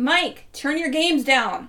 Mike, 0.00 0.48
turn 0.54 0.78
your 0.78 0.88
games 0.88 1.24
down. 1.24 1.68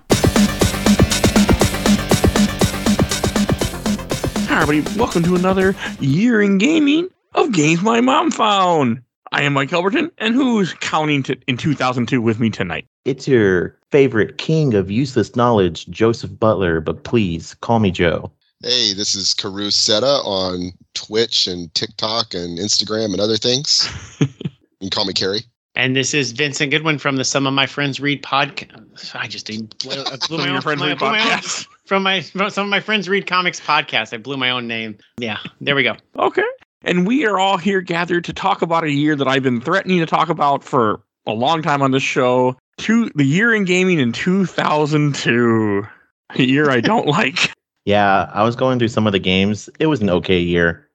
Hi, 4.48 4.62
everybody. 4.62 4.98
Welcome 4.98 5.22
to 5.24 5.34
another 5.34 5.76
year 6.00 6.40
in 6.40 6.56
gaming 6.56 7.10
of 7.34 7.52
games 7.52 7.82
my 7.82 8.00
mom 8.00 8.30
found. 8.30 9.02
I 9.32 9.42
am 9.42 9.52
Mike 9.52 9.68
Elberton, 9.68 10.10
and 10.16 10.34
who's 10.34 10.72
counting 10.72 11.22
to, 11.24 11.36
in 11.46 11.58
2002 11.58 12.22
with 12.22 12.40
me 12.40 12.48
tonight? 12.48 12.86
It's 13.04 13.28
your 13.28 13.78
favorite 13.90 14.38
king 14.38 14.72
of 14.72 14.90
useless 14.90 15.36
knowledge, 15.36 15.86
Joseph 15.88 16.38
Butler, 16.40 16.80
but 16.80 17.04
please 17.04 17.52
call 17.60 17.80
me 17.80 17.90
Joe. 17.90 18.32
Hey, 18.62 18.94
this 18.94 19.14
is 19.14 19.34
Karu 19.34 19.70
Seta 19.70 20.22
on 20.24 20.72
Twitch 20.94 21.46
and 21.48 21.74
TikTok 21.74 22.32
and 22.32 22.58
Instagram 22.58 23.12
and 23.12 23.20
other 23.20 23.36
things. 23.36 23.90
you 24.20 24.26
can 24.80 24.88
call 24.88 25.04
me 25.04 25.12
Carrie. 25.12 25.42
And 25.74 25.96
this 25.96 26.12
is 26.12 26.32
Vincent 26.32 26.70
Goodwin 26.70 26.98
from 26.98 27.16
the 27.16 27.24
Some 27.24 27.46
of 27.46 27.54
My 27.54 27.66
Friends 27.66 27.98
Read 27.98 28.22
podcast. 28.22 29.14
I 29.16 29.26
just 29.26 29.48
uh, 29.50 29.54
blew, 29.78 30.02
I 30.04 30.16
blew 30.28 30.38
my 30.38 30.48
own, 30.50 30.60
friends 30.60 30.80
my- 30.80 30.88
read 30.88 30.98
blew 30.98 31.08
my 31.12 31.20
own- 31.20 31.26
podcasts. 31.26 31.66
from 31.86 32.02
my 32.02 32.20
from 32.20 32.50
some 32.50 32.64
of 32.66 32.70
my 32.70 32.80
friends 32.80 33.08
read 33.08 33.26
comics 33.26 33.58
podcast. 33.60 34.12
I 34.12 34.18
blew 34.18 34.36
my 34.36 34.50
own 34.50 34.66
name. 34.68 34.96
Yeah, 35.18 35.38
there 35.60 35.74
we 35.74 35.82
go. 35.82 35.96
Okay. 36.18 36.44
And 36.84 37.06
we 37.06 37.24
are 37.26 37.38
all 37.38 37.56
here 37.58 37.80
gathered 37.80 38.24
to 38.24 38.32
talk 38.32 38.60
about 38.62 38.84
a 38.84 38.90
year 38.90 39.14
that 39.16 39.28
I've 39.28 39.42
been 39.42 39.60
threatening 39.60 40.00
to 40.00 40.06
talk 40.06 40.28
about 40.28 40.62
for 40.64 41.00
a 41.26 41.32
long 41.32 41.62
time 41.62 41.80
on 41.80 41.90
this 41.92 42.02
show. 42.02 42.56
Two, 42.78 43.10
the 43.14 43.24
year 43.24 43.54
in 43.54 43.64
gaming 43.64 43.98
in 44.00 44.12
2002. 44.12 45.86
A 46.34 46.42
year 46.42 46.70
I 46.70 46.80
don't 46.80 47.06
like. 47.18 47.52
Yeah, 47.84 48.30
I 48.32 48.42
was 48.42 48.56
going 48.56 48.78
through 48.78 48.88
some 48.88 49.06
of 49.06 49.12
the 49.12 49.18
games. 49.18 49.68
It 49.78 49.86
was 49.86 50.00
an 50.00 50.10
okay 50.10 50.38
year. 50.40 50.88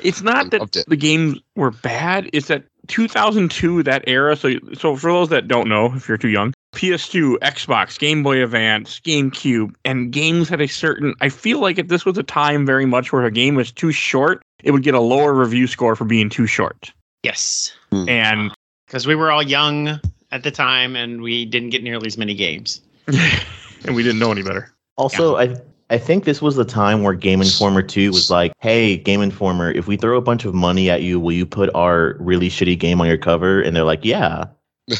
It's 0.00 0.22
not 0.22 0.50
that 0.50 0.76
it. 0.76 0.84
the 0.88 0.96
games 0.96 1.38
were 1.54 1.70
bad. 1.70 2.28
It's 2.32 2.48
that 2.48 2.64
2002, 2.88 3.82
that 3.84 4.04
era. 4.06 4.36
So, 4.36 4.54
so 4.74 4.96
for 4.96 5.12
those 5.12 5.28
that 5.30 5.48
don't 5.48 5.68
know, 5.68 5.94
if 5.94 6.08
you're 6.08 6.18
too 6.18 6.28
young, 6.28 6.52
PS2, 6.74 7.38
Xbox, 7.38 7.98
Game 7.98 8.22
Boy 8.22 8.42
Advance, 8.42 9.00
GameCube, 9.00 9.74
and 9.84 10.12
games 10.12 10.48
had 10.48 10.60
a 10.60 10.68
certain. 10.68 11.14
I 11.20 11.28
feel 11.28 11.60
like 11.60 11.78
if 11.78 11.88
this 11.88 12.04
was 12.04 12.18
a 12.18 12.22
time 12.22 12.66
very 12.66 12.86
much 12.86 13.12
where 13.12 13.24
a 13.24 13.30
game 13.30 13.54
was 13.54 13.72
too 13.72 13.92
short, 13.92 14.42
it 14.62 14.72
would 14.72 14.82
get 14.82 14.94
a 14.94 15.00
lower 15.00 15.34
review 15.34 15.66
score 15.66 15.96
for 15.96 16.04
being 16.04 16.28
too 16.28 16.46
short. 16.46 16.92
Yes, 17.22 17.74
hmm. 17.90 18.08
And 18.08 18.52
because 18.86 19.06
we 19.06 19.14
were 19.14 19.30
all 19.30 19.42
young 19.42 20.00
at 20.32 20.42
the 20.42 20.50
time 20.50 20.96
and 20.96 21.22
we 21.22 21.44
didn't 21.44 21.70
get 21.70 21.82
nearly 21.82 22.06
as 22.06 22.18
many 22.18 22.34
games. 22.34 22.80
and 23.06 23.96
we 23.96 24.02
didn't 24.02 24.18
know 24.18 24.30
any 24.30 24.42
better. 24.42 24.72
Also, 24.96 25.36
I 25.36 25.56
I 25.88 25.98
think 25.98 26.24
this 26.24 26.42
was 26.42 26.56
the 26.56 26.64
time 26.64 27.02
where 27.02 27.14
Game 27.14 27.40
Informer 27.40 27.80
2 27.82 28.10
was 28.10 28.30
like, 28.30 28.52
hey, 28.58 28.96
Game 28.96 29.22
Informer, 29.22 29.70
if 29.70 29.86
we 29.86 29.96
throw 29.96 30.16
a 30.16 30.20
bunch 30.20 30.44
of 30.44 30.52
money 30.52 30.90
at 30.90 31.02
you, 31.02 31.20
will 31.20 31.32
you 31.32 31.46
put 31.46 31.72
our 31.74 32.16
really 32.18 32.48
shitty 32.48 32.78
game 32.78 33.00
on 33.00 33.06
your 33.06 33.18
cover? 33.18 33.60
And 33.62 33.76
they're 33.76 33.84
like, 33.84 34.04
yeah. 34.04 34.46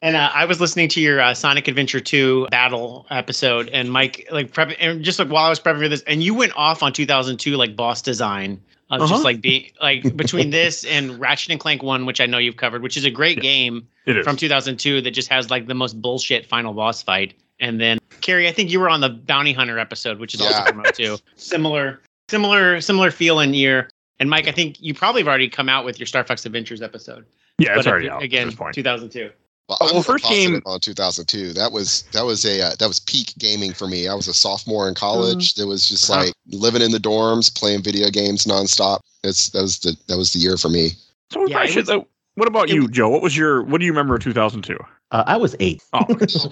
And 0.00 0.14
uh, 0.14 0.30
I 0.32 0.44
was 0.44 0.60
listening 0.60 0.88
to 0.90 1.00
your 1.00 1.20
uh, 1.20 1.34
Sonic 1.34 1.66
Adventure 1.66 1.98
2 1.98 2.46
battle 2.52 3.04
episode, 3.10 3.68
and 3.70 3.90
Mike, 3.90 4.28
like, 4.30 4.52
prep, 4.52 4.70
and 4.78 5.02
just 5.02 5.18
like 5.18 5.26
while 5.26 5.44
I 5.44 5.48
was 5.48 5.58
prepping 5.58 5.80
for 5.80 5.88
this, 5.88 6.02
and 6.02 6.22
you 6.22 6.34
went 6.34 6.52
off 6.56 6.84
on 6.84 6.92
2002, 6.92 7.56
like, 7.56 7.74
boss 7.74 8.00
design 8.00 8.60
of 8.90 9.00
Uh-huh. 9.02 9.10
just 9.12 9.24
like 9.24 9.40
being 9.40 9.72
like 9.82 10.16
between 10.16 10.50
this 10.50 10.84
and 10.84 11.18
Ratchet 11.18 11.50
and 11.50 11.58
Clank 11.58 11.82
1, 11.82 12.06
which 12.06 12.20
I 12.20 12.26
know 12.26 12.38
you've 12.38 12.58
covered, 12.58 12.82
which 12.82 12.96
is 12.96 13.04
a 13.04 13.10
great 13.10 13.40
game 13.40 13.88
from 14.22 14.36
2002 14.36 15.00
that 15.00 15.10
just 15.10 15.28
has 15.30 15.50
like 15.50 15.66
the 15.66 15.74
most 15.74 16.00
bullshit 16.00 16.46
final 16.46 16.72
boss 16.74 17.02
fight. 17.02 17.34
And 17.58 17.80
then, 17.80 17.97
Carrie, 18.20 18.48
I 18.48 18.52
think 18.52 18.70
you 18.70 18.80
were 18.80 18.88
on 18.88 19.00
the 19.00 19.08
Bounty 19.10 19.52
Hunter 19.52 19.78
episode, 19.78 20.18
which 20.18 20.34
is 20.34 20.40
also 20.40 20.52
Yeah. 20.54 20.64
from 20.66 20.82
02. 20.94 21.16
Similar, 21.36 22.00
similar, 22.30 22.80
similar 22.80 23.10
feel 23.10 23.40
and 23.40 23.54
year. 23.56 23.88
And 24.20 24.28
Mike, 24.28 24.48
I 24.48 24.52
think 24.52 24.80
you 24.80 24.94
probably 24.94 25.20
have 25.22 25.28
already 25.28 25.48
come 25.48 25.68
out 25.68 25.84
with 25.84 25.98
your 25.98 26.06
Star 26.06 26.24
Fox 26.24 26.44
Adventures 26.44 26.82
episode. 26.82 27.24
yeah, 27.58 27.76
it's 27.78 27.86
already 27.86 28.10
out 28.10 28.22
again, 28.22 28.50
point. 28.52 28.74
2002. 28.74 29.30
Well, 29.68 29.78
Oh, 29.82 29.92
well, 29.92 30.02
first 30.02 30.24
game- 30.24 30.62
on 30.64 30.80
2002. 30.80 31.52
That 31.52 31.70
was 31.72 32.02
that 32.12 32.24
was 32.24 32.44
a 32.46 32.60
uh, 32.62 32.74
that 32.78 32.88
was 32.88 33.00
peak 33.00 33.34
gaming 33.38 33.72
for 33.74 33.86
me. 33.86 34.08
I 34.08 34.14
was 34.14 34.26
a 34.26 34.32
sophomore 34.34 34.88
in 34.88 34.94
college. 34.94 35.54
Mm. 35.54 35.62
It 35.62 35.64
was 35.66 35.86
just 35.88 36.08
Uh-huh. 36.10 36.24
like 36.24 36.32
living 36.48 36.80
in 36.82 36.90
the 36.90 36.98
dorms, 36.98 37.54
playing 37.54 37.82
video 37.82 38.08
games 38.10 38.44
nonstop. 38.46 39.00
It's 39.24 39.50
that 39.50 39.60
was 39.62 39.78
the 39.80 39.94
that 40.08 40.16
was 40.16 40.32
the 40.32 40.38
year 40.38 40.56
for 40.56 40.70
me. 40.70 40.92
So 41.32 41.46
Yeah, 41.46 41.66
should. 41.66 41.86
was- 41.86 41.90
uh, 41.90 42.00
what 42.36 42.48
about 42.48 42.70
it 42.70 42.74
you, 42.74 42.88
Joe? 42.88 43.08
What 43.10 43.20
was 43.20 43.36
your? 43.36 43.62
What 43.62 43.78
do 43.80 43.84
you 43.84 43.92
remember 43.92 44.14
of 44.14 44.22
2002? 44.22 44.78
Uh, 45.10 45.24
I 45.26 45.36
was 45.36 45.56
eight, 45.60 45.82
Oh, 45.92 46.04
so 46.26 46.48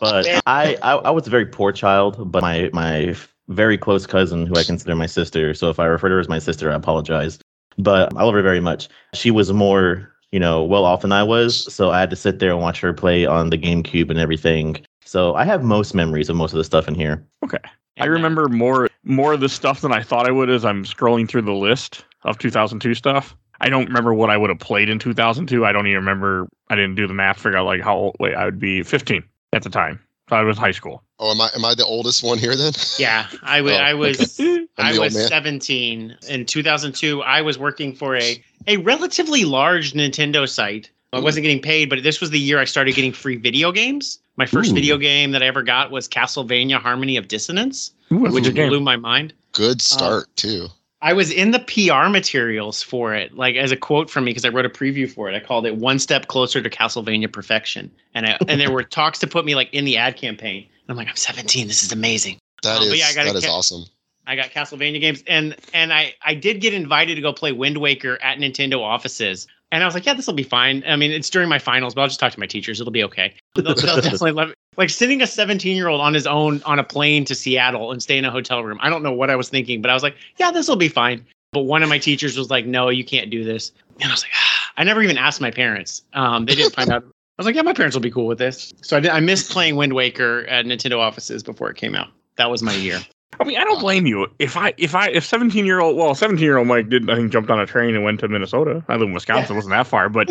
but 0.00 0.26
I, 0.46 0.76
I 0.82 0.92
I 0.92 1.10
was 1.10 1.26
a 1.26 1.30
very 1.30 1.44
poor 1.44 1.72
child. 1.72 2.30
But 2.32 2.42
my 2.42 2.70
my 2.72 3.14
very 3.48 3.76
close 3.76 4.06
cousin, 4.06 4.46
who 4.46 4.56
I 4.56 4.64
consider 4.64 4.94
my 4.94 5.06
sister, 5.06 5.52
so 5.54 5.68
if 5.70 5.78
I 5.78 5.86
refer 5.86 6.08
to 6.08 6.14
her 6.14 6.20
as 6.20 6.28
my 6.28 6.38
sister, 6.38 6.70
I 6.70 6.74
apologize. 6.74 7.38
But 7.76 8.16
I 8.16 8.24
love 8.24 8.34
her 8.34 8.42
very 8.42 8.60
much. 8.60 8.88
She 9.14 9.30
was 9.30 9.52
more, 9.52 10.10
you 10.32 10.40
know, 10.40 10.64
well 10.64 10.84
off 10.84 11.02
than 11.02 11.12
I 11.12 11.22
was, 11.22 11.72
so 11.72 11.90
I 11.90 12.00
had 12.00 12.10
to 12.10 12.16
sit 12.16 12.38
there 12.38 12.50
and 12.50 12.60
watch 12.60 12.80
her 12.80 12.92
play 12.92 13.26
on 13.26 13.50
the 13.50 13.58
GameCube 13.58 14.10
and 14.10 14.18
everything. 14.18 14.84
So 15.04 15.34
I 15.34 15.44
have 15.44 15.62
most 15.62 15.94
memories 15.94 16.28
of 16.28 16.36
most 16.36 16.52
of 16.52 16.58
the 16.58 16.64
stuff 16.64 16.88
in 16.88 16.94
here. 16.94 17.24
Okay, 17.44 17.58
I 17.98 18.06
remember 18.06 18.48
more 18.48 18.88
more 19.04 19.34
of 19.34 19.40
the 19.40 19.48
stuff 19.48 19.82
than 19.82 19.92
I 19.92 20.02
thought 20.02 20.26
I 20.26 20.30
would 20.30 20.50
as 20.50 20.64
I'm 20.64 20.84
scrolling 20.84 21.28
through 21.28 21.42
the 21.42 21.52
list 21.52 22.04
of 22.24 22.38
2002 22.38 22.94
stuff. 22.94 23.36
I 23.60 23.68
don't 23.68 23.86
remember 23.86 24.14
what 24.14 24.30
I 24.30 24.36
would 24.36 24.50
have 24.50 24.58
played 24.60 24.88
in 24.88 24.98
2002. 24.98 25.64
I 25.64 25.72
don't 25.72 25.86
even 25.86 25.98
remember. 25.98 26.48
I 26.68 26.76
didn't 26.76 26.94
do 26.94 27.06
the 27.06 27.14
math. 27.14 27.38
Figure 27.38 27.58
out 27.58 27.66
like 27.66 27.80
how 27.80 27.96
old. 27.96 28.16
Wait, 28.20 28.34
I 28.34 28.44
would 28.44 28.60
be 28.60 28.82
15 28.82 29.22
at 29.52 29.62
the 29.62 29.70
time. 29.70 30.00
So 30.28 30.36
I 30.36 30.42
was 30.42 30.58
high 30.58 30.72
school. 30.72 31.02
Oh, 31.18 31.30
am 31.30 31.40
I 31.40 31.48
am 31.54 31.64
I 31.64 31.74
the 31.74 31.86
oldest 31.86 32.22
one 32.22 32.38
here 32.38 32.54
then? 32.54 32.72
Yeah, 32.98 33.26
I 33.42 33.62
wa- 33.62 33.70
Oh, 33.70 33.74
I 33.74 33.94
was 33.94 34.38
I'm 34.40 34.68
I 34.76 34.98
was 34.98 35.26
17 35.26 36.16
in 36.28 36.46
2002. 36.46 37.22
I 37.22 37.40
was 37.40 37.58
working 37.58 37.94
for 37.94 38.14
a 38.16 38.42
a 38.66 38.76
relatively 38.76 39.44
large 39.44 39.94
Nintendo 39.94 40.48
site. 40.48 40.90
I 41.12 41.20
wasn't 41.20 41.44
getting 41.44 41.62
paid, 41.62 41.88
but 41.88 42.02
this 42.02 42.20
was 42.20 42.30
the 42.30 42.38
year 42.38 42.58
I 42.58 42.64
started 42.64 42.94
getting 42.94 43.12
free 43.12 43.36
video 43.36 43.72
games. 43.72 44.18
My 44.36 44.44
first 44.44 44.72
Ooh. 44.72 44.74
video 44.74 44.98
game 44.98 45.30
that 45.30 45.42
I 45.42 45.46
ever 45.46 45.62
got 45.62 45.90
was 45.90 46.06
Castlevania 46.06 46.78
Harmony 46.78 47.16
of 47.16 47.28
Dissonance, 47.28 47.92
Ooh, 48.12 48.18
which 48.18 48.44
good 48.44 48.54
game. 48.54 48.68
blew 48.68 48.80
my 48.80 48.96
mind. 48.96 49.32
Good 49.52 49.80
start 49.80 50.24
uh, 50.24 50.26
too. 50.36 50.68
I 51.00 51.12
was 51.12 51.30
in 51.30 51.52
the 51.52 51.60
PR 51.60 52.08
materials 52.10 52.82
for 52.82 53.14
it, 53.14 53.36
like 53.36 53.54
as 53.54 53.70
a 53.70 53.76
quote 53.76 54.10
from 54.10 54.24
me, 54.24 54.30
because 54.30 54.44
I 54.44 54.48
wrote 54.48 54.66
a 54.66 54.70
preview 54.70 55.10
for 55.10 55.30
it. 55.30 55.34
I 55.36 55.40
called 55.40 55.64
it 55.66 55.76
"One 55.76 55.98
Step 55.98 56.26
Closer 56.26 56.60
to 56.60 56.68
Castlevania 56.68 57.32
Perfection," 57.32 57.90
and 58.14 58.26
I, 58.26 58.38
and 58.48 58.60
there 58.60 58.72
were 58.72 58.82
talks 59.00 59.18
to 59.20 59.26
put 59.26 59.44
me 59.44 59.54
like 59.54 59.72
in 59.72 59.84
the 59.84 59.96
ad 59.96 60.16
campaign. 60.16 60.64
And 60.64 60.90
I'm 60.90 60.96
like, 60.96 61.08
I'm 61.08 61.16
17. 61.16 61.68
This 61.68 61.82
is 61.82 61.92
amazing. 61.92 62.38
That 62.62 62.80
Oh, 62.80 62.84
is 62.84 62.98
yeah, 62.98 63.06
I 63.06 63.14
gotta 63.14 63.32
that 63.32 63.38
is 63.38 63.46
ca- 63.46 63.52
awesome. 63.52 63.84
I 64.26 64.34
got 64.34 64.50
Castlevania 64.50 65.00
games, 65.00 65.22
and 65.28 65.54
and 65.72 65.92
I 65.92 66.14
I 66.22 66.34
did 66.34 66.60
get 66.60 66.74
invited 66.74 67.14
to 67.14 67.20
go 67.20 67.32
play 67.32 67.52
Wind 67.52 67.78
Waker 67.78 68.18
at 68.20 68.38
Nintendo 68.38 68.80
offices, 68.80 69.46
and 69.70 69.82
I 69.84 69.86
was 69.86 69.94
like, 69.94 70.04
yeah, 70.04 70.14
this 70.14 70.26
will 70.26 70.34
be 70.34 70.42
fine. 70.42 70.82
I 70.86 70.96
mean, 70.96 71.12
it's 71.12 71.30
during 71.30 71.48
my 71.48 71.60
finals, 71.60 71.94
but 71.94 72.02
I'll 72.02 72.08
just 72.08 72.18
talk 72.18 72.32
to 72.32 72.40
my 72.40 72.46
teachers. 72.46 72.80
It'll 72.80 72.92
be 72.92 73.04
okay. 73.04 73.34
They'll, 73.54 73.74
they'll 73.74 73.74
definitely 74.00 74.32
let 74.32 74.48
me. 74.48 74.54
Like 74.78 74.90
sending 74.90 75.20
a 75.20 75.26
17 75.26 75.76
year 75.76 75.88
old 75.88 76.00
on 76.00 76.14
his 76.14 76.26
own 76.26 76.62
on 76.64 76.78
a 76.78 76.84
plane 76.84 77.24
to 77.26 77.34
Seattle 77.34 77.92
and 77.92 78.02
stay 78.02 78.16
in 78.16 78.24
a 78.24 78.30
hotel 78.30 78.64
room. 78.64 78.78
I 78.80 78.88
don't 78.88 79.02
know 79.02 79.12
what 79.12 79.28
I 79.28 79.36
was 79.36 79.50
thinking, 79.50 79.82
but 79.82 79.90
I 79.90 79.94
was 79.94 80.02
like, 80.02 80.16
yeah, 80.38 80.50
this 80.50 80.68
will 80.68 80.76
be 80.76 80.88
fine. 80.88 81.26
But 81.52 81.62
one 81.62 81.82
of 81.82 81.88
my 81.88 81.98
teachers 81.98 82.38
was 82.38 82.48
like, 82.48 82.64
no, 82.64 82.88
you 82.88 83.04
can't 83.04 83.30
do 83.30 83.42
this, 83.42 83.72
and 84.00 84.04
I 84.04 84.12
was 84.12 84.22
like, 84.22 84.32
ah. 84.34 84.58
I 84.78 84.84
never 84.84 85.02
even 85.02 85.18
asked 85.18 85.40
my 85.40 85.50
parents. 85.50 86.02
Um, 86.12 86.46
they 86.46 86.54
didn't 86.54 86.74
find 86.74 86.90
out. 86.90 87.02
I 87.38 87.42
was 87.42 87.46
like, 87.46 87.56
yeah, 87.56 87.62
my 87.62 87.72
parents 87.72 87.96
will 87.96 88.02
be 88.02 88.10
cool 88.10 88.26
with 88.26 88.38
this. 88.38 88.72
So 88.82 88.96
I 88.96 89.00
did, 89.00 89.10
I 89.10 89.20
missed 89.20 89.50
playing 89.50 89.76
Wind 89.76 89.92
Waker 89.92 90.44
at 90.48 90.64
Nintendo 90.64 90.98
offices 90.98 91.42
before 91.42 91.70
it 91.70 91.76
came 91.76 91.94
out. 91.94 92.08
That 92.36 92.50
was 92.50 92.62
my 92.62 92.74
year. 92.74 93.00
I 93.40 93.44
mean, 93.44 93.58
I 93.58 93.64
don't 93.64 93.80
blame 93.80 94.06
you. 94.06 94.26
If 94.38 94.56
I 94.56 94.74
if 94.76 94.94
I 94.94 95.08
if 95.10 95.24
17 95.24 95.64
year 95.64 95.80
old 95.80 95.96
well 95.96 96.14
17 96.14 96.42
year 96.42 96.58
old 96.58 96.66
Mike 96.66 96.88
did 96.88 97.08
I 97.08 97.16
think 97.16 97.30
jumped 97.30 97.50
on 97.50 97.60
a 97.60 97.66
train 97.66 97.94
and 97.94 98.02
went 98.02 98.20
to 98.20 98.28
Minnesota. 98.28 98.84
I 98.88 98.94
live 98.94 99.08
in 99.08 99.12
Wisconsin. 99.12 99.54
It 99.54 99.56
wasn't 99.56 99.72
that 99.72 99.86
far, 99.86 100.08
but 100.08 100.30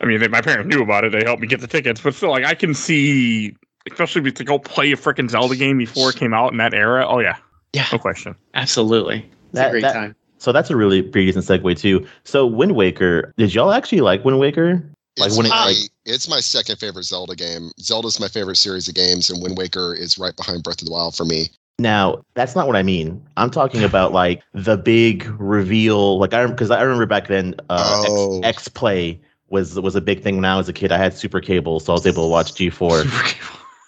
I 0.00 0.06
mean, 0.06 0.20
they, 0.20 0.28
my 0.28 0.40
parents 0.40 0.74
knew 0.74 0.82
about 0.82 1.04
it. 1.04 1.12
They 1.12 1.22
helped 1.24 1.42
me 1.42 1.48
get 1.48 1.60
the 1.60 1.66
tickets, 1.66 2.00
but 2.00 2.14
still, 2.14 2.30
like 2.30 2.44
I 2.44 2.54
can 2.54 2.74
see, 2.74 3.54
especially 3.90 4.26
if 4.26 4.34
to 4.34 4.44
go 4.44 4.58
play 4.58 4.92
a 4.92 4.96
freaking 4.96 5.30
Zelda 5.30 5.56
game 5.56 5.78
before 5.78 6.10
it 6.10 6.16
came 6.16 6.34
out 6.34 6.52
in 6.52 6.58
that 6.58 6.74
era. 6.74 7.06
Oh 7.08 7.18
yeah, 7.20 7.36
Yeah. 7.72 7.86
no 7.92 7.98
question. 7.98 8.34
Absolutely. 8.54 9.18
It's 9.18 9.52
a 9.54 9.56
That- 9.56 9.70
great 9.70 9.82
that- 9.82 9.92
time. 9.94 10.16
So 10.38 10.52
that's 10.52 10.70
a 10.70 10.76
really 10.76 11.02
pretty 11.02 11.26
decent 11.26 11.44
segue 11.44 11.78
too. 11.78 12.06
So 12.24 12.46
Wind 12.46 12.74
Waker, 12.74 13.34
did 13.36 13.54
y'all 13.54 13.72
actually 13.72 14.00
like 14.00 14.24
Wind 14.24 14.38
Waker? 14.38 14.82
Like 15.18 15.28
It's 15.28 15.36
when 15.36 15.44
it- 15.46 15.50
my, 15.50 15.66
like- 15.66 15.76
it's 16.06 16.28
my 16.30 16.40
second 16.40 16.76
favorite 16.76 17.04
Zelda 17.04 17.36
game. 17.36 17.70
Zelda's 17.78 18.18
my 18.18 18.28
favorite 18.28 18.56
series 18.56 18.88
of 18.88 18.94
games, 18.94 19.28
and 19.28 19.42
Wind 19.42 19.58
Waker 19.58 19.92
is 19.94 20.16
right 20.18 20.34
behind 20.36 20.62
Breath 20.62 20.80
of 20.80 20.86
the 20.86 20.92
Wild 20.92 21.14
for 21.14 21.26
me. 21.26 21.50
Now, 21.78 22.22
that's 22.34 22.54
not 22.56 22.66
what 22.66 22.76
I 22.76 22.82
mean. 22.82 23.22
I'm 23.36 23.50
talking 23.50 23.82
about 23.84 24.12
like 24.22 24.42
the 24.54 24.76
big 24.78 25.26
reveal. 25.38 26.18
Like 26.18 26.32
I 26.32 26.46
because 26.46 26.70
I 26.70 26.80
remember 26.82 27.04
back 27.06 27.28
then, 27.28 27.54
uh, 27.68 28.04
Oh. 28.08 28.38
X, 28.40 28.58
X 28.66 28.68
Play 28.68 29.20
was 29.50 29.78
was 29.78 29.94
a 29.96 30.00
big 30.00 30.22
thing 30.22 30.36
when 30.36 30.44
I 30.46 30.56
was 30.56 30.68
a 30.70 30.72
kid. 30.72 30.90
I 30.92 30.96
had 30.96 31.12
super 31.12 31.40
cable, 31.40 31.80
so 31.80 31.92
I 31.92 31.94
was 31.96 32.06
able 32.06 32.22
to 32.24 32.30
watch 32.30 32.54
G4, 32.54 33.04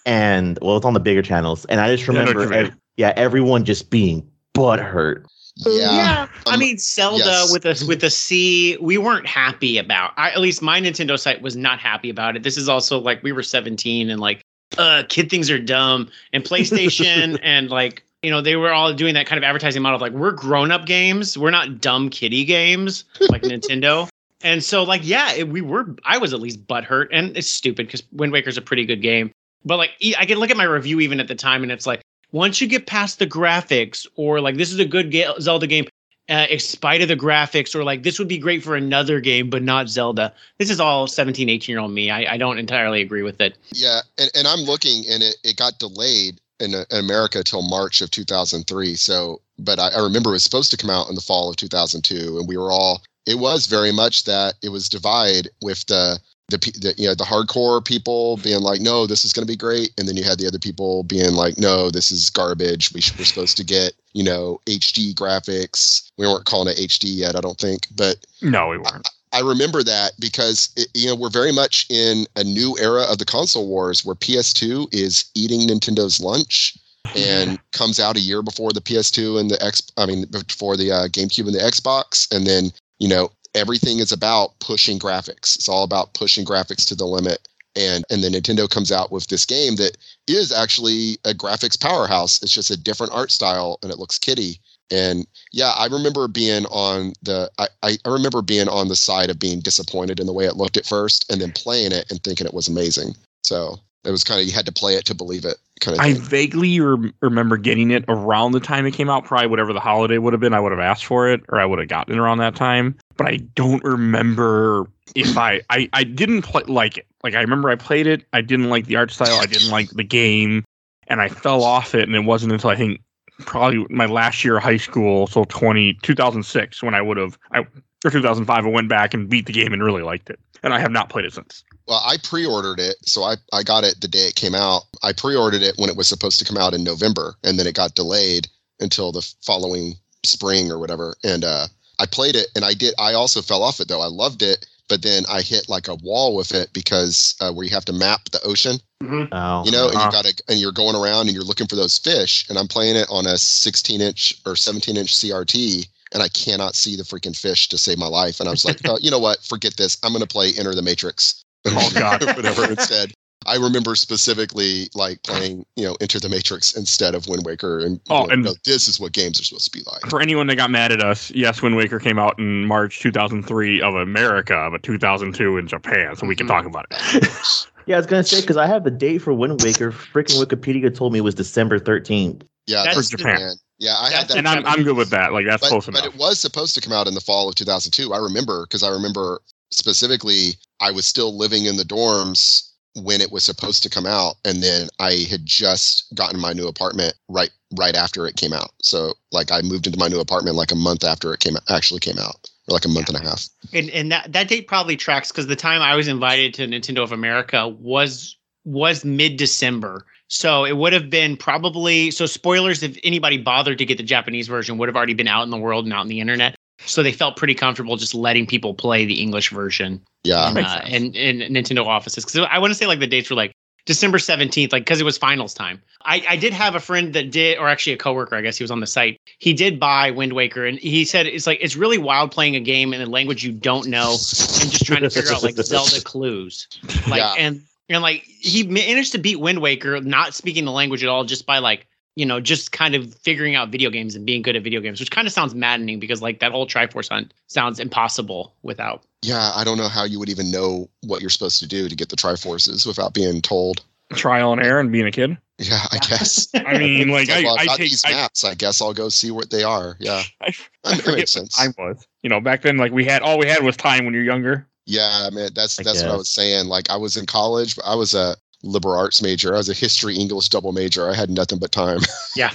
and 0.05 0.57
well, 0.61 0.77
it's 0.77 0.85
on 0.85 0.93
the 0.93 0.99
bigger 0.99 1.21
channels. 1.21 1.65
And 1.65 1.79
I 1.81 1.95
just 1.95 2.07
Yeah, 2.07 2.11
I 2.11 2.13
know 2.13 2.19
what 2.25 2.35
remember, 2.35 2.55
you 2.55 2.61
mean. 2.63 2.71
ev- 2.71 2.77
yeah, 2.97 3.13
everyone 3.15 3.63
just 3.65 3.89
being 3.89 4.27
butthurt. 4.53 5.25
Yeah. 5.57 6.27
I 6.47 6.53
Um, 6.53 6.59
mean, 6.59 6.77
Celda 6.77 7.19
yes. 7.19 7.51
with 7.51 7.65
a 7.65 7.85
with 7.87 8.03
a 8.03 8.09
C, 8.09 8.77
we 8.81 8.97
weren't 8.97 9.27
happy 9.27 9.77
about. 9.77 10.11
I, 10.17 10.31
at 10.31 10.39
least 10.41 10.61
my 10.61 10.81
Nintendo 10.81 11.17
site 11.19 11.41
was 11.41 11.55
not 11.55 11.79
happy 11.79 12.09
about 12.09 12.35
it. 12.35 12.43
This 12.43 12.57
is 12.57 12.67
also 12.67 12.99
like 12.99 13.21
we 13.23 13.31
were 13.31 13.43
17 13.43 14.09
and 14.09 14.19
like, 14.19 14.41
uh, 14.77 15.03
kid 15.09 15.29
things 15.29 15.51
are 15.51 15.59
dumb. 15.59 16.09
And 16.33 16.43
PlayStation 16.43 17.39
and 17.43 17.69
like 17.69 18.03
you 18.23 18.31
know 18.31 18.41
they 18.41 18.55
were 18.55 18.71
all 18.71 18.93
doing 18.93 19.13
that 19.13 19.27
kind 19.27 19.37
of 19.37 19.43
advertising 19.43 19.81
model 19.83 19.95
of 19.97 20.01
like 20.01 20.13
we're 20.13 20.31
grown 20.31 20.71
up 20.71 20.85
games, 20.87 21.37
we're 21.37 21.51
not 21.51 21.79
dumb 21.81 22.09
kiddie 22.09 22.45
games 22.45 23.05
like 23.29 23.41
Nintendo. 23.43 24.07
And 24.45 24.61
so, 24.61 24.83
like, 24.83 24.99
yeah, 25.05 25.31
it, 25.31 25.47
we 25.47 25.61
were. 25.61 25.95
I 26.03 26.17
was 26.17 26.33
at 26.33 26.41
least 26.41 26.67
butthurt, 26.67 27.07
and 27.13 27.37
it's 27.37 27.47
stupid 27.49 27.85
because 27.87 28.03
Wind 28.11 28.33
Waker's 28.33 28.57
a 28.57 28.61
pretty 28.61 28.85
good 28.85 29.01
game. 29.01 29.31
But 29.65 29.77
like, 29.77 29.91
I 30.17 30.25
can 30.25 30.39
look 30.39 30.51
at 30.51 30.57
my 30.57 30.63
review 30.63 30.99
even 30.99 31.19
at 31.19 31.27
the 31.27 31.35
time, 31.35 31.63
and 31.63 31.71
it's 31.71 31.87
like, 31.87 32.01
once 32.31 32.59
you 32.59 32.67
get 32.67 32.87
past 32.87 33.19
the 33.19 33.27
graphics, 33.27 34.07
or 34.15 34.41
like, 34.41 34.57
this 34.57 34.71
is 34.71 34.79
a 34.79 34.85
good 34.85 35.15
Zelda 35.39 35.67
game, 35.67 35.85
uh, 36.29 36.47
in 36.49 36.59
spite 36.59 37.01
of 37.01 37.07
the 37.07 37.15
graphics, 37.15 37.75
or 37.75 37.83
like, 37.83 38.03
this 38.03 38.17
would 38.17 38.27
be 38.27 38.37
great 38.37 38.63
for 38.63 38.75
another 38.75 39.19
game, 39.19 39.49
but 39.49 39.61
not 39.61 39.89
Zelda. 39.89 40.33
This 40.57 40.69
is 40.69 40.79
all 40.79 41.07
17, 41.07 41.49
18 41.49 41.73
year 41.73 41.79
old 41.79 41.91
me. 41.91 42.09
I, 42.09 42.33
I 42.33 42.37
don't 42.37 42.57
entirely 42.57 43.01
agree 43.01 43.23
with 43.23 43.39
it. 43.39 43.57
Yeah, 43.71 44.01
and, 44.17 44.31
and 44.35 44.47
I'm 44.47 44.61
looking, 44.61 45.03
and 45.09 45.21
it, 45.21 45.35
it 45.43 45.57
got 45.57 45.79
delayed 45.79 46.39
in, 46.59 46.73
in 46.73 46.85
America 46.91 47.43
till 47.43 47.61
March 47.61 48.01
of 48.01 48.09
2003. 48.11 48.95
So, 48.95 49.41
but 49.59 49.79
I, 49.79 49.89
I 49.89 49.99
remember 49.99 50.31
it 50.31 50.33
was 50.33 50.43
supposed 50.43 50.71
to 50.71 50.77
come 50.77 50.89
out 50.89 51.09
in 51.09 51.15
the 51.15 51.21
fall 51.21 51.49
of 51.49 51.55
2002, 51.57 52.39
and 52.39 52.47
we 52.47 52.57
were 52.57 52.71
all. 52.71 53.01
It 53.25 53.39
was 53.39 53.67
very 53.67 53.93
much 53.93 54.23
that 54.23 54.55
it 54.61 54.69
was 54.69 54.89
divide 54.89 55.47
with 55.61 55.85
the 55.85 56.19
the, 56.49 56.57
the 56.57 56.93
you 56.97 57.07
know 57.07 57.15
the 57.15 57.23
hardcore 57.23 57.83
people 57.83 58.37
being 58.37 58.61
like, 58.61 58.81
no, 58.81 59.07
this 59.07 59.25
is 59.25 59.33
going 59.33 59.45
to 59.45 59.51
be 59.51 59.57
great, 59.57 59.91
and 59.97 60.07
then 60.07 60.17
you 60.17 60.23
had 60.23 60.39
the 60.39 60.47
other 60.47 60.59
people 60.59 61.03
being 61.03 61.33
like, 61.33 61.57
no, 61.57 61.89
this 61.89 62.11
is 62.11 62.29
garbage. 62.29 62.93
We 62.93 63.01
sh- 63.01 63.17
we're 63.17 63.25
supposed 63.25 63.57
to 63.57 63.63
get 63.63 63.93
you 64.13 64.23
know 64.23 64.59
HD 64.65 65.13
graphics. 65.13 66.11
We 66.17 66.27
weren't 66.27 66.45
calling 66.45 66.73
it 66.73 66.77
HD 66.77 67.05
yet, 67.05 67.35
I 67.35 67.41
don't 67.41 67.57
think, 67.57 67.87
but 67.95 68.17
No, 68.41 68.67
we 68.67 68.77
weren't. 68.77 69.09
I 69.31 69.39
remember 69.39 69.81
that 69.83 70.11
because 70.19 70.69
it, 70.75 70.87
you 70.93 71.07
know 71.07 71.15
we're 71.15 71.29
very 71.29 71.51
much 71.51 71.87
in 71.89 72.25
a 72.35 72.43
new 72.43 72.77
era 72.79 73.03
of 73.03 73.17
the 73.17 73.25
console 73.25 73.67
wars 73.67 74.05
where 74.05 74.15
PS2 74.15 74.93
is 74.93 75.25
eating 75.35 75.61
Nintendo's 75.61 76.19
lunch 76.19 76.77
and 77.15 77.59
comes 77.71 77.99
out 77.99 78.15
a 78.15 78.21
year 78.21 78.41
before 78.41 78.71
the 78.71 78.81
PS2 78.81 79.39
and 79.39 79.49
the 79.49 79.61
X 79.63 79.81
I 79.97 80.05
mean 80.05 80.25
before 80.25 80.77
the 80.77 80.91
uh, 80.91 81.07
GameCube 81.07 81.47
and 81.47 81.55
the 81.55 81.59
Xbox 81.59 82.33
and 82.33 82.45
then 82.45 82.71
you 82.99 83.07
know 83.07 83.31
everything 83.55 83.99
is 83.99 84.11
about 84.11 84.59
pushing 84.59 84.99
graphics. 84.99 85.55
It's 85.55 85.69
all 85.69 85.83
about 85.83 86.13
pushing 86.13 86.45
graphics 86.45 86.85
to 86.87 86.95
the 86.95 87.05
limit 87.05 87.47
and 87.75 88.03
and 88.09 88.23
then 88.23 88.33
Nintendo 88.33 88.69
comes 88.69 88.91
out 88.91 89.11
with 89.11 89.27
this 89.27 89.45
game 89.45 89.75
that 89.75 89.97
is 90.27 90.51
actually 90.51 91.17
a 91.25 91.33
graphics 91.33 91.79
powerhouse. 91.79 92.41
It's 92.43 92.53
just 92.53 92.71
a 92.71 92.77
different 92.77 93.13
art 93.13 93.31
style 93.31 93.79
and 93.81 93.91
it 93.91 93.99
looks 93.99 94.19
kitty. 94.19 94.59
And 94.91 95.25
yeah, 95.51 95.73
I 95.77 95.87
remember 95.87 96.27
being 96.27 96.65
on 96.67 97.13
the 97.23 97.49
I, 97.57 97.67
I, 97.81 97.97
remember 98.05 98.41
being 98.41 98.67
on 98.67 98.89
the 98.89 98.95
side 98.95 99.29
of 99.29 99.39
being 99.39 99.59
disappointed 99.59 100.19
in 100.19 100.27
the 100.27 100.33
way 100.33 100.45
it 100.45 100.57
looked 100.57 100.77
at 100.77 100.85
first 100.85 101.31
and 101.31 101.41
then 101.41 101.51
playing 101.51 101.93
it 101.93 102.11
and 102.11 102.21
thinking 102.23 102.45
it 102.45 102.53
was 102.53 102.67
amazing. 102.67 103.15
So 103.43 103.79
it 104.03 104.11
was 104.11 104.23
kind 104.23 104.39
of 104.39 104.45
you 104.45 104.53
had 104.53 104.65
to 104.65 104.71
play 104.71 104.95
it 104.95 105.05
to 105.05 105.15
believe 105.15 105.45
it 105.45 105.57
kind 105.79 105.97
of 105.97 106.03
I 106.03 106.13
vaguely 106.13 106.79
rem- 106.79 107.13
remember 107.21 107.57
getting 107.57 107.91
it 107.91 108.05
around 108.07 108.51
the 108.51 108.59
time 108.59 108.85
it 108.85 108.91
came 108.91 109.09
out. 109.09 109.25
Probably 109.25 109.47
whatever 109.47 109.73
the 109.73 109.79
holiday 109.79 110.17
would 110.17 110.33
have 110.33 110.39
been, 110.39 110.53
I 110.53 110.59
would 110.59 110.71
have 110.71 110.79
asked 110.79 111.05
for 111.05 111.29
it, 111.29 111.41
or 111.49 111.59
I 111.59 111.65
would 111.65 111.79
have 111.79 111.87
gotten 111.87 112.13
it 112.13 112.19
around 112.19 112.37
that 112.39 112.55
time. 112.55 112.95
But 113.17 113.27
I 113.27 113.37
don't 113.55 113.83
remember 113.83 114.87
if 115.15 115.37
I 115.37 115.61
I, 115.69 115.89
I 115.93 116.03
didn't 116.03 116.43
play 116.43 116.63
like 116.67 116.97
it. 116.97 117.05
Like 117.23 117.35
I 117.35 117.41
remember 117.41 117.69
I 117.69 117.75
played 117.75 118.07
it. 118.07 118.25
I 118.33 118.41
didn't 118.41 118.69
like 118.69 118.87
the 118.87 118.95
art 118.95 119.11
style. 119.11 119.39
I 119.39 119.45
didn't 119.45 119.69
like 119.69 119.89
the 119.91 120.03
game, 120.03 120.63
and 121.07 121.21
I 121.21 121.29
fell 121.29 121.63
off 121.63 121.95
it. 121.95 122.03
And 122.03 122.15
it 122.15 122.25
wasn't 122.25 122.53
until 122.53 122.69
I 122.69 122.75
think 122.75 123.01
probably 123.39 123.85
my 123.89 124.05
last 124.05 124.43
year 124.43 124.57
of 124.57 124.63
high 124.63 124.77
school, 124.77 125.27
so 125.27 125.43
20, 125.45 125.95
2006, 126.01 126.83
when 126.83 126.93
I 126.93 127.01
would 127.01 127.17
have 127.17 127.37
I 127.51 127.59
or 128.05 128.11
2005, 128.11 128.65
I 128.65 128.67
went 128.67 128.89
back 128.89 129.13
and 129.13 129.29
beat 129.29 129.45
the 129.45 129.53
game 129.53 129.73
and 129.73 129.83
really 129.83 130.03
liked 130.03 130.29
it. 130.29 130.39
And 130.61 130.73
I 130.73 130.79
have 130.79 130.91
not 130.91 131.09
played 131.09 131.25
it 131.25 131.33
since. 131.33 131.63
Well, 131.87 132.01
I 132.05 132.17
pre-ordered 132.23 132.79
it, 132.79 132.95
so 133.05 133.23
I 133.23 133.35
I 133.51 133.63
got 133.63 133.83
it 133.83 134.01
the 134.01 134.07
day 134.07 134.27
it 134.27 134.35
came 134.35 134.55
out. 134.55 134.83
I 135.03 135.13
pre-ordered 135.13 135.61
it 135.61 135.75
when 135.77 135.89
it 135.89 135.97
was 135.97 136.07
supposed 136.07 136.39
to 136.39 136.45
come 136.45 136.57
out 136.57 136.73
in 136.73 136.83
November, 136.83 137.35
and 137.43 137.59
then 137.59 137.67
it 137.67 137.75
got 137.75 137.95
delayed 137.95 138.47
until 138.79 139.11
the 139.11 139.21
following 139.41 139.95
spring 140.23 140.71
or 140.71 140.79
whatever. 140.79 141.15
And 141.23 141.43
uh, 141.43 141.67
I 141.99 142.05
played 142.05 142.35
it, 142.35 142.47
and 142.55 142.65
I 142.65 142.73
did. 142.73 142.93
I 142.99 143.13
also 143.13 143.41
fell 143.41 143.63
off 143.63 143.79
it 143.79 143.87
though. 143.87 144.01
I 144.01 144.07
loved 144.07 144.41
it, 144.41 144.65
but 144.89 145.01
then 145.01 145.23
I 145.29 145.41
hit 145.41 145.69
like 145.69 145.87
a 145.87 145.95
wall 145.95 146.35
with 146.35 146.53
it 146.53 146.71
because 146.73 147.35
uh, 147.39 147.51
where 147.51 147.65
you 147.65 147.71
have 147.71 147.85
to 147.85 147.93
map 147.93 148.25
the 148.31 148.41
ocean, 148.43 148.77
Oh, 149.01 149.63
you 149.65 149.71
know, 149.71 149.87
and 149.87 149.95
Uh-huh. 149.97 150.05
you 150.05 150.11
got 150.11 150.25
to 150.25 150.43
and 150.47 150.59
you're 150.59 150.71
going 150.71 150.95
around 150.95 151.27
and 151.27 151.31
you're 151.35 151.43
looking 151.43 151.67
for 151.67 151.75
those 151.75 151.97
fish. 151.97 152.45
And 152.49 152.57
I'm 152.57 152.67
playing 152.67 152.95
it 152.95 153.07
on 153.09 153.25
a 153.27 153.37
16 153.37 154.01
inch 154.01 154.35
or 154.45 154.55
17 154.55 154.97
inch 154.97 155.13
CRT. 155.13 155.87
And 156.13 156.21
I 156.21 156.27
cannot 156.29 156.75
see 156.75 156.95
the 156.95 157.01
freaking 157.03 157.35
fish 157.35 157.69
to 157.69 157.77
save 157.77 157.97
my 157.97 158.05
life. 158.07 158.39
And 158.39 158.47
I 158.47 158.51
was 158.51 158.65
like, 158.65 158.79
oh, 158.85 158.99
you 159.01 159.09
know 159.09 159.19
what? 159.19 159.43
Forget 159.43 159.75
this. 159.77 159.97
I'm 160.03 160.11
going 160.11 160.21
to 160.21 160.27
play 160.27 160.51
Enter 160.57 160.75
the 160.75 160.83
Matrix. 160.83 161.43
Oh, 161.65 161.91
God. 161.95 162.23
whatever 162.35 162.69
instead. 162.69 163.13
I 163.45 163.55
remember 163.55 163.95
specifically 163.95 164.89
like 164.93 165.21
playing, 165.23 165.65
you 165.75 165.85
know, 165.85 165.95
Enter 166.01 166.19
the 166.19 166.29
Matrix 166.29 166.75
instead 166.75 167.15
of 167.15 167.27
Wind 167.27 167.45
Waker, 167.45 167.79
and, 167.79 167.99
Oh, 168.09 168.21
you 168.21 168.27
know, 168.27 168.33
and- 168.33 168.43
no, 168.43 168.53
this 168.65 168.87
is 168.87 168.99
what 168.99 169.11
games 169.11 169.39
are 169.39 169.43
supposed 169.43 169.71
to 169.71 169.77
be 169.77 169.83
like. 169.91 170.05
For 170.09 170.21
anyone 170.21 170.47
that 170.47 170.55
got 170.55 170.71
mad 170.71 170.91
at 170.91 171.01
us, 171.01 171.31
yes, 171.31 171.61
Wind 171.61 171.75
Waker 171.75 171.99
came 171.99 172.19
out 172.19 172.37
in 172.39 172.65
March 172.65 172.99
2003 172.99 173.81
of 173.81 173.95
America, 173.95 174.69
but 174.71 174.83
2002 174.83 175.57
in 175.57 175.67
Japan, 175.67 176.15
so 176.15 176.25
we 176.27 176.35
can 176.35 176.47
talk 176.47 176.65
about 176.65 176.85
it. 176.91 176.97
Mm-hmm. 176.97 177.69
yeah, 177.87 177.95
I 177.95 177.99
was 177.99 178.07
gonna 178.07 178.23
say 178.23 178.41
because 178.41 178.57
I 178.57 178.67
have 178.67 178.83
the 178.83 178.91
date 178.91 179.19
for 179.19 179.33
Wind 179.33 179.61
Waker. 179.63 179.91
Freaking 179.91 180.43
Wikipedia 180.43 180.93
told 180.95 181.13
me 181.13 181.19
it 181.19 181.23
was 181.23 181.35
December 181.35 181.79
thirteenth. 181.79 182.43
Yeah, 182.67 182.83
That's 182.83 182.95
that's 182.95 183.09
Japan. 183.09 183.35
Japan. 183.35 183.53
Yeah, 183.79 183.95
I 183.99 184.09
That's 184.09 184.13
had 184.15 184.27
that. 184.29 184.37
and 184.37 184.47
I'm, 184.47 184.65
I'm 184.65 184.83
good 184.83 184.95
with 184.95 185.09
that. 185.09 185.33
Like, 185.33 185.45
that's 185.45 185.61
but, 185.61 185.69
close 185.69 185.85
but 185.87 185.95
enough. 185.95 186.13
it 186.13 186.17
was 186.17 186.39
supposed 186.39 186.73
to 186.75 186.81
come 186.81 186.93
out 186.93 187.07
in 187.07 187.13
the 187.15 187.19
fall 187.19 187.49
of 187.49 187.55
2002. 187.55 188.13
I 188.13 188.17
remember 188.19 188.65
because 188.65 188.83
I 188.83 188.89
remember 188.89 189.41
specifically 189.71 190.53
I 190.79 190.91
was 190.91 191.05
still 191.05 191.35
living 191.37 191.65
in 191.65 191.75
the 191.75 191.83
dorms 191.83 192.69
when 192.95 193.21
it 193.21 193.31
was 193.31 193.43
supposed 193.43 193.83
to 193.83 193.89
come 193.89 194.05
out, 194.05 194.35
and 194.45 194.61
then 194.61 194.87
I 194.99 195.25
had 195.29 195.45
just 195.45 196.13
gotten 196.13 196.39
my 196.39 196.53
new 196.53 196.67
apartment 196.67 197.15
right 197.29 197.49
right 197.75 197.95
after 197.95 198.27
it 198.27 198.35
came 198.35 198.53
out. 198.53 198.71
So 198.81 199.13
like 199.31 199.51
I 199.51 199.61
moved 199.61 199.87
into 199.87 199.99
my 199.99 200.07
new 200.07 200.19
apartment 200.19 200.55
like 200.55 200.71
a 200.71 200.75
month 200.75 201.03
after 201.03 201.33
it 201.33 201.39
came 201.39 201.55
actually 201.69 201.99
came 201.99 202.19
out, 202.19 202.35
or 202.67 202.73
like 202.73 202.85
a 202.85 202.89
month 202.89 203.09
and 203.09 203.17
a 203.17 203.23
half. 203.23 203.47
and 203.73 203.89
and 203.89 204.11
that 204.11 204.31
that 204.31 204.47
date 204.47 204.67
probably 204.67 204.95
tracks 204.95 205.31
because 205.31 205.47
the 205.47 205.55
time 205.55 205.81
I 205.81 205.95
was 205.95 206.07
invited 206.07 206.53
to 206.55 206.67
Nintendo 206.67 207.03
of 207.03 207.11
America 207.11 207.67
was 207.67 208.37
was 208.65 209.03
mid 209.03 209.37
December. 209.37 210.05
So 210.27 210.65
it 210.65 210.77
would 210.77 210.93
have 210.93 211.09
been 211.09 211.37
probably 211.37 212.09
so 212.09 212.25
spoilers 212.25 212.81
if 212.81 212.97
anybody 213.03 213.37
bothered 213.37 213.77
to 213.77 213.85
get 213.85 213.97
the 213.97 214.03
Japanese 214.03 214.47
version 214.47 214.77
would 214.77 214.89
have 214.89 214.95
already 214.95 215.13
been 215.13 215.27
out 215.27 215.43
in 215.43 215.51
the 215.51 215.57
world 215.57 215.85
and 215.85 215.93
out 215.93 216.01
in 216.01 216.07
the 216.07 216.19
internet. 216.19 216.55
So 216.85 217.03
they 217.03 217.11
felt 217.11 217.37
pretty 217.37 217.55
comfortable 217.55 217.95
just 217.97 218.15
letting 218.15 218.45
people 218.45 218.73
play 218.73 219.05
the 219.05 219.21
English 219.21 219.51
version 219.51 220.01
Yeah, 220.23 220.51
makes 220.53 220.69
uh, 220.69 220.85
in 220.87 221.11
Nintendo 221.11 221.85
offices. 221.85 222.25
Because 222.25 222.47
I 222.49 222.59
want 222.59 222.71
to 222.71 222.75
say 222.75 222.87
like 222.87 222.99
the 222.99 223.07
dates 223.07 223.29
were 223.29 223.35
like 223.35 223.53
December 223.85 224.17
17th, 224.17 224.71
like 224.71 224.83
because 224.83 225.01
it 225.01 225.03
was 225.03 225.17
finals 225.17 225.53
time. 225.53 225.81
I, 226.05 226.23
I 226.29 226.35
did 226.35 226.53
have 226.53 226.75
a 226.75 226.79
friend 226.79 227.13
that 227.13 227.31
did, 227.31 227.57
or 227.57 227.67
actually 227.67 227.93
a 227.93 227.97
coworker, 227.97 228.35
I 228.35 228.41
guess 228.41 228.57
he 228.57 228.63
was 228.63 228.71
on 228.71 228.79
the 228.79 228.87
site. 228.87 229.19
He 229.39 229.53
did 229.53 229.79
buy 229.79 230.11
Wind 230.11 230.33
Waker 230.33 230.65
and 230.65 230.77
he 230.79 231.05
said 231.05 231.25
it's 231.27 231.47
like 231.47 231.59
it's 231.61 231.75
really 231.75 231.97
wild 231.97 232.31
playing 232.31 232.55
a 232.55 232.59
game 232.59 232.93
in 232.93 233.01
a 233.01 233.05
language 233.05 233.43
you 233.43 233.51
don't 233.51 233.87
know 233.87 234.11
and 234.11 234.71
just 234.71 234.85
trying 234.85 235.01
to 235.01 235.09
figure 235.09 235.31
out 235.33 235.43
like 235.43 235.55
Zelda 235.55 236.01
clues. 236.03 236.67
Like 237.07 237.19
Yeah. 237.19 237.33
and 237.37 237.61
and 237.89 238.01
like 238.01 238.23
he 238.23 238.63
managed 238.63 239.11
to 239.13 239.17
beat 239.17 239.39
Wind 239.39 239.59
Waker 239.59 239.99
not 240.01 240.33
speaking 240.33 240.65
the 240.65 240.71
language 240.71 241.03
at 241.03 241.09
all 241.09 241.25
just 241.25 241.45
by 241.45 241.59
like 241.59 241.87
you 242.15 242.25
know, 242.25 242.39
just 242.39 242.71
kind 242.71 242.95
of 242.95 243.13
figuring 243.15 243.55
out 243.55 243.69
video 243.69 243.89
games 243.89 244.15
and 244.15 244.25
being 244.25 244.41
good 244.41 244.55
at 244.55 244.63
video 244.63 244.81
games, 244.81 244.99
which 244.99 245.11
kind 245.11 245.27
of 245.27 245.33
sounds 245.33 245.55
maddening 245.55 245.99
because 245.99 246.21
like 246.21 246.39
that 246.39 246.51
whole 246.51 246.67
Triforce 246.67 247.09
hunt 247.09 247.33
sounds 247.47 247.79
impossible 247.79 248.53
without 248.63 249.03
yeah. 249.23 249.51
I 249.55 249.63
don't 249.63 249.77
know 249.77 249.87
how 249.87 250.03
you 250.03 250.19
would 250.19 250.29
even 250.29 250.51
know 250.51 250.89
what 251.01 251.21
you're 251.21 251.29
supposed 251.29 251.59
to 251.59 251.67
do 251.67 251.87
to 251.87 251.95
get 251.95 252.09
the 252.09 252.15
Triforces 252.15 252.85
without 252.85 253.13
being 253.13 253.41
told. 253.41 253.81
Trial 254.13 254.51
and 254.53 254.61
error 254.61 254.79
and 254.79 254.91
being 254.91 255.07
a 255.07 255.11
kid. 255.11 255.37
Yeah, 255.57 255.79
I 255.91 255.97
guess. 255.97 256.47
I 256.55 256.77
mean, 256.77 257.09
like, 257.09 257.29
It's 257.29 257.37
I, 257.37 257.43
well, 257.43 257.57
I've 257.57 257.69
I 257.69 257.77
take. 257.77 257.89
these 257.91 258.03
maps. 258.03 258.43
I 258.43 258.53
guess 258.53 258.81
I'll 258.81 258.93
go 258.93 259.09
see 259.09 259.31
what 259.31 259.49
they 259.49 259.63
are. 259.63 259.95
Yeah, 259.99 260.23
I, 260.41 260.53
I 260.83 260.95
that 260.95 261.15
makes 261.15 261.31
sense. 261.31 261.55
time 261.55 261.73
was. 261.77 262.05
You 262.21 262.29
know, 262.29 262.41
back 262.41 262.61
then, 262.61 262.77
like, 262.77 262.91
we 262.91 263.05
had 263.05 263.21
all 263.21 263.39
we 263.39 263.47
had 263.47 263.63
was 263.63 263.77
time 263.77 264.05
when 264.05 264.13
you're 264.13 264.23
younger. 264.23 264.67
Yeah, 264.85 265.29
man, 265.31 265.51
that's 265.55 265.79
I 265.79 265.83
that's 265.83 266.01
what 266.01 266.11
I 266.11 266.15
was 266.15 266.29
saying. 266.29 266.67
Like 266.67 266.89
I 266.89 266.97
was 266.97 267.15
in 267.15 267.25
college, 267.25 267.75
but 267.77 267.85
I 267.85 267.95
was 267.95 268.13
a 268.13 268.35
liberal 268.63 268.97
arts 268.97 269.21
major. 269.21 269.53
I 269.53 269.57
was 269.57 269.69
a 269.69 269.73
history 269.73 270.15
English 270.15 270.49
double 270.49 270.71
major. 270.71 271.09
I 271.09 271.15
had 271.15 271.29
nothing 271.29 271.59
but 271.59 271.71
time. 271.71 271.99
Yeah. 272.35 272.51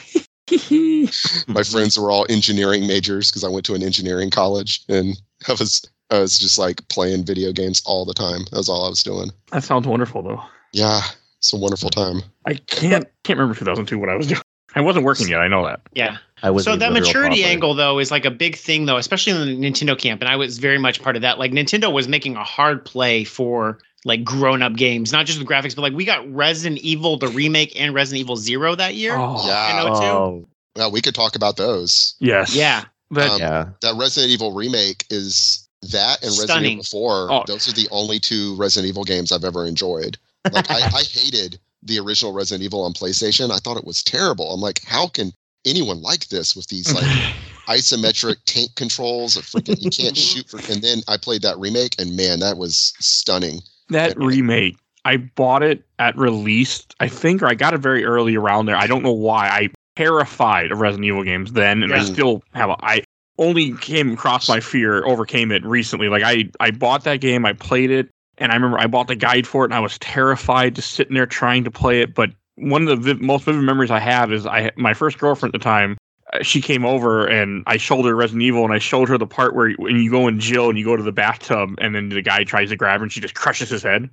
my 1.47 1.63
friends 1.63 1.99
were 1.99 2.11
all 2.11 2.27
engineering 2.29 2.87
majors 2.87 3.31
because 3.31 3.45
I 3.45 3.49
went 3.49 3.65
to 3.67 3.75
an 3.75 3.83
engineering 3.83 4.31
college, 4.31 4.83
and 4.89 5.21
I 5.47 5.53
was 5.53 5.83
I 6.11 6.19
was 6.21 6.39
just 6.39 6.59
like 6.59 6.89
playing 6.89 7.25
video 7.25 7.53
games 7.53 7.83
all 7.85 8.05
the 8.05 8.15
time. 8.15 8.41
That 8.51 8.57
was 8.57 8.69
all 8.69 8.87
I 8.87 8.89
was 8.89 9.03
doing. 9.03 9.31
that 9.53 9.63
sounds 9.63 9.87
wonderful, 9.87 10.23
though. 10.23 10.43
Yeah, 10.73 11.01
it's 11.39 11.53
a 11.53 11.57
wonderful 11.57 11.91
time. 11.91 12.23
I 12.47 12.55
can't 12.55 13.07
can't 13.25 13.39
remember 13.39 13.59
2002 13.59 13.99
what 13.99 14.09
I 14.09 14.17
was 14.17 14.27
doing. 14.27 14.41
I 14.75 14.81
wasn't 14.81 15.05
working 15.05 15.29
yet. 15.29 15.41
I 15.41 15.49
know 15.49 15.65
that. 15.67 15.81
yeah. 15.95 16.19
I 16.43 16.51
was 16.51 16.65
so 16.65 16.77
that 16.77 16.93
maturity 16.93 17.37
toddler. 17.43 17.53
angle 17.53 17.75
though 17.75 17.99
is 17.99 18.11
like 18.11 18.25
a 18.25 18.31
big 18.31 18.57
thing 18.57 18.87
though 18.87 18.97
especially 18.97 19.33
in 19.33 19.61
the 19.61 19.71
nintendo 19.71 19.99
camp 19.99 20.21
and 20.21 20.31
i 20.31 20.37
was 20.37 20.59
very 20.59 20.79
much 20.79 21.03
part 21.03 21.17
of 21.17 21.23
that 21.23 21.37
like 21.37 21.51
nintendo 21.51 21.93
was 21.93 22.07
making 22.07 22.37
a 22.37 22.45
hard 22.45 22.85
play 22.85 23.25
for 23.25 23.81
like 24.05 24.25
grown-up 24.25 24.75
games 24.75 25.13
not 25.13 25.27
just 25.27 25.39
with 25.39 25.49
graphics 25.49 25.75
but 25.75 25.83
like 25.83 25.93
we 25.93 26.05
got 26.05 26.29
resident 26.33 26.79
evil 26.81 27.17
the 27.19 27.29
remake 27.29 27.79
and 27.81 27.95
resident 27.95 28.21
evil 28.21 28.37
zero 28.37 28.75
that 28.75 28.95
year 28.95 29.15
Oh, 29.17 29.45
Yeah, 29.47 29.57
I 29.57 29.85
know 29.85 29.95
too. 30.01 30.07
Oh, 30.07 30.49
well, 30.77 30.93
we 30.93 31.01
could 31.01 31.15
talk 31.15 31.35
about 31.35 31.57
those. 31.57 32.15
yes. 32.21 32.55
yeah 32.55 32.85
That, 33.11 33.31
Um, 33.31 33.41
yeah. 33.41 33.69
That 33.83 33.95
Resident 33.97 34.31
Evil 34.33 34.53
remake 34.53 35.05
is 35.11 35.69
that 35.83 36.23
and 36.23 36.31
Resident 36.31 36.49
Stunning. 36.51 36.73
Evil 36.73 36.85
4. 36.85 37.33
Oh. 37.33 37.45
Those 37.47 37.69
are 37.69 37.73
the 37.73 37.89
only 37.91 38.21
two 38.21 38.55
Resident 38.57 38.89
Evil 38.89 39.03
games 39.05 39.33
I've 39.33 39.45
ever 39.45 39.67
enjoyed. 39.67 40.19
Like 40.53 40.71
I, 40.71 40.77
I 40.77 41.03
hated 41.11 41.59
the 41.83 41.99
original 41.99 42.33
Resident 42.33 42.65
Evil 42.65 42.83
on 42.83 42.93
PlayStation. 42.93 43.51
I 43.51 43.59
thought 43.59 43.77
it 43.77 43.85
was 43.85 44.05
terrible. 44.05 44.53
I'm 44.53 44.61
like, 44.61 44.83
how 44.85 45.09
can 45.09 45.33
anyone 45.65 46.01
like 46.03 46.29
this 46.29 46.55
with 46.57 46.67
these 46.69 46.93
like 46.95 47.05
isometric 47.69 48.37
tank 48.47 48.75
controls. 48.75 49.37
A 49.37 49.41
freaking 49.43 49.81
you 49.81 49.91
can't 49.91 50.17
shoot 50.29 50.49
for. 50.49 50.59
And 50.73 50.83
then 50.83 51.03
I 51.09 51.17
played 51.17 51.43
that 51.43 51.59
remake, 51.59 51.95
and 51.99 52.17
man, 52.17 52.41
that 52.41 52.57
was 52.59 52.95
stunning. 52.99 53.61
That 53.91 54.17
remake, 54.19 54.77
I 55.05 55.17
bought 55.17 55.63
it 55.63 55.85
at 55.99 56.17
release, 56.17 56.87
I 57.01 57.09
think, 57.09 57.43
or 57.43 57.47
I 57.47 57.55
got 57.55 57.75
it 57.75 57.79
very 57.79 58.05
early 58.05 58.37
around 58.37 58.67
there. 58.67 58.77
I 58.77 58.87
don't 58.87 59.03
know 59.03 59.13
why. 59.13 59.49
I 59.49 59.71
terrified 59.97 60.71
of 60.71 60.81
Resident 60.81 61.07
Evil 61.07 61.25
games 61.25 61.53
then, 61.53 61.83
and 61.83 61.93
I 61.93 62.05
still 62.05 62.43
have. 62.53 62.71
A, 62.71 62.77
I 62.81 63.03
only 63.39 63.73
came 63.79 64.13
across 64.13 64.49
my 64.49 64.61
fear, 64.61 65.05
overcame 65.07 65.51
it 65.51 65.65
recently. 65.65 66.09
Like 66.09 66.23
I, 66.23 66.51
I 66.61 66.71
bought 66.71 67.05
that 67.05 67.21
game, 67.21 67.47
I 67.47 67.53
played 67.53 67.91
it, 67.91 68.09
and 68.39 68.53
I 68.53 68.55
remember 68.55 68.79
I 68.79 68.87
bought 68.87 69.09
the 69.09 69.17
guide 69.17 69.47
for 69.47 69.65
it, 69.65 69.69
and 69.69 69.75
I 69.75 69.81
was 69.81 69.99
terrified 69.99 70.75
just 70.75 70.93
sitting 70.93 71.15
there 71.15 71.27
trying 71.27 71.65
to 71.65 71.71
play 71.71 72.01
it. 72.01 72.15
But 72.15 72.31
one 72.57 72.87
of 72.87 73.03
the 73.03 73.15
vi- 73.15 73.21
most 73.25 73.45
vivid 73.45 73.63
memories 73.63 73.91
I 73.91 74.01
have 74.01 74.33
is 74.33 74.47
I 74.47 74.71
my 74.77 74.95
first 74.95 75.19
girlfriend 75.19 75.55
at 75.55 75.61
the 75.61 75.65
time. 75.65 75.97
Uh, 76.33 76.43
She 76.43 76.61
came 76.61 76.85
over 76.85 77.27
and 77.27 77.63
I 77.67 77.77
showed 77.77 78.05
her 78.05 78.15
Resident 78.15 78.43
Evil 78.43 78.65
and 78.65 78.73
I 78.73 78.79
showed 78.79 79.09
her 79.09 79.19
the 79.19 79.27
part 79.27 79.55
where 79.55 79.73
when 79.73 79.97
you 79.97 80.11
go 80.11 80.29
in 80.29 80.41
Jill 80.41 80.69
and 80.69 80.79
you 80.79 80.85
go 80.85 80.97
to 80.97 81.03
the 81.03 81.13
bathtub 81.13 81.71
and 81.79 81.95
then 81.95 82.09
the 82.09 82.23
guy 82.23 82.45
tries 82.45 82.71
to 82.71 82.77
grab 82.77 83.01
her 83.01 83.05
and 83.05 83.13
she 83.13 83.21
just 83.21 83.35
crushes 83.35 83.71
his 83.71 83.83
head. 83.83 84.09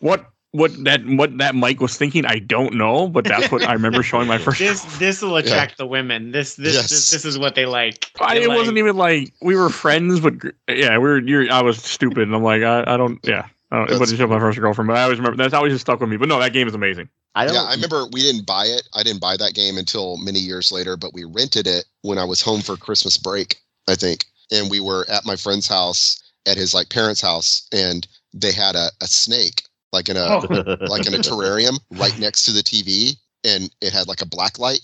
What 0.00 0.26
what 0.52 0.72
that 0.84 1.04
what 1.04 1.36
that 1.38 1.54
Mike 1.54 1.80
was 1.80 1.96
thinking, 1.98 2.24
I 2.24 2.38
don't 2.38 2.74
know, 2.74 3.08
but 3.08 3.24
that's 3.24 3.50
what 3.52 3.62
I 3.68 3.72
remember 3.74 4.02
showing 4.02 4.26
my 4.26 4.38
first. 4.38 4.58
This 4.58 4.82
this 4.98 5.20
will 5.20 5.36
attract 5.36 5.76
the 5.76 5.86
women. 5.86 6.32
This 6.32 6.54
this 6.56 6.74
Yes. 6.74 6.88
this, 6.90 7.10
this 7.10 7.24
is 7.24 7.38
what 7.38 7.54
they 7.54 7.66
like. 7.66 8.10
I, 8.20 8.36
it 8.38 8.48
like- 8.48 8.56
wasn't 8.56 8.78
even 8.78 8.96
like 8.96 9.34
we 9.42 9.54
were 9.54 9.68
friends, 9.68 10.20
but 10.20 10.34
yeah, 10.68 10.92
we 10.96 11.04
were. 11.04 11.18
You're, 11.18 11.50
I 11.52 11.60
was 11.62 11.78
stupid, 11.82 12.20
and 12.22 12.34
I'm 12.34 12.42
like, 12.42 12.62
I, 12.62 12.84
I 12.86 12.96
don't. 12.96 13.18
Yeah, 13.22 13.46
I 13.70 13.76
don't, 13.78 13.90
it 13.90 13.98
wasn't 13.98 14.30
my 14.30 14.38
first 14.38 14.58
girlfriend, 14.58 14.88
but 14.88 14.96
I 14.96 15.02
always 15.02 15.18
remember 15.18 15.36
that's 15.36 15.52
always 15.52 15.72
just 15.74 15.82
stuck 15.82 16.00
with 16.00 16.08
me. 16.08 16.16
But 16.16 16.28
no, 16.28 16.38
that 16.38 16.52
game 16.54 16.68
is 16.68 16.74
amazing. 16.74 17.10
I 17.36 17.44
don't. 17.44 17.54
Yeah, 17.54 17.64
I 17.64 17.74
remember 17.74 18.06
we 18.10 18.22
didn't 18.22 18.46
buy 18.46 18.64
it. 18.64 18.88
I 18.94 19.02
didn't 19.02 19.20
buy 19.20 19.36
that 19.36 19.54
game 19.54 19.76
until 19.76 20.16
many 20.16 20.38
years 20.38 20.72
later, 20.72 20.96
but 20.96 21.12
we 21.12 21.24
rented 21.24 21.66
it 21.66 21.84
when 22.00 22.18
I 22.18 22.24
was 22.24 22.40
home 22.40 22.62
for 22.62 22.76
Christmas 22.78 23.18
break, 23.18 23.60
I 23.88 23.94
think. 23.94 24.24
And 24.50 24.70
we 24.70 24.80
were 24.80 25.04
at 25.10 25.26
my 25.26 25.36
friend's 25.36 25.68
house, 25.68 26.22
at 26.46 26.56
his 26.56 26.72
like 26.72 26.88
parents' 26.88 27.20
house, 27.20 27.68
and 27.72 28.08
they 28.32 28.52
had 28.52 28.74
a, 28.74 28.90
a 29.02 29.06
snake, 29.06 29.64
like 29.92 30.08
in 30.08 30.16
a 30.16 30.20
Oh. 30.20 30.40
like 30.88 31.06
in 31.06 31.14
a 31.14 31.18
terrarium 31.18 31.78
right 31.92 32.18
next 32.18 32.46
to 32.46 32.52
the 32.52 32.62
TV, 32.62 33.16
and 33.44 33.70
it 33.82 33.92
had 33.92 34.08
like 34.08 34.22
a 34.22 34.26
black 34.26 34.58
light 34.58 34.80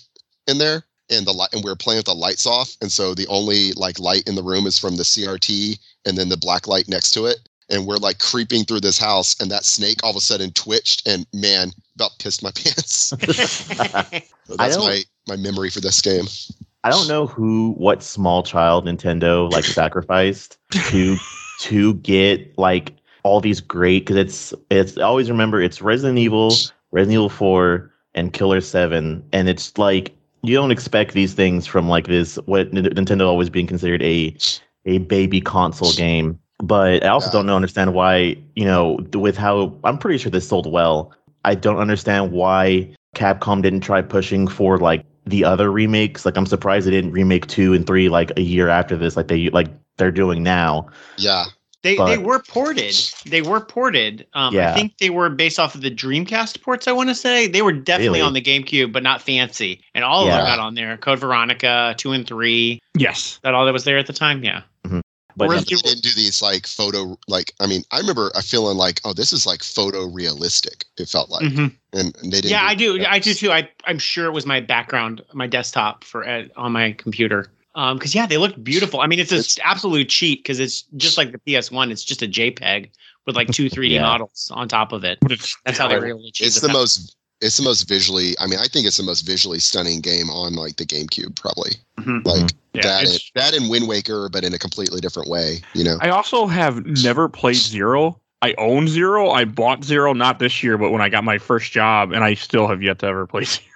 in 0.46 0.58
there, 0.58 0.84
and 1.08 1.26
the 1.26 1.32
light, 1.32 1.48
and 1.54 1.64
we 1.64 1.70
were 1.70 1.76
playing 1.76 2.00
with 2.00 2.06
the 2.06 2.14
lights 2.14 2.46
off, 2.46 2.76
and 2.82 2.92
so 2.92 3.14
the 3.14 3.26
only 3.28 3.72
like 3.72 3.98
light 3.98 4.28
in 4.28 4.34
the 4.34 4.42
room 4.42 4.66
is 4.66 4.78
from 4.78 4.96
the 4.96 5.04
CRT, 5.04 5.78
and 6.04 6.18
then 6.18 6.28
the 6.28 6.36
black 6.36 6.66
light 6.68 6.86
next 6.86 7.12
to 7.12 7.24
it, 7.24 7.48
and 7.72 7.86
we're 7.86 7.96
like 7.96 8.18
creeping 8.18 8.64
through 8.64 8.80
this 8.80 8.98
house, 8.98 9.40
and 9.40 9.50
that 9.50 9.64
snake 9.64 9.98
all 10.04 10.10
of 10.10 10.16
a 10.16 10.20
sudden 10.20 10.52
twitched, 10.52 11.08
and 11.08 11.26
man, 11.32 11.72
about 11.96 12.12
pissed 12.18 12.42
my 12.42 12.50
pants. 12.54 13.12
So 14.44 14.56
that's 14.56 14.76
my 14.76 15.02
my 15.28 15.36
memory 15.36 15.70
for 15.70 15.80
this 15.80 16.02
game. 16.02 16.26
I 16.84 16.90
don't 16.90 17.08
know 17.08 17.26
who, 17.26 17.74
what 17.78 18.02
small 18.02 18.42
child 18.42 18.86
Nintendo 18.86 19.50
like 19.50 19.64
sacrificed 19.80 20.58
to 20.72 21.16
to 21.60 21.94
get 21.94 22.58
like 22.58 22.94
all 23.22 23.40
these 23.40 23.60
great 23.60 24.00
because 24.00 24.16
it's 24.16 24.54
it's 24.70 24.98
always 24.98 25.30
remember 25.30 25.62
it's 25.62 25.80
Resident 25.80 26.18
Evil, 26.18 26.52
Resident 26.90 27.14
Evil 27.14 27.28
Four, 27.28 27.92
and 28.14 28.32
Killer 28.32 28.60
Seven, 28.60 29.24
and 29.32 29.48
it's 29.48 29.78
like 29.78 30.14
you 30.42 30.54
don't 30.56 30.72
expect 30.72 31.14
these 31.14 31.34
things 31.34 31.66
from 31.66 31.88
like 31.88 32.08
this 32.08 32.36
what 32.46 32.72
Nintendo 32.72 33.26
always 33.26 33.48
being 33.48 33.66
considered 33.66 34.02
a 34.02 34.36
a 34.84 34.98
baby 34.98 35.40
console 35.40 35.92
game. 35.92 36.38
But 36.62 37.04
I 37.04 37.08
also 37.08 37.26
Yeah. 37.26 37.32
don't 37.32 37.46
know 37.46 37.56
understand 37.56 37.92
why 37.92 38.36
you 38.56 38.64
know 38.64 38.98
with 39.14 39.36
how 39.36 39.74
I'm 39.84 39.98
pretty 39.98 40.18
sure 40.18 40.30
this 40.30 40.48
sold 40.48 40.70
well. 40.70 41.12
I 41.44 41.54
don't 41.56 41.78
understand 41.78 42.30
why 42.32 42.88
Capcom 43.16 43.60
didn't 43.62 43.80
try 43.80 44.00
pushing 44.00 44.46
for 44.46 44.78
like 44.78 45.04
the 45.26 45.44
other 45.44 45.70
remakes. 45.70 46.24
Like 46.24 46.36
I'm 46.36 46.46
surprised 46.46 46.86
they 46.86 46.90
didn't 46.92 47.12
remake 47.12 47.46
two 47.48 47.74
and 47.74 47.86
three 47.86 48.08
like 48.08 48.32
a 48.36 48.42
year 48.42 48.68
after 48.68 48.96
this, 48.96 49.16
like 49.16 49.28
they 49.28 49.50
like 49.50 49.68
they're 49.98 50.12
doing 50.12 50.42
now. 50.42 50.86
Yeah, 51.18 51.44
They 51.82 51.96
But- 51.96 52.06
they 52.06 52.18
were 52.18 52.38
ported. 52.38 52.94
They 53.26 53.42
were 53.42 53.60
ported. 53.60 54.24
Um, 54.34 54.54
Yeah. 54.54 54.70
I 54.70 54.74
think 54.74 54.98
they 54.98 55.10
were 55.10 55.28
based 55.28 55.58
off 55.58 55.74
of 55.74 55.80
the 55.80 55.90
Dreamcast 55.90 56.62
ports. 56.62 56.86
I 56.86 56.92
want 56.92 57.08
to 57.08 57.14
say 57.16 57.48
they 57.48 57.60
were 57.60 57.72
definitely 57.72 58.20
Really? 58.20 58.28
on 58.28 58.32
the 58.34 58.40
GameCube, 58.40 58.92
but 58.92 59.02
not 59.02 59.20
fancy. 59.20 59.80
And 59.96 60.04
all 60.04 60.20
of 60.22 60.28
Yeah. 60.28 60.36
them 60.36 60.46
got 60.46 60.58
on 60.60 60.76
there. 60.76 60.96
Code 60.96 61.18
Veronica 61.18 61.94
two 61.98 62.12
and 62.12 62.24
three. 62.24 62.78
Yes, 62.96 63.40
That 63.42 63.54
all 63.54 63.66
that 63.66 63.72
was 63.72 63.82
there 63.82 63.98
at 63.98 64.06
the 64.06 64.12
time. 64.12 64.44
Yeah. 64.44 64.60
But 65.36 65.48
but 65.48 65.66
they 65.66 65.76
didn't 65.76 66.02
do 66.02 66.10
these 66.14 66.42
like 66.42 66.66
photo 66.66 67.18
like 67.28 67.52
I 67.60 67.66
mean 67.66 67.82
I 67.90 67.98
remember 67.98 68.30
I 68.34 68.42
feeling 68.42 68.76
like 68.76 69.00
oh 69.04 69.12
this 69.12 69.32
is 69.32 69.46
like 69.46 69.62
photo 69.62 70.06
realistic. 70.06 70.84
It 70.98 71.08
felt 71.08 71.30
like, 71.30 71.44
Mhm. 71.44 71.74
and, 71.92 72.16
and 72.22 72.32
they 72.32 72.40
didn't. 72.40 72.50
Yeah, 72.50 72.64
I 72.64 72.74
do. 72.74 73.04
I 73.06 73.18
do 73.18 73.34
too. 73.34 73.50
I 73.50 73.68
I'm 73.86 73.98
sure 73.98 74.26
it 74.26 74.32
was 74.32 74.46
my 74.46 74.60
background, 74.60 75.22
my 75.32 75.46
desktop 75.46 76.04
for 76.04 76.26
uh, 76.26 76.44
on 76.56 76.72
my 76.72 76.92
computer. 76.92 77.50
Um, 77.74 77.96
because 77.96 78.14
yeah, 78.14 78.26
they 78.26 78.36
looked 78.36 78.62
beautiful. 78.62 79.00
I 79.00 79.06
mean, 79.06 79.18
it's 79.18 79.32
an 79.32 79.62
absolute 79.64 80.10
cheat 80.10 80.40
because 80.42 80.60
it's 80.60 80.82
just 80.98 81.16
like 81.16 81.32
the 81.32 81.38
PS1. 81.38 81.90
It's 81.90 82.04
just 82.04 82.20
a 82.22 82.26
JPEG 82.28 82.90
with 83.26 83.34
like 83.34 83.48
two 83.50 83.70
3D 83.70 83.90
Yeah. 83.92 84.02
models 84.02 84.50
on 84.52 84.68
top 84.68 84.92
of 84.92 85.04
it. 85.04 85.18
That's 85.22 85.78
how 85.78 85.88
they 85.88 85.98
really 85.98 86.32
It's 86.38 86.60
the 86.60 86.66
the 86.66 86.72
most. 86.74 87.16
It's 87.42 87.56
the 87.58 87.64
most 87.64 87.88
visually. 87.88 88.34
I 88.40 88.46
mean, 88.46 88.58
I 88.58 88.66
think 88.66 88.86
it's 88.86 88.96
the 88.96 89.02
most 89.02 89.22
visually 89.26 89.58
stunning 89.58 90.00
game 90.00 90.30
on 90.30 90.54
like 90.54 90.76
the 90.76 90.84
GameCube, 90.86 91.34
probably. 91.40 91.72
Mhm. 91.98 92.24
Like 92.24 92.50
yeah. 92.72 92.82
that, 92.82 92.98
and, 93.00 93.08
it's- 93.08 93.30
that 93.34 93.54
and 93.54 93.68
Wind 93.68 93.88
Waker, 93.88 94.28
but 94.30 94.44
in 94.44 94.54
a 94.54 94.58
completely 94.58 95.00
different 95.00 95.28
way. 95.28 95.60
You 95.74 95.84
know. 95.84 95.98
I 96.00 96.08
also 96.10 96.46
have 96.46 96.84
never 97.02 97.28
played 97.28 97.56
Zero. 97.56 98.18
I 98.40 98.54
own 98.58 98.88
Zero. 98.88 99.30
I 99.30 99.44
bought 99.44 99.84
Zero 99.84 100.12
not 100.12 100.38
this 100.38 100.62
year, 100.62 100.76
but 100.78 100.90
when 100.90 101.00
I 101.02 101.08
got 101.08 101.22
my 101.24 101.38
first 101.38 101.70
job, 101.72 102.12
and 102.12 102.24
I 102.24 102.34
still 102.34 102.66
have 102.66 102.82
yet 102.82 102.98
to 103.00 103.06
ever 103.06 103.26
play 103.26 103.44
Zero. 103.44 103.66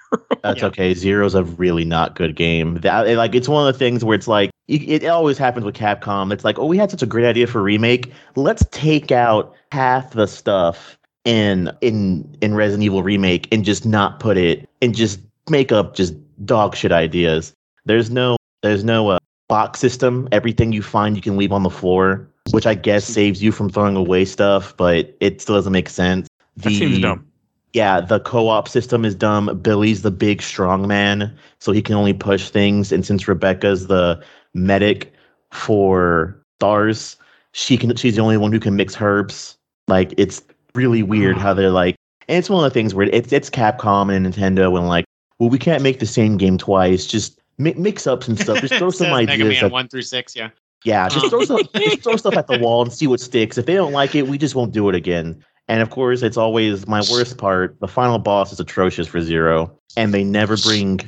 That's 0.41 0.61
Yeah. 0.61 0.67
okay. 0.67 0.93
Zero's 0.93 1.35
a 1.35 1.43
really 1.43 1.83
not 1.85 2.15
good 2.15 2.35
game. 2.35 2.75
That 2.81 3.07
like 3.17 3.35
it's 3.35 3.49
one 3.49 3.67
of 3.67 3.73
the 3.73 3.77
things 3.77 4.03
where 4.05 4.15
it's 4.15 4.27
like 4.27 4.49
it, 4.69 5.03
it 5.03 5.05
always 5.07 5.37
happens 5.37 5.65
with 5.65 5.75
Capcom. 5.75 6.31
It's 6.31 6.43
like, 6.45 6.57
oh, 6.59 6.65
we 6.65 6.77
had 6.77 6.89
such 6.91 7.01
a 7.03 7.05
great 7.05 7.25
idea 7.25 7.47
for 7.47 7.61
remake. 7.61 8.11
Let's 8.35 8.65
take 8.71 9.11
out 9.11 9.53
half 9.71 10.11
the 10.13 10.25
stuff 10.27 10.97
in 11.27 11.69
in 11.81 12.37
in 12.41 12.55
Resident 12.55 12.83
Evil 12.83 13.03
remake 13.03 13.47
and 13.51 13.65
just 13.65 13.85
not 13.85 14.19
put 14.19 14.37
it 14.37 14.67
and 14.81 14.95
just 14.95 15.19
make 15.49 15.73
up 15.73 15.93
just 15.93 16.15
dog 16.45 16.73
shit 16.75 16.93
ideas. 16.93 17.53
There's 17.85 18.09
no 18.09 18.37
there's 18.63 18.85
no 18.85 19.09
uh, 19.09 19.19
box 19.49 19.79
system. 19.81 20.29
Everything 20.31 20.71
you 20.71 20.81
find 20.81 21.17
you 21.17 21.21
can 21.21 21.35
leave 21.35 21.51
on 21.51 21.63
the 21.63 21.69
floor, 21.69 22.25
which 22.51 22.65
I 22.65 22.75
guess 22.75 23.03
saves 23.03 23.43
you 23.43 23.51
from 23.51 23.69
throwing 23.69 23.97
away 23.97 24.23
stuff, 24.23 24.75
but 24.77 25.15
it 25.19 25.41
still 25.41 25.55
doesn't 25.55 25.73
make 25.73 25.89
sense. 25.89 26.29
That 26.55 26.71
seems 26.71 26.99
dumb. 26.99 27.27
Yeah, 27.73 27.99
the 27.99 28.21
co-op 28.21 28.69
system 28.69 29.03
is 29.03 29.13
dumb. 29.13 29.59
Billy's 29.61 30.03
the 30.03 30.09
big 30.09 30.41
strong 30.41 30.87
man, 30.87 31.37
so 31.59 31.73
he 31.73 31.81
can 31.81 31.95
only 31.95 32.13
push 32.13 32.49
things. 32.49 32.93
And 32.93 33.05
since 33.05 33.27
Rebecca's 33.27 33.87
the 33.87 34.23
medic 34.53 35.13
for 35.51 36.41
S.T.A.R.S., 36.61 37.17
she 37.51 37.77
can 37.77 37.93
she's 37.97 38.15
the 38.15 38.21
only 38.21 38.37
one 38.37 38.53
who 38.53 38.61
can 38.61 38.77
mix 38.77 38.99
herbs. 39.01 39.57
Like 39.89 40.13
it's 40.17 40.41
really 40.77 41.03
weird 41.03 41.37
how 41.37 41.53
they're 41.53 41.71
like 41.71 41.95
and 42.27 42.37
it's 42.37 42.49
one 42.49 42.63
of 42.63 42.71
the 42.71 42.73
things 42.73 42.93
where 42.93 43.07
it's 43.07 43.31
it's 43.31 43.49
Capcom 43.49 44.13
and 44.13 44.25
Nintendo 44.25 44.77
and 44.77 44.87
like, 44.87 45.05
well, 45.39 45.49
we 45.49 45.57
can't 45.57 45.81
make 45.81 45.99
the 45.99 46.05
same 46.05 46.37
game 46.37 46.57
twice. 46.57 47.05
Just 47.05 47.39
mi- 47.57 47.73
mix 47.77 48.05
up 48.05 48.23
some 48.23 48.35
stuff. 48.35 48.59
Just 48.59 48.75
throw 48.75 48.89
some 48.91 49.07
says 49.07 49.25
Mega 49.25 49.33
ideas. 49.33 49.55
Man 49.61 49.65
At, 49.65 49.71
one 49.71 49.87
through 49.87 50.01
six. 50.01 50.35
Yeah. 50.35 50.49
yeah, 50.83 51.07
just 51.07 51.29
throw 51.29 51.43
some 51.45 51.59
just 51.75 52.03
throw 52.03 52.17
stuff 52.17 52.35
at 52.35 52.47
the 52.47 52.59
wall 52.59 52.81
and 52.81 52.91
see 52.91 53.07
what 53.07 53.19
sticks. 53.19 53.57
If 53.57 53.65
they 53.65 53.75
don't 53.75 53.93
like 53.93 54.15
it, 54.15 54.27
we 54.27 54.37
just 54.37 54.55
won't 54.55 54.73
do 54.73 54.89
it 54.89 54.95
again. 54.95 55.43
And 55.69 55.81
of 55.81 55.89
course, 55.89 56.21
it's 56.21 56.37
always 56.37 56.87
my 56.87 57.01
worst 57.11 57.37
part. 57.37 57.77
The 57.79 57.87
final 57.87 58.19
boss 58.19 58.53
is 58.53 58.59
atrocious 58.59 59.07
for 59.07 59.21
Zero, 59.21 59.77
and 59.97 60.13
they 60.13 60.23
never 60.23 60.55
bring 60.57 60.99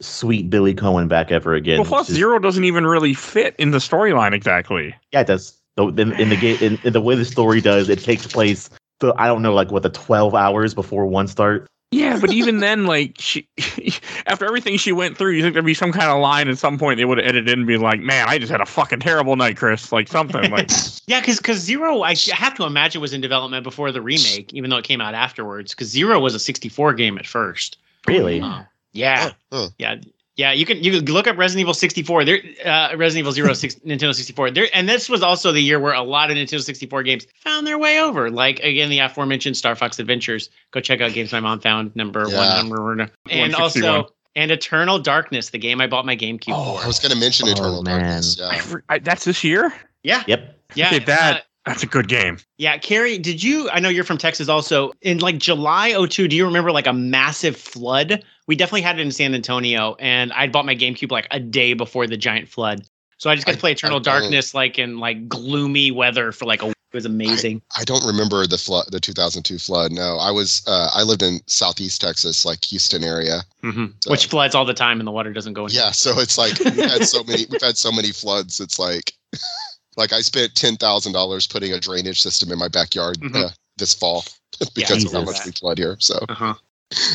sweet 0.00 0.50
Billy 0.50 0.74
Coen 0.74 1.08
back 1.08 1.30
ever 1.30 1.54
again. 1.54 1.78
Well, 1.78 1.86
plus 1.88 2.08
is- 2.10 2.16
Zero 2.16 2.38
doesn't 2.38 2.64
even 2.64 2.86
really 2.86 3.14
fit 3.14 3.54
in 3.58 3.70
the 3.70 3.78
storyline 3.78 4.32
exactly. 4.32 4.94
Yeah, 5.12 5.20
it 5.20 5.26
does. 5.26 5.56
So 5.78 5.88
in, 5.88 6.12
in 6.20 6.28
the 6.28 6.36
game, 6.36 6.58
in, 6.60 6.78
in 6.84 6.92
the 6.92 7.00
way 7.00 7.14
the 7.14 7.24
story 7.24 7.60
does, 7.60 7.88
it 7.88 8.00
takes 8.00 8.26
place. 8.26 8.68
The, 9.00 9.14
I 9.16 9.26
don't 9.26 9.42
know, 9.42 9.52
like 9.52 9.70
what 9.70 9.82
the 9.82 9.90
twelve 9.90 10.34
hours 10.34 10.74
before 10.74 11.06
one 11.06 11.26
start. 11.26 11.66
Yeah, 11.92 12.20
but 12.20 12.32
even 12.32 12.58
then, 12.60 12.86
like 12.86 13.16
she, 13.18 13.48
after 14.26 14.44
everything 14.44 14.76
she 14.76 14.92
went 14.92 15.16
through, 15.16 15.32
you 15.32 15.42
think 15.42 15.54
there'd 15.54 15.64
be 15.64 15.74
some 15.74 15.92
kind 15.92 16.10
of 16.10 16.20
line 16.20 16.48
at 16.48 16.58
some 16.58 16.78
point 16.78 16.98
they 16.98 17.04
would 17.04 17.18
have 17.18 17.26
edited 17.26 17.58
and 17.58 17.66
be 17.66 17.78
like, 17.78 18.00
"Man, 18.00 18.28
I 18.28 18.38
just 18.38 18.52
had 18.52 18.60
a 18.60 18.66
fucking 18.66 19.00
terrible 19.00 19.36
night, 19.36 19.56
Chris." 19.56 19.90
Like 19.90 20.08
something 20.08 20.50
like, 20.50 20.70
Yeah, 21.06 21.20
because 21.20 21.38
because 21.38 21.58
Zero, 21.58 22.02
I 22.02 22.10
I 22.10 22.34
have 22.34 22.54
to 22.56 22.64
imagine 22.64 23.00
was 23.00 23.12
in 23.12 23.20
development 23.20 23.64
before 23.64 23.90
the 23.90 24.02
remake, 24.02 24.52
even 24.52 24.70
though 24.70 24.78
it 24.78 24.84
came 24.84 25.00
out 25.00 25.14
afterwards. 25.14 25.74
Because 25.74 25.88
Zero 25.88 26.20
was 26.20 26.34
a 26.34 26.38
64 26.38 26.94
game 26.94 27.18
at 27.18 27.26
first. 27.26 27.78
Really? 28.06 28.40
Uh, 28.40 28.62
yeah, 28.92 29.32
huh. 29.52 29.68
yeah, 29.78 29.96
yeah. 30.40 30.52
You 30.52 30.64
can 30.64 30.82
you 30.82 30.90
can 30.92 31.04
look 31.12 31.26
up 31.26 31.36
Resident 31.36 31.60
Evil 31.60 31.74
64. 31.74 32.24
There, 32.24 32.38
uh, 32.64 32.96
Resident 32.96 33.18
Evil 33.20 33.32
Zero 33.32 33.52
six, 33.52 33.74
Nintendo 33.76 34.14
64. 34.14 34.50
There, 34.52 34.66
and 34.72 34.88
this 34.88 35.08
was 35.08 35.22
also 35.22 35.52
the 35.52 35.60
year 35.60 35.78
where 35.78 35.92
a 35.92 36.02
lot 36.02 36.30
of 36.30 36.36
Nintendo 36.36 36.62
64 36.62 37.02
games 37.02 37.26
found 37.36 37.66
their 37.66 37.78
way 37.78 38.00
over. 38.00 38.30
Like 38.30 38.58
again, 38.60 38.88
the 38.90 38.98
aforementioned 39.00 39.56
Star 39.56 39.76
Fox 39.76 39.98
Adventures. 39.98 40.48
Go 40.70 40.80
check 40.80 41.00
out 41.00 41.12
games 41.12 41.32
my 41.32 41.40
mom 41.40 41.60
found. 41.60 41.94
Number 41.94 42.24
one, 42.24 42.56
number 42.56 42.82
one, 42.82 43.10
and 43.30 43.54
also 43.54 44.08
and 44.36 44.50
Eternal 44.50 44.98
Darkness, 44.98 45.50
the 45.50 45.58
game 45.58 45.80
I 45.80 45.86
bought 45.86 46.06
my 46.06 46.16
GameCube 46.16 46.54
Oh, 46.54 46.76
for. 46.78 46.84
I 46.84 46.86
was 46.86 46.98
going 47.00 47.12
to 47.12 47.18
mention 47.18 47.48
Oh, 47.48 47.52
Eternal 47.52 47.82
man. 47.82 48.00
Darkness. 48.00 48.36
Yeah. 48.38 48.60
for- 48.60 48.84
I- 48.88 48.98
that's 49.00 49.24
this 49.24 49.42
year. 49.44 49.72
yeah, 50.04 50.22
Yep. 50.26 50.56
yeah. 50.74 50.86
Okay, 50.86 50.98
that 51.00 51.36
uh, 51.36 51.40
That's 51.66 51.82
a 51.82 51.86
good 51.86 52.08
game. 52.08 52.38
Yeah, 52.58 52.78
Carrie, 52.78 53.18
did 53.18 53.42
you? 53.42 53.68
I 53.70 53.80
know 53.80 53.90
you're 53.90 54.04
from 54.04 54.16
Texas 54.18 54.48
also. 54.48 54.92
In 55.02 55.18
like 55.18 55.38
July 55.38 55.92
02, 56.06 56.26
do 56.28 56.34
you 56.34 56.44
remember 56.46 56.72
like 56.72 56.86
a 56.86 56.92
massive 56.92 57.56
flood? 57.56 58.24
We 58.46 58.56
definitely 58.56 58.80
had 58.82 58.98
it 58.98 59.02
in 59.02 59.12
San 59.12 59.34
Antonio, 59.34 59.94
and 59.98 60.32
I 60.32 60.48
bought 60.48 60.64
my 60.66 60.74
GameCube 60.74 61.10
like 61.12 61.28
a 61.30 61.38
day 61.38 61.74
before 61.74 62.06
the 62.06 62.16
giant 62.16 62.48
flood. 62.48 62.82
So 63.18 63.28
I 63.28 63.34
just 63.34 63.46
got 63.46 63.52
I- 63.52 63.54
to 63.56 63.60
play 63.60 63.72
Eternal 63.72 63.96
I 63.96 63.98
don't- 64.00 64.20
Darkness 64.20 64.54
like 64.54 64.78
in 64.78 64.98
like 64.98 65.28
gloomy 65.28 65.90
weather 65.90 66.32
for 66.32 66.46
like 66.46 66.62
a 66.62 66.66
week. 66.66 66.74
It 66.92 66.96
was 66.96 67.04
amazing. 67.04 67.62
I 67.78 67.84
don't 67.84 68.04
remember 68.04 68.44
the 68.48 68.58
flood, 68.58 68.86
the 68.90 68.98
2002 68.98 69.58
flood. 69.58 69.92
No, 69.92 70.16
I 70.16 70.32
was 70.32 70.62
uh, 70.66 70.90
I 70.92 71.02
lived 71.04 71.22
in 71.22 71.38
Southeast 71.46 72.00
Texas, 72.00 72.44
like 72.44 72.64
Houston 72.64 73.04
area. 73.04 73.42
hmm 73.62 73.86
So- 74.02 74.10
Which 74.10 74.26
floods 74.26 74.54
all 74.56 74.64
the 74.64 74.74
time 74.74 74.98
and 74.98 75.06
the 75.06 75.12
water 75.12 75.32
doesn't 75.32 75.52
go 75.52 75.66
in. 75.66 75.72
Yeah, 75.72 75.90
so 75.92 76.18
it's 76.18 76.36
like 76.38 76.58
we've 76.58 76.74
had 76.90 77.06
so 77.06 77.22
many 77.22 77.44
we've 77.50 77.60
had 77.62 77.76
so 77.76 77.92
many 77.92 78.10
floods. 78.10 78.58
It's 78.58 78.78
like 78.80 79.12
like 80.00 80.12
I 80.12 80.20
spent 80.22 80.56
ten 80.56 80.76
thousand 80.76 81.12
dollars 81.12 81.46
putting 81.46 81.72
a 81.72 81.78
drainage 81.78 82.20
system 82.20 82.50
in 82.50 82.58
my 82.58 82.68
backyard 82.68 83.18
Mhm. 83.20 83.36
uh, 83.36 83.50
this 83.76 83.94
fall 83.94 84.24
because 84.74 85.04
of 85.04 85.12
how 85.12 85.22
much 85.22 85.44
we 85.46 85.52
flood 85.52 85.78
here. 85.78 85.96
So 86.00 86.18
Uh-huh. 86.28 86.54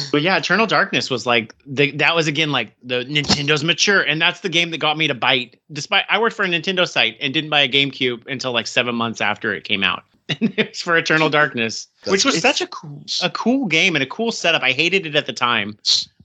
But 0.09 0.21
yeah, 0.21 0.37
Eternal 0.37 0.67
Darkness 0.67 1.09
was 1.09 1.25
like 1.25 1.53
the, 1.65 1.91
that 1.97 2.15
was 2.15 2.27
again 2.27 2.49
like 2.53 2.73
the 2.81 3.03
Nintendo's 3.03 3.61
mature, 3.63 4.01
and 4.01 4.21
that's 4.21 4.39
the 4.39 4.47
game 4.47 4.71
that 4.71 4.77
got 4.77 4.97
me 4.97 5.07
to 5.07 5.13
bite. 5.13 5.59
Despite 5.73 6.05
I 6.09 6.17
worked 6.17 6.33
for 6.35 6.45
a 6.45 6.47
Nintendo 6.47 6.87
site 6.87 7.17
and 7.19 7.33
didn't 7.33 7.49
buy 7.49 7.59
a 7.59 7.67
GameCube 7.67 8.25
until 8.27 8.53
like 8.53 8.67
seven 8.67 8.95
months 8.95 9.19
after 9.19 9.53
it 9.53 9.65
came 9.65 9.83
out. 9.83 10.03
And 10.39 10.53
it 10.57 10.69
was 10.69 10.81
for 10.81 10.97
Eternal 10.97 11.29
Darkness, 11.29 11.87
which 12.07 12.25
was 12.25 12.39
such 12.41 12.59
a 12.61 12.67
cool 12.67 13.03
a 13.21 13.29
cool 13.29 13.65
game 13.67 13.95
and 13.95 14.01
a 14.01 14.07
cool 14.07 14.31
setup. 14.31 14.63
I 14.63 14.71
hated 14.71 15.05
it 15.05 15.15
at 15.15 15.25
the 15.27 15.33
time, 15.33 15.77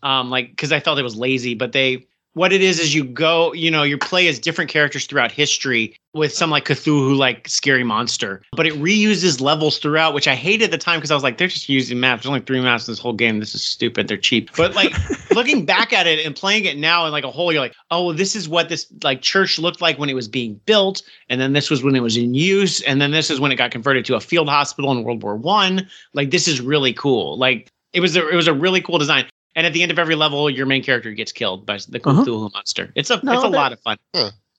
um, 0.02 0.30
like 0.30 0.50
because 0.50 0.72
I 0.72 0.80
felt 0.80 0.98
it 0.98 1.02
was 1.02 1.16
lazy. 1.16 1.54
But 1.54 1.72
they 1.72 2.06
what 2.34 2.52
it 2.52 2.62
is 2.62 2.78
is 2.78 2.94
you 2.94 3.04
go, 3.04 3.52
you 3.52 3.70
know, 3.70 3.82
you 3.82 3.98
play 3.98 4.28
as 4.28 4.38
different 4.38 4.70
characters 4.70 5.06
throughout 5.06 5.32
history 5.32 5.96
with 6.12 6.32
some 6.32 6.50
like 6.50 6.64
Cthulhu 6.64 7.16
like 7.16 7.48
scary 7.48 7.82
monster, 7.82 8.42
but 8.52 8.66
it 8.66 8.74
reuses 8.74 9.40
levels 9.40 9.78
throughout, 9.78 10.14
which 10.14 10.28
I 10.28 10.34
hated 10.34 10.66
at 10.66 10.70
the 10.70 10.78
time 10.78 10.98
because 10.98 11.10
I 11.10 11.14
was 11.14 11.22
like, 11.22 11.38
they're 11.38 11.48
just 11.48 11.68
using 11.68 11.98
maps. 11.98 12.22
There's 12.22 12.30
only 12.30 12.40
three 12.40 12.60
maps 12.60 12.86
in 12.86 12.92
this 12.92 13.00
whole 13.00 13.12
game. 13.12 13.40
This 13.40 13.54
is 13.54 13.62
stupid. 13.62 14.06
They're 14.06 14.16
cheap. 14.16 14.50
But 14.56 14.74
like 14.74 14.92
looking 15.32 15.64
back 15.64 15.92
at 15.92 16.06
it 16.06 16.24
and 16.24 16.34
playing 16.34 16.64
it 16.66 16.78
now 16.78 17.04
in 17.06 17.12
like 17.12 17.24
a 17.24 17.30
whole, 17.30 17.52
you're 17.52 17.62
like, 17.62 17.74
oh, 17.90 18.12
this 18.12 18.36
is 18.36 18.48
what 18.48 18.68
this 18.68 18.86
like 19.02 19.22
church 19.22 19.58
looked 19.58 19.80
like 19.80 19.98
when 19.98 20.08
it 20.08 20.14
was 20.14 20.28
being 20.28 20.60
built, 20.66 21.02
and 21.28 21.40
then 21.40 21.52
this 21.52 21.68
was 21.68 21.82
when 21.82 21.96
it 21.96 22.00
was 22.00 22.16
in 22.16 22.34
use, 22.34 22.80
and 22.82 23.00
then 23.00 23.10
this 23.10 23.30
is 23.30 23.40
when 23.40 23.50
it 23.50 23.56
got 23.56 23.70
converted 23.72 24.04
to 24.04 24.14
a 24.14 24.20
field 24.20 24.48
hospital 24.48 24.92
in 24.92 25.02
World 25.02 25.22
War 25.22 25.36
One. 25.36 25.88
Like 26.14 26.30
this 26.30 26.46
is 26.46 26.60
really 26.60 26.92
cool. 26.92 27.36
Like 27.38 27.70
it 27.92 28.00
was 28.00 28.16
a, 28.16 28.28
it 28.28 28.36
was 28.36 28.46
a 28.46 28.54
really 28.54 28.80
cool 28.80 28.98
design. 28.98 29.26
And 29.56 29.66
at 29.66 29.72
the 29.72 29.82
end 29.82 29.90
of 29.90 29.98
every 29.98 30.14
level, 30.14 30.48
your 30.48 30.66
main 30.66 30.82
character 30.82 31.10
gets 31.12 31.32
killed 31.32 31.66
by 31.66 31.78
the 31.88 32.00
Uh-huh. 32.04 32.48
Monster. 32.54 32.92
It's 32.94 33.10
a 33.10 33.20
No, 33.24 33.32
it's 33.34 33.44
a 33.44 33.48
lot 33.48 33.72
of 33.72 33.80
fun. 33.80 33.96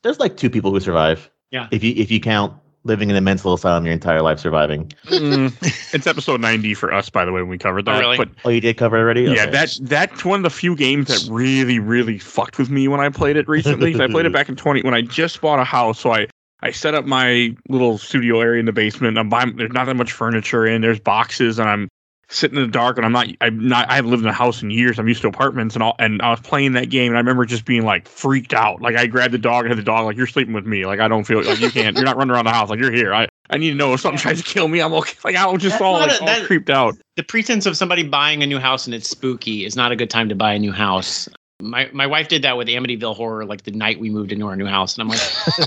There's 0.04 0.20
like 0.20 0.38
two 0.38 0.50
people 0.50 0.72
who 0.72 0.80
survive. 0.80 1.30
Yeah. 1.52 1.68
If 1.72 1.84
you 1.84 1.94
if 1.96 2.10
you 2.12 2.20
count 2.20 2.54
living 2.84 3.12
in 3.12 3.16
a 3.16 3.22
mental 3.22 3.54
asylum 3.54 3.86
your 3.86 3.94
entire 3.94 4.22
life 4.24 4.40
surviving. 4.40 4.92
Mm, 5.06 5.54
it's 5.94 6.08
episode 6.08 6.42
90 6.42 6.74
for 6.74 6.92
us, 6.92 7.12
by 7.12 7.26
the 7.26 7.32
way, 7.32 7.42
when 7.42 7.50
we 7.50 7.58
covered 7.60 7.86
that. 7.86 7.92
Oh, 7.92 7.98
that. 7.98 8.02
really? 8.02 8.18
But 8.18 8.30
Oh, 8.44 8.50
you 8.50 8.60
did 8.60 8.76
cover 8.78 8.98
it 8.98 9.02
already? 9.02 9.22
yeah, 9.24 9.44
Okay. 9.44 9.52
that 9.52 9.78
that's 9.84 10.26
one 10.26 10.40
of 10.40 10.44
the 10.44 10.50
few 10.50 10.76
games 10.76 11.08
that 11.08 11.32
really, 11.32 11.78
really 11.78 12.18
fucked 12.18 12.58
with 12.58 12.72
me 12.72 12.88
when 12.88 13.00
I 13.00 13.10
played 13.10 13.38
it 13.38 13.48
recently. 13.48 13.94
I 14.02 14.08
played 14.08 14.26
it 14.26 14.34
back 14.34 14.50
in 14.50 14.56
20 14.56 14.82
when 14.82 14.96
I 14.96 15.02
just 15.02 15.40
bought 15.42 15.60
a 15.60 15.64
house. 15.64 16.00
So 16.00 16.12
I 16.12 16.28
I 16.64 16.72
set 16.72 16.94
up 16.96 17.06
my 17.06 17.56
little 17.70 17.98
studio 18.00 18.42
area 18.42 18.60
in 18.60 18.66
the 18.66 18.72
basement. 18.74 19.18
I'm 19.18 19.30
buying. 19.30 19.56
There's 19.56 19.72
not 19.74 19.86
that 19.86 19.96
much 19.96 20.12
furniture 20.12 20.66
in. 20.66 20.82
There's 20.82 21.00
boxes, 21.00 21.60
and 21.60 21.70
I'm 21.70 21.88
sitting 22.32 22.58
in 22.58 22.64
the 22.64 22.72
dark. 22.72 22.98
And 22.98 23.06
I'm 23.06 23.12
not. 23.12 23.28
I'm 23.42 23.68
not. 23.68 23.90
I 23.90 23.96
haven't 23.96 24.10
lived 24.12 24.24
in 24.24 24.30
a 24.30 24.34
house 24.34 24.64
in 24.64 24.72
years. 24.72 24.98
I'm 24.98 25.08
used 25.08 25.22
to 25.22 25.28
apartments 25.28 25.76
and 25.76 25.84
all. 25.84 25.96
And 26.00 26.22
I 26.22 26.32
was 26.32 26.40
playing 26.40 26.74
that 26.74 26.90
game, 26.90 27.12
and 27.12 27.18
I 27.18 27.20
remember 27.20 27.46
just 27.46 27.66
being 27.66 27.86
like 27.86 28.08
freaked 28.08 28.54
out. 28.54 28.82
Like 28.82 28.96
I 28.96 29.06
grabbed 29.08 29.34
the 29.34 29.38
dog 29.38 29.66
and 29.66 29.70
had 29.70 29.78
the 29.78 29.84
dog 29.84 30.06
like, 30.06 30.18
"You're 30.18 30.28
sleeping 30.28 30.54
with 30.54 30.66
me. 30.66 30.86
Like 30.86 31.00
I 31.00 31.08
don't 31.08 31.24
feel 31.26 31.44
like 31.44 31.60
you 31.60 31.70
can't. 31.70 31.96
You're 31.96 32.06
not 32.06 32.18
running 32.18 32.32
around 32.34 32.46
the 32.46 32.52
house. 32.52 32.70
Like 32.70 32.80
you're 32.80 32.92
here. 32.92 33.14
I 33.14 33.28
I 33.50 33.58
need 33.58 33.70
to 33.70 33.76
know 33.76 33.94
if 33.94 34.00
something 34.02 34.18
tries 34.20 34.42
to 34.42 34.48
kill 34.48 34.68
me. 34.68 34.80
I'm 34.82 34.94
okay. 34.94 35.14
Like 35.24 35.36
I 35.36 35.46
was 35.46 35.62
just 35.62 35.74
That's 35.74 35.82
all 35.84 35.94
like 35.94 36.12
a- 36.12 36.20
all 36.22 36.26
that- 36.28 36.46
creeped 36.46 36.70
out. 36.70 36.96
the 37.18 37.24
pretense 37.24 37.66
of 37.66 37.76
somebody 37.78 38.04
buying 38.04 38.42
a 38.42 38.48
new 38.48 38.60
house 38.60 38.86
and 38.88 38.94
it's 38.96 39.10
spooky 39.10 39.66
is 39.66 39.76
not 39.76 39.92
a 39.92 39.96
good 39.96 40.10
time 40.10 40.30
to 40.30 40.36
buy 40.36 40.54
a 40.54 40.60
new 40.60 40.72
house. 40.72 41.28
My 41.62 41.88
my 41.94 42.08
wife 42.08 42.28
did 42.28 42.42
that 42.42 42.58
with 42.58 42.68
Amityville 42.70 43.16
Horror 43.16 43.46
like 43.46 43.64
the 43.64 43.72
night 43.72 44.00
we 44.00 44.10
moved 44.10 44.32
into 44.32 44.48
our 44.48 44.56
new 44.56 44.66
house, 44.66 44.96
and 44.96 45.04
I'm 45.04 45.10
like, 45.10 45.20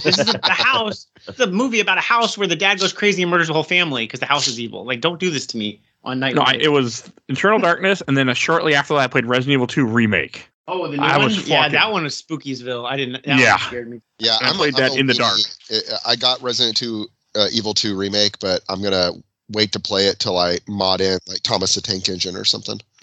this 0.02 0.18
is 0.18 0.28
a, 0.28 0.38
the 0.38 0.40
house. 0.50 1.06
It's 1.28 1.38
a 1.38 1.46
movie 1.46 1.78
about 1.78 1.98
a 1.98 2.00
house 2.00 2.36
where 2.36 2.48
the 2.48 2.56
dad 2.56 2.80
goes 2.80 2.92
crazy 2.92 3.22
and 3.22 3.30
murders 3.30 3.46
the 3.46 3.54
whole 3.54 3.62
family 3.62 4.04
because 4.04 4.18
the 4.18 4.26
house 4.26 4.48
is 4.48 4.58
evil. 4.58 4.84
Like, 4.84 5.00
don't 5.00 5.20
do 5.20 5.30
this 5.30 5.46
to 5.48 5.56
me 5.56 5.80
on 6.04 6.20
night. 6.20 6.34
No, 6.34 6.42
I, 6.42 6.54
it 6.60 6.68
was 6.72 7.10
Eternal 7.28 7.58
Darkness, 7.58 8.02
and 8.06 8.16
then 8.16 8.28
uh, 8.28 8.34
shortly 8.34 8.74
after 8.74 8.94
that, 8.94 9.00
I 9.00 9.06
played 9.06 9.26
Resident 9.26 9.54
Evil 9.54 9.66
2 9.66 9.86
remake. 9.86 10.48
oh, 10.68 10.88
the 10.90 10.96
new 10.96 11.02
I 11.02 11.16
one. 11.16 11.26
was 11.26 11.48
yeah, 11.48 11.68
that 11.68 11.90
one 11.92 12.04
was 12.04 12.20
Spookiesville. 12.20 12.86
I 12.88 12.96
didn't. 12.96 13.24
That 13.24 13.38
Yeah. 13.38 13.52
one 13.52 13.60
scared 13.60 13.90
me. 13.90 14.00
yeah, 14.18 14.36
I 14.40 14.52
played 14.52 14.74
that 14.76 14.96
in 14.96 15.06
the 15.06 15.14
dark. 15.14 15.38
I- 15.70 16.12
I 16.12 16.16
got 16.16 16.40
Resident 16.42 16.76
2 16.76 17.06
uh, 17.36 17.46
Evil 17.52 17.74
2 17.74 17.96
remake, 17.96 18.38
but 18.38 18.62
I'm 18.68 18.82
gonna 18.82 19.12
wait 19.50 19.72
to 19.72 19.80
play 19.80 20.06
it 20.06 20.18
till 20.18 20.38
I 20.38 20.58
mod 20.68 21.00
in 21.00 21.18
like 21.26 21.42
Thomas 21.42 21.74
the 21.74 21.80
Tank 21.80 22.08
Engine 22.08 22.36
or 22.36 22.44
something. 22.44 22.80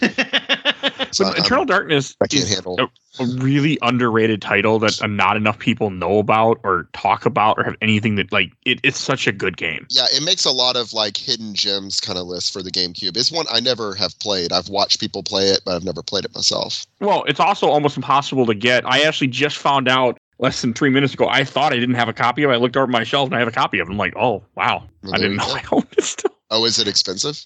So 1.12 1.24
But 1.24 1.34
I'm- 1.36 1.44
Eternal 1.44 1.64
Darkness 1.64 2.16
I 2.20 2.26
can't 2.26 2.44
is 2.44 2.54
handle. 2.54 2.78
a, 2.80 3.22
a 3.22 3.26
really 3.36 3.78
underrated 3.82 4.40
title 4.40 4.78
that 4.80 5.02
uh, 5.02 5.06
not 5.06 5.36
enough 5.36 5.58
people 5.58 5.90
know 5.90 6.18
about 6.18 6.58
or 6.64 6.88
talk 6.94 7.26
about 7.26 7.58
or 7.58 7.64
have 7.64 7.76
anything 7.82 8.14
that 8.16 8.32
like 8.32 8.50
it, 8.64 8.80
it's 8.82 8.98
such 8.98 9.26
a 9.26 9.32
good 9.32 9.56
game. 9.56 9.86
Yeah, 9.90 10.06
it 10.12 10.22
makes 10.24 10.44
a 10.44 10.50
lot 10.50 10.76
of 10.76 10.92
like 10.92 11.16
hidden 11.16 11.54
gems 11.54 12.00
kind 12.00 12.18
of 12.18 12.26
list 12.26 12.52
for 12.52 12.62
the 12.62 12.70
GameCube. 12.70 13.16
It's 13.16 13.30
one 13.30 13.46
I 13.50 13.60
never 13.60 13.94
have 13.94 14.18
played. 14.20 14.52
I've 14.52 14.68
watched 14.68 15.00
people 15.00 15.22
play 15.22 15.48
it, 15.48 15.60
but 15.64 15.76
I've 15.76 15.84
never 15.84 16.02
played 16.02 16.24
it 16.24 16.34
myself. 16.34 16.86
Well, 17.00 17.24
it's 17.28 17.40
also 17.40 17.68
almost 17.68 17.96
impossible 17.96 18.46
to 18.46 18.54
get. 18.54 18.86
I 18.86 19.00
actually 19.02 19.28
just 19.28 19.58
found 19.58 19.88
out 19.88 20.18
less 20.38 20.60
than 20.62 20.72
three 20.72 20.90
minutes 20.90 21.14
ago. 21.14 21.28
I 21.28 21.44
thought 21.44 21.72
I 21.72 21.78
didn't 21.78 21.94
have 21.96 22.08
a 22.08 22.12
copy 22.14 22.42
of 22.42 22.50
it. 22.50 22.54
I 22.54 22.56
looked 22.56 22.76
over 22.76 22.86
my 22.86 23.04
shelf 23.04 23.26
and 23.28 23.36
I 23.36 23.38
have 23.38 23.48
a 23.48 23.52
copy 23.52 23.78
of 23.78 23.88
it. 23.88 23.90
I'm 23.92 23.98
like, 23.98 24.14
oh 24.16 24.42
wow, 24.56 24.84
Well, 25.02 25.14
I 25.14 25.18
didn't 25.18 25.36
know 25.36 25.46
go. 25.46 25.54
I 25.54 25.62
owned 25.72 25.86
it 25.98 26.04
still. 26.04 26.34
Oh, 26.50 26.64
is 26.64 26.78
it 26.78 26.88
expensive? 26.88 27.44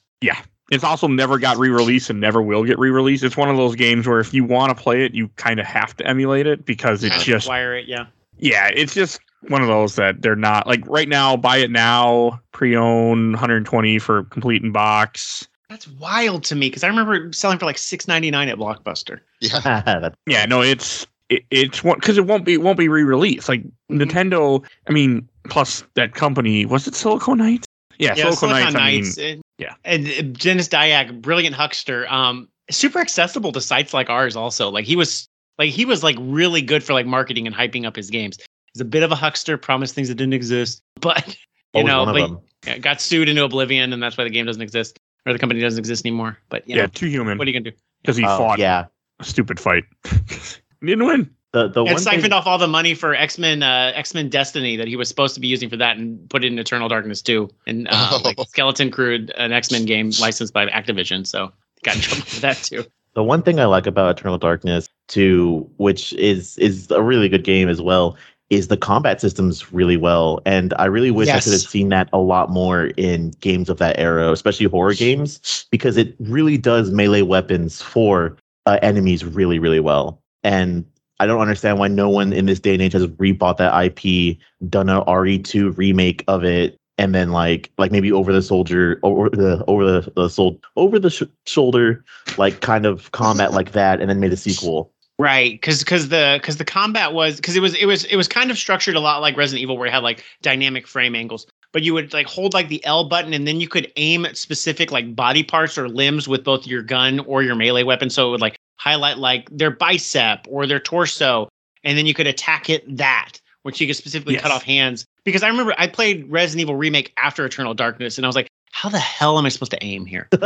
It's 0.70 0.82
also 0.84 1.06
never 1.06 1.38
got 1.38 1.58
re-released 1.58 2.10
and 2.10 2.20
never 2.20 2.42
will 2.42 2.64
get 2.64 2.78
re-released. 2.78 3.22
It's 3.22 3.36
one 3.36 3.48
of 3.48 3.56
those 3.56 3.76
games 3.76 4.06
where 4.06 4.18
if 4.18 4.34
you 4.34 4.44
want 4.44 4.76
to 4.76 4.82
play 4.82 5.04
it, 5.04 5.14
you 5.14 5.28
kind 5.36 5.60
of 5.60 5.66
have 5.66 5.96
to 5.98 6.06
emulate 6.06 6.46
it 6.46 6.64
because 6.66 7.04
it's 7.04 7.22
just 7.22 7.46
acquire 7.46 7.74
it. 7.76 7.86
Yeah. 7.86 8.06
yeah, 8.38 8.68
it's 8.74 8.92
just 8.94 9.20
one 9.48 9.62
of 9.62 9.68
those 9.68 9.94
that 9.94 10.22
they're 10.22 10.34
not 10.34 10.66
like 10.66 10.82
right 10.88 11.08
now. 11.08 11.36
Buy 11.36 11.58
it 11.58 11.70
now, 11.70 12.40
pre-own, 12.52 13.32
120 13.32 13.98
for 14.00 14.24
complete 14.24 14.62
in 14.64 14.72
box. 14.72 15.46
That's 15.68 15.86
wild 15.88 16.42
to 16.44 16.56
me 16.56 16.68
because 16.68 16.82
I 16.84 16.88
remember 16.88 17.32
selling 17.32 17.58
for 17.58 17.64
like 17.66 17.78
six 17.78 18.06
ninety 18.08 18.30
nine 18.30 18.48
at 18.48 18.56
Blockbuster. 18.58 19.20
Yeah. 19.40 20.10
Yeah, 20.26 20.46
no, 20.46 20.62
it's 20.62 21.06
it, 21.28 21.44
it's 21.50 21.82
one 21.84 21.98
because 21.98 22.18
it 22.18 22.26
won't 22.26 22.44
be 22.44 22.54
it 22.54 22.62
won't 22.62 22.78
be 22.78 22.88
re-released. 22.88 23.48
Like 23.48 23.62
Mhm. 23.90 24.02
Nintendo, 24.02 24.64
I 24.88 24.92
mean, 24.92 25.28
plus 25.48 25.84
that 25.94 26.14
company 26.14 26.66
was 26.66 26.86
it 26.86 26.94
Silicon 26.94 27.38
Knights? 27.38 27.66
Yeah, 27.98 28.14
Silicon, 28.14 28.50
Knights. 28.50 28.76
I 29.18 29.22
mean, 29.22 29.32
and- 29.34 29.42
yeah. 29.58 29.74
And 29.84 30.06
uh, 30.06 30.22
Denis 30.32 30.68
Dyack, 30.68 31.20
brilliant 31.22 31.54
huckster, 31.54 32.06
um, 32.12 32.48
super 32.70 32.98
accessible 33.00 33.52
to 33.52 33.60
sites 33.60 33.94
like 33.94 34.10
ours. 34.10 34.36
Also, 34.36 34.68
like 34.70 34.84
he 34.84 34.96
was, 34.96 35.28
like 35.58 35.70
he 35.70 35.84
was 35.84 36.02
like 36.02 36.16
really 36.20 36.62
good 36.62 36.82
for 36.82 36.92
like 36.92 37.06
marketing 37.06 37.46
and 37.46 37.54
hyping 37.56 37.86
up 37.86 37.96
his 37.96 38.10
games. 38.10 38.38
He's 38.72 38.80
a 38.80 38.84
bit 38.84 39.02
of 39.02 39.10
a 39.12 39.16
huckster, 39.16 39.56
promised 39.56 39.94
things 39.94 40.08
that 40.08 40.16
didn't 40.16 40.34
exist, 40.34 40.82
but 41.00 41.26
you 41.74 41.80
always 41.80 41.86
know, 41.86 42.04
one 42.04 42.20
of 42.20 42.30
but 42.30 42.68
yeah, 42.68 42.78
got 42.78 43.00
sued 43.00 43.28
into 43.28 43.44
oblivion, 43.44 43.92
and 43.92 44.02
that's 44.02 44.16
why 44.16 44.24
the 44.24 44.30
game 44.30 44.46
doesn't 44.46 44.62
exist 44.62 44.98
or 45.24 45.32
the 45.32 45.38
company 45.38 45.60
doesn't 45.60 45.78
exist 45.78 46.04
anymore. 46.04 46.38
But 46.48 46.68
you 46.68 46.76
yeah, 46.76 46.82
know, 46.82 46.88
Too 46.88 47.06
Human 47.06 47.38
what 47.38 47.46
are 47.46 47.50
you 47.50 47.58
gonna 47.58 47.70
do? 47.70 47.76
because 48.02 48.16
he 48.16 48.24
Oh, 48.24 48.38
fought 48.38 48.58
yeah. 48.58 48.86
a 49.20 49.24
stupid 49.24 49.58
fight. 49.58 49.84
Didn't 50.84 51.04
win. 51.06 51.30
The 51.52 51.68
the 51.68 51.84
And 51.84 51.92
one 51.94 51.98
siphoned 52.02 52.22
thing, 52.24 52.32
off 52.32 52.46
all 52.46 52.58
the 52.58 52.66
money 52.68 52.94
for 52.94 53.14
X 53.14 53.38
Men, 53.38 53.62
uh, 53.62 53.92
X 53.94 54.14
Men 54.14 54.28
Destiny 54.28 54.76
that 54.76 54.88
he 54.88 54.96
was 54.96 55.08
supposed 55.08 55.34
to 55.34 55.40
be 55.40 55.46
using 55.46 55.70
for 55.70 55.76
that, 55.76 55.96
and 55.96 56.28
put 56.28 56.44
it 56.44 56.48
in 56.48 56.58
Eternal 56.58 56.88
Darkness 56.88 57.22
too, 57.22 57.48
and 57.66 57.88
uh, 57.90 58.18
like 58.24 58.36
Oh. 58.38 58.44
Skeleton 58.44 58.90
Crew, 58.90 59.26
an 59.36 59.52
X 59.52 59.70
Men 59.70 59.84
game 59.84 60.10
licensed 60.20 60.52
by 60.52 60.66
Activision. 60.66 61.26
So 61.26 61.52
got 61.84 61.94
in 61.96 62.02
trouble 62.02 62.24
for 62.24 62.40
that 62.40 62.56
too. 62.58 62.84
the 63.14 63.22
one 63.22 63.42
thing 63.42 63.60
I 63.60 63.64
like 63.66 63.86
about 63.86 64.18
Eternal 64.18 64.38
Darkness 64.38 64.88
too, 65.08 65.68
which 65.78 66.12
is 66.14 66.58
is 66.58 66.90
a 66.90 67.02
really 67.02 67.28
good 67.28 67.44
game 67.44 67.68
as 67.68 67.80
well, 67.80 68.16
is 68.50 68.68
the 68.68 68.76
combat 68.76 69.20
systems 69.20 69.72
really 69.72 69.96
well. 69.96 70.40
And 70.44 70.74
I 70.78 70.84
really 70.86 71.10
wish 71.10 71.28
I 71.28 71.40
could 71.40 71.52
have 71.52 71.60
seen 71.62 71.88
that 71.90 72.08
a 72.12 72.18
lot 72.18 72.50
more 72.50 72.86
in 72.96 73.30
games 73.40 73.68
of 73.70 73.78
that 73.78 73.98
era, 73.98 74.30
especially 74.32 74.66
horror 74.66 74.94
games, 74.94 75.66
because 75.70 75.96
it 75.96 76.14
really 76.18 76.58
does 76.58 76.90
melee 76.90 77.22
weapons 77.22 77.80
for 77.80 78.36
uh, 78.66 78.78
enemies 78.82 79.24
really, 79.24 79.58
really 79.58 79.80
well. 79.80 80.20
And 80.44 80.84
I 81.18 81.26
don't 81.26 81.40
understand 81.40 81.78
why 81.78 81.88
no 81.88 82.08
one 82.08 82.32
in 82.32 82.46
this 82.46 82.60
day 82.60 82.74
and 82.74 82.82
age 82.82 82.92
has 82.92 83.06
rebought 83.06 83.56
that 83.56 83.74
IP, 83.84 84.38
done 84.68 84.88
a 84.88 85.04
RE2 85.04 85.76
remake 85.76 86.24
of 86.28 86.44
it, 86.44 86.76
and 86.98 87.14
then 87.14 87.30
like 87.30 87.70
like 87.78 87.92
maybe 87.92 88.12
over 88.12 88.32
the 88.32 88.42
soldier 88.42 89.00
over 89.02 89.30
the 89.30 89.64
over 89.66 89.84
the, 89.84 90.12
the 90.14 90.28
sol- 90.28 90.60
over 90.76 90.98
the 90.98 91.10
sh- 91.10 91.22
shoulder 91.46 92.04
like 92.38 92.60
kind 92.60 92.86
of 92.86 93.10
combat 93.12 93.52
like 93.52 93.72
that, 93.72 94.00
and 94.00 94.10
then 94.10 94.20
made 94.20 94.32
a 94.32 94.36
sequel. 94.36 94.92
Right, 95.18 95.52
because 95.52 95.78
because 95.78 96.10
the 96.10 96.38
because 96.40 96.58
the 96.58 96.64
combat 96.64 97.14
was 97.14 97.36
because 97.36 97.56
it 97.56 97.60
was 97.60 97.74
it 97.74 97.86
was 97.86 98.04
it 98.04 98.16
was 98.16 98.28
kind 98.28 98.50
of 98.50 98.58
structured 98.58 98.96
a 98.96 99.00
lot 99.00 99.22
like 99.22 99.36
Resident 99.36 99.62
Evil, 99.62 99.78
where 99.78 99.86
it 99.86 99.92
had 99.92 100.02
like 100.02 100.22
dynamic 100.42 100.86
frame 100.86 101.14
angles. 101.14 101.46
But 101.72 101.82
you 101.82 101.94
would 101.94 102.12
like 102.12 102.26
hold 102.26 102.52
like 102.52 102.68
the 102.68 102.84
L 102.84 103.08
button, 103.08 103.32
and 103.32 103.48
then 103.48 103.58
you 103.58 103.68
could 103.68 103.90
aim 103.96 104.26
at 104.26 104.36
specific 104.36 104.92
like 104.92 105.16
body 105.16 105.42
parts 105.42 105.78
or 105.78 105.88
limbs 105.88 106.28
with 106.28 106.44
both 106.44 106.66
your 106.66 106.82
gun 106.82 107.20
or 107.20 107.42
your 107.42 107.54
melee 107.54 107.82
weapon. 107.82 108.10
So 108.10 108.28
it 108.28 108.30
would 108.32 108.40
like 108.42 108.56
highlight 108.76 109.18
like 109.18 109.48
their 109.50 109.70
bicep 109.70 110.46
or 110.48 110.66
their 110.66 110.80
torso, 110.80 111.48
and 111.84 111.96
then 111.98 112.06
you 112.06 112.14
could 112.14 112.26
attack 112.26 112.68
it 112.70 112.96
that 112.96 113.40
which 113.62 113.80
you 113.80 113.86
could 113.88 113.96
specifically 113.96 114.34
Yes. 114.34 114.42
cut 114.44 114.52
off 114.52 114.62
hands. 114.62 115.04
Because 115.24 115.42
I 115.42 115.48
remember 115.48 115.74
I 115.76 115.88
played 115.88 116.30
Resident 116.30 116.60
Evil 116.60 116.76
Remake 116.76 117.12
after 117.18 117.44
Eternal 117.44 117.74
Darkness, 117.74 118.16
and 118.16 118.24
I 118.24 118.28
was 118.28 118.36
like, 118.36 118.46
how 118.70 118.88
the 118.88 119.00
hell 119.00 119.38
am 119.40 119.44
I 119.46 119.48
supposed 119.48 119.72
to 119.72 119.82
aim 119.82 120.06
here? 120.06 120.28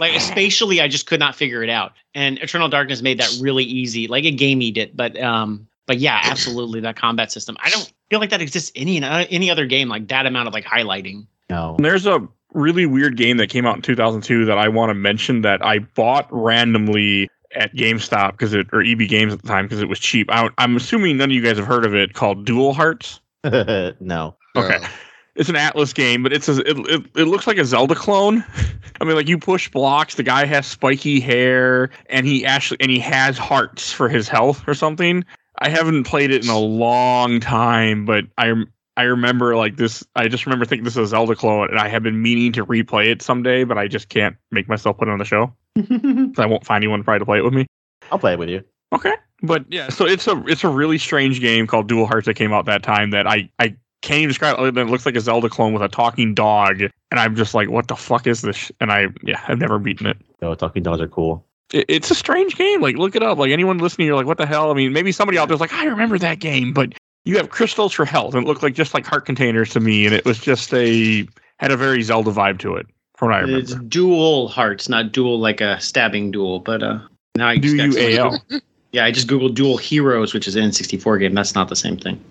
Like 0.00 0.20
spatially, 0.20 0.80
I 0.80 0.88
just 0.88 1.06
could 1.06 1.20
not 1.20 1.36
figure 1.36 1.62
it 1.62 1.70
out. 1.70 1.92
And 2.14 2.38
Eternal 2.38 2.68
Darkness 2.68 3.00
made 3.00 3.18
that 3.20 3.32
really 3.40 3.62
easy. 3.62 4.08
Like 4.08 4.24
it 4.24 4.32
game 4.32 4.60
it, 4.60 4.96
but 4.96 5.20
um, 5.22 5.68
but 5.86 5.98
yeah, 5.98 6.20
absolutely 6.24 6.80
that 6.80 6.96
combat 6.96 7.30
system. 7.30 7.56
I 7.60 7.70
don't 7.70 7.92
feel 8.10 8.18
like 8.18 8.30
that 8.30 8.42
exists 8.42 8.72
any 8.74 8.96
in 8.96 9.04
uh, 9.04 9.24
any 9.30 9.48
other 9.50 9.66
game 9.66 9.88
like 9.88 10.08
that 10.08 10.26
amount 10.26 10.48
of 10.48 10.54
like 10.54 10.64
highlighting. 10.64 11.26
no. 11.48 11.76
And 11.76 11.84
There's 11.84 12.06
a 12.06 12.26
really 12.54 12.86
weird 12.86 13.16
game 13.16 13.36
that 13.36 13.48
came 13.50 13.66
out 13.66 13.76
in 13.76 13.82
2002 13.82 14.46
that 14.46 14.58
I 14.58 14.68
want 14.68 14.90
to 14.90 14.94
mention 14.94 15.42
that 15.42 15.64
I 15.64 15.78
bought 15.78 16.26
randomly 16.30 17.28
at 17.54 17.74
GameStop 17.74 18.32
because 18.32 18.54
it 18.54 18.68
or 18.72 18.82
EB 18.82 19.00
Games 19.08 19.32
at 19.32 19.42
the 19.42 19.48
time 19.48 19.66
because 19.66 19.80
it 19.80 19.88
was 19.88 19.98
cheap. 19.98 20.30
I, 20.30 20.48
I'm 20.58 20.76
assuming 20.76 21.16
none 21.16 21.30
of 21.30 21.34
you 21.34 21.42
guys 21.42 21.56
have 21.56 21.66
heard 21.66 21.84
of 21.84 21.94
it 21.94 22.14
called 22.14 22.44
Dual 22.44 22.72
Hearts. 22.72 23.20
no. 23.44 24.36
Okay. 24.56 24.78
No. 24.78 24.88
It's 25.34 25.48
an 25.48 25.54
Atlus 25.54 25.94
game, 25.94 26.22
but 26.22 26.32
it's 26.34 26.46
a, 26.48 26.58
it, 26.58 26.78
it 26.78 27.02
it 27.16 27.24
looks 27.24 27.46
like 27.46 27.56
a 27.56 27.64
Zelda 27.64 27.94
clone. 27.94 28.44
I 29.00 29.04
mean, 29.04 29.16
like 29.16 29.28
you 29.28 29.38
push 29.38 29.70
blocks. 29.70 30.16
The 30.16 30.22
guy 30.22 30.44
has 30.44 30.66
spiky 30.66 31.20
hair, 31.20 31.88
and 32.06 32.26
he 32.26 32.44
actually 32.44 32.78
and 32.80 32.90
he 32.90 32.98
has 32.98 33.38
hearts 33.38 33.90
for 33.90 34.10
his 34.10 34.28
health 34.28 34.62
or 34.68 34.74
something. 34.74 35.24
I 35.58 35.70
haven't 35.70 36.04
played 36.04 36.32
it 36.32 36.44
in 36.44 36.50
a 36.50 36.58
long 36.58 37.40
time, 37.40 38.04
but 38.04 38.26
I 38.36 38.52
I 38.96 39.04
remember 39.04 39.56
like 39.56 39.76
this. 39.76 40.04
I 40.16 40.28
just 40.28 40.44
remember 40.44 40.66
thinking 40.66 40.84
this 40.84 40.94
is 40.94 41.04
a 41.04 41.06
Zelda 41.06 41.34
clone, 41.34 41.70
and 41.70 41.78
I 41.78 41.88
have 41.88 42.02
been 42.02 42.20
meaning 42.20 42.52
to 42.52 42.66
replay 42.66 43.06
it 43.06 43.22
someday, 43.22 43.64
but 43.64 43.78
I 43.78 43.88
just 43.88 44.10
can't 44.10 44.36
make 44.50 44.68
myself 44.68 44.98
put 44.98 45.08
it 45.08 45.12
on 45.12 45.18
the 45.18 45.24
show. 45.24 45.54
I 46.38 46.46
won't 46.46 46.66
find 46.66 46.82
anyone 46.82 47.02
probably 47.02 47.20
to 47.20 47.24
play 47.24 47.38
it 47.38 47.44
with 47.44 47.54
me. 47.54 47.66
I'll 48.10 48.18
play 48.18 48.32
it 48.32 48.38
with 48.38 48.48
you. 48.48 48.62
Okay, 48.92 49.14
but 49.42 49.64
yeah, 49.68 49.88
so 49.88 50.06
it's 50.06 50.26
a 50.26 50.42
it's 50.46 50.64
a 50.64 50.68
really 50.68 50.98
strange 50.98 51.40
game 51.40 51.66
called 51.66 51.88
Dual 51.88 52.06
Hearts 52.06 52.26
that 52.26 52.34
came 52.34 52.52
out 52.52 52.66
that 52.66 52.82
time 52.82 53.10
that 53.10 53.26
I 53.26 53.50
I 53.58 53.74
can't 54.02 54.18
even 54.18 54.28
describe 54.28 54.54
it 54.54 54.58
other 54.58 54.70
than 54.70 54.88
it 54.88 54.90
looks 54.90 55.06
like 55.06 55.16
a 55.16 55.20
Zelda 55.20 55.48
clone 55.48 55.72
with 55.72 55.82
a 55.82 55.88
talking 55.88 56.34
dog, 56.34 56.80
and 56.82 56.92
I'm 57.20 57.34
just 57.36 57.54
like, 57.54 57.70
what 57.70 57.88
the 57.88 57.96
fuck 57.96 58.26
is 58.26 58.42
this? 58.42 58.70
And 58.80 58.92
I 58.92 59.06
yeah, 59.22 59.40
I've 59.48 59.58
never 59.58 59.78
beaten 59.78 60.06
it. 60.06 60.18
No, 60.42 60.54
talking 60.54 60.82
dogs 60.82 61.00
are 61.00 61.08
cool. 61.08 61.46
it. 61.72 61.86
It's 61.88 62.10
a 62.10 62.14
strange 62.14 62.56
game. 62.56 62.82
Like 62.82 62.96
look 62.96 63.16
it 63.16 63.22
up. 63.22 63.38
Like 63.38 63.50
anyone 63.50 63.78
listening, 63.78 64.06
you're 64.06 64.16
like, 64.16 64.26
what 64.26 64.38
the 64.38 64.46
hell? 64.46 64.70
I 64.70 64.74
mean, 64.74 64.92
maybe 64.92 65.12
somebody 65.12 65.38
out 65.38 65.48
there's 65.48 65.60
like, 65.60 65.72
I 65.72 65.86
remember 65.86 66.18
that 66.18 66.40
game, 66.40 66.72
but 66.72 66.92
you 67.24 67.36
have 67.36 67.50
crystals 67.50 67.92
for 67.92 68.04
health, 68.04 68.34
and 68.34 68.44
it 68.44 68.48
looked 68.48 68.62
like 68.62 68.74
just 68.74 68.94
like 68.94 69.06
heart 69.06 69.24
containers 69.24 69.70
to 69.70 69.80
me, 69.80 70.04
and 70.06 70.14
it 70.14 70.24
was 70.24 70.38
just 70.38 70.74
a 70.74 71.26
had 71.58 71.70
a 71.70 71.76
very 71.76 72.02
Zelda 72.02 72.30
vibe 72.32 72.58
to 72.58 72.74
it, 72.76 72.86
from 73.22 73.28
what 73.30 73.36
I 73.36 73.40
remember. 73.42 73.60
It's 73.60 73.74
dual 73.88 74.48
hearts, 74.48 74.88
not 74.88 75.12
dual 75.12 75.38
like 75.38 75.60
a 75.60 75.80
stabbing 75.80 76.30
duel, 76.32 76.58
but 76.58 76.82
uh 76.82 76.98
now 77.36 77.48
I 77.48 77.56
Do 77.56 77.76
just 77.76 77.98
you 77.98 78.18
AL? 78.18 78.42
Yeah, 78.90 79.04
I 79.06 79.10
just 79.10 79.26
googled 79.26 79.54
Dual 79.54 79.78
Heroes, 79.78 80.34
which 80.34 80.46
is 80.46 80.54
an 80.54 80.64
N64 80.68 81.18
game. 81.20 81.34
That's 81.34 81.54
not 81.54 81.68
the 81.70 81.76
same 81.76 81.96
thing. 81.96 82.22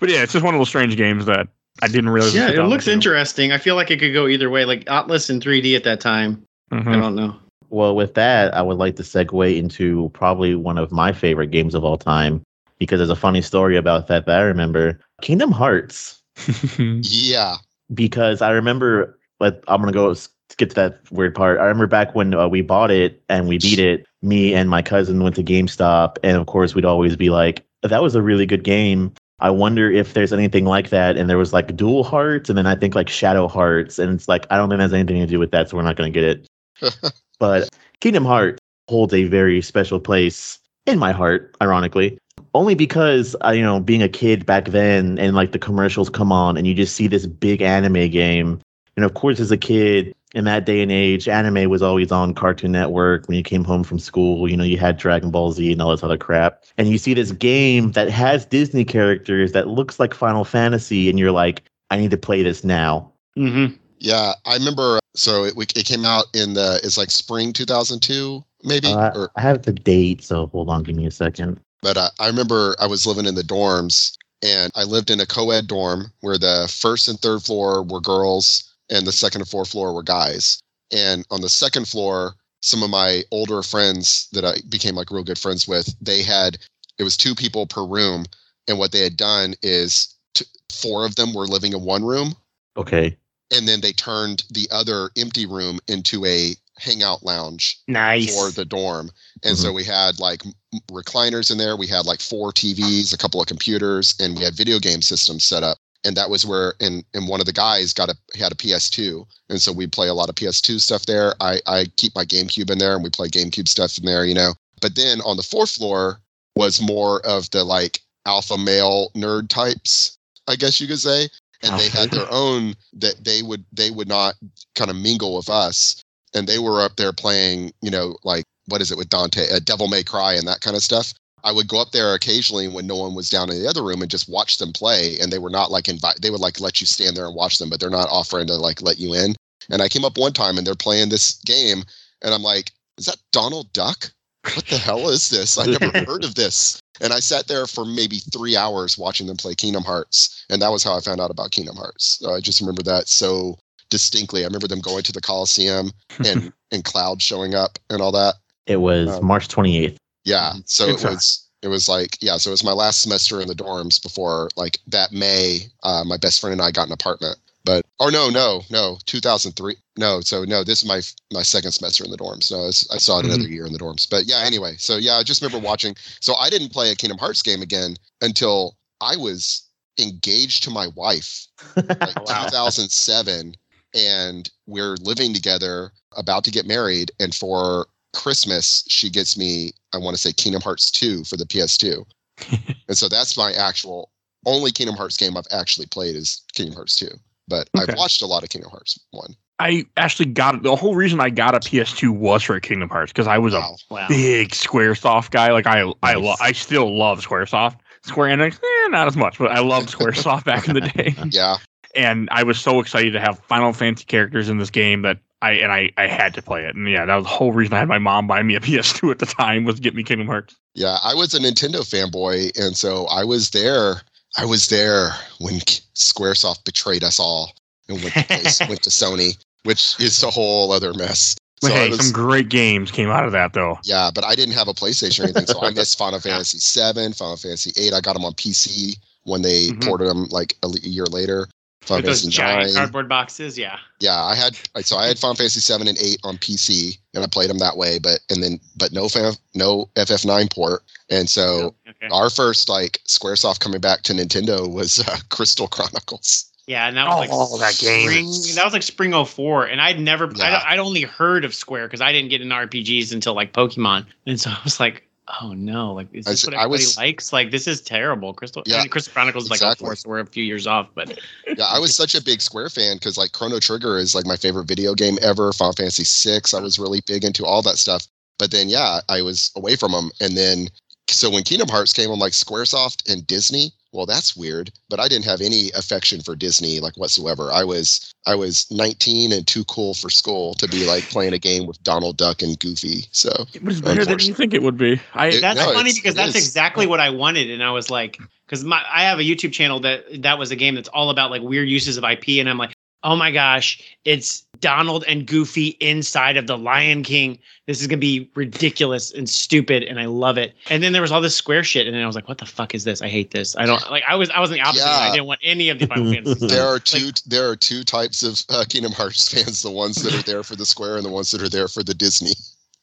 But 0.00 0.10
yeah, 0.10 0.22
it's 0.22 0.32
just 0.34 0.44
one 0.44 0.52
of 0.54 0.60
those 0.60 0.68
strange 0.68 0.96
games 0.98 1.24
that 1.24 1.48
I 1.80 1.86
didn't 1.88 2.10
realize. 2.10 2.34
Yeah, 2.34 2.50
it 2.50 2.58
looks 2.66 2.86
interesting. 2.86 3.52
I 3.52 3.58
feel 3.58 3.74
like 3.74 3.90
it 3.90 4.00
could 4.00 4.12
go 4.12 4.26
either 4.26 4.50
way. 4.50 4.66
Like 4.66 4.84
Atlus 4.84 5.30
in 5.30 5.40
3D 5.40 5.74
at 5.76 5.84
that 5.84 6.00
time. 6.00 6.42
I 6.72 6.76
Mhm. 6.80 7.00
don't 7.00 7.14
know. 7.14 7.34
Well, 7.70 7.96
with 7.96 8.12
that, 8.14 8.52
I 8.54 8.60
would 8.60 8.76
like 8.76 8.96
to 8.96 9.02
segue 9.02 9.56
into 9.56 10.10
probably 10.12 10.54
one 10.56 10.76
of 10.76 10.92
my 10.92 11.10
favorite 11.12 11.50
games 11.50 11.74
of 11.74 11.84
all 11.84 11.96
time 11.96 12.42
because 12.78 12.98
there's 12.98 13.08
a 13.08 13.16
funny 13.16 13.40
story 13.40 13.76
about 13.78 14.06
that 14.08 14.26
that 14.26 14.40
I 14.40 14.42
remember. 14.42 14.98
Kingdom 15.22 15.52
Hearts. 15.52 16.20
Yeah. 16.78 17.56
because 17.94 18.42
I 18.42 18.50
remember, 18.50 19.16
but 19.38 19.62
I'm 19.68 19.80
gonna 19.80 19.92
go 19.92 20.14
skip 20.14 20.70
to 20.70 20.74
that 20.74 21.00
weird 21.10 21.34
part. 21.34 21.58
I 21.58 21.64
remember 21.64 21.86
back 21.86 22.14
when 22.14 22.34
uh, 22.34 22.48
we 22.48 22.62
bought 22.62 22.90
it 22.90 23.22
and 23.28 23.48
we 23.48 23.58
beat 23.58 23.78
it. 23.78 24.06
Me 24.22 24.54
and 24.54 24.70
my 24.70 24.82
cousin 24.82 25.22
went 25.22 25.36
to 25.36 25.42
GameStop, 25.42 26.16
and 26.22 26.36
of 26.36 26.46
course, 26.46 26.74
we'd 26.74 26.84
always 26.84 27.16
be 27.16 27.30
like, 27.30 27.64
"That 27.82 28.02
was 28.02 28.14
a 28.14 28.22
really 28.22 28.46
good 28.46 28.64
game." 28.64 29.12
I 29.40 29.50
wonder 29.50 29.90
if 29.90 30.14
there's 30.14 30.32
anything 30.32 30.64
like 30.64 30.90
that. 30.90 31.16
And 31.16 31.28
there 31.28 31.36
was 31.36 31.52
like 31.52 31.76
Dual 31.76 32.04
Hearts, 32.04 32.48
and 32.48 32.56
then 32.56 32.66
I 32.66 32.76
think 32.76 32.94
like 32.94 33.08
Shadow 33.08 33.48
Hearts, 33.48 33.98
and 33.98 34.12
it's 34.12 34.28
like 34.28 34.46
I 34.50 34.56
don't 34.56 34.68
think 34.68 34.80
has 34.80 34.92
anything 34.92 35.20
to 35.20 35.26
do 35.26 35.38
with 35.38 35.50
that, 35.50 35.68
so 35.68 35.76
we're 35.76 35.82
not 35.82 35.96
gonna 35.96 36.10
get 36.10 36.24
it. 36.24 36.48
but 37.38 37.68
Kingdom 38.00 38.24
Hearts 38.24 38.58
holds 38.88 39.14
a 39.14 39.24
very 39.24 39.60
special 39.62 40.00
place 40.00 40.58
in 40.86 40.98
my 40.98 41.12
heart, 41.12 41.56
ironically 41.62 42.18
only 42.54 42.74
because 42.74 43.34
uh, 43.44 43.50
you 43.50 43.62
know 43.62 43.80
being 43.80 44.02
a 44.02 44.08
kid 44.08 44.46
back 44.46 44.66
then 44.66 45.18
and 45.18 45.34
like 45.34 45.52
the 45.52 45.58
commercials 45.58 46.08
come 46.08 46.32
on 46.32 46.56
and 46.56 46.66
you 46.66 46.74
just 46.74 46.94
see 46.94 47.06
this 47.06 47.26
big 47.26 47.60
anime 47.60 48.08
game 48.10 48.60
and 48.96 49.04
of 49.04 49.14
course 49.14 49.40
as 49.40 49.50
a 49.50 49.56
kid 49.56 50.14
in 50.34 50.44
that 50.44 50.66
day 50.66 50.82
and 50.82 50.90
age 50.90 51.28
anime 51.28 51.70
was 51.70 51.82
always 51.82 52.10
on 52.10 52.34
cartoon 52.34 52.72
network 52.72 53.26
when 53.28 53.36
you 53.36 53.42
came 53.42 53.64
home 53.64 53.84
from 53.84 53.98
school 53.98 54.48
you 54.50 54.56
know 54.56 54.64
you 54.64 54.78
had 54.78 54.96
dragon 54.96 55.30
ball 55.30 55.52
z 55.52 55.72
and 55.72 55.80
all 55.80 55.90
this 55.90 56.02
other 56.02 56.18
crap 56.18 56.64
and 56.76 56.88
you 56.88 56.98
see 56.98 57.14
this 57.14 57.32
game 57.32 57.92
that 57.92 58.10
has 58.10 58.46
disney 58.46 58.84
characters 58.84 59.52
that 59.52 59.68
looks 59.68 60.00
like 60.00 60.12
final 60.12 60.44
fantasy 60.44 61.08
and 61.08 61.18
you're 61.18 61.32
like 61.32 61.62
i 61.90 61.96
need 61.96 62.10
to 62.10 62.16
play 62.16 62.42
this 62.42 62.64
now 62.64 63.10
Mm-hmm. 63.36 63.74
Yeah. 63.98 64.32
I 64.44 64.54
remember. 64.54 64.98
So 65.14 65.44
it, 65.44 65.54
it 65.76 65.86
came 65.86 66.04
out 66.04 66.26
in 66.34 66.54
the, 66.54 66.80
it's 66.82 66.98
like 66.98 67.10
spring 67.10 67.52
2002, 67.52 68.44
maybe. 68.64 68.88
Uh, 68.88 69.10
or, 69.14 69.30
i 69.36 69.40
have 69.40 69.62
the 69.62 69.72
date 69.72 70.22
so 70.24 70.48
hold 70.48 70.68
on 70.68 70.82
give 70.82 70.96
me 70.96 71.06
a 71.06 71.10
second 71.10 71.60
but 71.82 71.96
uh, 71.96 72.08
I 72.18 72.26
remember 72.26 72.74
I 72.80 72.86
was 72.86 73.06
living 73.06 73.26
in 73.26 73.34
the 73.34 73.42
dorms 73.42 74.16
and 74.42 74.72
I 74.74 74.84
lived 74.84 75.10
in 75.10 75.20
a 75.20 75.26
co 75.26 75.50
ed 75.50 75.66
dorm 75.66 76.12
where 76.20 76.38
the 76.38 76.72
first 76.80 77.08
and 77.08 77.18
third 77.20 77.42
floor 77.42 77.82
were 77.82 78.00
girls 78.00 78.73
and 78.90 79.06
the 79.06 79.12
second 79.12 79.42
and 79.42 79.48
fourth 79.48 79.70
floor 79.70 79.92
were 79.92 80.02
guys. 80.02 80.60
And 80.92 81.24
on 81.30 81.40
the 81.40 81.48
second 81.48 81.88
floor, 81.88 82.34
some 82.60 82.82
of 82.82 82.90
my 82.90 83.22
older 83.30 83.62
friends 83.62 84.28
that 84.32 84.44
I 84.44 84.56
became 84.68 84.94
like 84.94 85.10
real 85.10 85.24
good 85.24 85.38
friends 85.38 85.66
with, 85.66 85.94
they 86.00 86.22
had, 86.22 86.58
it 86.98 87.04
was 87.04 87.16
two 87.16 87.34
people 87.34 87.66
per 87.66 87.84
room. 87.84 88.24
And 88.68 88.78
what 88.78 88.92
they 88.92 89.00
had 89.00 89.16
done 89.16 89.54
is 89.62 90.14
t- 90.34 90.46
four 90.72 91.04
of 91.04 91.16
them 91.16 91.34
were 91.34 91.46
living 91.46 91.72
in 91.72 91.82
one 91.82 92.04
room 92.04 92.34
okay 92.76 93.16
and 93.54 93.68
then 93.68 93.80
they 93.80 93.92
turned 93.92 94.44
the 94.50 94.68
other 94.70 95.10
empty 95.16 95.46
room 95.46 95.78
into 95.88 96.24
a 96.24 96.54
hangout 96.78 97.22
lounge 97.22 97.78
Nice. 97.86 98.34
for 98.34 98.50
the 98.50 98.64
dorm. 98.64 99.10
And 99.44 99.56
so 99.56 99.68
mm-hmm. 99.68 99.76
we 99.76 99.84
had 99.84 100.18
like 100.18 100.42
recliners 100.90 101.50
in 101.50 101.58
there. 101.58 101.76
We 101.76 101.86
had 101.86 102.04
like 102.06 102.20
four 102.20 102.52
TVs, 102.52 103.12
a 103.12 103.18
couple 103.18 103.40
of 103.40 103.46
computers, 103.46 104.14
and 104.18 104.36
we 104.36 104.42
had 104.42 104.56
video 104.56 104.78
game 104.78 105.02
systems 105.02 105.44
set 105.44 105.62
up. 105.62 105.78
And 106.04 106.16
that 106.16 106.28
was 106.28 106.44
where, 106.44 106.74
and 106.80 107.04
and 107.14 107.28
one 107.28 107.40
of 107.40 107.46
the 107.46 107.52
guys 107.52 107.92
got 107.92 108.10
a 108.10 108.16
he 108.34 108.40
had 108.40 108.52
a 108.52 108.56
PS2, 108.56 109.26
and 109.48 109.60
so 109.60 109.72
we 109.72 109.86
play 109.86 110.08
a 110.08 110.14
lot 110.14 110.28
of 110.28 110.34
PS2 110.34 110.80
stuff 110.80 111.06
there. 111.06 111.34
I 111.40 111.60
I 111.66 111.86
keep 111.96 112.14
my 112.14 112.24
GameCube 112.24 112.70
in 112.70 112.78
there, 112.78 112.94
and 112.94 113.02
we 113.02 113.10
play 113.10 113.28
GameCube 113.28 113.68
stuff 113.68 113.96
in 113.98 114.04
there, 114.04 114.24
you 114.24 114.34
know. 114.34 114.52
But 114.80 114.96
then 114.96 115.20
on 115.22 115.36
the 115.36 115.42
fourth 115.42 115.70
floor 115.70 116.20
was 116.56 116.80
more 116.80 117.24
of 117.26 117.50
the 117.50 117.64
like 117.64 118.00
alpha 118.26 118.58
male 118.58 119.10
nerd 119.14 119.48
types, 119.48 120.18
I 120.46 120.56
guess 120.56 120.80
you 120.80 120.86
could 120.86 121.00
say. 121.00 121.28
And 121.62 121.80
they 121.80 121.88
had 121.88 122.10
their 122.10 122.30
own 122.30 122.74
that 122.92 123.24
they 123.24 123.40
would 123.42 123.64
they 123.72 123.90
would 123.90 124.08
not 124.08 124.34
kind 124.74 124.90
of 124.90 124.96
mingle 124.96 125.36
with 125.36 125.48
us 125.48 126.04
and 126.34 126.46
they 126.46 126.58
were 126.58 126.82
up 126.82 126.96
there 126.96 127.12
playing, 127.12 127.72
you 127.80 127.90
know, 127.90 128.16
like 128.24 128.44
what 128.66 128.82
is 128.82 128.90
it 128.90 128.98
with 128.98 129.08
Dante, 129.08 129.50
uh, 129.50 129.60
Devil 129.64 129.88
May 129.88 130.02
Cry, 130.02 130.34
and 130.34 130.46
that 130.48 130.60
kind 130.60 130.76
of 130.76 130.82
stuff. 130.82 131.14
I 131.44 131.52
would 131.52 131.68
go 131.68 131.80
up 131.80 131.92
there 131.92 132.14
occasionally 132.14 132.68
when 132.68 132.86
no 132.86 132.96
one 132.96 133.14
was 133.14 133.28
down 133.28 133.50
in 133.50 133.62
the 133.62 133.68
other 133.68 133.84
room 133.84 134.00
and 134.00 134.10
just 134.10 134.30
watch 134.30 134.56
them 134.56 134.72
play. 134.72 135.18
And 135.20 135.30
they 135.30 135.38
were 135.38 135.50
not 135.50 135.70
like 135.70 135.88
invite; 135.88 136.22
they 136.22 136.30
would 136.30 136.40
like 136.40 136.58
let 136.58 136.80
you 136.80 136.86
stand 136.86 137.16
there 137.16 137.26
and 137.26 137.36
watch 137.36 137.58
them, 137.58 137.68
but 137.68 137.80
they're 137.80 137.90
not 137.90 138.08
offering 138.08 138.46
to 138.46 138.54
like 138.56 138.80
let 138.80 138.98
you 138.98 139.14
in. 139.14 139.34
And 139.70 139.82
I 139.82 139.88
came 139.88 140.04
up 140.04 140.16
one 140.16 140.32
time 140.32 140.56
and 140.56 140.66
they're 140.66 140.74
playing 140.74 141.10
this 141.10 141.34
game, 141.44 141.84
and 142.22 142.34
I'm 142.34 142.42
like, 142.42 142.72
"Is 142.96 143.06
that 143.06 143.18
Donald 143.30 143.72
Duck? 143.74 144.10
What 144.54 144.66
the 144.66 144.78
hell 144.78 145.08
is 145.10 145.28
this? 145.28 145.58
I 145.58 145.66
never 145.66 145.90
heard 146.06 146.24
of 146.24 146.34
this." 146.34 146.80
And 147.00 147.12
I 147.12 147.20
sat 147.20 147.46
there 147.46 147.66
for 147.66 147.84
maybe 147.84 148.18
three 148.18 148.56
hours 148.56 148.96
watching 148.96 149.26
them 149.26 149.36
play 149.36 149.54
Kingdom 149.54 149.84
Hearts, 149.84 150.46
and 150.48 150.62
that 150.62 150.72
was 150.72 150.82
how 150.82 150.96
I 150.96 151.00
found 151.00 151.20
out 151.20 151.30
about 151.30 151.50
Kingdom 151.50 151.76
Hearts. 151.76 152.18
So 152.20 152.32
I 152.34 152.40
just 152.40 152.60
remember 152.60 152.82
that 152.84 153.08
so 153.08 153.58
distinctly. 153.90 154.42
I 154.44 154.46
remember 154.46 154.68
them 154.68 154.80
going 154.80 155.02
to 155.02 155.12
the 155.12 155.20
Coliseum 155.20 155.92
and 156.24 156.52
and 156.72 156.84
Cloud 156.84 157.20
showing 157.20 157.54
up 157.54 157.78
and 157.90 158.00
all 158.00 158.12
that. 158.12 158.36
it 158.66 158.76
was 158.76 159.08
Um, 159.08 159.26
march 159.26 159.48
28th 159.48 159.96
Yeah. 160.24 160.54
So 160.64 160.88
It's 160.88 161.04
it 161.04 161.10
was 161.10 161.48
it 161.62 161.68
was 161.68 161.88
like 161.88 162.18
yeah. 162.20 162.36
So 162.36 162.50
it 162.50 162.52
was 162.52 162.64
my 162.64 162.72
last 162.72 163.02
semester 163.02 163.40
in 163.40 163.48
the 163.48 163.54
dorms 163.54 164.02
before 164.02 164.48
like 164.56 164.78
that 164.88 165.12
May. 165.12 165.68
Uh, 165.82 166.04
my 166.04 166.16
best 166.16 166.40
friend 166.40 166.52
and 166.52 166.62
I 166.62 166.70
got 166.70 166.86
an 166.86 166.92
apartment. 166.92 167.38
But 167.64 167.86
or 167.98 168.10
no 168.10 168.28
no 168.28 168.60
no 168.70 168.98
2003 169.06 169.76
no 169.96 170.20
so 170.20 170.44
no 170.44 170.62
this 170.64 170.82
is 170.82 170.88
my 170.88 171.00
my 171.32 171.42
second 171.42 171.72
semester 171.72 172.04
in 172.04 172.10
the 172.10 172.18
dorms 172.18 172.50
no 172.50 172.66
I 172.94 172.98
saw 172.98 173.20
it 173.20 173.24
another 173.24 173.48
year 173.48 173.64
in 173.64 173.72
the 173.72 173.78
dorms 173.78 174.08
but 174.08 174.26
yeah 174.26 174.42
anyway 174.44 174.74
so 174.76 174.98
yeah 174.98 175.14
I 175.14 175.22
just 175.22 175.40
remember 175.40 175.64
watching 175.66 175.96
so 176.20 176.34
I 176.36 176.50
didn't 176.50 176.72
play 176.72 176.90
a 176.90 176.94
Kingdom 176.94 177.16
Hearts 177.16 177.40
game 177.40 177.62
again 177.62 177.96
until 178.20 178.76
I 179.00 179.16
was 179.16 179.66
engaged 179.98 180.62
to 180.64 180.70
my 180.70 180.88
wife 180.88 181.46
like 181.76 182.14
2007 182.26 183.54
and 183.94 184.50
we're 184.66 184.96
living 185.00 185.32
together 185.32 185.92
about 186.16 186.44
to 186.44 186.50
get 186.50 186.66
married 186.66 187.12
and 187.20 187.34
for 187.34 187.86
christmas 188.12 188.84
she 188.88 189.08
gets 189.08 189.38
me 189.38 189.72
i 189.94 189.98
want 189.98 190.14
to 190.14 190.20
say 190.20 190.32
kingdom 190.32 190.60
hearts 190.60 190.90
2 190.90 191.24
for 191.24 191.36
the 191.36 191.44
ps2 191.46 192.04
and 192.88 192.96
so 192.98 193.08
that's 193.08 193.36
my 193.36 193.52
actual 193.52 194.10
only 194.46 194.70
kingdom 194.70 194.96
hearts 194.96 195.16
game 195.16 195.36
i've 195.36 195.46
actually 195.50 195.86
played 195.86 196.16
is 196.16 196.42
kingdom 196.52 196.74
hearts 196.74 196.96
2 196.96 197.08
but 197.48 197.68
Okay. 197.76 197.92
i've 197.92 197.98
watched 197.98 198.20
a 198.22 198.26
lot 198.26 198.42
of 198.42 198.48
kingdom 198.48 198.70
hearts 198.70 198.98
1 199.12 199.34
I 199.60 199.84
actually 199.96 200.26
got 200.26 200.64
the 200.64 200.74
whole 200.74 200.96
reason 200.96 201.20
I 201.20 201.30
got 201.30 201.54
a 201.54 201.60
PS2 201.60 202.10
was 202.10 202.42
for 202.42 202.58
Kingdom 202.58 202.88
Hearts 202.88 203.12
because 203.12 203.28
I 203.28 203.38
was 203.38 203.54
a 203.54 203.60
wow 203.60 203.76
Wow. 203.88 204.08
big 204.08 204.48
SquareSoft 204.50 205.30
guy. 205.30 205.52
Like 205.52 205.68
I, 205.68 205.82
I, 206.02 206.14
Nice. 206.14 206.24
lo- 206.24 206.34
I 206.40 206.50
still 206.50 206.98
love 206.98 207.24
SquareSoft. 207.24 207.78
Square 208.02 208.36
Enix, 208.36 208.54
eh, 208.56 208.88
not 208.88 209.06
as 209.06 209.16
much, 209.16 209.38
but 209.38 209.52
I 209.52 209.60
loved 209.60 209.90
SquareSoft 209.96 210.44
back 210.44 210.66
in 210.66 210.74
the 210.74 210.80
day, 210.92 211.14
Yeah. 211.30 211.58
And 211.96 212.28
I 212.32 212.42
was 212.42 212.58
so 212.60 212.80
excited 212.80 213.12
to 213.12 213.20
have 213.20 213.38
Final 213.48 213.72
Fantasy 213.72 214.04
characters 214.04 214.48
in 214.48 214.58
this 214.58 214.70
game 214.70 215.02
that 215.02 215.18
I 215.42 215.52
and 215.52 215.72
I 215.72 215.90
I 215.96 216.06
had 216.06 216.34
to 216.34 216.42
play 216.42 216.64
it, 216.64 216.74
and 216.74 216.88
yeah, 216.90 217.04
that 217.04 217.14
was 217.16 217.24
the 217.24 217.30
whole 217.30 217.52
reason 217.52 217.74
I 217.74 217.78
had 217.80 217.88
my 217.88 217.98
mom 217.98 218.26
buy 218.26 218.42
me 218.42 218.54
a 218.54 218.60
PS2 218.66 219.10
at 219.10 219.18
the 219.18 219.26
time 219.26 219.64
was 219.64 219.76
to 219.76 219.80
get 219.82 219.94
me 219.94 220.02
Kingdom 220.02 220.26
Hearts. 220.26 220.56
Yeah, 220.74 220.96
I 221.04 221.14
was 221.14 221.34
a 221.34 221.38
Nintendo 221.38 221.80
fanboy, 221.82 222.58
and 222.58 222.76
so 222.76 223.06
I 223.06 223.24
was 223.24 223.50
there. 223.50 224.02
I 224.36 224.44
was 224.44 224.68
there 224.68 225.10
when 225.38 225.60
SquareSoft 225.94 226.64
betrayed 226.64 227.04
us 227.04 227.20
all 227.20 227.52
and 227.88 228.02
went 228.02 228.14
to, 228.14 228.24
place- 228.26 228.60
went 228.68 228.82
to 228.82 228.90
Sony, 228.90 229.36
which 229.62 229.98
is 230.00 230.22
a 230.22 230.30
whole 230.30 230.72
other 230.72 230.92
mess. 230.94 231.36
But 231.60 231.68
So 231.68 231.74
hey, 231.74 231.88
was- 231.90 232.00
some 232.06 232.12
great 232.12 232.48
games 232.48 232.90
came 232.90 233.10
out 233.10 233.24
of 233.24 233.32
that 233.32 233.52
though. 233.52 233.78
yeah, 233.84 234.10
but 234.12 234.24
I 234.24 234.34
didn't 234.34 234.54
have 234.54 234.66
a 234.68 234.72
PlayStation 234.74 235.20
or 235.20 235.24
anything, 235.24 235.46
so 235.46 235.62
I 235.62 235.70
missed 235.74 235.96
Final 235.98 236.18
Fantasy 236.20 236.58
Seven, 236.58 237.12
Final 237.12 237.36
Fantasy 237.36 237.72
Eight. 237.76 237.92
I 237.94 238.00
got 238.00 238.14
them 238.14 238.24
on 238.24 238.32
PC 238.32 238.96
when 239.22 239.42
they 239.42 239.68
Mhm. 239.68 239.84
ported 239.86 240.08
them 240.08 240.26
like 240.30 240.56
a 240.64 240.68
year 240.82 241.04
later. 241.06 241.46
Final 241.84 241.98
With 241.98 242.06
those 242.06 242.20
Fantasy 242.22 242.36
giant 242.36 242.66
Nine. 242.68 242.74
cardboard 242.74 243.08
boxes, 243.08 243.56
yeah. 243.58 243.78
Yeah, 244.00 244.22
I 244.22 244.34
had 244.34 244.56
so 244.84 244.96
I 244.96 245.06
had 245.06 245.18
Final 245.18 245.36
Fantasy 245.36 245.60
Seven 245.60 245.86
and 245.88 245.98
Eight 245.98 246.18
on 246.24 246.36
PC, 246.38 246.98
and 247.14 247.22
I 247.22 247.26
played 247.26 247.50
them 247.50 247.58
that 247.58 247.76
way. 247.76 247.98
But 247.98 248.20
and 248.30 248.42
then 248.42 248.58
but 248.76 248.92
no 248.92 249.08
fan, 249.08 249.34
no 249.54 249.88
FF9 249.96 250.50
port, 250.52 250.82
and 251.10 251.28
so 251.28 251.74
Okay. 251.88 252.08
our 252.10 252.30
first 252.30 252.68
like 252.68 253.00
SquareSoft 253.06 253.60
coming 253.60 253.80
back 253.80 254.02
to 254.02 254.12
Nintendo 254.12 254.70
was 254.72 254.98
uh, 255.06 255.16
Crystal 255.30 255.68
Chronicles. 255.68 256.50
Yeah, 256.66 256.88
and 256.88 256.96
that 256.96 257.06
was 257.06 257.18
like 257.18 257.28
Oh, 257.30 257.58
that 257.58 257.76
game. 257.78 258.08
Spring, 258.08 258.54
that 258.56 258.64
was 258.64 258.72
like 258.72 258.82
Spring 258.82 259.12
04. 259.24 259.66
And 259.66 259.82
I'd 259.82 260.00
never, 260.00 260.30
Yeah. 260.34 260.62
I'd, 260.66 260.72
I'd 260.74 260.78
only 260.78 261.02
heard 261.02 261.44
of 261.44 261.54
Square 261.54 261.88
because 261.88 262.00
I 262.00 262.10
didn't 262.10 262.30
get 262.30 262.40
into 262.40 262.54
RPGs 262.54 263.12
until 263.12 263.34
like 263.34 263.52
Pokemon. 263.52 264.06
And 264.24 264.40
so 264.40 264.48
I 264.48 264.58
was 264.64 264.80
like, 264.80 265.06
oh 265.42 265.52
no, 265.54 265.92
like, 265.92 266.08
is 266.12 266.24
this 266.26 266.42
s- 266.42 266.46
what 266.46 266.54
I 266.54 266.62
everybody 266.64 266.82
was- 266.84 266.96
likes? 266.96 267.32
Like, 267.32 267.50
this 267.50 267.66
is 267.66 267.80
terrible. 267.80 268.34
Crystal, 268.34 268.62
Yeah, 268.66 268.82
yeah, 268.82 268.86
Crystal 268.86 269.12
Chronicles 269.12 269.44
is 269.44 269.50
like 269.50 269.58
exactly. 269.58 269.86
04, 269.86 269.96
so 269.96 270.08
we're 270.08 270.20
a 270.20 270.26
few 270.26 270.44
years 270.44 270.66
off. 270.66 270.88
But 270.94 271.18
Yeah, 271.56 271.64
I 271.64 271.78
was 271.78 271.94
such 271.96 272.14
a 272.14 272.22
big 272.22 272.40
Square 272.40 272.70
fan 272.70 272.96
because 272.96 273.16
like 273.16 273.32
Chrono 273.32 273.58
Trigger 273.58 273.98
is 273.98 274.14
like 274.14 274.26
my 274.26 274.36
favorite 274.36 274.68
video 274.68 274.94
game 274.94 275.18
ever. 275.22 275.52
Final 275.52 275.72
Fantasy 275.72 276.04
Six, 276.04 276.52
I 276.54 276.60
was 276.60 276.78
really 276.78 277.00
big 277.06 277.24
into 277.24 277.44
all 277.44 277.62
that 277.62 277.78
stuff. 277.78 278.06
But 278.38 278.50
then 278.50 278.68
yeah, 278.68 279.00
I 279.08 279.22
was 279.22 279.50
away 279.56 279.76
from 279.76 279.92
them, 279.92 280.10
and 280.20 280.36
then 280.36 280.68
so 281.08 281.30
when 281.30 281.42
Kingdom 281.44 281.68
Hearts 281.68 281.92
came, 281.92 282.10
I'm 282.10 282.18
like 282.18 282.32
SquareSoft 282.32 283.10
and 283.12 283.26
Disney. 283.26 283.72
Well, 283.92 284.06
that's 284.06 284.36
weird, 284.36 284.72
but 284.88 284.98
I 284.98 285.06
didn't 285.06 285.24
have 285.26 285.40
any 285.40 285.70
affection 285.76 286.20
for 286.20 286.34
Disney 286.34 286.80
like 286.80 286.96
whatsoever. 286.96 287.52
I 287.52 287.62
was 287.62 288.12
I 288.26 288.34
was 288.34 288.66
19 288.72 289.30
and 289.30 289.46
too 289.46 289.62
cool 289.64 289.94
for 289.94 290.10
school 290.10 290.54
to 290.54 290.66
be 290.66 290.84
like 290.84 291.04
playing 291.04 291.32
a 291.32 291.38
game 291.38 291.66
with 291.66 291.80
Donald 291.84 292.16
Duck 292.16 292.42
and 292.42 292.58
Goofy. 292.58 293.04
So 293.12 293.30
It 293.54 293.62
was 293.62 293.80
better 293.80 294.04
than 294.04 294.18
you 294.18 294.34
think 294.34 294.52
it 294.52 294.62
would 294.62 294.76
be. 294.76 295.00
I 295.14 295.28
It- 295.28 295.40
that's 295.40 295.60
no, 295.60 295.72
funny 295.72 295.92
because 295.94 296.14
that's 296.16 296.34
is. 296.34 296.44
exactly 296.44 296.88
what 296.88 296.98
I 296.98 297.10
wanted. 297.10 297.50
And 297.50 297.62
I 297.62 297.70
was 297.70 297.88
like, 297.88 298.18
because 298.46 298.64
my 298.64 298.82
I 298.92 299.02
have 299.04 299.20
a 299.20 299.22
YouTube 299.22 299.52
channel 299.52 299.78
that 299.80 300.22
that 300.22 300.38
was 300.40 300.50
a 300.50 300.56
game 300.56 300.74
that's 300.74 300.88
all 300.88 301.10
about 301.10 301.30
like 301.30 301.42
weird 301.42 301.68
uses 301.68 301.96
of 301.96 302.02
IP. 302.02 302.40
And 302.40 302.48
I'm 302.50 302.58
like, 302.58 302.74
oh 303.04 303.14
my 303.14 303.30
gosh, 303.30 303.80
it's 304.04 304.44
Donald 304.64 305.04
and 305.06 305.26
Goofy 305.26 305.76
inside 305.80 306.38
of 306.38 306.46
the 306.46 306.56
Lion 306.56 307.02
King. 307.02 307.38
This 307.66 307.82
is 307.82 307.86
gonna 307.86 307.98
be 308.00 308.30
ridiculous 308.34 309.12
and 309.12 309.28
stupid, 309.28 309.82
and 309.82 310.00
I 310.00 310.06
love 310.06 310.38
it. 310.38 310.54
And 310.70 310.82
then 310.82 310.94
there 310.94 311.02
was 311.02 311.12
all 311.12 311.20
this 311.20 311.36
square 311.36 311.62
shit, 311.62 311.86
and 311.86 311.94
then 311.94 312.02
I 312.02 312.06
was 312.06 312.16
like, 312.16 312.28
what 312.28 312.38
the 312.38 312.46
fuck 312.46 312.74
is 312.74 312.84
this? 312.84 313.02
I 313.02 313.08
hate 313.08 313.30
this. 313.30 313.54
I 313.56 313.66
don't 313.66 313.90
like. 313.90 314.02
I 314.08 314.14
was 314.14 314.30
I 314.30 314.40
was 314.40 314.48
the 314.48 314.62
opposite. 314.62 314.86
Yeah. 314.86 314.98
I 315.00 315.10
didn't 315.10 315.26
want 315.26 315.40
any 315.42 315.68
of 315.68 315.78
the 315.78 315.86
Final 315.86 316.10
Fantasy. 316.10 316.34
stuff. 316.38 316.48
there 316.50 316.66
are 316.66 316.78
two 316.78 317.10
there 317.26 317.46
are 317.50 317.56
two 317.56 317.84
types 317.84 318.22
of 318.22 318.42
uh, 318.48 318.64
Kingdom 318.66 318.92
Hearts 318.92 319.30
fans: 319.30 319.60
the 319.60 319.70
ones 319.70 319.96
that 320.02 320.14
are 320.14 320.22
there 320.22 320.42
for 320.42 320.56
the 320.56 320.64
Square 320.64 320.96
and 320.96 321.04
the 321.04 321.10
ones 321.10 321.30
that 321.32 321.42
are 321.42 321.48
there 321.50 321.68
for 321.68 321.82
the 321.82 321.92
Disney. 321.92 322.32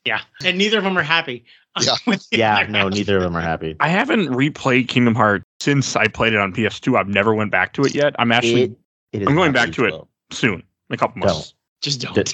Yeah, 0.06 0.22
and 0.44 0.60
neither 0.60 0.78
of 0.78 0.84
them 0.84 0.98
are 0.98 1.04
happy. 1.04 1.44
Yeah. 1.82 1.96
with 2.06 2.30
the 2.30 2.38
Yeah, 2.38 2.68
no, 2.70 2.80
half. 2.80 2.92
neither 2.92 3.16
of 3.16 3.24
them 3.24 3.36
are 3.38 3.42
happy. 3.42 3.78
I 3.80 3.88
haven't 3.88 4.28
replayed 4.28 4.90
Kingdom 4.90 5.16
Hearts 5.16 5.46
since 5.62 5.96
I 5.96 6.08
played 6.08 6.34
it 6.34 6.40
on 6.40 6.52
PS2. 6.54 7.00
I've 7.00 7.08
never 7.08 7.34
went 7.34 7.50
back 7.50 7.72
to 7.76 7.84
it 7.84 7.96
yet. 7.96 8.14
I'm 8.20 8.32
actually 8.34 8.64
It, 8.64 8.78
it 9.14 9.22
is 9.22 9.28
I'm 9.30 9.36
going 9.36 9.54
back 9.54 9.72
to 9.72 9.86
aged 9.88 9.96
it. 9.96 10.36
soon, 10.36 10.56
in 10.56 10.94
a 10.94 10.98
couple 10.98 11.20
months. 11.20 11.54
Just 11.82 12.02
don't. 12.02 12.34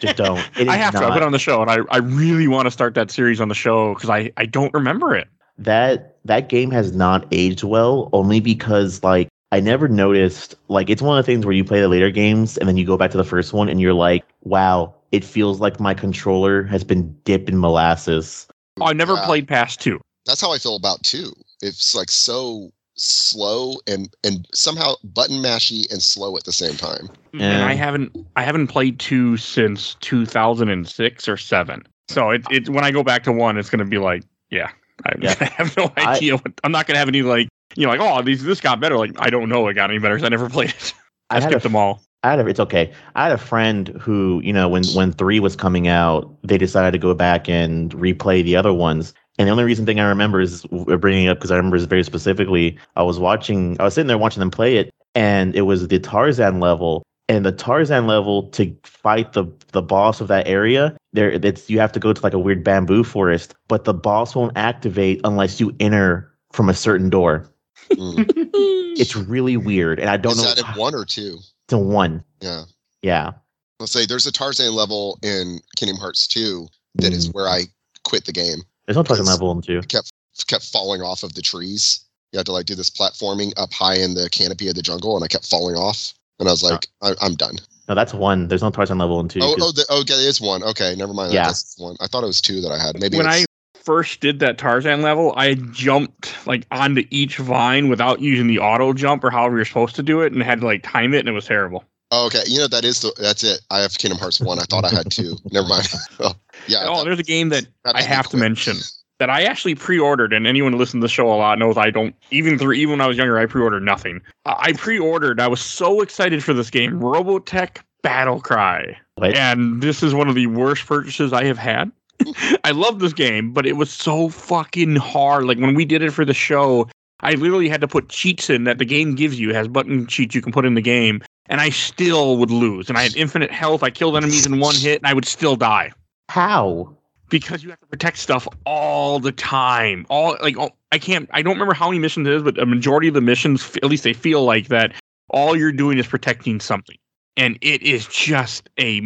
Just 0.00 0.16
don't. 0.16 0.38
It 0.58 0.68
I 0.68 0.76
is 0.76 0.82
have 0.82 0.94
to. 0.94 1.06
I've 1.06 1.14
been 1.14 1.22
on 1.22 1.32
the 1.32 1.38
show, 1.38 1.62
and 1.62 1.70
I, 1.70 1.78
I 1.90 1.98
really 1.98 2.48
want 2.48 2.66
to 2.66 2.70
start 2.70 2.94
that 2.94 3.10
series 3.10 3.40
on 3.40 3.48
the 3.48 3.54
show 3.54 3.94
because 3.94 4.10
I, 4.10 4.32
I 4.36 4.44
don't 4.46 4.72
remember 4.74 5.14
it. 5.14 5.28
that 5.58 6.16
that 6.24 6.48
game 6.48 6.70
has 6.70 6.92
not 6.92 7.26
aged 7.32 7.62
well 7.64 8.10
only 8.12 8.38
because 8.40 9.02
like 9.02 9.28
I 9.50 9.60
never 9.60 9.88
noticed 9.88 10.54
like 10.68 10.90
it's 10.90 11.00
one 11.00 11.18
of 11.18 11.24
the 11.24 11.32
things 11.32 11.46
where 11.46 11.54
you 11.54 11.64
play 11.64 11.80
the 11.80 11.88
later 11.88 12.10
games 12.10 12.58
and 12.58 12.68
then 12.68 12.76
you 12.76 12.84
go 12.84 12.96
back 12.98 13.10
to 13.12 13.16
the 13.16 13.24
first 13.24 13.52
one 13.52 13.68
and 13.68 13.80
you're 13.80 13.94
like, 13.94 14.24
wow, 14.42 14.94
it 15.10 15.24
feels 15.24 15.58
like 15.60 15.80
my 15.80 15.94
controller 15.94 16.64
has 16.64 16.84
been 16.84 17.12
dipped 17.24 17.48
in 17.48 17.58
molasses. 17.58 18.46
Oh, 18.80 18.84
I 18.86 18.92
never 18.92 19.14
Yeah. 19.14 19.24
played 19.26 19.48
past 19.48 19.80
two. 19.80 20.00
that's 20.26 20.40
how 20.42 20.52
I 20.52 20.58
feel 20.58 20.76
about 20.76 21.02
two. 21.02 21.32
It's 21.62 21.94
like 21.94 22.10
so 22.10 22.70
slow 23.00 23.76
and 23.86 24.14
and 24.24 24.46
somehow 24.54 24.94
button 25.04 25.36
mashy 25.42 25.90
and 25.92 26.02
slow 26.02 26.36
at 26.36 26.44
the 26.44 26.52
same 26.52 26.74
time. 26.76 27.08
Mm-hmm. 27.32 27.40
and 27.42 27.62
I 27.62 27.74
haven't 27.74 28.16
I 28.36 28.42
haven't 28.42 28.66
played 28.68 28.98
two 28.98 29.36
since 29.36 29.94
2006 30.00 31.28
or 31.28 31.36
seven. 31.36 31.86
So 32.08 32.30
it 32.30 32.42
it 32.50 32.68
when 32.68 32.84
I 32.84 32.90
go 32.90 33.02
back 33.02 33.22
to 33.24 33.32
one, 33.32 33.56
it's 33.58 33.70
gonna 33.70 33.84
be 33.84 33.98
like, 33.98 34.24
yeah, 34.50 34.70
I, 35.06 35.12
Yeah. 35.20 35.34
I 35.40 35.44
have 35.44 35.76
no 35.76 35.92
I- 35.96 36.16
idea. 36.16 36.36
what, 36.36 36.52
I'm 36.64 36.72
not 36.72 36.86
gonna 36.86 36.98
have 36.98 37.08
any 37.08 37.22
like 37.22 37.48
you 37.76 37.86
know 37.86 37.92
like 37.92 38.00
oh 38.00 38.22
these 38.22 38.42
this 38.44 38.60
got 38.60 38.80
better. 38.80 38.96
Like 38.96 39.12
I 39.18 39.30
don't 39.30 39.48
know 39.48 39.66
it 39.68 39.74
got 39.74 39.90
any 39.90 39.98
better 39.98 40.14
because 40.14 40.26
I 40.26 40.30
never 40.30 40.48
played 40.48 40.70
it. 40.70 40.94
I, 41.30 41.36
I 41.36 41.40
had 41.40 41.48
a 41.50 41.52
skipped 41.52 41.62
them 41.64 41.76
all. 41.76 42.02
I 42.24 42.30
had 42.30 42.40
a, 42.40 42.46
it's 42.48 42.58
okay. 42.58 42.92
I 43.14 43.24
had 43.24 43.32
a 43.32 43.38
friend 43.38 43.88
who, 44.00 44.40
you 44.42 44.52
know, 44.52 44.68
when 44.68 44.84
when 44.88 45.12
three 45.12 45.38
was 45.38 45.54
coming 45.54 45.86
out, 45.86 46.34
they 46.42 46.58
decided 46.58 46.90
to 46.92 46.98
go 46.98 47.14
back 47.14 47.48
and 47.48 47.92
replay 47.92 48.42
the 48.42 48.56
other 48.56 48.72
ones. 48.72 49.14
And 49.38 49.46
the 49.46 49.52
only 49.52 49.64
reason 49.64 49.86
thing 49.86 50.00
I 50.00 50.08
remember 50.08 50.40
is 50.40 50.64
bringing 50.66 51.26
it 51.26 51.28
up 51.28 51.38
because 51.38 51.50
I 51.52 51.56
remember 51.56 51.78
very 51.86 52.02
specifically. 52.02 52.76
I 52.96 53.02
was 53.02 53.18
watching, 53.18 53.76
I 53.80 53.84
was 53.84 53.94
sitting 53.94 54.08
there 54.08 54.18
watching 54.18 54.40
them 54.40 54.50
play 54.50 54.76
it, 54.76 54.90
and 55.14 55.54
it 55.54 55.62
was 55.62 55.86
the 55.88 55.98
Tarzan 56.00 56.58
level. 56.60 57.04
And 57.30 57.44
the 57.44 57.52
Tarzan 57.52 58.06
level 58.06 58.48
to 58.50 58.74
fight 58.84 59.34
the 59.34 59.44
the 59.72 59.82
boss 59.82 60.20
of 60.22 60.28
that 60.28 60.48
area, 60.48 60.96
there 61.12 61.30
it's 61.30 61.68
you 61.68 61.78
have 61.78 61.92
to 61.92 62.00
go 62.00 62.12
to 62.14 62.22
like 62.22 62.32
a 62.32 62.38
weird 62.38 62.64
bamboo 62.64 63.04
forest, 63.04 63.54
but 63.68 63.84
the 63.84 63.92
boss 63.92 64.34
won't 64.34 64.56
activate 64.56 65.20
unless 65.24 65.60
you 65.60 65.74
enter 65.78 66.32
from 66.52 66.70
a 66.70 66.74
certain 66.74 67.10
door. 67.10 67.46
Mm. 67.90 68.26
It's 68.98 69.14
really 69.14 69.56
weird, 69.56 70.00
and 70.00 70.10
I 70.10 70.16
don't 70.16 70.32
Is 70.32 70.38
know. 70.38 70.54
that 70.54 70.58
in 70.58 70.80
one 70.80 70.92
or 70.92 71.04
two? 71.04 71.38
It's 71.66 71.72
a 71.72 71.78
one, 71.78 72.24
Yeah. 72.40 72.64
yeah. 73.00 73.30
Let's 73.78 73.92
say 73.92 74.06
there's 74.06 74.26
a 74.26 74.32
Tarzan 74.32 74.74
level 74.74 75.20
in 75.22 75.60
Kingdom 75.76 75.98
Hearts 75.98 76.26
2 76.26 76.66
that 76.96 77.12
is 77.12 77.32
where 77.32 77.46
I 77.46 77.66
quit 78.02 78.24
the 78.24 78.32
game. 78.32 78.62
There's 78.88 78.96
no 78.96 79.02
Tarzan 79.02 79.24
It's- 79.26 79.34
level 79.36 79.52
in 79.52 79.60
two. 79.60 79.82
kept 79.82 80.10
kept 80.46 80.64
falling 80.64 81.02
off 81.02 81.22
of 81.22 81.34
the 81.34 81.42
trees. 81.42 82.00
You 82.32 82.38
had 82.38 82.46
to 82.46 82.52
like 82.52 82.64
do 82.64 82.74
this 82.74 82.88
platforming 82.88 83.52
up 83.58 83.70
high 83.72 83.96
in 83.96 84.14
the 84.14 84.30
canopy 84.30 84.68
of 84.68 84.76
the 84.76 84.82
jungle, 84.82 85.14
and 85.14 85.22
I 85.22 85.28
kept 85.28 85.46
falling 85.46 85.76
off. 85.76 86.14
And 86.40 86.48
I 86.48 86.52
was 86.52 86.62
like, 86.62 86.86
I, 87.02 87.12
I'm 87.20 87.34
done. 87.34 87.56
No, 87.88 87.94
that's 87.94 88.14
one. 88.14 88.48
There's 88.48 88.62
no 88.62 88.70
Tarzan 88.70 88.96
level 88.96 89.20
in 89.20 89.28
two. 89.28 89.40
Oh, 89.42 89.54
'cause- 89.54 89.62
oh, 89.62 89.72
the, 89.72 89.86
oh, 89.90 90.00
okay, 90.00 90.14
it 90.14 90.26
is 90.26 90.40
one. 90.40 90.62
Okay, 90.62 90.94
never 90.96 91.12
mind. 91.12 91.32
Yeah. 91.34 91.44
I 91.44 91.46
guess 91.48 91.62
it's 91.64 91.78
one. 91.78 91.96
I 92.00 92.06
thought 92.06 92.22
it 92.22 92.26
was 92.28 92.40
two 92.40 92.60
that 92.62 92.70
I 92.72 92.78
had. 92.78 92.98
Maybe 92.98 93.18
when 93.18 93.26
I 93.26 93.44
first 93.74 94.20
did 94.20 94.38
that 94.40 94.56
Tarzan 94.56 95.02
level, 95.02 95.34
I 95.36 95.54
jumped 95.54 96.34
like 96.46 96.66
onto 96.70 97.04
each 97.10 97.36
vine 97.38 97.88
without 97.90 98.20
using 98.20 98.46
the 98.46 98.58
auto 98.60 98.92
jump 98.94 99.22
or 99.24 99.30
however 99.30 99.56
you're 99.56 99.64
supposed 99.66 99.96
to 99.96 100.02
do 100.02 100.22
it, 100.22 100.32
and 100.32 100.42
had 100.42 100.60
to 100.60 100.66
like 100.66 100.82
time 100.82 101.12
it, 101.12 101.18
and 101.20 101.28
it 101.28 101.32
was 101.32 101.44
terrible. 101.46 101.84
oh, 102.10 102.26
okay, 102.26 102.42
you 102.46 102.58
know 102.58 102.68
that 102.68 102.84
is 102.84 103.00
the 103.00 103.12
that's 103.18 103.42
it. 103.44 103.60
I 103.70 103.80
have 103.80 103.92
Kingdom 103.98 104.18
Hearts 104.18 104.40
one. 104.40 104.58
I 104.58 104.62
thought 104.62 104.84
I 104.84 104.90
had 104.94 105.10
two. 105.10 105.36
never 105.52 105.66
mind. 105.68 105.88
oh, 106.20 106.32
yeah. 106.68 106.84
Oh, 106.86 106.98
that- 106.98 107.04
there's 107.06 107.18
a 107.18 107.22
game 107.24 107.48
that 107.50 107.66
that 107.84 107.96
I 107.96 108.02
have 108.02 108.24
to 108.26 108.30
quit. 108.30 108.40
mention 108.40 108.76
that 109.18 109.30
I 109.30 109.42
actually 109.42 109.74
pre-ordered, 109.74 110.32
and 110.32 110.46
anyone 110.46 110.72
who 110.72 110.78
listens 110.78 111.00
to 111.00 111.04
the 111.06 111.08
show 111.08 111.26
a 111.32 111.34
lot 111.34 111.58
knows 111.58 111.76
I 111.76 111.90
don't 111.90 112.14
even 112.30 112.58
through 112.58 112.74
even 112.74 112.92
when 112.92 113.00
I 113.00 113.06
was 113.08 113.16
younger, 113.16 113.38
I 113.38 113.46
pre-ordered 113.46 113.82
nothing. 113.82 114.20
I 114.46 114.54
I 114.68 114.72
pre-ordered. 114.74 115.40
I 115.40 115.48
was 115.48 115.60
so 115.60 116.00
excited 116.02 116.44
for 116.44 116.52
this 116.54 116.70
game, 116.70 117.00
Robotech 117.00 117.78
Battle 118.02 118.40
Cry, 118.40 118.96
What? 119.16 119.34
and 119.34 119.82
this 119.82 120.02
is 120.02 120.14
one 120.14 120.28
of 120.28 120.34
the 120.36 120.46
worst 120.46 120.86
purchases 120.86 121.32
I 121.32 121.44
have 121.44 121.58
had. 121.58 121.90
I 122.64 122.70
love 122.72 122.98
this 123.00 123.12
game, 123.12 123.52
but 123.52 123.66
it 123.66 123.74
was 123.76 123.90
so 123.90 124.28
fucking 124.28 124.96
hard. 124.96 125.44
Like 125.44 125.58
when 125.58 125.74
we 125.74 125.84
did 125.84 126.02
it 126.02 126.12
for 126.12 126.24
the 126.24 126.34
show, 126.34 126.88
I 127.20 127.32
literally 127.32 127.68
had 127.68 127.80
to 127.80 127.88
put 127.88 128.08
cheats 128.08 128.48
in 128.50 128.64
that 128.64 128.78
the 128.78 128.84
game 128.84 129.14
gives 129.16 129.38
you. 129.40 129.50
It 129.50 129.56
has 129.56 129.66
button 129.68 130.06
cheats 130.06 130.34
you 130.34 130.42
can 130.42 130.52
put 130.52 130.64
in 130.64 130.74
the 130.74 130.80
game, 130.80 131.22
and 131.46 131.60
I 131.60 131.70
still 131.70 132.36
would 132.38 132.50
lose. 132.52 132.88
And 132.88 132.96
I 132.98 133.02
had 133.02 133.16
infinite 133.16 133.50
health. 133.50 133.82
I 133.82 133.90
killed 133.90 134.16
enemies 134.16 134.46
in 134.46 134.60
one 134.60 134.74
hit, 134.76 135.00
and 135.00 135.06
I 135.08 135.14
would 135.14 135.24
still 135.26 135.56
die 135.56 135.92
How? 136.28 136.96
because 137.28 137.62
you 137.62 137.70
have 137.70 137.80
to 137.80 137.86
protect 137.86 138.18
stuff 138.18 138.48
all 138.64 139.18
the 139.18 139.32
time. 139.32 140.06
All 140.08 140.36
like 140.42 140.56
all, 140.56 140.76
I 140.92 140.98
can't. 140.98 141.28
I 141.32 141.42
don't 141.42 141.54
remember 141.54 141.74
how 141.74 141.88
many 141.88 141.98
missions 141.98 142.26
it 142.26 142.34
is, 142.34 142.42
but 142.42 142.58
a 142.58 142.66
majority 142.66 143.08
of 143.08 143.14
the 143.14 143.20
missions, 143.20 143.76
at 143.76 143.84
least 143.84 144.04
they 144.04 144.12
feel 144.12 144.44
like 144.44 144.68
that. 144.68 144.92
All 145.30 145.56
you're 145.56 145.72
doing 145.72 145.98
is 145.98 146.06
protecting 146.06 146.58
something, 146.60 146.96
and 147.36 147.58
it 147.60 147.82
is 147.82 148.06
just 148.06 148.68
a 148.78 149.00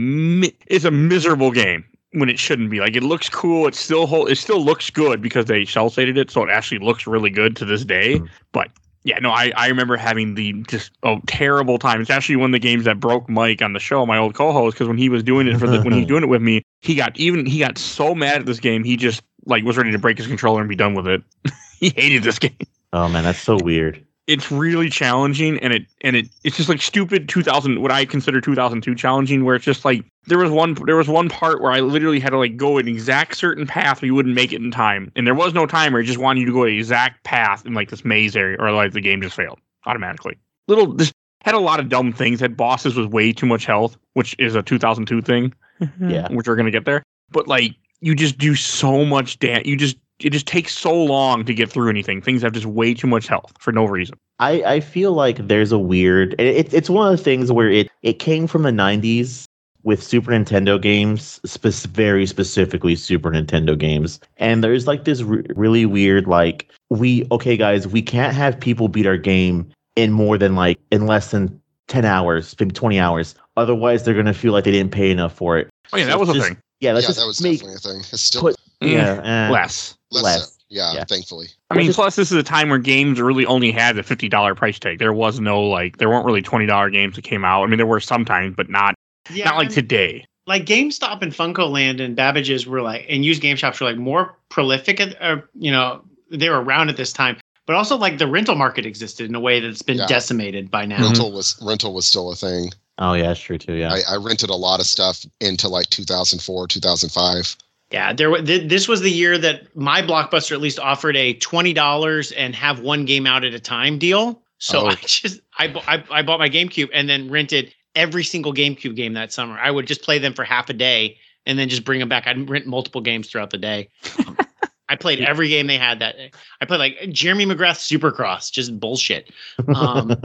it's 0.67 0.85
a 0.85 0.91
miserable 0.91 1.51
game 1.51 1.85
when 2.13 2.29
it 2.29 2.39
shouldn't 2.39 2.71
be. 2.71 2.79
Like 2.81 2.95
it 2.95 3.03
looks 3.03 3.29
cool. 3.29 3.67
It 3.67 3.75
still 3.75 4.07
whole. 4.07 4.27
It 4.27 4.37
still 4.37 4.65
looks 4.65 4.89
good 4.91 5.21
because 5.21 5.47
they 5.47 5.65
cel 5.65 5.91
shaded 5.91 6.17
it, 6.17 6.31
so 6.31 6.45
it 6.45 6.51
actually 6.51 6.79
looks 6.79 7.07
really 7.07 7.31
good 7.31 7.57
to 7.57 7.65
this 7.65 7.85
day. 7.85 8.19
Mm. 8.19 8.29
But 8.53 8.71
yeah, 9.05 9.19
no, 9.19 9.31
I, 9.31 9.53
I 9.57 9.69
remember 9.69 9.97
having 9.97 10.35
the 10.35 10.53
just 10.65 10.93
oh 11.03 11.21
terrible 11.27 11.79
time. 11.79 12.01
It's 12.01 12.11
actually 12.11 12.37
one 12.37 12.51
of 12.51 12.53
the 12.53 12.61
games 12.61 12.85
that 12.85 13.01
broke 13.01 13.29
Mike 13.29 13.61
on 13.61 13.73
the 13.73 13.81
show, 13.81 14.07
my 14.07 14.17
old 14.17 14.35
co-host, 14.35 14.75
because 14.75 14.87
when 14.87 14.99
he 14.99 15.09
was 15.09 15.23
doing 15.23 15.49
it 15.49 15.59
for 15.59 15.67
the 15.67 15.83
when 15.83 15.93
he 15.93 16.01
was 16.01 16.09
doing 16.09 16.23
it 16.23 16.29
with 16.29 16.43
me, 16.43 16.63
he 16.83 16.95
got 16.95 17.17
even 17.17 17.45
he 17.45 17.59
got 17.59 17.79
so 17.79 18.15
mad 18.15 18.37
at 18.37 18.47
this 18.47 18.61
game, 18.61 18.85
he 18.85 18.97
just 18.97 19.23
like 19.47 19.65
was 19.65 19.77
ready 19.77 19.91
to 19.91 19.99
break 19.99 20.19
his 20.19 20.27
controller 20.29 20.61
and 20.61 20.69
be 20.69 20.77
done 20.77 20.95
with 20.95 21.09
it. 21.09 21.23
he 21.81 21.89
hated 21.91 22.23
this 22.23 22.39
game. 22.39 22.57
Oh 22.93 23.09
man, 23.09 23.25
that's 23.25 23.41
so 23.41 23.59
weird. 23.61 24.05
It's 24.33 24.51
really 24.51 24.89
challenging 24.89 25.59
and 25.59 25.73
it 25.73 25.83
and 26.01 26.17
it 26.17 26.29
it's 26.43 26.57
just 26.57 26.69
like 26.69 26.81
stupid 26.81 27.29
2000 27.29 27.83
what 27.83 27.91
i 27.91 28.05
consider 28.05 28.41
2002 28.41 28.95
challenging 28.95 29.45
where 29.45 29.55
it's 29.55 29.65
just 29.65 29.85
like 29.85 30.05
there 30.27 30.39
was 30.39 30.51
one 30.51 30.75
there 30.87 30.97
was 30.97 31.09
one 31.09 31.29
part 31.29 31.61
where 31.61 31.73
i 31.73 31.81
literally 31.81 32.19
had 32.19 32.31
to 32.31 32.39
like 32.39 32.57
go 32.57 32.79
an 32.79 32.89
exact 32.89 33.37
certain 33.37 33.67
path 33.67 34.03
or 34.03 34.07
you 34.07 34.15
wouldn't 34.15 34.35
make 34.35 34.53
it 34.53 34.63
in 34.63 34.71
time. 34.71 35.13
And 35.17 35.27
there 35.27 35.35
was 35.35 35.53
no 35.55 35.67
timer 35.67 36.01
it 36.01 36.05
just 36.05 36.19
wanted 36.19 36.41
you 36.41 36.47
to 36.47 36.53
go 36.53 36.65
the 36.65 36.77
exact 36.77 37.25
path 37.25 37.67
in 37.67 37.75
like 37.75 37.91
this 37.91 38.05
maze 38.05 38.37
area 38.37 38.57
or 38.59 38.69
otherwise 38.69 38.93
the 38.93 39.01
game 39.01 39.21
just 39.21 39.37
failed 39.37 39.59
automatically. 39.87 40.39
Little 40.69 40.93
this 40.93 41.13
had 41.43 41.55
a 41.55 41.61
lot 41.61 41.81
of 41.81 41.89
dumb 41.89 42.13
things. 42.13 42.39
Had 42.39 42.57
bosses 42.57 42.95
with 42.95 43.13
way 43.13 43.33
too 43.33 43.47
much 43.47 43.67
health 43.67 43.97
which 44.15 44.37
is 44.39 44.55
a 44.55 44.63
2002 44.63 45.23
thing 45.23 45.53
mm-hmm. 45.81 46.11
Yeah. 46.11 46.29
which 46.33 46.47
we're 46.49 46.57
gonna 46.57 46.71
get 46.71 46.85
there. 46.85 47.03
But 47.31 47.49
like 47.49 47.75
you 48.01 48.15
just 48.15 48.39
do 48.39 48.55
so 48.55 49.05
much 49.05 49.39
damage 49.39 49.67
you 49.67 49.77
just 49.77 49.97
it 50.25 50.31
just 50.31 50.47
takes 50.47 50.77
so 50.77 50.95
long 50.95 51.45
to 51.45 51.55
get 51.55 51.71
through 51.71 51.91
anything. 51.91 52.21
Things 52.23 52.43
have 52.43 52.53
just 52.53 52.67
way 52.67 52.95
too 52.95 53.07
much 53.07 53.27
health 53.27 53.53
for 53.59 53.73
no 53.73 53.85
reason. 53.85 54.17
I, 54.39 54.63
I 54.65 54.81
feel 54.81 55.13
like 55.13 55.47
there's 55.49 55.73
a 55.73 55.79
weird 55.79 56.35
it, 56.35 56.47
it, 56.67 56.75
it's 56.75 56.91
one 56.91 57.11
of 57.13 57.17
the 57.19 57.23
things 57.23 57.53
where 57.53 57.71
it 57.71 57.89
it 58.03 58.15
came 58.19 58.47
from 58.47 58.63
the 58.63 58.71
90s 58.71 59.45
with 59.85 60.03
Super 60.03 60.31
Nintendo 60.31 60.81
games 60.81 61.41
spec- 61.45 61.73
very 61.93 62.25
specifically 62.27 62.95
Super 62.97 63.31
Nintendo 63.31 63.77
games. 63.77 64.21
And 64.39 64.63
there's 64.63 64.87
like 64.87 65.05
this 65.05 65.23
re- 65.23 65.45
really 65.55 65.87
weird 65.87 66.27
like 66.27 66.71
we 66.91 67.27
okay 67.31 67.57
guys 67.57 67.87
we 67.89 68.03
can't 68.03 68.35
have 68.35 68.59
people 68.59 68.89
beat 68.89 69.07
our 69.07 69.17
game 69.17 69.71
in 69.97 70.13
more 70.13 70.39
than 70.39 70.55
like 70.57 70.79
in 70.91 71.07
less 71.07 71.31
than 71.31 71.61
10 71.89 72.05
hours 72.05 72.55
maybe 72.59 72.73
20 72.73 72.99
hours. 72.99 73.35
Otherwise 73.57 74.05
they're 74.05 74.15
going 74.15 74.27
to 74.27 74.35
feel 74.35 74.53
like 74.53 74.65
they 74.65 74.71
didn't 74.73 74.93
pay 74.93 75.11
enough 75.11 75.35
for 75.35 75.59
it. 75.59 75.69
Oh 75.93 75.97
yeah 75.99 76.05
So 76.05 76.11
that 76.11 76.19
was 76.21 76.29
a 76.31 76.41
thing. 76.41 76.57
yeah 76.81 76.93
let's 76.93 77.05
yeah, 77.05 77.09
just 77.09 77.19
that 77.21 77.27
was 77.27 77.41
make 77.43 77.59
definitely 77.61 77.77
a 77.77 77.79
thing. 77.79 78.01
It's 78.13 78.21
still 78.23 78.41
put 78.41 78.57
Mm, 78.83 78.91
yeah 78.93 79.47
eh, 79.49 79.53
less 79.53 79.95
less. 80.13 80.23
less. 80.25 80.59
Yeah, 80.69 80.93
Yeah. 80.95 81.05
thankfully. 81.05 81.49
I 81.71 81.77
mean, 81.77 81.93
plus 81.93 82.17
this 82.17 82.33
is 82.33 82.39
a 82.39 82.43
time 82.43 82.71
where 82.71 82.79
games 82.79 83.21
really 83.21 83.45
only 83.47 83.71
had 83.73 83.97
the 83.97 84.03
fifty 84.03 84.29
dollar 84.29 84.55
price 84.55 84.79
tag. 84.79 84.99
There 84.99 85.13
was 85.13 85.39
no 85.41 85.61
like, 85.63 85.99
there 85.99 86.09
weren't 86.09 86.25
really 86.25 86.43
twenty 86.43 86.67
dollar 86.67 86.89
games 86.91 87.17
that 87.17 87.23
came 87.25 87.45
out. 87.45 87.63
I 87.63 87.67
mean, 87.67 87.77
there 87.77 87.87
were 87.87 88.01
sometimes, 88.01 88.55
but 88.57 88.71
not 88.71 88.95
Yeah, 89.31 89.47
not 89.47 89.57
like 89.57 89.67
and- 89.67 89.75
today. 89.75 90.25
like 90.47 90.65
GameStop 90.65 91.21
and 91.23 91.33
FuncoLand 91.33 92.01
and 92.01 92.17
Babbage's 92.17 92.67
were 92.67 92.81
like, 92.83 93.05
and 93.09 93.25
used 93.25 93.43
game 93.43 93.57
shops 93.57 93.81
were 93.81 93.87
like 93.87 93.99
more 93.99 94.35
prolific. 94.49 94.99
At, 95.01 95.21
uh, 95.21 95.37
you 95.59 95.71
know, 95.71 96.03
they 96.31 96.49
were 96.49 96.63
around 96.63 96.89
at 96.89 96.97
this 96.97 97.13
time, 97.13 97.37
but 97.67 97.77
also 97.77 97.97
like 97.97 98.17
the 98.19 98.27
rental 98.27 98.55
market 98.55 98.87
existed 98.87 99.29
in 99.29 99.35
a 99.35 99.41
way 99.41 99.61
that's 99.61 99.83
been 99.83 99.99
Yeah. 99.99 100.07
decimated 100.07 100.71
by 100.71 100.87
now. 100.87 101.03
Rental 101.03 101.33
was 101.33 101.57
rental 101.63 101.93
was 101.93 102.07
still 102.07 102.33
a 102.33 102.35
thing. 102.37 102.73
oh 102.99 103.13
yeah 103.15 103.29
that's 103.29 103.41
true 103.41 103.57
too 103.59 103.73
yeah 103.73 103.91
I, 103.93 104.15
I 104.15 104.17
rented 104.17 104.51
a 104.51 104.55
lot 104.55 104.79
of 104.81 104.87
stuff 104.87 105.25
into 105.41 105.69
like 105.69 105.89
2004, 105.91 106.67
2005. 106.69 107.57
Yeah, 107.93 108.13
there. 108.13 108.31
th- 108.43 108.69
This 108.69 108.89
was 108.89 109.01
the 109.03 109.11
year 109.11 109.37
that 109.39 109.75
my 109.77 110.01
Blockbuster 110.03 110.53
at 110.53 110.61
least 110.61 110.79
offered 110.79 111.17
a 111.17 111.35
twenty 111.35 111.73
dollars 111.73 112.33
and 112.33 112.55
have 112.55 112.81
one 112.81 113.05
game 113.05 113.27
out 113.27 113.45
at 113.45 113.53
a 113.55 113.61
time 113.61 113.99
deal. 113.99 114.43
So 114.59 114.81
Oh. 114.83 114.87
I 114.91 114.95
just 114.97 115.41
I, 115.59 115.69
bu- 115.69 115.81
I 115.87 116.03
I 116.11 116.23
bought 116.23 116.39
my 116.39 116.49
GameCube 116.49 116.89
and 116.93 117.09
then 117.09 117.31
rented 117.31 117.75
every 117.95 118.25
single 118.25 118.55
GameCube 118.55 118.97
game 118.97 119.13
that 119.15 119.33
summer. 119.33 119.59
I 119.59 119.71
would 119.71 119.87
just 119.87 120.03
play 120.03 120.19
them 120.19 120.33
for 120.33 120.45
half 120.45 120.71
a 120.71 120.73
day 120.73 121.19
and 121.45 121.59
then 121.59 121.69
just 121.69 121.85
bring 121.85 122.01
them 122.01 122.09
back. 122.09 122.27
I'd 122.27 122.49
rent 122.49 122.67
multiple 122.67 123.01
games 123.01 123.29
throughout 123.29 123.51
the 123.51 123.59
day. 123.59 123.89
Um, 124.27 124.37
I 124.89 124.97
played 124.97 125.21
every 125.21 125.49
game 125.49 125.67
they 125.69 125.79
had 125.79 126.01
that 126.01 126.17
day. 126.17 126.31
I 126.61 126.67
played 126.67 126.79
like 126.79 126.97
Jeremy 127.11 127.47
McGrath 127.47 127.79
Supercross, 127.81 128.51
just 128.53 128.79
bullshit. 128.79 129.31
Um, 129.75 130.17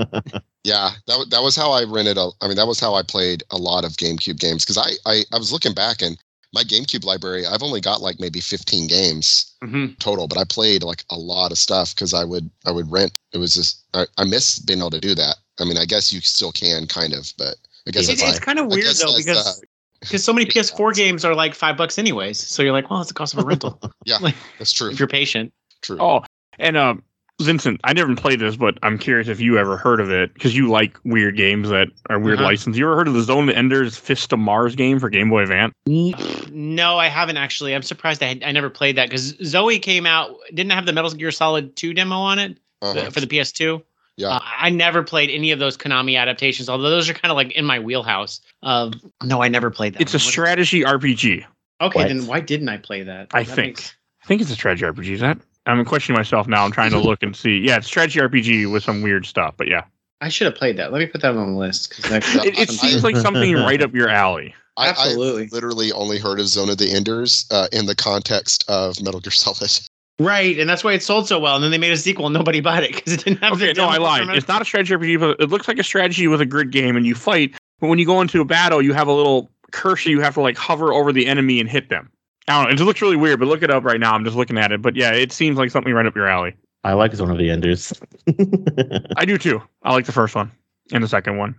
Yeah, 0.63 0.89
that 1.06 1.27
that 1.30 1.41
was 1.41 1.56
how 1.56 1.71
I 1.71 1.86
rented 1.86 2.17
a. 2.17 2.30
I 2.41 2.47
mean, 2.49 2.58
that 2.58 2.67
was 2.67 2.77
how 2.77 2.93
I 2.93 3.01
played 3.01 3.41
a 3.51 3.58
lot 3.58 3.86
of 3.86 3.93
GameCube 3.93 4.38
games 4.38 4.65
because 4.65 4.77
I, 4.77 4.91
I 5.10 5.23
I 5.32 5.38
was 5.38 5.53
looking 5.53 5.73
back 5.73 6.01
and 6.01 6.17
my 6.54 6.64
GameCube 6.64 7.04
library. 7.04 7.46
I've 7.46 7.64
only 7.64 7.82
got 7.82 8.02
like 8.02 8.20
maybe 8.20 8.40
15 8.40 8.88
games 8.88 9.54
mhm. 9.64 9.98
total, 10.00 10.28
but 10.28 10.38
I 10.38 10.44
played 10.46 10.84
like 10.84 11.04
a 11.10 11.18
lot 11.18 11.52
of 11.52 11.58
stuff 11.58 11.94
because 11.94 12.14
I 12.14 12.24
would 12.24 12.50
I 12.66 12.72
would 12.72 12.92
rent. 12.92 13.12
It 13.34 13.38
was 13.38 13.54
just 13.54 13.84
I, 13.94 14.06
I 14.18 14.24
miss 14.24 14.60
being 14.60 14.80
able 14.80 14.92
to 14.92 15.00
do 15.00 15.14
that. 15.16 15.36
I 15.60 15.66
mean, 15.66 15.78
I 15.78 15.86
guess 15.86 16.14
you 16.14 16.22
still 16.22 16.52
can 16.52 16.88
kind 16.88 17.14
of, 17.14 17.34
but 17.38 17.56
I 17.88 17.92
guess 17.92 18.08
It- 18.10 18.14
it's 18.14 18.24
it's 18.24 18.40
kind 18.40 18.60
of 18.60 18.68
weird 18.68 18.86
though 18.96 19.12
that's, 19.12 19.18
because 19.18 19.48
uh, 19.48 19.66
because 20.00 20.24
so 20.24 20.32
many 20.32 20.46
PS4 20.46 20.94
games 20.94 21.26
are 21.26 21.34
like 21.34 21.56
five 21.56 21.76
bucks 21.76 21.98
anyways. 21.98 22.40
So 22.40 22.62
you're 22.64 22.72
like, 22.72 22.90
well, 22.90 23.02
it's 23.02 23.08
the 23.10 23.14
cost 23.16 23.34
of 23.34 23.40
a 23.40 23.46
rental 23.46 23.80
yeah, 24.06 24.18
like- 24.22 24.36
that's 24.58 24.72
true. 24.72 24.92
if 24.92 25.00
you're 25.00 25.08
patient. 25.08 25.52
True. 25.82 25.98
Oh, 26.00 26.24
and 26.60 26.78
uh, 26.78 26.96
Vincent, 27.39 27.80
I 27.84 27.93
never 27.93 28.15
played 28.15 28.39
this, 28.39 28.56
but 28.56 28.80
I'm 28.82 28.97
curious 28.97 29.28
if 29.28 29.39
you 29.39 29.60
ever 29.60 29.78
heard 29.78 30.00
of 30.00 30.10
it 30.10 30.34
because 30.34 30.56
you 30.56 30.69
like 30.69 30.97
weird 31.04 31.38
games 31.38 31.69
that 31.69 31.89
are 32.10 32.17
weird 32.19 32.39
Uh-huh. 32.39 32.47
license. 32.47 32.78
You 32.78 32.86
ever 32.88 32.95
heard 32.95 33.08
of 33.08 33.13
the 33.13 33.21
Zone 33.21 33.47
of 33.47 33.56
Enders 33.56 33.95
Fist 33.95 34.34
of 34.34 34.39
Mars 34.39 34.76
game 34.76 35.00
for 35.00 35.08
Game 35.10 35.30
Boy 35.30 35.43
Advance? 35.43 35.73
No, 35.86 36.97
I 36.97 37.08
haven't 37.10 37.38
actually. 37.38 37.76
I'm 37.76 37.84
surprised 37.84 38.23
I, 38.23 38.28
had, 38.28 38.43
I 38.43 38.52
never 38.52 38.71
played 38.71 38.95
that 38.97 39.10
because 39.10 39.36
Zoe 39.43 39.78
came 39.78 40.08
out. 40.08 40.36
Didn't 40.54 40.71
have 40.71 40.88
the 40.88 40.93
Metal 40.93 41.12
Gear 41.12 41.30
Solid 41.30 41.76
2 41.76 41.93
demo 41.93 42.15
on 42.15 42.39
it 42.39 42.58
Uh-huh. 42.82 43.12
for 43.12 43.19
the 43.19 43.28
PS2. 43.28 43.84
Yeah. 44.17 44.30
Uh, 44.30 44.39
I 44.43 44.71
never 44.71 45.04
played 45.04 45.30
any 45.30 45.52
of 45.52 45.60
those 45.60 45.78
Konami 45.78 46.17
adaptations, 46.19 46.69
although 46.69 46.89
those 46.89 47.08
are 47.08 47.13
kind 47.13 47.32
of 47.32 47.36
like 47.36 47.52
in 47.52 47.65
my 47.65 47.78
wheelhouse. 47.80 48.41
Of 48.63 48.95
no, 49.23 49.43
I 49.43 49.47
never 49.47 49.69
played 49.69 49.93
that. 49.93 50.02
It's 50.02 50.15
a. 50.15 50.17
What- 50.17 50.23
strategy 50.23 50.82
RPG. 50.84 51.45
Okay, 51.82 52.00
What? 52.00 52.08
then 52.08 52.26
why 52.26 52.39
didn't 52.39 52.69
I 52.69 52.78
play 52.78 53.04
that? 53.04 53.28
I 53.32 53.43
That 53.43 53.56
think. 53.56 53.67
makes- 53.67 53.93
I 54.23 54.26
think 54.26 54.41
it's 54.41 54.50
a 54.50 54.56
strategy 54.56 54.86
RPG. 54.86 55.13
Is 55.13 55.19
that? 55.21 55.38
I'm 55.67 55.84
questioning 55.86 56.17
myself 56.17 56.47
now. 56.47 56.63
I'm 56.63 56.71
trying 56.71 56.91
to 56.91 56.99
look 56.99 57.21
and 57.21 57.36
see. 57.36 57.60
Yeah, 57.60 57.77
it's 57.77 57.88
strategy 57.88 58.19
RPG 58.19 58.71
with 58.71 58.84
some 58.84 59.01
weird 59.01 59.25
stuff. 59.25 59.56
But 59.58 59.67
yeah, 59.67 59.84
I 60.21 60.30
should 60.30 60.45
have 60.45 60.56
played 60.56 60.77
that. 60.77 60.91
Let 60.91 60.99
me 60.99 61.06
put 61.06 61.21
that 61.21 61.36
on 61.36 61.53
the 61.53 61.60
list 61.60 61.89
because 61.89 62.45
it, 62.45 62.58
it 62.58 62.69
seems 62.69 63.03
like 63.03 63.17
something 63.17 63.53
right 63.53 63.82
up 63.82 63.93
your 63.93 64.10
alley. 64.10 64.56
I, 64.77 64.89
absolutely 64.89 65.43
I 65.43 65.49
literally 65.51 65.91
only 65.91 66.19
heard 66.19 66.39
of 66.39 66.47
Zone 66.47 66.69
of 66.69 66.77
the 66.77 66.91
Enders 66.91 67.45
uh, 67.51 67.67
in 67.71 67.88
the 67.88 67.95
context 67.95 68.63
of 68.69 69.01
Metal 69.01 69.19
Gear 69.19 69.32
Solid. 69.32 69.71
right, 70.19 70.58
and 70.60 70.69
that's 70.69 70.84
why 70.84 70.93
it 70.93 71.01
sold 71.01 71.27
so 71.27 71.39
well. 71.39 71.56
And 71.56 71.63
then 71.63 71.71
they 71.71 71.80
made 71.80 71.91
a 71.91 71.97
sequel, 71.97 72.27
and 72.27 72.34
nobody 72.34 72.62
bought 72.62 72.84
it 72.84 72.95
because 72.95 73.13
it 73.13 73.23
didn't 73.23 73.39
have. 73.39 73.53
Okay, 73.53 73.73
no, 73.73 73.88
I 73.88 73.93
demo 73.93 74.06
lied. 74.06 74.30
It's 74.30 74.47
not 74.47 74.62
a 74.62 74.65
strategy 74.65 74.93
RPG, 74.93 75.19
but 75.19 75.41
it 75.41 75.49
looks 75.49 75.67
like 75.67 75.80
a 75.80 75.84
strategy 75.84 76.27
with 76.27 76.41
a 76.41 76.45
grid 76.45 76.71
game, 76.71 76.95
and 76.95 77.06
you 77.06 77.15
fight. 77.15 77.56
But 77.80 77.88
when 77.88 77.99
you 77.99 78.06
go 78.06 78.21
into 78.21 78.39
a 78.39 78.45
battle, 78.45 78.82
you 78.82 78.93
have 78.93 79.08
a 79.08 79.13
little 79.13 79.51
cursor. 79.71 80.10
You 80.10 80.21
have 80.21 80.36
to 80.36 80.41
like 80.41 80.58
hover 80.58 80.93
over 80.93 81.12
the 81.12 81.27
enemy 81.27 81.60
and 81.60 81.69
hit 81.69 81.89
them. 81.89 82.12
I 82.48 82.64
don't 82.64 82.76
know. 82.78 82.84
It 82.84 82.86
looks 82.86 83.02
really 83.02 83.16
weird, 83.18 83.40
but 83.40 83.48
look 83.48 83.62
it 83.64 83.70
up 83.72 83.84
right 83.84 84.00
now. 84.00 84.14
I'm 84.14 84.24
just 84.24 84.38
looking 84.38 84.58
at 84.58 84.72
it. 84.72 84.82
But 84.82 84.96
yeah, 84.96 85.12
it 85.12 85.32
seems 85.32 85.58
like 85.58 85.70
something 85.72 85.94
right 85.94 86.06
up 86.06 86.16
your 86.16 86.28
alley. 86.28 86.56
I 86.84 86.94
like 86.94 87.14
Zone 87.14 87.30
of 87.32 87.38
the 87.38 87.50
Enders. 87.50 87.92
I 89.18 89.26
do 89.26 89.38
too. 89.38 89.62
I 89.84 89.94
like 89.94 90.06
the 90.06 90.12
first 90.14 90.36
one 90.36 90.52
and 90.94 91.04
the 91.04 91.08
second 91.08 91.38
one. 91.38 91.56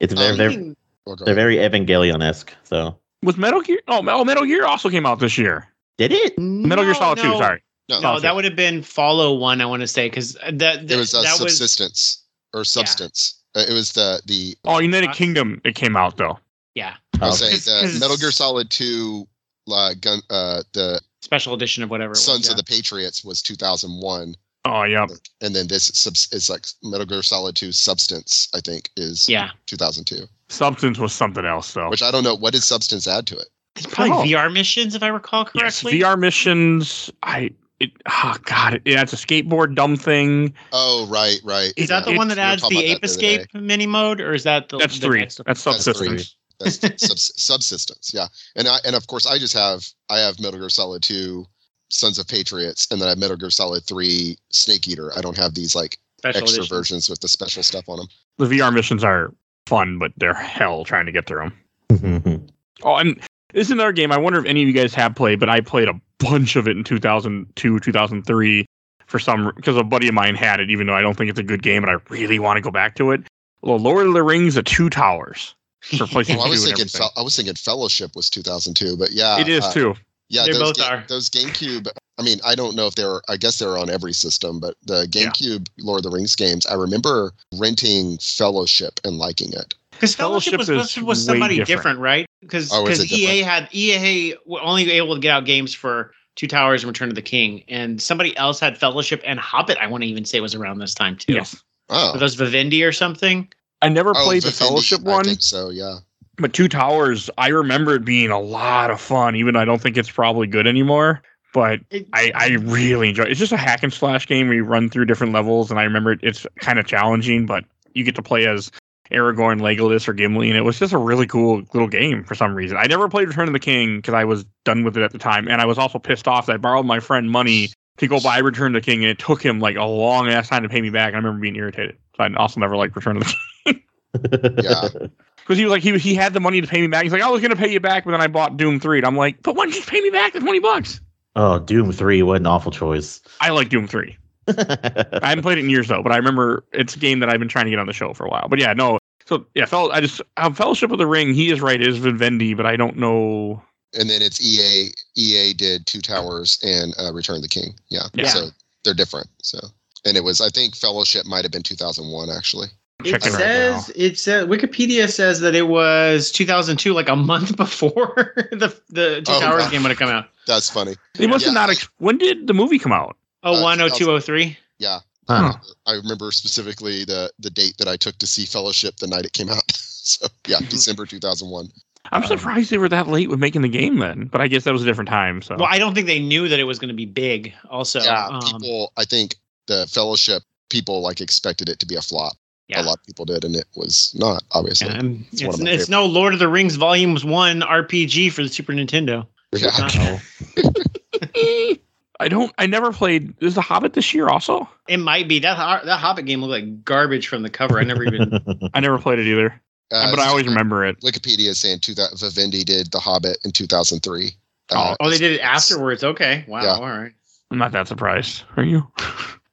it's 0.00 0.12
very, 0.14 0.30
Um, 0.30 0.36
they're, 0.36 0.50
Speaking- 0.50 0.76
Oh, 1.06 1.14
go 1.16 1.24
they're 1.26 1.34
very 1.34 1.56
Evangelion 1.56 2.22
esque. 2.22 2.54
So 2.62 2.96
Was 3.22 3.36
Metal 3.36 3.60
Gear? 3.60 3.80
Oh, 3.88 4.00
Metal 4.00 4.24
Metal 4.24 4.44
Gear 4.46 4.64
also 4.64 4.88
came 4.88 5.04
out 5.04 5.18
this 5.18 5.36
year. 5.36 5.68
did 5.98 6.12
it? 6.12 6.38
Metal 6.38 6.82
Gear 6.84 6.94
No, 6.94 6.98
Solid 6.98 7.18
2, 7.18 7.22
sorry. 7.36 7.62
no, 7.90 8.00
No, 8.00 8.20
that 8.20 8.34
would 8.34 8.44
have 8.46 8.56
been 8.56 8.82
follow 8.82 9.34
one. 9.34 9.60
I 9.60 9.66
want 9.66 9.82
to 9.82 9.86
say 9.86 10.08
because 10.08 10.32
that, 10.50 10.90
it 10.90 10.96
was 10.96 11.12
a 11.12 11.18
that 11.18 11.38
was 11.40 11.58
subsistence 11.58 12.22
or 12.54 12.64
substance. 12.64 13.38
Uh, 13.54 13.64
it 13.68 13.72
was 13.74 13.92
the 13.92 14.22
the 14.24 14.56
Oh, 14.64 14.78
United 14.78 15.10
Uh, 15.10 15.12
Kingdom, 15.14 15.60
it 15.64 15.74
came 15.74 15.94
out 15.96 16.16
though. 16.16 16.38
yeah 16.74 16.94
I'll 17.20 17.28
Okay. 17.34 17.36
say 17.36 17.50
Cause- 17.50 17.64
the 17.66 17.80
'cause- 17.82 18.00
Metal 18.00 18.16
Gear 18.16 18.30
Solid 18.30 18.70
Two, 18.70 19.28
uh, 19.70 19.94
gun, 20.00 20.20
uh, 20.30 20.62
the 20.72 21.00
special 21.20 21.54
edition 21.54 21.82
of 21.82 21.90
whatever. 21.90 22.12
It 22.12 22.16
Sons 22.16 22.40
was, 22.40 22.50
of 22.50 22.56
the 22.56 22.64
Patriots 22.64 23.24
was 23.24 23.42
2001, 23.42 24.34
Oh, 24.66 24.82
yeah. 24.84 25.06
and 25.40 25.54
then 25.54 25.66
this 25.68 25.84
subs- 25.94 26.32
is 26.32 26.48
like 26.50 26.66
Metal 26.82 27.06
Gear 27.06 27.22
Solid 27.22 27.56
Two 27.56 27.72
Substance. 27.72 28.48
I 28.54 28.60
think 28.60 28.90
is 28.96 29.28
yeah. 29.28 29.50
2002. 29.66 30.24
Substance 30.48 30.98
was 30.98 31.12
something 31.12 31.44
else 31.44 31.72
though. 31.74 31.90
Which 31.90 32.02
I 32.02 32.10
don't 32.10 32.24
know. 32.24 32.34
What 32.36 32.52
did 32.52 32.62
Substance 32.62 33.06
add 33.08 33.26
to 33.28 33.36
it? 33.36 33.46
It's 33.76 33.86
probably 33.86 34.34
Oh. 34.34 34.38
VR 34.38 34.52
missions 34.52 34.94
if 34.94 35.02
I 35.02 35.08
recall 35.08 35.48
yes, 35.54 35.82
correctly. 35.82 36.00
VR 36.00 36.18
missions. 36.18 37.10
I. 37.22 37.50
It, 37.80 37.90
oh 38.08 38.36
God! 38.44 38.74
It, 38.74 38.82
yeah, 38.84 39.02
it's 39.02 39.12
a 39.12 39.16
skateboard 39.16 39.74
dumb 39.74 39.96
thing. 39.96 40.54
Oh, 40.72 41.08
right, 41.10 41.38
right. 41.42 41.72
Is 41.76 41.88
that 41.88 42.04
the 42.04 42.12
It- 42.12 42.16
one 42.16 42.28
that 42.28 42.38
adds 42.38 42.62
the 42.62 42.68
about 42.68 42.84
Ape 42.84 42.94
that 42.94 43.00
the 43.00 43.06
Escape 43.06 43.46
mini 43.54 43.84
mode, 43.86 44.20
or 44.20 44.32
is 44.32 44.44
that 44.44 44.68
the 44.68 44.78
That's 44.78 45.00
the 45.00 45.06
three. 45.08 45.18
next- 45.20 45.40
That's 45.44 45.64
That's 45.64 45.82
three. 45.82 45.92
subsistence. 45.94 46.36
That's 46.58 46.78
subs- 46.80 47.32
subsistence. 47.36 48.12
Yeah, 48.14 48.26
and 48.56 48.68
I 48.68 48.78
and 48.84 48.94
of 48.96 49.06
course 49.06 49.26
I 49.26 49.38
just 49.38 49.54
have 49.54 49.86
I 50.08 50.18
have 50.18 50.40
Metal 50.40 50.58
Gear 50.58 50.68
Solid 50.68 51.02
Two, 51.02 51.46
Sons 51.88 52.18
of 52.18 52.28
Patriots, 52.28 52.86
and 52.90 53.00
then 53.00 53.06
I 53.08 53.10
have 53.10 53.18
Metal 53.18 53.36
Gear 53.36 53.50
Solid 53.50 53.84
Three, 53.84 54.36
Snake 54.50 54.86
Eater. 54.88 55.16
I 55.16 55.20
don't 55.20 55.36
have 55.36 55.54
these 55.54 55.74
like 55.74 55.98
special 56.18 56.42
extra 56.42 56.60
edition. 56.62 56.76
versions 56.76 57.10
with 57.10 57.20
the 57.20 57.28
special 57.28 57.62
stuff 57.62 57.88
on 57.88 57.98
them. 57.98 58.08
The 58.38 58.46
VR 58.46 58.72
missions 58.72 59.04
are 59.04 59.32
fun, 59.66 59.98
but 59.98 60.12
they're 60.16 60.34
hell 60.58 60.84
trying 60.84 61.06
to 61.06 61.12
get 61.12 61.26
through 61.26 61.50
them. 61.90 62.50
Oh, 62.82 62.96
and 62.96 63.16
this 63.52 63.68
is 63.68 63.70
another 63.70 63.92
game. 63.92 64.10
I 64.12 64.18
wonder 64.18 64.38
if 64.38 64.44
any 64.46 64.60
of 64.60 64.68
you 64.68 64.74
guys 64.74 64.92
have 64.94 65.14
played, 65.14 65.38
but 65.40 65.48
I 65.48 65.60
played 65.60 65.88
a 65.88 65.98
bunch 66.18 66.56
of 66.56 66.66
it 66.68 66.76
in 66.76 66.84
2002, 66.84 67.78
2003 67.80 68.66
for 69.06 69.18
some 69.18 69.52
because 69.54 69.76
a 69.76 69.84
buddy 69.84 70.08
of 70.08 70.14
mine 70.14 70.34
had 70.34 70.60
it. 70.60 70.70
Even 70.70 70.86
though 70.86 70.94
I 70.94 71.00
don't 71.00 71.16
think 71.16 71.30
it's 71.30 71.38
a 71.38 71.44
good 71.44 71.62
game, 71.62 71.82
but 71.82 71.88
I 71.88 71.96
really 72.10 72.38
want 72.38 72.56
to 72.56 72.60
go 72.60 72.70
back 72.70 72.96
to 72.96 73.12
it. 73.12 73.22
Well, 73.62 73.78
Lord 73.78 74.06
of 74.06 74.12
the 74.12 74.22
Rings: 74.22 74.54
The 74.54 74.62
Two 74.62 74.90
Towers 74.90 75.54
for 75.84 76.04
PlayStation 76.06 76.36
Well, 76.38 76.46
I 76.46 76.48
was 76.50 76.60
2 76.60 76.66
thinking 76.66 76.80
everything. 76.82 76.98
Fel- 77.00 77.12
I 77.16 77.22
was 77.22 77.36
thinking 77.36 77.54
Fellowship 77.54 78.16
was 78.16 78.30
2002, 78.30 78.96
but 78.96 79.12
yeah, 79.12 79.38
it 79.40 79.48
is 79.48 79.64
uh, 79.64 79.72
too. 79.72 79.94
Yeah, 80.30 80.44
They 80.46 80.52
those 80.52 80.60
both 80.60 80.76
ga- 80.78 80.84
are. 80.88 81.04
Those 81.08 81.28
GameCube. 81.28 81.88
I 82.18 82.22
mean, 82.22 82.38
I 82.44 82.54
don't 82.54 82.74
know 82.74 82.86
if 82.86 82.94
they're. 82.94 83.20
I 83.28 83.36
guess 83.36 83.58
they're 83.58 83.76
on 83.76 83.90
every 83.90 84.12
system, 84.12 84.58
but 84.60 84.76
the 84.84 85.06
Yeah. 85.12 85.26
GameCube 85.30 85.68
Lord 85.78 85.98
of 86.04 86.10
the 86.10 86.16
Rings 86.16 86.34
games, 86.34 86.64
I 86.66 86.74
remember 86.74 87.32
renting 87.54 88.18
Fellowship 88.18 89.00
and 89.04 89.18
liking 89.18 89.52
it. 89.52 89.74
Because 89.92 90.14
Fellowship, 90.14 90.54
Fellowship 90.60 91.02
was, 91.04 91.18
was 91.18 91.24
somebody 91.26 91.56
different. 91.56 91.78
different, 91.78 91.98
right? 92.00 92.26
Because 92.40 92.70
Oh, 92.72 92.88
EA 92.88 93.42
had 93.42 93.68
EA 93.72 94.34
were 94.46 94.60
only 94.62 94.90
able 94.92 95.14
to 95.14 95.20
get 95.20 95.30
out 95.30 95.44
games 95.44 95.74
for 95.74 96.12
Two 96.36 96.48
Towers 96.48 96.82
and 96.82 96.88
Return 96.88 97.10
of 97.10 97.14
the 97.14 97.22
King, 97.22 97.62
and 97.68 98.00
somebody 98.02 98.36
else 98.36 98.58
had 98.58 98.76
Fellowship 98.76 99.22
and 99.24 99.38
Hobbit. 99.38 99.78
I 99.80 99.86
want 99.86 100.02
to 100.02 100.08
even 100.08 100.24
say 100.24 100.40
was 100.40 100.54
around 100.54 100.78
this 100.78 100.94
time 100.94 101.16
too. 101.16 101.34
Yes. 101.34 101.62
Oh, 101.90 102.12
Were 102.14 102.18
those 102.18 102.34
Vivendi 102.34 102.82
or 102.82 102.92
something? 102.92 103.48
I 103.84 103.88
never 103.88 104.10
Oh, 104.10 104.24
played 104.24 104.42
the 104.42 104.50
Vivendi, 104.50 104.64
Fellowship 104.64 105.00
I 105.06 105.10
one, 105.10 105.24
think 105.24 105.42
so 105.42 105.70
yeah. 105.70 105.98
but 106.36 106.52
Two 106.52 106.68
Towers, 106.68 107.30
I 107.38 107.48
remember 107.48 107.94
it 107.94 108.04
being 108.04 108.30
a 108.30 108.40
lot 108.40 108.90
of 108.90 109.00
fun, 109.00 109.36
even 109.36 109.54
though 109.54 109.60
I 109.60 109.64
don't 109.64 109.80
think 109.80 109.96
it's 109.96 110.10
probably 110.10 110.46
good 110.46 110.66
anymore. 110.66 111.22
But 111.52 111.80
It, 111.90 112.08
I, 112.12 112.32
I 112.34 112.48
really 112.62 113.10
enjoy 113.10 113.24
it. 113.24 113.30
It's 113.30 113.38
just 113.38 113.52
a 113.52 113.56
hack 113.56 113.84
and 113.84 113.92
slash 113.92 114.26
game 114.26 114.48
where 114.48 114.56
you 114.56 114.64
run 114.64 114.90
through 114.90 115.04
different 115.04 115.32
levels, 115.32 115.70
and 115.70 115.78
I 115.78 115.84
remember 115.84 116.10
it, 116.12 116.20
it's 116.22 116.46
kind 116.58 116.78
of 116.80 116.86
challenging, 116.86 117.46
but 117.46 117.64
you 117.94 118.02
get 118.02 118.16
to 118.16 118.22
play 118.22 118.46
as 118.46 118.72
Aragorn, 119.12 119.60
Legolas, 119.60 120.08
or 120.08 120.14
Gimli, 120.14 120.48
and 120.48 120.56
it 120.56 120.62
was 120.62 120.78
just 120.80 120.92
a 120.92 120.98
really 120.98 121.26
cool 121.26 121.62
little 121.72 121.86
game 121.86 122.24
for 122.24 122.34
some 122.34 122.54
reason. 122.54 122.76
I 122.76 122.86
never 122.86 123.08
played 123.08 123.28
Return 123.28 123.46
of 123.46 123.52
the 123.52 123.60
King 123.60 123.98
because 123.98 124.14
I 124.14 124.24
was 124.24 124.44
done 124.64 124.82
with 124.82 124.96
it 124.96 125.04
at 125.04 125.12
the 125.12 125.18
time, 125.18 125.46
and 125.46 125.60
I 125.60 125.64
was 125.66 125.78
also 125.78 126.00
pissed 126.00 126.26
off 126.26 126.46
that 126.46 126.54
I 126.54 126.56
borrowed 126.56 126.86
my 126.86 126.98
friend 126.98 127.30
money 127.30 127.68
to 127.98 128.08
go 128.08 128.18
buy 128.18 128.38
Return 128.38 128.74
of 128.74 128.82
the 128.82 128.84
King, 128.90 129.04
and 129.04 129.10
it 129.10 129.20
took 129.20 129.40
him 129.40 129.60
like 129.60 129.76
a 129.76 129.84
long 129.84 130.28
ass 130.28 130.48
time 130.48 130.64
to 130.64 130.68
pay 130.68 130.80
me 130.80 130.90
back. 130.90 131.08
And 131.08 131.16
I 131.16 131.18
remember 131.18 131.40
being 131.40 131.54
irritated. 131.54 131.96
So 132.16 132.24
I 132.24 132.32
also 132.34 132.60
never 132.60 132.76
liked 132.76 132.94
Return 132.96 133.16
of 133.16 133.24
the 133.24 133.34
King 133.64 133.82
Yeah. 134.62 134.88
because 135.36 135.58
he 135.58 135.64
was 135.64 135.70
like 135.70 135.82
he 135.82 135.98
he 135.98 136.14
had 136.14 136.32
the 136.32 136.40
money 136.40 136.60
to 136.60 136.66
pay 136.66 136.80
me 136.80 136.86
back. 136.86 137.02
He's 137.02 137.12
like, 137.12 137.22
I 137.22 137.28
was 137.30 137.40
gonna 137.42 137.56
pay 137.56 137.70
you 137.70 137.80
back, 137.80 138.04
but 138.04 138.12
then 138.12 138.20
I 138.20 138.26
bought 138.28 138.56
Doom 138.56 138.80
Three, 138.80 138.98
and 138.98 139.06
I'm 139.06 139.16
like, 139.16 139.42
but 139.42 139.56
why 139.56 139.64
don't 139.64 139.72
you 139.74 139.80
just 139.80 139.88
pay 139.88 140.00
me 140.00 140.10
back 140.10 140.32
the 140.32 140.40
twenty 140.40 140.60
bucks? 140.60 141.00
oh, 141.36 141.58
Doom 141.58 141.90
Three, 141.92 142.22
what 142.22 142.36
an 142.36 142.46
awful 142.46 142.70
choice. 142.70 143.20
I 143.40 143.50
like 143.50 143.68
Doom 143.68 143.86
Three. 143.88 144.16
I 144.48 145.18
haven't 145.22 145.42
played 145.42 145.58
it 145.58 145.64
in 145.64 145.70
years 145.70 145.88
though, 145.88 146.02
but 146.02 146.12
I 146.12 146.16
remember 146.16 146.64
it's 146.72 146.94
a 146.96 146.98
game 146.98 147.18
that 147.20 147.28
I've 147.30 147.38
been 147.40 147.48
trying 147.48 147.64
to 147.64 147.70
get 147.70 147.78
on 147.78 147.86
the 147.86 147.92
show 147.92 148.12
for 148.14 148.24
a 148.26 148.28
while. 148.30 148.46
But 148.48 148.58
yeah, 148.60 148.72
no. 148.72 148.98
So 149.26 149.46
yeah, 149.54 149.64
fel- 149.64 149.90
I 149.90 150.00
just 150.00 150.20
uh, 150.36 150.52
Fellowship 150.52 150.90
of 150.90 150.98
the 150.98 151.06
Ring. 151.06 151.32
He 151.34 151.50
is 151.50 151.60
right. 151.60 151.80
It 151.80 151.88
is 151.88 151.98
Vivendi, 151.98 152.54
but 152.54 152.66
I 152.66 152.76
don't 152.76 152.96
know. 152.98 153.62
and 153.98 154.08
then 154.08 154.20
it's 154.22 154.40
EA. 154.40 154.90
EA 155.16 155.54
did 155.54 155.86
Two 155.86 156.00
Towers 156.00 156.58
and 156.62 156.94
uh, 157.00 157.12
Return 157.12 157.36
of 157.36 157.42
the 157.42 157.48
King. 157.48 157.74
Yeah. 157.88 158.02
Yeah. 158.12 158.26
So 158.28 158.48
they're 158.84 158.92
different. 158.94 159.28
So 159.42 159.58
and 160.04 160.16
it 160.16 160.24
was 160.24 160.40
I 160.40 160.48
think 160.48 160.74
Fellowship 160.76 161.26
might 161.26 161.44
have 161.44 161.52
been 161.52 161.62
2001 161.62 162.30
actually. 162.30 162.68
It 163.04 163.10
checking 163.10 163.32
right 163.32 163.40
says 163.40 163.92
it 163.96 164.18
says 164.18 164.46
Wikipedia 164.46 165.10
says 165.10 165.40
that 165.40 165.54
it 165.54 165.68
was 165.68 166.30
2002, 166.30 166.92
like 166.92 167.08
a 167.08 167.16
month 167.16 167.56
before 167.64 168.34
the 168.52 168.74
the 168.88 169.22
Two 169.22 169.32
Oh, 169.32 169.40
Towers 169.40 169.64
wow. 169.64 169.70
game 169.70 169.82
would 169.82 169.90
have 169.90 169.98
come 169.98 170.08
out. 170.10 170.28
That's 170.46 170.70
funny. 170.70 170.94
They 171.14 171.26
must 171.26 171.44
have 171.44 171.54
Yeah. 171.54 171.60
not. 171.60 171.70
Ex- 171.70 171.88
when 171.98 172.18
did 172.18 172.46
the 172.46 172.54
movie 172.54 172.78
come 172.78 172.92
out? 172.92 173.16
Oh 173.42 173.56
Uh, 173.56 173.62
one, 173.62 173.80
oh 173.80 173.88
two, 173.88 174.10
oh 174.10 174.20
three. 174.20 174.56
Yeah. 174.78 175.00
Huh. 175.28 175.54
I 175.86 175.92
remember 175.94 176.30
specifically 176.32 177.04
the 177.04 177.30
the 177.38 177.50
date 177.50 177.74
that 177.78 177.88
I 177.88 177.96
took 177.96 178.18
to 178.18 178.26
see 178.26 178.44
Fellowship 178.46 178.96
the 178.96 179.06
night 179.06 179.24
it 179.24 179.32
came 179.32 179.48
out. 179.48 179.62
so 179.72 180.26
yeah. 180.46 180.60
December 180.68 181.04
2001. 181.06 181.68
I'm 182.12 182.22
Um, 182.22 182.28
surprised 182.28 182.70
they 182.70 182.76
were 182.78 182.90
that 182.90 183.08
late 183.08 183.30
with 183.30 183.38
making 183.40 183.62
the 183.62 183.68
game 183.68 183.98
then. 183.98 184.26
But 184.26 184.42
I 184.42 184.48
guess 184.48 184.64
that 184.64 184.72
was 184.72 184.82
a 184.82 184.84
different 184.84 185.08
time. 185.08 185.40
So 185.40 185.56
Well, 185.56 185.68
I 185.70 185.78
don't 185.78 185.94
think 185.94 186.06
they 186.06 186.20
knew 186.20 186.48
that 186.48 186.60
it 186.60 186.64
was 186.64 186.78
going 186.78 186.88
to 186.90 186.94
be 186.94 187.06
big. 187.06 187.54
Also, 187.70 188.02
yeah, 188.02 188.26
um, 188.30 188.60
people. 188.60 188.92
I 188.98 189.04
think 189.06 189.36
the 189.66 189.86
Fellowship 189.86 190.42
people 190.70 191.00
like 191.02 191.20
expected 191.20 191.68
it 191.68 191.78
to 191.80 191.86
be 191.86 191.94
a 191.96 192.02
flop. 192.02 192.34
yeah. 192.68 192.80
A 192.80 192.84
lot 192.84 192.98
of 192.98 193.04
people 193.04 193.24
did, 193.24 193.44
and 193.44 193.54
it 193.56 193.66
was 193.76 194.14
not. 194.18 194.42
Obviously, 194.52 194.88
Yeah, 194.88 195.00
It's 195.32 195.42
it's, 195.42 195.58
one 195.58 195.68
of 195.68 195.74
it's 195.74 195.88
no 195.88 196.06
Lord 196.06 196.32
of 196.32 196.38
the 196.38 196.48
Rings 196.48 196.76
Volumes 196.76 197.24
One 197.24 197.60
RPG 197.60 198.32
for 198.32 198.42
the 198.42 198.48
Super 198.48 198.72
Nintendo. 198.72 199.26
Yeah. 199.52 199.70
Uh, 199.72 200.18
I 202.20 202.28
don't. 202.28 202.52
I 202.58 202.66
never 202.66 202.92
played. 202.92 203.34
Is 203.42 203.54
the 203.56 203.60
Hobbit 203.60 203.92
this 203.94 204.14
year 204.14 204.28
also? 204.28 204.68
It 204.88 204.98
might 204.98 205.28
be 205.28 205.38
that 205.40 205.56
Ho- 205.56 205.84
that 205.84 205.98
Hobbit 205.98 206.26
game 206.26 206.40
looked 206.40 206.52
like 206.52 206.84
garbage 206.84 207.26
from 207.28 207.42
the 207.42 207.50
cover. 207.50 207.78
I 207.78 207.84
never 207.84 208.04
even. 208.04 208.70
I 208.74 208.80
never 208.80 208.98
played 208.98 209.18
it 209.18 209.26
either, 209.26 209.60
Uh, 209.90 210.10
but 210.10 210.20
I 210.20 210.28
always 210.28 210.46
remember 210.46 210.84
it. 210.84 211.00
Wikipedia 211.00 211.48
is 211.48 211.58
saying 211.58 211.80
two 211.80 211.94
that 211.94 212.18
Vivendi 212.18 212.62
did 212.64 212.90
The 212.92 213.00
Hobbit 213.00 213.38
in 213.44 213.50
2003. 213.50 214.30
Uh, 214.70 214.96
oh, 215.00 215.10
they 215.10 215.18
did 215.18 215.32
it 215.32 215.40
afterwards. 215.40 216.02
Okay, 216.04 216.44
wow, 216.48 216.62
Yeah. 216.62 216.74
all 216.76 216.82
right. 216.82 217.12
I'm 217.50 217.58
not 217.58 217.72
that 217.72 217.88
surprised. 217.88 218.44
Are 218.56 218.62
you? 218.64 218.86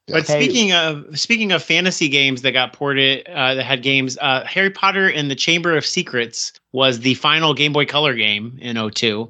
But 0.08 0.28
Hey. 0.28 0.43
speaking 0.43 0.72
of 0.74 1.18
speaking 1.20 1.52
of 1.52 1.64
fantasy 1.64 2.10
games 2.10 2.41
that 2.41 2.52
got 2.52 2.74
ported, 2.74 3.26
uh, 3.30 3.56
that 3.56 3.64
had 3.64 3.82
games, 3.84 4.18
uh, 4.22 4.43
Harry 4.45 4.70
Potter 4.70 5.08
and 5.10 5.30
the 5.32 5.36
Chamber 5.36 5.78
of 5.78 5.86
Secrets 5.86 6.54
was 6.74 6.99
the 7.02 7.14
final 7.16 7.54
Game 7.54 7.72
Boy 7.74 7.86
Color 7.86 8.16
game 8.16 8.58
in 8.62 8.78
02. 8.78 9.30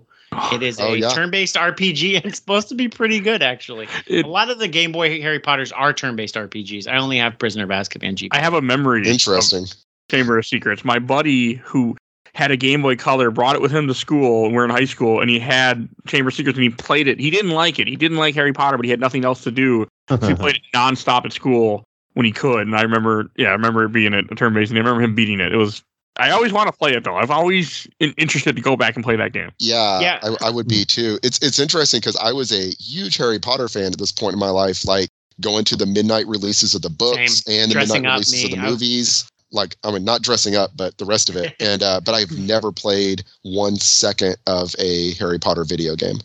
It 0.53 0.63
is 0.63 0.79
Oh, 0.79 0.93
a 0.93 0.97
yeah. 0.97 1.09
turn-based 1.09 1.55
RPG, 1.55 2.15
and 2.15 2.25
it's 2.25 2.37
supposed 2.37 2.69
to 2.69 2.75
be 2.75 2.87
pretty 2.87 3.19
good, 3.19 3.43
actually. 3.43 3.87
It- 4.07 4.25
a 4.25 4.29
lot 4.29 4.49
of 4.49 4.59
the 4.59 4.67
Game 4.69 4.91
Boy 4.91 5.21
Harry 5.21 5.39
Potters 5.39 5.71
are 5.73 5.91
turn-based 5.93 6.35
RPGs. 6.35 6.87
I 6.87 6.97
only 6.97 7.17
have 7.17 7.37
Prisoner 7.37 7.65
of 7.65 7.69
Azkaban 7.69 8.15
GP. 8.15 8.29
I 8.31 8.39
have 8.39 8.53
a 8.53 8.61
memory. 8.61 9.01
of 9.01 9.07
Interesting. 9.07 9.65
Chamber 10.09 10.37
of 10.37 10.45
Secrets. 10.45 10.83
My 10.85 10.99
buddy 10.99 11.55
who 11.55 11.95
had 12.33 12.51
a 12.51 12.57
Game 12.57 12.81
Boy 12.81 12.95
Color 12.95 13.29
brought 13.31 13.55
it 13.55 13.61
with 13.61 13.71
him 13.71 13.87
to 13.87 13.93
school. 13.93 14.45
and 14.45 14.55
We're 14.55 14.63
in 14.65 14.69
high 14.71 14.85
school, 14.85 15.19
and 15.21 15.29
he 15.29 15.39
had 15.39 15.87
Chamber 16.07 16.29
of 16.29 16.33
Secrets, 16.33 16.57
and 16.57 16.63
he 16.63 16.69
played 16.69 17.07
it. 17.07 17.19
He 17.19 17.29
didn't 17.29 17.51
like 17.51 17.79
it. 17.79 17.87
He 17.87 17.95
didn't 17.95 18.17
like 18.17 18.35
Harry 18.35 18.53
Potter, 18.53 18.77
but 18.77 18.85
he 18.85 18.89
had 18.91 18.99
nothing 18.99 19.25
else 19.25 19.43
to 19.43 19.51
do. 19.51 19.87
So 20.09 20.17
he 20.17 20.33
played 20.35 20.55
it 20.55 20.61
nonstop 20.73 21.25
at 21.25 21.33
school 21.33 21.83
when 22.13 22.25
he 22.25 22.31
could. 22.31 22.61
And 22.67 22.75
I 22.75 22.81
remember, 22.81 23.29
yeah, 23.37 23.49
I 23.49 23.51
remember 23.51 23.83
it 23.85 23.91
being 23.91 24.13
at 24.13 24.31
a 24.31 24.35
turn 24.35 24.53
based, 24.53 24.71
and 24.71 24.77
I 24.77 24.81
remember 24.81 25.01
him 25.01 25.15
beating 25.15 25.39
it. 25.39 25.53
It 25.53 25.57
was. 25.57 25.81
I 26.17 26.29
always 26.31 26.51
want 26.51 26.67
to 26.67 26.73
play 26.77 26.91
it 26.93 27.05
though. 27.05 27.15
I've 27.15 27.31
always 27.31 27.87
in, 28.01 28.13
interested 28.17 28.55
to 28.57 28.61
go 28.61 28.75
back 28.75 28.95
and 28.95 29.03
play 29.03 29.15
that 29.15 29.31
game. 29.31 29.49
Yeah, 29.59 30.01
Yeah. 30.01 30.19
I, 30.21 30.47
I 30.47 30.49
would 30.49 30.67
be 30.67 30.83
too. 30.83 31.17
It's 31.23 31.39
it's 31.41 31.57
interesting 31.57 32.01
because 32.01 32.17
I 32.17 32.33
was 32.33 32.51
a 32.51 32.71
huge 32.81 33.15
Harry 33.15 33.39
Potter 33.39 33.69
fan 33.69 33.93
at 33.93 33.97
this 33.97 34.11
point 34.11 34.33
in 34.33 34.39
my 34.39 34.49
life. 34.49 34.85
Like 34.85 35.09
going 35.39 35.63
to 35.65 35.77
the 35.77 35.85
midnight 35.85 36.27
releases 36.27 36.75
of 36.75 36.81
the 36.81 36.89
books 36.89 37.43
and 37.47 37.71
the 37.71 37.75
Dressing 37.75 38.01
midnight 38.01 38.11
up, 38.11 38.15
releases 38.15 38.43
of 38.43 38.49
me, 38.51 38.55
the 38.57 38.61
I 38.61 38.65
was- 38.65 38.71
movies. 38.73 39.30
Like 39.51 39.75
I 39.83 39.91
mean, 39.91 40.03
not 40.03 40.21
dressing 40.21 40.55
up, 40.55 40.71
but 40.75 40.97
the 40.97 41.05
rest 41.05 41.29
of 41.29 41.35
it. 41.35 41.55
And 41.61 41.83
uh, 41.83 42.01
but 42.01 42.15
I've 42.15 42.31
never 42.37 42.71
played 42.71 43.23
one 43.43 43.75
second 43.75 44.37
of 44.47 44.75
a 44.79 45.13
Harry 45.13 45.39
Potter 45.39 45.63
video 45.63 45.95
game. 45.95 46.17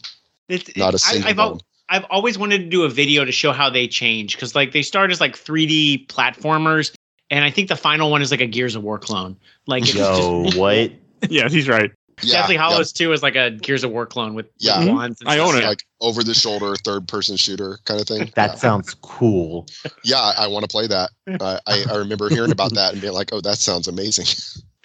It's, 0.49 0.77
Not 0.77 0.95
a 0.95 0.99
single 0.99 1.29
I've, 1.29 1.39
al- 1.39 1.51
one. 1.53 1.61
I've 1.89 2.05
always 2.05 2.39
wanted 2.39 2.59
to 2.59 2.69
do 2.69 2.85
a 2.85 2.89
video 2.89 3.25
to 3.25 3.33
show 3.33 3.53
how 3.53 3.71
they 3.71 3.87
change 3.89 4.37
because 4.37 4.55
like 4.55 4.73
they 4.73 4.83
start 4.83 5.11
as 5.11 5.21
like 5.21 5.37
3D 5.37 6.07
platformers, 6.07 6.95
and 7.31 7.45
I 7.45 7.51
think 7.51 7.69
the 7.69 7.77
final 7.77 8.11
one 8.11 8.23
is 8.23 8.31
like 8.31 8.41
a 8.41 8.47
Gears 8.47 8.75
of 8.75 8.83
War 8.83 8.99
clone. 8.99 9.37
Like 9.67 9.83
it's 9.83 9.95
Yo, 9.95 10.45
just, 10.45 10.59
what? 10.59 10.93
Yes, 11.31 11.53
he's 11.53 11.69
right. 11.69 11.91
Yeah, 12.23 12.41
Deathly 12.41 12.55
yeah, 12.55 12.63
Hollows 12.63 12.93
2 12.93 13.13
is 13.13 13.23
like 13.23 13.37
a 13.37 13.51
Gears 13.51 13.85
of 13.85 13.91
War 13.91 14.07
clone 14.07 14.35
with, 14.35 14.47
with 14.47 14.55
Yeah. 14.59 14.87
Wands. 14.87 15.21
and 15.21 15.29
I 15.29 15.39
own 15.39 15.55
it. 15.57 15.65
like 15.65 15.83
over 16.01 16.25
the 16.25 16.33
shoulder 16.35 16.75
third 16.77 17.07
person 17.09 17.37
shooter 17.37 17.79
kind 17.85 18.01
of 18.01 18.07
thing. 18.07 18.31
That 18.37 18.51
yeah. 18.53 18.55
sounds 18.55 18.95
cool. 19.03 19.67
yeah, 20.05 20.17
I, 20.19 20.45
I 20.45 20.47
want 20.47 20.63
to 20.65 20.69
play 20.69 20.87
that. 20.87 21.11
Uh, 21.41 21.61
I 21.67 21.85
I 21.91 21.97
remember 21.97 22.29
hearing 22.31 22.53
about 22.53 22.75
that 22.75 22.93
and 22.93 23.03
being 23.03 23.13
like, 23.13 23.33
oh, 23.33 23.41
that 23.43 23.59
sounds 23.59 23.87
amazing. 23.87 24.27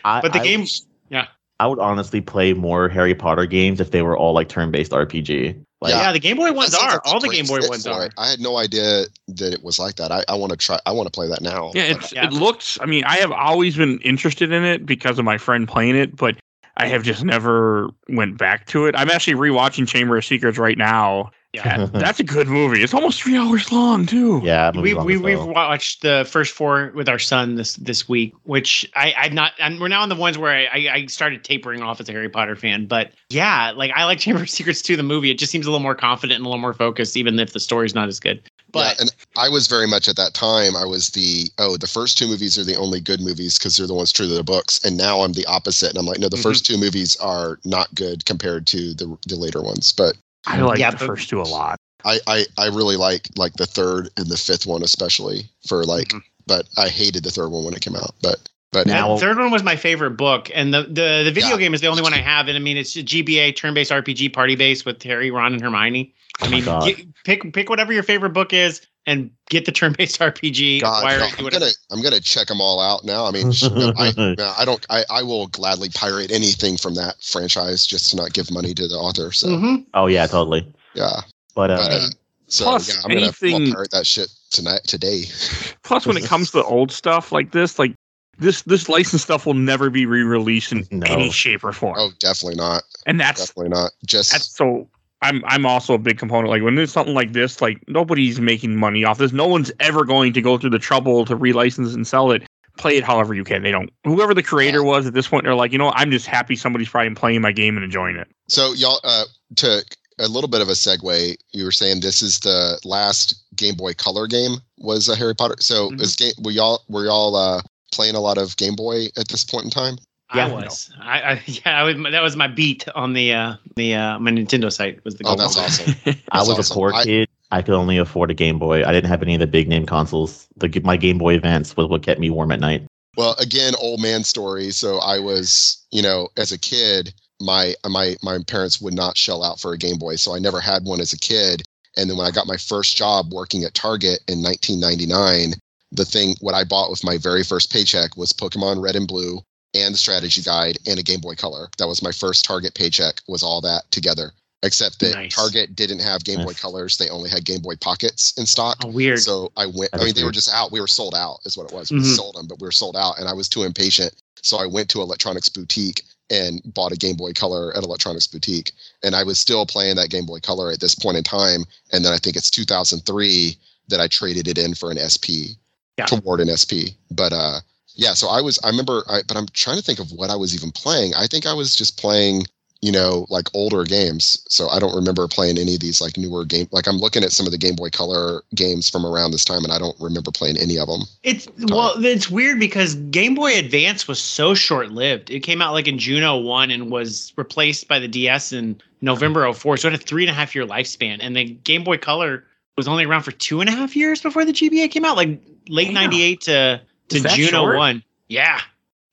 I, 0.04 0.20
But 0.22 0.34
the 0.34 0.40
I- 0.40 0.44
game, 0.44 0.66
yeah. 1.10 1.28
I 1.60 1.68
would 1.68 1.80
honestly 1.80 2.22
play 2.22 2.54
more 2.54 2.90
Harry 2.90 3.14
Potter 3.14 3.46
games 3.46 3.80
if 3.80 3.92
they 3.92 4.02
were 4.02 4.18
all 4.18 4.34
like 4.34 4.50
turn-based 4.50 4.92
RPG. 4.92 5.64
Like, 5.80 5.94
yeah, 5.94 6.12
the 6.12 6.20
Game 6.20 6.36
Boy 6.38 6.52
ones 6.52 6.74
are. 6.76 6.94
like 6.94 7.06
All 7.06 7.20
the 7.20 7.30
Game 7.30 7.46
Boy 7.46 7.60
ones 7.70 7.86
are. 7.88 8.06
it. 8.08 8.14
I 8.18 8.30
had 8.30 8.40
no 8.40 8.58
idea 8.58 9.06
that 9.30 9.54
it 9.54 9.64
was 9.64 9.78
like 9.80 9.96
that. 9.96 10.12
I, 10.12 10.24
I 10.28 10.36
want 10.36 10.52
to 10.52 10.58
try. 10.58 10.80
I 10.86 10.92
want 10.92 11.06
to 11.08 11.12
play 11.12 11.28
that 11.28 11.42
now. 11.42 11.72
Yeah, 11.74 11.84
it's 11.84 12.12
Yeah. 12.14 12.26
it 12.26 12.34
looks. 12.34 12.78
I 12.82 12.86
mean, 12.88 13.04
I 13.06 13.16
have 13.18 13.32
always 13.32 13.78
been 13.78 14.00
interested 14.02 14.52
in 14.52 14.64
it 14.64 14.86
because 14.86 15.18
of 15.20 15.26
my 15.26 15.38
friend 15.38 15.68
playing 15.68 15.96
it, 15.96 16.16
but 16.16 16.36
I 16.82 16.88
have 16.88 17.04
just 17.04 17.24
never 17.24 17.90
went 18.10 18.38
back 18.38 18.66
to 18.68 18.88
it. 18.88 18.96
I'm 18.98 19.10
actually 19.12 19.36
rewatching 19.36 19.88
Chamber 19.88 20.18
of 20.18 20.26
Secrets 20.26 20.58
right 20.58 20.78
now. 20.78 21.32
Yeah. 21.54 21.86
That's 21.94 22.20
a 22.20 22.24
good 22.24 22.48
movie. 22.48 22.82
It's 22.82 22.94
almost 22.94 23.22
three 23.22 23.38
hours 23.38 23.72
long 23.72 24.06
too. 24.06 24.42
yeah. 24.44 24.72
we 24.72 24.94
we 24.94 25.18
we've 25.18 25.38
hell. 25.38 25.50
watched 25.50 26.02
the 26.02 26.26
first 26.30 26.54
four 26.54 26.92
with 26.96 27.10
our 27.10 27.20
son 27.20 27.56
this 27.56 27.76
this 27.76 28.08
week, 28.08 28.34
which 28.44 28.90
I 28.96 29.14
I'm 29.18 29.36
not. 29.36 29.52
And 29.60 29.80
we're 29.80 29.90
now 29.90 30.02
on 30.02 30.10
the 30.10 30.16
ones 30.16 30.38
where 30.38 30.52
I, 30.52 30.66
I 30.66 30.94
I 30.94 31.06
started 31.08 31.44
tapering 31.44 31.82
off 31.82 32.00
as 32.00 32.08
a 32.10 32.14
Harry 32.14 32.30
Potter 32.30 32.56
fan. 32.56 32.86
But 32.86 33.12
yeah, 33.30 33.74
like 33.76 33.92
I 33.94 34.06
like 34.06 34.20
Chamber 34.20 34.42
of 34.42 34.50
Secrets 34.50 34.82
2, 34.82 34.96
the 34.96 35.04
movie. 35.04 35.30
It 35.30 35.38
just 35.38 35.52
seems 35.52 35.66
a 35.66 35.70
little 35.70 35.84
more 35.84 35.96
confident 35.96 36.38
and 36.38 36.46
a 36.46 36.50
little 36.50 36.62
more 36.62 36.74
focused, 36.74 37.18
even 37.18 37.38
if 37.38 37.54
the 37.54 37.60
story's 37.60 37.94
not 37.94 38.08
as 38.08 38.20
good. 38.20 38.42
But 38.72 38.96
yeah, 38.98 39.02
and 39.02 39.16
I 39.38 39.50
was 39.50 39.68
very 39.68 39.88
much 39.88 40.08
at 40.08 40.16
that 40.16 40.34
time. 40.34 40.76
I 40.76 40.86
was 40.86 41.10
the 41.10 41.50
oh, 41.58 41.78
the 41.78 41.88
first 41.88 42.18
two 42.18 42.28
movies 42.28 42.58
are 42.58 42.64
the 42.64 42.76
only 42.78 43.00
good 43.02 43.20
movies 43.22 43.58
because 43.58 43.78
they're 43.78 43.88
the 43.88 43.94
ones 43.94 44.12
true 44.12 44.28
to 44.28 44.34
the 44.34 44.44
books. 44.44 44.80
And 44.84 44.98
now 44.98 45.22
I'm 45.22 45.34
the 45.34 45.46
opposite, 45.46 45.90
and 45.90 45.98
I'm 45.98 46.06
like, 46.06 46.20
no, 46.20 46.30
the 46.30 46.38
Mhm. 46.38 46.44
first 46.44 46.66
two 46.66 46.78
movies 46.78 47.16
are 47.18 47.60
not 47.66 47.94
good 47.96 48.26
compared 48.26 48.68
to 48.68 48.94
the 48.94 49.18
the 49.28 49.36
later 49.36 49.62
ones. 49.62 49.92
But 49.92 50.16
I 50.48 50.60
like 50.62 50.80
Yeah, 50.80 50.92
the 50.92 50.98
but- 50.98 51.06
first 51.08 51.30
two 51.30 51.42
a 51.42 51.44
lot. 51.44 51.78
I 52.06 52.20
I, 52.28 52.46
I 52.58 52.66
really 52.68 52.96
like 52.98 53.28
like 53.36 53.54
the 53.54 53.66
third 53.68 54.10
and 54.18 54.28
the 54.28 54.38
fifth 54.38 54.66
one 54.66 54.84
especially 54.84 55.50
for 55.68 55.84
like. 55.86 56.10
Mhm. 56.10 56.22
But 56.48 56.68
I 56.76 56.90
hated 56.90 57.24
the 57.24 57.32
third 57.32 57.50
one 57.50 57.64
when 57.64 57.76
it 57.76 57.82
came 57.82 57.96
out. 57.96 58.16
But 58.22 58.50
but 58.72 58.88
That 58.88 58.94
Now- 58.94 59.18
third 59.18 59.38
one 59.38 59.52
was 59.52 59.64
my 59.64 59.76
favorite 59.76 60.12
book, 60.12 60.50
and 60.54 60.74
the 60.74 60.84
the, 60.84 61.24
the 61.26 61.32
video 61.34 61.52
Yeah. 61.52 61.58
game 61.58 61.74
is 61.74 61.82
the 61.82 61.88
only 61.88 62.02
one 62.02 62.14
I 62.14 62.22
have. 62.22 62.48
And 62.48 62.56
I 62.58 62.60
mean, 62.60 62.78
it's 62.78 62.96
a 62.96 63.04
GBA 63.04 63.56
turn-based 63.56 63.92
RPG 63.92 64.30
party 64.34 64.56
based 64.56 64.86
with 64.86 65.02
Harry, 65.04 65.30
Ron, 65.32 65.54
and 65.54 65.62
Hermione. 65.62 66.14
I 66.42 66.48
Oh 66.48 66.50
mean, 66.50 66.64
God. 66.66 66.86
get- 66.86 67.06
pick 67.26 67.54
pick 67.54 67.70
whatever 67.70 67.92
your 67.94 68.04
favorite 68.04 68.32
book 68.32 68.54
is, 68.54 68.82
and 69.06 69.30
get 69.50 69.66
the 69.66 69.72
turn-based 69.72 70.20
RPG. 70.22 70.82
God, 70.82 71.04
no, 71.04 71.10
I'm 71.10 71.44
whatever. 71.44 71.60
gonna 71.66 71.72
I'm 71.92 72.02
gonna 72.02 72.22
check 72.22 72.48
them 72.48 72.62
all 72.62 72.80
out 72.80 73.04
now. 73.04 73.26
I 73.26 73.32
mean, 73.32 73.50
no, 73.62 73.94
I, 73.98 74.14
no, 74.38 74.54
I 74.58 74.64
don't. 74.64 74.86
I, 74.90 75.04
I 75.10 75.24
will 75.24 75.48
gladly 75.48 75.90
pirate 75.90 76.32
anything 76.32 76.78
from 76.78 76.96
that 76.96 77.22
franchise 77.22 77.86
just 77.86 78.10
to 78.12 78.16
not 78.16 78.32
give 78.34 78.50
money 78.52 78.74
to 78.74 78.88
the 78.88 78.96
author. 78.96 79.32
So 79.34 79.48
Mhm. 79.50 79.86
Oh 79.94 80.08
yeah, 80.08 80.28
totally. 80.28 80.66
yeah, 80.94 81.22
But 81.56 81.72
uh, 81.72 81.78
but 81.78 81.92
uh, 81.92 82.08
so 82.48 82.64
Plus, 82.66 82.88
yeah, 82.90 83.02
I'm 83.04 83.10
gonna 83.10 83.22
anything- 83.24 83.74
pirate 83.74 83.92
that 83.92 84.08
shit 84.08 84.30
tonight 84.52 84.82
today. 84.86 85.24
Plus, 85.84 86.06
when 86.08 86.16
it 86.18 86.24
comes 86.26 86.52
to 86.52 86.64
old 86.64 86.92
stuff 86.92 87.32
like 87.34 87.52
this, 87.52 87.78
like 87.80 87.94
this 88.42 88.64
this 88.64 88.90
licensed 88.90 89.24
stuff 89.26 89.46
will 89.46 89.54
never 89.54 89.90
be 89.90 90.06
re-released 90.06 90.72
in 90.74 90.86
No. 90.92 91.08
any 91.08 91.30
shape 91.32 91.64
or 91.64 91.72
form. 91.72 91.96
Oh, 91.98 92.12
definitely 92.20 92.56
not. 92.58 92.84
and 93.06 93.20
that's 93.20 93.46
Definitely 93.48 93.70
not. 93.70 93.92
Just 94.06 94.32
that's 94.34 94.48
so 94.56 94.90
I'm 95.22 95.44
I'm 95.46 95.66
also 95.66 95.94
a 95.94 95.98
big 96.00 96.18
component. 96.18 96.50
Like 96.50 96.64
when 96.64 96.76
there's 96.76 96.92
something 96.92 97.14
like 97.14 97.32
this, 97.34 97.62
like 97.62 97.78
nobody's 97.88 98.42
making 98.42 98.76
money 98.76 99.06
off 99.06 99.18
this. 99.20 99.32
No 99.32 99.48
one's 99.48 99.72
ever 99.80 100.04
going 100.04 100.34
to 100.34 100.42
go 100.42 100.58
through 100.58 100.72
the 100.72 100.80
trouble 100.80 101.24
to 101.26 101.38
relicense 101.38 101.94
and 101.94 102.06
sell 102.06 102.32
it. 102.32 102.44
Play 102.78 102.98
it 102.98 103.04
however 103.04 103.34
you 103.34 103.44
can. 103.44 103.62
They 103.64 103.70
don't. 103.72 103.92
Whoever 104.06 104.34
the 104.34 104.42
creator 104.42 104.82
was 104.84 105.06
at 105.06 105.14
this 105.14 105.28
point, 105.28 105.44
they're 105.44 105.54
like, 105.56 105.72
you 105.74 105.78
know, 105.78 105.92
I'm 105.96 106.10
just 106.10 106.26
happy 106.26 106.56
somebody's 106.56 106.90
probably 106.90 107.14
playing 107.14 107.42
my 107.42 107.52
game 107.52 107.76
and 107.76 107.84
enjoying 107.84 108.16
it. 108.16 108.28
So 108.48 108.74
y'all, 108.74 109.00
uh, 109.04 109.26
to 109.58 109.84
a 110.20 110.28
little 110.28 110.48
bit 110.50 110.62
of 110.62 110.70
a 110.70 110.72
segue, 110.72 111.36
you 111.52 111.66
were 111.66 111.72
saying 111.72 112.00
this 112.00 112.22
is 112.22 112.40
the 112.40 112.80
last 112.86 113.36
Game 113.56 113.76
Boy 113.76 113.94
Color 113.94 114.26
game 114.26 114.56
was 114.80 115.10
a 115.10 115.16
Harry 115.16 115.36
Potter. 115.36 115.56
So 115.60 115.90
Mhm. 115.92 116.02
is 116.02 116.16
game 116.16 116.32
were 116.42 116.52
y'all 116.52 116.82
were 116.88 117.06
y'all 117.06 117.36
uh, 117.36 117.62
playing 117.92 118.16
a 118.16 118.20
lot 118.20 118.38
of 118.38 118.56
Game 118.58 118.76
Boy 118.76 119.06
at 119.18 119.28
this 119.28 119.44
point 119.44 119.66
in 119.66 119.70
time? 119.72 119.98
I 120.30 120.38
Yeah. 120.38 120.54
was. 120.54 120.92
I, 121.02 121.22
I 121.22 121.42
yeah. 121.46 121.80
I 121.80 121.84
was, 121.84 121.96
that 122.12 122.22
was 122.24 122.36
my 122.36 122.48
beat 122.48 122.88
on 122.96 123.14
the 123.14 123.34
uh 123.34 123.56
the 123.76 123.96
uh 123.96 124.20
my 124.20 124.32
Nintendo 124.32 124.72
site 124.72 125.04
was 125.06 125.16
the. 125.16 125.24
Oh, 125.26 125.32
Game 125.32 125.38
that's 125.40 125.56
Boy. 125.56 125.62
awesome. 125.64 125.94
I 126.32 126.40
was 126.40 126.50
awesome. 126.60 126.74
a 126.74 126.76
poor 126.76 126.94
I- 126.94 127.04
kid. 127.04 127.30
I 127.54 127.62
could 127.62 127.76
only 127.76 127.98
afford 127.98 128.32
a 128.32 128.34
Game 128.34 128.58
Boy. 128.60 128.86
I 128.86 128.94
didn't 128.94 129.10
have 129.10 129.22
any 129.22 129.34
of 129.34 129.42
the 129.42 129.48
big 129.48 129.68
name 129.68 129.86
consoles. 129.86 130.48
The 130.56 130.82
my 130.86 130.96
Game 130.96 131.18
Boy 131.18 131.36
Advance 131.36 131.76
was 131.76 131.88
what 131.88 132.02
kept 132.02 132.20
me 132.20 132.30
warm 132.30 132.50
at 132.54 132.62
night. 132.62 132.86
Well, 133.18 133.36
again, 133.40 133.74
old 133.78 134.00
man 134.02 134.24
story. 134.24 134.72
So 134.72 135.00
I 135.00 135.20
was, 135.20 135.86
you 135.92 136.02
know, 136.02 136.30
as 136.38 136.54
a 136.54 136.58
kid, 136.58 137.14
my 137.42 137.76
my 137.90 138.16
my 138.24 138.38
parents 138.48 138.80
would 138.80 138.94
not 138.94 139.18
shell 139.18 139.44
out 139.44 139.60
for 139.60 139.74
a 139.74 139.78
Game 139.78 139.98
Boy, 139.98 140.16
so 140.16 140.34
I 140.34 140.40
never 140.40 140.62
had 140.62 140.86
one 140.86 141.02
as 141.02 141.12
a 141.12 141.20
kid. 141.20 141.62
And 141.98 142.10
then 142.10 142.16
when 142.16 142.26
I 142.26 142.32
got 142.32 142.48
my 142.48 142.56
first 142.56 142.96
job 142.96 143.34
working 143.34 143.66
at 143.66 143.74
Target 143.74 144.22
in 144.30 144.42
1999, 144.42 145.60
the 145.92 146.06
thing 146.06 146.36
what 146.40 146.56
I 146.56 146.64
bought 146.64 146.90
with 146.90 147.04
my 147.04 147.18
very 147.18 147.44
first 147.44 147.72
paycheck 147.72 148.16
was 148.18 148.34
Pokemon 148.34 148.82
Red 148.82 148.96
and 148.96 149.08
Blue 149.08 149.40
and 149.74 149.94
the 149.94 149.98
strategy 149.98 150.42
guide 150.42 150.78
and 150.88 151.00
a 151.00 151.04
Game 151.04 151.22
Boy 151.22 151.36
Color. 151.36 151.70
That 151.78 151.88
was 151.88 152.02
my 152.02 152.12
first 152.12 152.46
Target 152.46 152.74
paycheck. 152.76 153.22
Was 153.28 153.44
all 153.44 153.62
that 153.62 153.84
together? 153.92 154.32
Except 154.64 155.00
that 155.00 155.16
Nice. 155.16 155.36
Target 155.36 155.76
didn't 155.76 156.00
have 156.00 156.24
Game 156.24 156.44
Boy 156.46 156.54
Colors; 156.54 156.98
they 156.98 157.10
only 157.10 157.30
had 157.30 157.46
Game 157.46 157.62
Boy 157.62 157.76
Pockets 157.78 158.34
in 158.38 158.46
stock. 158.46 158.78
Oh, 158.84 158.90
weird. 158.90 159.20
So 159.20 159.52
I 159.58 159.66
went. 159.66 159.92
That 159.92 160.02
I 160.02 160.06
mean, 160.06 160.14
they 160.14 160.24
were 160.24 160.32
just 160.32 160.54
out. 160.54 160.72
We 160.72 160.80
were 160.80 160.88
sold 160.88 161.16
out, 161.16 161.40
is 161.46 161.58
what 161.58 161.66
it 161.68 161.74
was. 161.74 161.92
We 161.92 161.98
Mhm. 162.00 162.16
sold 162.16 162.36
them, 162.36 162.46
but 162.48 162.60
we 162.60 162.68
were 162.68 162.72
sold 162.72 162.96
out, 162.96 163.18
and 163.18 163.28
I 163.28 163.34
was 163.34 163.50
too 163.50 163.64
impatient. 163.64 164.14
So 164.44 164.58
I 164.58 164.68
went 164.68 164.88
to 164.90 165.02
Electronics 165.02 165.50
Boutique 165.50 166.04
and 166.30 166.62
bought 166.74 166.92
a 166.92 166.96
Game 166.96 167.16
Boy 167.16 167.34
Color 167.34 167.76
at 167.76 167.84
Electronics 167.84 168.28
Boutique, 168.28 168.72
and 169.04 169.16
I 169.16 169.24
was 169.24 169.40
still 169.40 169.66
playing 169.66 169.96
that 169.96 170.10
Game 170.10 170.26
Boy 170.26 170.40
Color 170.40 170.72
at 170.72 170.80
this 170.80 170.96
point 170.96 171.18
in 171.18 171.24
time. 171.24 171.66
And 171.92 172.06
then 172.06 172.14
I 172.14 172.18
think 172.18 172.36
it's 172.36 172.52
2003 172.52 173.58
that 173.88 174.00
I 174.00 174.08
traded 174.08 174.48
it 174.48 174.58
in 174.58 174.76
for 174.76 174.92
an 174.92 174.98
SP 174.98 175.58
Yeah. 176.02 176.20
toward 176.20 176.40
an 176.40 176.56
SP. 176.56 176.98
But 177.10 177.34
uh, 177.34 177.60
yeah. 177.96 178.14
So 178.14 178.28
I 178.30 178.42
was. 178.42 178.60
I 178.64 178.70
remember. 178.70 179.04
I, 179.10 179.22
but 179.28 179.38
I'm 179.38 179.48
trying 179.54 179.78
to 179.78 179.84
think 179.84 180.00
of 180.00 180.12
what 180.12 180.30
I 180.30 180.36
was 180.36 180.56
even 180.56 180.72
playing. 180.72 181.14
I 181.16 181.28
think 181.28 181.46
I 181.46 181.54
was 181.54 181.76
just 181.76 182.00
playing 182.00 182.46
you 182.82 182.92
know, 182.92 183.28
like 183.30 183.48
older 183.54 183.84
games. 183.84 184.44
So 184.50 184.68
I 184.70 184.80
don't 184.80 184.96
remember 184.96 185.28
playing 185.28 185.60
any 185.60 185.76
of 185.76 185.80
these 185.80 186.02
like 186.02 186.18
newer 186.18 186.46
game. 186.46 186.68
Like 186.72 186.88
I'm 186.88 186.98
looking 186.98 187.24
at 187.24 187.32
some 187.32 187.46
of 187.46 187.52
the 187.52 187.58
Game 187.58 187.76
Boy 187.76 187.90
Color 187.90 188.42
games 188.56 188.90
from 188.90 189.06
around 189.06 189.32
this 189.32 189.46
time, 189.46 189.64
and 189.64 189.72
I 189.72 189.78
don't 189.78 189.96
remember 190.00 190.32
playing 190.32 190.58
any 190.58 190.80
of 190.80 190.88
them. 190.88 191.02
It's 191.24 191.48
well, 191.70 191.94
it's 191.98 192.30
weird 192.30 192.60
because 192.60 192.96
Game 192.96 193.36
Boy 193.36 193.58
Advance 193.58 194.08
was 194.08 194.20
so 194.20 194.56
short 194.56 194.92
lived. 194.92 195.30
It 195.30 195.42
came 195.42 195.62
out 195.62 195.74
like 195.74 195.88
in 195.88 196.00
June 196.00 196.24
01 196.24 196.72
and 196.72 196.92
was 196.92 197.34
replaced 197.36 197.88
by 197.88 198.00
the 198.00 198.08
DS 198.08 198.52
in 198.52 198.82
November 199.02 199.52
04. 199.54 199.78
So 199.78 199.88
it 199.88 199.92
had 199.92 200.02
a 200.02 200.04
three 200.04 200.24
and 200.24 200.32
a 200.32 200.34
half 200.34 200.56
year 200.56 200.66
lifespan. 200.66 201.20
And 201.22 201.36
the 201.36 201.46
Game 201.46 201.84
Boy 201.84 201.98
Color 201.98 202.44
was 202.78 202.88
only 202.88 203.06
around 203.06 203.24
for 203.24 203.32
two 203.32 203.62
and 203.62 203.70
a 203.70 203.74
half 203.74 203.96
years 203.96 204.22
before 204.22 204.46
the 204.46 204.54
GBA 204.54 204.92
came 204.92 205.06
out, 205.06 205.18
like 205.18 205.42
late 205.68 205.92
98 205.92 206.42
to, 206.42 206.82
to 207.10 207.16
Is 207.18 207.24
June 207.34 207.50
short? 207.50 207.76
01. 207.78 208.04
Yeah. 208.28 208.60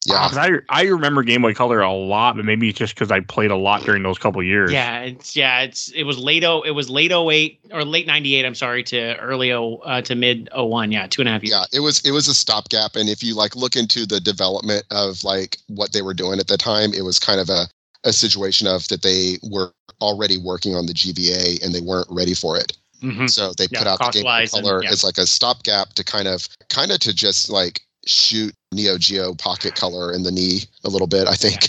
Yeah, 0.06 0.28
'Cause 0.28 0.38
I 0.38 0.50
I 0.70 0.82
remember 0.84 1.22
Game 1.24 1.42
Boy 1.42 1.52
Color 1.54 1.80
a 1.80 1.92
lot, 1.92 2.36
but 2.36 2.44
maybe 2.44 2.68
it's 2.68 2.78
just 2.78 2.94
because 2.94 3.10
I 3.10 3.18
played 3.20 3.50
a 3.50 3.56
lot 3.56 3.82
during 3.82 4.04
those 4.04 4.16
couple 4.16 4.40
years. 4.42 4.70
Yeah, 4.72 5.00
it's 5.00 5.36
yeah, 5.36 5.60
it's 5.62 5.90
it 5.90 6.04
was 6.04 6.18
late 6.18 6.44
oh 6.44 6.62
it 6.62 6.70
was 6.70 6.88
late 6.88 7.10
08 7.12 7.60
or 7.72 7.84
late 7.84 8.06
98, 8.06 8.46
I'm 8.46 8.54
sorry, 8.54 8.84
to 8.84 9.16
early 9.18 9.52
oh 9.52 9.74
uh, 9.84 10.00
to 10.02 10.14
mid 10.14 10.48
01. 10.54 10.92
Yeah, 10.92 11.08
two 11.08 11.20
and 11.20 11.28
a 11.28 11.32
half 11.32 11.42
years. 11.42 11.50
yeah. 11.50 11.64
It 11.76 11.80
was 11.80 12.00
it 12.06 12.12
was 12.12 12.28
a 12.28 12.32
stopgap, 12.32 12.94
and 12.94 13.08
if 13.08 13.22
you 13.24 13.34
like 13.34 13.56
look 13.56 13.74
into 13.76 14.06
the 14.06 14.20
development 14.20 14.84
of 14.92 15.24
like 15.24 15.58
what 15.66 15.92
they 15.92 16.00
were 16.00 16.14
doing 16.14 16.38
at 16.38 16.46
the 16.46 16.56
time, 16.56 16.94
it 16.94 17.02
was 17.02 17.18
kind 17.18 17.40
of 17.40 17.50
a 17.50 17.66
a 18.04 18.12
situation 18.12 18.68
of 18.68 18.86
that 18.88 19.02
they 19.02 19.38
were 19.50 19.72
already 20.00 20.38
working 20.38 20.76
on 20.76 20.86
the 20.86 20.94
GBA 20.94 21.62
and 21.62 21.74
they 21.74 21.80
weren't 21.80 22.06
ready 22.08 22.32
for 22.34 22.56
it. 22.56 22.72
Mhm. 23.02 23.30
So 23.30 23.52
they 23.56 23.66
Yeah, 23.70 23.78
put 23.80 23.86
out 23.88 23.98
the 23.98 24.10
Game 24.10 24.22
Boy 24.24 24.40
and- 24.40 24.50
Color 24.50 24.82
yeah. 24.82 24.90
as 24.90 25.04
like 25.04 25.18
a 25.18 25.26
stopgap 25.26 25.94
to 25.94 26.04
kind 26.04 26.28
of 26.28 26.48
kind 26.68 26.90
of 26.90 26.98
to 27.00 27.12
just 27.14 27.48
like 27.48 27.80
shoot 28.06 28.54
Neo 28.72 28.98
Geo 28.98 29.34
Pocket 29.34 29.74
Color 29.74 30.12
in 30.12 30.22
the 30.22 30.30
knee 30.30 30.62
a 30.84 30.88
little 30.88 31.06
bit. 31.06 31.28
I 31.28 31.34
think. 31.34 31.68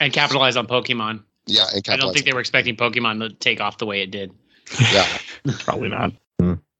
And 0.00 0.12
capitalize 0.12 0.56
on 0.56 0.66
Pokemon. 0.66 1.22
Yeah, 1.46 1.66
and 1.74 1.86
I 1.88 1.96
don't 1.96 2.12
think 2.12 2.24
they 2.24 2.32
were 2.32 2.40
expecting 2.40 2.76
Pokemon 2.76 3.20
to 3.20 3.34
take 3.34 3.60
off 3.60 3.78
the 3.78 3.86
way 3.86 4.00
it 4.02 4.10
did. 4.10 4.32
Yeah. 4.92 5.06
probably 5.60 5.88
not. 5.88 6.12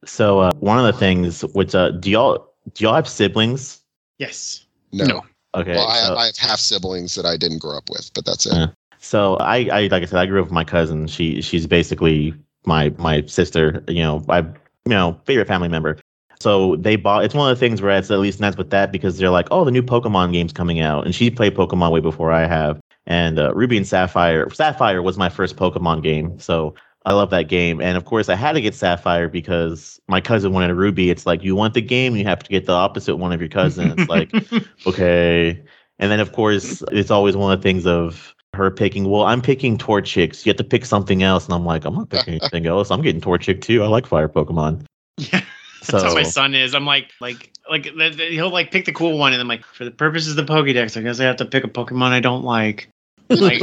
So 0.06 0.40
uh, 0.40 0.52
one 0.60 0.78
of 0.78 0.86
the 0.86 0.98
things 0.98 1.42
which 1.54 1.74
uh, 1.74 1.90
do 1.90 2.10
y'all 2.10 2.48
do 2.74 2.84
y'all 2.84 2.94
have 2.94 3.08
siblings? 3.08 3.82
Yes. 4.18 4.64
No. 4.92 5.04
No. 5.04 5.22
Okay. 5.54 5.72
Well, 5.72 5.88
I, 5.88 6.06
so, 6.06 6.16
I 6.16 6.26
have 6.26 6.36
half 6.36 6.58
siblings 6.60 7.14
that 7.16 7.26
I 7.26 7.36
didn't 7.36 7.58
grow 7.58 7.76
up 7.76 7.90
with, 7.90 8.10
but 8.14 8.24
that's 8.24 8.46
it. 8.46 8.54
Yeah. 8.54 8.66
so 8.98 9.36
I, 9.36 9.68
I 9.70 9.80
like 9.88 10.02
I 10.02 10.06
said, 10.06 10.18
I 10.18 10.26
grew 10.26 10.40
up 10.40 10.46
with 10.46 10.52
my 10.52 10.64
cousin. 10.64 11.06
She 11.06 11.42
she's 11.42 11.66
basically 11.66 12.34
my 12.66 12.90
my 12.98 13.22
sister. 13.26 13.82
You 13.88 14.02
know, 14.02 14.24
my 14.26 14.38
you 14.38 14.90
know 14.90 15.20
favorite 15.24 15.48
family 15.48 15.68
member. 15.68 15.98
So 16.40 16.76
they 16.76 16.96
bought. 16.96 17.24
It's 17.24 17.34
one 17.34 17.50
of 17.50 17.56
the 17.56 17.60
things 17.60 17.82
where 17.82 17.96
it's 17.96 18.10
at 18.10 18.18
least 18.18 18.40
nice 18.40 18.56
with 18.56 18.70
that 18.70 18.92
because 18.92 19.18
they're 19.18 19.30
like, 19.30 19.48
oh, 19.50 19.64
the 19.64 19.70
new 19.70 19.82
Pokemon 19.82 20.32
game's 20.32 20.52
coming 20.52 20.80
out, 20.80 21.04
and 21.04 21.14
she 21.14 21.30
played 21.30 21.54
Pokemon 21.54 21.92
way 21.92 22.00
before 22.00 22.32
I 22.32 22.46
have. 22.46 22.80
And 23.06 23.38
uh, 23.38 23.52
Ruby 23.54 23.76
and 23.76 23.86
Sapphire. 23.86 24.48
Sapphire 24.50 25.02
was 25.02 25.18
my 25.18 25.28
first 25.28 25.56
Pokemon 25.56 26.02
game, 26.02 26.38
so 26.38 26.74
I 27.06 27.12
love 27.12 27.30
that 27.30 27.48
game. 27.48 27.80
And 27.80 27.96
of 27.96 28.04
course, 28.04 28.28
I 28.28 28.34
had 28.34 28.52
to 28.52 28.60
get 28.60 28.74
Sapphire 28.74 29.28
because 29.28 30.00
my 30.08 30.20
cousin 30.20 30.52
wanted 30.52 30.70
a 30.70 30.74
Ruby. 30.74 31.10
It's 31.10 31.26
like 31.26 31.42
you 31.42 31.56
want 31.56 31.74
the 31.74 31.82
game, 31.82 32.16
you 32.16 32.24
have 32.24 32.42
to 32.42 32.50
get 32.50 32.66
the 32.66 32.72
opposite 32.72 33.16
one 33.16 33.32
of 33.32 33.40
your 33.40 33.48
cousin. 33.48 33.94
It's 33.98 34.08
like 34.08 34.32
okay. 34.86 35.62
And 35.98 36.10
then 36.10 36.20
of 36.20 36.32
course, 36.32 36.82
it's 36.90 37.10
always 37.10 37.36
one 37.36 37.52
of 37.52 37.58
the 37.58 37.62
things 37.62 37.86
of 37.86 38.34
her 38.54 38.70
picking. 38.70 39.08
Well, 39.08 39.22
I'm 39.22 39.40
picking 39.42 39.78
Torchic. 39.78 40.44
You 40.44 40.50
have 40.50 40.56
to 40.56 40.64
pick 40.64 40.84
something 40.84 41.22
else, 41.22 41.44
and 41.46 41.54
I'm 41.54 41.64
like, 41.64 41.84
I'm 41.84 41.94
not 41.94 42.08
picking 42.10 42.34
anything 42.34 42.66
else. 42.66 42.90
I'm 42.90 43.02
getting 43.02 43.20
Torchic 43.20 43.60
too. 43.62 43.82
I 43.82 43.86
like 43.86 44.06
fire 44.06 44.28
Pokemon. 44.28 44.84
Yeah. 45.16 45.42
So 45.82 45.92
That's 45.92 46.04
how 46.04 46.14
my 46.14 46.24
son 46.24 46.54
is. 46.54 46.74
I'm 46.74 46.84
like, 46.84 47.10
like, 47.22 47.52
like 47.70 47.84
th- 47.84 48.18
th- 48.18 48.32
he'll 48.32 48.50
like 48.50 48.70
pick 48.70 48.84
the 48.84 48.92
cool 48.92 49.16
one, 49.16 49.32
and 49.32 49.40
I'm 49.40 49.48
like, 49.48 49.64
for 49.64 49.86
the 49.86 49.90
purposes 49.90 50.36
of 50.36 50.46
the 50.46 50.52
Pokédex, 50.52 50.94
I 50.94 51.00
guess 51.00 51.20
I 51.20 51.24
have 51.24 51.36
to 51.36 51.46
pick 51.46 51.64
a 51.64 51.68
Pokemon 51.68 52.10
I 52.10 52.20
don't 52.20 52.44
like. 52.44 52.90
Like, 53.30 53.62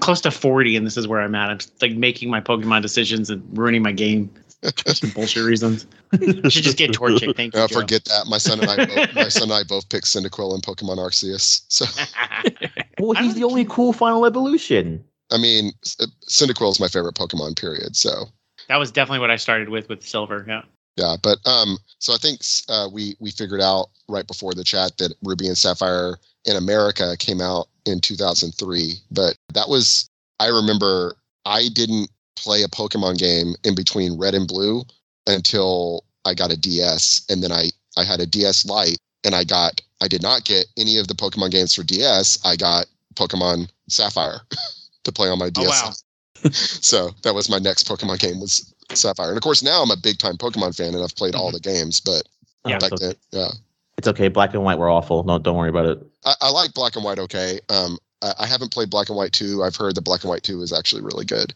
close 0.00 0.22
to 0.22 0.30
40, 0.30 0.76
and 0.76 0.86
this 0.86 0.96
is 0.96 1.06
where 1.06 1.20
I'm 1.20 1.34
at. 1.34 1.50
I'm 1.50 1.58
like 1.82 1.92
making 1.92 2.30
my 2.30 2.40
Pokemon 2.40 2.80
decisions 2.80 3.28
and 3.28 3.46
ruining 3.56 3.82
my 3.82 3.92
game 3.92 4.30
some 4.86 5.10
bullshit 5.10 5.44
reasons. 5.44 5.86
I 6.12 6.48
should 6.48 6.64
just 6.64 6.76
get 6.76 6.92
Torchic. 6.92 7.36
Thank 7.36 7.54
you. 7.54 7.60
Uh, 7.60 7.68
Joe. 7.68 7.80
forget 7.80 8.04
that. 8.06 8.26
My 8.28 8.38
son 8.38 8.60
and 8.60 8.70
I, 8.70 8.86
both, 8.86 9.14
my 9.14 9.28
son 9.28 9.44
and 9.44 9.52
I 9.52 9.62
both 9.64 9.88
picked 9.88 10.06
Cyndaquil 10.06 10.54
and 10.54 10.62
Pokemon 10.62 10.98
Arceus. 10.98 11.62
So, 11.68 11.84
well, 12.98 13.12
he's 13.22 13.34
the 13.34 13.44
only 13.44 13.64
cool 13.64 13.92
final 13.92 14.26
evolution. 14.26 15.04
I 15.30 15.38
mean, 15.38 15.72
C- 15.82 16.06
Cyndaquil 16.28 16.70
is 16.70 16.80
my 16.80 16.88
favorite 16.88 17.14
Pokemon. 17.14 17.58
Period. 17.58 17.96
So, 17.96 18.26
that 18.68 18.76
was 18.76 18.90
definitely 18.90 19.20
what 19.20 19.30
I 19.30 19.36
started 19.36 19.68
with 19.68 19.88
with 19.88 20.02
Silver. 20.02 20.44
Yeah. 20.48 20.62
yeah. 20.96 21.16
But 21.22 21.38
um, 21.46 21.78
so 21.98 22.14
I 22.14 22.18
think 22.18 22.40
uh, 22.68 22.88
we 22.92 23.16
we 23.20 23.30
figured 23.30 23.60
out 23.60 23.88
right 24.08 24.26
before 24.26 24.54
the 24.54 24.64
chat 24.64 24.96
that 24.98 25.14
Ruby 25.22 25.46
and 25.46 25.58
Sapphire 25.58 26.16
in 26.44 26.56
America 26.56 27.16
came 27.18 27.40
out 27.40 27.68
in 27.86 28.00
2003. 28.00 28.94
But 29.10 29.36
that 29.52 29.68
was 29.68 30.08
I 30.40 30.48
remember 30.48 31.16
I 31.44 31.68
didn't 31.72 32.10
play 32.44 32.62
a 32.62 32.68
Pokemon 32.68 33.16
game 33.18 33.54
in 33.64 33.74
between 33.74 34.18
Red 34.18 34.34
and 34.34 34.46
Blue 34.46 34.82
until 35.26 36.04
I 36.26 36.34
got 36.34 36.52
a 36.52 36.56
DS, 36.56 37.24
and 37.30 37.42
then 37.42 37.50
I 37.50 37.70
I 37.96 38.04
had 38.04 38.20
a 38.20 38.26
DS 38.26 38.66
Lite, 38.66 38.98
and 39.24 39.34
I 39.34 39.44
got 39.44 39.80
I 40.02 40.08
did 40.08 40.22
not 40.22 40.44
get 40.44 40.66
any 40.76 40.98
of 40.98 41.08
the 41.08 41.14
Pokemon 41.14 41.50
games 41.50 41.74
for 41.74 41.82
DS. 41.82 42.38
I 42.44 42.56
got 42.56 42.86
Pokemon 43.14 43.70
Sapphire 43.88 44.40
to 45.04 45.12
play 45.12 45.28
on 45.28 45.38
my 45.38 45.46
Oh, 45.46 45.50
DS. 45.62 45.82
wow. 45.82 45.92
so 46.52 47.10
that 47.22 47.34
was 47.34 47.48
my 47.48 47.58
next 47.58 47.88
Pokemon 47.88 48.18
game 48.18 48.40
was 48.40 48.72
Sapphire, 48.92 49.28
and 49.28 49.36
of 49.38 49.42
course 49.42 49.62
now 49.62 49.82
I'm 49.82 49.90
a 49.90 49.96
big 49.96 50.18
time 50.18 50.36
Pokemon 50.36 50.76
fan, 50.76 50.94
and 50.94 51.02
I've 51.02 51.16
played 51.16 51.34
all 51.34 51.50
the 51.50 51.60
games. 51.60 52.00
But 52.00 52.28
Yeah. 52.66 52.78
back 52.78 52.92
it's, 52.92 53.02
okay. 53.02 53.18
then, 53.32 53.40
yeah, 53.40 53.48
it's 53.96 54.08
okay. 54.08 54.28
Black 54.28 54.52
and 54.52 54.62
white 54.64 54.78
were 54.78 54.90
awful. 54.90 55.24
No, 55.24 55.38
don't 55.38 55.56
worry 55.56 55.70
about 55.70 55.86
it. 55.86 55.98
I, 56.26 56.34
I 56.42 56.50
like 56.50 56.74
Black 56.74 56.96
and 56.96 57.04
White. 57.04 57.18
Okay, 57.18 57.60
um, 57.70 57.96
I, 58.20 58.34
I 58.40 58.46
haven't 58.46 58.72
played 58.72 58.90
Black 58.90 59.08
and 59.08 59.16
White 59.16 59.32
two. 59.32 59.62
I've 59.62 59.76
heard 59.76 59.94
that 59.94 60.02
Black 60.02 60.22
and 60.22 60.28
White 60.28 60.42
two 60.42 60.60
is 60.60 60.72
actually 60.72 61.00
really 61.02 61.24
good. 61.24 61.54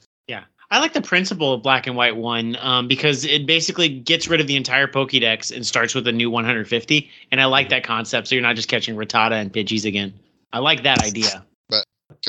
I 0.70 0.80
like 0.80 0.92
the 0.92 1.00
principle 1.00 1.54
of 1.54 1.62
Black 1.62 1.86
and 1.86 1.96
White 1.96 2.16
one 2.16 2.56
um, 2.60 2.88
because 2.88 3.24
it 3.24 3.46
basically 3.46 3.88
gets 3.88 4.28
rid 4.28 4.40
of 4.40 4.46
the 4.46 4.56
entire 4.56 4.86
Pokédex 4.86 5.54
and 5.54 5.66
starts 5.66 5.94
with 5.94 6.06
a 6.06 6.12
new 6.12 6.30
150. 6.30 7.10
And 7.32 7.40
I 7.40 7.46
like 7.46 7.70
that 7.70 7.84
concept. 7.84 8.28
So 8.28 8.34
you're 8.34 8.42
not 8.42 8.56
just 8.56 8.68
catching 8.68 8.94
Rattata 8.94 9.32
and 9.32 9.52
Pidgeys 9.52 9.86
again. 9.86 10.12
I 10.52 10.58
like 10.58 10.82
that 10.82 11.02
idea. 11.02 11.44
But 11.70 11.84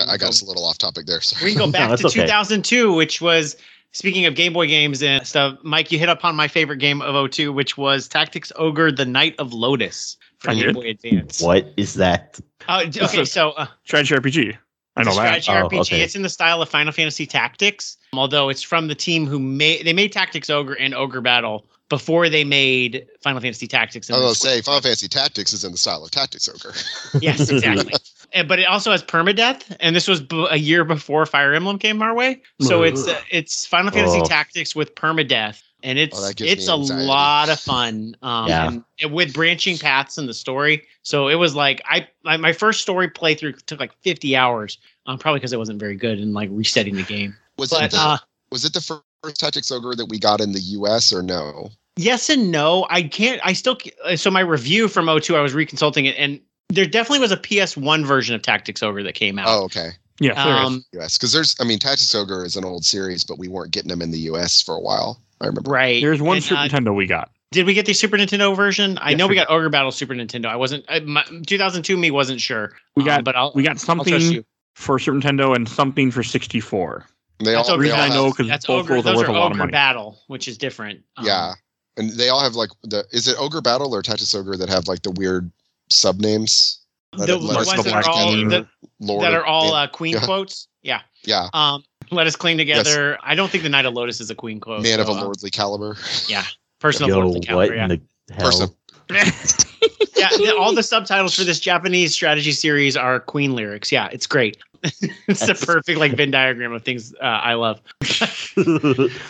I 0.08 0.16
got 0.18 0.30
us 0.30 0.42
a 0.42 0.46
little 0.46 0.64
off 0.66 0.78
topic 0.78 1.06
there. 1.06 1.20
So. 1.20 1.44
We 1.44 1.52
can 1.52 1.60
go 1.60 1.72
back 1.72 1.90
that's 1.90 2.02
to 2.02 2.08
okay. 2.08 2.22
2002, 2.22 2.94
which 2.94 3.20
was 3.20 3.58
speaking 3.92 4.26
of 4.26 4.36
Game 4.36 4.54
Boy 4.54 4.68
games 4.68 5.04
and 5.04 5.26
stuff. 5.28 5.58
Mike, 5.64 5.92
you 5.92 6.00
hit 6.00 6.10
upon 6.10 6.36
my 6.36 6.48
favorite 6.48 6.78
game 6.78 7.02
of 7.02 7.32
02, 7.32 7.52
which 7.52 7.78
was 7.78 8.08
Tactics 8.08 8.54
Ogre: 8.56 8.92
The 8.92 9.06
Knight 9.06 9.36
of 9.38 9.52
Lodis 9.52 10.16
for 10.38 10.54
Game. 10.54 10.74
Boy 10.74 10.92
Advance. 10.92 11.42
What 11.42 11.74
is 11.76 11.96
that? 11.96 12.40
Oh, 12.70 12.86
d- 12.86 13.02
okay, 13.02 13.18
So- 13.18 13.24
so 13.26 13.50
uh, 13.52 13.68
Strategy 13.84 14.16
RPG. 14.16 14.58
I 15.00 15.04
know 15.04 15.10
It's 15.12 15.18
a 15.20 15.22
that. 15.22 15.44
strategy 15.44 15.52
Oh, 15.52 15.70
RPG. 15.70 15.82
okay. 15.82 16.02
It's 16.02 16.16
in 16.16 16.22
the 16.22 16.30
style 16.30 16.62
of 16.62 16.70
Final 16.70 16.92
Fantasy 16.94 17.26
Tactics, 17.26 17.98
although 18.14 18.50
it's 18.50 18.62
from 18.62 18.88
the 18.88 18.96
team 18.96 19.26
who 19.26 19.40
made 19.40 19.86
they 19.86 19.94
made 19.94 20.12
Tactics 20.12 20.50
Ogre 20.50 20.74
and 20.74 20.94
Ogre 20.94 21.22
Battle 21.22 21.66
before 21.90 22.30
they 22.30 22.44
made 22.44 23.08
Final 23.24 23.42
Fantasy 23.42 23.68
Tactics. 23.68 24.12
I 24.12 24.16
and 24.16 24.24
was 24.24 24.40
gonna 24.44 24.56
say 24.56 24.62
Final 24.62 24.82
Fantasy 24.82 25.08
Tactics 25.08 25.54
is 25.54 25.64
in 25.64 25.72
the 25.72 25.78
style 25.78 26.04
of 26.04 26.12
Tactics 26.12 26.48
Ogre. 26.50 26.74
Yes, 27.22 27.50
exactly. 27.50 27.94
And- 28.32 28.48
but 28.48 28.60
it 28.60 28.66
also 28.68 28.92
has 28.92 29.02
permadeath, 29.04 29.76
and 29.80 29.96
this 29.96 30.08
was 30.08 30.22
b- 30.22 30.46
a 30.52 30.58
year 30.58 30.84
before 30.84 31.26
Fire 31.26 31.52
Emblem 31.52 31.80
came 31.80 32.00
our 32.04 32.14
way. 32.14 32.40
So 32.62 32.84
it's 32.84 33.08
uh, 33.08 33.20
it's 33.32 33.66
Final 33.66 33.92
Fantasy 33.92 34.20
Oh. 34.22 34.24
Tactics 34.26 34.76
with 34.76 34.94
permadeath, 34.94 35.64
and 35.84 35.98
it's 35.98 36.18
Oh, 36.18 36.32
it's 36.38 36.68
a 36.68 36.76
lot 36.76 37.50
of 37.50 37.60
fun. 37.60 38.16
Um, 38.22 38.48
Yeah. 38.48 38.68
and, 38.68 38.84
and 39.02 39.14
with 39.14 39.34
branching 39.34 39.78
paths 39.78 40.18
in 40.18 40.26
the 40.26 40.34
story. 40.34 40.84
So 41.04 41.28
it 41.28 41.36
was 41.36 41.56
like 41.56 41.82
I 41.86 42.08
my, 42.24 42.38
my 42.38 42.54
first 42.54 42.82
story 42.82 43.10
playthrough 43.10 43.66
took 43.66 43.80
like 43.80 43.94
50 44.02 44.36
hours, 44.36 44.78
um, 45.06 45.18
probably 45.18 45.40
because 45.40 45.54
it 45.54 45.60
wasn't 45.60 45.80
very 45.80 45.96
good 45.96 46.20
in 46.20 46.34
like 46.34 46.50
resetting 46.52 46.96
the 46.96 47.04
game. 47.04 47.36
Was 47.58 47.72
it 47.74 47.92
the, 47.92 47.98
uh, 47.98 48.18
was 48.52 48.66
it 48.66 48.74
the 48.74 48.82
first 48.82 49.40
Tactics 49.40 49.72
Ogre 49.72 49.96
that 49.96 50.06
we 50.06 50.18
got 50.18 50.42
in 50.42 50.52
the 50.54 50.62
U.S. 50.62 51.12
or 51.12 51.22
no? 51.22 51.70
yes 51.98 52.30
and 52.30 52.52
no. 52.52 52.88
I 52.90 53.04
can't. 53.04 53.42
I 53.44 53.54
still. 53.54 53.78
So 54.16 54.32
my 54.32 54.40
review 54.40 54.88
from 54.88 55.08
O2, 55.08 55.36
I 55.36 55.42
was 55.42 55.54
reconsulting 55.54 56.06
it, 56.06 56.16
and 56.18 56.40
there 56.70 56.86
definitely 56.86 57.20
was 57.20 57.32
a 57.32 57.38
PS1 57.38 58.06
version 58.06 58.36
of 58.36 58.42
Tactics 58.42 58.82
Ogre 58.82 59.04
that 59.04 59.16
came 59.16 59.38
out. 59.38 59.48
Oh, 59.50 59.64
okay. 59.66 59.92
Yes, 60.22 60.36
there 60.44 60.58
is. 60.62 60.68
um, 60.68 60.86
U.S. 60.94 61.18
Because 61.18 61.32
there's, 61.32 61.56
I 61.60 61.64
mean, 61.64 61.80
Tactics 61.80 62.14
Ogre 62.14 62.44
is 62.44 62.56
an 62.56 62.66
old 62.66 62.84
series, 62.86 63.24
but 63.24 63.38
we 63.40 63.48
weren't 63.48 63.72
getting 63.72 63.90
them 63.90 64.02
in 64.02 64.12
the 64.12 64.20
U.S. 64.20 64.62
for 64.62 64.76
a 64.76 64.80
while. 64.80 65.22
I 65.42 65.48
remember. 65.48 65.72
right. 65.72 66.02
There's 66.02 66.22
one 66.22 66.38
And, 66.38 66.44
Super 66.44 66.62
uh, 66.62 66.68
Nintendo 66.68 66.96
we 66.96 67.06
got. 67.08 67.32
Did 67.52 67.66
we 67.66 67.74
get 67.74 67.86
the 67.86 67.94
Super 67.94 68.18
Nintendo 68.18 68.56
version? 68.56 68.98
I 69.00 69.12
Yes, 69.12 69.18
know 69.18 69.26
we 69.26 69.32
we 69.32 69.36
got 69.36 69.50
Ogre 69.50 69.70
Battle 69.70 69.92
Super 69.92 70.14
Nintendo. 70.14 70.46
I 70.48 70.56
wasn't. 70.56 70.86
I, 70.88 71.00
my, 71.00 71.24
2002 71.48 71.98
me 71.98 72.12
wasn't 72.12 72.40
sure. 72.42 72.74
We 72.96 73.02
Um, 73.04 73.08
got 73.08 73.24
but 73.24 73.36
I'll. 73.36 73.52
we 73.56 73.64
got 73.64 73.80
something 73.80 74.44
for 74.76 75.00
Super 75.00 75.18
Nintendo 75.18 75.56
and 75.56 75.68
something 75.68 76.12
for 76.12 76.22
64. 76.24 77.06
They 77.40 77.46
That's 77.54 77.70
all, 77.70 77.76
Ogre 77.76 77.84
they 77.84 77.90
reason 77.90 78.00
all 78.00 78.06
I 78.06 78.16
know 78.16 78.30
because 78.32 78.48
That's 78.48 78.66
both 78.68 78.86
Ogre. 78.92 79.02
those 79.02 79.16
are 79.16 79.18
worth 79.18 79.30
are 79.30 79.32
a 79.32 79.34
lot 79.34 79.46
of 79.48 79.52
Ogre 79.54 79.58
money. 79.60 79.72
Battle, 79.72 80.20
which 80.28 80.48
is 80.48 80.58
different. 80.58 81.02
Um, 81.18 81.26
yeah, 81.26 81.54
and 81.98 82.12
they 82.12 82.30
all 82.30 82.42
have 82.42 82.54
like 82.56 82.70
the. 82.84 83.06
Is 83.12 83.28
it 83.28 83.36
Ogre 83.40 83.62
Battle 83.62 83.96
or 83.96 84.02
Tactics 84.04 84.36
Ogre 84.36 84.58
that 84.58 84.70
have 84.70 84.88
like 84.88 85.02
the 85.02 85.12
weird 85.12 85.50
sub 85.90 86.20
names? 86.20 86.80
The, 87.18 87.26
the 87.26 87.40
ones 87.40 87.66
that 87.84 87.88
are 88.06 88.08
all 88.08 88.32
Together. 88.36 88.68
that, 89.00 89.20
that 89.22 89.34
are 89.34 89.46
all 89.46 89.74
uh, 89.74 89.88
Queen 89.88 90.14
yeah. 90.14 90.26
quotes. 90.26 90.68
Yeah. 90.84 91.02
yeah, 91.24 91.50
Um. 91.54 91.84
Let 92.12 92.28
us 92.28 92.36
cling 92.36 92.58
together. 92.58 93.18
I 93.24 93.36
don't 93.36 93.50
think 93.52 93.64
the 93.64 93.70
Knight 93.70 93.86
of 93.86 93.94
Lodis 93.94 94.22
is 94.22 94.30
a 94.30 94.36
Queen 94.36 94.60
quote. 94.60 94.84
man 94.84 95.00
of 95.00 95.10
a 95.10 95.14
so, 95.14 95.20
uh, 95.20 95.24
lordly 95.24 95.50
caliber. 95.50 95.98
Yeah, 96.28 96.44
personal 96.80 97.10
Yo, 97.10 97.16
Lordly 97.20 97.40
what 97.40 97.48
Caliber. 97.48 97.76
Yeah. 97.76 97.84
in 97.86 98.02
the 98.28 98.34
hell? 98.34 98.46
Person. 98.46 98.70
yeah. 100.16 100.52
all 100.52 100.74
the 100.74 100.84
subtitles 100.84 101.36
for 101.36 101.44
this 101.44 101.60
Japanese 101.60 102.14
strategy 102.14 102.52
series 102.52 102.96
are 102.96 103.20
Queen 103.20 103.56
lyrics. 103.56 103.92
Yeah, 103.92 104.08
it's 104.12 104.28
great. 104.28 104.58
it's 105.28 105.46
the 105.46 105.56
perfect 105.66 106.00
like 106.00 106.14
Venn 106.14 106.32
diagram 106.32 106.72
of 106.72 106.84
things 106.84 107.14
uh, 107.16 107.26
I 107.26 107.54
love. 107.56 107.82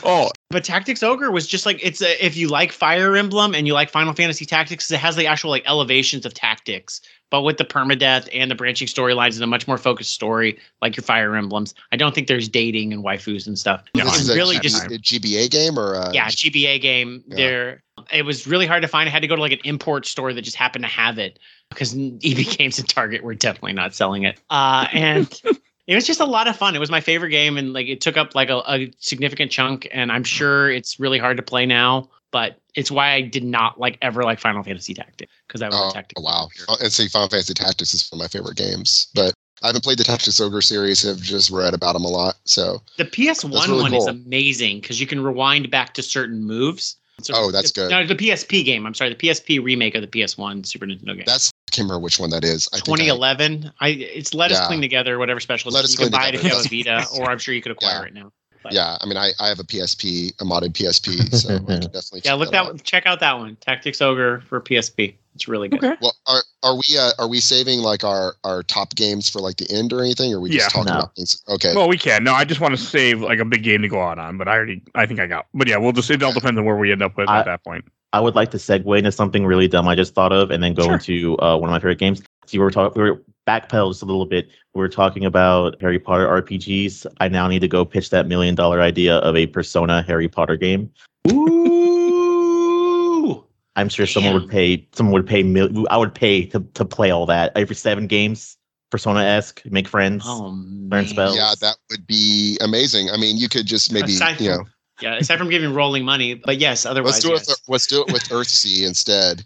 oh, 0.04 0.30
But 0.50 0.64
Tactics 0.64 1.02
Ogre 1.02 1.32
was 1.32 1.48
just 1.48 1.66
like 1.66 1.80
it's 1.84 2.02
a, 2.02 2.24
if 2.24 2.38
you 2.38 2.50
like 2.50 2.72
Fire 2.72 3.16
Emblem 3.16 3.56
and 3.56 3.66
you 3.66 3.74
like 3.74 3.90
Final 3.90 4.14
Fantasy 4.14 4.46
Tactics, 4.46 4.92
it 4.92 5.00
has 5.00 5.16
the 5.16 5.26
actual 5.26 5.50
like 5.50 5.64
elevations 5.66 6.26
of 6.26 6.34
tactics, 6.34 7.02
but 7.30 7.42
with 7.42 7.58
the 7.58 7.66
permadeath 7.66 8.28
and 8.34 8.50
the 8.50 8.56
branching 8.56 8.88
storylines 8.88 9.36
and 9.36 9.44
a 9.44 9.48
much 9.48 9.68
more 9.68 9.78
focused 9.78 10.14
story 10.14 10.58
like 10.82 10.96
your 10.96 11.04
Fire 11.04 11.36
Emblems. 11.36 11.74
I 11.92 11.98
don't 11.98 12.16
think 12.16 12.28
there's 12.28 12.48
dating 12.48 12.94
and 12.94 13.04
waifus 13.04 13.48
and 13.48 13.58
stuff. 13.58 13.84
No, 13.96 14.06
this 14.06 14.22
is 14.22 14.36
really 14.36 14.56
G- 14.56 14.62
just 14.62 14.86
a 14.86 14.90
GBA 14.90 15.50
game 15.52 15.78
or 15.78 15.94
a, 15.94 16.12
yeah 16.14 16.28
GBA 16.28 16.82
game. 16.82 17.24
Yeah. 17.28 17.36
There, 17.36 17.84
it 18.12 18.24
was 18.24 18.48
really 18.48 18.66
hard 18.66 18.82
to 18.82 18.88
find. 18.88 19.08
I 19.08 19.12
had 19.12 19.22
to 19.22 19.28
go 19.28 19.36
to 19.36 19.42
like 19.42 19.52
an 19.52 19.60
import 19.64 20.06
store 20.06 20.34
that 20.34 20.42
just 20.42 20.56
happened 20.56 20.84
to 20.84 20.90
have 20.90 21.20
it 21.20 21.40
because 21.70 21.94
EB 22.24 22.58
Games 22.58 22.80
and 22.80 22.88
Target 22.88 23.24
were 23.24 23.36
definitely 23.36 23.74
not 23.74 23.94
selling 23.94 24.24
it. 24.24 24.40
Uh, 24.50 24.88
and. 24.94 25.42
It 25.88 25.96
was 25.96 26.06
just 26.06 26.20
a 26.20 26.26
lot 26.26 26.48
of 26.48 26.56
fun. 26.56 26.76
It 26.76 26.80
was 26.80 26.92
my 26.92 27.02
favorite 27.02 27.32
game, 27.32 27.58
and 27.58 27.74
like 27.74 27.88
it 27.88 28.00
took 28.00 28.16
up 28.16 28.36
like 28.36 28.52
a, 28.52 28.62
a 28.68 28.92
significant 29.00 29.50
chunk. 29.50 29.88
And 29.92 30.12
I'm 30.12 30.24
sure 30.24 30.70
it's 30.70 31.00
really 31.00 31.18
hard 31.18 31.36
to 31.38 31.42
play 31.42 31.66
now, 31.66 32.08
but 32.32 32.60
it's 32.76 32.92
why 32.92 33.12
I 33.12 33.22
did 33.22 33.44
not 33.44 33.80
like 33.80 33.98
ever 34.02 34.24
like 34.24 34.40
Final 34.40 34.64
Fantasy 34.64 34.94
Tactics 34.94 35.32
because 35.48 35.62
I 35.62 35.68
was 35.68 35.76
Oh, 35.78 35.90
a 35.90 35.94
tactics. 35.94 36.22
wow. 36.22 36.48
Oh, 36.68 36.78
And 36.82 36.92
see, 36.92 37.08
Final 37.08 37.28
Fantasy 37.30 37.54
Tactics 37.54 37.94
is 37.94 38.10
one 38.12 38.20
of 38.20 38.24
my 38.24 38.28
favorite 38.28 38.58
games, 38.58 39.08
but 39.16 39.34
I 39.62 39.68
haven't 39.68 39.84
played 39.84 39.98
the 39.98 40.04
Tactics 40.04 40.40
Ogre 40.40 40.62
series. 40.62 41.06
I've 41.08 41.18
just 41.22 41.50
read 41.50 41.74
about 41.74 41.94
them 41.94 42.06
a 42.06 42.10
lot. 42.10 42.36
So, 42.46 42.82
The 42.98 43.06
PS1 43.06 43.68
really 43.68 43.82
one 43.82 43.94
is 43.94 44.06
amazing 44.08 44.80
because 44.82 45.02
you 45.02 45.08
can 45.08 45.22
rewind 45.22 45.70
back 45.72 45.94
to 45.96 46.04
certain 46.04 46.44
moves. 46.44 46.96
So 47.22 47.34
Oh, 47.36 47.52
that's 47.52 47.72
the- 47.74 47.82
good. 47.82 47.92
No, 47.92 48.06
the 48.08 48.16
PSP 48.16 48.64
game. 48.64 48.86
I'm 48.86 48.94
sorry, 48.94 49.10
the 49.10 49.16
PSP 49.18 49.62
remake 49.62 49.96
of 49.96 50.02
the 50.02 50.08
PS1 50.08 50.64
Super 50.66 50.86
Nintendo 50.86 51.16
game. 51.16 51.24
that's, 51.26 51.50
I 51.68 51.72
can't 51.72 51.86
remember 51.90 52.02
which 52.04 52.18
one 52.18 52.30
that 52.30 52.46
is. 52.46 52.70
I 52.72 52.78
think 52.78 52.84
I- 53.00 53.04
2011. 53.04 53.74
I, 53.82 53.90
it's 53.90 54.34
Let 54.34 54.52
Us 54.52 54.60
Yeah. 54.60 54.68
Cling 54.68 54.80
Together, 54.82 55.20
whatever 55.20 55.42
special. 55.42 55.72
Let 55.72 55.84
Us 55.84 55.92
you 55.92 55.98
can 55.98 56.12
buy 56.12 56.30
it 56.30 56.36
if 56.36 56.44
you 56.46 56.50
have 56.52 56.66
a 56.66 56.70
Vita, 56.70 57.06
or 57.18 57.30
I'm 57.30 57.38
sure 57.40 57.54
you 57.54 57.62
could 57.62 57.72
acquire 57.74 58.04
Yeah. 58.04 58.08
it 58.08 58.14
now. 58.14 58.32
But- 58.64 58.74
yeah, 58.74 58.98
I 59.00 59.06
mean, 59.06 59.18
I, 59.18 59.32
I 59.40 59.48
have 59.48 59.60
a 59.60 59.64
PSP, 59.64 60.30
a 60.42 60.44
modded 60.44 60.74
PSP, 60.74 61.34
so 61.36 61.56
I 61.56 61.58
can 61.60 61.66
definitely 61.82 62.22
Yeah, 62.26 62.32
check 62.32 62.40
look 62.40 62.52
that 62.52 62.64
that. 62.66 62.70
out. 62.74 62.84
Check 62.84 63.06
out 63.06 63.20
that 63.22 63.38
one, 63.38 63.56
Tactics 63.58 64.02
Ogre 64.02 64.42
for 64.42 64.60
PSP. 64.62 65.16
It's 65.36 65.48
really 65.48 65.70
good. 65.70 65.82
okay. 65.84 65.96
Well, 66.02 66.14
are 66.28 66.44
are 66.64 66.76
we 66.76 66.98
uh, 66.98 67.12
are 67.18 67.28
we 67.30 67.40
saving 67.40 67.80
like 67.80 68.04
our 68.04 68.36
our 68.44 68.62
top 68.64 68.96
games 68.96 69.30
for 69.30 69.40
like 69.40 69.56
the 69.56 69.72
end 69.72 69.94
or 69.94 70.02
anything? 70.02 70.34
Or 70.34 70.38
are 70.38 70.42
we 70.42 70.50
just 70.50 70.66
Yeah. 70.66 70.70
talking 70.70 70.94
No. 70.94 71.00
about 71.00 71.16
things? 71.16 71.42
Okay, 71.48 71.74
Well, 71.74 71.88
we 71.88 71.98
can. 71.98 72.26
No, 72.26 72.34
I 72.34 72.44
just 72.44 72.60
want 72.60 72.76
to 72.76 72.82
save 72.82 73.22
like 73.22 73.40
a 73.40 73.46
big 73.46 73.64
game 73.64 73.82
to 73.84 73.88
go 73.88 74.02
out 74.02 74.20
on, 74.20 74.38
but 74.38 74.50
I 74.50 74.56
already, 74.56 74.82
I 74.96 75.06
think 75.06 75.22
I 75.22 75.28
got. 75.28 75.46
But 75.54 75.70
yeah, 75.70 75.78
we'll 75.78 75.94
just. 75.94 76.10
It 76.12 76.22
all 76.24 76.34
depends 76.34 76.58
on 76.58 76.66
where 76.66 76.76
we 76.76 76.92
end 76.92 77.02
up 77.02 77.16
with 77.16 77.30
I- 77.30 77.40
at 77.40 77.46
that 77.46 77.64
point. 77.64 77.86
I 78.12 78.20
would 78.20 78.34
like 78.36 78.50
to 78.52 78.58
segue 78.58 78.98
into 78.98 79.12
something 79.12 79.46
really 79.46 79.68
dumb 79.68 79.88
I 79.88 79.94
just 79.96 80.16
thought 80.16 80.34
of, 80.34 80.50
and 80.52 80.62
then 80.64 80.74
go 80.74 80.84
Sure. 80.86 80.94
into 80.96 81.38
uh, 81.40 81.56
one 81.56 81.70
of 81.70 81.72
my 81.72 81.78
favorite 81.78 82.00
games. 82.00 82.20
So 82.48 82.58
we 82.58 82.60
were 82.60 82.72
talking, 82.72 83.00
we 83.02 83.10
were 83.12 83.22
backpedal 83.50 83.90
just 83.92 84.04
a 84.04 84.06
little 84.06 84.26
bit. 84.28 84.50
We 84.76 84.84
are 84.84 84.88
talking 84.90 85.26
about 85.26 85.76
Harry 85.82 85.98
Potter 86.00 86.28
RPGs. 86.28 87.06
I 87.20 87.28
now 87.28 87.48
need 87.48 87.60
to 87.60 87.68
go 87.68 87.84
pitch 87.84 88.12
that 88.12 88.28
million 88.28 88.54
dollar 88.56 88.82
idea 88.82 89.18
of 89.18 89.36
a 89.36 89.48
Persona 89.48 90.04
Harry 90.04 90.28
Potter 90.28 90.56
game. 90.56 90.92
Ooh. 91.32 93.44
I'm 93.76 93.90
sure 93.90 94.06
someone 94.06 94.34
would 94.34 94.50
pay. 94.50 94.88
Someone 94.94 95.14
would 95.14 95.28
pay. 95.28 95.42
Mil- 95.44 95.88
I 95.90 95.98
would 95.98 96.14
pay 96.14 96.46
to 96.48 96.60
to 96.76 96.86
play 96.86 97.12
all 97.12 97.26
that 97.28 97.52
every 97.56 97.76
seven 97.76 98.08
games. 98.08 98.58
Persona 98.92 99.22
esque, 99.22 99.62
make 99.66 99.88
friends. 99.88 100.24
Oh 100.26 100.50
Learn 100.92 101.06
spells. 101.06 101.36
yeah, 101.38 101.54
that 101.62 101.78
would 101.92 102.08
be 102.08 102.58
amazing. 102.62 103.10
I 103.12 103.18
mean, 103.18 103.38
you 103.38 103.48
could 103.48 103.68
just 103.68 103.94
maybe 103.94 104.14
Aside 104.14 104.42
you 104.42 104.50
from- 104.56 104.64
know 104.64 104.70
Yeah, 105.02 105.16
aside 105.18 105.38
from 105.38 105.50
giving 105.50 105.74
rolling 105.74 106.04
money, 106.04 106.34
but 106.34 106.58
yes, 106.58 106.86
otherwise. 106.88 107.14
let's 107.14 107.24
do 107.24 107.30
it. 107.30 107.34
yes. 107.36 107.48
With, 107.50 107.62
let's 107.68 107.88
do 107.88 108.02
it 108.06 108.12
with 108.12 108.24
Earthsea 108.30 108.88
instead. 108.88 109.44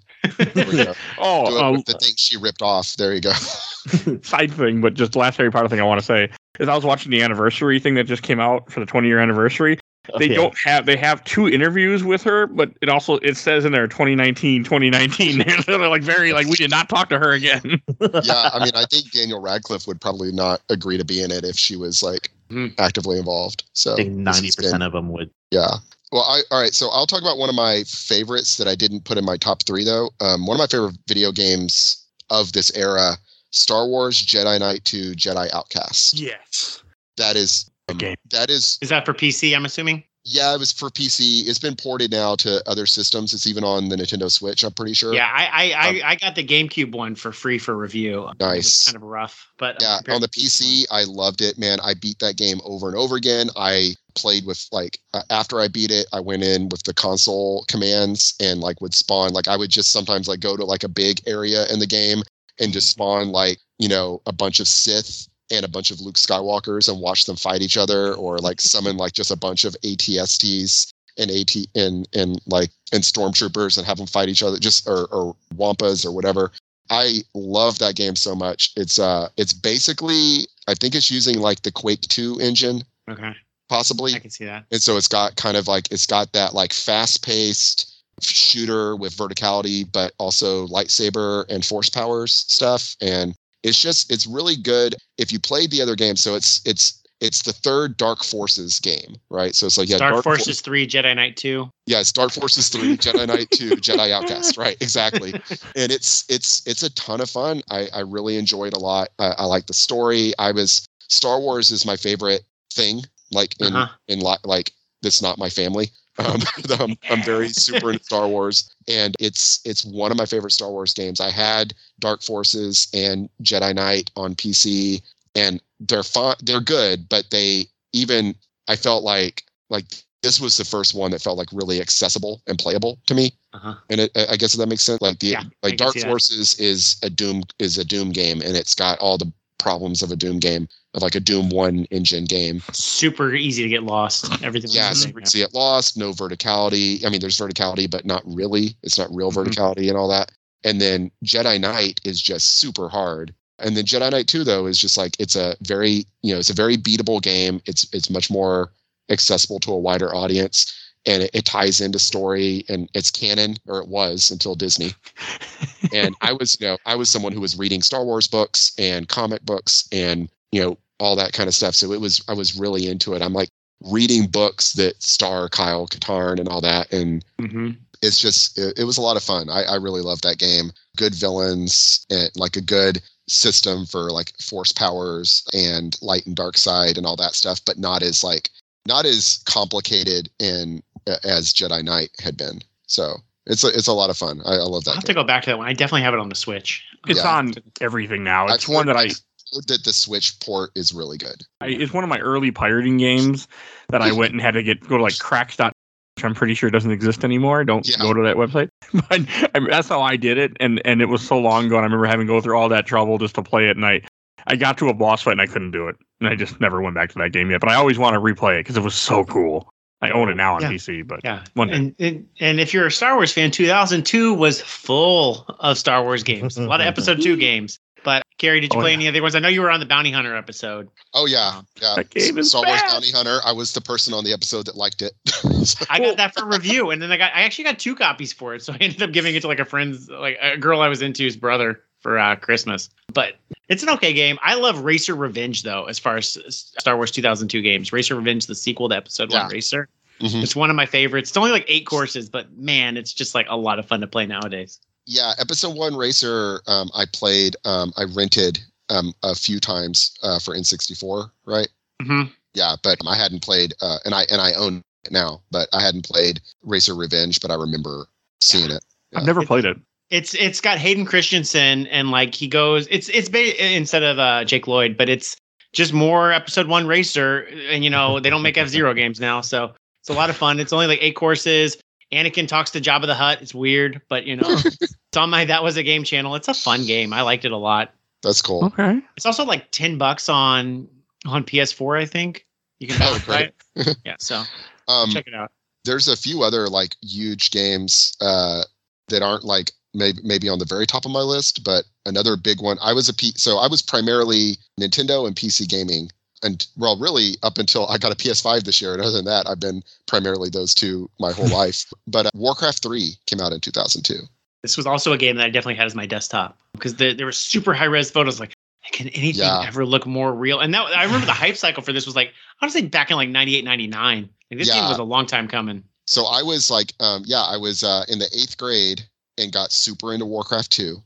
There 0.54 0.66
we 0.66 0.84
go. 0.84 0.94
Oh, 1.18 1.50
do 1.50 1.58
it 1.58 1.62
um, 1.62 1.76
with 1.76 1.86
the 1.86 1.94
thing 1.94 2.14
she 2.18 2.38
ripped 2.38 2.62
off. 2.62 2.96
There 2.96 3.14
you 3.14 3.22
go. 3.22 3.32
side 4.24 4.52
thing, 4.52 4.82
but 4.82 4.94
just 4.94 5.14
the 5.14 5.20
last 5.20 5.38
Harry 5.38 5.52
Potter 5.52 5.70
thing 5.70 5.80
I 5.80 5.84
want 5.84 6.00
to 6.00 6.06
say 6.06 6.30
is 6.60 6.68
I 6.68 6.76
was 6.76 6.84
watching 6.84 7.12
the 7.12 7.22
anniversary 7.22 7.80
thing 7.80 7.96
that 7.96 8.06
just 8.06 8.24
came 8.24 8.40
out 8.40 8.72
for 8.72 8.80
the 8.80 8.86
20 8.86 9.08
year 9.08 9.20
anniversary. 9.20 9.78
They 10.20 10.26
Okay. 10.26 10.34
don't 10.34 10.58
have 10.66 10.86
they 10.86 10.98
have 10.98 11.24
two 11.24 11.48
interviews 11.48 12.04
with 12.04 12.24
her, 12.24 12.48
but 12.48 12.72
it 12.82 12.90
also 12.90 13.16
it 13.20 13.38
says 13.38 13.64
in 13.64 13.72
there 13.72 13.88
2019, 13.88 14.64
2019. 14.66 15.44
They're 15.66 15.78
like 15.88 16.02
very 16.04 16.34
like 16.34 16.48
we 16.48 16.56
did 16.56 16.70
not 16.72 16.90
talk 16.90 17.08
to 17.10 17.20
her 17.20 17.32
again. 17.32 17.82
yeah, 18.22 18.50
I 18.54 18.60
mean, 18.64 18.76
I 18.76 18.84
think 18.86 19.12
Daniel 19.12 19.40
Radcliffe 19.40 19.88
would 19.88 20.02
probably 20.02 20.32
not 20.34 20.62
agree 20.70 20.98
to 20.98 21.06
be 21.06 21.22
in 21.24 21.32
it 21.32 21.46
if 21.46 21.58
she 21.58 21.76
was 21.78 22.04
like 22.04 22.30
Hmm. 22.50 22.68
actively 22.78 23.18
involved. 23.18 23.64
So 23.74 23.94
I 23.94 23.96
think 23.96 24.14
ninety 24.14 24.50
percent 24.56 24.84
of 24.84 24.92
them 24.92 25.10
would. 25.14 25.30
Yeah. 25.52 25.76
Well, 26.14 26.22
I, 26.22 26.42
all 26.52 26.62
right. 26.62 26.76
So 26.76 26.90
I'll 26.90 27.08
talk 27.08 27.22
about 27.22 27.40
one 27.40 27.50
of 27.50 27.56
my 27.56 27.84
favorites 27.88 28.58
that 28.58 28.68
I 28.68 28.76
didn't 28.76 29.04
put 29.04 29.18
in 29.18 29.26
my 29.26 29.36
top 29.36 29.64
three, 29.64 29.84
though. 29.84 30.12
Um, 30.22 30.46
one 30.46 30.56
of 30.56 30.60
my 30.60 30.68
favorite 30.68 30.96
video 31.08 31.32
games 31.32 32.06
of 32.30 32.54
this 32.54 32.72
era 32.78 33.18
Star 33.50 33.88
Wars 33.88 34.24
Jedi 34.24 34.60
Knight 34.60 34.86
2 34.86 35.14
Jedi 35.14 35.52
Outcast. 35.52 36.20
yes. 36.20 36.84
That 37.18 37.36
is. 37.36 37.68
Good 37.88 37.98
game. 37.98 38.16
That 38.30 38.52
is. 38.52 38.78
Is 38.84 38.90
that 38.90 39.06
for 39.06 39.14
PC? 39.14 39.56
I'm 39.56 39.66
assuming. 39.66 40.04
Yeah, 40.26 40.56
it 40.56 40.60
was 40.60 40.72
for 40.72 40.90
PC. 40.90 41.48
It's 41.48 41.60
been 41.60 41.76
ported 41.76 42.12
now 42.12 42.36
to 42.38 42.64
other 42.68 42.86
systems. 42.86 43.34
It's 43.34 43.46
even 43.46 43.66
on 43.66 43.90
the 43.90 43.98
Nintendo 43.98 44.32
Switch, 44.32 44.64
I'm 44.64 44.72
pretty 44.72 44.94
sure. 44.94 45.14
Yeah, 45.14 45.30
I 45.30 45.46
I, 45.46 45.74
I 45.74 46.02
I 46.12 46.16
got 46.16 46.36
the 46.36 46.46
GameCube 46.46 46.94
one 46.94 47.16
for 47.16 47.34
free 47.34 47.58
for 47.58 47.76
review. 47.76 48.30
Nice. 48.40 48.86
kind 48.86 48.96
of 48.96 49.04
rough, 49.04 49.52
but 49.58 49.82
Yeah, 49.82 50.00
on 50.10 50.22
the 50.22 50.30
PC, 50.30 50.86
I 50.90 51.04
loved 51.04 51.42
it, 51.42 51.58
man. 51.58 51.80
I 51.84 51.94
beat 51.94 52.20
that 52.20 52.38
game 52.38 52.62
over 52.64 52.88
and 52.88 52.98
over 52.98 53.18
again. 53.18 53.50
I 53.58 53.96
played 54.16 54.46
with 54.46 54.66
like 54.72 54.98
uh, 55.14 55.24
after 55.30 55.60
I 55.60 55.68
beat 55.68 55.92
it, 55.92 56.08
I 56.14 56.22
went 56.22 56.44
in 56.44 56.70
with 56.70 56.84
the 56.84 56.94
console 56.94 57.66
commands 57.68 58.34
and 58.40 58.62
like 58.62 58.80
would 58.80 58.94
spawn. 58.94 59.34
Like 59.34 59.50
I 59.50 59.58
would 59.58 59.72
just 59.72 59.92
sometimes 59.92 60.30
like 60.30 60.40
go 60.40 60.56
to 60.56 60.64
like 60.64 60.86
a 60.86 60.90
big 60.90 61.20
area 61.28 61.68
in 61.68 61.80
the 61.80 61.88
game 61.88 62.24
and 62.60 62.72
just 62.72 62.90
spawn 62.90 63.30
like 63.30 63.60
you 63.78 63.90
know 63.90 64.22
a 64.26 64.32
bunch 64.32 64.62
of 64.62 64.70
Sith 64.70 65.28
and 65.54 65.64
a 65.64 65.70
bunch 65.70 65.92
of 65.92 66.02
Luke 66.02 66.16
Skywalkers 66.16 66.90
and 66.90 67.00
watch 67.00 67.26
them 67.26 67.36
fight 67.36 67.62
each 67.62 67.78
other, 67.78 68.14
or 68.14 68.40
like 68.40 68.60
summon 68.60 68.98
like 68.98 69.14
just 69.14 69.32
a 69.32 69.38
bunch 69.38 69.66
of 69.66 69.76
ATSTs 69.84 70.92
and 71.18 71.30
AT 71.30 71.56
and 71.76 72.08
and 72.14 72.42
like 72.48 72.72
and 72.92 73.04
stormtroopers 73.04 73.78
and 73.78 73.86
have 73.86 73.98
them 73.98 74.08
fight 74.08 74.30
each 74.30 74.44
other, 74.44 74.58
just 74.58 74.88
or 74.88 75.06
or 75.08 75.36
wampas 75.56 76.06
or 76.06 76.12
whatever. 76.12 76.52
I 76.90 77.24
love 77.34 77.80
that 77.80 77.96
game 77.96 78.16
so 78.16 78.36
much. 78.36 78.72
It's 78.76 79.00
uh 79.00 79.30
it's 79.38 79.54
basically 79.54 80.48
I 80.68 80.74
think 80.74 80.96
it's 80.96 81.12
using 81.12 81.40
like 81.40 81.62
the 81.62 81.72
Quake 81.72 82.02
2 82.02 82.40
engine 82.42 82.84
okay, 83.10 83.34
possibly. 83.70 84.14
I 84.14 84.20
can 84.20 84.30
see 84.30 84.46
that. 84.46 84.66
And 84.72 84.82
so 84.82 84.98
it's 84.98 85.08
got 85.08 85.36
kind 85.36 85.58
of 85.58 85.68
like 85.68 85.92
it's 85.92 86.06
got 86.06 86.34
that 86.34 86.54
like 86.54 86.74
fast-paced 86.74 87.90
shooter 88.22 88.96
with 88.96 89.16
verticality 89.16 89.92
but 89.92 90.14
also 90.20 90.68
lightsaber 90.68 91.46
and 91.50 91.66
force 91.66 91.90
powers 91.90 92.32
stuff 92.48 92.96
and 93.02 93.34
it's 93.64 93.80
just 93.82 94.12
it's 94.12 94.28
really 94.28 94.56
good 94.56 94.96
if 95.18 95.32
you 95.32 95.40
played 95.40 95.72
the 95.72 95.82
other 95.82 95.96
game. 95.96 96.16
So 96.16 96.36
it's 96.36 96.62
it's 96.66 97.00
it's 97.22 97.44
the 97.44 97.54
third 97.54 97.96
Dark 97.96 98.22
Forces 98.24 98.80
game, 98.82 99.16
right? 99.30 99.56
So 99.56 99.66
it's 99.66 99.78
like 99.78 99.88
yeah, 99.88 99.98
Dark, 99.98 100.14
Dark 100.16 100.24
Forces 100.26 100.60
three, 100.60 100.86
Jedi 100.86 101.16
Knight 101.16 101.38
two. 101.38 101.70
yeah, 101.86 102.02
it's 102.02 102.12
Dark 102.12 102.32
Forces 102.34 102.68
three, 102.68 102.98
Jedi 102.98 103.26
Knight 103.26 103.50
two, 103.52 103.70
Jedi 103.78 104.12
Outcast, 104.12 104.58
right? 104.58 104.76
Exactly. 104.82 105.32
And 105.76 105.92
it's 105.92 106.26
it's 106.30 106.62
it's 106.68 106.84
a 106.84 106.94
ton 106.96 107.22
of 107.22 107.30
fun. 107.30 107.62
I 107.70 107.88
I 107.94 108.02
really 108.02 108.36
enjoyed 108.38 108.74
a 108.74 108.80
lot. 108.80 109.10
I, 109.20 109.28
I 109.38 109.46
like 109.46 109.68
the 109.68 109.74
story. 109.74 110.34
I 110.38 110.52
was 110.52 110.86
Star 111.08 111.40
Wars 111.40 111.72
is 111.72 111.86
my 111.86 111.96
favorite 111.96 112.44
thing. 112.74 113.02
Like 113.32 113.56
in 113.62 113.74
Uh-huh. 113.76 113.94
in 114.10 114.20
li- 114.20 114.36
like 114.44 114.72
that's 115.02 115.22
not 115.22 115.38
my 115.38 115.50
family. 115.50 115.92
Um, 116.20 116.42
I'm, 116.80 116.98
I'm 117.10 117.24
very 117.24 117.50
super 117.50 117.92
into 117.92 118.04
Star 118.04 118.28
Wars, 118.28 118.74
and 118.88 119.16
it's 119.20 119.62
it's 119.66 119.86
one 119.86 120.12
of 120.12 120.18
my 120.18 120.26
favorite 120.26 120.52
Star 120.52 120.70
Wars 120.72 120.94
games. 120.94 121.20
I 121.20 121.32
had 121.32 121.74
Dark 122.00 122.22
Forces 122.22 122.88
and 122.94 123.30
Jedi 123.42 123.74
Knight 123.74 124.12
on 124.16 124.36
PC, 124.36 125.02
and 125.36 125.62
they're 125.80 126.04
fun. 126.04 126.36
They're 126.42 126.62
good, 126.62 127.10
but 127.10 127.30
they 127.32 127.66
even 127.94 128.36
I 128.68 128.76
felt 128.76 129.04
like 129.04 129.44
like 129.70 129.86
this 130.22 130.40
was 130.40 130.56
the 130.56 130.66
first 130.66 130.96
one 130.96 131.12
that 131.12 131.22
felt 131.22 131.38
like 131.38 131.50
really 131.52 131.82
accessible 131.82 132.42
and 132.48 132.58
playable 132.58 132.98
to 133.08 133.14
me. 133.14 133.34
Uh-huh. 133.54 133.76
And 133.90 134.02
it, 134.02 134.12
I 134.30 134.38
guess 134.38 134.54
that 134.54 134.68
makes 134.68 134.84
sense. 134.84 135.02
Like 135.02 135.20
the 135.20 135.28
Yeah, 135.28 135.44
like 135.62 135.78
Dark. 135.78 135.98
Forces 135.98 136.60
is 136.60 136.96
a 137.04 137.10
Doom 137.10 137.44
is 137.60 137.78
a 137.78 137.86
Doom 137.86 138.12
game, 138.12 138.42
and 138.42 138.56
it's 138.56 138.74
got 138.76 139.00
all 139.00 139.18
the 139.18 139.32
problems 139.64 140.04
of 140.04 140.12
a 140.12 140.16
Doom 140.16 140.40
game 140.40 140.68
of 140.94 141.02
like 141.02 141.16
a 141.16 141.20
Doom 141.20 141.50
one 141.50 141.86
engine 141.86 142.26
game. 142.26 142.62
Super 142.74 143.34
easy 143.34 143.64
to 143.64 143.70
get 143.70 143.84
lost. 143.84 144.44
Everything. 144.44 144.70
Yeah, 144.72 144.92
same, 144.94 145.18
you 145.18 145.26
see 145.26 145.42
it 145.42 145.54
lost, 145.54 145.98
no 145.98 146.12
verticality. 146.12 147.04
I 147.06 147.10
mean, 147.10 147.22
there's 147.22 147.38
verticality, 147.38 147.90
but 147.90 148.06
not 148.06 148.22
really. 148.26 148.76
It's 148.84 148.98
not 149.00 149.14
real 149.16 149.32
Mhm. 149.32 149.46
verticality 149.48 149.88
and 149.88 149.98
all 149.98 150.10
that. 150.10 150.32
And 150.66 150.80
then 150.80 151.10
Jedi 151.26 151.60
Knight 151.60 152.00
is 152.04 152.22
just 152.22 152.58
super 152.58 152.90
hard. 152.90 153.34
And 153.60 153.78
then 153.78 153.86
Jedi 153.86 154.12
Knight 154.12 154.28
2 154.28 154.44
though 154.44 154.66
is 154.66 154.78
just 154.78 154.98
like 154.98 155.16
it's 155.20 155.36
a 155.36 155.56
very, 155.62 156.06
you 156.22 156.34
know, 156.34 156.40
it's 156.40 156.50
a 156.50 156.54
very 156.54 156.78
beatable 156.78 157.22
game. 157.22 157.62
It's 157.66 157.88
it's 157.94 158.10
much 158.10 158.30
more 158.30 158.72
accessible 159.10 159.60
to 159.62 159.72
a 159.72 159.78
wider 159.80 160.14
audience 160.14 160.74
and 161.06 161.24
it, 161.24 161.32
it 161.34 161.46
ties 161.46 161.82
into 161.82 162.00
story 162.00 162.64
and 162.70 162.90
it's 162.94 163.12
canon 163.12 163.58
or 163.68 163.80
it 163.80 163.88
was 163.88 164.32
until 164.32 164.56
Disney. 164.56 164.92
and 165.94 166.16
I 166.22 166.34
was, 166.34 166.60
you 166.60 166.68
know, 166.68 166.78
I 166.86 166.96
was 166.96 167.10
someone 167.10 167.34
who 167.34 167.42
was 167.42 167.58
reading 167.58 167.82
Star 167.82 168.04
Wars 168.04 168.28
books 168.28 168.74
and 168.78 169.08
comic 169.08 169.44
books 169.44 169.88
and, 169.92 170.30
you 170.52 170.62
know, 170.62 170.78
all 171.00 171.16
that 171.16 171.34
kind 171.34 171.48
of 171.48 171.56
stuff. 171.56 171.76
So 171.76 171.92
it 171.92 172.00
was 172.00 172.24
I 172.28 172.34
was 172.34 172.58
really 172.58 172.88
into 172.88 173.14
it. 173.14 173.22
I'm 173.22 173.34
like 173.34 173.50
reading 173.84 174.28
books 174.28 174.74
that 174.74 175.02
star 175.02 175.50
Kyle 175.50 175.88
Katarn 175.88 176.40
and 176.40 176.48
all 176.48 176.62
that. 176.62 176.92
And 176.94 177.24
hmm 177.40 177.72
it's 178.02 178.20
just, 178.20 178.58
it, 178.58 178.78
it 178.80 178.84
was 178.84 178.98
a 178.98 179.02
lot 179.02 179.16
of 179.16 179.24
fun. 179.24 179.50
I, 179.50 179.64
I 179.64 179.76
really 179.76 180.02
love 180.02 180.22
that 180.24 180.38
game. 180.38 180.72
Good 180.98 181.16
villains 181.16 182.06
and 182.10 182.30
like 182.36 182.58
a 182.58 182.62
good 182.62 183.02
system 183.30 183.86
for 183.86 184.12
like 184.12 184.34
force 184.42 184.74
powers 184.74 185.46
and 185.54 185.98
light 186.02 186.26
and 186.26 186.36
dark 186.36 186.58
side 186.58 186.98
and 186.98 187.06
all 187.06 187.16
that 187.16 187.34
stuff, 187.34 187.62
but 187.66 187.78
not 187.78 188.04
as 188.04 188.22
like, 188.22 188.50
not 188.86 189.06
as 189.06 189.42
complicated 189.46 190.30
and 190.42 190.84
as 191.24 191.54
Jedi 191.54 191.84
Knight 191.84 192.10
had 192.20 192.38
been. 192.38 192.62
So 192.88 193.16
it's 193.46 193.64
a, 193.64 193.68
it's 193.68 193.88
a 193.88 193.94
lot 193.94 194.10
of 194.10 194.18
fun. 194.18 194.42
I, 194.46 194.54
I 194.56 194.58
love 194.64 194.84
that. 194.86 194.92
I'll 194.92 194.96
that 194.96 194.96
have 194.96 195.04
to 195.06 195.14
go 195.14 195.24
back 195.24 195.44
to 195.44 195.50
that 195.52 195.58
one. 195.58 195.68
I 195.68 195.74
definitely 195.74 196.02
have 196.04 196.14
it 196.14 196.20
on 196.20 196.30
the 196.30 196.36
Switch. 196.36 196.86
It's 197.08 197.20
Yeah. 197.24 197.36
on 197.38 197.54
everything 197.82 198.24
now. 198.24 198.48
It's 198.48 198.66
I've 198.70 198.74
one 198.74 198.88
heard- 198.88 198.96
that 198.96 199.00
I, 199.00 199.04
I've 199.06 199.22
that 199.68 199.84
the 199.84 199.94
Switch 199.94 200.40
port 200.40 200.72
is 200.76 200.94
really 200.94 201.18
good. 201.18 201.44
I 201.62 201.68
it's 201.68 201.94
one 201.94 202.04
of 202.04 202.10
my 202.10 202.18
early 202.20 202.50
pirating 202.50 202.98
games 202.98 203.48
that 203.90 204.02
I 204.02 204.12
went 204.12 204.32
and 204.32 204.42
had 204.42 204.56
to 204.56 204.64
get 204.64 204.80
go 204.88 204.98
to 204.98 205.04
like 205.04 205.20
cracks. 205.20 205.58
Which 205.60 206.26
I'm 206.26 206.34
pretty 206.36 206.54
sure 206.54 206.70
doesn't 206.72 206.90
exist 206.92 207.24
anymore. 207.24 207.64
Don't 207.64 207.88
Yeah. 207.88 207.98
go 207.98 208.14
to 208.14 208.22
that 208.24 208.36
website. 208.36 208.70
But 209.10 209.28
I 209.56 209.60
mean, 209.60 209.70
that's 209.70 209.90
how 209.90 210.02
I 210.02 210.16
did 210.16 210.38
it, 210.38 210.58
and 210.60 210.82
and 210.86 211.02
it 211.02 211.06
was 211.08 211.26
so 211.28 211.38
long 211.40 211.66
ago. 211.66 211.76
And 211.76 211.82
I 211.84 211.86
remember 211.86 212.06
having 212.06 212.26
to 212.28 212.34
go 212.34 212.40
through 212.42 212.58
all 212.58 212.70
that 212.70 212.86
trouble 212.88 213.18
just 213.18 213.36
to 213.36 213.44
play 213.44 213.68
it. 213.70 213.76
And 213.78 213.86
I, 213.86 214.02
I 214.48 214.56
got 214.56 214.78
to 214.80 214.90
a 214.90 214.94
boss 214.94 215.22
fight 215.24 215.34
and 215.34 215.42
I 215.42 215.48
couldn't 215.48 215.72
do 215.72 215.88
it, 215.88 215.96
and 216.20 216.30
I 216.30 216.36
just 216.36 216.60
never 216.62 216.82
went 216.82 216.94
back 216.96 217.10
to 217.12 217.20
that 217.20 217.32
game 217.32 217.50
yet. 217.52 217.60
But 217.62 217.70
I 217.70 217.76
always 217.76 217.98
want 218.00 218.14
to 218.14 218.20
replay 218.20 218.56
it 218.56 218.60
because 218.62 218.78
it 218.78 218.84
was 218.84 218.94
so 218.96 219.24
cool. 219.24 219.73
I 220.04 220.12
own 220.12 220.30
it 220.30 220.36
now 220.36 220.56
on 220.56 220.62
Yeah. 220.62 220.70
PC, 220.72 221.08
but 221.08 221.22
Yeah. 221.24 221.44
one 221.54 221.70
day. 221.70 221.76
And, 221.76 221.96
and 222.00 222.28
and 222.40 222.60
if 222.60 222.74
you're 222.74 222.88
a 222.88 222.92
Star 222.92 223.16
Wars 223.16 223.32
fan, 223.32 223.52
2002 223.52 224.34
was 224.34 224.62
full 224.62 225.46
of 225.60 225.78
Star 225.78 226.04
Wars 226.04 226.24
games. 226.24 226.58
A 226.58 226.62
lot 226.64 226.82
of 226.82 226.88
Episode 226.94 227.22
Two 227.22 227.38
games. 227.38 227.80
But 228.04 228.22
Gary, 228.38 228.60
did 228.60 228.74
you 228.74 228.80
Oh, 228.80 228.82
play 228.82 228.92
yeah. 228.92 228.98
any 228.98 229.08
other 229.08 229.22
ones? 229.22 229.34
I 229.34 229.40
know 229.40 229.48
you 229.48 229.62
were 229.62 229.72
on 229.72 229.80
the 229.80 229.86
Bounty 229.86 230.12
Hunter 230.12 230.36
episode. 230.36 230.90
Oh 231.14 231.26
yeah, 231.26 231.62
yeah. 231.82 231.94
That 231.96 232.10
game 232.10 232.38
is 232.38 232.50
Star 232.50 232.64
Wars. 232.66 232.82
Bounty 232.92 233.12
Hunter. 233.12 233.40
I 233.46 233.54
was 233.54 233.72
the 233.72 233.80
person 233.80 234.14
on 234.14 234.26
the 234.26 234.34
episode 234.34 234.66
that 234.66 234.76
liked 234.76 235.02
it. 235.02 235.14
So- 235.64 235.86
I 235.90 236.00
got 236.00 236.18
that 236.18 236.34
for 236.36 236.46
review, 236.46 236.90
and 236.92 237.02
then 237.02 237.10
I 237.14 237.16
got 237.18 237.32
I 237.34 237.44
actually 237.44 237.64
got 237.64 237.80
two 237.80 237.96
copies 237.96 238.34
for 238.34 238.54
it. 238.54 238.62
So 238.64 238.74
I 238.74 238.78
ended 238.82 239.02
up 239.02 239.14
giving 239.14 239.34
it 239.34 239.40
to 239.44 239.48
like 239.48 239.60
a 239.60 239.66
friend's, 239.66 240.10
like 240.10 240.38
a 240.42 240.58
girl 240.58 240.82
I 240.82 240.90
was 240.90 241.02
into's 241.02 241.38
brother 241.38 241.80
for 242.04 242.20
uh, 242.20 242.36
Christmas. 242.36 242.90
But 243.12 243.38
it's 243.70 243.82
an 243.82 243.90
okay 243.92 244.14
game. 244.14 244.38
I 244.44 244.56
love 244.56 244.80
Racer 244.84 245.16
Revenge 245.16 245.64
though, 245.64 245.86
as 245.86 245.98
far 245.98 246.18
as 246.18 246.38
Star 246.78 246.96
Wars 246.98 247.10
2002 247.12 247.62
games. 247.62 247.92
Racer 247.92 248.16
Revenge, 248.16 248.46
the 248.46 248.56
sequel 248.56 248.90
to 248.90 248.96
Episode 248.96 249.32
Yeah. 249.32 249.44
One 249.44 249.52
Racer. 249.54 249.90
Mhm. 250.20 250.44
It's 250.44 250.56
one 250.56 250.70
of 250.70 250.76
my 250.76 250.86
favorites. 250.86 251.32
It's 251.32 251.38
only 251.38 251.52
like 251.52 251.66
eight 251.68 251.88
courses, 251.88 252.30
but 252.30 252.52
man, 252.56 252.98
it's 252.98 253.12
just 253.14 253.34
like 253.34 253.48
a 253.50 253.58
lot 253.58 253.80
of 253.80 253.88
fun 253.88 254.02
to 254.02 254.08
play 254.08 254.26
nowadays. 254.28 254.80
yeah, 255.06 255.34
episode 255.38 255.76
one 255.76 255.96
racer. 255.96 256.62
Um, 256.68 256.90
I 256.96 257.04
played. 257.12 257.56
Um, 257.66 257.92
I 257.98 258.04
rented 258.04 258.60
um, 258.90 259.14
a 259.24 259.34
few 259.36 259.60
times 259.60 260.14
uh, 260.24 260.40
for 260.40 260.56
N64. 260.56 261.30
Right. 261.46 261.68
hmm 262.02 262.24
Yeah, 262.54 262.76
but 262.84 263.00
I 263.08 263.16
hadn't 263.16 263.42
played, 263.42 263.74
uh, 263.82 263.98
and 264.06 264.14
I 264.14 264.24
and 264.32 264.40
I 264.40 264.54
own 264.54 264.82
it 265.04 265.12
now, 265.12 265.42
but 265.52 265.68
I 265.74 265.82
hadn't 265.82 266.06
played 266.08 266.40
Racer 266.62 266.96
Revenge. 266.96 267.42
But 267.42 267.52
I 267.52 267.56
remember 267.56 268.06
seeing 268.40 268.72
it. 268.72 268.82
I've 269.16 269.26
never 269.26 269.46
played 269.46 269.66
it. 269.66 269.78
It's 270.14 270.36
it's 270.36 270.62
got 270.62 270.78
Hayden 270.78 271.06
Christensen 271.06 271.88
and 271.88 272.12
like 272.12 272.36
he 272.36 272.48
goes. 272.48 272.88
It's 272.92 273.10
it's 273.10 273.30
ba- 273.30 273.74
instead 273.76 274.04
of 274.04 274.20
uh, 274.20 274.46
Jake 274.46 274.68
Lloyd, 274.68 274.96
but 274.96 275.10
it's 275.10 275.36
just 275.74 275.92
more 275.92 276.32
Episode 276.32 276.68
One 276.68 276.86
Racer. 276.86 277.48
And 277.72 277.84
you 277.84 277.90
know 277.90 278.20
they 278.20 278.30
don't 278.30 278.44
make 278.44 278.56
F 278.58 278.68
Zero 278.68 278.94
games 278.94 279.20
now, 279.20 279.42
so 279.42 279.74
it's 280.02 280.10
a 280.10 280.14
lot 280.14 280.30
of 280.30 280.36
fun. 280.38 280.60
It's 280.60 280.72
only 280.72 280.86
like 280.86 281.00
eight 281.02 281.16
courses. 281.16 281.78
Anakin 282.12 282.48
talks 282.48 282.70
to 282.72 282.80
Jabba 282.80 283.08
the 283.08 283.16
Hutt. 283.16 283.42
It's 283.42 283.56
weird, 283.56 284.00
but 284.08 284.26
you 284.28 284.36
know, 284.36 284.44
it's 284.64 285.18
on 285.18 285.32
my 285.32 285.46
that 285.46 285.64
was 285.64 285.78
a 285.78 285.84
game 285.84 286.04
channel. 286.04 286.36
It's 286.36 286.48
a 286.48 286.54
fun 286.54 286.86
game. 286.86 287.12
I 287.12 287.24
liked 287.24 287.44
it 287.44 287.52
a 287.52 287.58
lot. 287.58 287.92
That's 288.22 288.40
cool. 288.42 288.66
Okay. 288.66 289.02
It's 289.18 289.26
also 289.26 289.44
like 289.46 289.72
ten 289.72 289.98
bucks 289.98 290.30
on 290.30 290.88
on 291.26 291.44
PS4. 291.44 292.00
I 292.00 292.06
think 292.06 292.46
you 292.80 292.88
can 292.88 292.98
Oh, 293.02 293.20
buy 293.28 293.40
it. 293.40 293.56
Right? 293.76 293.96
yeah, 294.06 294.16
so 294.20 294.44
Um, 294.88 295.10
check 295.10 295.26
it 295.26 295.34
out. 295.34 295.52
there's 295.86 296.08
a 296.08 296.16
few 296.16 296.44
other 296.44 296.68
like 296.68 296.96
huge 297.02 297.50
games 297.50 298.16
uh, 298.22 298.62
that 299.08 299.24
aren't 299.24 299.44
like 299.44 299.72
maybe 299.94 300.20
maybe 300.24 300.50
on 300.50 300.60
the 300.60 300.66
very 300.66 300.86
top 300.86 301.06
of 301.06 301.12
my 301.12 301.22
list, 301.22 301.64
but 301.64 301.86
another 302.06 302.36
big 302.36 302.62
one. 302.62 302.78
I 302.82 302.94
was 302.94 303.10
a 303.10 303.14
P, 303.14 303.32
so 303.36 303.58
I 303.58 303.68
was 303.68 303.82
primarily 303.82 304.58
Nintendo 304.80 305.28
and 305.28 305.36
PC 305.36 305.68
gaming, 305.68 306.12
and 306.44 306.66
well, 306.78 306.98
really 306.98 307.36
up 307.44 307.58
until 307.58 307.88
I 307.88 307.98
got 307.98 308.12
a 308.12 308.16
PS5 308.16 308.64
this 308.64 308.82
year. 308.82 308.94
And 308.94 309.02
other 309.02 309.12
than 309.12 309.26
that, 309.26 309.48
I've 309.48 309.60
been 309.60 309.84
primarily 310.08 310.50
those 310.50 310.74
two 310.76 311.10
my 311.20 311.32
whole 311.32 311.50
life. 311.62 311.86
But 312.08 312.28
uh, 312.28 312.32
Warcraft 312.34 312.84
3 312.84 313.14
came 313.28 313.40
out 313.40 313.54
in 313.54 313.60
2002. 313.60 314.16
This 314.62 314.78
was 314.78 314.86
also 314.88 315.12
a 315.14 315.18
game 315.18 315.36
that 315.38 315.46
I 315.46 315.50
definitely 315.50 315.76
had 315.76 315.88
as 315.88 315.96
my 315.96 316.06
desktop 316.06 316.58
because 316.74 316.96
there, 316.96 317.14
there 317.14 317.26
were 317.26 317.32
super 317.34 317.74
high 317.74 317.86
res 317.86 318.10
photos. 318.10 318.40
Like, 318.40 318.54
can 318.92 319.08
anything 319.10 319.42
Yeah. 319.44 319.64
ever 319.66 319.86
look 319.86 320.06
more 320.06 320.34
real? 320.34 320.60
And 320.60 320.74
that 320.74 320.84
I 320.96 321.04
remember 321.04 321.26
the 321.26 321.34
hype 321.34 321.58
cycle 321.58 321.84
for 321.84 321.94
this 321.94 322.06
was 322.06 322.16
like 322.16 322.32
honestly 322.62 322.82
back 322.82 323.12
in 323.12 323.18
like 323.18 323.30
98, 323.30 323.64
99. 323.66 324.30
Like, 324.52 324.60
this 324.60 324.70
game 324.74 324.88
was 324.88 325.00
a 325.00 325.04
long 325.04 325.26
time 325.26 325.48
coming. 325.48 325.84
So 326.06 326.26
I 326.26 326.44
was 326.44 326.70
like, 326.70 326.94
um, 327.00 327.24
yeah, 327.26 327.42
I 327.42 327.58
was 327.58 327.84
uh, 327.84 328.04
in 328.10 328.20
the 328.20 328.26
eighth 328.34 328.58
grade 328.58 329.04
and 329.38 329.52
got 329.52 329.72
super 329.72 330.14
into 330.14 330.26
Warcraft 330.26 330.72
2. 330.72 331.04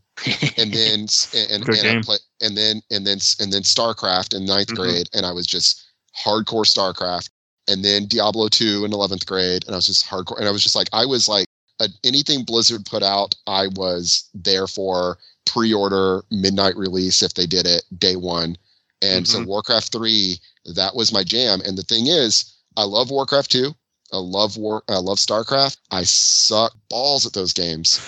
and 0.57 0.71
then 0.73 1.05
and 1.35 1.51
and, 1.51 1.69
and, 1.69 1.99
I 1.99 2.01
play, 2.01 2.17
and 2.41 2.57
then 2.57 2.81
and 2.89 3.05
then 3.05 3.19
and 3.39 3.53
then 3.53 3.61
StarCraft 3.61 4.33
in 4.35 4.45
ninth 4.45 4.69
Mhm. 4.69 4.75
grade, 4.75 5.09
and 5.13 5.25
I 5.25 5.31
was 5.31 5.45
just 5.45 5.83
hardcore 6.25 6.65
StarCraft, 6.65 7.29
and 7.67 7.85
then 7.85 8.07
Diablo 8.07 8.47
two 8.47 8.83
in 8.83 8.93
eleventh 8.93 9.27
grade, 9.27 9.63
and 9.65 9.75
I 9.75 9.77
was 9.77 9.85
just 9.85 10.05
hardcore, 10.07 10.39
and 10.39 10.47
I 10.47 10.51
was 10.51 10.63
just 10.63 10.75
like 10.75 10.89
I 10.91 11.05
was 11.05 11.29
like 11.29 11.45
uh, 11.79 11.87
anything 12.03 12.43
Blizzard 12.43 12.83
put 12.87 13.03
out, 13.03 13.35
I 13.45 13.67
was 13.75 14.27
there 14.33 14.65
for 14.65 15.19
pre-order 15.45 16.23
midnight 16.31 16.75
release 16.75 17.21
if 17.21 17.35
they 17.35 17.45
did 17.45 17.67
it 17.67 17.83
day 17.99 18.15
one, 18.15 18.57
and 19.03 19.27
so 19.27 19.39
Mhm. 19.39 19.45
Warcraft 19.45 19.91
three 19.91 20.39
that 20.65 20.95
was 20.95 21.13
my 21.13 21.23
jam, 21.23 21.61
and 21.63 21.77
the 21.77 21.83
thing 21.83 22.07
is, 22.07 22.45
I 22.75 22.83
love 22.83 23.11
Warcraft 23.11 23.51
two. 23.51 23.75
I 24.13 24.17
love 24.17 24.57
War. 24.57 24.83
I 24.89 24.97
love 24.97 25.17
StarCraft. 25.17 25.77
I 25.91 26.03
suck 26.03 26.73
balls 26.89 27.25
at 27.25 27.33
those 27.33 27.53
games 27.53 27.99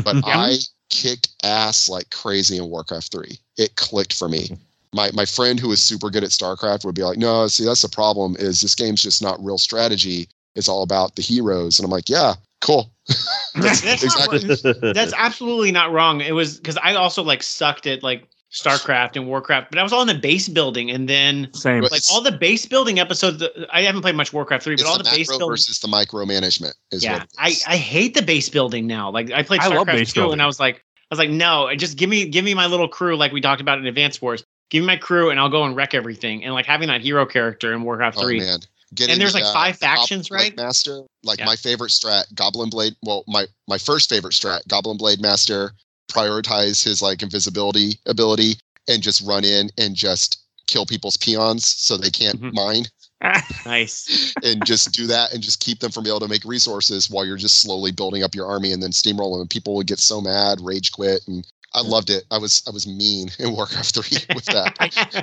but 0.04 0.16
Yeah. 0.16 0.22
I 0.26 0.56
kicked 0.90 1.28
ass 1.44 1.88
like 1.88 2.10
crazy 2.10 2.56
in 2.56 2.68
Warcraft 2.70 3.12
3. 3.12 3.38
It 3.56 3.76
clicked 3.76 4.12
for 4.14 4.28
me. 4.28 4.56
My 4.94 5.10
my 5.12 5.24
friend 5.26 5.60
who 5.60 5.68
was 5.68 5.82
super 5.82 6.08
good 6.10 6.24
at 6.24 6.30
StarCraft 6.30 6.84
would 6.84 6.94
be 6.94 7.02
like, 7.02 7.18
"No, 7.18 7.46
see 7.48 7.64
that's 7.64 7.82
the 7.82 7.88
problem 7.90 8.36
is 8.38 8.60
this 8.62 8.74
game's 8.74 9.02
just 9.02 9.20
not 9.20 9.42
real 9.44 9.58
strategy. 9.58 10.28
It's 10.54 10.68
all 10.68 10.82
about 10.82 11.14
the 11.16 11.22
heroes." 11.22 11.78
And 11.78 11.84
I'm 11.84 11.90
like, 11.90 12.08
"Yeah, 12.08 12.34
cool." 12.62 12.90
That's, 13.54 13.80
that's 13.80 14.04
exactly. 14.04 14.46
wrong. 14.46 14.92
that's 14.94 15.14
absolutely 15.16 15.72
not 15.72 15.92
wrong. 15.92 16.20
It 16.20 16.32
was 16.32 16.58
because 16.58 16.76
I 16.76 16.94
also 16.94 17.22
like 17.22 17.42
sucked 17.42 17.86
at 17.86 18.02
like 18.02 18.28
StarCraft 18.52 19.16
and 19.16 19.26
Warcraft, 19.26 19.70
but 19.70 19.78
I 19.78 19.82
was 19.82 19.92
all 19.92 20.00
in 20.00 20.08
the 20.08 20.14
base 20.14 20.48
building, 20.48 20.90
and 20.90 21.08
then 21.08 21.48
Same. 21.52 21.82
Like 21.82 22.00
all 22.10 22.22
the 22.22 22.32
base 22.32 22.64
building 22.66 22.98
episodes. 22.98 23.42
I 23.72 23.82
haven't 23.82 24.00
played 24.02 24.14
much 24.14 24.32
Warcraft 24.32 24.64
three, 24.64 24.74
It's 24.74 24.82
but 24.82 24.88
all 24.88 24.96
the, 24.96 25.04
the, 25.04 25.10
base 25.10 25.28
macro 25.28 25.38
building. 25.38 25.52
versus 25.52 25.78
the 25.80 25.88
micromanagement 25.88 26.72
is 26.90 27.04
yeah, 27.04 27.14
what 27.14 27.22
it 27.24 27.28
I. 27.38 27.54
I 27.66 27.76
hate 27.76 28.14
the 28.14 28.22
base 28.22 28.48
building 28.48 28.86
now. 28.86 29.10
Like 29.10 29.30
I 29.32 29.42
played 29.42 29.60
I 29.60 29.68
love 29.68 29.86
StarCraft 29.86 29.92
base 29.92 30.12
2 30.12 30.20
building. 30.20 30.32
and 30.34 30.42
I 30.42 30.46
was 30.46 30.58
like, 30.58 30.76
I 30.76 30.80
was 31.10 31.18
like, 31.18 31.30
no, 31.30 31.74
just 31.76 31.98
give 31.98 32.08
me 32.08 32.26
give 32.28 32.44
me 32.44 32.54
my 32.54 32.66
little 32.66 32.88
crew 32.88 33.16
like 33.16 33.32
we 33.32 33.40
talked 33.40 33.60
about 33.60 33.78
in 33.78 33.86
Advance 33.86 34.20
Wars. 34.22 34.42
Give 34.70 34.82
me 34.82 34.86
my 34.86 34.96
crew 34.96 35.30
and 35.30 35.38
I'll 35.40 35.48
go 35.50 35.64
and 35.64 35.76
wreck 35.76 35.92
everything. 35.94 36.44
And 36.44 36.54
like 36.54 36.66
having 36.66 36.88
that 36.88 37.00
hero 37.02 37.26
character 37.26 37.72
in 37.74 37.82
Warcraft 37.82 38.18
Oh 38.18 38.22
Three. 38.22 38.38
man. 38.40 38.60
And 38.98 39.20
there's, 39.20 39.34
like, 39.34 39.44
uh, 39.44 39.52
five 39.52 39.78
Goblin 39.78 39.98
factions, 39.98 40.28
Blade 40.30 40.38
right? 40.40 40.56
Master, 40.56 41.02
like 41.22 41.40
Yeah. 41.40 41.44
my 41.44 41.56
favorite 41.56 41.90
strat, 41.90 42.34
Goblin 42.34 42.70
Blade. 42.70 42.94
Well, 43.02 43.22
my 43.28 43.44
my 43.66 43.76
first 43.76 44.08
favorite 44.08 44.32
strat, 44.32 44.66
Goblin 44.66 44.96
Blade 44.96 45.20
Master, 45.20 45.72
prioritize 46.08 46.82
his 46.82 47.00
like 47.02 47.22
invisibility 47.22 47.98
ability 48.06 48.54
and 48.88 49.02
just 49.02 49.26
run 49.26 49.44
in 49.44 49.70
and 49.78 49.94
just 49.94 50.40
kill 50.66 50.84
people's 50.86 51.16
peons 51.16 51.64
so 51.66 51.96
they 51.96 52.10
can't 52.10 52.40
Mhm. 52.40 52.52
mine 52.54 52.84
Nice. 53.66 54.34
and 54.42 54.64
just 54.64 54.92
do 54.92 55.06
that 55.06 55.32
and 55.32 55.42
just 55.42 55.60
keep 55.60 55.80
them 55.80 55.90
from 55.90 56.04
being 56.04 56.12
able 56.14 56.20
to 56.26 56.28
make 56.28 56.44
resources 56.44 57.10
while 57.10 57.24
you're 57.24 57.36
just 57.36 57.60
slowly 57.60 57.90
building 57.90 58.22
up 58.22 58.34
your 58.34 58.46
army 58.46 58.72
and 58.72 58.82
then 58.82 58.90
steamroll 58.90 59.32
them. 59.34 59.40
And 59.42 59.50
people 59.50 59.74
would 59.76 59.86
get 59.86 59.98
so 59.98 60.20
mad, 60.20 60.58
rage 60.62 60.92
quit, 60.92 61.22
and 61.26 61.46
I 61.74 61.80
loved 61.82 62.10
it. 62.10 62.24
I 62.30 62.38
was 62.38 62.62
I 62.66 62.70
was 62.70 62.86
mean 62.86 63.28
in 63.38 63.52
Warcraft 63.56 63.94
three 63.94 64.18
with 64.34 64.44
that. 64.46 64.76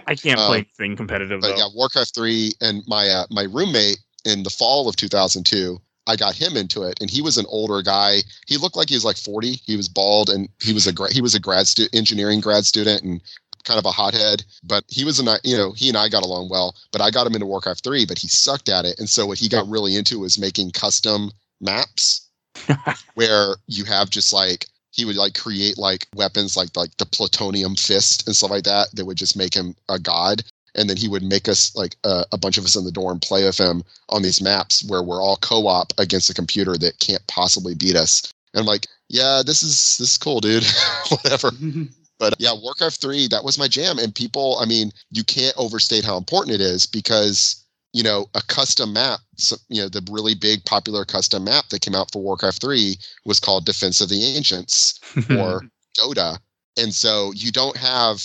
I 0.07 0.15
can't 0.15 0.39
Um, 0.39 0.47
play 0.47 0.57
anything 0.57 0.95
competitive 0.95 1.41
But 1.41 1.49
though. 1.49 1.57
yeah, 1.57 1.67
Warcraft 1.73 2.13
three 2.13 2.51
and 2.61 2.83
my 2.87 3.07
uh, 3.07 3.25
my 3.29 3.43
roommate 3.43 3.97
in 4.25 4.43
the 4.43 4.49
fall 4.49 4.89
of 4.89 4.95
2002, 4.95 5.79
I 6.07 6.15
got 6.15 6.35
him 6.35 6.55
into 6.55 6.83
it, 6.83 6.99
and 7.01 7.09
he 7.09 7.21
was 7.21 7.37
an 7.37 7.45
older 7.49 7.81
guy. 7.81 8.19
He 8.45 8.57
looked 8.57 8.75
like 8.75 8.89
he 8.89 8.95
was 8.95 9.05
like 9.05 9.17
40. 9.17 9.53
He 9.65 9.75
was 9.75 9.89
bald, 9.89 10.29
and 10.29 10.47
he 10.61 10.73
was 10.73 10.87
a 10.87 10.93
gra- 10.93 11.13
he 11.13 11.21
was 11.21 11.35
a 11.35 11.39
grad 11.39 11.67
student, 11.67 11.95
engineering 11.95 12.41
grad 12.41 12.65
student, 12.65 13.03
and 13.03 13.21
kind 13.63 13.79
of 13.79 13.85
a 13.85 13.91
hothead. 13.91 14.43
But 14.63 14.83
he 14.87 15.03
was 15.03 15.19
a 15.19 15.39
you 15.43 15.57
know 15.57 15.71
he 15.71 15.89
and 15.89 15.97
I 15.97 16.09
got 16.09 16.23
along 16.23 16.49
well. 16.49 16.75
But 16.91 17.01
I 17.01 17.09
got 17.09 17.25
him 17.27 17.33
into 17.33 17.47
Warcraft 17.47 17.83
three, 17.83 18.05
but 18.05 18.19
he 18.19 18.27
sucked 18.27 18.69
at 18.69 18.85
it, 18.85 18.99
and 18.99 19.09
so 19.09 19.25
what 19.25 19.39
he 19.39 19.49
got 19.49 19.67
really 19.67 19.95
into 19.95 20.19
was 20.19 20.37
making 20.37 20.71
custom 20.71 21.31
maps 21.59 22.29
where 23.15 23.55
you 23.67 23.85
have 23.85 24.09
just 24.09 24.33
like 24.33 24.67
he 24.91 25.05
would 25.05 25.15
like 25.15 25.33
create 25.33 25.77
like 25.77 26.07
weapons 26.15 26.55
like 26.55 26.75
like 26.75 26.95
the 26.97 27.05
plutonium 27.05 27.75
fist 27.75 28.27
and 28.27 28.35
stuff 28.35 28.51
like 28.51 28.63
that 28.63 28.87
that 28.93 29.05
would 29.05 29.17
just 29.17 29.37
make 29.37 29.53
him 29.53 29.75
a 29.89 29.99
god 29.99 30.43
and 30.75 30.89
then 30.89 30.97
he 30.97 31.07
would 31.07 31.23
make 31.23 31.47
us 31.47 31.75
like 31.75 31.95
uh, 32.03 32.25
a 32.31 32.37
bunch 32.37 32.57
of 32.57 32.65
us 32.65 32.75
in 32.75 32.85
the 32.85 32.91
dorm 32.91 33.19
play 33.19 33.43
with 33.45 33.57
him 33.57 33.83
on 34.09 34.21
these 34.21 34.41
maps 34.41 34.83
where 34.87 35.01
we're 35.01 35.21
all 35.21 35.37
co-op 35.37 35.93
against 35.97 36.29
a 36.29 36.33
computer 36.33 36.77
that 36.77 36.99
can't 36.99 37.25
possibly 37.27 37.73
beat 37.73 37.95
us. 37.95 38.31
And 38.53 38.61
i'm 38.61 38.65
like 38.65 38.87
yeah 39.09 39.41
this 39.45 39.63
is 39.63 39.97
this 39.97 40.11
is 40.11 40.17
cool 40.17 40.39
dude. 40.39 40.65
Whatever. 41.09 41.51
But 42.17 42.35
yeah 42.39 42.53
warcraft 42.53 43.01
3 43.01 43.27
that 43.27 43.43
was 43.43 43.59
my 43.59 43.67
jam. 43.67 43.99
And 43.99 44.15
people 44.15 44.57
i 44.61 44.65
mean 44.65 44.91
you 45.11 45.23
can't 45.23 45.55
overstate 45.57 46.05
how 46.05 46.15
important 46.15 46.55
it 46.55 46.61
is 46.61 46.85
because 46.85 47.61
you 47.91 48.03
know 48.03 48.27
a 48.35 48.41
custom 48.47 48.93
map 48.93 49.19
so, 49.35 49.57
you 49.67 49.81
know 49.81 49.89
the 49.89 50.05
really 50.09 50.33
big 50.33 50.63
popular 50.63 51.03
custom 51.03 51.43
map 51.43 51.67
that 51.69 51.81
came 51.81 51.93
out 51.93 52.13
for 52.13 52.21
warcraft 52.21 52.61
3 52.61 52.95
was 53.25 53.41
called 53.41 53.65
defense 53.65 53.99
of 53.99 54.07
the 54.07 54.23
ancients 54.23 54.97
or 55.31 55.63
dota. 55.99 56.37
And 56.77 56.93
so 56.93 57.33
you 57.35 57.51
don't 57.51 57.75
have 57.75 58.23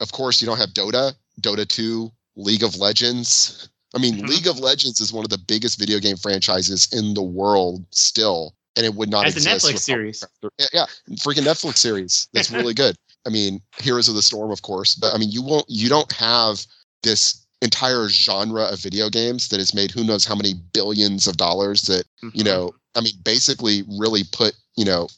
of 0.00 0.12
course 0.12 0.42
you 0.42 0.46
don't 0.46 0.58
have 0.58 0.74
dota 0.74 1.14
dota 1.40 1.66
2 1.66 2.10
league 2.36 2.62
of 2.62 2.76
legends 2.76 3.68
i 3.94 3.98
mean 3.98 4.16
Mhm. 4.18 4.28
league 4.28 4.46
of 4.46 4.58
legends 4.58 5.00
is 5.00 5.12
one 5.12 5.24
of 5.24 5.30
the 5.30 5.38
biggest 5.38 5.78
video 5.78 5.98
game 5.98 6.16
franchises 6.16 6.88
in 6.92 7.14
the 7.14 7.22
world 7.22 7.84
still 7.90 8.54
and 8.76 8.86
it 8.86 8.94
would 8.94 9.10
not 9.10 9.26
As 9.26 9.34
a 9.34 9.38
exist 9.38 9.64
Netflix 9.66 9.66
without 9.72 9.80
series. 9.82 10.24
yeah, 10.72 10.86
freaking 11.16 11.42
Netflix 11.44 11.78
series. 11.78 12.28
That's 12.32 12.50
really 12.58 12.72
good. 12.72 12.94
I 13.26 13.30
mean, 13.30 13.60
Heroes 13.80 14.08
of 14.08 14.14
the 14.14 14.22
Storm, 14.22 14.52
of 14.52 14.62
course, 14.62 14.94
but 14.94 15.12
I 15.12 15.18
mean, 15.18 15.30
you 15.32 15.42
won't, 15.42 15.66
you 15.68 15.88
don't 15.88 16.10
have 16.12 16.64
this 17.02 17.44
entire 17.62 18.08
genre 18.08 18.62
of 18.62 18.78
video 18.78 19.10
games 19.10 19.48
that 19.48 19.58
has 19.58 19.74
made 19.74 19.90
who 19.90 20.04
knows 20.04 20.24
how 20.24 20.36
many 20.36 20.54
billions 20.72 21.26
of 21.26 21.36
dollars 21.36 21.82
that 21.82 22.04
Mm-hmm. 22.22 22.28
you 22.38 22.44
know. 22.44 22.72
I 22.94 23.00
mean, 23.00 23.14
basically, 23.24 23.82
really 23.98 24.22
put 24.30 24.54
you 24.76 24.84
know, 24.84 25.08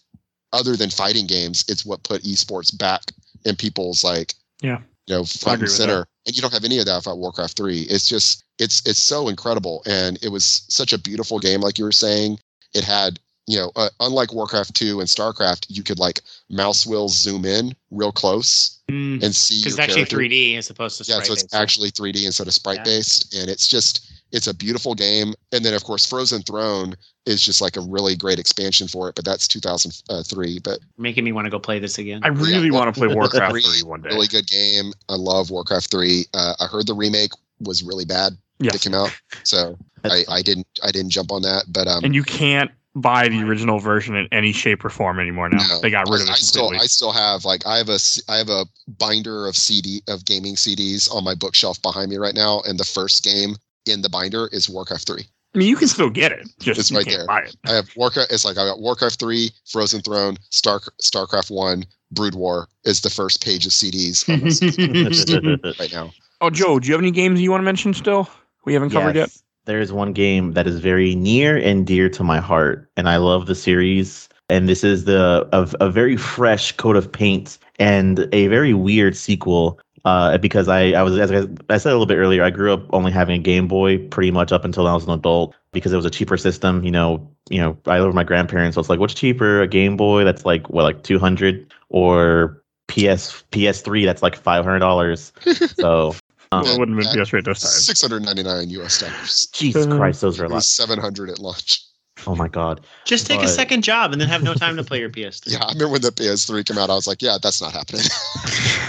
other 0.55 0.75
than 0.75 0.89
fighting 0.91 1.27
games, 1.27 1.63
it's 1.69 1.85
what 1.85 2.03
put 2.05 2.23
esports 2.23 2.77
back 2.77 3.03
in 3.45 3.55
people's 3.55 4.03
like, 4.03 4.33
Yeah. 4.63 4.81
you 5.07 5.15
know, 5.15 5.25
front 5.25 5.61
and 5.61 5.71
center. 5.71 6.07
And 6.27 6.37
you 6.37 6.43
don't 6.43 6.53
have 6.53 6.65
any 6.65 6.79
of 6.79 6.87
that 6.87 6.97
without 6.97 7.19
Warcraft 7.19 7.57
Three. 7.57 7.83
It's 7.83 8.09
just, 8.09 8.45
it's 8.59 8.81
it's 8.87 9.01
so 9.01 9.29
incredible, 9.29 9.83
and 9.87 10.19
it 10.23 10.29
was 10.29 10.65
such 10.69 10.93
a 10.93 10.99
beautiful 10.99 11.39
game, 11.39 11.61
like 11.61 11.79
you 11.79 11.85
were 11.85 11.93
saying. 11.93 12.39
It 12.75 12.85
had 12.85 13.19
you 13.47 13.59
know, 13.59 13.73
uh, 13.77 13.89
unlike 14.01 14.33
Warcraft 14.33 14.75
2 14.75 15.01
and 15.01 15.09
StarCraft, 15.09 15.67
you 15.69 15.83
could 15.83 15.99
like 15.99 16.21
mouse 16.49 16.87
wheel 16.87 17.09
zoom 17.09 17.45
in 17.45 17.75
real 17.91 18.13
close 18.13 18.79
Because 18.87 19.25
and 19.25 19.35
see 19.35 19.63
cuz 19.63 19.79
it's 19.79 19.81
Mm. 19.81 19.83
actually 19.83 20.05
3D 20.29 20.57
as 20.57 20.71
opposed 20.71 21.05
to 21.05 21.11
Yeah, 21.11 21.21
so 21.21 21.33
it's 21.33 21.43
based. 21.43 21.55
actually 21.55 21.91
3D 21.91 22.25
instead 22.27 22.47
of 22.47 22.55
sprite 22.55 22.85
based, 22.85 23.35
and 23.35 23.51
it's 23.51 23.67
just 23.67 24.07
it's 24.33 24.47
a 24.47 24.55
beautiful 24.55 24.95
game. 24.95 25.35
And 25.53 25.65
then 25.65 25.75
of 25.75 25.85
course, 25.85 26.07
Frozen 26.07 26.43
Throne 26.43 26.95
is 27.27 27.43
just 27.43 27.61
like 27.61 27.77
a 27.77 27.81
really 27.81 28.17
great 28.17 28.39
expansion 28.39 28.89
for 28.89 29.09
it, 29.09 29.15
but 29.15 29.25
that's 29.25 29.47
2003. 29.47 30.59
But 30.59 30.81
making 30.99 31.25
me 31.25 31.33
want 31.33 31.47
to 31.47 31.51
go 31.51 31.59
play 31.59 31.79
this 31.79 31.99
again. 31.99 32.21
I 32.25 32.29
really 32.29 32.67
Yeah, 32.69 32.73
want 32.73 32.95
to 32.95 32.99
play 32.99 33.09
Warcraft 33.15 33.53
Three, 33.53 33.63
3 33.63 33.83
one 33.83 34.03
day. 34.03 34.09
really 34.09 34.27
good 34.27 34.47
game. 34.47 34.93
I 35.09 35.15
love 35.15 35.51
Warcraft 35.51 35.91
3. 35.91 36.27
Uh, 36.35 36.55
I 36.61 36.67
heard 36.67 36.87
the 36.87 36.95
remake 36.95 37.33
was 37.61 37.83
really 37.83 38.05
bad 38.05 38.37
that 38.61 38.81
came 38.81 38.95
out, 38.95 39.11
so 39.45 39.77
I, 40.05 40.25
I 40.29 40.43
didn't 40.43 40.67
I 40.83 40.91
didn't 40.91 41.11
jump 41.11 41.31
on 41.33 41.43
that. 41.43 41.65
But 41.69 41.87
um, 41.89 42.05
And 42.05 42.15
you 42.15 42.23
can't 42.23 42.71
buy 42.95 43.29
the 43.29 43.43
original 43.43 43.79
version 43.79 44.15
in 44.17 44.29
any 44.33 44.53
shape 44.53 44.85
or 44.85 44.91
form 44.91 45.19
anymore 45.19 45.49
now. 45.49 45.67
No, 45.69 45.81
they 45.81 45.91
got 45.91 46.09
rid 46.11 46.21
of 46.23 46.29
I, 46.29 46.33
it 46.33 46.35
I 46.35 46.37
still. 46.37 46.71
I 46.71 46.87
still 46.87 47.13
have 47.13 47.45
like 47.45 47.67
I 47.67 47.77
have 47.79 47.89
a 47.89 47.99
c- 47.99 48.23
I 48.29 48.37
have 48.37 48.49
a 48.51 48.67
binder 48.99 49.47
of 49.47 49.57
CD 49.57 50.03
of 50.09 50.25
gaming 50.25 50.55
CDs 50.57 51.13
on 51.15 51.25
my 51.25 51.35
bookshelf 51.35 51.81
behind 51.83 52.11
me 52.11 52.17
right 52.17 52.35
now, 52.35 52.61
and 52.67 52.79
the 52.79 52.85
first 52.85 53.23
game 53.25 53.57
in 53.87 54.03
the 54.03 54.09
binder 54.09 54.49
is 54.53 54.69
Warcraft 54.69 55.07
three. 55.07 55.25
I 55.55 55.59
mean, 55.59 55.69
you 55.69 55.77
can 55.77 55.89
still 55.89 56.09
get 56.09 56.33
it. 56.33 56.49
Just 56.61 56.81
It's 56.81 56.93
right 56.93 57.05
there. 57.05 57.27
buy 57.27 57.41
it. 57.43 57.57
I 57.67 57.75
have 57.75 57.91
Warcraft. 57.95 58.33
It's 58.33 58.45
like 58.45 58.57
I 58.57 58.65
got 58.67 58.81
Warcraft 58.81 59.21
three, 59.21 59.51
Frozen 59.67 60.01
Throne, 60.03 60.39
Star 60.51 60.81
Starcraft 61.03 61.51
one, 61.51 61.85
Brood 62.13 62.35
War 62.35 62.69
is 62.85 63.01
the 63.01 63.11
first 63.11 63.45
page 63.45 63.67
of 63.67 63.73
CDs 63.73 64.27
right 65.81 65.93
now. 65.93 66.13
Oh, 66.41 66.51
Joe, 66.51 66.79
do 66.79 66.89
you 66.89 66.95
have 66.95 67.01
any 67.01 67.11
games 67.11 67.41
you 67.41 67.51
want 67.51 67.61
to 67.61 67.65
mention 67.65 67.95
still? 67.95 68.29
We 68.65 68.75
haven't 68.75 68.91
covered 68.91 69.17
yet. 69.17 69.37
There's 69.65 69.93
one 69.93 70.13
game 70.13 70.53
that 70.53 70.67
is 70.67 70.81
very 70.81 71.15
near 71.15 71.57
and 71.57 71.87
dear 71.87 72.09
to 72.11 72.25
my 72.25 72.41
heart, 72.41 72.91
and 72.97 73.09
I 73.09 73.17
love 73.17 73.47
the 73.47 73.55
series. 73.55 74.29
And 74.49 74.69
this 74.69 74.85
is 74.85 75.05
the 75.05 75.49
of 75.53 75.75
a 75.81 75.89
very 75.89 76.17
fresh 76.17 76.73
coat 76.73 76.97
of 76.97 77.11
paint 77.11 77.59
and 77.79 78.29
a 78.33 78.49
very 78.49 78.75
weird 78.75 79.17
sequel. 79.17 79.79
Uh, 80.05 80.37
because 80.39 80.67
I, 80.67 80.91
I 80.93 81.03
was 81.03 81.17
as 81.17 81.31
I, 81.31 81.47
I 81.73 81.79
said 81.79 81.91
a 81.91 81.95
little 81.95 82.07
bit 82.07 82.17
earlier, 82.17 82.43
I 82.43 82.51
grew 82.51 82.73
up 82.73 82.83
only 82.93 83.13
having 83.13 83.39
a 83.39 83.43
Game 83.43 83.69
Boy 83.69 83.99
pretty 84.09 84.33
much 84.33 84.51
up 84.51 84.65
until 84.65 84.89
I 84.89 84.95
was 84.95 85.05
an 85.05 85.11
adult 85.11 85.55
because 85.73 85.93
it 85.93 85.97
was 85.97 86.05
a 86.05 86.11
cheaper 86.11 86.37
system. 86.37 86.83
You 86.83 86.91
know, 86.91 87.29
you 87.51 87.61
know, 87.61 87.79
I 87.87 87.99
live 87.99 88.09
with 88.09 88.17
my 88.17 88.25
grandparents, 88.25 88.75
so 88.75 88.81
it's 88.81 88.91
like, 88.91 88.99
what's 88.99 89.15
cheaper? 89.15 89.63
A 89.63 89.69
Game 89.69 89.97
Boy 89.97 90.25
that's 90.25 90.45
like 90.45 90.69
what, 90.71 90.83
like 90.83 91.05
two 91.05 91.21
hundred, 91.21 91.73
or 91.89 92.63
PS 92.89 93.45
PS3 93.53 94.05
that's 94.05 94.23
like 94.23 94.35
five 94.35 94.65
hundred 94.65 94.81
dollars. 94.81 95.33
So 95.77 96.09
um, 96.53 96.63
well, 96.65 96.75
it 96.75 96.79
wouldn't 96.81 96.99
have 96.99 97.07
that- 97.07 97.15
been 97.15 97.41
PS3 97.41 97.45
this 97.45 97.61
time. 97.61 97.71
Six 97.71 98.01
hundred 98.03 98.25
ninety 98.25 98.43
nine 98.43 98.71
U.S. 98.71 98.99
dollars. 99.01 99.47
Jesus 99.53 99.87
Christ, 99.87 100.21
those 100.21 100.41
are 100.41 100.47
a 100.47 100.49
lot. 100.49 100.65
seven 100.65 100.99
hundred 100.99 101.31
at 101.31 101.39
launch. 101.39 101.81
Oh 102.27 102.35
my 102.37 102.49
god. 102.49 102.81
Just 103.05 103.27
take 103.27 103.43
a 103.43 103.49
second 103.49 103.83
job 103.83 104.13
and 104.13 104.21
then 104.21 104.29
have 104.29 104.43
no 104.43 104.55
time 104.55 104.77
to 104.77 104.85
play 104.85 105.01
your 105.01 105.11
PS3. 105.11 105.53
Yeah, 105.53 105.59
I 105.65 105.73
remember 105.73 105.89
when 105.89 106.01
the 106.03 106.11
PS3 106.13 106.65
came 106.67 106.79
out. 106.79 106.91
I 106.91 106.95
was 106.95 107.07
like, 107.07 107.23
yeah, 107.23 107.39
that's 107.43 107.61
not 107.61 107.73
happening. 107.73 108.05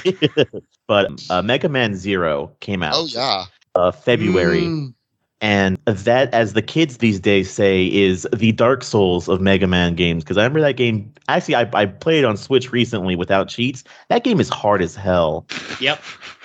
but 0.88 1.23
uh, 1.29 1.41
Mega 1.41 1.69
Man 1.69 1.95
Zero 1.95 2.51
came 2.59 2.84
out 2.84 2.93
oh 2.95 3.05
yeah, 3.05 3.45
uh, 3.75 3.91
February, 3.91 4.61
Mm. 4.63 4.93
and 5.41 5.77
that, 5.86 6.34
as 6.34 6.53
the 6.53 6.61
kids 6.61 6.97
these 6.97 7.19
days 7.19 7.49
say, 7.49 7.88
is 7.88 8.27
the 8.36 8.51
Dark 8.51 8.84
Souls 8.84 9.27
of 9.27 9.41
Mega 9.41 9.67
Man 9.67 9.95
games. 9.95 10.23
Because 10.23 10.38
I 10.38 10.41
remember 10.41 10.61
that 10.61 10.73
game. 10.77 11.11
Actually, 11.27 11.55
I, 11.55 11.69
I 11.73 11.86
played 11.86 12.23
on 12.25 12.38
Switch 12.38 12.71
recently 12.71 13.15
without 13.15 13.47
cheats. 13.49 13.84
That 14.09 14.23
game 14.23 14.39
is 14.39 14.49
hard 14.49 14.81
as 14.81 14.95
hell. 14.95 15.45
Yep. 15.79 16.01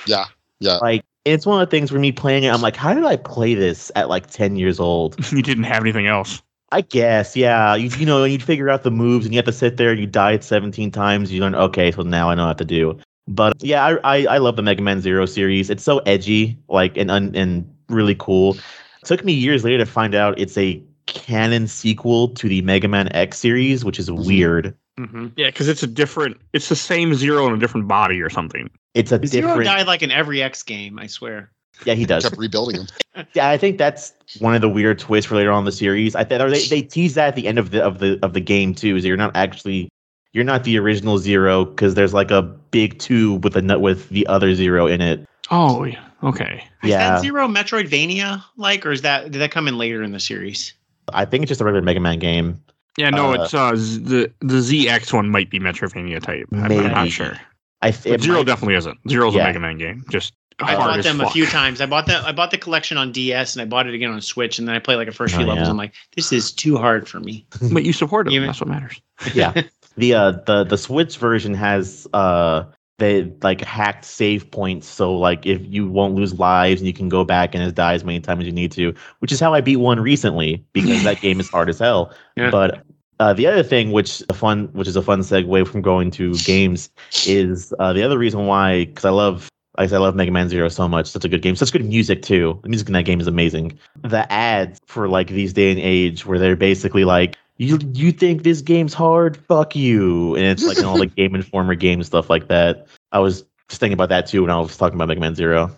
yeah, 0.07 0.25
yeah. 0.61 0.79
Like 0.79 1.05
it's 1.25 1.45
one 1.45 1.61
of 1.61 1.69
the 1.69 1.71
things 1.71 1.91
for 1.91 1.99
me 1.99 2.13
playing 2.13 2.45
it. 2.45 2.49
I'm 2.49 2.63
like, 2.63 2.77
how 2.77 2.95
did 2.95 3.05
I 3.05 3.17
play 3.17 3.55
this 3.55 3.93
at 3.97 4.09
like 4.09 4.31
10 4.31 4.57
years 4.57 4.81
old? 4.81 5.17
you 5.33 5.43
didn't 5.43 5.65
have 5.65 5.83
anything 5.83 6.07
else. 6.07 6.41
I 6.71 6.83
guess, 6.83 7.35
yeah. 7.37 7.75
You, 7.75 7.89
you 7.99 8.05
know, 8.07 8.25
you'd 8.25 8.43
figure 8.43 8.69
out 8.69 8.83
the 8.83 8.91
moves 8.91 9.25
and 9.25 9.35
you 9.35 9.39
have 9.39 9.47
to 9.47 9.53
sit 9.53 9.77
there 9.79 9.91
and 9.91 9.99
you 10.01 10.07
die 10.07 10.33
it 10.33 10.45
17 10.45 10.91
times. 10.91 11.33
You 11.33 11.41
learn, 11.41 11.55
okay, 11.55 11.91
so 11.91 12.03
now 12.03 12.29
I 12.29 12.35
know 12.35 12.47
what 12.47 12.59
to 12.59 12.65
do. 12.65 12.99
But 13.27 13.63
yeah, 13.63 13.85
I, 13.85 14.19
I, 14.19 14.35
I 14.35 14.39
love 14.39 14.57
the 14.57 14.63
Mega 14.63 14.83
Man 14.83 15.01
Zero 15.01 15.27
series. 15.27 15.71
It's 15.71 15.83
so 15.83 15.99
edgy, 16.01 16.59
like, 16.69 16.97
and, 16.97 17.11
and, 17.11 17.35
and 17.37 17.75
really 17.89 18.15
cool. 18.15 18.55
It 18.55 19.05
took 19.05 19.25
me 19.25 19.33
years 19.33 19.65
later 19.65 19.79
to 19.79 19.87
find 19.87 20.15
out 20.15 20.39
it's 20.39 20.57
a 20.59 20.83
canon 21.07 21.67
sequel 21.69 22.29
to 22.29 22.49
the 22.49 22.61
Mega 22.63 22.89
Man 22.89 23.11
X 23.15 23.39
series, 23.39 23.85
which 23.85 23.99
is 23.99 24.11
weird. 24.11 24.75
hmm 24.99 25.29
Yeah, 25.37 25.47
because 25.47 25.69
it's 25.69 25.83
a 25.83 25.87
different. 25.87 26.39
It's 26.53 26.69
the 26.69 26.77
same 26.77 27.15
zero 27.15 27.47
in 27.47 27.55
a 27.55 27.59
different 27.59 27.89
body 27.89 28.21
or 28.21 28.29
something. 28.29 28.69
It's 28.95 29.13
a 29.13 29.25
Zero 29.27 29.49
different. 29.49 29.65
died 29.65 29.87
like 29.87 30.03
in 30.03 30.11
every 30.11 30.43
X 30.43 30.63
game, 30.63 30.99
I 30.99 31.07
swear. 31.07 31.51
Yeah, 31.85 31.95
he 31.95 32.05
does. 32.05 32.25
Kept 32.25 32.37
rebuilding 32.37 32.77
them. 32.77 32.87
Yeah, 33.35 33.49
I 33.51 33.57
think 33.59 33.79
that's 33.79 34.13
one 34.39 34.55
of 34.55 34.61
the 34.61 34.69
weird 34.69 34.99
twists 34.99 35.29
for 35.29 35.37
later 35.37 35.51
on 35.53 35.61
in 35.61 35.65
the 35.65 35.73
series. 35.73 36.15
I 36.15 36.25
think 36.25 36.51
they, 36.51 36.67
they 36.67 36.83
tease 36.83 37.15
that 37.15 37.29
at 37.29 37.35
the 37.37 37.47
end 37.47 37.59
of 37.59 37.71
the 37.71 37.83
of 37.83 37.99
the 37.99 38.19
of 38.23 38.33
the 38.33 38.41
game 38.41 38.75
too. 38.75 38.97
Is 38.97 39.05
you're 39.05 39.17
not 39.17 39.35
actually 39.37 39.89
you're 40.33 40.45
not 40.45 40.65
the 40.65 40.79
original 40.79 41.19
zero 41.19 41.65
because 41.65 41.95
there's 41.95 42.15
like 42.15 42.31
a 42.31 42.43
big 42.43 42.99
tube 42.99 43.45
with 43.45 43.57
a 43.57 43.63
nut 43.63 43.81
with 43.81 44.09
the 44.11 44.27
other 44.27 44.55
zero 44.55 44.87
in 44.87 45.01
it. 45.01 45.25
Oh, 45.51 45.85
yeah. 45.85 46.05
Okay. 46.23 46.63
Is 46.83 46.91
Yeah. 46.91 47.11
that 47.15 47.21
Zero 47.23 47.49
Metroidvania 47.49 48.43
like, 48.57 48.85
or 48.85 48.91
is 48.93 49.03
that 49.03 49.31
did 49.31 49.39
that 49.41 49.51
come 49.51 49.69
in 49.69 49.79
later 49.79 50.03
in 50.03 50.13
the 50.13 50.21
series? 50.21 50.75
I 51.13 51.25
think 51.25 51.43
it's 51.43 51.49
just 51.49 51.61
a 51.61 51.65
regular 51.65 51.83
Mega 51.83 52.01
Man 52.01 52.19
game. 52.19 52.63
Yeah, 52.99 53.11
no, 53.11 53.31
Uh, 53.33 53.43
it's 53.45 53.55
uh 53.55 53.75
Z- 53.77 54.01
the 54.03 54.33
the 54.41 54.57
ZX 54.59 55.13
one 55.13 55.31
might 55.31 55.49
be 55.51 55.59
Metroidvania 55.61 56.21
type. 56.23 56.47
I'm 56.53 56.69
Maybe. 56.69 56.89
not 56.89 57.09
sure. 57.09 57.39
I 57.81 57.93
th- 57.93 58.21
Zero 58.21 58.39
might- 58.39 58.47
definitely 58.47 58.75
isn't. 58.75 58.99
Zero's 59.09 59.35
Yeah. 59.35 59.43
a 59.43 59.47
Mega 59.47 59.61
Man 59.61 59.79
game. 59.79 60.05
Just 60.11 60.35
I 60.61 60.75
bought 60.75 60.99
as 60.99 61.05
them 61.05 61.21
a 61.21 61.31
few 61.31 61.47
times. 61.47 61.81
I 61.81 61.87
bought 61.87 62.07
that. 62.07 62.25
I 62.25 62.33
bought 62.33 62.51
the 62.51 62.59
collection 62.59 62.97
on 62.99 63.13
DS, 63.13 63.55
and 63.55 63.63
I 63.63 63.65
bought 63.65 63.87
it 63.87 63.95
again 63.95 64.11
on 64.11 64.21
Switch. 64.21 64.59
And 64.59 64.67
then 64.67 64.75
I 64.75 64.79
played 64.81 64.97
like 64.97 65.09
a 65.09 65.13
first 65.13 65.35
few 65.35 65.45
Oh, 65.45 65.49
levels. 65.49 65.67
yeah. 65.67 65.71
I'm 65.71 65.77
like, 65.77 65.95
this 66.17 66.33
is 66.33 66.51
too 66.53 66.77
hard 66.77 67.09
for 67.09 67.21
me. 67.21 67.47
But 67.73 67.85
you 67.85 67.93
support 67.93 68.27
them. 68.27 68.35
Even- 68.35 68.47
That's 68.49 68.61
what 68.61 68.69
matters. 68.69 69.01
yeah. 69.35 69.63
The 69.97 70.15
uh 70.15 70.31
the 70.47 70.63
the 70.63 70.79
Switch 70.79 71.17
version 71.19 71.55
has 71.55 72.07
uh 72.15 72.63
they 72.99 73.33
like 73.43 73.61
hacked 73.63 74.05
save 74.05 74.49
points 74.51 74.87
so 74.87 75.13
like 75.17 75.45
if 75.45 75.61
you 75.65 75.89
won't 75.89 76.15
lose 76.15 76.39
lives 76.39 76.81
and 76.81 76.87
you 76.87 76.93
can 76.93 77.09
go 77.09 77.25
back 77.25 77.53
and 77.57 77.75
die 77.75 77.95
as 77.95 78.05
many 78.05 78.21
times 78.21 78.43
as 78.43 78.47
you 78.47 78.53
need 78.53 78.71
to, 78.73 78.95
which 79.19 79.33
is 79.33 79.41
how 79.41 79.55
I 79.55 79.61
beat 79.61 79.77
one 79.79 79.99
recently 79.99 80.65
because 80.73 81.03
that 81.03 81.21
game 81.21 81.41
is 81.41 81.49
hard 81.49 81.69
as 81.69 81.81
hell. 81.81 82.13
Yeah. 82.37 82.51
But 82.51 82.85
uh, 83.19 83.33
the 83.33 83.49
other 83.49 83.65
thing, 83.65 83.91
which 83.91 84.23
a 84.29 84.35
fun, 84.35 84.69
which 84.73 84.87
is 84.87 84.95
a 84.95 85.03
fun 85.03 85.21
segue 85.21 85.67
from 85.67 85.83
going 85.83 86.13
to 86.13 86.35
games, 86.39 86.91
is 87.27 87.75
uh, 87.81 87.93
the 87.93 88.05
other 88.05 88.17
reason 88.17 88.47
why 88.47 88.85
because 88.85 89.05
I 89.05 89.11
love, 89.11 89.43
like 89.43 89.51
I 89.79 89.85
I 89.85 89.99
love 89.99 90.17
Mega 90.17 90.33
Man 90.33 90.49
Zero 90.49 90.69
so 90.69 90.89
much. 90.89 91.07
Such 91.07 91.25
a 91.25 91.29
good 91.29 91.41
game, 91.41 91.55
such 91.57 91.73
good 91.73 91.85
music 91.85 92.23
too. 92.23 92.59
The 92.63 92.69
music 92.69 92.89
in 92.89 92.95
that 92.95 93.05
game 93.05 93.21
is 93.21 93.29
amazing. 93.29 93.79
The 94.03 94.31
ads 94.31 94.81
for 94.87 95.09
like 95.09 95.29
these 95.29 95.53
day 95.53 95.71
and 95.71 95.81
age, 95.81 96.27
where 96.27 96.39
they're 96.39 96.57
basically 96.57 97.05
like, 97.05 97.37
"You 97.57 97.79
you 97.95 98.11
think 98.11 98.43
this 98.43 98.61
game's 98.61 98.93
hard? 98.93 99.37
Fuck 99.37 99.77
you!" 99.77 100.35
And 100.35 100.45
it's 100.45 100.67
like 100.67 100.79
in 100.79 100.85
all 100.85 100.99
the 100.99 101.07
Game 101.17 101.35
Informer 101.35 101.77
games 101.77 102.09
stuff 102.09 102.29
like 102.29 102.49
that. 102.49 102.89
I 103.13 103.21
was 103.21 103.45
just 103.69 103.81
thinking 103.81 103.95
about 103.95 104.09
that 104.09 104.27
too 104.27 104.43
when 104.43 104.51
I 104.51 104.59
was 104.59 104.77
talking 104.77 104.97
about 104.97 105.09
Mega 105.09 105.21
Man 105.21 105.35
Zero. 105.35 105.71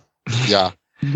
Yeah. 0.47 0.71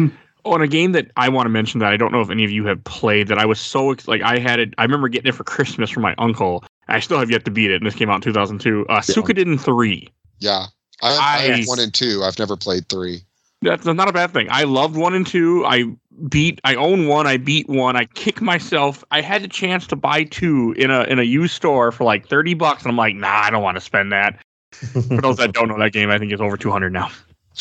On 0.45 0.61
a 0.61 0.67
game 0.67 0.91
that 0.91 1.09
I 1.17 1.27
want 1.29 1.47
to 1.47 1.49
mention 1.49 1.79
that 1.79 1.91
I 1.91 1.97
don't 1.97 2.11
know 2.11 2.21
if 2.21 2.29
any 2.29 2.43
of 2.43 2.51
you 2.51 2.67
have 2.67 2.83
played 2.83 3.29
that 3.29 3.39
I 3.39 3.47
was 3.47 3.59
so 3.59 3.95
like 4.05 4.21
I 4.21 4.37
had 4.37 4.59
it. 4.59 4.75
I 4.77 4.83
remember 4.83 5.07
getting 5.07 5.27
it 5.27 5.33
for 5.33 5.43
Christmas 5.43 5.89
from 5.89 6.03
my 6.03 6.13
uncle. 6.19 6.63
I 6.87 6.99
still 6.99 7.17
have 7.17 7.31
yet 7.31 7.45
to 7.45 7.51
beat 7.51 7.71
it, 7.71 7.77
and 7.77 7.87
this 7.87 7.95
came 7.95 8.11
out 8.11 8.17
in 8.17 8.21
2002. 8.21 8.85
Uh, 8.87 8.99
Suikoden 8.99 9.59
3. 9.59 10.07
Yeah. 10.37 10.67
I, 11.01 11.15
I 11.17 11.37
have 11.57 11.67
one 11.67 11.79
and 11.79 11.93
two. 11.93 12.23
I've 12.23 12.39
never 12.39 12.55
played 12.55 12.87
three. 12.89 13.21
That's 13.61 13.85
not 13.85 14.07
a 14.07 14.13
bad 14.13 14.31
thing. 14.31 14.47
I 14.51 14.63
loved 14.63 14.95
one 14.95 15.13
and 15.13 15.25
two. 15.25 15.65
I 15.65 15.85
beat. 16.29 16.61
I 16.63 16.75
own 16.75 17.07
one. 17.07 17.25
I 17.25 17.37
beat 17.37 17.67
one. 17.67 17.95
I 17.95 18.05
kick 18.05 18.41
myself. 18.41 19.03
I 19.11 19.21
had 19.21 19.41
the 19.41 19.47
chance 19.47 19.87
to 19.87 19.95
buy 19.95 20.23
two 20.23 20.73
in 20.77 20.91
a 20.91 21.03
in 21.03 21.19
a 21.19 21.23
used 21.23 21.55
store 21.55 21.91
for 21.91 22.03
like 22.03 22.27
30 22.27 22.53
bucks, 22.53 22.83
and 22.83 22.91
I'm 22.91 22.97
like, 22.97 23.15
nah, 23.15 23.41
I 23.41 23.49
don't 23.49 23.63
want 23.63 23.75
to 23.77 23.81
spend 23.81 24.11
that. 24.11 24.39
For 24.71 25.21
those 25.21 25.37
that 25.37 25.53
don't 25.53 25.69
know, 25.69 25.79
that 25.79 25.93
game 25.93 26.11
I 26.11 26.19
think 26.19 26.31
it's 26.31 26.41
over 26.41 26.57
200 26.57 26.91
now. 26.91 27.09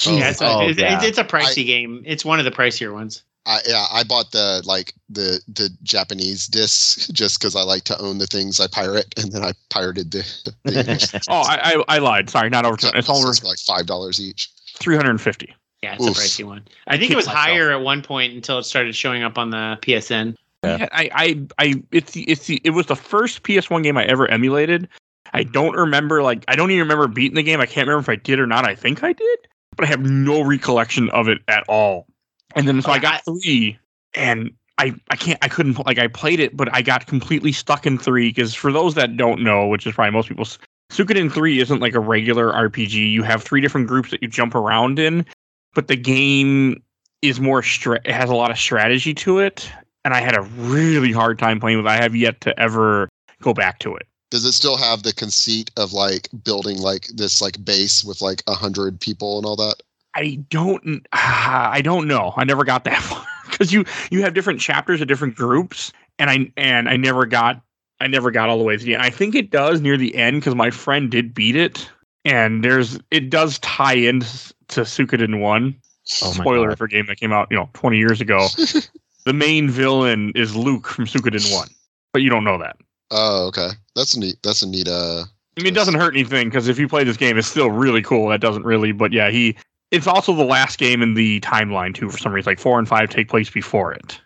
Oh, 0.06 0.16
yeah, 0.16 0.30
it's, 0.30 0.40
a, 0.40 0.46
oh, 0.46 0.68
it's, 0.68 0.78
yeah. 0.78 0.96
it's, 0.96 1.04
it's 1.04 1.18
a 1.18 1.24
pricey 1.24 1.64
game. 1.64 2.02
It's 2.04 2.24
one 2.24 2.38
of 2.38 2.44
the 2.44 2.50
pricier 2.50 2.92
ones. 2.92 3.22
I, 3.46 3.60
yeah, 3.66 3.86
I 3.92 4.04
bought 4.04 4.32
the 4.32 4.62
like 4.64 4.94
the 5.10 5.40
the 5.48 5.70
Japanese 5.82 6.46
disc 6.46 7.12
just 7.12 7.38
because 7.38 7.54
I 7.54 7.62
like 7.62 7.84
to 7.84 7.98
own 8.00 8.18
the 8.18 8.26
things 8.26 8.58
I 8.58 8.66
pirate, 8.66 9.12
and 9.18 9.32
then 9.32 9.44
I 9.44 9.52
pirated 9.68 10.10
the. 10.10 10.52
the 10.64 11.24
Oh, 11.28 11.42
I 11.42 11.74
I, 11.88 11.96
I 11.96 11.98
lied. 11.98 12.30
Sorry, 12.30 12.48
not 12.48 12.64
over. 12.64 12.76
200. 12.76 12.98
It's 12.98 13.10
over 13.10 13.32
like 13.46 13.58
five 13.58 13.86
dollars 13.86 14.20
each. 14.20 14.50
350. 14.76 15.54
Yeah, 15.82 15.94
it's 15.94 16.02
Oof. 16.02 16.16
a 16.16 16.20
pricey 16.20 16.44
one. 16.44 16.64
I 16.86 16.96
think 16.96 17.10
it 17.10 17.16
was 17.16 17.26
higher 17.26 17.70
at 17.70 17.82
one 17.82 18.02
point 18.02 18.32
until 18.32 18.58
it 18.58 18.64
started 18.64 18.96
showing 18.96 19.22
up 19.22 19.36
on 19.36 19.50
the 19.50 19.78
PSN. 19.82 20.36
Yeah. 20.62 20.78
Yeah, 20.78 20.88
I, 20.92 21.10
I, 21.12 21.46
I, 21.58 21.82
it's 21.92 22.12
the, 22.12 22.22
it's 22.22 22.46
the, 22.46 22.58
it 22.64 22.70
was 22.70 22.86
the 22.86 22.96
first 22.96 23.42
PS1 23.42 23.82
game 23.82 23.98
I 23.98 24.04
ever 24.06 24.26
emulated. 24.26 24.88
I 25.34 25.42
mm-hmm. 25.42 25.52
don't 25.52 25.76
remember, 25.76 26.22
like, 26.22 26.42
I 26.48 26.56
don't 26.56 26.70
even 26.70 26.80
remember 26.80 27.06
beating 27.06 27.34
the 27.34 27.42
game. 27.42 27.60
I 27.60 27.66
can't 27.66 27.86
remember 27.86 28.00
if 28.00 28.08
I 28.08 28.16
did 28.16 28.40
or 28.40 28.46
not. 28.46 28.66
I 28.66 28.74
think 28.74 29.04
I 29.04 29.12
did, 29.12 29.38
but 29.76 29.84
I 29.84 29.88
have 29.88 30.00
no 30.00 30.40
recollection 30.42 31.10
of 31.10 31.28
it 31.28 31.42
at 31.48 31.64
all. 31.68 32.06
And 32.54 32.68
then 32.68 32.82
so 32.82 32.90
I 32.90 32.96
uh, 32.96 33.00
got 33.00 33.24
three, 33.24 33.78
and 34.14 34.50
I, 34.78 34.94
I 35.10 35.16
can't, 35.16 35.38
I 35.42 35.48
couldn't, 35.48 35.84
like, 35.86 35.98
I 35.98 36.08
played 36.08 36.40
it, 36.40 36.56
but 36.56 36.72
I 36.72 36.82
got 36.82 37.06
completely 37.06 37.52
stuck 37.52 37.86
in 37.86 37.98
three 37.98 38.28
because 38.28 38.54
for 38.54 38.72
those 38.72 38.94
that 38.94 39.16
don't 39.16 39.42
know, 39.42 39.66
which 39.66 39.86
is 39.86 39.94
probably 39.94 40.12
most 40.12 40.28
people, 40.28 40.46
Suikoden 40.90 41.32
3 41.32 41.60
isn't 41.60 41.80
like 41.80 41.94
a 41.94 42.00
regular 42.00 42.52
RPG. 42.52 43.10
You 43.10 43.22
have 43.22 43.42
three 43.42 43.60
different 43.60 43.88
groups 43.88 44.10
that 44.10 44.22
you 44.22 44.28
jump 44.28 44.54
around 44.54 44.98
in, 44.98 45.26
but 45.74 45.88
the 45.88 45.96
game 45.96 46.82
is 47.22 47.40
more, 47.40 47.62
stra- 47.62 48.00
it 48.04 48.12
has 48.12 48.30
a 48.30 48.34
lot 48.34 48.50
of 48.50 48.58
strategy 48.58 49.14
to 49.14 49.38
it 49.38 49.70
and 50.04 50.14
I 50.14 50.20
had 50.20 50.36
a 50.36 50.42
really 50.42 51.12
hard 51.12 51.38
time 51.38 51.58
playing 51.58 51.78
with. 51.78 51.86
it. 51.86 51.90
I 51.90 51.96
have 51.96 52.14
yet 52.14 52.40
to 52.42 52.58
ever 52.60 53.08
go 53.42 53.54
back 53.54 53.78
to 53.80 53.94
it. 53.96 54.06
Does 54.30 54.44
it 54.44 54.52
still 54.52 54.76
have 54.76 55.02
the 55.02 55.12
conceit 55.12 55.70
of 55.76 55.92
like 55.92 56.28
building 56.42 56.78
like 56.78 57.08
this 57.14 57.40
like 57.40 57.64
base 57.64 58.04
with 58.04 58.20
like 58.20 58.42
a 58.46 58.54
hundred 58.54 59.00
people 59.00 59.38
and 59.38 59.46
all 59.46 59.56
that? 59.56 59.76
I 60.14 60.44
don't. 60.50 61.06
I 61.12 61.80
don't 61.82 62.06
know. 62.06 62.32
I 62.36 62.44
never 62.44 62.64
got 62.64 62.84
that 62.84 63.02
far 63.02 63.26
because 63.50 63.72
you 63.72 63.84
you 64.10 64.22
have 64.22 64.34
different 64.34 64.60
chapters 64.60 65.00
of 65.00 65.08
different 65.08 65.34
groups, 65.36 65.92
and 66.18 66.30
I 66.30 66.52
and 66.56 66.88
I 66.88 66.96
never 66.96 67.26
got 67.26 67.60
I 68.00 68.06
never 68.06 68.30
got 68.30 68.48
all 68.48 68.58
the 68.58 68.64
way 68.64 68.76
to 68.76 68.84
the 68.84 68.94
end. 68.94 69.02
I 69.02 69.10
think 69.10 69.34
it 69.34 69.50
does 69.50 69.80
near 69.80 69.96
the 69.96 70.14
end 70.14 70.40
because 70.40 70.54
my 70.54 70.70
friend 70.70 71.10
did 71.10 71.34
beat 71.34 71.56
it, 71.56 71.88
and 72.24 72.64
there's 72.64 72.98
it 73.10 73.30
does 73.30 73.58
tie 73.60 73.94
into 73.94 74.26
to 74.68 74.82
Suikoden 74.82 75.40
one. 75.40 75.76
Oh 76.22 76.32
Spoiler 76.32 76.68
God. 76.68 76.78
for 76.78 76.84
a 76.84 76.88
game 76.88 77.06
that 77.06 77.16
came 77.16 77.32
out 77.32 77.48
you 77.50 77.56
know 77.56 77.68
20 77.74 77.96
years 77.96 78.20
ago. 78.20 78.46
the 79.24 79.32
main 79.32 79.70
villain 79.70 80.32
is 80.34 80.54
Luke 80.54 80.88
from 80.88 81.06
Suikoden 81.06 81.52
one, 81.52 81.68
but 82.12 82.22
you 82.22 82.30
don't 82.30 82.44
know 82.44 82.58
that. 82.58 82.76
Oh, 83.10 83.46
okay. 83.46 83.68
That's 83.94 84.14
a 84.14 84.20
neat. 84.20 84.36
That's 84.42 84.62
a 84.62 84.68
neat. 84.68 84.88
Uh, 84.88 85.24
I 85.56 85.62
mean, 85.62 85.72
it 85.72 85.74
doesn't 85.74 85.94
hurt 85.94 86.14
anything 86.14 86.48
because 86.48 86.68
if 86.68 86.78
you 86.78 86.88
play 86.88 87.04
this 87.04 87.16
game, 87.16 87.38
it's 87.38 87.46
still 87.46 87.70
really 87.70 88.02
cool. 88.02 88.28
That 88.28 88.40
doesn't 88.40 88.64
really, 88.64 88.92
but 88.92 89.12
yeah, 89.12 89.30
he. 89.30 89.56
It's 89.94 90.06
also 90.06 90.34
the 90.34 90.44
last 90.44 90.78
game 90.78 91.02
in 91.02 91.14
the 91.14 91.40
timeline 91.40 91.94
too. 91.94 92.10
For 92.10 92.18
some 92.18 92.32
reason, 92.32 92.50
like 92.50 92.58
four 92.58 92.78
and 92.78 92.88
five 92.88 93.10
take 93.10 93.28
place 93.28 93.48
before 93.48 93.92
it. 93.92 94.20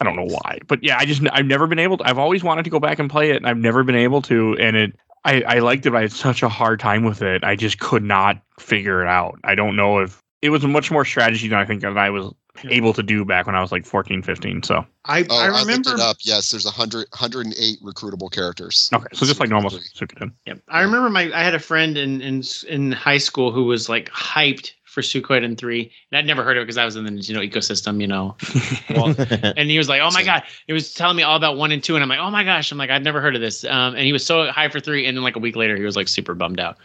I 0.00 0.04
don't 0.04 0.16
know 0.16 0.26
why, 0.26 0.58
but 0.66 0.82
yeah, 0.82 0.98
I 0.98 1.06
just 1.06 1.22
I've 1.32 1.46
never 1.46 1.66
been 1.66 1.78
able 1.78 1.98
to. 1.98 2.04
I've 2.04 2.18
always 2.18 2.44
wanted 2.44 2.64
to 2.64 2.70
go 2.70 2.80
back 2.80 2.98
and 2.98 3.08
play 3.08 3.30
it, 3.30 3.36
and 3.36 3.46
I've 3.46 3.56
never 3.56 3.84
been 3.84 3.94
able 3.94 4.20
to. 4.22 4.56
And 4.58 4.76
it, 4.76 4.96
I 5.24 5.42
I 5.42 5.58
liked 5.60 5.86
it, 5.86 5.90
but 5.90 5.98
I 5.98 6.02
had 6.02 6.12
such 6.12 6.42
a 6.42 6.48
hard 6.48 6.80
time 6.80 7.04
with 7.04 7.22
it. 7.22 7.42
I 7.42 7.56
just 7.56 7.78
could 7.78 8.02
not 8.02 8.40
figure 8.58 9.02
it 9.02 9.08
out. 9.08 9.38
I 9.44 9.54
don't 9.54 9.76
know 9.76 9.98
if 10.00 10.20
it 10.42 10.50
was 10.50 10.64
much 10.66 10.90
more 10.90 11.04
strategy 11.04 11.48
than 11.48 11.58
I 11.58 11.64
think 11.64 11.80
that 11.80 11.96
I 11.96 12.10
was 12.10 12.34
able 12.68 12.92
to 12.92 13.02
do 13.02 13.24
back 13.24 13.46
when 13.46 13.54
I 13.54 13.60
was 13.60 13.72
like 13.72 13.84
14, 13.84 14.22
15. 14.22 14.62
So 14.62 14.84
I, 15.06 15.24
oh, 15.28 15.36
I 15.36 15.46
I, 15.46 15.48
looked 15.48 15.66
remember. 15.66 15.94
it 15.94 16.00
up. 16.00 16.18
Yes, 16.20 16.50
there's 16.50 16.66
a 16.66 16.70
hundred, 16.70 17.06
108 17.10 17.82
recruitable 17.82 18.30
characters. 18.30 18.90
okay, 18.92 19.06
so 19.12 19.26
just 19.26 19.40
like 19.40 19.48
normal 19.48 19.70
Suikoden 19.70 19.94
Suikoden. 19.94 20.32
Yep. 20.46 20.60
I 20.68 20.82
remember 20.82 21.10
my 21.10 21.30
I 21.34 21.42
had 21.42 21.54
a 21.54 21.58
friend 21.58 21.96
in 21.96 22.20
in 22.20 22.42
in 22.68 22.92
high 22.92 23.18
school 23.18 23.52
who 23.52 23.64
was 23.64 23.88
like 23.88 24.10
hyped 24.10 24.72
for 24.94 25.02
Suikoden 25.02 25.58
3. 25.58 25.92
And 26.12 26.18
I'd 26.18 26.26
never 26.26 26.44
heard 26.44 26.56
of 26.56 26.62
it 26.62 26.64
because 26.66 26.78
I 26.78 26.84
was 26.84 26.94
in 26.96 27.04
the 27.04 27.10
Nintendo 27.10 27.46
ecosystem, 27.50 28.00
you 28.00 28.06
know. 28.06 28.36
Well, 28.94 29.14
and 29.56 29.68
he 29.70 29.78
was 29.78 29.88
like, 29.88 30.00
"Oh 30.00 30.10
my 30.12 30.22
god!" 30.22 30.44
He 30.66 30.72
was 30.72 30.94
telling 30.94 31.16
me 31.16 31.22
all 31.22 31.36
about 31.36 31.56
one 31.56 31.72
and 31.72 31.82
two, 31.82 31.96
and 31.96 32.02
I'm 32.02 32.08
like, 32.08 32.20
"Oh 32.20 32.30
my 32.30 32.44
gosh!" 32.44 32.70
I'm 32.70 32.78
like, 32.78 32.90
"I've 32.90 33.02
never 33.02 33.20
heard 33.20 33.34
of 33.34 33.40
this." 33.40 33.64
Um, 33.64 33.94
and 33.94 34.04
he 34.04 34.12
was 34.12 34.24
so 34.24 34.50
high 34.52 34.68
for 34.68 34.78
three, 34.78 35.06
and 35.06 35.16
then 35.16 35.24
like 35.24 35.34
a 35.36 35.38
week 35.40 35.56
later, 35.56 35.76
he 35.76 35.82
was 35.82 35.96
like 35.96 36.06
super 36.06 36.34
bummed 36.34 36.60
out. 36.60 36.76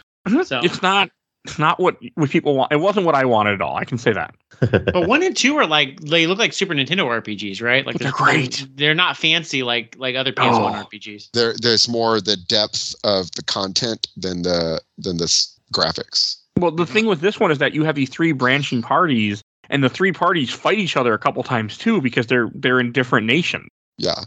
So, 0.44 0.60
It's 0.62 0.82
not. 0.82 1.10
It's 1.44 1.58
not 1.58 1.78
what 1.78 1.96
what 2.16 2.30
people 2.30 2.56
want. 2.56 2.72
It 2.72 2.76
wasn't 2.76 3.06
what 3.06 3.14
I 3.14 3.24
wanted 3.24 3.54
at 3.54 3.62
all. 3.62 3.76
I 3.76 3.84
can 3.84 3.96
say 3.96 4.12
that. 4.12 4.34
but 4.60 5.06
one 5.08 5.22
and 5.22 5.36
two 5.36 5.56
are 5.56 5.66
like 5.66 6.00
they 6.00 6.26
look 6.26 6.38
like 6.38 6.52
Super 6.52 6.74
Nintendo 6.74 7.06
RPGs, 7.06 7.62
right? 7.62 7.86
Like 7.86 7.94
But 7.94 8.02
they're 8.02 8.12
great. 8.12 8.66
They're 8.74 8.94
not 8.94 9.16
fancy 9.16 9.62
like 9.62 9.94
like 9.98 10.16
other 10.16 10.32
PS1 10.32 10.50
Oh. 10.52 10.84
RPGs. 10.84 11.30
There, 11.32 11.54
there's 11.60 11.88
more 11.88 12.20
the 12.20 12.36
depth 12.36 12.94
of 13.04 13.30
the 13.32 13.42
content 13.42 14.08
than 14.16 14.42
the 14.42 14.80
than 14.98 15.16
the 15.16 15.26
graphics. 15.72 16.36
Well, 16.60 16.70
the 16.70 16.86
thing 16.86 17.06
with 17.06 17.20
this 17.20 17.40
one 17.40 17.50
is 17.50 17.58
that 17.58 17.74
you 17.74 17.84
have 17.84 17.94
these 17.94 18.10
three 18.10 18.32
branching 18.32 18.82
parties, 18.82 19.42
and 19.68 19.82
the 19.82 19.88
three 19.88 20.12
parties 20.12 20.50
fight 20.50 20.78
each 20.78 20.96
other 20.96 21.12
a 21.14 21.18
couple 21.18 21.42
times 21.42 21.76
too 21.78 22.00
because 22.00 22.26
they're 22.26 22.50
they're 22.54 22.80
in 22.80 22.92
different 22.92 23.26
nations. 23.26 23.68
Yeah, 23.98 24.24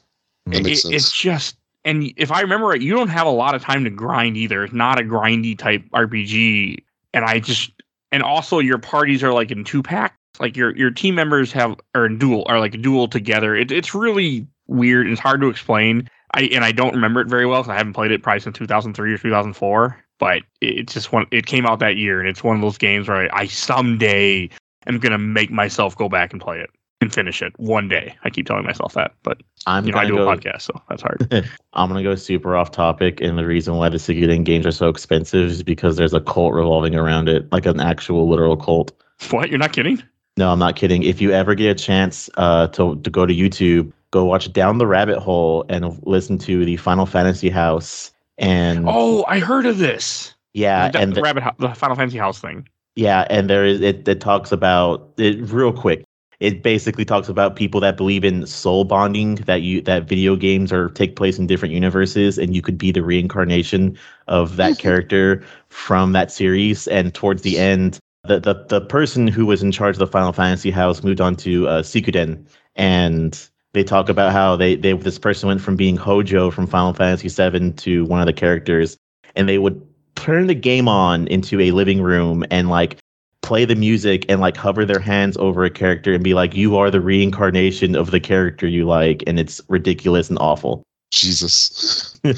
It- 0.51 0.63
makes 0.63 0.79
it- 0.79 0.81
sense. 0.81 0.93
it's 0.95 1.11
just, 1.11 1.55
and 1.85 2.11
if 2.17 2.31
I 2.31 2.41
remember 2.41 2.67
right, 2.67 2.81
you 2.81 2.93
don't 2.93 3.09
have 3.09 3.27
a 3.27 3.31
lot 3.31 3.55
of 3.55 3.61
time 3.61 3.83
to 3.83 3.89
grind 3.89 4.37
either. 4.37 4.63
It's 4.63 4.73
not 4.73 4.99
a 4.99 5.03
grindy 5.03 5.57
type 5.57 5.83
RPG, 5.93 6.77
and 7.13 7.25
I 7.25 7.39
just, 7.39 7.71
and 8.11 8.23
also 8.23 8.59
your 8.59 8.77
parties 8.77 9.23
are 9.23 9.33
like 9.33 9.51
in 9.51 9.63
two 9.63 9.83
pack. 9.83 10.15
Like 10.39 10.57
your 10.57 10.75
your 10.75 10.89
team 10.91 11.13
members 11.15 11.51
have 11.51 11.75
are 11.93 12.05
in 12.07 12.17
duel 12.17 12.43
are 12.47 12.59
like 12.59 12.81
duel 12.81 13.07
together. 13.07 13.55
It, 13.55 13.71
it's 13.71 13.93
really 13.93 14.47
weird. 14.67 15.07
It's 15.07 15.19
hard 15.19 15.41
to 15.41 15.47
explain. 15.47 16.09
I 16.33 16.43
and 16.53 16.65
I 16.65 16.71
don't 16.71 16.95
remember 16.95 17.21
it 17.21 17.27
very 17.27 17.45
well 17.45 17.61
because 17.61 17.73
I 17.73 17.77
haven't 17.77 17.93
played 17.93 18.11
it 18.11 18.23
probably 18.23 18.39
since 18.39 18.57
2003 18.57 19.13
or 19.13 19.17
2004. 19.19 20.02
But 20.23 20.37
it, 20.61 20.79
it's 20.79 20.93
just 20.93 21.11
one. 21.11 21.27
It 21.31 21.47
came 21.47 21.65
out 21.65 21.79
that 21.79 21.97
year, 21.97 22.21
and 22.21 22.29
it's 22.29 22.45
one 22.45 22.55
of 22.55 22.61
those 22.61 22.77
games 22.77 23.09
where 23.09 23.29
I, 23.35 23.41
I 23.41 23.47
someday 23.47 24.49
am 24.87 24.97
gonna 24.99 25.17
make 25.17 25.51
myself 25.51 25.97
go 25.97 26.07
back 26.07 26.31
and 26.31 26.41
play 26.41 26.61
it 26.61 26.69
and 27.01 27.13
finish 27.13 27.41
it 27.41 27.51
one 27.57 27.89
day. 27.89 28.15
I 28.23 28.29
keep 28.29 28.47
telling 28.47 28.63
myself 28.63 28.93
that, 28.93 29.15
but 29.23 29.41
I'm 29.67 29.85
you 29.85 29.91
know 29.91 29.97
I 29.97 30.05
do 30.05 30.15
go. 30.15 30.29
a 30.29 30.33
podcast, 30.37 30.61
so 30.61 30.81
that's 30.87 31.01
hard. 31.01 31.29
I'm 31.73 31.89
gonna 31.89 32.03
go 32.03 32.15
super 32.15 32.55
off 32.55 32.71
topic, 32.71 33.19
and 33.19 33.37
the 33.37 33.45
reason 33.45 33.75
why 33.75 33.89
the 33.89 33.97
Suikoden 33.97 34.45
games 34.45 34.65
are 34.65 34.71
so 34.71 34.87
expensive 34.87 35.49
is 35.49 35.61
because 35.61 35.97
there's 35.97 36.13
a 36.13 36.21
cult 36.21 36.53
revolving 36.53 36.95
around 36.95 37.27
it, 37.27 37.51
like 37.51 37.65
an 37.65 37.81
actual 37.81 38.29
literal 38.29 38.55
cult. 38.55 38.93
what? 39.29 39.49
You're 39.49 39.59
not 39.59 39.73
kidding? 39.73 40.01
No, 40.37 40.53
I'm 40.53 40.59
not 40.59 40.77
kidding. 40.77 41.03
If 41.03 41.19
you 41.19 41.33
ever 41.33 41.53
get 41.53 41.69
a 41.69 41.75
chance 41.75 42.29
uh, 42.37 42.67
to 42.69 42.95
to 42.95 43.09
go 43.09 43.25
to 43.25 43.33
YouTube, 43.33 43.91
go 44.11 44.23
watch 44.23 44.53
Down 44.53 44.77
the 44.77 44.87
Rabbit 44.87 45.19
Hole 45.19 45.65
and 45.67 45.99
listen 46.07 46.37
to 46.37 46.63
the 46.63 46.77
Final 46.77 47.05
Fantasy 47.05 47.49
House. 47.49 48.11
And 48.37 48.85
Oh, 48.87 49.23
I 49.27 49.39
heard 49.39 49.65
of 49.65 49.77
this. 49.77 50.33
yeah, 50.53 50.89
the, 50.89 50.99
and 50.99 51.13
the 51.13 51.21
rabbit, 51.21 51.43
the 51.59 51.69
Final 51.69 51.95
Fantasy 51.95 52.17
House 52.17 52.39
thing. 52.39 52.67
yeah, 52.95 53.25
and 53.29 53.49
there 53.49 53.65
is 53.65 53.81
it. 53.81 54.07
It 54.07 54.21
talks 54.21 54.51
about 54.51 55.11
it 55.17 55.39
real 55.51 55.71
quick. 55.73 56.03
it 56.39 56.61
basically 56.63 57.05
talks 57.05 57.29
about 57.29 57.55
people 57.55 57.79
that 57.79 57.95
believe 57.95 58.23
in 58.25 58.45
soul 58.47 58.83
bonding 58.83 59.35
that 59.45 59.61
you 59.61 59.81
that 59.81 60.03
video 60.09 60.35
games 60.35 60.73
are 60.73 60.89
take 60.89 61.15
place 61.15 61.37
in 61.39 61.47
different 61.47 61.73
universes 61.73 62.37
and 62.37 62.55
you 62.55 62.61
could 62.61 62.77
be 62.77 62.91
the 62.91 63.03
reincarnation 63.03 63.97
of 64.27 64.57
that 64.57 64.77
character 64.85 65.41
from 65.69 66.11
that 66.13 66.31
series 66.31 66.87
and 66.87 67.13
towards 67.13 67.43
the 67.43 67.57
end 67.59 67.97
the, 68.25 68.39
the 68.39 68.55
the 68.67 68.81
person 68.81 69.27
who 69.27 69.45
was 69.45 69.61
in 69.63 69.71
charge 69.71 69.95
of 69.95 69.99
the 69.99 70.07
Final 70.07 70.33
Fantasy 70.33 70.71
house 70.71 71.03
moved 71.03 71.21
on 71.21 71.35
to 71.37 71.67
uh, 71.67 71.81
Suikoden 71.83 72.45
and 72.75 73.47
they 73.73 73.83
talk 73.83 74.09
about 74.09 74.31
how 74.31 74.55
they 74.55 74.75
they 74.75 74.93
this 74.93 75.19
person 75.19 75.47
went 75.47 75.61
from 75.61 75.75
being 75.75 75.97
Hojo 75.97 76.51
from 76.51 76.67
Final 76.67 76.93
Fantasy 76.93 77.29
7 77.29 77.73
to 77.73 78.05
one 78.05 78.19
of 78.19 78.25
the 78.25 78.33
characters 78.33 78.97
and 79.35 79.49
they 79.49 79.57
would 79.57 79.81
turn 80.15 80.47
the 80.47 80.55
game 80.55 80.87
on 80.87 81.27
into 81.27 81.59
a 81.59 81.71
living 81.71 82.01
room 82.01 82.45
and 82.51 82.69
like 82.69 82.97
play 83.41 83.65
the 83.65 83.75
music 83.75 84.25
and 84.29 84.41
like 84.41 84.57
hover 84.57 84.85
their 84.85 84.99
hands 84.99 85.37
over 85.37 85.63
a 85.63 85.69
character 85.69 86.13
and 86.13 86.23
be 86.23 86.33
like, 86.33 86.55
"You 86.55 86.77
are 86.77 86.89
the 86.89 87.01
reincarnation 87.01 87.95
of 87.95 88.11
the 88.11 88.19
character 88.19 88.65
you 88.67 88.85
like," 88.85 89.23
and 89.27 89.39
it's 89.39 89.61
ridiculous 89.67 90.29
and 90.29 90.39
awful. 90.39 90.83
Jesus. 91.11 92.09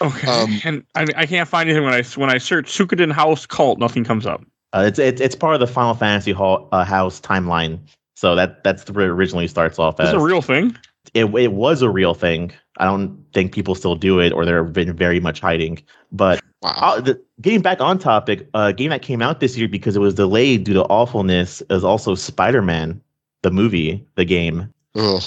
Okay. 0.00 0.26
Um, 0.26 0.60
and 0.64 0.84
I, 0.94 1.06
I 1.14 1.26
can't 1.26 1.46
find 1.46 1.68
anything 1.68 1.84
when 1.84 1.92
I 1.92 2.02
when 2.16 2.30
I 2.30 2.38
search 2.38 2.72
Suikoden 2.72 3.12
House 3.12 3.44
cult, 3.44 3.78
nothing 3.78 4.04
comes 4.04 4.24
up. 4.24 4.42
Uh, 4.72 4.84
it's 4.86 4.98
it's 4.98 5.20
it's 5.20 5.36
part 5.36 5.52
of 5.52 5.60
the 5.60 5.66
Final 5.66 5.92
Fantasy 5.92 6.32
hall, 6.32 6.66
uh, 6.72 6.82
house 6.82 7.20
timeline. 7.20 7.78
So 8.22 8.36
that 8.36 8.62
that's 8.62 8.88
what 8.88 9.02
it 9.02 9.08
originally 9.08 9.48
starts 9.48 9.80
off 9.80 9.98
Is 9.98 10.10
as. 10.10 10.14
a 10.14 10.20
real 10.20 10.42
thing? 10.42 10.76
it 11.12 11.24
it 11.34 11.52
was 11.54 11.82
a 11.82 11.90
real 11.90 12.14
thing. 12.14 12.52
I 12.76 12.84
don't 12.84 13.18
think 13.34 13.52
people 13.52 13.74
still 13.74 13.96
do 13.96 14.20
it, 14.20 14.32
or 14.32 14.44
they're 14.44 14.62
been 14.62 14.94
very 14.96 15.18
much 15.18 15.40
hiding. 15.40 15.82
But 16.12 16.40
Wow. 16.62 16.70
uh, 16.80 17.00
the, 17.00 17.20
getting 17.40 17.62
back 17.62 17.80
on 17.80 17.98
topic, 17.98 18.48
a 18.54 18.72
game 18.72 18.90
that 18.90 19.02
came 19.02 19.22
out 19.22 19.40
this 19.40 19.56
year 19.58 19.66
because 19.66 19.96
it 19.96 19.98
was 19.98 20.14
delayed 20.14 20.62
due 20.62 20.74
to 20.74 20.84
awfulness 20.84 21.64
is 21.68 21.82
also 21.82 22.14
Spider 22.14 22.62
Man, 22.62 23.00
the 23.42 23.50
movie, 23.50 24.06
the 24.14 24.24
game. 24.24 24.72
Ugh. 24.94 25.22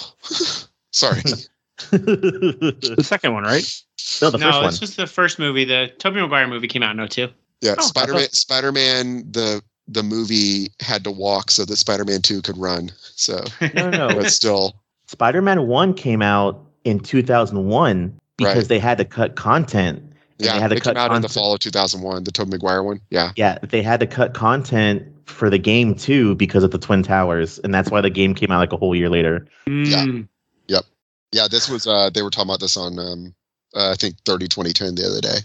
Sorry. 0.93 1.22
The 1.91 3.04
second 3.04 3.34
one, 3.34 3.43
right? 3.43 3.84
No, 4.22 4.30
the 4.30 4.38
no, 4.38 4.46
first 4.46 4.56
one. 4.58 4.66
this 4.68 4.80
was 4.82 4.96
the 4.96 5.06
first 5.08 5.38
movie. 5.38 5.66
The 5.66 5.91
Tobey 6.00 6.22
Maguire 6.22 6.48
movie 6.48 6.70
came 6.70 6.82
out 6.84 6.98
in 6.98 7.06
02. 7.06 7.28
Yeah, 7.60 7.76
Oh, 7.78 7.82
Spider 7.82 8.14
Man. 8.14 8.22
thought- 8.22 8.32
Spider 8.36 8.72
Man. 8.72 9.30
The 9.32 9.62
the 9.88 10.04
movie 10.04 10.70
had 10.80 11.04
to 11.04 11.12
walk 11.12 11.52
so 11.52 11.66
that 11.66 11.78
Spider 11.78 12.06
Man 12.06 12.22
Two 12.22 12.42
could 12.42 12.58
run. 12.58 12.92
So, 13.16 13.44
No, 13.62 13.90
no, 13.90 14.08
no. 14.10 14.16
but 14.16 14.32
still, 14.32 14.76
Spider 15.08 15.42
Man 15.42 15.68
One 15.68 15.94
came 15.94 16.22
out 16.22 16.64
in 16.84 17.00
2001 17.00 18.20
because 18.38 18.56
Right. 18.56 18.68
they 18.68 18.80
had 18.80 18.98
to 18.98 19.06
cut 19.06 19.36
content. 19.36 20.02
Yeah, 20.38 20.54
they 20.54 20.60
had 20.60 20.68
to 20.72 20.76
it 20.76 20.84
came 20.84 20.96
cut 20.96 20.98
out 20.98 21.16
in 21.16 21.22
the 21.22 21.30
fall 21.30 21.54
of 21.54 21.60
2001. 21.60 22.24
The 22.26 22.32
Tobey 22.32 22.52
Maguire 22.52 22.84
one. 22.84 23.00
Yeah. 23.10 23.32
Yeah, 23.38 23.58
they 23.62 23.82
had 23.82 24.00
to 24.02 24.08
cut 24.08 24.34
content 24.34 25.04
for 25.26 25.50
the 25.50 25.58
game 25.58 25.96
too 25.96 26.36
because 26.36 26.64
of 26.64 26.72
the 26.72 26.78
Twin 26.78 27.04
Towers, 27.04 27.58
and 27.60 27.74
that's 27.74 27.90
why 27.90 28.02
the 28.02 28.10
game 28.10 28.36
came 28.36 28.52
out 28.52 28.60
like 28.60 28.74
a 28.74 28.78
whole 28.78 28.96
year 28.96 29.10
later. 29.10 29.48
Mm. 29.68 29.88
Yeah, 29.90 30.24
Yep. 30.68 30.86
Yeah, 31.32 31.48
this 31.50 31.70
was 31.70 31.88
uh 31.88 32.10
they 32.10 32.22
were 32.22 32.30
talking 32.30 32.50
about 32.50 32.60
this 32.60 32.76
on 32.76 33.00
um 33.00 33.34
uh, 33.76 33.92
I 33.92 33.96
think 33.96 34.16
30 34.26 34.48
2010 34.48 34.96
the 34.96 35.06
other 35.08 35.22
day. 35.22 35.38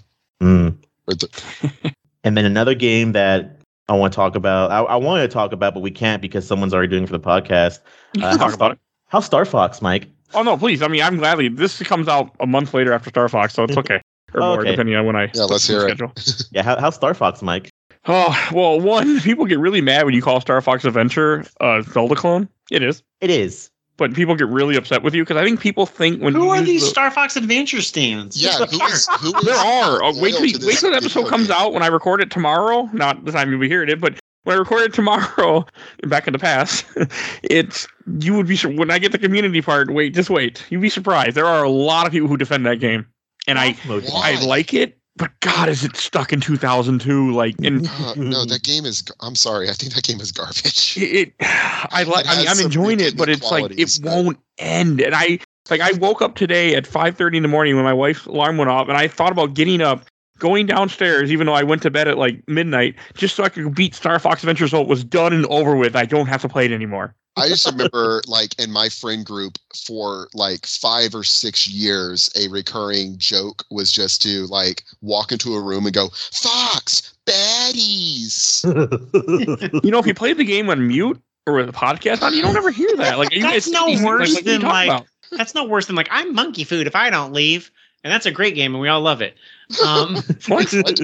Mm. 0.43 0.77
Or 1.07 1.15
the, 1.15 1.93
And 2.25 2.37
then 2.37 2.45
another 2.45 2.75
game 2.75 3.13
that 3.13 3.60
I 3.91 3.95
want 3.95 4.13
to 4.13 4.17
talk 4.17 4.37
about, 4.37 4.71
I, 4.71 4.81
I 4.83 4.97
wanted 4.97 5.23
to 5.23 5.29
talk 5.29 5.53
about, 5.53 5.75
but 5.75 5.81
we 5.81 5.91
can't 5.91 6.23
because 6.23 6.47
someone's 6.47 6.73
already 6.73 6.89
doing 6.89 7.03
it 7.03 7.07
for 7.09 7.19
the 7.19 7.21
podcast. 7.21 7.81
Uh, 8.17 8.31
talk 8.33 8.41
how's, 8.41 8.55
about 8.55 8.73
it. 8.73 8.79
how's 9.09 9.27
Star 9.27 9.45
Fox, 9.45 9.83
Mike? 9.83 10.09
Oh 10.33 10.43
no, 10.43 10.57
please. 10.57 10.81
I 10.81 10.87
mean, 10.89 11.03
I'm 11.03 11.17
gladly. 11.17 11.49
This 11.49 11.83
comes 11.83 12.07
out 12.07 12.35
a 12.39 12.47
month 12.47 12.73
later 12.73 12.93
after 12.93 13.11
Star 13.11 13.29
Fox, 13.29 13.53
so 13.53 13.65
it's 13.65 13.77
okay. 13.77 14.01
Or 14.33 14.43
Oh, 14.43 14.47
more, 14.51 14.61
okay. 14.61 14.71
depending 14.71 14.95
on 14.95 15.07
when 15.07 15.17
I. 15.17 15.29
Yeah, 15.35 15.43
let's 15.43 15.67
hear 15.67 15.81
it. 15.81 15.99
schedule. 15.99 16.13
Yeah, 16.53 16.63
how, 16.63 16.79
how's 16.79 16.95
Star 16.95 17.15
Fox, 17.15 17.43
Mike? 17.43 17.69
Oh 18.07 18.49
well, 18.55 18.81
one 18.81 19.21
people 19.23 19.45
get 19.45 19.59
really 19.59 19.81
mad 19.81 20.05
when 20.05 20.15
you 20.15 20.23
call 20.23 20.41
Star 20.41 20.61
Fox 20.61 20.85
Adventure 20.85 21.45
a 21.61 21.83
Zelda 21.83 22.15
clone. 22.15 22.49
It 22.71 22.85
is, 22.85 23.03
It 23.21 23.29
is. 23.31 23.71
But 24.01 24.15
people 24.15 24.35
get 24.35 24.49
really 24.49 24.75
upset 24.77 25.03
with 25.05 25.15
you 25.15 25.23
because 25.23 25.37
I 25.37 25.45
think 25.45 25.61
people 25.61 25.87
think 25.87 26.21
when 26.21 26.35
Who 26.35 26.49
are 26.49 26.61
these 26.63 26.81
the- 26.81 26.89
Star 26.89 27.11
Fox 27.13 27.37
Adventure 27.37 27.83
stands? 27.83 28.43
yeah, 28.43 28.57
who 28.57 28.83
is 28.87 29.07
who 29.21 29.37
is 29.37 29.45
There 29.45 29.55
are. 29.55 30.03
Uh, 30.03 30.13
wait 30.17 30.33
loyal 30.33 30.33
till 30.33 30.43
wait 30.43 30.61
this 30.61 30.81
till 30.81 30.91
the 30.91 30.97
episode 30.97 31.29
comes 31.29 31.47
game? 31.49 31.57
out 31.57 31.73
when 31.73 31.83
I 31.85 31.87
record 31.87 32.21
it 32.21 32.31
tomorrow. 32.31 32.89
Not 32.93 33.25
the 33.25 33.31
time 33.31 33.51
you'll 33.51 33.61
be 33.61 33.69
hearing 33.69 33.89
it, 33.91 34.01
but 34.01 34.19
when 34.45 34.57
I 34.57 34.59
record 34.59 34.83
it 34.85 34.95
tomorrow, 34.95 35.67
back 36.09 36.27
in 36.27 36.33
the 36.33 36.39
past, 36.39 36.87
it's 37.43 37.87
you 38.21 38.35
would 38.35 38.47
be 38.49 38.57
when 38.57 38.91
I 38.91 38.99
get 38.99 39.13
the 39.13 39.19
community 39.19 39.61
part. 39.63 39.91
Wait, 39.93 40.15
just 40.15 40.31
wait. 40.31 40.65
You'd 40.71 40.81
be 40.81 40.89
surprised. 40.89 41.37
There 41.37 41.47
are 41.47 41.63
a 41.63 41.69
lot 41.71 42.07
of 42.07 42.13
people 42.13 42.27
who 42.29 42.39
defend 42.39 42.65
that 42.67 42.81
game, 42.81 43.07
and 43.47 43.59
I 43.59 43.73
Why? 43.87 44.01
I 44.41 44.45
like 44.45 44.73
it. 44.75 44.97
But 45.21 45.39
God, 45.41 45.69
is 45.69 45.85
it 45.85 45.97
stuck 45.97 46.33
in 46.33 46.41
2002? 46.41 47.31
Like, 47.33 47.55
and 47.63 47.87
Uh, 47.87 48.15
no, 48.17 48.47
that 48.47 48.63
game 48.63 48.87
is. 48.87 49.05
I'm 49.21 49.35
sorry. 49.35 49.69
I 49.69 49.75
think 49.75 49.93
that 49.93 50.03
game 50.05 50.19
is 50.19 50.33
garbage. 50.33 50.97
it, 50.97 51.35
I 51.41 52.05
like. 52.09 52.27
I 52.27 52.39
mean, 52.39 52.49
I'm 52.49 52.59
enjoying 52.59 53.01
it, 53.01 53.19
but 53.19 53.29
it's 53.29 53.51
like 53.51 53.71
it 53.79 53.99
but- 54.03 54.11
won't 54.11 54.39
end. 54.57 55.03
And 55.03 55.15
I 55.15 55.39
like 55.69 55.83
I 55.83 55.93
woke 55.99 56.23
up 56.23 56.37
today 56.37 56.75
at 56.75 56.87
5:30 56.87 57.37
in 57.37 57.43
the 57.43 57.49
morning 57.51 57.77
when 57.77 57.85
my 57.85 57.93
wife's 57.93 58.25
alarm 58.25 58.57
went 58.57 58.71
off, 58.71 58.89
and 58.89 58.97
I 58.97 59.09
thought 59.09 59.31
about 59.31 59.53
getting 59.53 59.83
up, 59.83 60.07
going 60.39 60.65
downstairs, 60.65 61.31
even 61.31 61.47
though 61.47 61.53
I 61.55 61.65
went 61.65 61.83
to 61.83 61.91
bed 61.91 62.09
at 62.09 62.17
like 62.17 62.43
midnight, 62.49 62.95
just 63.13 63.37
so 63.37 63.45
I 63.45 63.51
could 63.51 63.75
beat 63.75 63.95
Star 63.95 64.19
Fox 64.19 64.43
Adventure, 64.43 64.69
so 64.69 64.81
it 64.81 64.89
was 64.89 65.05
done 65.05 65.35
and 65.35 65.45
over 65.47 65.77
with. 65.77 65.97
I 65.97 66.07
don't 66.07 66.29
have 66.29 66.41
to 66.41 66.49
play 66.49 66.65
it 66.65 66.73
anymore. 66.73 67.15
I 67.37 67.49
just 67.49 67.65
remember, 67.71 68.21
like, 68.27 68.59
in 68.59 68.71
my 68.71 68.89
friend 68.89 69.25
group 69.25 69.57
for 69.87 70.29
like 70.35 70.67
five 70.67 71.15
or 71.15 71.25
six 71.25 71.67
years, 71.69 72.29
a 72.37 72.49
recurring 72.49 73.17
joke 73.19 73.65
was 73.71 73.93
just 73.93 74.21
to 74.23 74.47
like 74.47 74.83
walk 75.01 75.33
into 75.33 75.55
a 75.55 75.61
room 75.63 75.87
and 75.87 75.95
go, 75.95 76.09
"Fox, 76.33 77.15
baddies." 77.27 78.65
You 79.85 79.91
know, 79.91 79.99
if 79.99 80.07
you 80.07 80.15
play 80.15 80.33
the 80.33 80.45
game 80.45 80.69
on 80.71 80.87
mute 80.87 81.21
or 81.47 81.55
with 81.55 81.69
a 81.69 81.73
podcast 81.73 82.23
on, 82.23 82.35
you 82.35 82.43
don't 82.43 82.57
ever 82.57 82.71
hear 82.71 82.95
that. 82.97 83.19
Like, 83.19 83.31
That's 83.41 83.69
no 83.69 83.87
worse 83.87 84.05
what 84.05 84.21
are 84.21 84.27
you 84.27 84.43
than, 84.43 84.63
like- 84.63 84.89
about? 84.89 85.07
That's 85.33 85.55
no 85.55 85.65
worse 85.65 85.87
than 85.87 85.95
like 85.97 86.09
I'm 86.11 86.35
monkey 86.35 86.65
food 86.65 86.87
if 86.89 86.97
I 86.97 87.09
don't 87.09 87.33
leave, 87.33 87.71
and 88.03 88.13
that's 88.13 88.27
a 88.27 88.33
great 88.33 88.55
game 88.57 88.75
and 88.75 88.83
we 88.83 88.89
all 88.89 89.01
love 89.01 89.23
it. 89.23 89.37
Um, 89.85 90.17
What? 90.49 90.73
What? 90.73 91.01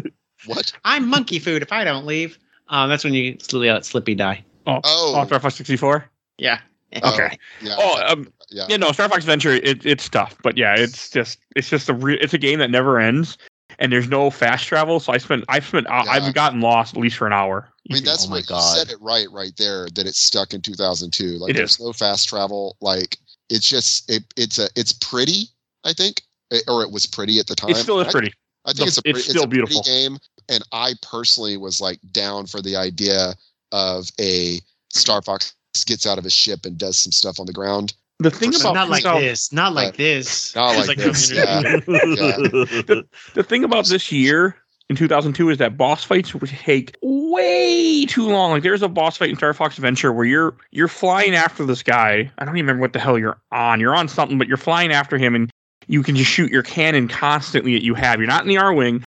What? 0.47 0.73
I'm 0.85 1.09
monkey 1.09 1.39
food 1.39 1.63
if 1.63 1.73
I 1.73 1.85
don't 1.85 2.07
leave. 2.07 2.39
Um, 2.69 2.89
that's 2.91 3.05
when 3.05 3.15
you 3.15 3.37
slowly 3.41 3.71
let 3.71 3.85
Slippy 3.87 4.15
die. 4.17 4.45
Oh, 4.67 4.81
Oh, 4.85 5.25
Star 5.27 5.39
Fox 5.41 5.55
64. 5.55 6.11
Yeah. 6.39 6.61
oh, 7.03 7.13
Okay. 7.15 7.39
yeah. 7.61 7.77
Oh, 7.79 8.03
um, 8.07 8.29
yeah. 8.51 8.67
Yeah, 8.69 8.77
no, 8.77 8.93
Star 8.93 9.09
Fox 9.09 9.25
Adventure, 9.25 9.53
it, 9.53 9.85
it's 9.85 10.09
tough, 10.09 10.37
but 10.43 10.57
yeah, 10.57 10.75
it's 10.77 11.11
just 11.11 11.39
it's 11.57 11.69
just 11.69 11.89
a 11.89 11.95
re- 11.95 12.19
it's 12.21 12.33
a 12.35 12.39
game 12.39 12.59
that 12.61 12.71
never 12.71 12.99
ends, 13.01 13.39
and 13.79 13.91
there's 13.93 14.09
no 14.09 14.31
fast 14.31 14.67
travel. 14.67 15.01
So 15.01 15.13
I 15.13 15.19
spent 15.19 15.45
I've 15.49 15.67
spent 15.67 15.89
I- 15.91 16.05
Yeah. 16.05 16.11
I've 16.13 16.35
gotten 16.35 16.61
lost 16.61 16.95
at 16.95 17.01
least 17.01 17.17
for 17.17 17.27
an 17.27 17.33
hour. 17.33 17.69
I 17.91 17.95
mean, 17.95 18.05
that's 18.05 18.27
Oh 18.27 18.31
my 18.31 18.37
what 18.37 18.47
God. 18.47 18.73
you 18.75 18.79
said 18.79 18.91
it 18.91 18.99
right, 19.01 19.27
right 19.33 19.53
there. 19.59 19.89
That 19.95 20.07
it's 20.07 20.21
stuck 20.21 20.55
in 20.55 20.61
2002. 20.63 21.39
Like, 21.39 21.51
It 21.51 21.57
there's 21.57 21.73
is. 21.73 21.81
no 21.81 21.93
fast 21.93 22.29
travel. 22.29 22.77
Like, 22.81 23.17
it's 23.51 23.69
just 23.69 24.11
it. 24.11 24.23
It's 24.37 24.59
a. 24.59 24.69
It's 24.77 24.93
pretty. 24.93 25.45
I 25.85 25.93
think, 25.93 26.23
Eh, 26.53 26.59
or 26.69 26.83
it 26.83 26.91
was 26.93 27.07
pretty 27.07 27.39
at 27.41 27.47
the 27.49 27.55
time. 27.57 27.71
It 27.71 27.77
still 27.77 28.01
is 28.01 28.09
I- 28.09 28.13
pretty. 28.13 28.33
I 28.65 28.73
think 28.73 28.89
it's 28.89 28.99
a 28.99 29.03
it's 29.05 29.13
pretty, 29.13 29.29
still 29.31 29.45
a 29.45 29.49
beautiful. 29.49 29.83
game, 29.83 30.19
and 30.49 30.65
I 30.73 30.95
personally 31.03 31.57
was 31.57 31.81
like 31.81 32.01
down 32.13 32.47
for 32.47 32.61
the 32.61 32.75
idea 32.77 33.35
of 33.73 34.09
a 34.21 34.61
Star 34.93 35.23
Fox 35.23 35.55
gets 35.85 36.07
out 36.07 36.19
of 36.19 36.25
his 36.25 36.33
ship 36.33 36.65
and 36.65 36.77
does 36.79 36.97
some 36.97 37.13
stuff 37.13 37.39
on 37.41 37.47
the 37.47 37.53
ground. 37.53 37.95
The 38.19 38.31
thing 38.31 38.55
about 38.55 38.75
not 38.75 38.89
like 38.89 39.03
2000 39.03 39.23
this. 39.23 39.53
Not 39.53 39.75
like 39.75 39.89
Uh, 39.89 39.97
this. 39.99 40.55
not 40.57 40.75
It's 40.77 40.89
like 40.89 40.99
no 40.99 41.05
this, 41.05 41.31
interview. 41.31 43.03
the 43.35 43.43
thing 43.43 43.63
about 43.65 43.87
this 43.89 44.11
year 44.11 44.57
in 44.89 44.97
2002 44.97 45.51
is 45.51 45.59
that 45.59 45.77
boss 45.77 46.03
fights 46.05 46.33
would 46.35 46.49
take 46.49 46.97
way 47.03 48.07
too 48.07 48.27
long. 48.29 48.53
Like 48.53 48.63
there's 48.63 48.83
a 48.83 48.89
boss 48.89 49.17
fight 49.17 49.31
in 49.31 49.37
Star 49.37 49.53
Fox 49.53 49.77
Adventure 49.77 50.13
where 50.13 50.25
you're 50.25 50.57
you're 50.71 50.89
flying 50.89 51.35
after 51.35 51.67
this 51.67 51.83
guy. 51.83 52.31
I 52.39 52.45
don't 52.45 52.57
even 52.57 52.67
remember 52.67 52.81
what 52.83 52.93
the 52.95 53.01
hell 53.01 53.19
you're 53.19 53.39
on. 53.53 53.81
You're 53.81 53.97
on 53.97 54.09
something, 54.09 54.39
but 54.39 54.49
you're 54.49 54.57
flying 54.57 54.93
after 54.93 55.19
him, 55.19 55.35
and 55.35 55.51
you 55.87 56.03
can 56.03 56.17
just 56.17 56.31
shoot 56.31 56.51
your 56.51 56.63
cannon 56.63 57.09
constantly 57.09 57.75
that 57.75 57.85
you 57.85 57.95
have. 57.95 58.19
You're 58.19 58.29
not 58.29 58.43
in 58.43 58.49
the 58.49 58.57
Arwing, 58.57 59.01
but 59.01 59.06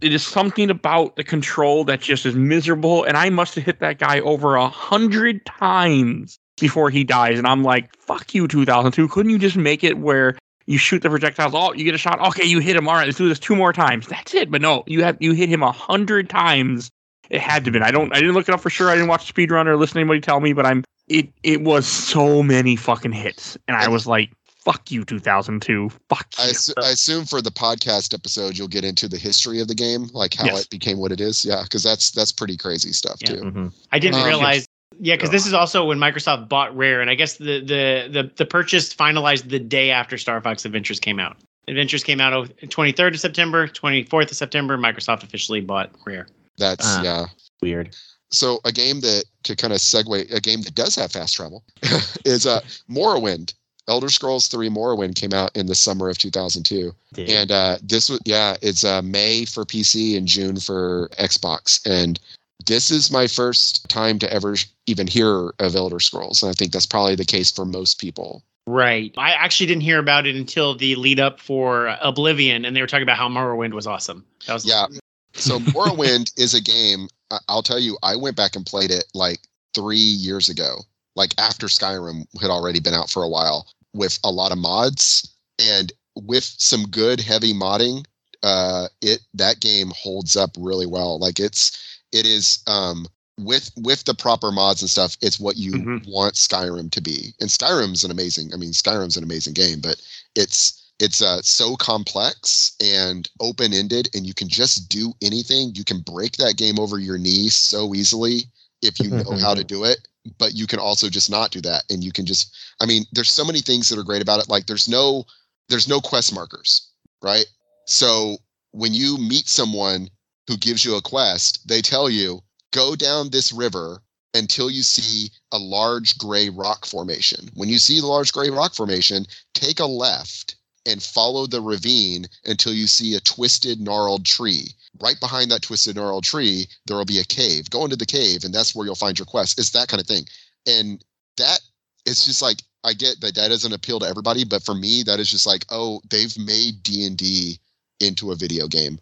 it 0.00 0.12
is 0.12 0.24
something 0.24 0.70
about 0.70 1.16
the 1.16 1.24
control 1.24 1.84
that 1.84 2.00
just 2.00 2.24
is 2.24 2.34
miserable. 2.34 3.04
And 3.04 3.16
I 3.16 3.30
must 3.30 3.54
have 3.56 3.64
hit 3.64 3.80
that 3.80 3.98
guy 3.98 4.20
over 4.20 4.54
a 4.54 4.68
hundred 4.68 5.44
times 5.44 6.38
before 6.60 6.90
he 6.90 7.04
dies. 7.04 7.38
And 7.38 7.46
I'm 7.46 7.62
like, 7.62 7.94
fuck 7.96 8.34
you, 8.34 8.46
2002. 8.46 9.08
Couldn't 9.08 9.30
you 9.30 9.38
just 9.38 9.56
make 9.56 9.82
it 9.82 9.98
where 9.98 10.36
you 10.66 10.78
shoot 10.78 11.02
the 11.02 11.10
projectiles? 11.10 11.52
Oh, 11.54 11.72
you 11.72 11.84
get 11.84 11.94
a 11.94 11.98
shot. 11.98 12.20
Okay, 12.28 12.46
you 12.46 12.60
hit 12.60 12.76
him. 12.76 12.88
All 12.88 12.94
right, 12.94 13.06
let's 13.06 13.18
do 13.18 13.28
this 13.28 13.40
two 13.40 13.56
more 13.56 13.72
times. 13.72 14.06
That's 14.06 14.34
it. 14.34 14.50
But 14.50 14.62
no, 14.62 14.84
you 14.86 15.02
have 15.02 15.16
you 15.20 15.32
hit 15.32 15.48
him 15.48 15.62
a 15.62 15.72
hundred 15.72 16.30
times. 16.30 16.90
It 17.30 17.40
had 17.40 17.64
to 17.64 17.70
be. 17.70 17.80
I 17.80 17.90
don't. 17.90 18.12
I 18.12 18.20
didn't 18.20 18.34
look 18.34 18.48
it 18.48 18.54
up 18.54 18.60
for 18.60 18.70
sure. 18.70 18.90
I 18.90 18.94
didn't 18.94 19.08
watch 19.08 19.32
speedrun 19.32 19.66
or 19.66 19.76
listen 19.76 19.94
to 19.94 20.00
anybody 20.00 20.20
tell 20.20 20.40
me. 20.40 20.52
But 20.52 20.66
I'm. 20.66 20.84
It. 21.08 21.28
It 21.42 21.62
was 21.62 21.86
so 21.86 22.42
many 22.42 22.76
fucking 22.76 23.12
hits, 23.12 23.58
and 23.66 23.76
I 23.76 23.88
was 23.88 24.06
like, 24.06 24.30
"Fuck 24.70 24.90
you, 24.90 25.04
2002. 25.04 25.90
Fuck 26.08 26.26
I, 26.38 26.46
you." 26.46 26.52
assu- 26.52 26.74
I 26.84 26.90
assume 26.90 27.24
for 27.24 27.40
the 27.40 27.50
podcast 27.50 28.12
episode, 28.14 28.58
you'll 28.58 28.68
get 28.68 28.84
into 28.84 29.08
the 29.08 29.16
history 29.18 29.60
of 29.60 29.68
the 29.68 29.74
game, 29.74 30.10
like 30.12 30.34
how 30.34 30.44
Yes. 30.46 30.62
it 30.64 30.70
became 30.70 30.98
what 30.98 31.10
it 31.12 31.20
is. 31.20 31.44
Yeah, 31.44 31.62
because 31.62 31.82
that's 31.82 32.10
that's 32.10 32.32
pretty 32.32 32.56
crazy 32.56 32.92
stuff 32.92 33.16
Yeah. 33.20 33.28
too. 33.36 33.40
Mhm. 33.42 33.72
I 33.92 33.98
didn't 33.98 34.20
Um, 34.20 34.26
realize. 34.26 34.66
Yeah, 35.00 35.14
because 35.14 35.30
this 35.30 35.46
is 35.46 35.52
also 35.54 35.84
when 35.84 35.98
Microsoft 35.98 36.48
bought 36.48 36.76
Rare, 36.76 37.00
and 37.00 37.08
I 37.10 37.14
guess 37.14 37.36
the 37.36 37.60
the 37.60 38.08
the 38.10 38.30
the 38.36 38.44
purchase 38.46 38.92
finalized 38.92 39.48
the 39.48 39.58
day 39.60 39.90
after 39.90 40.18
Star 40.18 40.40
Fox 40.40 40.64
Adventures 40.64 40.98
came 41.00 41.18
out. 41.20 41.36
Adventures 41.68 42.02
came 42.02 42.20
out 42.20 42.32
on 42.32 42.48
23rd 42.68 43.14
of 43.14 43.20
September, 43.20 43.68
24th 43.68 44.30
of 44.30 44.36
September. 44.36 44.76
Microsoft 44.78 45.22
officially 45.22 45.60
bought 45.60 45.90
Rare. 46.06 46.26
That's 46.56 46.84
Ah. 46.86 47.02
yeah. 47.02 47.26
Weird. 47.62 47.94
so 48.30 48.60
a 48.66 48.72
game 48.72 49.00
that 49.00 49.24
to 49.44 49.56
kind 49.56 49.72
of 49.72 49.78
segue 49.78 50.30
a 50.34 50.40
game 50.40 50.60
that 50.62 50.74
does 50.74 50.94
have 50.94 51.10
fast 51.12 51.34
travel 51.36 51.64
is 52.26 52.46
uh 52.46 52.60
Morrowind. 52.90 53.54
Elder 53.88 54.10
Scrolls 54.10 54.48
3 54.48 54.68
Morrowind 54.68 55.14
came 55.14 55.32
out 55.32 55.56
in 55.56 55.66
the 55.66 55.74
summer 55.74 56.08
of 56.08 56.18
2002. 56.18 56.94
Dude. 57.14 57.30
And 57.30 57.50
uh, 57.50 57.78
this 57.82 58.10
was, 58.10 58.20
yeah, 58.24 58.56
it's 58.60 58.84
uh, 58.84 59.02
May 59.02 59.46
for 59.46 59.64
PC 59.64 60.16
and 60.16 60.28
June 60.28 60.60
for 60.60 61.08
Xbox. 61.18 61.80
And 61.86 62.20
this 62.66 62.90
is 62.90 63.10
my 63.10 63.26
first 63.26 63.88
time 63.88 64.18
to 64.18 64.32
ever 64.32 64.56
even 64.86 65.06
hear 65.06 65.52
of 65.58 65.74
Elder 65.74 66.00
Scrolls. 66.00 66.42
And 66.42 66.50
I 66.50 66.52
think 66.52 66.72
that's 66.72 66.86
probably 66.86 67.14
the 67.14 67.24
case 67.24 67.50
for 67.50 67.64
most 67.64 67.98
people. 67.98 68.42
Right. 68.66 69.14
I 69.16 69.32
actually 69.32 69.66
didn't 69.66 69.82
hear 69.82 69.98
about 69.98 70.26
it 70.26 70.36
until 70.36 70.76
the 70.76 70.94
lead 70.96 71.18
up 71.18 71.40
for 71.40 71.96
Oblivion, 72.02 72.66
and 72.66 72.76
they 72.76 72.82
were 72.82 72.86
talking 72.86 73.02
about 73.02 73.16
how 73.16 73.28
Morrowind 73.28 73.72
was 73.72 73.86
awesome. 73.86 74.24
That 74.46 74.54
was 74.54 74.66
Yeah. 74.66 74.86
So 75.34 75.60
Morrowind 75.60 76.32
is 76.36 76.54
a 76.54 76.60
game, 76.60 77.06
I'll 77.48 77.62
tell 77.62 77.78
you, 77.78 77.96
I 78.02 78.16
went 78.16 78.34
back 78.34 78.56
and 78.56 78.66
played 78.66 78.90
it 78.90 79.04
like 79.14 79.38
three 79.72 79.98
years 79.98 80.48
ago, 80.48 80.78
like 81.14 81.32
after 81.38 81.66
Skyrim 81.68 82.26
had 82.40 82.50
already 82.50 82.80
been 82.80 82.94
out 82.94 83.08
for 83.08 83.22
a 83.22 83.28
while 83.28 83.68
with 83.94 84.18
a 84.24 84.30
lot 84.30 84.52
of 84.52 84.58
mods 84.58 85.34
and 85.58 85.92
with 86.14 86.44
some 86.44 86.84
good 86.88 87.20
heavy 87.20 87.52
modding. 87.52 88.04
Uh, 88.42 88.86
it 89.02 89.20
that 89.34 89.60
game 89.60 89.90
holds 89.96 90.36
up 90.36 90.50
really 90.58 90.86
well. 90.86 91.18
Like 91.18 91.40
it's 91.40 92.00
it 92.12 92.26
is 92.26 92.60
um 92.66 93.06
with 93.38 93.70
with 93.76 94.04
the 94.04 94.14
proper 94.14 94.50
mods 94.52 94.82
and 94.82 94.90
stuff, 94.90 95.16
it's 95.22 95.40
what 95.40 95.56
you 95.56 95.88
Mhm. 95.88 96.02
want 96.06 96.34
Skyrim 96.34 96.90
to 96.92 97.00
be. 97.00 97.34
And 97.40 97.48
Skyrim's 97.50 98.04
an 98.04 98.10
amazing. 98.10 98.52
I 98.52 98.56
mean, 98.56 98.70
Skyrim's 98.72 99.16
an 99.16 99.24
amazing 99.24 99.54
game, 99.54 99.80
but 99.80 100.00
it's 100.34 100.82
it's 101.00 101.22
uh, 101.22 101.40
so 101.42 101.76
complex 101.76 102.74
and 102.80 103.28
open 103.40 103.72
ended, 103.72 104.08
and 104.14 104.26
you 104.26 104.34
can 104.34 104.48
just 104.48 104.88
do 104.88 105.12
anything. 105.22 105.72
You 105.74 105.84
can 105.84 106.00
break 106.00 106.36
that 106.38 106.56
game 106.56 106.78
over 106.80 106.98
your 106.98 107.18
knee 107.18 107.48
so 107.50 107.94
easily 107.94 108.46
if 108.82 108.98
you 109.00 109.12
know 109.12 109.36
how 109.36 109.54
to 109.54 109.62
do 109.64 109.84
it. 109.84 110.07
But 110.38 110.54
you 110.54 110.66
can 110.66 110.78
also 110.78 111.08
just 111.08 111.30
not 111.30 111.50
do 111.50 111.60
that, 111.62 111.84
and 111.90 112.02
you 112.02 112.12
can 112.12 112.26
just. 112.26 112.56
I 112.80 112.86
mean, 112.86 113.04
there's 113.12 113.30
so 113.30 113.44
many 113.44 113.60
things 113.60 113.88
that 113.88 113.98
are 113.98 114.04
great 114.04 114.22
about 114.22 114.40
it. 114.40 114.48
Like 114.48 114.66
there's 114.66 114.88
no 114.88 115.24
there's 115.68 115.88
no 115.88 116.00
quest 116.00 116.34
markers, 116.34 116.90
right? 117.22 117.46
So 117.86 118.38
when 118.72 118.94
you 118.94 119.16
meet 119.18 119.48
someone 119.48 120.08
who 120.46 120.56
gives 120.56 120.84
you 120.84 120.96
a 120.96 121.02
quest, 121.02 121.66
they 121.66 121.82
tell 121.82 122.10
you 122.10 122.42
go 122.72 122.94
down 122.94 123.30
this 123.30 123.52
river 123.52 124.02
until 124.34 124.70
you 124.70 124.82
see 124.82 125.30
a 125.52 125.58
large 125.58 126.18
gray 126.18 126.48
rock 126.48 126.84
formation. 126.84 127.48
When 127.54 127.68
you 127.68 127.78
see 127.78 128.00
the 128.00 128.06
large 128.06 128.32
gray 128.32 128.50
rock 128.50 128.74
formation, 128.74 129.26
take 129.54 129.80
a 129.80 129.86
left 129.86 130.56
and 130.88 131.02
follow 131.02 131.46
the 131.46 131.60
ravine 131.60 132.26
until 132.46 132.72
you 132.72 132.86
see 132.86 133.14
a 133.14 133.20
twisted, 133.20 133.80
gnarled 133.80 134.24
tree. 134.24 134.68
Right 135.00 135.20
behind 135.20 135.50
that 135.50 135.62
twisted, 135.62 135.96
gnarled 135.96 136.24
tree, 136.24 136.66
there 136.86 136.96
will 136.96 137.04
be 137.04 137.18
a 137.18 137.24
cave. 137.24 137.70
Go 137.70 137.84
into 137.84 137.96
the 137.96 138.06
cave, 138.06 138.42
and 138.44 138.52
that's 138.52 138.74
where 138.74 138.86
you'll 138.86 138.94
find 138.94 139.18
your 139.18 139.26
quest. 139.26 139.58
It's 139.58 139.70
that 139.70 139.88
kind 139.88 140.00
of 140.00 140.06
thing. 140.06 140.24
And 140.66 141.04
that 141.36 141.60
it's 142.06 142.24
just 142.24 142.42
like 142.42 142.62
I 142.84 142.94
get 142.94 143.20
that 143.20 143.34
that 143.34 143.48
doesn't 143.48 143.72
appeal 143.72 144.00
to 144.00 144.06
everybody, 144.06 144.44
but 144.44 144.62
for 144.62 144.74
me, 144.74 145.02
that 145.04 145.20
is 145.20 145.30
just 145.30 145.46
like, 145.46 145.66
oh, 145.70 146.00
they've 146.10 146.36
made 146.38 146.82
D 146.82 147.06
and 147.06 147.16
D 147.16 147.60
into 148.00 148.32
a 148.32 148.36
video 148.36 148.66
game 148.66 148.98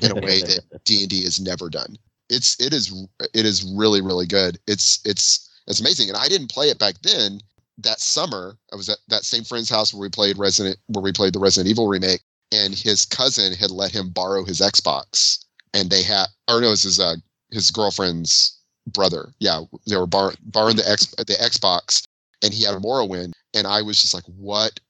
in 0.00 0.12
a 0.12 0.14
way 0.14 0.40
that 0.40 0.60
D 0.84 1.02
and 1.02 1.10
D 1.10 1.24
has 1.24 1.38
never 1.38 1.68
done. 1.68 1.96
It's 2.30 2.58
it 2.60 2.72
is 2.72 2.92
it 3.34 3.46
is 3.46 3.62
really 3.76 4.00
really 4.00 4.26
good. 4.26 4.58
It's 4.66 5.00
it's 5.04 5.50
it's 5.66 5.80
amazing, 5.80 6.08
and 6.08 6.16
I 6.16 6.28
didn't 6.28 6.50
play 6.50 6.70
it 6.70 6.78
back 6.78 6.94
then. 7.02 7.40
That 7.78 8.00
summer, 8.00 8.56
I 8.72 8.76
was 8.76 8.88
at 8.88 8.98
that 9.08 9.24
same 9.24 9.44
friend's 9.44 9.68
house 9.68 9.92
where 9.92 10.00
we 10.00 10.08
played 10.08 10.38
Resident 10.38 10.78
where 10.86 11.02
we 11.02 11.12
played 11.12 11.32
the 11.32 11.38
Resident 11.40 11.70
Evil 11.70 11.88
remake, 11.88 12.22
and 12.52 12.74
his 12.74 13.04
cousin 13.04 13.52
had 13.52 13.70
let 13.70 13.92
him 13.92 14.10
borrow 14.10 14.44
his 14.44 14.60
Xbox, 14.60 15.44
and 15.74 15.90
they 15.90 16.02
had 16.02 16.26
or 16.48 16.60
no, 16.60 16.68
it 16.68 16.70
was 16.70 16.82
his 16.82 17.00
uh, 17.00 17.16
his 17.50 17.70
girlfriend's 17.70 18.58
brother. 18.86 19.32
Yeah, 19.40 19.62
they 19.86 19.96
were 19.96 20.06
bar- 20.06 20.34
borrowing 20.42 20.76
the 20.76 20.88
X 20.88 21.06
the 21.18 21.24
Xbox, 21.34 22.06
and 22.42 22.54
he 22.54 22.64
had 22.64 22.74
a 22.74 22.78
Morrowind, 22.78 23.32
and 23.54 23.66
I 23.66 23.82
was 23.82 24.00
just 24.00 24.14
like, 24.14 24.24
what 24.24 24.80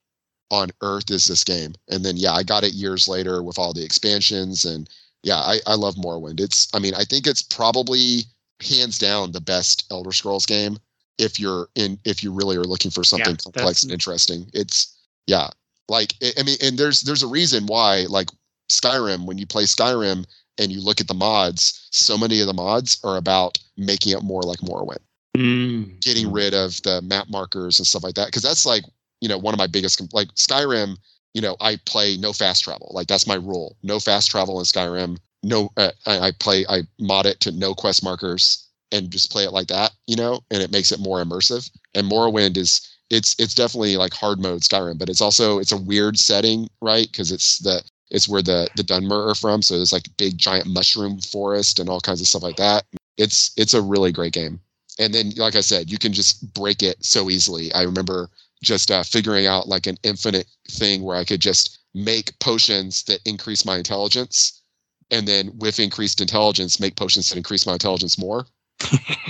on 0.50 0.70
earth 0.82 1.10
is 1.10 1.26
this 1.26 1.44
game? 1.44 1.74
And 1.88 2.04
then 2.04 2.16
yeah, 2.16 2.32
I 2.32 2.42
got 2.42 2.64
it 2.64 2.72
years 2.72 3.08
later 3.08 3.42
with 3.42 3.58
all 3.58 3.72
the 3.72 3.84
expansions 3.84 4.64
and 4.64 4.88
yeah, 5.22 5.38
I, 5.38 5.58
I 5.66 5.74
love 5.74 5.96
Morrowind. 5.96 6.40
It's 6.40 6.68
I 6.72 6.78
mean, 6.78 6.94
I 6.94 7.04
think 7.04 7.26
it's 7.26 7.42
probably 7.42 8.22
hands 8.62 8.98
down 8.98 9.32
the 9.32 9.40
best 9.40 9.86
Elder 9.90 10.12
Scrolls 10.12 10.46
game 10.46 10.78
if 11.18 11.38
you're 11.40 11.68
in 11.74 11.98
if 12.04 12.22
you 12.22 12.32
really 12.32 12.56
are 12.56 12.64
looking 12.64 12.90
for 12.90 13.04
something 13.04 13.32
that's- 13.34 13.44
complex 13.44 13.82
and 13.82 13.92
interesting. 13.92 14.50
It's 14.52 14.96
yeah. 15.26 15.48
Like 15.88 16.14
I 16.22 16.32
I 16.38 16.42
mean, 16.42 16.56
and 16.62 16.78
there's 16.78 17.02
there's 17.02 17.22
a 17.22 17.28
reason 17.28 17.66
why 17.66 18.06
like 18.08 18.28
Skyrim, 18.70 19.26
when 19.26 19.38
you 19.38 19.46
play 19.46 19.64
Skyrim 19.64 20.24
and 20.58 20.72
you 20.72 20.80
look 20.80 21.00
at 21.00 21.06
the 21.08 21.14
mods, 21.14 21.86
so 21.90 22.18
many 22.18 22.40
of 22.40 22.46
the 22.46 22.52
mods 22.54 22.98
are 23.04 23.16
about 23.16 23.58
making 23.76 24.12
it 24.12 24.22
more 24.22 24.42
like 24.42 24.58
Morrowind 24.60 24.98
Mm. 25.36 26.00
getting 26.00 26.32
rid 26.32 26.54
of 26.54 26.80
the 26.82 27.02
map 27.02 27.28
markers 27.28 27.78
and 27.78 27.86
stuff 27.86 28.02
like 28.02 28.14
that 28.14 28.26
because 28.28 28.40
that's 28.42 28.64
like 28.64 28.84
you 29.20 29.28
know 29.28 29.36
one 29.36 29.52
of 29.52 29.58
my 29.58 29.66
biggest 29.66 29.98
com- 29.98 30.08
like 30.14 30.28
skyrim 30.34 30.96
you 31.34 31.42
know 31.42 31.56
i 31.60 31.76
play 31.84 32.16
no 32.16 32.32
fast 32.32 32.64
travel 32.64 32.90
like 32.94 33.06
that's 33.06 33.26
my 33.26 33.34
rule 33.34 33.76
no 33.82 34.00
fast 34.00 34.30
travel 34.30 34.58
in 34.58 34.64
skyrim 34.64 35.18
no 35.42 35.68
uh, 35.76 35.90
I, 36.06 36.28
I 36.28 36.32
play 36.32 36.64
i 36.70 36.84
mod 36.98 37.26
it 37.26 37.40
to 37.40 37.52
no 37.52 37.74
quest 37.74 38.02
markers 38.02 38.65
and 38.92 39.10
just 39.10 39.30
play 39.30 39.44
it 39.44 39.52
like 39.52 39.66
that 39.68 39.92
you 40.06 40.16
know 40.16 40.40
and 40.50 40.62
it 40.62 40.72
makes 40.72 40.92
it 40.92 41.00
more 41.00 41.22
immersive. 41.22 41.70
And 41.94 42.10
morrowind 42.10 42.56
is 42.56 42.88
it's 43.10 43.36
it's 43.38 43.54
definitely 43.54 43.96
like 43.96 44.12
hard 44.12 44.40
mode 44.40 44.62
skyrim 44.62 44.98
but 44.98 45.08
it's 45.08 45.20
also 45.20 45.58
it's 45.58 45.72
a 45.72 45.76
weird 45.76 46.18
setting 46.18 46.68
right? 46.80 47.06
Because 47.10 47.32
it's 47.32 47.58
the 47.58 47.82
it's 48.10 48.28
where 48.28 48.42
the 48.42 48.68
the 48.76 48.84
dunmer 48.84 49.30
are 49.30 49.34
from. 49.34 49.62
So 49.62 49.76
there's 49.76 49.92
like 49.92 50.16
big 50.16 50.38
giant 50.38 50.66
mushroom 50.68 51.20
forest 51.20 51.78
and 51.78 51.88
all 51.88 52.00
kinds 52.00 52.20
of 52.20 52.28
stuff 52.28 52.42
like 52.42 52.56
that. 52.56 52.84
It's 53.16 53.52
it's 53.56 53.74
a 53.74 53.82
really 53.82 54.12
great 54.12 54.32
game. 54.32 54.60
And 54.98 55.12
then 55.12 55.32
like 55.36 55.56
i 55.56 55.60
said 55.60 55.90
you 55.90 55.98
can 55.98 56.12
just 56.12 56.54
break 56.54 56.82
it 56.82 57.04
so 57.04 57.30
easily. 57.30 57.72
I 57.74 57.82
remember 57.82 58.30
just 58.62 58.90
uh, 58.90 59.02
figuring 59.02 59.46
out 59.46 59.68
like 59.68 59.86
an 59.86 59.96
infinite 60.02 60.46
thing 60.70 61.02
where 61.02 61.16
i 61.16 61.24
could 61.24 61.40
just 61.40 61.78
make 61.94 62.38
potions 62.38 63.02
that 63.04 63.20
increase 63.24 63.64
my 63.64 63.76
intelligence 63.76 64.62
and 65.10 65.26
then 65.26 65.50
with 65.58 65.78
increased 65.78 66.20
intelligence 66.20 66.80
make 66.80 66.96
potions 66.96 67.28
that 67.28 67.36
increase 67.36 67.66
my 67.66 67.74
intelligence 67.74 68.18
more 68.18 68.46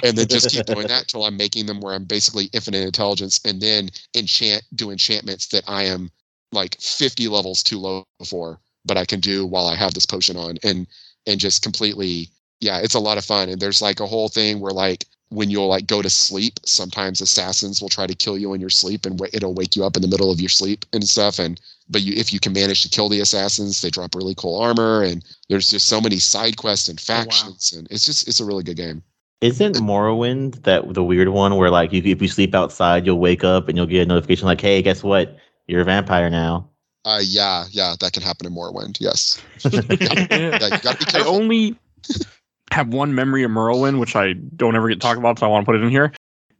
and 0.02 0.16
then 0.16 0.26
just 0.26 0.50
keep 0.50 0.66
doing 0.66 0.86
that 0.86 1.02
until 1.02 1.24
i'm 1.24 1.36
making 1.36 1.66
them 1.66 1.80
where 1.80 1.94
i'm 1.94 2.04
basically 2.04 2.46
infinite 2.52 2.84
intelligence 2.84 3.40
and 3.44 3.60
then 3.60 3.88
enchant 4.14 4.62
do 4.74 4.90
enchantments 4.90 5.46
that 5.46 5.64
i 5.68 5.84
am 5.84 6.10
like 6.52 6.76
50 6.80 7.28
levels 7.28 7.62
too 7.62 7.78
low 7.78 8.04
for 8.28 8.58
but 8.84 8.96
i 8.96 9.04
can 9.04 9.20
do 9.20 9.46
while 9.46 9.66
i 9.66 9.76
have 9.76 9.94
this 9.94 10.06
potion 10.06 10.36
on 10.36 10.56
and 10.62 10.86
and 11.26 11.40
just 11.40 11.62
completely 11.62 12.28
yeah 12.60 12.78
it's 12.78 12.94
a 12.94 13.00
lot 13.00 13.18
of 13.18 13.24
fun 13.24 13.48
and 13.48 13.60
there's 13.60 13.82
like 13.82 14.00
a 14.00 14.06
whole 14.06 14.28
thing 14.28 14.60
where 14.60 14.72
like 14.72 15.04
when 15.30 15.50
you'll 15.50 15.68
like 15.68 15.86
go 15.86 16.00
to 16.00 16.10
sleep 16.10 16.60
sometimes 16.64 17.20
assassins 17.20 17.82
will 17.82 17.88
try 17.88 18.06
to 18.06 18.14
kill 18.14 18.38
you 18.38 18.54
in 18.54 18.60
your 18.60 18.70
sleep 18.70 19.06
and 19.06 19.18
wa- 19.18 19.26
it'll 19.32 19.54
wake 19.54 19.74
you 19.74 19.84
up 19.84 19.96
in 19.96 20.02
the 20.02 20.08
middle 20.08 20.30
of 20.30 20.40
your 20.40 20.48
sleep 20.48 20.84
and 20.92 21.06
stuff 21.08 21.38
and 21.38 21.60
but 21.88 22.02
you 22.02 22.14
if 22.16 22.32
you 22.32 22.38
can 22.38 22.52
manage 22.52 22.82
to 22.82 22.88
kill 22.88 23.08
the 23.08 23.20
assassins 23.20 23.80
they 23.80 23.90
drop 23.90 24.14
really 24.14 24.34
cool 24.36 24.60
armor 24.60 25.02
and 25.02 25.24
there's 25.48 25.70
just 25.70 25.88
so 25.88 26.00
many 26.00 26.18
side 26.18 26.56
quests 26.56 26.88
and 26.88 27.00
oh, 27.00 27.12
wow. 27.12 27.24
factions 27.24 27.72
and 27.72 27.88
it's 27.90 28.06
just 28.06 28.28
it's 28.28 28.40
a 28.40 28.44
really 28.44 28.62
good 28.62 28.76
game 28.76 29.02
Isn't 29.40 29.76
Morrowind 29.76 30.62
that 30.62 30.94
the 30.94 31.04
weird 31.04 31.28
one 31.28 31.56
where 31.56 31.70
like 31.70 31.92
you, 31.92 32.02
if 32.04 32.22
you 32.22 32.28
sleep 32.28 32.54
outside, 32.54 33.04
you'll 33.04 33.18
wake 33.18 33.44
up 33.44 33.68
and 33.68 33.76
you'll 33.76 33.86
get 33.86 34.02
a 34.02 34.06
notification 34.06 34.46
like, 34.46 34.60
"Hey, 34.60 34.80
guess 34.80 35.02
what? 35.02 35.36
You're 35.66 35.82
a 35.82 35.84
vampire 35.84 36.30
now." 36.30 36.68
uh 37.04 37.20
yeah 37.22 37.66
yeah 37.70 37.94
that 38.00 38.12
can 38.12 38.20
happen 38.20 38.48
in 38.48 38.52
morrowind 38.52 38.96
yes 39.00 39.40
yeah, 39.70 39.80
you 39.80 39.96
gotta 39.96 40.96
be 40.98 41.14
I 41.14 41.22
only 41.24 41.76
have 42.72 42.88
one 42.92 43.14
memory 43.14 43.42
of 43.42 43.50
Morrowind, 43.50 43.98
which 43.98 44.16
I 44.16 44.34
don't 44.34 44.76
ever 44.76 44.88
get 44.88 44.96
to 44.96 45.00
talk 45.00 45.16
about, 45.16 45.38
so 45.38 45.46
I 45.46 45.48
want 45.48 45.64
to 45.64 45.66
put 45.66 45.76
it 45.76 45.82
in 45.82 45.88
here. 45.88 46.12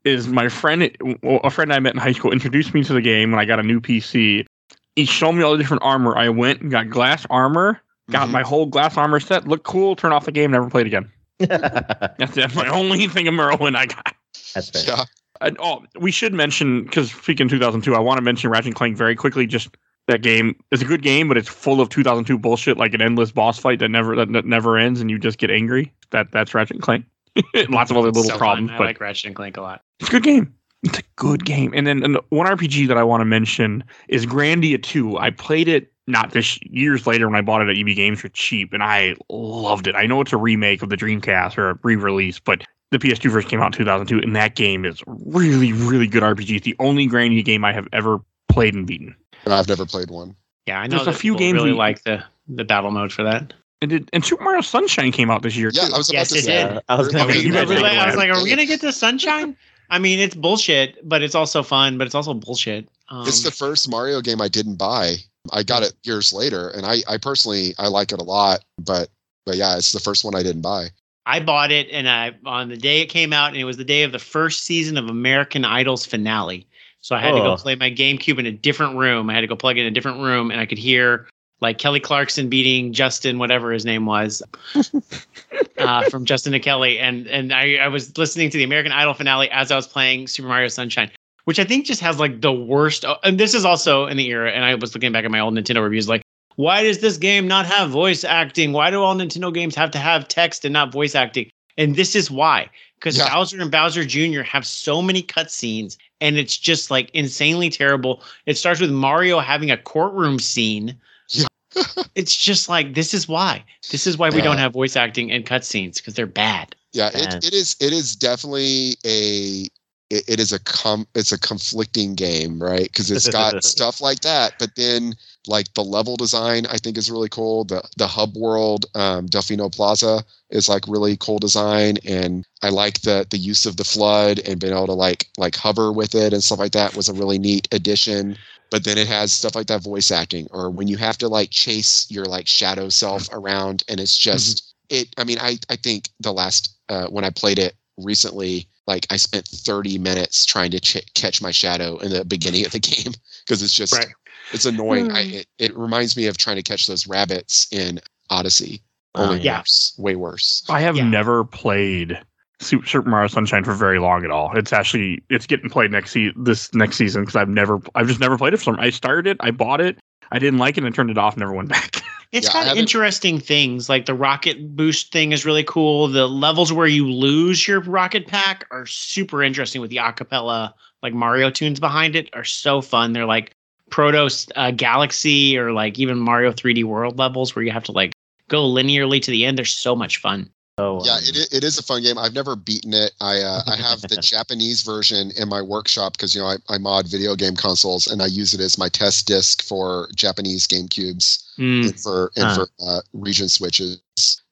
Is 0.04 0.28
my 0.28 0.48
friend, 0.48 0.90
a 1.24 1.50
friend 1.50 1.72
I 1.72 1.78
met 1.80 1.94
in 1.94 2.00
high 2.00 2.12
school, 2.12 2.32
introduced 2.32 2.72
me 2.72 2.84
to 2.84 2.92
the 2.92 3.00
game 3.00 3.32
when 3.32 3.40
I 3.40 3.44
got 3.44 3.58
a 3.58 3.62
new 3.62 3.80
PC. 3.80 4.46
He 4.94 5.04
showed 5.04 5.32
me 5.32 5.42
all 5.42 5.52
the 5.52 5.58
different 5.58 5.82
armor. 5.82 6.16
I 6.16 6.28
went 6.28 6.60
and 6.62 6.70
got 6.70 6.88
glass 6.88 7.26
armor, 7.28 7.80
got 8.10 8.28
Mhm. 8.28 8.32
my 8.32 8.42
whole 8.42 8.66
glass 8.66 8.96
armor 8.96 9.20
set, 9.20 9.48
looked 9.48 9.64
cool, 9.64 9.96
turned 9.96 10.14
off 10.14 10.24
the 10.24 10.32
game, 10.32 10.52
never 10.52 10.70
played 10.70 10.86
again. 10.86 11.10
That's 11.48 12.16
That's, 12.18 12.34
that's 12.34 12.54
my 12.54 12.68
only 12.68 13.06
thing 13.08 13.28
of 13.28 13.34
Merlin 13.34 13.76
I 13.76 13.86
got. 13.86 14.14
That's 14.54 14.70
fair. 14.70 14.82
yeah 14.86 15.04
And, 15.40 15.56
oh, 15.60 15.84
we 16.00 16.10
should 16.10 16.32
mention 16.32 16.84
because 16.84 17.12
speaking 17.12 17.48
2002, 17.48 17.94
I 17.94 17.98
want 17.98 18.18
to 18.18 18.22
mention 18.22 18.50
Ratchet 18.50 18.66
and 18.68 18.74
Clank 18.74 18.96
very 18.96 19.14
quickly. 19.14 19.46
Just 19.46 19.76
that 20.08 20.22
game 20.22 20.56
is 20.70 20.80
a 20.82 20.84
good 20.84 21.02
game, 21.02 21.28
but 21.28 21.36
it's 21.36 21.48
full 21.48 21.80
of 21.80 21.88
2002 21.90 22.38
bullshit, 22.38 22.76
like 22.78 22.94
an 22.94 23.02
endless 23.02 23.32
boss 23.32 23.58
fight 23.58 23.80
that 23.80 23.88
never 23.90 24.16
that, 24.16 24.32
that 24.32 24.46
never 24.46 24.78
ends, 24.78 25.00
and 25.00 25.10
you 25.10 25.18
just 25.18 25.38
get 25.38 25.50
angry. 25.50 25.92
That 26.10 26.32
that's 26.32 26.54
Ratchet 26.54 26.76
and 26.76 26.82
Clank. 26.82 27.04
Lots 27.68 27.90
of 27.90 27.96
other 27.98 28.08
little 28.08 28.22
So 28.22 28.30
fun. 28.30 28.38
problems, 28.38 28.70
I 28.72 28.78
but 28.78 28.84
like 28.86 29.00
Ratchet 29.00 29.26
and 29.26 29.36
Clank 29.36 29.56
a 29.58 29.60
lot. 29.62 29.82
it's 30.00 30.08
a 30.08 30.12
good 30.12 30.22
game. 30.22 30.54
It's 30.84 30.98
a 30.98 31.02
good 31.16 31.44
game. 31.44 31.72
And 31.74 31.86
then 31.86 32.02
and 32.02 32.18
one 32.30 32.46
RPG 32.46 32.86
that 32.88 32.96
I 32.96 33.02
want 33.02 33.20
to 33.20 33.24
mention 33.26 33.82
is 34.08 34.24
Grandia 34.24 34.80
2. 34.82 35.18
I 35.18 35.30
played 35.30 35.68
it 35.68 35.92
not 36.06 36.32
this 36.32 36.58
years 36.62 37.06
later 37.06 37.26
when 37.28 37.36
I 37.36 37.42
bought 37.42 37.62
it 37.62 37.68
at 37.68 37.76
EB 37.78 37.94
Games 37.96 38.20
for 38.20 38.28
cheap, 38.28 38.72
and 38.72 38.82
I 38.82 39.14
loved 39.28 39.86
it. 39.86 39.94
I 39.96 40.06
know 40.06 40.20
it's 40.20 40.32
a 40.32 40.36
remake 40.36 40.82
of 40.82 40.88
the 40.90 40.96
Dreamcast 40.96 41.58
or 41.58 41.70
a 41.70 41.78
re-release, 41.82 42.38
but 42.38 42.62
the 42.92 42.98
PS2 42.98 43.30
version 43.30 43.50
came 43.50 43.60
out 43.60 43.66
in 43.66 43.72
2002, 43.72 44.20
and 44.20 44.36
that 44.36 44.54
game 44.54 44.84
is 44.84 45.02
really, 45.06 45.72
really 45.72 46.06
good 46.06 46.22
RPG. 46.22 46.56
It's 46.56 46.64
the 46.64 46.76
only 46.78 47.08
Grandia 47.08 47.44
game 47.44 47.64
I 47.64 47.72
have 47.72 47.88
ever 47.92 48.18
played 48.48 48.74
and 48.74 48.86
beaten. 48.86 49.14
And 49.44 49.52
i've 49.54 49.68
never 49.68 49.84
played 49.86 50.10
one 50.10 50.34
Yeah, 50.66 50.80
I 50.80 50.86
know 50.86 50.96
There's 51.04 51.08
a 51.08 51.18
few 51.18 51.36
games 51.36 51.56
really 51.56 51.72
we- 51.72 51.78
like 51.78 52.02
the 52.04 52.22
the 52.48 52.64
battle 52.64 52.90
mode 52.92 53.12
for 53.12 53.22
that. 53.24 53.52
And 53.82 53.90
did 53.90 54.08
and 54.12 54.24
Super 54.24 54.42
Mario 54.44 54.60
Sunshine 54.62 55.12
came 55.12 55.30
out 55.30 55.42
this 55.42 55.56
year 55.56 55.70
Yeah, 55.74 55.88
too. 55.88 55.94
I 55.94 55.98
was 55.98 56.08
about 56.08 56.18
Yes, 56.18 56.28
to 56.30 56.38
it 56.38 56.44
say. 56.44 56.68
did. 56.68 56.80
I 56.88 56.94
was 56.96 57.08
gonna 57.08 57.24
I 57.24 57.26
mean, 57.26 57.36
make 57.36 57.44
you 57.46 57.52
that 57.52 57.66
guys 57.66 57.70
are 57.70 57.74
joke. 57.74 57.82
like- 57.82 57.98
I 57.98 58.06
was 58.06 58.16
like, 58.16 58.30
are 58.30 58.42
we 58.42 58.48
gonna 58.50 58.64
get 58.66 58.80
to 58.80 58.92
sunshine? 58.92 59.56
I 59.90 59.98
mean, 59.98 60.18
it's 60.18 60.34
bullshit, 60.34 60.96
but 61.08 61.22
it's 61.22 61.34
also 61.34 61.62
fun, 61.62 61.98
but 61.98 62.06
it's 62.06 62.14
also 62.14 62.34
bullshit. 62.34 62.88
Um, 63.08 63.26
It's 63.28 63.42
the 63.42 63.50
first 63.52 63.88
Mario 63.90 64.20
game 64.20 64.40
I 64.40 64.48
didn't 64.48 64.76
buy. 64.76 65.16
I 65.52 65.62
got 65.62 65.82
it 65.82 65.94
years 66.02 66.32
later, 66.32 66.70
and 66.70 66.84
I, 66.86 66.98
I 67.08 67.18
personally 67.18 67.74
I 67.78 67.88
like 67.88 68.12
it 68.12 68.20
a 68.20 68.24
lot. 68.24 68.64
But 68.78 69.08
but 69.44 69.56
yeah, 69.56 69.76
it's 69.76 69.92
the 69.92 70.00
first 70.00 70.24
one 70.24 70.34
I 70.34 70.42
didn't 70.42 70.62
buy. 70.62 70.88
I 71.26 71.40
bought 71.40 71.72
it, 71.72 71.88
and 71.90 72.08
I 72.08 72.36
on 72.44 72.68
the 72.68 72.76
day 72.76 73.00
it 73.00 73.06
came 73.06 73.32
out, 73.32 73.48
and 73.48 73.56
it 73.56 73.64
was 73.64 73.76
the 73.76 73.84
day 73.84 74.02
of 74.02 74.12
the 74.12 74.18
first 74.18 74.64
season 74.64 74.96
of 74.96 75.08
American 75.08 75.64
Idol's 75.64 76.06
finale. 76.06 76.66
So 77.00 77.14
I 77.14 77.20
had 77.20 77.32
to 77.34 77.40
go 77.40 77.52
Oh. 77.52 77.56
play 77.56 77.74
my 77.76 77.90
GameCube 77.90 78.38
in 78.38 78.46
a 78.46 78.52
different 78.52 78.96
room. 78.96 79.30
I 79.30 79.34
had 79.34 79.42
to 79.42 79.46
go 79.46 79.54
plug 79.56 79.78
in 79.78 79.86
a 79.86 79.90
different 79.90 80.20
room, 80.20 80.50
and 80.50 80.60
I 80.60 80.66
could 80.66 80.78
hear 80.78 81.28
like 81.60 81.78
Kelly 81.78 82.00
Clarkson 82.00 82.48
beating 82.48 82.92
Justin, 82.92 83.38
whatever 83.38 83.72
his 83.72 83.84
name 83.84 84.06
was, 84.06 84.42
uh, 85.78 86.04
from 86.04 86.24
Justin 86.24 86.52
to 86.52 86.60
Kelly, 86.60 86.98
and 86.98 87.26
and 87.28 87.52
I, 87.52 87.76
I 87.76 87.88
was 87.88 88.16
listening 88.18 88.50
to 88.50 88.58
the 88.58 88.64
American 88.64 88.92
Idol 88.92 89.14
finale 89.14 89.50
as 89.50 89.70
I 89.70 89.76
was 89.76 89.86
playing 89.86 90.26
Super 90.26 90.48
Mario 90.48 90.68
Sunshine, 90.68 91.10
which 91.46 91.58
I 91.58 91.64
think 91.64 91.86
just 91.86 92.00
has 92.02 92.20
like 92.20 92.40
the 92.42 92.52
worst. 92.52 93.04
oh, 93.04 93.16
And 93.24 93.38
this 93.40 93.54
is 93.54 93.64
also 93.64 94.06
in 94.06 94.16
the 94.16 94.26
era, 94.28 94.50
and 94.52 94.64
I 94.64 94.74
was 94.74 94.94
looking 94.94 95.10
back 95.12 95.24
at 95.24 95.30
my 95.30 95.40
old 95.40 95.54
Nintendo 95.54 95.82
reviews, 95.82 96.08
like. 96.08 96.22
Why 96.56 96.84
does 96.84 97.00
this 97.00 97.18
game 97.18 97.46
not 97.46 97.66
have 97.66 97.90
voice 97.90 98.24
acting? 98.24 98.72
Why 98.72 98.90
do 98.90 99.02
all 99.02 99.14
Nintendo 99.14 99.52
games 99.52 99.74
have 99.74 99.90
to 99.90 99.98
have 99.98 100.26
text 100.26 100.64
and 100.64 100.72
not 100.72 100.90
voice 100.90 101.14
acting? 101.14 101.50
And 101.76 101.94
this 101.96 102.16
is 102.16 102.30
why. 102.30 102.70
Because 102.94 103.18
Yeah. 103.18 103.28
Bowser 103.32 103.60
and 103.60 103.70
Bowser 103.70 104.04
Jr. 104.06 104.40
have 104.40 104.64
so 104.66 105.02
many 105.02 105.22
cutscenes, 105.22 105.98
and 106.22 106.38
it's 106.38 106.56
just 106.56 106.90
like 106.90 107.10
insanely 107.12 107.68
terrible. 107.68 108.22
It 108.46 108.56
starts 108.56 108.80
with 108.80 108.90
Mario 108.90 109.38
having 109.38 109.70
a 109.70 109.76
courtroom 109.76 110.38
scene. 110.38 110.96
Yeah. 111.28 111.44
it's 112.14 112.34
just 112.34 112.70
like 112.70 112.94
this 112.94 113.12
is 113.12 113.28
why. 113.28 113.62
This 113.90 114.06
is 114.06 114.16
why 114.16 114.30
we 114.30 114.38
Yeah. 114.38 114.44
don't 114.44 114.56
have 114.58 114.72
voice 114.72 114.96
acting 114.96 115.30
and 115.30 115.44
cutscenes 115.44 115.98
because 115.98 116.14
they're 116.14 116.26
bad. 116.26 116.74
Yeah, 116.92 117.10
it, 117.12 117.44
it 117.44 117.52
is 117.52 117.76
it 117.80 117.92
is 117.92 118.16
definitely 118.16 118.96
a 119.04 119.66
it, 120.10 120.24
it 120.28 120.40
is 120.40 120.52
a 120.52 120.60
com 120.60 121.06
it's 121.14 121.32
a 121.32 121.38
conflicting 121.38 122.14
game, 122.14 122.62
right? 122.62 122.84
Because 122.84 123.10
it's 123.10 123.28
got 123.28 123.62
stuff 123.64 124.00
like 124.00 124.20
that, 124.20 124.54
but 124.58 124.74
then 124.76 125.14
like 125.46 125.72
the 125.74 125.84
level 125.84 126.16
design 126.16 126.66
I 126.66 126.76
think 126.76 126.96
is 126.96 127.10
really 127.10 127.28
cool. 127.28 127.64
The 127.64 127.82
the 127.96 128.06
hub 128.06 128.36
world, 128.36 128.86
um, 128.94 129.28
Delfino 129.28 129.72
Plaza 129.74 130.24
is 130.50 130.68
like 130.68 130.86
really 130.86 131.16
cool 131.16 131.38
design, 131.38 131.96
and 132.04 132.46
I 132.62 132.68
like 132.68 133.02
the 133.02 133.26
the 133.30 133.38
use 133.38 133.66
of 133.66 133.76
the 133.76 133.84
FLUDD 133.84 134.48
and 134.48 134.60
being 134.60 134.72
able 134.72 134.86
to 134.86 134.92
like 134.92 135.28
like 135.38 135.56
hover 135.56 135.92
with 135.92 136.14
it 136.14 136.32
and 136.32 136.42
stuff 136.42 136.58
like 136.58 136.72
that 136.72 136.96
was 136.96 137.08
a 137.08 137.14
really 137.14 137.38
neat 137.38 137.68
addition. 137.72 138.36
But 138.70 138.84
then 138.84 138.98
it 138.98 139.06
has 139.06 139.32
stuff 139.32 139.54
like 139.54 139.68
that 139.68 139.82
voice 139.82 140.10
acting, 140.10 140.48
or 140.50 140.70
when 140.70 140.88
you 140.88 140.96
have 140.96 141.18
to 141.18 141.28
like 141.28 141.50
chase 141.50 142.10
your 142.10 142.24
like 142.24 142.46
shadow 142.46 142.88
self 142.88 143.28
around, 143.32 143.84
and 143.88 144.00
it's 144.00 144.16
just 144.16 144.74
it. 144.88 145.08
I 145.18 145.24
mean, 145.24 145.38
I 145.40 145.58
I 145.68 145.76
think 145.76 146.10
the 146.20 146.32
last 146.32 146.76
uh, 146.88 147.06
when 147.08 147.24
I 147.24 147.30
played 147.30 147.58
it 147.58 147.76
recently, 147.96 148.68
like 148.86 149.06
I 149.10 149.16
spent 149.16 149.46
30 149.48 149.98
minutes 149.98 150.44
trying 150.46 150.70
to 150.70 150.80
ch- 150.80 151.04
catch 151.14 151.42
my 151.42 151.50
shadow 151.50 151.98
in 151.98 152.10
the 152.10 152.24
beginning 152.24 152.64
of 152.66 152.72
the 152.72 152.78
game 152.94 153.12
because 153.44 153.62
it's 153.62 153.74
just 153.74 153.92
Right. 153.92 154.08
it's 154.52 154.64
annoying. 154.66 155.10
I, 155.12 155.24
Hmm. 155.24 155.34
it, 155.34 155.46
it 155.58 155.76
reminds 155.76 156.16
me 156.16 156.26
of 156.26 156.36
trying 156.36 156.56
to 156.56 156.62
catch 156.62 156.86
those 156.86 157.06
rabbits 157.06 157.66
in 157.72 158.00
Odyssey. 158.30 158.82
Oh, 159.14 159.30
Only 159.30 159.40
yeah. 159.40 159.60
worse, 159.60 159.94
way 159.98 160.14
worse. 160.16 160.62
I 160.68 160.80
have 160.80 160.96
Yeah. 160.96 161.04
never 161.08 161.42
played 161.44 162.20
Super 162.60 163.02
Mario 163.02 163.28
Sunshine 163.28 163.64
for 163.64 163.72
very 163.74 163.98
long 163.98 164.24
at 164.24 164.30
all. 164.30 164.56
It's 164.56 164.72
actually 164.72 165.22
it's 165.30 165.46
getting 165.46 165.68
played 165.70 165.90
next 165.90 166.12
se- 166.12 166.32
this 166.36 166.72
next 166.74 166.96
season 166.96 167.22
because 167.22 167.36
I've 167.36 167.48
never 167.48 167.80
I've 167.94 168.06
just 168.08 168.20
never 168.20 168.36
played 168.38 168.54
it. 168.54 168.58
For 168.58 168.64
some 168.64 168.76
I 168.78 168.90
started 168.90 169.26
it, 169.26 169.36
I 169.40 169.50
bought 169.50 169.80
it, 169.80 169.98
I 170.32 170.38
didn't 170.38 170.58
like 170.58 170.76
it, 170.76 170.84
and 170.84 170.86
I 170.86 170.94
turned 170.94 171.10
it 171.10 171.18
off. 171.18 171.36
Never 171.36 171.52
went 171.52 171.68
back. 171.70 172.00
It's 172.32 172.48
Yeah, 172.48 172.64
got 172.64 172.76
interesting 172.76 173.38
things 173.38 173.88
like 173.88 174.06
the 174.06 174.14
rocket 174.14 174.76
boost 174.76 175.12
thing 175.12 175.32
is 175.32 175.44
really 175.44 175.64
cool. 175.64 176.08
The 176.08 176.26
levels 176.26 176.72
where 176.72 176.86
you 176.86 177.10
lose 177.10 177.66
your 177.66 177.80
rocket 177.80 178.26
pack 178.26 178.66
are 178.70 178.86
super 178.86 179.42
interesting 179.42 179.80
with 179.80 179.90
the 179.90 179.96
acapella 179.96 180.72
like 181.02 181.14
Mario 181.14 181.50
tunes 181.50 181.80
behind 181.80 182.16
it 182.16 182.28
are 182.32 182.44
so 182.44 182.80
fun. 182.80 183.12
They're 183.12 183.26
like 183.26 183.54
Proto 183.90 184.28
uh, 184.56 184.70
Galaxy 184.72 185.56
or 185.56 185.72
like 185.72 185.98
even 185.98 186.18
Mario 186.18 186.50
3D 186.52 186.84
World 186.84 187.18
levels 187.18 187.54
where 187.54 187.64
you 187.64 187.70
have 187.70 187.84
to 187.84 187.92
like 187.92 188.12
go 188.48 188.64
linearly 188.64 189.22
to 189.22 189.30
the 189.30 189.44
end. 189.44 189.56
They're 189.56 189.64
so 189.64 189.94
much 189.94 190.18
fun. 190.18 190.50
So, 190.78 191.00
Yeah, 191.04 191.14
um, 191.14 191.20
it, 191.24 191.52
it 191.54 191.64
is 191.64 191.78
a 191.78 191.82
fun 191.82 192.02
game. 192.02 192.18
I've 192.18 192.34
never 192.34 192.54
beaten 192.54 192.92
it. 192.92 193.12
I 193.20 193.40
uh, 193.40 193.62
I 193.66 193.76
have 193.88 194.02
the 194.02 194.18
Japanese 194.18 194.82
version 194.82 195.30
in 195.40 195.48
my 195.48 195.62
workshop 195.62 196.12
because 196.12 196.34
you 196.34 196.40
know 196.42 196.48
I, 196.48 196.56
I 196.68 196.76
mod 196.78 197.08
video 197.08 197.34
game 197.34 197.56
consoles 197.56 198.06
and 198.06 198.20
I 198.22 198.26
use 198.26 198.52
it 198.52 198.60
as 198.60 198.76
my 198.76 198.88
test 198.90 199.26
disc 199.26 199.62
for 199.62 200.08
Japanese 200.14 200.66
Game 200.66 200.88
Cubes 200.88 201.42
Mm. 201.58 201.88
and 201.88 202.00
for 202.00 202.30
and 202.36 202.44
Huh. 202.48 202.54
for 202.54 202.68
uh, 202.86 203.00
region 203.14 203.48
switches. 203.48 203.98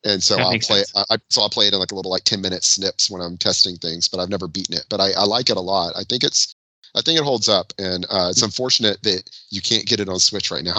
And 0.07 0.23
so 0.23 0.37
That 0.37 0.43
I'll 0.47 0.59
play. 0.59 0.85
I, 0.97 1.05
I- 1.11 1.19
so 1.29 1.43
I'll 1.43 1.51
play 1.51 1.67
it 1.67 1.75
in 1.75 1.79
like 1.81 1.93
a 1.93 1.95
little 1.95 2.11
like 2.11 2.25
ten 2.25 2.41
minute 2.41 2.65
snips 2.65 3.11
when 3.11 3.21
I'm 3.21 3.37
testing 3.37 3.77
things. 3.77 4.09
But 4.09 4.21
I've 4.21 4.31
never 4.31 4.49
beaten 4.49 4.75
it. 4.75 4.87
But 4.89 5.01
I, 5.03 5.13
I 5.13 5.25
like 5.25 5.51
it 5.51 5.59
a 5.59 5.61
lot. 5.61 5.93
I 5.95 6.05
think 6.05 6.25
it's 6.25 6.55
I 6.95 7.03
think 7.03 7.19
it 7.19 7.25
holds 7.25 7.49
up, 7.51 7.73
and 7.79 8.07
uh, 8.09 8.29
it's 8.31 8.41
unfortunate 8.43 9.03
that 9.03 9.29
you 9.51 9.61
can't 9.61 9.85
get 9.85 10.01
it 10.01 10.09
on 10.09 10.19
Switch 10.21 10.51
right 10.51 10.65
now. 10.65 10.77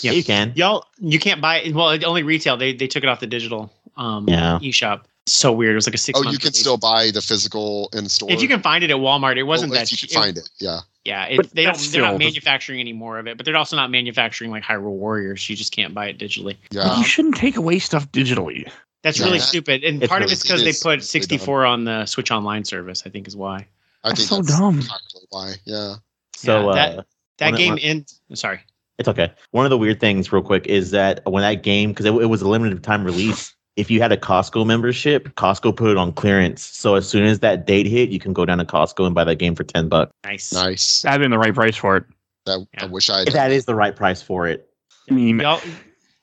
yeah, 0.00 0.12
you 0.12 0.24
can. 0.24 0.52
Y'all, 0.56 0.84
you 0.98 1.18
can't 1.20 1.40
buy 1.40 1.60
it. 1.60 1.74
Well, 1.74 1.90
it 1.90 2.02
only 2.04 2.22
retail. 2.24 2.56
They 2.56 2.72
they 2.72 2.88
took 2.88 3.04
it 3.04 3.08
off 3.08 3.20
the 3.20 3.26
digital 3.28 3.70
um, 3.98 4.26
Yeah. 4.28 4.58
eShop. 4.62 5.02
So 5.26 5.52
weird. 5.52 5.72
It 5.72 5.74
was 5.74 5.86
like 5.86 5.94
a 5.94 5.98
six. 5.98 6.18
oh, 6.18 6.22
you 6.22 6.38
can 6.38 6.46
release. 6.46 6.58
still 6.60 6.78
buy 6.78 7.10
the 7.10 7.20
physical 7.20 7.90
in 7.92 8.08
store 8.08 8.30
If 8.32 8.40
you 8.40 8.48
can 8.48 8.62
find 8.62 8.82
it 8.82 8.90
at 8.90 8.96
Walmart, 8.96 9.36
it 9.36 9.42
wasn't 9.42 9.72
Well, 9.72 9.80
that. 9.80 9.92
if 9.92 10.02
you 10.02 10.08
che- 10.08 10.14
can 10.14 10.22
find 10.22 10.38
it. 10.38 10.48
Yeah. 10.58 10.80
Yeah, 11.04 11.24
it, 11.26 11.36
But 11.36 11.50
they 11.50 11.64
don't. 11.64 11.74
that's 11.74 11.90
They're 11.90 12.00
not 12.02 12.18
manufacturing 12.18 12.80
any 12.80 12.92
more 12.94 13.18
of 13.18 13.26
it, 13.26 13.36
but 13.36 13.44
they're 13.44 13.56
also 13.56 13.76
not 13.76 13.90
manufacturing 13.90 14.50
like 14.50 14.62
Hyrule 14.62 14.92
Warriors. 14.96 15.48
You 15.50 15.56
just 15.56 15.72
can't 15.72 15.92
buy 15.94 16.06
it 16.08 16.18
digitally. 16.18 16.56
Yeah. 16.70 16.96
you 16.98 17.04
shouldn't 17.04 17.36
take 17.36 17.56
away 17.56 17.78
stuff 17.78 18.10
digitally. 18.12 18.70
That's 19.02 19.18
Yeah, 19.18 19.26
really 19.26 19.38
that- 19.38 19.44
stupid, 19.44 19.84
and 19.84 20.02
it's 20.02 20.08
part 20.08 20.22
of 20.22 20.32
it's 20.32 20.42
because 20.42 20.62
it 20.62 20.64
they 20.64 20.72
put 20.82 21.02
64 21.04 21.66
on 21.66 21.84
the 21.84 22.06
Switch 22.06 22.30
Online 22.30 22.64
service. 22.64 23.02
I 23.06 23.10
think 23.10 23.28
is 23.28 23.36
why 23.36 23.66
I 24.04 24.08
That's 24.10 24.20
think 24.20 24.28
so 24.30 24.36
that's 24.36 24.58
dumb. 24.58 24.76
entirely 24.80 25.26
why. 25.30 25.54
Yeah. 25.66 25.94
So 26.36 26.68
Yeah, 26.70 26.74
that- 26.74 26.98
uh, 26.98 27.02
that 27.38 27.54
game 27.56 27.70
one- 27.74 27.78
ends. 27.80 28.20
Sorry. 28.34 28.60
It's 28.98 29.08
okay. 29.08 29.30
One 29.52 29.64
of 29.66 29.70
the 29.70 29.78
weird 29.78 30.00
things, 30.00 30.32
real 30.32 30.42
quick, 30.42 30.66
is 30.66 30.90
that 30.92 31.20
when 31.30 31.42
that 31.42 31.62
game, 31.62 31.90
because 31.90 32.06
it, 32.06 32.12
it 32.14 32.26
was 32.26 32.42
a 32.42 32.48
limited 32.48 32.82
time 32.82 33.04
release, 33.04 33.54
if 33.78 33.90
you 33.90 34.00
had 34.02 34.10
a 34.10 34.16
Costco 34.16 34.66
membership, 34.66 35.28
Costco 35.36 35.74
put 35.76 35.90
it 35.90 35.96
on 35.96 36.12
clearance. 36.12 36.62
So 36.62 36.96
as 36.96 37.08
soon 37.08 37.24
as 37.24 37.38
that 37.40 37.64
date 37.66 37.86
hit, 37.86 38.08
you 38.10 38.18
can 38.18 38.32
go 38.32 38.44
down 38.44 38.58
to 38.58 38.64
Costco 38.64 39.06
and 39.06 39.14
buy 39.14 39.24
that 39.24 39.36
game 39.36 39.54
for 39.54 39.62
ten 39.64 39.88
bucks. 39.88 40.12
Nice. 40.24 40.52
Nice. 40.52 41.02
That'd 41.02 41.20
been 41.20 41.30
the 41.30 41.38
right 41.38 41.54
price 41.54 41.76
for 41.76 41.96
it. 41.96 42.04
That 42.46 42.66
I 42.78 42.86
wish 42.86 43.08
I 43.08 43.20
had. 43.20 43.28
That 43.28 43.50
is 43.52 43.64
the 43.66 43.74
right 43.76 43.94
price 43.94 44.20
for 44.20 44.46
it. 44.48 44.68
I 45.08 45.14
mean, 45.14 45.38
Y'all, 45.38 45.60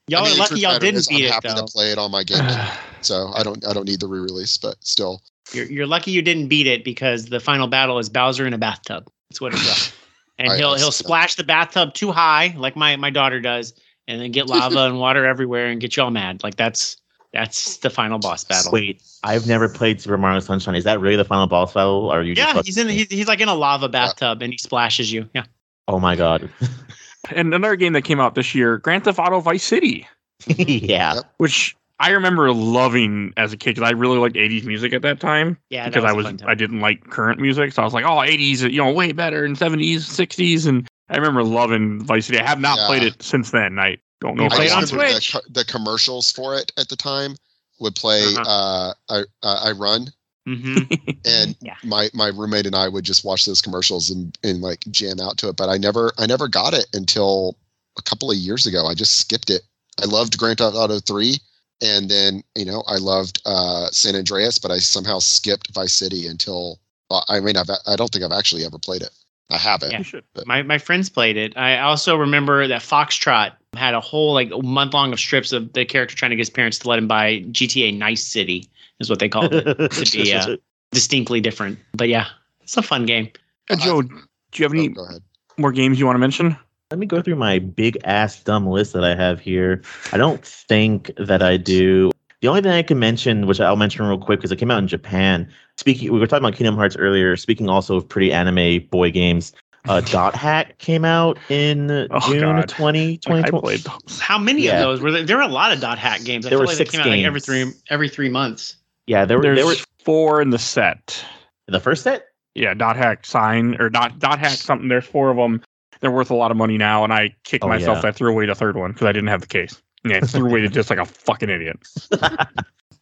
y'all 0.08 0.24
I 0.26 0.30
mean, 0.30 0.36
are 0.36 0.40
lucky 0.40 0.60
y'all 0.60 0.78
didn't 0.80 0.98
is 0.98 1.08
beat 1.08 1.22
I'm 1.22 1.24
it 1.26 1.32
happy 1.32 1.48
though. 1.48 1.66
to 1.66 1.72
play 1.72 1.92
it 1.92 1.98
on 1.98 2.12
my 2.12 2.24
game, 2.24 2.44
so 3.02 3.32
I 3.34 3.42
don't 3.44 3.66
I 3.66 3.74
don't 3.74 3.86
need 3.88 4.00
the 4.02 4.08
re-release, 4.08 4.58
but 4.58 4.76
still. 4.82 5.22
You're, 5.54 5.66
you're 5.66 5.88
lucky 5.88 6.12
you 6.12 6.22
didn't 6.24 6.48
beat 6.48 6.66
it 6.68 6.84
because 6.84 7.28
the 7.28 7.40
final 7.40 7.68
battle 7.68 8.00
is 8.00 8.10
Bowser 8.10 8.46
in 8.48 8.54
a 8.54 8.58
bathtub. 8.58 9.08
That's 9.30 9.40
what 9.40 9.54
it's 9.54 9.68
like. 9.70 9.94
And 10.40 10.52
I- 10.52 10.58
he'll 10.58 10.72
I 10.72 10.78
he'll 10.78 10.92
see 10.92 11.04
that. 11.04 11.08
splash 11.08 11.36
the 11.36 11.44
bathtub 11.46 11.94
too 11.94 12.12
high, 12.12 12.54
like 12.58 12.76
my 12.76 12.96
my 12.98 13.10
daughter 13.12 13.40
does, 13.40 13.74
and 14.08 14.20
then 14.20 14.32
get 14.32 14.48
lava 14.48 14.80
and 14.88 15.00
water 15.00 15.26
everywhere 15.26 15.68
and 15.68 15.80
get 15.80 15.96
you 15.96 16.04
all 16.04 16.12
mad. 16.12 16.44
Like 16.44 16.56
that's 16.58 16.98
that's 17.36 17.78
the 17.78 17.90
final 17.90 18.18
boss 18.18 18.46
battle. 18.46 18.72
Wait, 18.72 19.04
I've 19.24 19.46
never 19.46 19.68
played 19.68 20.00
Super 20.00 20.18
Mario 20.18 20.40
Sunshine. 20.40 20.74
Is 20.76 20.86
that 20.86 21.00
really 21.02 21.18
the 21.18 21.26
final 21.26 21.48
boss 21.48 21.74
battle? 21.74 22.08
Or 22.08 22.20
are 22.20 22.24
you 22.24 22.34
Yeah, 22.34 22.54
just 22.54 22.66
he's 22.66 22.78
in 22.78 22.88
he's, 22.88 23.08
he's 23.10 23.28
like 23.28 23.42
in 23.42 23.50
a 23.50 23.54
lava 23.54 23.90
bathtub 23.90 24.42
and 24.42 24.54
he 24.54 24.58
splashes 24.58 25.12
you. 25.12 25.30
Yeah. 25.36 25.44
Oh 25.88 26.00
my 26.00 26.16
god. 26.16 26.50
and 27.32 27.54
another 27.54 27.76
game 27.76 27.94
that 27.94 28.04
came 28.04 28.20
out 28.20 28.36
this 28.36 28.56
year, 28.56 28.78
Grand 28.78 29.04
Theft 29.04 29.20
Auto 29.20 29.42
Vice 29.42 29.64
City, 29.64 30.08
yeah. 30.48 31.20
which 31.38 31.76
I 32.00 32.12
remember 32.12 32.52
loving 32.54 33.34
as 33.36 33.52
a 33.52 33.58
kid 33.58 33.76
because 33.76 33.88
I 33.88 33.92
really 33.92 34.18
liked 34.18 34.36
80s 34.36 34.64
music 34.66 34.94
at 34.94 35.02
that 35.02 35.20
time. 35.20 35.58
Yeah, 35.70 35.88
because 35.90 36.06
I 36.06 36.12
a 36.12 36.16
was 36.16 36.26
fun 36.26 36.38
time. 36.38 36.50
I 36.50 36.56
didn't 36.56 36.80
like 36.80 37.10
current 37.10 37.40
music, 37.40 37.74
so 37.74 37.82
I 37.82 37.86
was 37.86 37.94
like, 37.94 38.06
oh, 38.06 38.18
80s, 38.18 38.62
you 38.72 38.78
know, 38.84 38.92
way 38.92 39.12
better, 39.12 39.44
and 39.46 39.58
70s, 39.58 39.98
60s, 39.98 40.68
and 40.68 40.88
I 41.10 41.18
remember 41.18 41.44
loving 41.44 42.02
Vice 42.04 42.26
City. 42.28 42.40
I 42.40 42.48
have 42.48 42.60
not 42.60 42.78
Yeah. 42.78 42.88
played 42.88 43.04
it 43.04 43.22
since 43.22 43.52
then. 43.52 43.78
I 43.78 43.98
don't 44.22 44.36
know. 44.36 44.44
You 44.44 44.50
I 44.52 44.56
played 44.56 44.72
on 44.72 44.84
remember 44.84 45.10
Switch? 45.12 45.32
The, 45.34 45.42
the 45.50 45.66
commercials 45.66 46.32
for 46.32 46.56
it 46.56 46.72
at 46.78 46.90
the 46.90 46.96
time 46.96 47.36
would 47.80 47.96
play 47.96 48.24
Uh-huh. 48.24 48.44
uh, 48.48 48.94
I 49.10 49.24
uh, 49.46 49.60
I 49.66 49.72
run, 49.72 50.08
Mhm. 50.48 51.18
and 51.26 51.56
Yeah. 51.62 51.76
my 51.84 52.10
my 52.14 52.28
roommate 52.28 52.66
and 52.66 52.76
I 52.76 52.88
would 52.88 53.04
just 53.04 53.26
watch 53.26 53.46
those 53.46 53.62
commercials 53.62 54.10
and 54.10 54.38
and 54.44 54.62
like 54.62 54.80
jam 54.92 55.20
out 55.20 55.38
to 55.40 55.50
it. 55.50 55.56
But 55.58 55.70
I 55.70 55.78
never 55.78 56.14
I 56.18 56.26
never 56.26 56.48
got 56.48 56.74
it 56.74 56.88
until 56.94 57.58
a 57.98 58.02
couple 58.02 58.30
of 58.32 58.38
years 58.38 58.66
ago. 58.66 58.86
I 58.86 58.94
just 58.94 59.16
skipped 59.20 59.50
it. 59.50 59.64
I 60.02 60.06
loved 60.06 60.38
Grand 60.38 60.58
Theft 60.60 60.76
Auto 60.76 61.00
three, 61.00 61.38
and 61.82 62.10
then 62.10 62.44
you 62.56 62.66
know 62.66 62.84
I 62.88 62.96
loved 62.98 63.42
uh, 63.46 63.88
San 63.92 64.16
Andreas, 64.16 64.58
but 64.60 64.72
I 64.72 64.78
somehow 64.80 65.20
skipped 65.20 65.74
Vice 65.74 65.94
City 65.94 66.28
until. 66.28 66.80
Well, 67.10 67.24
I 67.30 67.40
mean, 67.40 67.56
I've 67.56 67.70
I 67.70 67.96
don't 67.96 68.12
think 68.12 68.26
I've 68.26 68.32
actually 68.32 68.66
ever 68.66 68.80
played 68.80 69.04
it. 69.04 69.12
I 69.52 69.58
haven't. 69.58 69.92
Yeah. 69.92 70.22
My 70.48 70.64
my 70.64 70.80
friends 70.80 71.08
played 71.08 71.38
it. 71.38 71.56
I 71.56 71.80
also 71.80 72.16
remember 72.18 72.68
that 72.68 72.82
Foxtrot 72.82 73.52
had 73.76 73.94
a 73.94 74.00
whole 74.00 74.34
like 74.34 74.50
month 74.64 74.94
long 74.94 75.14
of 75.14 75.20
strips 75.20 75.52
of 75.52 75.74
the 75.74 75.86
character 75.86 76.16
trying 76.16 76.32
to 76.32 76.36
get 76.36 76.42
his 76.42 76.50
parents 76.50 76.80
to 76.80 76.90
let 76.90 77.00
him 77.00 77.08
buy 77.08 77.42
GTA 77.52 77.98
Nice 77.98 78.24
City 78.26 78.68
is 79.00 79.10
what 79.10 79.20
they 79.20 79.30
called 79.30 79.54
it. 79.54 79.64
to 79.92 80.12
be 80.18 80.34
uh, 80.34 80.58
distinctly 80.92 81.42
different. 81.42 81.78
But 81.94 82.10
yeah, 82.10 82.28
it's 82.62 82.78
a 82.78 82.82
fun 82.82 83.06
game. 83.06 83.30
Uh, 83.70 83.76
Joe, 83.76 84.02
do 84.02 84.14
you 84.56 84.64
have 84.64 84.72
Oh, 84.74 84.78
any 84.78 84.88
go 84.90 85.06
ahead. 85.06 85.22
more 85.58 85.72
games 85.72 86.00
you 86.00 86.06
want 86.06 86.16
to 86.16 86.20
mention? 86.20 86.58
let 86.92 87.00
me 87.00 87.06
go 87.08 87.20
through 87.22 87.36
my 87.36 87.58
big 87.60 87.98
ass 88.04 88.44
dumb 88.44 88.68
list 88.68 88.94
that 88.94 89.04
I 89.04 89.16
have 89.16 89.40
here. 89.40 89.82
I 90.14 90.18
don't 90.18 90.46
think 90.46 91.12
that 91.18 91.42
I 91.42 91.58
do. 91.58 92.12
The 92.42 92.48
only 92.48 92.62
thing 92.62 92.72
I 92.72 92.84
can 92.84 93.00
mention, 93.00 93.48
which 93.48 93.60
I'll 93.60 93.76
mention 93.76 94.06
real 94.06 94.20
quick, 94.20 94.40
because 94.40 94.52
it 94.52 94.58
came 94.58 94.70
out 94.70 94.78
in 94.78 94.88
Japan. 94.88 95.50
Speaking, 95.78 96.14
we 96.14 96.20
were 96.20 96.28
talking 96.28 96.46
about 96.46 96.56
Kingdom 96.56 96.76
Hearts 96.76 96.96
earlier. 96.96 97.36
Speaking 97.38 97.70
also 97.70 97.96
of 97.96 98.08
pretty 98.08 98.32
anime 98.32 98.86
boy 98.92 99.10
games, 99.10 99.52
uh, 99.90 100.02
Dot 100.02 100.36
Hack 100.36 100.78
came 100.78 101.06
out 101.06 101.38
in 101.50 101.90
Oh, 101.92 102.20
June 102.32 102.42
God. 102.58 102.70
20, 102.70 103.08
Like, 103.08 103.46
I 103.46 103.50
2020. 103.50 103.60
played. 103.62 103.88
How 104.20 104.38
many 104.38 104.64
Yeah. 104.64 104.76
of 104.78 104.80
those 104.82 105.02
were 105.02 105.12
there? 105.12 105.24
There 105.24 105.38
were 105.38 105.44
a 105.44 105.48
lot 105.48 105.72
of 105.72 105.80
dot 105.80 105.98
hack 105.98 106.24
games. 106.24 106.46
I 106.46 106.50
There 106.50 106.58
feel 106.58 106.64
were 106.64 106.68
like 106.68 106.78
six 106.78 106.92
they 106.92 106.98
came 106.98 107.08
out 107.08 107.10
like 107.18 107.26
every 107.26 107.42
three 107.42 107.72
every 107.90 108.10
three 108.10 108.30
months. 108.30 108.76
Yeah, 109.08 109.26
there 109.26 109.38
were 109.38 109.44
There's 109.44 109.58
there 109.58 109.66
were 109.66 109.76
four 110.04 110.42
in 110.42 110.50
the 110.50 110.60
set. 110.60 111.24
the 111.68 111.80
first 111.80 112.04
set. 112.04 112.26
Yeah, 112.56 112.74
dot 112.74 112.96
hack 112.96 113.26
sign 113.26 113.76
or 113.80 113.90
dot 113.90 114.20
dot 114.20 114.40
hack 114.40 114.52
something. 114.58 114.88
There's 114.88 115.06
four 115.06 115.30
of 115.30 115.38
them. 115.38 115.62
They're 116.02 116.12
worth 116.12 116.30
a 116.32 116.36
lot 116.36 116.52
of 116.52 116.58
money 116.58 116.78
now, 116.78 117.04
and 117.04 117.14
I 117.14 117.36
kicked 117.44 117.64
Oh, 117.64 117.68
myself. 117.68 117.98
yeah. 117.98 118.02
that 118.02 118.08
I 118.08 118.12
threw 118.12 118.30
away 118.32 118.46
the 118.46 118.56
third 118.56 118.76
one 118.78 118.92
because 118.92 119.08
I 119.08 119.12
didn't 119.12 119.30
have 119.30 119.42
the 119.42 119.48
case. 119.48 119.82
Yeah, 120.04 120.18
I 120.18 120.20
threw 120.22 120.48
away 120.48 120.62
the 120.64 120.68
just 120.70 120.90
like 120.90 121.00
a 121.00 121.06
fucking 121.06 121.50
idiot. 121.50 121.78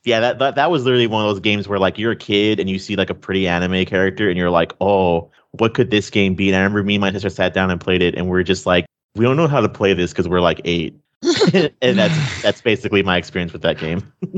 Yeah, 0.06 0.20
that, 0.20 0.40
that 0.40 0.56
that 0.56 0.70
was 0.70 0.84
literally 0.84 1.08
one 1.08 1.24
of 1.24 1.30
those 1.34 1.40
games 1.40 1.66
where 1.66 1.80
like 1.80 1.98
you're 1.98 2.12
a 2.12 2.16
kid 2.18 2.60
and 2.60 2.70
you 2.70 2.78
see 2.78 2.98
like 2.98 3.10
a 3.10 3.14
pretty 3.16 3.48
anime 3.48 3.86
character 3.86 4.28
and 4.28 4.38
you're 4.38 4.50
like, 4.50 4.74
oh, 4.82 5.32
what 5.60 5.74
could 5.74 5.92
this 5.92 6.10
game 6.10 6.36
be? 6.36 6.50
And 6.50 6.56
I 6.56 6.60
remember 6.60 6.84
me 6.84 6.96
and 6.96 7.02
my 7.02 7.12
sister 7.12 7.30
sat 7.30 7.54
down 7.54 7.72
and 7.72 7.80
played 7.80 8.02
it, 8.02 8.16
and 8.16 8.30
we 8.30 8.40
are 8.40 8.44
just 8.44 8.66
like, 8.66 8.86
we 9.16 9.26
don't 9.26 9.38
know 9.38 9.48
how 9.48 9.62
to 9.62 9.70
play 9.70 9.94
this 9.94 10.12
because 10.12 10.28
we're 10.28 10.42
like 10.42 10.62
eight, 10.66 11.00
and 11.82 11.98
that's 11.98 12.42
that's 12.42 12.62
basically 12.62 13.04
my 13.04 13.18
experience 13.18 13.54
with 13.54 13.62
that 13.64 13.78
game. 13.80 14.12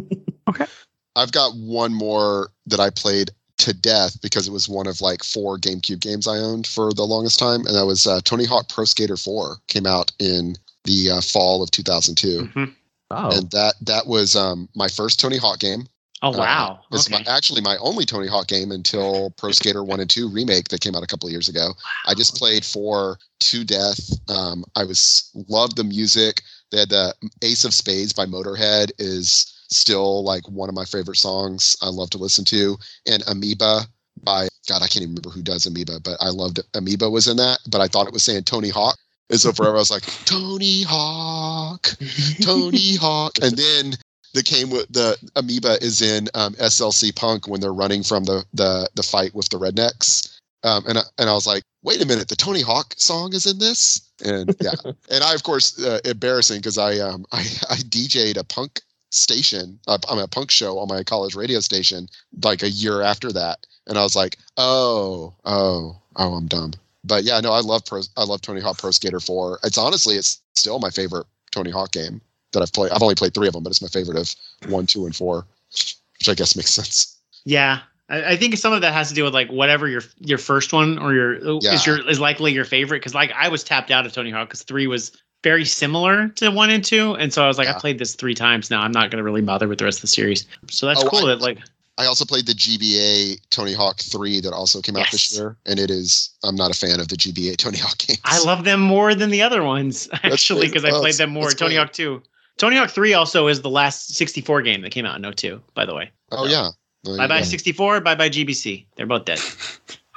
Okay, 0.48 0.68
I've 1.16 1.32
got 1.32 1.54
one 1.56 1.92
more 1.92 2.50
that 2.68 2.80
I 2.80 2.92
played 2.92 3.32
to 3.58 3.74
death 3.74 4.22
because 4.22 4.48
it 4.48 4.52
was 4.52 4.70
one 4.70 4.86
of 4.86 5.02
like 5.02 5.24
four 5.24 5.58
GameCube 5.58 6.00
games 6.00 6.28
I 6.28 6.38
owned 6.38 6.68
for 6.68 6.94
the 6.94 7.02
longest 7.02 7.40
time, 7.40 7.66
and 7.66 7.76
that 7.76 7.88
was 7.88 8.06
uh, 8.06 8.20
Tony 8.24 8.46
Hawk 8.46 8.70
Pro 8.70 8.86
Skater 8.86 9.18
4. 9.18 9.58
Came 9.68 9.88
out 9.88 10.12
in 10.20 10.56
the 10.84 11.10
uh, 11.10 11.22
fall 11.22 11.64
of 11.64 11.72
2002, 11.72 12.44
Mhm. 12.44 12.76
Oh, 13.10 13.36
and 13.36 13.50
that 13.50 13.74
that 13.82 14.06
was 14.06 14.36
um, 14.36 14.70
my 14.76 14.88
first 14.88 15.20
Tony 15.20 15.38
Hawk 15.38 15.58
game. 15.60 15.88
Oh 16.26 16.34
Uh, 16.34 16.38
wow. 16.40 16.80
It's 16.92 17.08
Okay. 17.12 17.24
my, 17.24 17.32
actually 17.32 17.62
my 17.62 17.78
only 17.78 18.04
Tony 18.04 18.28
Hawk 18.28 18.48
game 18.48 18.72
until 18.72 19.30
Pro 19.38 19.52
Skater 19.52 19.84
1 19.84 20.00
and 20.00 20.10
2 20.10 20.28
remake 20.28 20.70
that 20.70 20.82
came 20.82 20.96
out 20.96 21.04
a 21.04 21.08
couple 21.08 21.28
of 21.28 21.32
years 21.32 21.50
ago. 21.50 21.74
I 22.08 22.16
just 22.16 22.36
played 22.36 22.66
for 22.66 23.20
to 23.42 23.64
death. 23.64 24.00
Um, 24.28 24.66
I 24.76 24.86
was 24.86 25.30
loved 25.50 25.76
the 25.78 25.84
music. 25.84 26.42
They 26.72 26.80
had 26.80 26.90
the 26.90 27.14
Ace 27.44 27.64
of 27.64 27.76
Spades 27.76 28.12
by 28.12 28.26
Motorhead 28.26 28.92
is 28.98 29.46
still 29.70 30.24
like 30.24 30.48
one 30.50 30.68
of 30.68 30.74
my 30.74 30.86
favorite 30.86 31.18
songs. 31.18 31.76
I 31.84 31.90
love 31.90 32.10
to 32.12 32.18
listen 32.18 32.44
to. 32.46 32.76
And 33.06 33.24
Amoeba 33.28 33.82
by 34.24 34.48
God, 34.68 34.78
I 34.82 34.88
can't 34.88 35.04
even 35.04 35.10
remember 35.10 35.30
who 35.30 35.44
does 35.44 35.68
Amoeba, 35.68 36.00
but 36.00 36.18
I 36.22 36.30
loved 36.30 36.60
Amoeba 36.74 37.08
was 37.08 37.28
in 37.28 37.38
that. 37.38 37.60
But 37.70 37.82
I 37.82 37.88
thought 37.88 38.08
it 38.08 38.14
was 38.14 38.24
saying 38.24 38.44
Tony 38.46 38.70
Hawk. 38.70 38.98
And 39.30 39.40
so 39.40 39.52
forever 39.52 39.76
I 39.76 39.80
was 39.80 39.92
like, 39.92 40.04
Tony 40.26 40.82
Hawk, 40.84 41.96
Tony 42.42 42.96
Hawk. 43.00 43.34
And 43.44 43.56
then 43.58 43.94
the 44.36 44.44
came 44.44 44.70
with 44.70 44.92
the 44.92 45.18
amoeba 45.36 45.82
is 45.82 46.02
in 46.02 46.28
um, 46.34 46.54
SLC 46.56 47.16
Punk 47.16 47.48
when 47.48 47.62
they're 47.62 47.74
running 47.74 48.04
from 48.04 48.26
the 48.26 48.46
the 48.54 48.88
the 48.96 49.02
fight 49.04 49.34
with 49.34 49.50
the 49.50 49.58
rednecks. 49.58 50.30
Um, 50.64 50.84
and 50.88 50.98
I, 50.98 51.02
and 51.20 51.30
I 51.30 51.34
was 51.34 51.46
like, 51.48 51.64
wait 51.84 52.02
a 52.02 52.08
minute, 52.08 52.28
the 52.28 52.36
Tony 52.36 52.62
Hawk 52.62 52.96
song 52.98 53.34
is 53.34 53.46
in 53.46 53.60
this, 53.60 54.02
and 54.24 54.54
yeah, 54.62 54.74
and 55.10 55.24
I 55.24 55.34
of 55.34 55.44
course 55.44 55.82
uh, 55.82 56.00
embarrassing 56.06 56.60
because 56.60 56.78
I 56.78 57.00
um 57.00 57.26
I 57.32 57.40
I 57.70 57.78
DJ'd 57.78 58.38
a 58.38 58.44
punk 58.44 58.82
station, 59.10 59.80
uh, 59.88 59.98
I'm 60.10 60.20
a 60.20 60.28
punk 60.28 60.52
show 60.52 60.78
on 60.80 60.90
my 60.90 61.04
college 61.04 61.36
radio 61.36 61.62
station 61.62 62.10
like 62.44 62.62
a 62.62 62.70
year 62.70 63.02
after 63.02 63.32
that, 63.32 63.66
and 63.88 63.98
I 63.98 64.04
was 64.04 64.16
like, 64.16 64.38
oh 64.58 65.34
oh 65.46 66.02
oh, 66.18 66.34
I'm 66.34 66.48
dumb. 66.48 66.74
But 67.06 67.24
yeah, 67.24 67.40
no, 67.40 67.54
I 67.54 67.62
love 67.62 67.86
pro. 67.86 68.02
I 68.18 68.26
love 68.26 68.42
Tony 68.42 68.60
Hawk 68.60 68.80
Pro 68.80 68.92
Skater 68.92 69.20
4. 69.20 69.60
It's 69.64 69.78
honestly, 69.78 70.16
it's 70.16 70.42
still 70.56 70.80
my 70.80 70.90
favorite 70.90 71.28
Tony 71.52 71.70
Hawk 71.70 71.92
game 71.92 72.20
that 72.56 72.64
I've 72.64 72.74
played. 72.74 72.92
I've 72.92 73.04
only 73.04 73.14
played 73.16 73.34
three 73.36 73.48
of 73.48 73.54
them, 73.54 73.62
but 73.64 73.70
it's 73.70 73.82
my 73.82 73.88
favorite 73.88 74.18
of 74.18 74.34
one, 74.72 74.88
two, 74.88 75.06
and 75.06 75.16
four, 75.16 75.46
which 75.72 76.28
I 76.28 76.34
guess 76.34 76.56
makes 76.56 76.72
sense. 76.74 77.18
Yeah. 77.46 77.82
I, 78.10 78.32
I 78.34 78.38
think 78.38 78.58
some 78.58 78.74
of 78.74 78.82
that 78.82 78.94
has 78.94 79.10
to 79.10 79.16
do 79.16 79.24
with 79.24 79.34
like 79.34 79.50
whatever 79.50 79.88
your 79.88 80.02
your 80.20 80.38
first 80.40 80.74
one 80.74 80.98
or 80.98 81.14
your 81.14 81.60
Yeah. 81.62 81.74
is 81.74 81.86
your 81.86 82.08
is 82.10 82.20
likely 82.20 82.52
your 82.54 82.66
favorite 82.66 83.00
because 83.00 83.14
like 83.16 83.32
I 83.36 83.48
was 83.50 83.64
tapped 83.64 83.92
out 83.92 84.06
of 84.06 84.14
Tony 84.14 84.32
Hawk 84.32 84.48
because 84.50 84.64
three 84.64 84.88
was 84.88 85.12
very 85.44 85.66
similar 85.66 86.30
to 86.30 86.50
one 86.50 86.70
and 86.72 86.84
two 86.84 87.14
and 87.16 87.32
so 87.34 87.44
I 87.44 87.48
was 87.48 87.58
like 87.58 87.68
Yeah. 87.68 87.76
I 87.76 87.80
played 87.80 87.98
this 88.00 88.16
three 88.16 88.34
times 88.36 88.70
now 88.72 88.82
I'm 88.82 88.92
not 88.92 89.10
gonna 89.12 89.24
really 89.24 89.42
bother 89.42 89.68
with 89.68 89.78
the 89.80 89.86
rest 89.86 89.98
of 90.00 90.02
the 90.04 90.08
series 90.08 90.46
so 90.70 90.86
that's 90.88 91.04
Oh, 91.04 91.08
cool 91.10 91.26
I- 91.26 91.30
that 91.30 91.42
like 91.42 91.60
I 91.98 92.06
also 92.08 92.26
played 92.26 92.46
the 92.46 92.54
GBA 92.54 93.40
Tony 93.52 93.74
Hawk 93.74 94.00
3 94.02 94.42
that 94.42 94.52
also 94.52 94.82
came 94.82 94.98
out 94.98 95.10
this 95.14 95.34
year, 95.34 95.56
and 95.66 95.80
it 95.80 95.90
is. 95.90 96.30
I'm 96.44 96.54
not 96.58 96.70
a 96.70 96.74
fan 96.74 97.00
of 97.00 97.08
the 97.08 97.16
GBA 97.16 97.56
Tony 97.56 97.78
Hawk 97.78 97.98
games. 98.00 98.20
I 98.26 98.44
love 98.44 98.66
them 98.66 98.82
more 98.82 99.16
than 99.16 99.30
the 99.30 99.42
other 99.42 99.64
ones 99.64 100.10
actually 100.24 100.68
because 100.68 100.84
I 100.84 100.90
Oh, 100.90 101.00
played 101.00 101.14
them 101.16 101.30
more. 101.30 101.52
Tony. 101.52 101.76
Hawk 101.78 101.94
2. 101.94 102.22
Tony 102.58 102.78
Hawk 102.78 102.90
3 102.90 103.14
also 103.14 103.48
is 103.48 103.62
the 103.62 103.70
last 103.70 104.16
64 104.16 104.62
game 104.62 104.82
that 104.82 104.92
came 104.92 105.06
out 105.06 105.24
in 105.24 105.34
02, 105.34 105.62
by 105.74 105.86
the 105.86 105.94
way. 105.94 106.12
Oh 106.32 106.46
yeah. 106.46 106.70
There 107.04 107.18
Bye 107.18 107.28
bye 107.28 107.42
64, 107.42 108.02
bye 108.02 108.16
bye 108.16 108.30
GBC. 108.30 108.86
They're 108.96 109.06
both 109.06 109.26
dead 109.26 109.40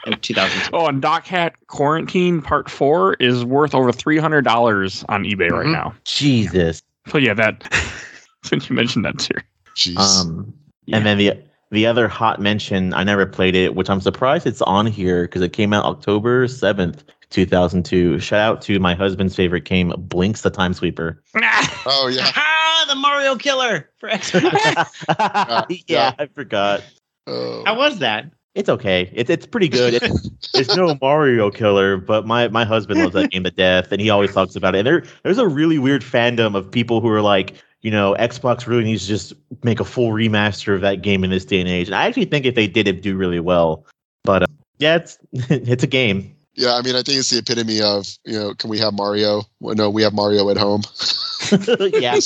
in 0.06 0.19
2002. 0.20 0.70
Oh, 0.74 0.86
and 0.86 1.02
Dot 1.02 1.27
Hack 1.27 1.59
Quarantine 1.66 2.40
Part 2.40 2.70
Four 2.70 3.15
is 3.15 3.44
worth 3.44 3.74
over 3.74 3.93
three 3.93 4.19
hundred 4.19 4.43
dollars 4.44 5.05
on 5.09 5.24
eBay 5.24 5.51
right 5.51 5.66
Mhm. 5.66 5.73
now. 5.73 5.94
Jesus. 6.05 6.82
So 7.09 7.19
yeah, 7.19 7.35
that 7.35 7.62
since 8.44 8.70
you 8.70 8.77
mentioned 8.77 9.05
that 9.05 9.19
too. 9.19 9.35
Jeez. 9.74 9.98
Um, 9.98 10.52
and 10.93 11.05
then 11.05 11.19
the 11.19 11.35
the 11.70 11.85
other 11.86 12.09
hot 12.09 12.40
mention, 12.40 12.94
I 12.94 13.05
never 13.05 13.27
played 13.27 13.55
it, 13.55 13.74
which 13.74 13.90
I'm 13.90 14.01
surprised 14.01 14.47
it's 14.47 14.62
on 14.62 14.86
here 14.86 15.23
because 15.24 15.43
it 15.43 15.52
came 15.52 15.74
out 15.74 15.85
October 15.85 16.48
seventh, 16.48 17.05
two 17.30 17.46
thousand 17.46 17.84
two. 17.84 18.18
Shout 18.18 18.40
out 18.40 18.62
to 18.62 18.78
my 18.78 18.94
husband's 18.94 19.36
favorite 19.36 19.64
game, 19.64 19.92
Blinx 19.92 20.42
the 20.42 20.50
Time 20.50 20.74
Sweeper. 20.74 21.22
oh 21.86 22.10
yeah. 22.12 22.30
Ah, 22.34 22.84
the 22.88 22.94
Mario 22.94 23.36
killer 23.36 23.90
for 23.98 24.09
Xbox. 24.09 25.82
yeah, 25.88 26.12
I 26.18 26.26
forgot. 26.26 26.82
Oh. 27.26 27.62
How 27.64 27.76
was 27.76 27.98
that? 27.98 28.30
It's 28.55 28.68
okay. 28.68 29.10
It's 29.14 29.30
it's 29.30 29.46
pretty 29.46 29.68
good. 29.68 29.94
It's, 29.94 30.30
it's 30.55 30.74
no 30.74 30.98
Mario 31.00 31.50
killer, 31.50 31.96
but 31.96 32.26
my, 32.26 32.48
my 32.48 32.64
husband 32.64 32.98
loves 32.98 33.12
that 33.14 33.30
game 33.30 33.44
to 33.44 33.52
death, 33.52 33.92
and 33.92 34.00
he 34.00 34.10
always 34.10 34.32
talks 34.34 34.56
about 34.56 34.74
it. 34.74 34.78
And 34.78 34.86
there 34.86 35.05
there's 35.22 35.38
a 35.38 35.46
really 35.46 35.78
weird 35.78 36.02
fandom 36.02 36.56
of 36.56 36.68
people 36.68 37.00
who 37.00 37.09
are 37.09 37.22
like, 37.22 37.55
you 37.82 37.90
know, 37.90 38.16
Xbox 38.18 38.66
really 38.66 38.82
needs 38.82 39.02
to 39.02 39.09
just 39.09 39.32
make 39.62 39.78
a 39.78 39.84
full 39.84 40.10
remaster 40.10 40.74
of 40.74 40.80
that 40.80 41.02
game 41.02 41.22
in 41.22 41.30
this 41.30 41.44
day 41.44 41.60
and 41.60 41.68
age. 41.68 41.86
And 41.86 41.94
I 41.94 42.06
actually 42.06 42.24
think 42.24 42.46
if 42.46 42.56
they 42.56 42.66
did, 42.66 42.88
it'd 42.88 43.02
do 43.02 43.16
really 43.16 43.38
well. 43.38 43.86
But 44.24 44.42
uh, 44.42 44.46
yeah, 44.78 44.96
it's 44.96 45.18
it's 45.32 45.84
a 45.84 45.88
game. 45.88 46.34
Yeah, 46.59 46.74
I 46.74 46.82
mean, 46.82 46.97
I 46.97 47.02
think 47.02 47.18
it's 47.20 47.30
the 47.30 47.39
epitome 47.39 47.80
of 47.80 48.06
you 48.24 48.39
know, 48.39 48.52
can 48.55 48.68
we 48.68 48.78
have 48.80 48.93
Mario? 48.93 49.43
Well, 49.60 49.76
no, 49.76 49.89
we 49.90 50.02
have 50.02 50.12
Mario 50.12 50.51
at 50.51 50.56
home. 50.56 50.82
yeah, 51.52 52.18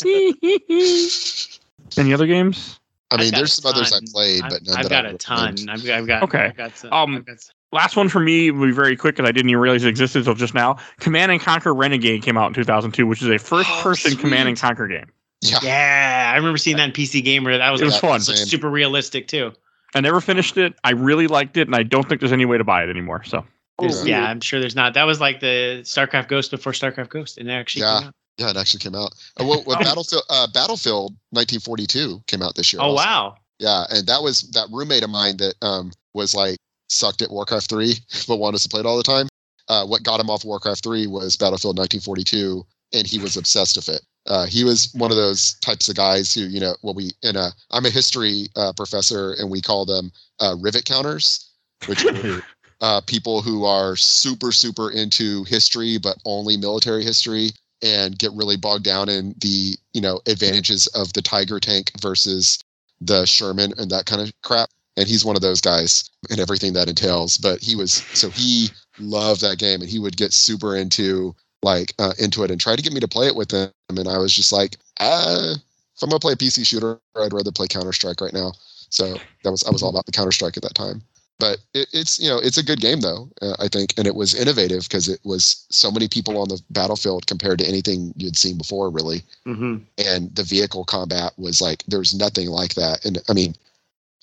Any 1.99 2.15
other 2.15 2.27
games? 2.27 2.81
I 3.11 3.19
mean, 3.19 3.31
there's 3.33 3.59
a 3.59 3.61
some 3.61 3.73
others 3.75 3.93
I 3.93 3.97
ton. 3.97 4.05
played, 4.11 4.43
I've, 4.43 4.51
but 4.51 4.63
none 4.67 4.77
I've 4.79 4.83
that 4.85 4.91
got 4.91 5.05
I 5.05 5.09
a 5.09 5.13
would 5.13 5.21
ton. 5.21 5.51
recommend. 5.57 5.71
I've, 5.71 5.91
I've 5.91 6.07
got 6.07 6.23
Okay. 6.23 6.39
I've 6.47 6.57
got 6.57 6.77
some, 6.77 6.93
Um, 6.93 7.17
I've 7.17 7.27
got 7.27 7.41
some- 7.41 7.55
Last 7.73 7.97
one 7.97 8.09
for 8.11 8.21
me 8.21 8.51
will 8.51 8.67
be 8.67 8.73
very 8.73 8.97
quick 8.97 9.17
because 9.17 9.27
I 9.29 9.33
didn't 9.33 9.49
even 9.51 9.61
realize 9.61 9.83
it 9.85 9.89
existed 9.89 10.19
until 10.21 10.35
just 10.35 10.53
now. 10.55 10.77
Command 11.01 11.33
and 11.33 11.41
Conquer 11.41 11.73
Renegade 11.75 12.23
came 12.23 12.37
out 12.37 12.49
in 12.49 12.53
2002, 12.55 13.07
which 13.07 13.23
is 13.23 13.29
a 13.29 13.39
first-person 13.39 14.13
Oh, 14.15 14.21
Command 14.21 14.49
and. 14.49 14.59
Conquer 14.61 14.89
game. 14.89 15.07
Yeah. 15.41 15.59
yeah, 15.63 16.31
I 16.35 16.37
remember 16.37 16.59
seeing 16.59 16.77
that 16.77 16.85
in 16.85 16.93
PC 16.93 17.25
Gamer. 17.25 17.57
That 17.57 17.71
was, 17.71 17.81
It 17.81 17.85
was 17.87 17.95
like, 17.95 18.01
fun. 18.03 18.21
Same. 18.21 18.37
super 18.47 18.69
realistic 18.71 19.27
too. 19.27 19.53
I 19.95 20.01
never 20.01 20.21
finished 20.21 20.57
it. 20.59 20.75
I 20.85 20.91
really 20.93 21.27
liked 21.27 21.57
it, 21.57 21.67
and 21.67 21.75
I 21.75 21.83
don't 21.83 22.07
think 22.09 22.21
there's 22.21 22.33
any 22.33 22.45
way 22.45 22.59
to 22.59 22.65
buy 22.65 22.83
it 22.85 22.91
anymore. 22.91 23.25
So 23.25 23.45
There's- 23.79 24.07
Yeah. 24.07 24.23
yeah, 24.23 24.31
I'm 24.31 24.41
sure 24.41 24.61
there's 24.61 24.77
not. 24.77 24.95
That 24.95 25.05
was 25.05 25.21
like 25.21 25.41
the 25.41 25.81
StarCraft 25.85 26.29
Ghost 26.29 26.51
before 26.51 26.73
StarCraft 26.73 27.09
Ghost, 27.09 27.39
and 27.39 27.49
it 27.49 27.53
actually 27.53 27.83
Yeah. 27.83 27.99
came 27.99 28.09
out. 28.09 28.15
Yeah, 28.39 28.51
it 28.51 28.57
actually 28.57 28.81
came 28.81 28.95
out. 28.95 29.13
Uh, 29.41 29.45
well, 29.45 29.63
well, 29.67 29.79
Battlefield 29.79 30.23
uh, 30.31 30.47
Battlefield 30.53 31.15
1942 31.31 32.23
came 32.27 32.43
out 32.43 32.55
this 32.55 32.73
year. 32.73 32.81
Oh 32.81 32.87
also. 32.91 32.97
wow. 33.05 33.35
Yeah, 33.59 33.85
and 33.91 34.07
that 34.07 34.23
was 34.23 34.43
that 34.53 34.69
roommate 34.71 35.03
of 35.05 35.11
mine 35.11 35.37
that 35.39 35.55
um 35.63 35.93
was 36.15 36.35
like 36.35 36.57
sucked 36.89 37.23
at 37.23 37.31
Warcraft 37.31 37.69
3 37.69 37.95
but 38.29 38.37
wanted 38.37 38.57
us 38.57 38.63
to 38.65 38.69
play 38.69 38.81
it 38.81 38.87
all 38.87 38.97
the 38.97 39.03
time. 39.03 39.29
Uh, 39.69 39.87
what 39.87 40.03
got 40.03 40.21
him 40.21 40.29
off 40.31 40.45
Warcraft 40.45 40.83
3 40.83 41.07
was 41.07 41.37
Battlefield 41.37 41.79
1942, 41.79 42.67
and 42.93 43.07
he 43.07 43.19
was 43.19 43.37
obsessed 43.37 43.77
with 43.77 43.89
it. 43.89 44.03
Uh, 44.27 44.47
he 44.47 44.65
was 44.65 44.93
one 44.95 45.11
of 45.11 45.17
those 45.17 45.55
types 45.61 45.89
of 45.89 45.95
guys 45.97 46.33
who, 46.35 46.43
you 46.43 46.61
know, 46.61 46.75
what 46.83 46.95
we 46.97 47.11
in 47.23 47.37
a 47.37 47.51
I'm 47.71 47.87
a 47.87 47.91
history 47.91 48.49
uh, 48.57 48.73
professor, 48.73 49.33
and 49.35 49.51
we 49.51 49.61
call 49.61 49.85
them 49.87 50.11
uh, 50.41 50.57
rivet 50.59 50.85
counters, 50.85 51.51
which 51.87 52.05
are 52.07 52.43
uh, 52.83 53.01
people 53.01 53.41
who 53.41 53.65
are 53.65 53.97
super 53.97 54.53
super 54.53 54.91
into 54.91 55.45
history, 55.45 55.99
but 55.99 56.19
only 56.25 56.57
military 56.57 57.05
history, 57.05 57.51
and 57.83 58.19
get 58.19 58.33
really 58.33 58.57
bogged 58.57 58.85
down 58.85 59.09
in 59.09 59.35
the 59.41 59.77
you 59.95 60.01
know 60.01 60.21
advantages 60.27 60.87
of 60.89 61.13
the 61.15 61.23
Tiger 61.23 61.59
tank 61.61 61.93
versus 62.01 62.59
the 63.01 63.25
Sherman 63.25 63.73
and 63.79 63.91
that 63.91 64.07
kind 64.07 64.21
of 64.21 64.33
crap. 64.43 64.69
And 64.97 65.09
he's 65.09 65.25
one 65.25 65.37
of 65.37 65.43
those 65.43 65.61
guys 65.61 66.11
and 66.29 66.39
everything 66.39 66.75
that 66.75 66.89
entails. 66.89 67.39
But 67.39 67.61
he 67.61 67.77
was 67.77 67.93
so 68.15 68.29
he 68.29 68.69
loved 68.99 69.41
that 69.41 69.59
game 69.59 69.81
and 69.81 69.89
he 69.89 69.99
would 69.99 70.17
get 70.17 70.33
super 70.33 70.77
into 70.77 71.35
like 71.63 71.95
uh, 71.99 72.13
into 72.19 72.43
it 72.43 72.51
and 72.51 72.61
try 72.61 72.77
to 72.77 72.83
get 72.83 72.93
me 72.93 73.01
to 73.01 73.09
play 73.09 73.27
it 73.27 73.37
with 73.37 73.53
him. 73.53 73.71
And 73.89 74.09
I 74.09 74.19
was 74.19 74.35
just 74.35 74.53
like, 74.53 74.77
uh, 75.01 75.55
if 75.97 76.03
I'm 76.03 76.11
gonna 76.11 76.19
play 76.19 76.35
a 76.35 76.37
PC 76.37 76.67
shooter, 76.67 76.99
I'd 77.17 77.33
rather 77.33 77.53
play 77.53 77.69
Counter 77.69 77.93
Strike 77.93 78.21
right 78.21 78.33
now. 78.33 78.53
So 78.91 79.17
that 79.45 79.51
was 79.51 79.63
I 79.65 79.71
was 79.71 79.83
all 79.83 79.91
about 79.91 80.07
the 80.07 80.13
Counter 80.13 80.33
Strike 80.33 80.57
at 80.57 80.63
that 80.65 80.75
time. 80.75 81.03
But 81.43 81.59
it, 81.75 81.89
it's 81.93 82.21
you 82.21 82.29
know 82.29 82.39
it's 82.39 82.57
a 82.57 82.63
good 82.63 82.81
game 82.81 83.01
though 83.01 83.29
uh, 83.43 83.57
I 83.59 83.67
think, 83.67 83.95
and 83.99 84.07
it 84.07 84.15
was 84.15 84.33
innovative 84.33 84.85
because 84.85 85.09
it 85.09 85.19
was 85.25 85.67
so 85.71 85.91
many 85.91 86.07
people 86.07 86.39
on 86.39 86.49
the 86.49 86.63
battlefield 86.71 87.27
compared 87.27 87.59
to 87.59 87.67
anything 87.67 88.15
you'd 88.17 88.37
seen 88.37 88.57
before, 88.57 88.91
really. 88.91 89.23
hmm 89.45 89.79
And 89.99 90.33
the 90.37 90.45
vehicle 90.45 90.85
combat 90.85 91.33
was 91.37 91.61
like 91.61 91.83
there's 91.89 92.15
nothing 92.15 92.49
like 92.49 92.75
that, 92.75 93.05
and 93.05 93.19
I 93.29 93.35
mean. 93.35 93.55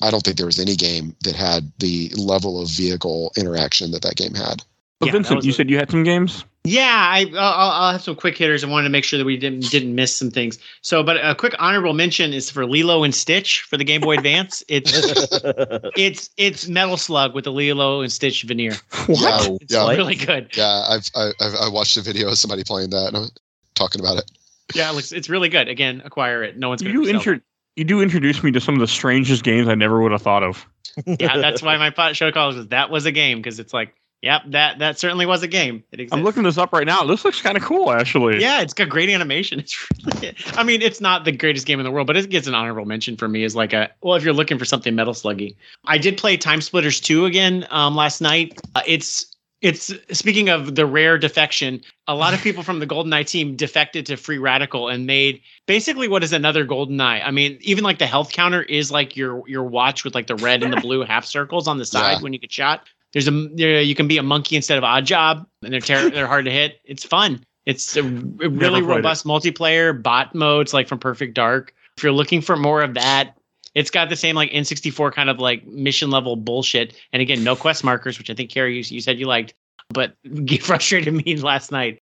I 0.02 0.12
don't 0.12 0.24
think 0.24 0.38
there 0.38 0.46
was 0.46 0.60
any 0.60 0.78
game 0.78 1.14
that 1.26 1.36
had 1.36 1.74
the 1.80 2.08
level 2.16 2.62
of 2.62 2.70
vehicle 2.70 3.34
interaction 3.36 3.92
that 3.92 4.02
that 4.04 4.16
game 4.16 4.34
had. 4.34 4.64
But 5.00 5.08
Yeah, 5.08 5.12
Vincent, 5.14 5.44
you 5.46 5.52
a- 5.52 5.54
said 5.54 5.70
you 5.70 5.78
had 5.78 5.90
some 5.90 6.04
games. 6.04 6.44
Yeah, 6.66 6.84
I 7.10 7.26
I'll, 7.38 7.72
I'll 7.72 7.92
have 7.94 8.02
some 8.02 8.16
quick 8.18 8.38
hitters. 8.38 8.66
I 8.66 8.68
wanted 8.68 8.84
to 8.84 8.90
make 8.92 9.06
sure 9.06 9.18
that 9.18 9.24
we 9.24 9.38
didn't 9.38 9.72
didn't 9.72 9.96
miss 9.96 10.14
some 10.14 10.30
things. 10.30 10.60
So, 10.82 11.02
but 11.04 11.16
a 11.24 11.34
quick 11.34 11.56
honorable 11.58 11.94
mention 11.94 12.34
is 12.34 12.52
for 12.52 12.66
Lilo 12.66 13.04
and 13.06 13.16
Stitch 13.16 13.62
for 13.62 13.78
the 13.78 13.86
Game 13.86 14.02
Boy 14.02 14.16
Advance. 14.18 14.62
It's 14.68 14.92
it's 15.96 16.30
it's 16.36 16.68
Metal 16.68 16.98
Slug 16.98 17.34
with 17.34 17.46
the 17.46 17.52
Lilo 17.52 18.02
and 18.02 18.12
Stitch 18.12 18.44
veneer. 18.44 18.74
Yeah, 19.08 19.40
It's 19.62 19.74
yeah, 19.74 19.88
really 19.90 20.16
good. 20.16 20.50
yeah. 20.56 20.84
I've, 20.90 21.10
I- 21.16 21.32
I've 21.40 21.56
I 21.56 21.70
watched 21.70 21.96
a 21.98 22.02
video 22.02 22.28
of 22.30 22.38
somebody 22.38 22.64
playing 22.66 22.90
that 22.90 23.08
and 23.08 23.18
I'm 23.18 23.30
talking 23.76 24.02
about 24.02 24.18
it. 24.18 24.30
Yeah, 24.76 24.92
it 24.92 24.96
looks 24.96 25.14
it's 25.14 25.30
really 25.30 25.50
good. 25.50 25.70
Again, 25.70 26.02
acquire 26.04 26.44
it. 26.44 26.58
No 26.58 26.70
one's 26.70 26.82
You 26.82 26.90
gonna 26.90 26.94
do 26.96 27.00
resell 27.00 27.16
it. 27.16 27.18
intro- 27.36 27.42
you 27.78 27.86
do 27.86 28.02
introduce 28.02 28.44
me 28.44 28.52
to 28.52 28.60
some 28.60 28.76
of 28.76 28.82
the 28.82 28.88
strangest 28.88 29.44
games 29.44 29.70
I 29.70 29.76
never 29.76 30.02
would 30.02 30.12
have 30.12 30.22
thought 30.22 30.44
of. 30.44 30.68
Yeah, 31.06 31.38
that's 31.38 31.62
why 31.62 31.78
my 31.78 32.12
show 32.12 32.32
calls 32.34 32.58
was 32.58 32.68
that 32.68 32.90
was 32.90 33.06
a 33.06 33.12
game 33.14 33.38
because 33.38 33.60
it's 33.60 33.74
like, 33.74 33.94
yep, 34.22 34.42
that 34.48 34.80
that 34.80 35.00
certainly 35.00 35.26
was 35.26 35.44
a 35.44 35.48
game. 35.48 35.84
It. 35.92 36.10
I'm 36.12 36.24
looking 36.24 36.44
this 36.44 36.58
up 36.58 36.74
right 36.74 36.86
now. 36.86 37.04
This 37.04 37.26
looks 37.26 37.42
kind 37.42 37.58
of 37.58 37.64
cool, 37.64 37.92
actually. 37.92 38.42
Yeah, 38.42 38.62
it's 38.62 38.74
got 38.74 38.90
great 38.90 39.10
animation. 39.10 39.60
It's 39.60 39.88
really, 40.06 40.36
I 40.54 40.64
mean, 40.64 40.82
it's 40.82 41.02
not 41.02 41.26
the 41.26 41.32
greatest 41.32 41.66
game 41.66 41.80
in 41.80 41.84
the 41.84 41.92
world, 41.92 42.08
but 42.08 42.18
it 42.18 42.30
gets 42.30 42.48
an 42.48 42.56
honorable 42.56 42.86
mention 42.86 43.18
for 43.18 43.28
me 43.28 43.44
as 43.44 43.56
like 43.56 43.74
a 43.74 43.90
well, 44.02 44.16
if 44.16 44.24
you're 44.24 44.34
looking 44.34 44.58
for 44.58 44.66
something 44.66 44.96
metal 44.96 45.14
sluggy. 45.14 45.56
I 45.86 45.98
did 45.98 46.18
play 46.18 46.38
Time 46.38 46.62
Splitters 46.62 47.00
2 47.00 47.26
again 47.26 47.68
um, 47.70 47.96
last 47.96 48.22
night. 48.22 48.60
Uh, 48.76 48.82
it's 48.86 49.36
it's 49.62 49.92
speaking 50.18 50.48
of 50.48 50.76
the 50.76 50.86
rare 50.86 51.18
defection, 51.18 51.82
a 52.08 52.16
lot 52.16 52.34
of 52.34 52.42
people 52.42 52.64
from 52.64 52.80
the 52.80 52.88
GoldenEye 52.88 53.28
team 53.28 53.58
defected 53.58 54.06
to 54.06 54.16
Free 54.16 54.38
Radical 54.38 54.88
and 54.88 55.06
made 55.06 55.42
basically 55.66 56.08
what 56.08 56.24
is 56.24 56.32
another 56.32 56.66
GoldenEye. 56.66 57.22
I 57.26 57.32
mean, 57.32 57.58
even 57.60 57.84
like 57.84 58.00
the 58.00 58.08
health 58.08 58.32
counter 58.32 58.62
is 58.64 58.90
like 58.90 59.18
your 59.18 59.48
your 59.50 59.64
watch 59.64 60.06
with 60.06 60.16
like 60.16 60.28
the 60.28 60.36
red 60.38 60.64
and 60.64 60.72
the 60.72 60.80
blue 60.80 61.04
half 61.04 61.26
circles 61.26 61.68
on 61.68 61.78
the 61.78 61.86
side 61.94 62.14
Yeah. 62.14 62.22
when 62.22 62.32
you 62.32 62.40
get 62.40 62.52
shot. 62.52 62.88
There's 63.14 63.28
a 63.28 63.32
there, 63.32 63.82
you 63.82 63.96
can 63.96 64.08
be 64.08 64.18
a 64.18 64.24
monkey 64.24 64.56
instead 64.56 64.78
of 64.78 64.84
odd 64.84 65.06
job, 65.06 65.48
and 65.64 65.74
they're 65.74 65.82
ter- 65.82 66.10
they're 66.10 66.28
hard 66.28 66.46
to 66.46 66.52
hit. 66.52 66.80
It's 66.84 67.04
fun. 67.04 67.44
It's 67.66 67.98
a, 67.98 68.04
really 68.04 68.82
played 68.82 68.84
it. 68.84 68.88
robust 68.88 69.26
multiplayer 69.26 70.02
bot 70.02 70.34
modes 70.34 70.74
like 70.74 70.88
from 70.88 71.00
Perfect 71.00 71.34
Dark. 71.34 71.74
If 71.98 72.04
you're 72.04 72.12
looking 72.12 72.42
for 72.42 72.56
more 72.56 72.82
of 72.82 72.94
that, 72.96 73.38
it's 73.76 73.92
got 73.92 74.10
the 74.10 74.16
same 74.16 74.36
like 74.36 74.52
N64 74.52 75.12
kind 75.14 75.30
of 75.30 75.40
like 75.40 75.66
mission 75.68 76.10
level 76.10 76.36
bullshit. 76.36 76.96
And 77.14 77.22
again, 77.22 77.44
no 77.44 77.56
quest 77.56 77.84
markers, 77.84 78.18
which 78.18 78.30
I 78.30 78.34
think 78.34 78.50
Carrie 78.50 78.78
you, 78.78 78.84
you 78.88 79.02
said 79.02 79.20
you 79.20 79.28
liked, 79.28 79.54
but 79.90 80.16
frustrated 80.62 81.14
me 81.14 81.36
last 81.38 81.72
night. 81.72 82.00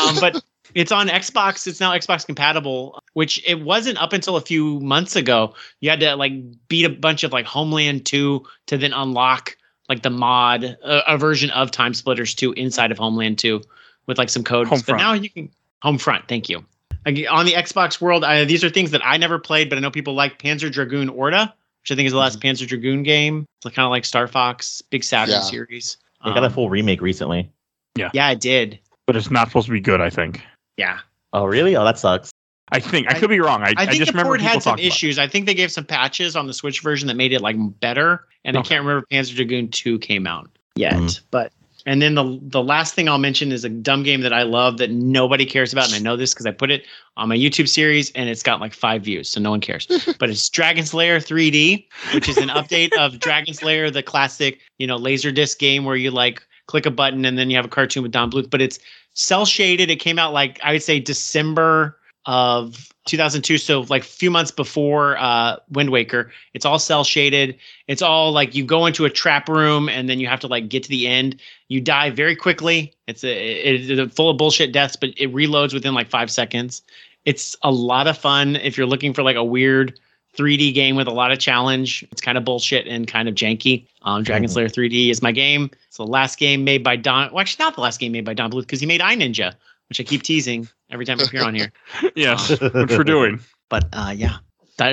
Um, 0.00 0.16
but 0.20 0.42
it's 0.74 0.92
on 0.92 1.08
Xbox. 1.08 1.66
It's 1.66 1.80
now 1.80 1.92
Xbox 1.92 2.26
compatible, 2.26 3.00
which 3.14 3.42
it 3.46 3.62
wasn't 3.62 4.00
up 4.00 4.12
until 4.12 4.36
a 4.36 4.40
few 4.40 4.80
months 4.80 5.16
ago. 5.16 5.54
You 5.80 5.90
had 5.90 6.00
to 6.00 6.16
like 6.16 6.32
beat 6.68 6.84
a 6.84 6.90
bunch 6.90 7.24
of 7.24 7.32
like 7.32 7.46
Homeland 7.46 8.06
2 8.06 8.44
to 8.66 8.78
then 8.78 8.92
unlock 8.92 9.56
like 9.88 10.02
the 10.02 10.10
mod, 10.10 10.64
a, 10.64 11.14
a 11.14 11.18
version 11.18 11.50
of 11.50 11.70
Time 11.70 11.94
Splitters 11.94 12.34
2 12.34 12.52
inside 12.52 12.90
of 12.92 12.98
Homeland 12.98 13.38
2 13.38 13.60
with 14.06 14.18
like 14.18 14.28
some 14.30 14.44
codes. 14.44 14.70
But 14.70 14.80
Homefront. 14.80 14.98
now 14.98 15.12
you 15.14 15.30
can 15.30 15.50
Homefront. 15.84 16.28
Thank 16.28 16.48
you. 16.48 16.64
Like, 17.06 17.24
on 17.30 17.46
the 17.46 17.52
Xbox 17.52 18.00
world, 18.00 18.24
I, 18.24 18.44
these 18.44 18.62
are 18.64 18.68
things 18.68 18.90
that 18.90 19.00
I 19.04 19.16
never 19.16 19.38
played, 19.38 19.68
but 19.70 19.78
I 19.78 19.80
know 19.80 19.90
people 19.90 20.14
like 20.14 20.38
Panzer 20.42 20.70
Dragoon 20.70 21.08
Orta, 21.08 21.54
which 21.82 21.90
I 21.92 21.94
think 21.94 22.06
is 22.06 22.12
the 22.12 22.18
last 22.18 22.40
Panzer 22.40 22.66
Dragoon 22.66 23.02
game. 23.02 23.46
It's 23.64 23.74
kind 23.74 23.86
of 23.86 23.90
like 23.90 24.04
Star 24.04 24.26
Fox, 24.26 24.82
big 24.90 25.04
Saturn 25.04 25.32
Yeah. 25.34 25.40
series. 25.42 25.96
They 26.24 26.30
got 26.34 26.42
a 26.42 26.46
Um, 26.46 26.52
full 26.52 26.68
remake 26.68 27.00
recently. 27.00 27.48
yeah, 27.96 28.30
it 28.30 28.40
did. 28.40 28.78
But 29.06 29.16
it's 29.16 29.30
not 29.30 29.48
supposed 29.48 29.66
to 29.66 29.72
be 29.72 29.80
good, 29.80 30.00
I 30.00 30.10
think. 30.10 30.42
Yeah. 30.76 30.98
Oh, 31.32 31.44
really? 31.44 31.76
Oh, 31.76 31.84
that 31.84 31.98
sucks. 31.98 32.30
I 32.70 32.80
think. 32.80 33.08
I 33.08 33.16
I- 33.16 33.18
could 33.18 33.30
be 33.30 33.40
wrong. 33.40 33.62
I, 33.62 33.74
I 33.76 33.82
I, 33.82 33.86
just 33.86 33.98
the 33.98 34.04
remember 34.12 34.30
port 34.30 34.40
people 34.40 34.52
had 34.52 34.62
some 34.62 34.72
talking 34.72 34.84
about 34.84 34.94
issues. 34.94 35.18
I 35.18 35.26
think 35.26 35.46
they 35.46 35.54
gave 35.54 35.72
some 35.72 35.84
patches 35.84 36.36
on 36.36 36.46
the 36.46 36.54
Switch 36.54 36.80
version 36.80 37.08
that 37.08 37.14
made 37.16 37.32
it 37.32 37.40
like 37.40 37.56
better. 37.80 38.26
And 38.44 38.56
I 38.56 38.62
can't 38.62 38.84
remember 38.84 39.06
if 39.10 39.16
Panzer 39.16 39.34
Dragoon 39.36 39.68
2 39.70 39.98
came 39.98 40.26
out 40.26 40.48
yet. 40.76 40.94
Mhm. 40.94 41.20
But 41.30 41.52
and 41.86 42.02
then 42.02 42.14
the 42.14 42.38
the 42.42 42.62
last 42.62 42.94
thing 42.94 43.08
I'll 43.08 43.18
mention 43.18 43.52
is 43.52 43.64
a 43.64 43.68
dumb 43.68 44.02
game 44.02 44.20
that 44.20 44.32
I 44.32 44.42
love 44.42 44.78
that 44.78 44.90
nobody 44.90 45.46
cares 45.46 45.72
about, 45.72 45.86
and 45.86 45.94
I 45.94 45.98
know 45.98 46.16
this 46.16 46.34
because 46.34 46.46
I 46.46 46.50
put 46.50 46.70
it 46.70 46.84
on 47.16 47.28
my 47.28 47.36
YouTube 47.36 47.68
series 47.68 48.10
and 48.12 48.28
it's 48.28 48.42
got 48.42 48.60
like 48.60 48.74
five 48.74 49.02
views, 49.02 49.28
so 49.28 49.40
no 49.40 49.50
one 49.50 49.60
cares. 49.60 49.86
but 50.18 50.30
it's 50.30 50.48
Dragon's 50.48 50.92
Lair 50.94 51.18
3D, 51.18 51.86
which 52.14 52.28
is 52.28 52.36
an 52.36 52.48
update 52.48 52.92
of 52.98 53.18
Dragon's 53.20 53.62
Lair, 53.62 53.90
the 53.90 54.02
classic, 54.02 54.60
you 54.78 54.86
know, 54.86 54.96
laser 54.96 55.32
disc 55.32 55.58
game 55.58 55.84
where 55.84 55.96
you 55.96 56.10
like 56.10 56.42
click 56.66 56.86
a 56.86 56.90
button 56.90 57.24
and 57.24 57.38
then 57.38 57.50
you 57.50 57.56
have 57.56 57.64
a 57.64 57.68
cartoon 57.68 58.02
with 58.02 58.12
Don 58.12 58.30
Bluth. 58.30 58.50
But 58.50 58.60
it's 58.60 58.78
cel 59.14 59.44
shaded. 59.46 59.90
It 59.90 59.96
came 59.96 60.18
out 60.18 60.32
like 60.32 60.60
I 60.62 60.72
would 60.72 60.82
say 60.82 61.00
December 61.00 61.97
of 62.28 62.92
2002 63.06 63.56
so 63.56 63.80
like 63.88 64.02
a 64.02 64.04
few 64.04 64.30
months 64.30 64.50
before 64.50 65.16
uh 65.18 65.56
wind 65.70 65.88
waker 65.88 66.30
it's 66.52 66.66
all 66.66 66.78
cel 66.78 67.02
shaded. 67.02 67.56
It's 67.86 68.02
all 68.02 68.32
like 68.32 68.54
you 68.54 68.64
go 68.66 68.84
into 68.84 69.06
a 69.06 69.10
trap 69.10 69.48
room 69.48 69.88
and 69.88 70.10
then 70.10 70.20
you 70.20 70.26
have 70.28 70.40
to 70.40 70.46
like 70.46 70.68
get 70.68 70.82
to 70.82 70.90
the 70.90 71.06
end. 71.08 71.40
You 71.68 71.80
die 71.80 72.10
very 72.10 72.36
quickly. 72.36 72.92
It's 73.06 73.24
a 73.24 73.30
it, 73.30 73.90
it's 73.98 74.14
full 74.14 74.28
of 74.28 74.36
bullshit 74.36 74.72
deaths 74.72 74.94
but 74.94 75.10
it 75.16 75.32
reloads 75.32 75.72
within 75.72 75.94
like 75.94 76.10
five 76.10 76.30
seconds. 76.30 76.82
It's 77.24 77.56
a 77.62 77.70
lot 77.70 78.06
of 78.06 78.18
fun 78.18 78.56
if 78.56 78.76
you're 78.76 78.86
looking 78.86 79.14
for 79.14 79.22
like 79.22 79.36
a 79.36 79.44
weird 79.44 79.98
3d 80.36 80.74
game 80.74 80.94
with 80.94 81.08
a 81.08 81.12
lot 81.12 81.32
of 81.32 81.38
challenge. 81.38 82.04
It's 82.12 82.20
kind 82.20 82.36
of 82.36 82.44
bullshit 82.44 82.86
and 82.86 83.08
kind 83.08 83.26
of 83.28 83.34
janky. 83.34 83.86
Um 84.02 84.22
dragon 84.22 84.48
Mhm. 84.50 84.52
slayer 84.52 84.68
3d 84.68 85.08
is 85.10 85.22
my 85.22 85.32
game. 85.32 85.70
It's 85.86 85.96
the 85.96 86.06
last 86.06 86.38
game 86.38 86.62
made 86.62 86.84
by 86.84 86.96
don 86.96 87.32
well 87.32 87.40
actually 87.40 87.64
not 87.64 87.74
the 87.74 87.80
last 87.80 87.98
game 87.98 88.12
made 88.12 88.26
by 88.26 88.34
don 88.34 88.50
bluth 88.50 88.62
because 88.66 88.80
he 88.80 88.86
made 88.86 89.00
i 89.00 89.16
ninja 89.16 89.54
which 89.88 89.98
i 89.98 90.02
keep 90.02 90.22
teasing 90.22 90.68
every 90.90 91.04
time 91.04 91.20
i 91.20 91.24
appear 91.24 91.42
on 91.42 91.54
here 91.54 91.72
Yes, 92.14 92.50
which 92.50 92.90
we're 92.90 93.04
doing. 93.04 93.40
but 93.68 93.88
uh, 93.92 94.12
yeah, 94.16 94.38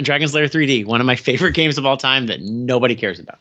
Dragon's 0.01 0.34
Lair 0.34 0.45
3D, 0.45 0.85
one 0.85 0.99
of 0.99 1.07
my 1.07 1.15
favorite 1.15 1.53
games 1.55 1.77
of 1.77 1.85
all 1.85 1.97
time 1.97 2.26
that 2.27 2.41
nobody 2.41 2.95
cares 2.95 3.19
about. 3.19 3.39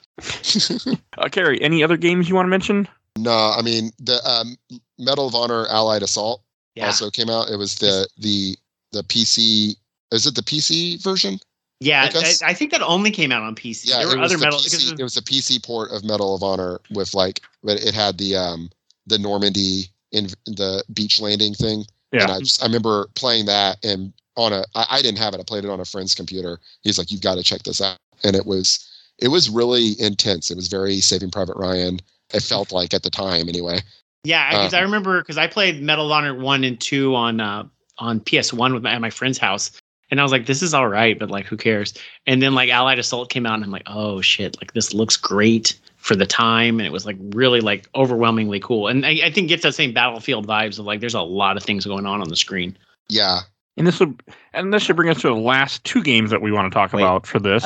Uh, 1.18 1.28
Carrie, 1.28 1.60
any 1.62 1.82
other 1.82 1.96
games 1.96 2.28
you 2.28 2.34
want 2.34 2.46
to 2.46 2.50
mention? 2.50 2.88
No, 3.18 3.30
I 3.56 3.62
mean 3.62 3.90
the 3.98 4.20
um, 4.28 4.56
Medal 4.98 5.26
of 5.28 5.34
Honor 5.34 5.66
Allied 5.68 6.02
Assault 6.02 6.42
Yeah, 6.74 6.86
also 6.86 7.10
came 7.10 7.30
out. 7.30 7.48
It 7.50 7.56
was 7.56 7.76
the 7.76 8.08
the 8.18 8.56
the 8.92 9.02
PC. 9.04 9.76
Is 10.10 10.26
it 10.26 10.34
the 10.34 10.42
PC 10.42 11.02
version? 11.02 11.38
yeah. 11.80 12.08
I 12.12 12.18
I, 12.18 12.50
I 12.50 12.54
think 12.54 12.70
that 12.72 12.82
only 12.82 13.10
came 13.10 13.30
out 13.32 13.42
on 13.42 13.54
PC. 13.54 13.88
Yeah, 13.88 13.98
there 13.98 14.08
it 14.08 14.14
were 14.16 14.20
was 14.20 14.32
other 14.32 14.38
the 14.38 14.44
metal. 14.46 14.58
PC, 14.58 14.64
because 14.64 14.90
it 14.92 15.02
was 15.02 15.14
the 15.14 15.22
PC 15.22 15.64
port 15.64 15.90
of 15.92 16.04
Medal 16.04 16.34
of 16.34 16.42
Honor 16.42 16.80
with 16.90 17.14
like, 17.14 17.40
but 17.62 17.82
it 17.82 17.94
had 17.94 18.18
the 18.18 18.36
um 18.36 18.70
the 19.06 19.18
Normandy 19.18 19.86
in 20.12 20.26
the 20.46 20.82
beach 20.92 21.20
landing 21.20 21.54
thing. 21.54 21.84
And 22.14 22.28
Yeah. 22.28 22.36
I 22.36 22.38
just 22.38 22.62
I 22.62 22.66
remember 22.66 23.08
playing 23.14 23.46
that 23.46 23.84
and 23.84 24.12
on 24.36 24.52
a 24.52 24.64
I, 24.74 24.86
I 24.90 25.02
didn't 25.02 25.18
have 25.18 25.34
it. 25.34 25.40
I 25.40 25.42
played 25.42 25.64
it 25.64 25.70
on 25.70 25.80
a 25.80 25.84
friend's 25.84 26.14
computer. 26.14 26.60
He's 26.82 26.98
like, 26.98 27.10
you've 27.10 27.20
got 27.20 27.36
to 27.36 27.42
check 27.42 27.62
this 27.64 27.80
out, 27.80 27.98
and 28.22 28.36
it 28.36 28.46
was 28.46 28.88
it 29.18 29.28
was 29.28 29.50
really 29.50 30.00
intense. 30.00 30.50
It 30.50 30.56
was 30.56 30.68
very 30.68 31.00
Saving 31.00 31.30
Private 31.30 31.56
Ryan. 31.56 32.00
It 32.32 32.42
felt 32.42 32.72
like 32.72 32.94
at 32.94 33.02
the 33.02 33.10
time 33.10 33.48
anyway. 33.48 33.80
yeah, 34.24 34.50
because 34.50 34.74
uh, 34.74 34.78
I 34.78 34.80
remember 34.80 35.20
because 35.20 35.38
I 35.38 35.46
played 35.46 35.82
Medal 35.82 36.06
of 36.06 36.12
Honor 36.12 36.34
one 36.34 36.64
and 36.64 36.80
two 36.80 37.14
on 37.14 37.40
uh, 37.40 37.64
on 37.98 38.20
PS 38.20 38.52
One 38.52 38.74
with 38.74 38.82
my, 38.82 38.92
at 38.92 39.00
my 39.00 39.10
friend's 39.10 39.38
house, 39.38 39.72
and 40.10 40.20
I 40.20 40.22
was 40.22 40.32
like, 40.32 40.46
this 40.46 40.62
is 40.62 40.74
all 40.74 40.88
right, 40.88 41.18
but 41.18 41.30
like, 41.30 41.46
who 41.46 41.56
cares? 41.56 41.94
And 42.26 42.40
then 42.40 42.54
like 42.54 42.70
Allied 42.70 42.98
Assault 42.98 43.30
came 43.30 43.46
out, 43.46 43.54
and 43.54 43.64
I'm 43.64 43.70
like, 43.70 43.86
oh 43.86 44.20
shit, 44.20 44.56
like 44.60 44.72
this 44.72 44.94
looks 44.94 45.16
great 45.16 45.78
for 46.04 46.14
the 46.14 46.26
time, 46.26 46.78
and 46.80 46.86
it 46.86 46.92
was 46.92 47.06
like 47.06 47.16
really 47.30 47.60
like 47.62 47.88
overwhelmingly 47.94 48.60
cool, 48.60 48.88
and 48.88 49.06
I, 49.06 49.20
I 49.24 49.30
think 49.30 49.48
gets 49.48 49.62
that 49.62 49.74
same 49.74 49.94
Battlefield 49.94 50.46
vibes 50.46 50.78
of 50.78 50.84
like 50.84 51.00
there's 51.00 51.14
a 51.14 51.22
lot 51.22 51.56
of 51.56 51.62
things 51.62 51.86
going 51.86 52.04
on 52.04 52.20
on 52.20 52.28
the 52.28 52.36
screen. 52.36 52.76
Yeah, 53.08 53.40
And 53.78 53.86
this 53.86 53.98
will, 54.00 54.12
and 54.52 54.72
this 54.72 54.82
should 54.82 54.96
bring 54.96 55.08
us 55.08 55.20
to 55.22 55.28
the 55.28 55.34
last 55.34 55.82
two 55.84 56.02
games 56.02 56.30
that 56.30 56.42
we 56.42 56.52
want 56.52 56.70
to 56.70 56.74
talk 56.74 56.92
Wait, 56.92 57.00
about 57.02 57.26
for 57.26 57.38
this: 57.40 57.64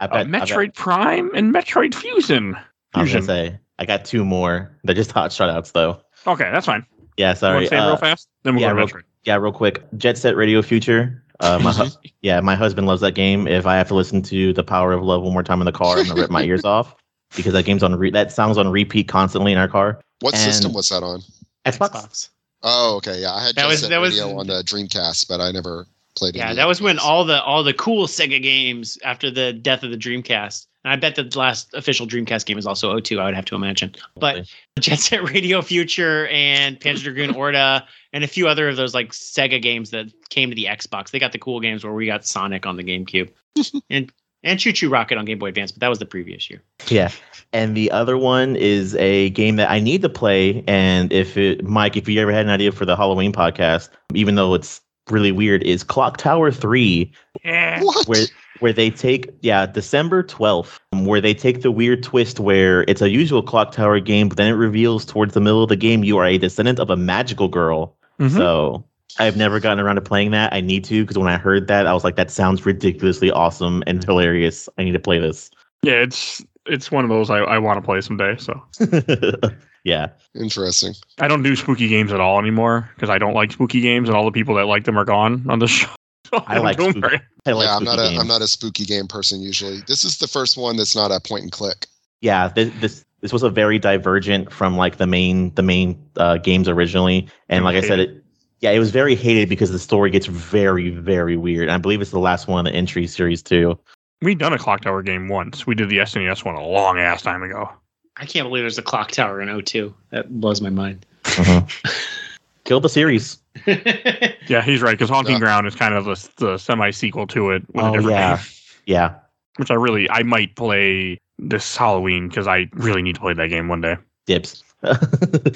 I 0.00 0.04
uh, 0.04 0.08
bet, 0.08 0.12
I 0.16 0.24
bet- 0.24 0.48
Metroid 0.48 0.74
Prime 0.76 1.34
and 1.34 1.52
Metroid 1.52 1.92
Fusion. 1.92 2.56
I 2.94 3.02
was 3.02 3.10
gonna 3.12 3.24
say 3.24 3.58
I 3.80 3.84
got 3.84 4.04
two 4.04 4.24
more. 4.24 4.78
They're 4.84 4.94
just 4.94 5.10
hot 5.10 5.32
shoutouts 5.32 5.72
though. 5.72 6.00
Okay, 6.24 6.48
that's 6.52 6.66
fine. 6.66 6.86
Yeah, 7.16 7.30
You 7.30 7.36
sorry. 7.36 7.66
say 7.66 7.76
uh, 7.78 7.88
real 7.88 7.96
fast? 7.96 8.28
Then 8.44 8.54
we'll 8.54 8.62
yeah, 8.62 8.68
go 8.70 8.74
to 8.74 8.78
real- 8.78 8.86
Metroid. 8.88 9.02
Yeah, 9.24 9.36
real 9.36 9.52
quick. 9.52 9.82
Jet 9.96 10.16
Set 10.18 10.36
Radio 10.36 10.62
Future. 10.62 11.20
Uh, 11.40 11.58
my 11.60 11.72
hu- 11.72 11.90
yeah, 12.22 12.38
my 12.40 12.54
husband 12.54 12.86
loves 12.86 13.00
that 13.00 13.16
game. 13.16 13.48
If 13.48 13.66
I 13.66 13.74
have 13.76 13.88
to 13.88 13.94
listen 13.96 14.22
to 14.22 14.52
"The 14.52 14.62
Power 14.62 14.92
of 14.92 15.02
Love" 15.02 15.22
one 15.22 15.32
more 15.32 15.42
time 15.42 15.60
in 15.60 15.64
the 15.64 15.72
car, 15.72 15.98
I'm 15.98 16.06
gonna 16.06 16.20
rip 16.20 16.30
my 16.30 16.44
ears 16.44 16.64
off 16.64 16.94
because 17.36 17.52
that 17.52 17.64
game's 17.64 17.82
on 17.82 17.94
re- 17.96 18.10
that 18.10 18.32
song's 18.32 18.58
on 18.58 18.68
repeat 18.68 19.08
constantly 19.08 19.52
in 19.52 19.58
our 19.58 19.68
car. 19.68 20.00
what 20.20 20.34
And- 20.34 20.42
system 20.42 20.72
was 20.72 20.88
that 20.90 21.02
on? 21.02 21.20
Xbox. 21.66 22.28
Oh, 22.62 22.96
okay, 22.96 23.20
yeah, 23.20 23.32
I 23.34 23.46
had 23.46 23.54
That 23.56 23.62
Jet 23.62 23.66
was- 23.68 23.80
Set 23.80 23.90
that 23.90 24.00
was- 24.00 24.14
Radio 24.18 24.38
on 24.38 24.46
the 24.46 24.62
Dreamcast, 24.62 25.28
but 25.28 25.40
I 25.40 25.50
never 25.50 25.86
played 26.16 26.36
it. 26.36 26.38
Yeah, 26.38 26.54
that 26.54 26.68
was 26.68 26.80
when 26.80 26.98
all 26.98 27.24
the 27.24 27.42
all 27.42 27.62
the 27.64 27.72
cool 27.74 28.06
Sega 28.06 28.40
games 28.42 28.98
after 29.04 29.30
the 29.30 29.52
death 29.52 29.82
of 29.82 29.90
the 29.90 29.96
Dreamcast. 29.96 30.66
And 30.84 30.92
I 30.92 30.96
bet 30.96 31.14
the 31.14 31.28
last 31.38 31.72
official 31.74 32.06
Dreamcast 32.08 32.44
game 32.44 32.58
is 32.58 32.66
also 32.66 32.92
O2, 32.96 33.20
I 33.20 33.26
would 33.26 33.34
have 33.36 33.44
to 33.46 33.54
imagine. 33.54 33.94
But 34.16 34.46
Jet 34.80 34.98
Set 34.98 35.22
Radio 35.28 35.62
Future 35.62 36.26
and 36.28 36.78
Panzer 36.80 37.04
Dragoon 37.04 37.34
Orta 37.36 37.84
and 38.12 38.24
a 38.24 38.26
few 38.26 38.48
other 38.48 38.68
of 38.68 38.76
those 38.76 38.92
like 38.94 39.10
Sega 39.12 39.62
games 39.62 39.90
that 39.90 40.06
came 40.30 40.48
to 40.50 40.56
the 40.56 40.64
Xbox. 40.66 41.10
They 41.10 41.18
got 41.20 41.30
the 41.32 41.38
cool 41.38 41.60
games 41.60 41.84
where 41.84 41.92
we 41.92 42.06
got 42.06 42.24
Sonic 42.26 42.66
on 42.66 42.76
the 42.76 42.82
GameCube. 42.84 43.30
and 43.90 44.12
and 44.44 44.58
ChuChu 44.58 44.90
Rocket 44.90 45.18
on 45.18 45.24
Game 45.24 45.38
Boy 45.38 45.48
Advance, 45.48 45.72
but 45.72 45.80
that 45.80 45.88
was 45.88 45.98
the 45.98 46.06
previous 46.06 46.48
year. 46.50 46.62
Yeah. 46.88 47.10
And 47.52 47.76
the 47.76 47.90
other 47.90 48.16
one 48.18 48.56
is 48.56 48.94
a 48.96 49.30
game 49.30 49.56
that 49.56 49.70
I 49.70 49.78
need 49.80 50.02
to 50.02 50.08
play. 50.08 50.64
And 50.66 51.12
if 51.12 51.36
it, 51.36 51.64
Mike, 51.64 51.96
if 51.96 52.08
you 52.08 52.20
ever 52.20 52.32
had 52.32 52.44
an 52.46 52.50
idea 52.50 52.72
for 52.72 52.84
the 52.84 52.96
Halloween 52.96 53.32
podcast, 53.32 53.88
even 54.14 54.34
though 54.36 54.54
it's 54.54 54.80
really 55.10 55.32
weird, 55.32 55.62
is 55.62 55.82
Clock 55.84 56.16
Tower 56.16 56.50
3, 56.50 57.12
Eh. 57.44 57.80
What? 57.82 58.06
where 58.08 58.24
where 58.60 58.72
they 58.72 58.90
take 58.90 59.28
yeah 59.40 59.66
December 59.66 60.22
12th 60.22 60.78
where 61.04 61.20
they 61.20 61.34
take 61.34 61.62
the 61.62 61.70
weird 61.72 62.04
twist 62.04 62.38
where 62.38 62.82
it's 62.86 63.02
a 63.02 63.10
usual 63.10 63.42
clock 63.42 63.72
tower 63.72 63.98
game 63.98 64.28
but 64.28 64.36
then 64.36 64.46
it 64.46 64.54
reveals 64.56 65.04
towards 65.04 65.34
the 65.34 65.40
middle 65.40 65.64
of 65.64 65.68
the 65.68 65.74
game 65.74 66.04
you 66.04 66.16
are 66.18 66.26
a 66.26 66.38
descendant 66.38 66.78
of 66.78 66.88
a 66.88 66.96
magical 66.96 67.48
girl 67.48 67.96
Mhm. 68.20 68.36
so 68.36 68.84
I've 69.18 69.36
never 69.36 69.60
gotten 69.60 69.78
around 69.80 69.96
to 69.96 70.00
playing 70.02 70.30
that 70.32 70.52
I 70.52 70.60
need 70.60 70.84
to 70.84 71.02
because 71.02 71.18
when 71.18 71.28
I 71.28 71.36
heard 71.38 71.66
that 71.68 71.86
I 71.86 71.92
was 71.92 72.04
like 72.04 72.16
that 72.16 72.30
sounds 72.30 72.64
ridiculously 72.66 73.30
awesome 73.30 73.82
and 73.86 74.02
hilarious 74.02 74.68
I 74.78 74.84
need 74.84 74.92
to 74.92 74.98
play 75.00 75.18
this 75.18 75.50
Yeah, 75.82 75.94
it's 75.94 76.42
it's 76.66 76.90
one 76.90 77.04
of 77.04 77.10
those 77.10 77.28
I, 77.30 77.38
I 77.38 77.58
want 77.58 77.76
to 77.78 77.82
play 77.82 78.00
someday. 78.00 78.36
So 78.38 78.60
yeah 79.84 80.08
Interesting. 80.34 80.94
I 81.20 81.28
don't 81.28 81.42
do 81.42 81.54
spooky 81.56 81.88
games 81.88 82.12
at 82.12 82.20
all 82.20 82.38
anymore 82.38 82.88
because 82.94 83.10
I 83.10 83.18
don't 83.18 83.34
like 83.34 83.52
spooky 83.52 83.80
games, 83.80 84.08
and 84.08 84.16
all 84.16 84.24
the 84.24 84.30
people 84.32 84.54
that 84.54 84.66
like 84.66 84.84
them 84.84 84.98
are 84.98 85.04
gone 85.04 85.44
on 85.48 85.58
the 85.58 85.66
show. 85.68 85.88
So 86.30 86.42
I 86.46 86.54
don't 86.54 86.64
like 86.64 86.78
do 86.78 86.84
'em 86.86 86.90
spooky- 86.92 87.00
very- 87.08 87.20
I 87.44 87.52
like 87.52 87.66
yeah, 87.66 87.76
I'm 87.76 87.84
not 87.84 87.94
spooky 87.94 88.06
a 88.06 88.10
games. 88.10 88.20
am 88.22 88.28
not 88.28 88.42
a 88.42 88.46
spooky 88.48 88.84
game 88.84 89.06
person 89.08 89.42
usually. 89.42 89.80
This 89.88 90.04
is 90.04 90.18
the 90.18 90.28
first 90.28 90.56
one 90.56 90.76
that's 90.76 90.94
not 90.96 91.10
a 91.10 91.20
point 91.20 91.42
and 91.42 91.52
click. 91.52 91.86
yeah 92.20 92.48
this, 92.48 92.70
this 92.80 93.04
this 93.20 93.32
was 93.32 93.42
a 93.42 93.50
very 93.50 93.78
divergent 93.78 94.52
from 94.52 94.76
like 94.76 94.96
the 94.96 95.06
main 95.06 95.52
the 95.56 95.62
main 95.62 96.00
uh, 96.16 96.38
games 96.38 96.68
originally 96.68 97.28
and 97.48 97.64
like 97.64 97.76
i 97.76 97.80
said 97.80 97.98
it 98.00 98.21
yeah 98.62 98.70
it 98.70 98.78
was 98.78 98.90
very 98.90 99.14
hated 99.14 99.48
because 99.48 99.70
the 99.70 99.78
story 99.78 100.08
gets 100.10 100.26
very 100.26 100.88
very 100.90 101.36
weird 101.36 101.68
i 101.68 101.76
believe 101.76 102.00
it's 102.00 102.10
the 102.12 102.18
last 102.18 102.48
one 102.48 102.66
in 102.66 102.72
the 102.72 102.76
entry 102.78 103.06
series 103.06 103.42
too 103.42 103.78
We've 104.22 104.38
done 104.38 104.52
a 104.52 104.58
Clock 104.58 104.82
Tower 104.82 105.02
game 105.02 105.26
once. 105.26 105.66
We 105.66 105.74
did 105.74 105.88
the 105.88 105.98
SNES 105.98 106.44
one 106.44 106.54
a 106.54 106.64
long 106.64 106.96
ass 107.00 107.22
time 107.22 107.42
ago. 107.42 107.68
I 108.16 108.24
can't 108.24 108.46
believe 108.48 108.62
there's 108.62 108.78
a 108.78 108.82
clock 108.82 109.10
tower 109.10 109.42
in 109.42 109.48
O2. 109.48 109.92
That 110.10 110.30
blows 110.40 110.60
my 110.60 110.70
mind. 110.70 111.04
Mm-hmm. 111.24 111.88
kill 112.64 112.78
the 112.78 112.88
series 112.88 113.38
Yeah, 113.66 114.62
he's 114.62 114.80
right 114.80 114.92
because 114.92 115.10
Haunting 115.10 115.32
Yeah. 115.34 115.40
Ground 115.40 115.66
is 115.66 115.74
kind 115.74 115.94
of 115.94 116.04
the, 116.04 116.28
the 116.36 116.56
semi 116.56 116.92
sequel 116.92 117.26
to 117.26 117.50
it 117.50 117.64
with 117.74 117.84
a 117.84 117.88
Oh, 117.88 117.92
different 117.94 118.10
yeah. 118.12 118.34
name, 118.36 118.44
yeah 118.86 119.14
which 119.56 119.72
I 119.72 119.74
really 119.74 120.08
I 120.08 120.22
might 120.22 120.54
play 120.54 121.18
this 121.40 121.76
Halloween 121.76 122.28
because 122.28 122.46
I 122.46 122.68
really 122.74 123.02
need 123.02 123.16
to 123.16 123.20
play 123.20 123.34
that 123.34 123.48
game 123.48 123.66
one 123.66 123.80
day. 123.80 123.96
dibs 124.26 124.62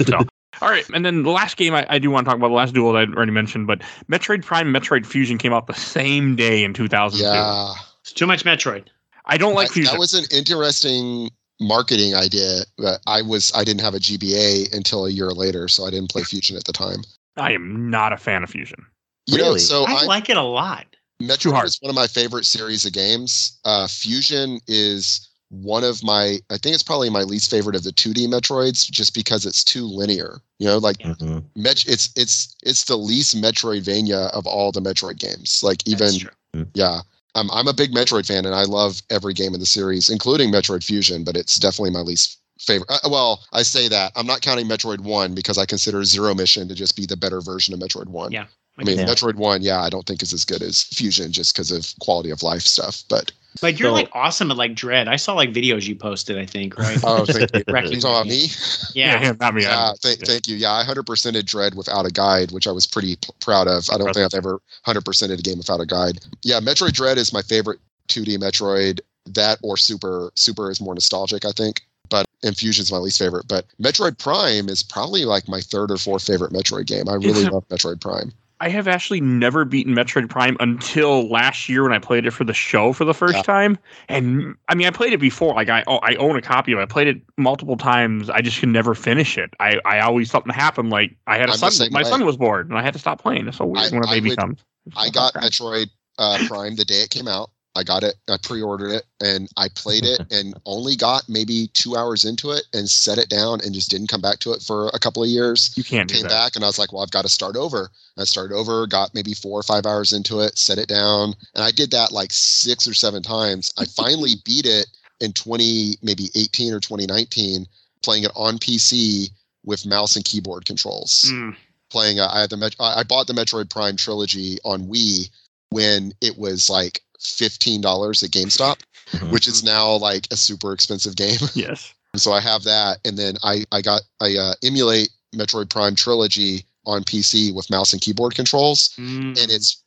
So, 0.06 0.22
all 0.62 0.68
right, 0.70 0.88
and 0.94 1.04
then 1.04 1.22
the 1.22 1.30
last 1.30 1.56
game 1.56 1.74
I, 1.74 1.86
I 1.88 1.98
do 1.98 2.10
want 2.10 2.24
to 2.24 2.28
talk 2.30 2.38
about 2.38 2.48
the 2.48 2.54
last 2.54 2.74
duel 2.74 2.92
that 2.92 3.08
I 3.08 3.12
already 3.12 3.32
mentioned, 3.32 3.66
but 3.66 3.80
Metroid 4.10 4.44
Prime, 4.44 4.72
Metroid 4.72 5.06
Fusion 5.06 5.38
came 5.38 5.52
out 5.52 5.66
the 5.66 5.74
same 5.74 6.36
day 6.36 6.64
in 6.64 6.72
2002. 6.74 7.24
Yeah, 7.24 7.72
It's 8.02 8.12
too 8.12 8.26
much 8.26 8.44
Metroid. 8.44 8.86
I 9.26 9.36
don't 9.36 9.54
like 9.54 9.68
that, 9.68 9.74
Fusion. 9.74 9.92
that 9.92 9.98
was 9.98 10.14
an 10.14 10.24
interesting 10.30 11.30
marketing 11.60 12.14
idea. 12.14 12.60
But 12.78 13.00
I 13.06 13.22
was 13.22 13.52
I 13.54 13.64
didn't 13.64 13.80
have 13.80 13.94
a 13.94 13.98
GBA 13.98 14.74
until 14.74 15.06
a 15.06 15.10
year 15.10 15.30
later, 15.30 15.68
so 15.68 15.84
I 15.86 15.90
didn't 15.90 16.10
play 16.10 16.22
Fusion 16.22 16.56
at 16.56 16.64
the 16.64 16.72
time. 16.72 17.02
I 17.36 17.52
am 17.52 17.90
not 17.90 18.12
a 18.12 18.16
fan 18.16 18.42
of 18.42 18.50
Fusion. 18.50 18.86
You 19.26 19.38
know, 19.38 19.44
Really? 19.44 19.58
so 19.58 19.84
I, 19.84 20.02
I, 20.02 20.04
like 20.04 20.30
it 20.30 20.36
a 20.36 20.42
lot. 20.42 20.86
Metroid 21.20 21.64
is 21.64 21.78
one 21.80 21.90
of 21.90 21.96
my 21.96 22.06
favorite 22.06 22.44
series 22.44 22.84
of 22.84 22.92
games. 22.92 23.58
Uh, 23.64 23.86
Fusion 23.88 24.60
is 24.68 25.28
one 25.50 25.84
of 25.84 26.02
my 26.02 26.38
I 26.50 26.56
think 26.58 26.74
it's 26.74 26.82
probably 26.82 27.08
my 27.10 27.22
least 27.22 27.50
favorite 27.50 27.76
of 27.76 27.84
the 27.84 27.92
2D 27.92 28.26
Metroids 28.26 28.90
just 28.90 29.14
because 29.14 29.46
it's 29.46 29.62
too 29.62 29.84
linear. 29.86 30.40
You 30.58 30.66
know, 30.66 30.78
like 30.78 30.98
Mhm. 30.98 31.44
Met- 31.54 31.86
it's 31.86 32.10
it's 32.16 32.54
it's 32.64 32.84
the 32.84 32.96
least 32.96 33.36
Metroidvania 33.36 34.30
of 34.30 34.46
all 34.46 34.72
the 34.72 34.80
Metroid 34.80 35.18
games. 35.18 35.62
Like 35.62 35.86
even 35.86 36.06
That's 36.06 36.18
true. 36.18 36.66
yeah. 36.74 37.00
Um, 37.34 37.50
I'm 37.52 37.68
a 37.68 37.72
big 37.74 37.92
Metroid 37.92 38.26
fan 38.26 38.46
and 38.46 38.54
I 38.54 38.62
love 38.64 39.02
every 39.10 39.34
game 39.34 39.52
in 39.54 39.60
the 39.60 39.66
series, 39.66 40.08
including 40.08 40.50
Metroid 40.50 40.82
Fusion, 40.82 41.22
but 41.22 41.36
it's 41.36 41.56
definitely 41.58 41.90
my 41.90 42.00
least 42.00 42.38
favorite. 42.58 42.90
Uh, 42.90 43.08
well, 43.10 43.44
I 43.52 43.62
say 43.62 43.88
that. 43.88 44.12
I'm 44.16 44.26
not 44.26 44.40
counting 44.40 44.66
Metroid 44.66 45.00
1 45.00 45.34
because 45.34 45.58
I 45.58 45.66
consider 45.66 46.02
Zero 46.04 46.34
Mission 46.34 46.66
to 46.68 46.74
just 46.74 46.96
be 46.96 47.04
the 47.04 47.16
better 47.16 47.42
version 47.42 47.74
of 47.74 47.80
Metroid 47.80 48.06
1. 48.06 48.32
Yeah. 48.32 48.46
I 48.78 48.84
mean, 48.84 48.98
Yeah. 48.98 49.04
Metroid 49.04 49.34
1, 49.34 49.60
yeah, 49.62 49.82
I 49.82 49.90
don't 49.90 50.06
think 50.06 50.22
is 50.22 50.32
as 50.32 50.46
good 50.46 50.62
as 50.62 50.82
Fusion 50.84 51.30
just 51.30 51.54
because 51.54 51.70
of 51.70 51.92
quality 52.00 52.30
of 52.30 52.42
life 52.42 52.62
stuff. 52.62 53.04
But 53.10 53.32
Like 53.62 53.78
you're 53.78 53.88
So- 53.90 53.94
like 53.94 54.08
awesome 54.12 54.50
at 54.50 54.56
like 54.56 54.74
Dread. 54.74 55.08
I 55.08 55.16
saw 55.16 55.34
like 55.34 55.50
videos 55.52 55.86
you 55.86 55.96
posted. 55.96 56.38
I 56.38 56.46
think 56.46 56.76
right. 56.78 56.98
oh, 57.04 57.24
thank 57.24 57.54
you. 57.54 57.62
Wrecking 57.68 57.92
You 57.92 58.00
talking 58.00 58.14
about 58.16 58.26
me. 58.26 58.42
me? 58.42 58.48
Yeah, 58.94 59.20
Yeah. 59.22 59.32
not 59.40 59.54
me. 59.54 59.62
Yeah, 59.62 59.90
I- 59.90 59.94
th- 60.02 60.18
thank 60.20 60.48
you. 60.48 60.56
Yeah, 60.56 60.72
I 60.72 60.84
100%ed 60.84 61.46
Dread 61.46 61.74
without 61.74 62.06
a 62.06 62.10
guide, 62.10 62.50
which 62.52 62.66
I 62.66 62.72
was 62.72 62.86
pretty 62.86 63.16
p- 63.16 63.28
proud 63.40 63.68
of. 63.68 63.88
I 63.92 63.98
don't 63.98 64.12
think 64.14 64.24
I've 64.32 64.38
ever 64.38 64.60
100%ed 64.86 65.38
a 65.38 65.42
game 65.42 65.58
without 65.58 65.80
a 65.80 65.86
guide. 65.86 66.18
Yeah, 66.42 66.60
Metroid 66.60 66.92
Dread 66.92 67.18
is 67.18 67.32
my 67.32 67.42
favorite 67.42 67.78
2D 68.08 68.38
Metroid. 68.38 69.00
That 69.34 69.58
or 69.62 69.76
Super. 69.76 70.30
Super 70.36 70.70
is 70.70 70.80
more 70.80 70.94
nostalgic, 70.94 71.44
I 71.44 71.50
think. 71.52 71.82
But 72.08 72.24
Infusion 72.44 72.82
is 72.84 72.92
my 72.92 72.98
least 72.98 73.18
favorite. 73.18 73.48
But 73.48 73.64
Metroid 73.82 74.16
Prime 74.18 74.68
is 74.68 74.82
probably 74.84 75.24
like 75.24 75.48
my 75.48 75.60
third 75.60 75.90
or 75.90 75.96
fourth 75.96 76.24
favorite 76.24 76.52
Metroid 76.52 76.86
game. 76.86 77.08
I 77.08 77.14
really 77.14 77.44
love 77.50 77.66
Metroid 77.68 78.00
Prime. 78.00 78.32
I 78.58 78.70
have 78.70 78.88
actually 78.88 79.20
never 79.20 79.64
beaten 79.66 79.94
Metroid 79.94 80.30
Prime 80.30 80.56
until 80.60 81.28
last 81.28 81.68
year 81.68 81.82
when 81.82 81.92
I 81.92 81.98
played 81.98 82.24
it 82.24 82.30
for 82.30 82.44
the 82.44 82.54
show 82.54 82.92
for 82.94 83.04
the 83.04 83.12
first 83.12 83.34
Yeah. 83.34 83.42
time. 83.42 83.78
And 84.08 84.54
I 84.68 84.74
mean, 84.74 84.86
I 84.86 84.90
played 84.90 85.12
it 85.12 85.18
before. 85.20 85.54
Like 85.54 85.68
I, 85.68 85.84
oh, 85.86 85.98
I 85.98 86.14
own 86.14 86.36
a 86.36 86.42
copy 86.42 86.72
of 86.72 86.78
it. 86.78 86.82
I 86.82 86.86
played 86.86 87.08
it 87.08 87.20
multiple 87.36 87.76
times. 87.76 88.30
I 88.30 88.40
just 88.40 88.58
could 88.58 88.70
never 88.70 88.94
finish 88.94 89.36
it. 89.36 89.50
I, 89.60 89.78
I 89.84 90.00
always 90.00 90.30
something 90.30 90.52
happened. 90.54 90.88
Like 90.90 91.16
I 91.26 91.36
had 91.36 91.48
a 91.50 91.52
I'm 91.52 91.58
son. 91.70 91.88
My 91.92 92.02
way. 92.02 92.08
son 92.08 92.24
was 92.24 92.36
bored, 92.38 92.68
and 92.70 92.78
I 92.78 92.82
had 92.82 92.94
to 92.94 92.98
stop 92.98 93.20
playing. 93.20 93.46
It's 93.46 93.58
so 93.58 93.66
weird 93.66 93.92
I- 93.92 93.96
when 93.96 94.04
a 94.04 94.10
baby 94.10 94.30
would- 94.30 94.38
comes. 94.38 94.60
I 94.96 95.10
got 95.10 95.34
Metroid 95.34 95.88
uh, 96.18 96.38
Prime 96.46 96.76
the 96.76 96.84
day 96.84 97.02
it 97.02 97.10
came 97.10 97.26
out. 97.28 97.50
I 97.76 97.82
got 97.84 98.02
it. 98.02 98.16
I 98.28 98.38
pre-ordered 98.42 98.90
it 98.90 99.04
and 99.20 99.48
I 99.56 99.68
played 99.68 100.04
it 100.04 100.20
and 100.30 100.54
only 100.64 100.96
got 100.96 101.28
maybe 101.28 101.68
two 101.74 101.96
hours 101.96 102.24
into 102.24 102.50
it 102.50 102.64
and 102.72 102.88
set 102.88 103.18
it 103.18 103.28
down 103.28 103.60
and 103.62 103.74
just 103.74 103.90
didn't 103.90 104.08
come 104.08 104.22
back 104.22 104.38
to 104.40 104.52
it 104.52 104.62
for 104.62 104.88
a 104.88 104.98
couple 104.98 105.22
of 105.22 105.28
years. 105.28 105.72
You 105.76 105.84
can't 105.84 106.08
do 106.08 106.16
Came 106.16 106.26
back 106.26 106.56
and 106.56 106.64
I 106.64 106.66
was 106.66 106.78
like, 106.78 106.92
well, 106.92 107.02
I've 107.02 107.10
got 107.10 107.22
to 107.22 107.28
start 107.28 107.54
over. 107.56 107.90
I 108.18 108.24
started 108.24 108.54
over, 108.54 108.86
got 108.86 109.14
maybe 109.14 109.34
four 109.34 109.60
or 109.60 109.62
five 109.62 109.84
hours 109.84 110.12
into 110.12 110.40
it, 110.40 110.56
set 110.56 110.78
it 110.78 110.88
down, 110.88 111.34
and 111.54 111.62
I 111.62 111.70
did 111.70 111.90
that 111.90 112.12
like 112.12 112.32
six 112.32 112.88
or 112.88 112.94
seven 112.94 113.22
times. 113.22 113.74
I 113.78 113.84
finally 113.84 114.36
beat 114.44 114.64
it 114.64 114.86
in 115.20 115.32
20, 115.32 115.96
maybe 116.02 116.30
18 116.34 116.72
or 116.72 116.80
2019, 116.80 117.66
playing 118.02 118.24
it 118.24 118.32
on 118.34 118.56
PC 118.58 119.30
with 119.64 119.84
mouse 119.84 120.16
and 120.16 120.24
keyboard 120.24 120.64
controls 120.64 121.26
Mm. 121.30 121.56
playing. 121.90 122.20
Uh, 122.20 122.28
I 122.32 122.40
had 122.40 122.50
the 122.50 122.74
I 122.80 123.02
bought 123.02 123.26
the 123.26 123.34
Metroid 123.34 123.68
Prime 123.68 123.96
trilogy 123.96 124.58
on 124.64 124.86
Wii 124.86 125.28
when 125.70 126.12
it 126.20 126.38
was 126.38 126.70
like 126.70 127.02
fifteen 127.20 127.80
dollars 127.80 128.22
at 128.22 128.30
GameStop, 128.30 128.78
Mhm. 129.12 129.30
which 129.30 129.46
is 129.48 129.62
now 129.62 129.92
like 129.96 130.26
a 130.30 130.36
super 130.36 130.72
expensive 130.72 131.16
game. 131.16 131.38
Yes. 131.54 131.92
so 132.16 132.32
I 132.32 132.40
have 132.40 132.62
that, 132.64 132.98
and 133.04 133.16
then 133.18 133.36
I 133.42 133.64
I 133.72 133.80
got 133.82 134.02
I 134.20 134.36
uh, 134.36 134.54
emulate 134.62 135.10
Metroid 135.34 135.68
Prime 135.70 135.94
trilogy 135.94 136.64
on 136.86 137.02
PC 137.04 137.52
with 137.52 137.68
mouse 137.70 137.92
and 137.92 138.00
keyboard 138.00 138.34
controls, 138.34 138.90
Mm. 138.98 139.40
and 139.42 139.50
it's 139.50 139.82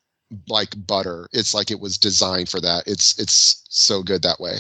like 0.48 0.70
butter. 0.86 1.28
It's 1.34 1.54
like 1.54 1.72
it 1.72 1.80
was 1.80 1.98
designed 1.98 2.50
for 2.50 2.62
that. 2.62 2.84
It's 2.88 3.18
it's 3.20 3.64
so 3.70 4.04
good 4.04 4.22
that 4.24 4.40
way. 4.40 4.60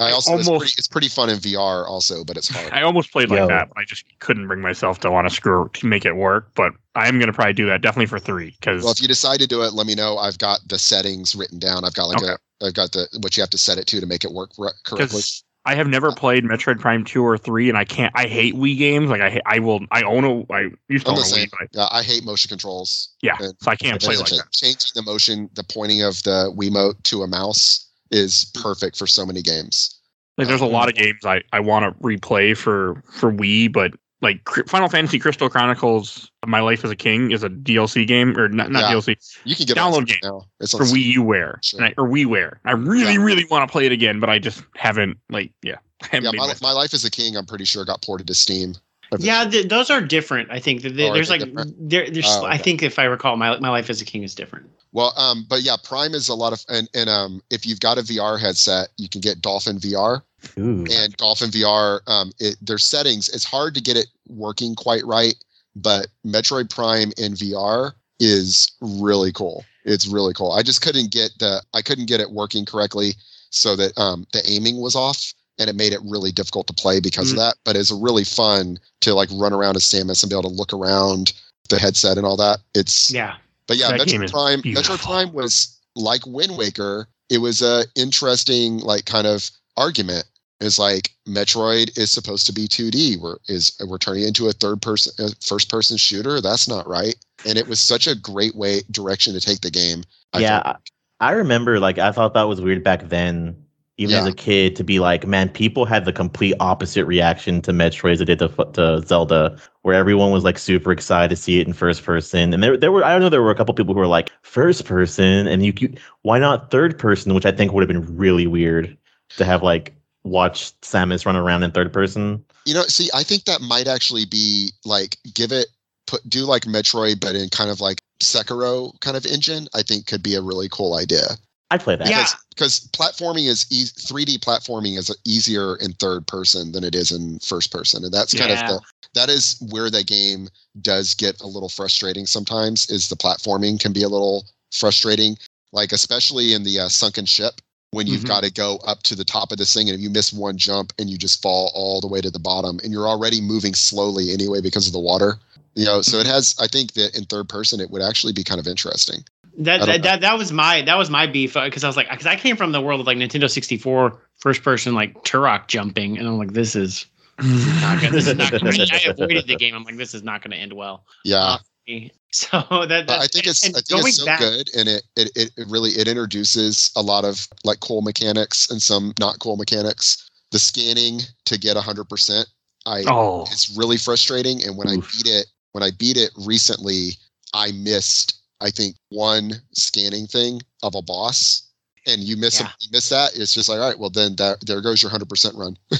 I 0.00 0.08
I 0.08 0.12
also 0.12 0.36
it's 0.36 0.48
almost- 0.48 0.60
pretty 0.62 0.74
it's 0.78 0.88
pretty 0.88 1.08
fun 1.08 1.28
in 1.30 1.38
VR 1.38 1.86
also, 1.86 2.24
but 2.24 2.36
it's 2.36 2.48
hard. 2.48 2.72
I 2.72 2.82
almost 2.82 3.12
played 3.12 3.30
like 3.30 3.38
Yo. 3.40 3.46
that, 3.48 3.68
but 3.68 3.78
I 3.78 3.84
just 3.84 4.04
couldn't 4.18 4.46
bring 4.48 4.60
myself 4.60 5.00
to 5.00 5.10
want 5.10 5.28
to 5.28 5.34
screw 5.34 5.68
to 5.74 5.86
make 5.86 6.04
it 6.04 6.16
work. 6.16 6.50
But 6.54 6.72
I'm 6.94 7.18
gonna 7.18 7.32
probably 7.32 7.52
do 7.52 7.66
that 7.66 7.82
definitely 7.82 8.06
for 8.06 8.18
three 8.18 8.56
because 8.60 8.82
Well, 8.82 8.92
if 8.92 9.00
you 9.02 9.08
decide 9.08 9.40
to 9.40 9.46
do 9.46 9.62
it, 9.62 9.74
let 9.74 9.86
me 9.86 9.94
know. 9.94 10.16
I've 10.18 10.38
got 10.38 10.60
the 10.68 10.78
settings 10.78 11.34
written 11.36 11.58
down. 11.58 11.84
I've 11.84 11.94
got 11.94 12.06
like 12.08 12.22
Okay. 12.22 12.32
a, 12.60 12.66
I've 12.66 12.74
got 12.74 12.92
the 12.92 13.06
what 13.20 13.36
you 13.36 13.42
have 13.42 13.50
to 13.50 13.58
set 13.58 13.78
it 13.78 13.86
to 13.88 14.00
to 14.00 14.06
make 14.06 14.24
it 14.24 14.32
work 14.32 14.50
re- 14.58 14.70
correctly. 14.84 15.22
I 15.66 15.74
have 15.74 15.88
never 15.88 16.08
uh, 16.08 16.14
played 16.14 16.44
Metroid 16.44 16.80
Prime 16.80 17.04
two 17.04 17.22
or 17.22 17.36
three, 17.36 17.68
and 17.68 17.76
I 17.76 17.84
can't. 17.84 18.12
I 18.16 18.26
hate 18.26 18.54
Wii 18.54 18.78
games. 18.78 19.10
Like 19.10 19.20
I, 19.20 19.28
ha- 19.30 19.40
I 19.44 19.58
will. 19.58 19.80
I 19.90 20.02
own 20.02 20.24
a. 20.24 20.52
I 20.52 20.70
used 20.88 21.04
to 21.04 21.10
I'm 21.12 21.18
own 21.18 21.18
a 21.18 21.22
the 21.22 21.28
same. 21.28 21.48
Wii, 21.48 21.50
but 21.50 21.60
I, 21.60 21.82
Yeah, 21.82 21.88
I 21.98 22.02
hate 22.02 22.24
motion 22.24 22.48
controls. 22.48 23.10
yeah, 23.20 23.36
And- 23.38 23.54
so 23.60 23.70
I 23.70 23.76
can't 23.76 24.00
play 24.00 24.14
And 24.14 24.22
like 24.22 24.30
that. 24.30 24.50
Changing 24.52 24.90
the 24.94 25.02
motion, 25.02 25.50
the 25.52 25.62
pointing 25.64 26.02
of 26.02 26.22
the 26.22 26.50
Wiimote 26.56 27.02
to 27.04 27.22
a 27.22 27.26
mouse 27.26 27.86
is 28.10 28.50
perfect 28.54 28.96
for 28.98 29.06
so 29.06 29.24
many 29.26 29.42
games. 29.42 29.96
Like 30.38 30.48
there's 30.48 30.60
a 30.62 30.64
Um, 30.64 30.72
lot 30.72 30.88
of 30.88 30.94
games 30.94 31.24
I 31.24 31.42
I 31.52 31.60
want 31.60 31.84
to 31.84 32.02
replay 32.02 32.56
for 32.56 33.02
for 33.12 33.32
Wii, 33.32 33.72
but 33.72 33.92
like 34.22 34.40
Final 34.68 34.88
Fantasy 34.88 35.18
Crystal 35.18 35.48
Chronicles: 35.48 36.30
My 36.46 36.60
Life 36.60 36.84
as 36.84 36.90
a 36.90 36.96
King 36.96 37.30
is 37.30 37.42
a 37.42 37.48
DLC 37.48 38.06
game 38.06 38.36
or 38.38 38.48
not 38.48 38.70
not 38.70 38.82
Yeah. 38.82 38.92
DLC 38.92 39.16
You 39.44 39.56
can 39.56 39.66
get 39.66 39.76
Download 39.76 40.06
game 40.06 40.18
now. 40.22 40.46
It's 40.60 40.72
for 40.72 40.84
Wii 40.84 41.02
U 41.14 41.22
Wear 41.22 41.58
Sure. 41.62 41.80
and 41.82 41.86
I, 41.88 41.94
or 42.00 42.08
WiiWare. 42.08 42.56
I 42.64 42.72
really 42.72 43.14
Yeah. 43.14 43.22
really 43.22 43.44
want 43.50 43.68
to 43.68 43.72
play 43.72 43.86
it 43.86 43.92
again, 43.92 44.18
but 44.20 44.28
I 44.30 44.38
just 44.38 44.62
haven't. 44.76 45.18
Like 45.30 45.52
yeah, 45.62 45.76
haven't 46.02 46.24
Yeah, 46.34 46.40
my, 46.40 46.46
my- 46.48 46.54
my 46.62 46.72
life 46.72 46.94
as 46.94 47.04
a 47.04 47.10
king. 47.10 47.36
I'm 47.36 47.46
pretty 47.46 47.64
sure 47.64 47.84
got 47.84 48.02
ported 48.02 48.26
to 48.26 48.34
Steam. 48.34 48.74
Yeah, 49.18 49.44
th- 49.44 49.66
those 49.68 49.90
are 49.90 50.00
different. 50.00 50.50
I 50.52 50.60
think 50.60 50.82
that 50.82 50.92
Oh, 50.92 51.12
there's 51.12 51.30
like 51.30 51.40
different? 51.40 51.90
there, 51.90 52.08
there's. 52.08 52.26
Oh, 52.28 52.44
I 52.46 52.56
think 52.58 52.82
if 52.82 52.98
I 52.98 53.04
recall, 53.04 53.36
my 53.36 53.58
my 53.58 53.68
life 53.68 53.90
as 53.90 54.00
a 54.00 54.04
king 54.04 54.22
is 54.22 54.34
different. 54.34 54.70
Well, 54.92 55.12
um, 55.16 55.46
but 55.48 55.62
yeah, 55.62 55.76
Prime 55.82 56.14
is 56.14 56.28
a 56.28 56.34
lot 56.34 56.52
of 56.52 56.64
and 56.68 56.88
and 56.94 57.08
um, 57.08 57.42
if 57.50 57.64
you've 57.66 57.80
got 57.80 57.98
a 57.98 58.02
VR 58.02 58.38
headset, 58.40 58.88
you 58.96 59.08
can 59.08 59.20
get 59.20 59.40
Dolphin 59.42 59.78
VR. 59.78 60.22
Ooh. 60.58 60.86
and 60.90 61.14
Dolphin 61.18 61.50
VR, 61.50 62.00
um, 62.08 62.32
it, 62.40 62.56
their 62.62 62.78
settings, 62.78 63.28
it's 63.28 63.44
hard 63.44 63.74
to 63.74 63.80
get 63.82 63.98
it 63.98 64.06
working 64.26 64.74
quite 64.74 65.04
right, 65.04 65.34
but 65.76 66.06
Metroid 66.26 66.70
Prime 66.70 67.12
in 67.18 67.34
VR 67.34 67.92
is 68.20 68.72
really 68.80 69.32
cool. 69.32 69.66
It's 69.84 70.06
really 70.06 70.32
cool. 70.32 70.52
I 70.52 70.62
just 70.62 70.80
couldn't 70.80 71.10
get 71.10 71.32
the, 71.40 71.62
I 71.74 71.82
couldn't 71.82 72.06
get 72.06 72.20
it 72.20 72.30
working 72.30 72.64
correctly. 72.64 73.16
so 73.50 73.76
that 73.76 73.92
um, 73.98 74.26
the 74.32 74.40
aiming 74.50 74.80
was 74.80 74.94
off 74.96 75.34
and 75.58 75.68
it 75.68 75.74
made 75.76 75.92
it 75.92 76.00
really 76.04 76.32
difficult 76.32 76.66
to 76.68 76.72
play 76.72 77.00
because 77.00 77.28
Mhm. 77.28 77.32
of 77.32 77.36
that. 77.40 77.56
But 77.64 77.76
it's 77.76 77.90
really 77.90 78.24
fun 78.24 78.78
to 79.02 79.12
like 79.12 79.28
run 79.32 79.52
around 79.52 79.76
as 79.76 79.82
Samus 79.84 80.22
and 80.22 80.30
be 80.30 80.34
able 80.36 80.48
to 80.48 80.56
look 80.56 80.72
around 80.72 81.32
the 81.68 81.78
headset 81.78 82.16
and 82.16 82.24
all 82.24 82.36
that. 82.38 82.60
It's 82.74 83.10
Yeah. 83.10 83.34
But 83.70 83.78
yeah, 83.78 83.96
That 83.96 84.08
Metroid 84.08 84.32
Prime. 84.32 84.60
beautiful. 84.62 84.98
Prime 84.98 85.32
was 85.32 85.78
like 85.94 86.26
Wind 86.26 86.56
Waker. 86.56 87.06
It 87.28 87.38
was 87.38 87.62
a 87.62 87.84
interesting 87.94 88.78
like 88.78 89.04
kind 89.04 89.28
of 89.28 89.48
argument. 89.76 90.24
Is 90.58 90.76
like 90.76 91.12
Metroid 91.28 91.96
is 91.96 92.10
supposed 92.10 92.46
to 92.46 92.52
be 92.52 92.66
2D. 92.66 93.20
We're 93.20 93.36
is 93.46 93.72
we're 93.86 93.98
turning 93.98 94.24
into 94.24 94.48
a 94.48 94.52
third 94.52 94.82
person, 94.82 95.12
a 95.24 95.30
first 95.40 95.70
person 95.70 95.96
shooter. 95.96 96.40
That's 96.40 96.66
not 96.66 96.88
right. 96.88 97.14
And 97.46 97.56
it 97.56 97.68
was 97.68 97.78
such 97.78 98.08
a 98.08 98.16
great 98.16 98.56
way 98.56 98.82
direction 98.90 99.34
to 99.34 99.40
take 99.40 99.60
the 99.60 99.70
game. 99.70 100.02
I 100.32 100.40
yeah, 100.40 100.76
I 101.20 101.30
remember 101.30 101.78
like 101.78 101.98
I 101.98 102.10
thought 102.10 102.34
that 102.34 102.48
was 102.48 102.60
weird 102.60 102.82
back 102.82 103.08
then, 103.08 103.56
even 104.00 104.16
as 104.16 104.26
a 104.26 104.32
kid, 104.32 104.74
to 104.76 104.82
be 104.82 104.98
like, 104.98 105.26
man, 105.26 105.50
people 105.50 105.84
had 105.84 106.06
the 106.06 106.12
complete 106.12 106.54
opposite 106.58 107.04
reaction 107.04 107.60
to 107.60 107.70
Metroid 107.70 108.12
as 108.12 108.18
they 108.18 108.24
did 108.24 108.38
to, 108.38 108.48
to 108.72 109.02
Zelda, 109.06 109.58
where 109.82 109.94
everyone 109.94 110.30
was 110.30 110.42
like 110.42 110.58
super 110.58 110.90
excited 110.90 111.28
to 111.28 111.36
see 111.36 111.60
it 111.60 111.66
in 111.66 111.74
first 111.74 112.02
person, 112.02 112.54
and 112.54 112.62
there 112.62 112.78
there 112.78 112.90
were 112.90 113.04
I 113.04 113.12
don't 113.12 113.20
know 113.20 113.28
there 113.28 113.42
were 113.42 113.50
a 113.50 113.54
couple 113.54 113.74
people 113.74 113.92
who 113.92 114.00
were 114.00 114.06
like 114.06 114.30
first 114.42 114.86
person, 114.86 115.46
and 115.46 115.64
you, 115.64 115.74
you 115.78 115.94
why 116.22 116.38
not 116.38 116.70
third 116.70 116.98
person, 116.98 117.34
which 117.34 117.44
I 117.44 117.52
think 117.52 117.72
would 117.72 117.82
have 117.82 117.88
been 117.88 118.16
really 118.16 118.46
weird 118.46 118.96
to 119.36 119.44
have 119.44 119.62
like 119.62 119.94
watch 120.24 120.72
Samus 120.80 121.26
run 121.26 121.36
around 121.36 121.62
in 121.62 121.70
third 121.70 121.92
person. 121.92 122.42
You 122.64 122.74
know, 122.74 122.82
see, 122.84 123.10
I 123.14 123.22
think 123.22 123.44
that 123.44 123.60
might 123.60 123.86
actually 123.86 124.24
be 124.24 124.72
like 124.86 125.18
give 125.34 125.52
it 125.52 125.66
put 126.06 126.26
do 126.28 126.46
like 126.46 126.62
Metroid, 126.62 127.20
but 127.20 127.34
in 127.34 127.50
kind 127.50 127.70
of 127.70 127.82
like 127.82 128.00
Sekiro 128.22 128.98
kind 129.00 129.16
of 129.16 129.26
engine. 129.26 129.68
I 129.74 129.82
think 129.82 130.06
could 130.06 130.22
be 130.22 130.34
a 130.36 130.42
really 130.42 130.70
cool 130.70 130.94
idea. 130.94 131.36
I'd 131.70 131.80
play 131.80 131.96
that. 131.96 132.08
Yeah. 132.08 132.16
because 132.18 132.36
because 132.50 132.88
platforming 132.88 133.46
is 133.46 133.66
eas 133.70 133.92
3D 133.92 134.38
platforming 134.40 134.98
is 134.98 135.14
easier 135.24 135.76
in 135.76 135.92
third 135.94 136.26
person 136.26 136.72
than 136.72 136.84
it 136.84 136.94
is 136.94 137.12
in 137.12 137.38
first 137.38 137.70
person, 137.72 138.04
and 138.04 138.12
that's 138.12 138.34
kind 138.34 138.50
Yeah. 138.50 138.60
of 138.60 138.68
the 138.68 138.80
that 139.14 139.28
is 139.30 139.56
where 139.70 139.90
the 139.90 140.04
game 140.04 140.48
does 140.82 141.14
get 141.14 141.40
a 141.40 141.46
little 141.46 141.68
frustrating 141.68 142.26
sometimes. 142.26 142.88
Is 142.90 143.08
the 143.08 143.16
platforming 143.16 143.78
can 143.80 143.92
be 143.92 144.02
a 144.02 144.08
little 144.08 144.46
frustrating, 144.72 145.36
like 145.72 145.92
especially 145.92 146.52
in 146.54 146.62
the 146.62 146.80
uh, 146.80 146.88
sunken 146.88 147.24
ship 147.26 147.60
when 147.92 148.06
you've 148.06 148.22
Mhm. 148.22 148.28
got 148.28 148.44
to 148.44 148.50
go 148.52 148.76
up 148.86 149.02
to 149.04 149.16
the 149.16 149.24
top 149.24 149.50
of 149.50 149.58
this 149.58 149.72
thing, 149.74 149.88
and 149.88 149.96
if 149.96 150.00
you 150.00 150.10
miss 150.10 150.32
one 150.32 150.56
jump 150.56 150.92
and 150.98 151.10
you 151.10 151.18
just 151.18 151.42
fall 151.42 151.72
all 151.74 152.00
the 152.00 152.06
way 152.06 152.20
to 152.20 152.30
the 152.30 152.38
bottom, 152.38 152.78
and 152.84 152.92
you're 152.92 153.08
already 153.08 153.40
moving 153.40 153.74
slowly 153.74 154.32
anyway 154.32 154.60
because 154.60 154.86
of 154.86 154.92
the 154.92 155.00
water. 155.00 155.38
You 155.74 155.84
know, 155.86 156.02
so 156.02 156.18
it 156.18 156.26
has. 156.26 156.54
I 156.60 156.66
think 156.66 156.92
that 156.94 157.16
in 157.16 157.24
third 157.24 157.48
person, 157.48 157.80
it 157.80 157.90
would 157.90 158.02
actually 158.02 158.32
be 158.32 158.44
kind 158.44 158.60
of 158.60 158.66
interesting. 158.66 159.24
That 159.60 159.84
that, 159.86 160.02
that 160.02 160.20
that 160.22 160.38
was 160.38 160.52
my 160.52 160.82
that 160.82 160.96
was 160.96 161.10
my 161.10 161.26
beef 161.26 161.54
because 161.54 161.84
I 161.84 161.86
was 161.86 161.96
like 161.96 162.10
because 162.10 162.26
I 162.26 162.36
came 162.36 162.56
from 162.56 162.72
the 162.72 162.80
world 162.80 163.00
of 163.00 163.06
like 163.06 163.18
Nintendo 163.18 163.48
64 163.48 164.18
first 164.38 164.62
person 164.62 164.94
like 164.94 165.14
Turok 165.24 165.68
jumping 165.68 166.18
and 166.18 166.26
I'm 166.26 166.38
like 166.38 166.52
this 166.52 166.74
is 166.74 167.06
not 167.42 168.00
good. 168.00 168.12
This 168.12 168.26
is 168.26 168.36
not. 168.36 168.50
Good. 168.50 168.64
I 168.64 169.00
avoided 169.08 169.46
the 169.46 169.56
game. 169.56 169.74
I'm 169.74 169.84
like 169.84 169.96
this 169.96 170.14
is 170.14 170.22
not 170.22 170.42
going 170.42 170.52
to 170.52 170.56
end 170.56 170.72
well. 170.72 171.04
Yeah. 171.24 171.56
Uh, 171.88 172.08
So 172.32 172.46
that, 172.70 173.08
But 173.08 173.18
I 173.18 173.26
think 173.26 173.48
it's 173.48 173.64
I 173.64 173.72
think 173.72 174.06
it's 174.06 174.18
so 174.18 174.24
back, 174.24 174.38
good, 174.38 174.70
and 174.76 174.88
it, 174.88 175.02
it 175.16 175.32
it 175.34 175.50
it 175.56 175.66
really 175.68 175.90
it 175.90 176.06
introduces 176.06 176.92
a 176.94 177.02
lot 177.02 177.24
of 177.24 177.48
like 177.64 177.80
cool 177.80 178.02
mechanics 178.02 178.70
and 178.70 178.80
some 178.80 179.12
not 179.18 179.40
cool 179.40 179.56
mechanics. 179.56 180.30
The 180.52 180.60
scanning 180.60 181.20
to 181.46 181.58
get 181.58 181.76
hundred 181.76 182.08
percent, 182.08 182.46
I 182.86 183.02
Oh, 183.08 183.46
it's 183.50 183.76
really 183.76 183.96
frustrating. 183.96 184.62
And 184.64 184.76
when 184.76 184.88
Oof. 184.88 185.04
I 185.04 185.16
beat 185.16 185.26
it, 185.34 185.46
when 185.72 185.82
I 185.82 185.90
beat 185.98 186.16
it 186.16 186.30
recently, 186.36 187.12
I 187.52 187.72
missed 187.72 188.39
I 188.60 188.70
think 188.70 188.96
one 189.08 189.52
scanning 189.72 190.26
thing 190.26 190.60
of 190.82 190.94
a 190.94 191.02
boss, 191.02 191.62
and 192.06 192.20
you 192.22 192.36
miss 192.36 192.60
Yeah. 192.60 192.66
a, 192.66 192.70
you 192.80 192.88
miss 192.92 193.08
that. 193.10 193.36
It's 193.36 193.54
just 193.54 193.68
like 193.68 193.78
all 193.78 193.88
right, 193.88 193.98
well 193.98 194.10
then 194.10 194.36
that 194.36 194.66
there 194.66 194.80
goes 194.80 195.02
your 195.02 195.10
hundred 195.10 195.28
percent 195.28 195.54
run. 195.56 195.76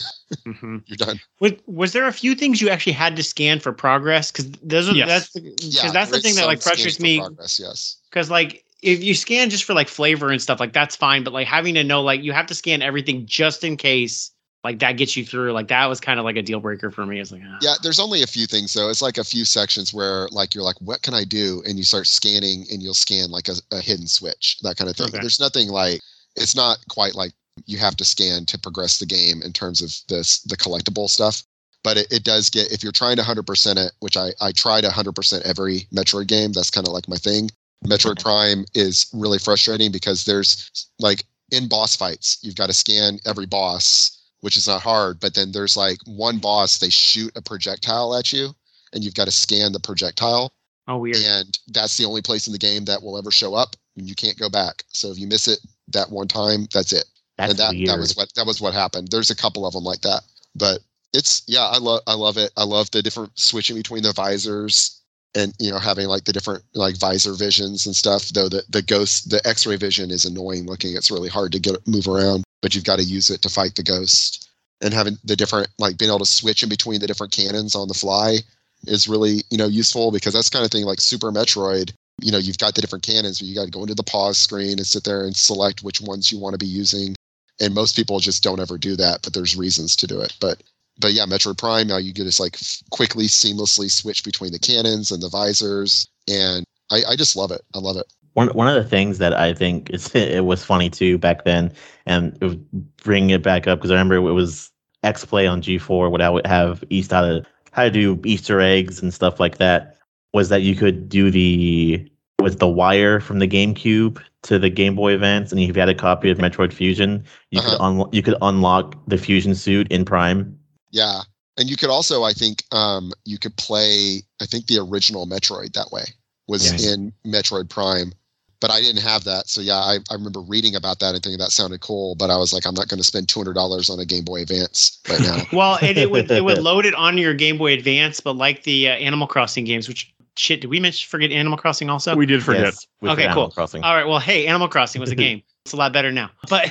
Mhm. 0.47 0.82
You're 0.87 0.97
done. 0.97 1.20
Was, 1.41 1.53
was 1.66 1.93
there 1.93 2.07
a 2.07 2.12
few 2.12 2.37
things 2.37 2.61
you 2.61 2.69
actually 2.70 2.93
had 2.93 3.16
to 3.16 3.23
scan 3.23 3.59
for 3.59 3.73
progress? 3.73 4.31
Because 4.31 4.51
those 4.62 4.89
are 4.89 4.93
Yes. 4.95 5.09
that's 5.09 5.31
because 5.31 5.74
Yeah, 5.85 5.91
that's 5.91 6.11
the 6.12 6.20
thing 6.20 6.37
that 6.37 6.47
like 6.47 6.62
frustrates 6.62 7.01
me. 7.01 7.19
Progress, 7.19 7.59
yes. 7.59 7.97
Because 8.09 8.31
like 8.31 8.65
if 8.81 9.03
you 9.03 9.15
scan 9.15 9.51
just 9.51 9.65
for 9.65 9.74
like 9.74 9.89
flavor 9.89 10.31
and 10.31 10.41
stuff, 10.41 10.61
like 10.61 10.73
that's 10.73 10.95
fine. 10.95 11.24
But 11.24 11.32
like 11.32 11.49
having 11.49 11.74
to 11.74 11.82
know 11.85 12.03
like 12.03 12.23
you 12.23 12.32
have 12.32 12.47
to 12.47 12.55
scan 12.55 12.81
everything 12.81 13.27
just 13.27 13.65
in 13.65 13.77
case 13.77 14.31
like 14.62 14.78
that 14.81 14.93
gets 14.93 15.16
you 15.16 15.24
through. 15.24 15.53
Like 15.53 15.69
that 15.69 15.87
was 15.87 16.01
kind 16.01 16.19
of 16.19 16.24
like 16.24 16.37
a 16.37 16.43
deal 16.43 16.61
breaker 16.61 16.91
for 16.91 17.07
me. 17.07 17.20
It's 17.20 17.32
like 17.32 17.43
ah. 17.45 17.59
Yeah, 17.62 17.74
there's 17.82 18.01
only 18.01 18.23
a 18.23 18.27
few 18.27 18.47
things 18.47 18.73
though. 18.73 18.91
It's 18.91 19.03
like 19.03 19.19
a 19.19 19.24
few 19.24 19.45
sections 19.45 19.95
where 19.95 20.28
like 20.28 20.55
you're 20.55 20.65
like, 20.65 20.81
what 20.81 21.03
can 21.03 21.15
I 21.15 21.24
do? 21.24 21.62
And 21.66 21.78
you 21.78 21.85
start 21.85 22.07
scanning 22.07 22.66
and 22.70 22.82
you'll 22.82 22.95
scan 22.95 23.31
like 23.31 23.49
a, 23.49 23.55
a 23.73 23.81
hidden 23.81 24.07
switch, 24.07 24.59
that 24.62 24.77
kind 24.77 24.91
of 24.91 24.97
thing. 24.97 25.09
Okay. 25.09 25.19
There's 25.20 25.41
nothing 25.41 25.69
like 25.69 26.01
it's 26.37 26.55
not 26.55 26.78
quite 26.89 27.15
like 27.15 27.32
you 27.66 27.78
have 27.78 27.97
to 27.97 28.05
scan 28.05 28.47
to 28.47 28.59
progress 28.59 28.99
the 28.99 29.07
game 29.07 29.43
in 29.43 29.53
terms 29.53 29.81
of 29.82 29.95
this 30.09 30.41
the 30.43 30.57
collectible 30.57 31.09
stuff. 31.09 31.43
But 31.82 31.97
it, 31.97 32.12
it 32.12 32.24
does 32.24 32.51
get 32.51 32.70
if 32.70 32.82
you're 32.82 32.93
trying 32.93 33.16
to 33.16 33.23
100% 33.23 33.77
it, 33.78 33.93
which 34.01 34.19
I 34.19 34.31
I 34.43 34.53
try 34.53 34.82
to 34.82 34.89
100% 34.89 35.43
every 35.43 35.87
Metroid 35.93 36.27
game. 36.27 36.53
That's 36.53 36.70
kind 36.70 36.87
of 36.87 36.93
like 36.93 37.09
my 37.09 37.16
thing. 37.16 37.51
Metroid 37.87 38.20
Prime 38.20 38.66
is 38.74 39.07
really 39.15 39.39
frustrating 39.39 39.91
because 39.91 40.27
there's 40.27 40.91
like 40.99 41.24
in 41.51 41.66
boss 41.66 41.97
fights, 41.97 42.39
you've 42.43 42.57
got 42.57 42.66
to 42.66 42.74
scan 42.74 43.19
every 43.24 43.47
boss 43.47 44.19
which 44.41 44.57
is 44.57 44.67
not 44.67 44.83
hard. 44.83 45.21
But 45.21 45.35
then 45.35 45.53
there's 45.53 45.77
like 45.77 45.99
one 46.07 46.39
boss, 46.39 46.79
they 46.79 46.91
shoot 46.91 47.33
a 47.37 47.43
projectile 47.43 48.15
at 48.17 48.33
you, 48.33 48.51
and 48.93 49.05
you've 49.05 49.15
got 49.15 49.27
to 49.27 49.31
scan 49.31 49.73
the 49.73 49.81
projectile. 49.81 50.53
oh 50.89 50.99
weird. 50.99 51.17
And 51.17 51.59
that's 51.69 51.97
the 51.97 52.05
only 52.05 52.23
place 52.23 52.47
in 52.47 52.53
the 52.53 52.59
game 52.59 52.85
that 52.87 53.03
will 53.03 53.19
ever 53.19 53.31
show 53.31 53.55
up, 53.55 53.77
and 53.97 54.09
you 54.09 54.15
can't 54.15 54.39
go 54.39 54.49
back. 54.49 54.83
So 54.89 55.11
if 55.11 55.19
you 55.19 55.27
miss 55.27 55.49
it 55.49 55.61
that 55.89 56.11
one 56.11 56.29
time, 56.29 56.67
that's 56.73 56.93
it. 56.93 57.05
That's 57.39 57.53
and 57.53 57.59
that, 57.59 57.73
weird. 57.73 57.89
that 57.89 57.99
was 57.99 58.17
what 58.17 58.35
that 58.35 58.47
was 58.47 58.61
what 58.61 58.75
happened. 58.75 59.09
There's 59.11 59.31
a 59.31 59.37
couple 59.37 59.67
of 59.67 59.75
them 59.75 59.85
like 59.85 60.01
that, 60.03 60.23
but 60.55 60.81
it's 61.12 61.43
yeah, 61.47 61.67
I 61.67 61.79
love 61.79 62.03
I 62.07 62.15
love 62.15 62.37
it. 62.37 62.53
I 62.57 62.65
love 62.65 62.91
the 62.91 63.03
different 63.03 63.39
switching 63.39 63.77
between 63.77 64.03
the 64.03 64.12
visors 64.12 65.01
and 65.35 65.55
you 65.59 65.71
know 65.71 65.79
having 65.79 66.07
like 66.07 66.25
the 66.25 66.33
different 66.33 66.62
like 66.75 66.99
visor 66.99 67.35
visions 67.35 67.87
and 67.87 67.95
stuff. 67.95 68.29
Though 68.29 68.49
the 68.49 68.62
the 68.69 68.83
ghost 68.83 69.31
the 69.31 69.47
X-ray 69.47 69.77
vision 69.77 70.11
is 70.11 70.25
annoying 70.25 70.67
looking. 70.67 70.95
It's 70.97 71.11
really 71.11 71.29
hard 71.29 71.53
to 71.53 71.61
get 71.61 71.87
move 71.87 72.09
around, 72.09 72.45
but 72.62 72.74
you've 72.74 72.85
got 72.85 72.99
to 72.99 73.05
use 73.05 73.31
it 73.31 73.43
to 73.43 73.49
fight 73.49 73.74
the 73.74 73.82
ghost. 73.82 74.49
And 74.82 74.95
having 74.95 75.19
the 75.24 75.37
different 75.37 75.69
like 75.78 75.99
being 75.99 76.11
able 76.11 76.20
to 76.20 76.27
switch 76.27 76.62
in 76.62 76.69
between 76.69 77.01
the 77.01 77.07
different 77.07 77.32
cannons 77.32 77.74
on 77.74 77.89
the 77.89 77.95
fly 77.95 78.39
is 78.87 79.09
really 79.09 79.43
you 79.51 79.59
know 79.59 79.66
useful 79.66 80.11
because 80.11 80.32
that's 80.32 80.49
kind 80.49 80.65
of 80.65 80.70
thing 80.70 80.85
like 80.85 81.01
Super 81.01 81.31
Metroid. 81.31 81.93
You 82.23 82.32
know, 82.32 82.39
you've 82.39 82.59
got 82.59 82.74
the 82.74 82.81
different 82.81 83.05
cannons, 83.05 83.41
but 83.41 83.49
you 83.49 83.55
got 83.55 83.65
to 83.65 83.70
go 83.70 83.82
into 83.82 83.95
the 83.95 84.03
pause 84.03 84.39
screen 84.39 84.78
and 84.78 84.87
sit 84.87 85.05
there 85.05 85.24
and 85.24 85.37
select 85.37 85.82
which 85.82 86.01
ones 86.01 86.31
you 86.31 86.39
want 86.39 86.55
to 86.55 86.59
be 86.59 86.66
using 86.66 87.15
and 87.61 87.74
most 87.74 87.95
people 87.95 88.19
just 88.19 88.43
don't 88.43 88.61
ever 88.61 88.78
do 88.78 88.97
that 88.97 89.20
but 89.23 89.35
there's 89.35 89.57
reasons 89.57 89.95
to 89.95 90.07
do 90.07 90.20
it 90.20 90.35
but 90.41 90.62
but 90.99 91.12
yeah 91.12 91.24
metroid 91.24 91.59
prime 91.59 91.87
now 91.87 91.99
you 91.99 92.12
can 92.12 92.24
just 92.24 92.41
like 92.41 92.59
quickly 92.91 93.27
seamlessly 93.27 93.91
switch 93.91 94.24
between 94.24 94.53
the 94.53 94.59
cannons 94.59 95.11
and 95.11 95.23
the 95.23 95.28
visors 95.28 96.09
and 96.28 96.65
i 96.91 97.03
i 97.09 97.16
just 97.16 97.37
love 97.37 97.51
it 97.51 97.62
i 97.74 97.78
love 97.78 97.97
it 97.97 98.07
one 98.35 98.48
one 98.48 98.69
of 98.69 98.74
the 98.74 98.89
things 98.89 99.19
that 99.19 99.35
I 99.35 99.52
think 99.55 99.90
is 99.90 100.15
it 100.15 100.44
was 100.44 100.65
funny 100.65 100.90
too 100.90 101.19
back 101.19 101.44
then, 101.44 101.73
and 102.07 102.36
it 102.43 102.97
bringing 102.98 103.31
it 103.31 103.43
back 103.43 103.66
up 103.66 103.78
because 103.78 103.90
I 103.90 103.94
remember 103.94 104.16
it 104.16 104.32
was 104.32 104.70
X 105.02 105.24
Play 105.24 105.47
on 105.47 105.62
G4 105.62 106.11
would 106.11 106.20
I 106.23 106.31
would 106.31 106.47
have 106.47 106.85
East 106.90 107.11
how 107.11 107.23
to 107.23 107.44
how 107.73 107.85
to 107.85 107.90
do 107.90 108.20
Easter 108.24 108.61
eggs 108.61 109.01
and 109.02 109.12
stuff 109.15 109.40
like 109.40 109.59
that. 109.59 109.97
Was 110.32 110.48
that 110.48 110.62
you 110.62 110.77
could 110.77 111.09
do 111.09 111.31
the 111.31 112.07
with 112.40 112.59
the 112.59 112.69
wire 112.69 113.20
from 113.20 113.39
the 113.40 113.48
GameCube 113.48 114.23
to 114.43 114.59
the 114.59 114.70
Game 114.70 114.94
Boy 114.94 115.12
Advance, 115.15 115.51
and 115.52 115.61
if 115.61 115.69
you 115.77 115.81
had 115.81 115.89
a 115.90 115.94
copy 115.94 116.31
of 116.31 116.39
Metroid 116.39 116.73
Fusion, 116.73 117.24
you 117.51 117.61
could 117.61 117.74
Uh-huh. 117.74 117.85
un- 118.02 118.09
you 118.12 118.23
could 118.23 118.36
unlock 118.40 118.97
the 119.09 119.19
Fusion 119.19 119.55
suit 119.55 119.86
in 119.90 120.05
Prime. 120.05 120.57
yeah 120.93 121.23
and 121.59 121.69
you 121.69 121.77
could 121.77 121.90
also 121.90 122.23
i 122.24 122.32
think 122.32 122.62
um 122.73 123.12
you 123.24 123.36
could 123.39 123.55
play 123.57 124.23
i 124.40 124.47
think 124.47 124.66
the 124.66 124.78
original 124.78 125.27
metroid 125.27 125.73
that 125.74 125.90
way 125.93 126.05
was 126.48 126.65
Yes. 126.73 126.86
in 126.86 127.12
metroid 127.27 127.69
prime 127.69 128.12
but 128.61 128.70
i 128.70 128.81
didn't 128.81 129.03
have 129.03 129.24
that 129.24 129.49
so 129.49 129.61
yeah 129.61 129.74
I, 129.77 129.99
I 130.11 130.15
remember 130.15 130.41
reading 130.41 130.74
about 130.77 130.99
that 131.01 131.15
and 131.15 131.23
thinking 131.23 131.39
that 131.39 131.53
sounded 131.53 131.81
cool 131.81 132.15
but 132.15 132.31
i 132.31 132.37
was 132.37 132.53
like 132.53 132.66
i'm 132.66 132.74
not 132.74 132.89
going 132.89 132.99
to 132.99 133.05
spend 133.05 133.27
$200 133.28 133.91
on 133.91 133.99
a 134.01 134.05
game 134.05 134.24
boy 134.24 134.43
advance 134.43 135.01
right 135.09 135.20
now 135.20 135.39
Well, 135.53 135.78
and 135.82 135.99
it 135.99 136.11
would 136.11 136.31
it 136.31 136.45
would 136.45 136.59
load 136.62 136.87
it 136.87 136.95
on 136.95 137.19
your 137.19 137.35
Game 137.35 137.59
Boy 137.59 137.73
Advance, 137.73 138.20
but 138.20 138.37
like 138.37 138.62
the 138.62 138.89
uh, 138.89 138.93
Animal 138.93 139.27
Crossing 139.27 139.65
games, 139.65 139.89
which 139.89 140.12
shit, 140.37 140.61
did 140.61 140.70
we 140.70 140.78
mention 140.81 141.09
forget 141.09 141.32
Animal 141.32 141.59
Crossing 141.59 141.91
also? 141.91 142.15
we 142.16 142.27
did 142.27 142.43
forget. 142.43 142.65
Yes, 142.65 142.87
with 143.01 143.12
Okay, 143.12 143.24
Animal 143.24 143.47
cool. 143.47 143.51
Crossing. 143.51 143.82
All 143.82 143.95
right, 143.95 144.07
well, 144.07 144.19
hey, 144.20 144.47
Animal 144.47 144.69
Crossing 144.69 145.01
was 145.01 145.11
a 145.11 145.16
game. 145.16 145.43
It's 145.66 145.74
a 145.74 145.77
lot 145.77 145.93
better 145.93 146.11
now. 146.11 146.31
But 146.49 146.69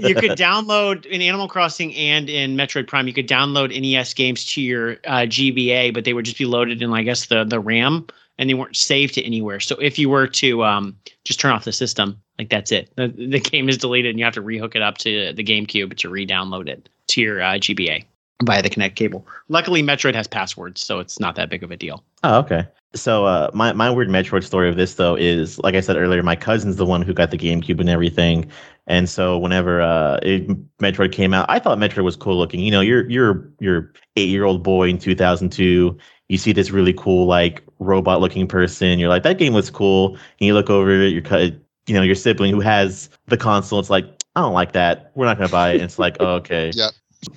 you 0.00 0.14
could 0.14 0.38
download 0.38 1.04
in 1.06 1.20
Animal 1.20 1.48
Crossing 1.48 1.92
and 1.96 2.30
in 2.30 2.56
Metroid 2.56 2.86
Prime, 2.86 3.08
you 3.08 3.12
could 3.12 3.26
download 3.28 3.68
NES 3.78 4.14
games 4.14 4.46
to 4.46 4.62
your 4.62 4.92
uh, 5.04 5.26
GBA, 5.26 5.92
but 5.92 6.04
they 6.04 6.12
would 6.12 6.24
just 6.24 6.38
be 6.38 6.44
loaded 6.44 6.80
in, 6.80 6.92
I 6.92 7.02
guess, 7.02 7.26
the 7.26 7.42
the 7.42 7.58
RAM, 7.58 8.06
and 8.38 8.48
they 8.48 8.54
weren't 8.54 8.76
saved 8.76 9.14
to 9.14 9.24
anywhere. 9.24 9.60
So 9.60 9.76
if 9.76 9.98
you 9.98 10.08
were 10.08 10.26
to 10.26 10.64
um, 10.64 10.96
just 11.24 11.40
turn 11.40 11.52
off 11.52 11.64
the 11.64 11.72
system, 11.72 12.20
like 12.38 12.50
that's 12.50 12.72
it, 12.72 12.90
the, 12.96 13.08
the 13.08 13.40
game 13.40 13.68
is 13.68 13.76
deleted, 13.76 14.10
and 14.10 14.18
you 14.18 14.24
have 14.24 14.34
to 14.34 14.42
rehook 14.42 14.76
it 14.76 14.82
up 14.82 14.98
to 14.98 15.32
the 15.32 15.44
GameCube 15.44 15.96
to 15.96 16.08
re-download 16.08 16.68
it 16.68 16.88
to 17.08 17.20
your 17.20 17.42
uh, 17.42 17.54
GBA 17.54 18.04
via 18.44 18.62
the 18.62 18.70
Connect 18.70 18.96
cable. 18.96 19.26
Luckily, 19.48 19.82
Metroid 19.82 20.14
has 20.14 20.28
passwords, 20.28 20.80
so 20.80 21.00
it's 21.00 21.18
not 21.18 21.34
that 21.36 21.50
big 21.50 21.62
of 21.62 21.70
a 21.70 21.76
deal. 21.76 22.04
Oh, 22.22 22.38
okay. 22.38 22.66
So 22.94 23.26
uh, 23.26 23.50
my 23.52 23.72
my 23.74 23.90
weird 23.90 24.08
Metroid 24.08 24.44
story 24.44 24.68
of 24.68 24.76
this 24.76 24.94
though 24.94 25.14
is 25.14 25.58
like 25.58 25.74
I 25.74 25.80
said 25.80 25.96
earlier, 25.96 26.22
my 26.22 26.36
cousin's 26.36 26.76
the 26.76 26.86
one 26.86 27.02
who 27.02 27.12
got 27.12 27.30
the 27.30 27.36
GameCube 27.36 27.80
and 27.80 27.88
everything, 27.90 28.50
and 28.86 29.10
so 29.10 29.36
whenever 29.36 29.82
uh, 29.82 30.18
it, 30.22 30.48
Metroid 30.78 31.12
came 31.12 31.34
out, 31.34 31.44
I 31.50 31.58
thought 31.58 31.76
Metroid 31.78 32.04
was 32.04 32.16
cool 32.16 32.38
looking. 32.38 32.60
You 32.60 32.70
know, 32.70 32.80
you're 32.80 33.08
you're 33.10 33.50
you're 33.60 33.92
eight 34.16 34.30
year 34.30 34.44
old 34.44 34.62
boy 34.62 34.88
in 34.88 34.98
2002. 34.98 35.98
You 36.28 36.38
see 36.38 36.52
this 36.52 36.70
really 36.70 36.92
cool 36.92 37.26
like 37.26 37.62
robot 37.78 38.20
looking 38.20 38.46
person. 38.46 38.98
You're 38.98 39.08
like, 39.08 39.22
that 39.22 39.38
game 39.38 39.54
was 39.54 39.70
cool. 39.70 40.14
And 40.14 40.46
you 40.46 40.54
look 40.54 40.70
over 40.70 41.02
at 41.02 41.12
your 41.12 41.22
cut, 41.22 41.54
you 41.86 41.94
know, 41.94 42.02
your 42.02 42.14
sibling 42.14 42.52
who 42.52 42.60
has 42.60 43.08
the 43.26 43.36
console. 43.36 43.80
It's 43.80 43.90
like, 43.90 44.04
I 44.36 44.40
don't 44.40 44.52
like 44.52 44.72
that. 44.72 45.10
We're 45.14 45.26
not 45.26 45.38
gonna 45.38 45.48
buy 45.48 45.70
it. 45.70 45.74
And 45.74 45.82
it's 45.84 45.98
like, 45.98 46.16
oh, 46.20 46.34
okay. 46.34 46.70
Yeah. 46.74 46.90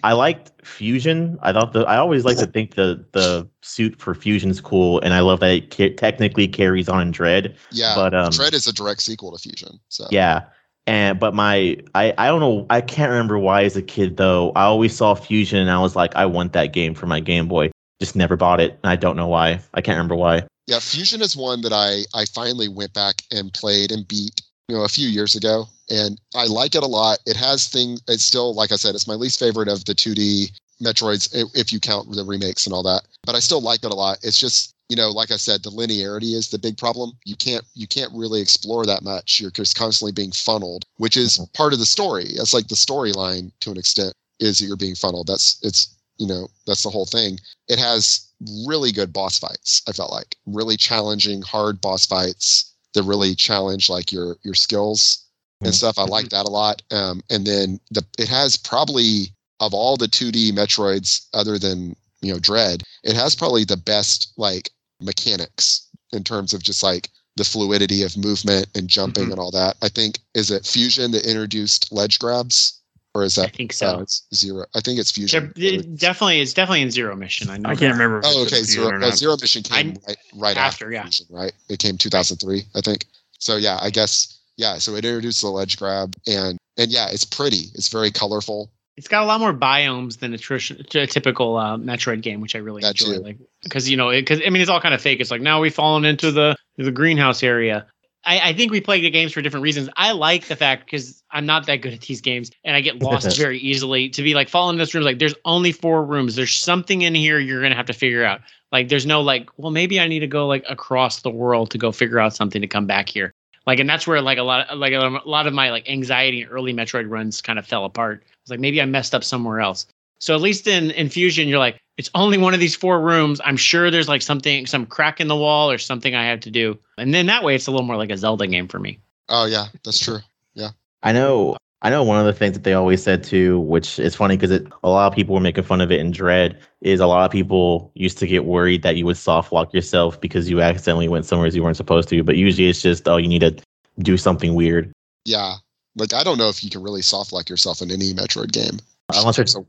I 0.03 0.13
liked 0.13 0.51
Fusion. 0.63 1.39
I 1.41 1.51
thought 1.53 1.73
the 1.73 1.81
I 1.81 1.97
always 1.97 2.23
like 2.23 2.37
to 2.37 2.45
think 2.45 2.75
the 2.75 3.03
the 3.13 3.47
suit 3.61 3.99
for 3.99 4.13
Fusion's 4.13 4.61
cool, 4.61 4.99
and 5.01 5.13
I 5.13 5.21
love 5.21 5.39
that 5.39 5.51
it 5.51 5.75
ca- 5.75 5.95
technically 5.95 6.47
carries 6.47 6.87
on 6.87 7.01
in 7.01 7.11
Dread. 7.11 7.55
Yeah, 7.71 7.95
But 7.95 8.13
um, 8.13 8.31
Dread 8.31 8.53
is 8.53 8.67
a 8.67 8.73
direct 8.73 9.01
sequel 9.01 9.31
to 9.31 9.39
Fusion. 9.39 9.79
So 9.89 10.05
yeah. 10.11 10.43
And 10.85 11.19
but 11.19 11.33
my 11.33 11.77
I 11.95 12.13
I 12.17 12.27
don't 12.27 12.39
know 12.39 12.65
I 12.69 12.81
can't 12.81 13.09
remember 13.09 13.39
why 13.39 13.63
as 13.63 13.75
a 13.75 13.81
kid 13.81 14.17
though 14.17 14.51
I 14.55 14.63
always 14.63 14.95
saw 14.95 15.15
Fusion 15.15 15.59
and 15.59 15.71
I 15.71 15.79
was 15.79 15.95
like 15.95 16.15
I 16.15 16.25
want 16.25 16.53
that 16.53 16.73
game 16.73 16.93
for 16.93 17.07
my 17.07 17.19
Game 17.19 17.47
Boy. 17.47 17.71
Just 18.01 18.15
never 18.15 18.35
bought 18.35 18.59
it. 18.59 18.79
And 18.83 18.91
I 18.91 18.95
don't 18.95 19.15
know 19.15 19.27
why. 19.27 19.59
I 19.75 19.81
can't 19.81 19.95
remember 19.95 20.15
why. 20.15 20.41
Yeah, 20.65 20.79
Fusion 20.79 21.21
is 21.21 21.37
one 21.37 21.61
that 21.61 21.71
I 21.71 22.03
I 22.17 22.25
finally 22.25 22.67
went 22.67 22.93
back 22.93 23.21
and 23.31 23.53
played 23.53 23.91
and 23.91 24.07
beat, 24.07 24.41
you 24.67 24.75
know, 24.75 24.83
a 24.83 24.89
few 24.89 25.07
years 25.07 25.35
ago, 25.35 25.67
and 25.87 26.19
I 26.33 26.47
like 26.47 26.73
it 26.73 26.81
a 26.81 26.87
lot. 26.87 27.19
It 27.27 27.35
has 27.35 27.67
things. 27.67 28.01
It's 28.07 28.23
still, 28.23 28.55
like 28.55 28.71
I 28.71 28.75
said, 28.75 28.95
it's 28.95 29.07
my 29.07 29.13
least 29.13 29.39
favorite 29.39 29.67
of 29.67 29.85
the 29.85 29.93
2D 29.93 30.51
Metroids, 30.81 31.29
if 31.53 31.71
you 31.71 31.79
count 31.79 32.11
the 32.11 32.23
remakes 32.23 32.65
and 32.65 32.73
all 32.73 32.81
that. 32.83 33.03
But 33.23 33.35
I 33.35 33.39
still 33.39 33.61
like 33.61 33.83
it 33.83 33.91
a 33.91 33.95
lot. 33.95 34.17
It's 34.23 34.39
just, 34.39 34.73
you 34.89 34.95
know, 34.95 35.11
like 35.11 35.29
I 35.29 35.37
said, 35.37 35.61
the 35.61 35.69
linearity 35.69 36.33
is 36.33 36.49
the 36.49 36.57
big 36.57 36.79
problem. 36.79 37.11
You 37.23 37.35
can't 37.35 37.63
you 37.75 37.85
can't 37.85 38.11
really 38.15 38.41
explore 38.41 38.83
that 38.87 39.03
much. 39.03 39.39
You're 39.39 39.51
just 39.51 39.77
constantly 39.77 40.11
being 40.11 40.31
funneled, 40.31 40.85
which 40.97 41.17
is 41.17 41.37
mm-hmm. 41.37 41.51
part 41.53 41.73
of 41.73 41.77
the 41.77 41.85
story. 41.85 42.25
It's 42.25 42.53
like 42.53 42.67
the 42.67 42.75
storyline 42.75 43.51
to 43.59 43.69
an 43.69 43.77
extent 43.77 44.13
is 44.39 44.57
that 44.57 44.65
you're 44.65 44.75
being 44.75 44.95
funneled. 44.95 45.27
That's 45.27 45.59
it's 45.61 45.95
you 46.21 46.27
know 46.27 46.47
that's 46.67 46.83
the 46.83 46.89
whole 46.89 47.07
thing. 47.07 47.39
It 47.67 47.79
has 47.79 48.27
really 48.67 48.91
good 48.91 49.11
boss 49.11 49.39
fights. 49.39 49.81
I 49.87 49.91
felt 49.91 50.11
like 50.11 50.35
really 50.45 50.77
challenging, 50.77 51.41
hard 51.41 51.81
boss 51.81 52.05
fights 52.05 52.73
that 52.93 53.03
really 53.03 53.33
challenge 53.35 53.89
like 53.89 54.11
your 54.11 54.37
your 54.43 54.53
skills 54.53 55.25
and 55.63 55.73
Mhm. 55.73 55.77
stuff. 55.77 55.97
I 55.97 56.03
like 56.03 56.29
that 56.29 56.45
a 56.45 56.49
lot. 56.61 56.81
Um, 56.91 57.21
and 57.31 57.45
then 57.45 57.79
the 57.89 58.03
it 58.19 58.27
has 58.29 58.55
probably 58.57 59.33
of 59.59 59.73
all 59.73 59.97
the 59.97 60.07
2D 60.07 60.51
Metroids, 60.51 61.21
other 61.33 61.57
than 61.57 61.95
you 62.21 62.31
know 62.33 62.39
Dread, 62.39 62.83
it 63.03 63.15
has 63.15 63.33
probably 63.35 63.63
the 63.63 63.77
best 63.77 64.31
like 64.37 64.71
mechanics 65.01 65.87
in 66.13 66.23
terms 66.23 66.53
of 66.53 66.61
just 66.61 66.83
like 66.83 67.09
the 67.35 67.43
fluidity 67.45 68.03
of 68.03 68.17
movement 68.17 68.67
and 68.75 68.87
jumping 68.89 69.29
Mhm. 69.29 69.31
and 69.31 69.39
all 69.39 69.51
that. 69.51 69.75
I 69.81 69.89
think 69.89 70.19
is 70.35 70.51
it 70.51 70.67
Fusion 70.67 71.11
that 71.11 71.25
introduced 71.25 71.91
ledge 71.91 72.19
grabs, 72.19 72.73
or 73.13 73.23
is 73.23 73.35
that? 73.35 73.41
I 73.41 73.45
that 73.47 73.55
think 73.55 73.71
uh, 73.71 73.75
so. 73.75 73.99
it's 73.99 74.23
zero? 74.33 74.65
I 74.75 74.79
think 74.81 74.99
it's 74.99 75.11
There- 75.11 75.41
Fusion. 75.53 75.53
it 75.55 75.95
definitely, 75.97 76.41
it's 76.41 76.53
definitely 76.53 76.81
in 76.81 76.91
Zero 76.91 77.15
Mission. 77.15 77.49
I 77.49 77.57
know. 77.57 77.69
I 77.69 77.75
can't 77.75 77.93
remember. 77.93 78.21
Oh, 78.23 78.43
okay. 78.45 78.63
Zero, 78.63 78.89
or 78.89 79.01
uh. 79.03 79.11
Zero 79.11 79.35
Mission 79.39 79.63
came 79.63 79.75
I'm- 79.75 79.97
right, 80.07 80.17
right 80.35 80.57
after, 80.57 80.85
after, 80.85 80.91
yeah. 80.91 81.03
Fusion, 81.03 81.25
right? 81.29 81.51
It 81.69 81.79
came 81.79 81.97
2003, 81.97 82.63
I 82.75 82.81
think. 82.81 83.05
So 83.39 83.57
yeah, 83.57 83.79
I 83.81 83.89
guess 83.89 84.39
yeah. 84.57 84.77
So 84.77 84.95
it 84.95 85.03
introduced 85.05 85.41
the 85.41 85.49
ledge 85.49 85.77
grab, 85.77 86.15
and 86.27 86.57
and 86.77 86.91
yeah, 86.91 87.07
it's 87.09 87.25
pretty. 87.25 87.65
It's 87.73 87.87
very 87.89 88.11
colorful. 88.11 88.71
It's 88.97 89.07
got 89.07 89.23
a 89.23 89.25
lot 89.25 89.39
more 89.39 89.53
biomes 89.53 90.19
than 90.19 90.33
a, 90.33 90.37
tr- 90.37 90.55
a 90.55 91.07
typical 91.07 91.55
uh, 91.57 91.77
Metroid 91.77 92.21
game, 92.21 92.39
which 92.41 92.55
I 92.55 92.59
really 92.59 92.81
That 92.81 93.01
enjoy. 93.01 93.15
too. 93.17 93.23
Like 93.23 93.37
because 93.63 93.89
you 93.89 93.97
know, 93.97 94.11
because 94.11 94.41
I 94.45 94.49
mean, 94.49 94.61
it's 94.61 94.69
all 94.69 94.81
kind 94.81 94.93
of 94.93 95.01
fake. 95.01 95.19
It's 95.19 95.31
like 95.31 95.41
now 95.41 95.59
we've 95.59 95.73
fallen 95.73 96.05
into 96.05 96.31
the 96.31 96.55
the 96.77 96.91
greenhouse 96.91 97.41
area. 97.41 97.87
I, 98.23 98.49
I 98.49 98.53
think 98.53 98.71
we 98.71 98.81
play 98.81 99.01
the 99.01 99.09
games 99.09 99.33
for 99.33 99.41
different 99.41 99.63
reasons. 99.63 99.89
I 99.95 100.11
like 100.11 100.45
the 100.45 100.55
fact 100.55 100.85
because 100.85 101.23
I'm 101.31 101.45
not 101.45 101.65
that 101.65 101.77
good 101.77 101.93
at 101.93 102.01
these 102.01 102.21
games 102.21 102.51
and 102.63 102.75
I 102.75 102.81
get 102.81 103.01
lost 103.01 103.37
very 103.37 103.57
easily. 103.59 104.09
To 104.09 104.21
be 104.21 104.35
like 104.35 104.49
falling 104.49 104.75
in 104.75 104.79
this 104.79 104.93
room, 104.93 105.03
like 105.03 105.19
there's 105.19 105.35
only 105.45 105.71
four 105.71 106.05
rooms. 106.05 106.35
There's 106.35 106.55
something 106.55 107.01
in 107.01 107.15
here 107.15 107.39
you're 107.39 107.61
gonna 107.61 107.75
have 107.75 107.87
to 107.87 107.93
figure 107.93 108.23
out. 108.23 108.41
Like 108.71 108.89
there's 108.89 109.05
no 109.05 109.21
like, 109.21 109.49
well, 109.57 109.71
maybe 109.71 109.99
I 109.99 110.07
need 110.07 110.19
to 110.19 110.27
go 110.27 110.47
like 110.47 110.63
across 110.69 111.21
the 111.21 111.31
world 111.31 111.71
to 111.71 111.77
go 111.77 111.91
figure 111.91 112.19
out 112.19 112.35
something 112.35 112.61
to 112.61 112.67
come 112.67 112.85
back 112.85 113.09
here. 113.09 113.33
Like, 113.67 113.79
and 113.79 113.89
that's 113.89 114.07
where 114.07 114.21
like 114.21 114.37
a 114.37 114.43
lot 114.43 114.67
of 114.69 114.77
like 114.77 114.93
a 114.93 115.19
lot 115.25 115.47
of 115.47 115.53
my 115.53 115.71
like 115.71 115.89
anxiety 115.89 116.41
in 116.41 116.47
early 116.47 116.73
Metroid 116.73 117.09
runs 117.09 117.41
kind 117.41 117.59
of 117.59 117.65
fell 117.65 117.85
apart. 117.85 118.23
It's 118.43 118.51
like 118.51 118.59
maybe 118.59 118.81
I 118.81 118.85
messed 118.85 119.13
up 119.13 119.23
somewhere 119.23 119.59
else. 119.59 119.87
So 120.19 120.35
at 120.35 120.41
least 120.41 120.67
in 120.67 120.91
Infusion, 120.91 121.47
you're 121.47 121.59
like, 121.59 121.79
it's 122.01 122.09
only 122.15 122.39
one 122.39 122.55
of 122.55 122.59
these 122.59 122.75
four 122.75 122.99
rooms. 122.99 123.39
I'm 123.45 123.57
sure 123.57 123.91
there's 123.91 124.07
like 124.07 124.23
something, 124.23 124.65
some 124.65 124.87
crack 124.87 125.21
in 125.21 125.27
the 125.27 125.35
wall 125.35 125.69
or 125.69 125.77
something 125.77 126.15
I 126.15 126.25
have 126.25 126.39
to 126.39 126.49
do. 126.49 126.75
And 126.97 127.13
then 127.13 127.27
that 127.27 127.43
way, 127.43 127.53
it's 127.53 127.67
a 127.67 127.71
little 127.71 127.85
more 127.85 127.95
like 127.95 128.09
a 128.09 128.17
Zelda 128.17 128.47
game 128.47 128.67
for 128.67 128.79
me. 128.79 128.97
Oh 129.29 129.45
yeah, 129.45 129.67
that's 129.85 129.99
true. 129.99 130.17
Yeah. 130.55 130.69
I 131.03 131.11
know. 131.11 131.57
I 131.83 131.91
know 131.91 132.03
one 132.03 132.19
of 132.19 132.25
the 132.25 132.33
things 132.33 132.53
that 132.53 132.63
they 132.63 132.73
always 132.73 133.03
said 133.03 133.23
too, 133.23 133.59
which 133.59 133.99
is 133.99 134.15
funny 134.15 134.35
because 134.35 134.49
a 134.83 134.89
lot 134.89 135.11
of 135.11 135.15
people 135.15 135.35
were 135.35 135.41
making 135.41 135.63
fun 135.63 135.79
of 135.79 135.91
it 135.91 135.99
in 135.99 136.09
Dread, 136.09 136.59
is 136.81 136.99
a 136.99 137.05
lot 137.05 137.23
of 137.23 137.31
people 137.31 137.91
used 137.93 138.17
to 138.17 138.25
get 138.25 138.45
worried 138.45 138.81
that 138.81 138.95
you 138.95 139.05
would 139.05 139.17
soft 139.17 139.51
lock 139.51 139.71
yourself 139.71 140.19
because 140.19 140.49
you 140.49 140.59
accidentally 140.59 141.07
went 141.07 141.27
somewhere 141.27 141.49
you 141.49 141.61
weren't 141.61 141.77
supposed 141.77 142.09
to. 142.09 142.23
But 142.23 142.35
usually 142.35 142.67
it's 142.67 142.81
just 142.81 143.07
oh 143.07 143.17
you 143.17 143.27
need 143.27 143.41
to 143.41 143.55
do 143.99 144.17
something 144.17 144.55
weird. 144.55 144.91
Yeah, 145.25 145.57
like 145.95 146.15
I 146.15 146.23
don't 146.23 146.39
know 146.39 146.49
if 146.49 146.63
you 146.63 146.71
can 146.71 146.81
really 146.81 147.03
soft 147.03 147.31
lock 147.31 147.47
yourself 147.47 147.79
in 147.79 147.91
any 147.91 148.11
Metroid 148.11 148.51
game. 148.51 148.79
Unless 149.17 149.39
it's 149.39 149.51
So, 149.53 149.65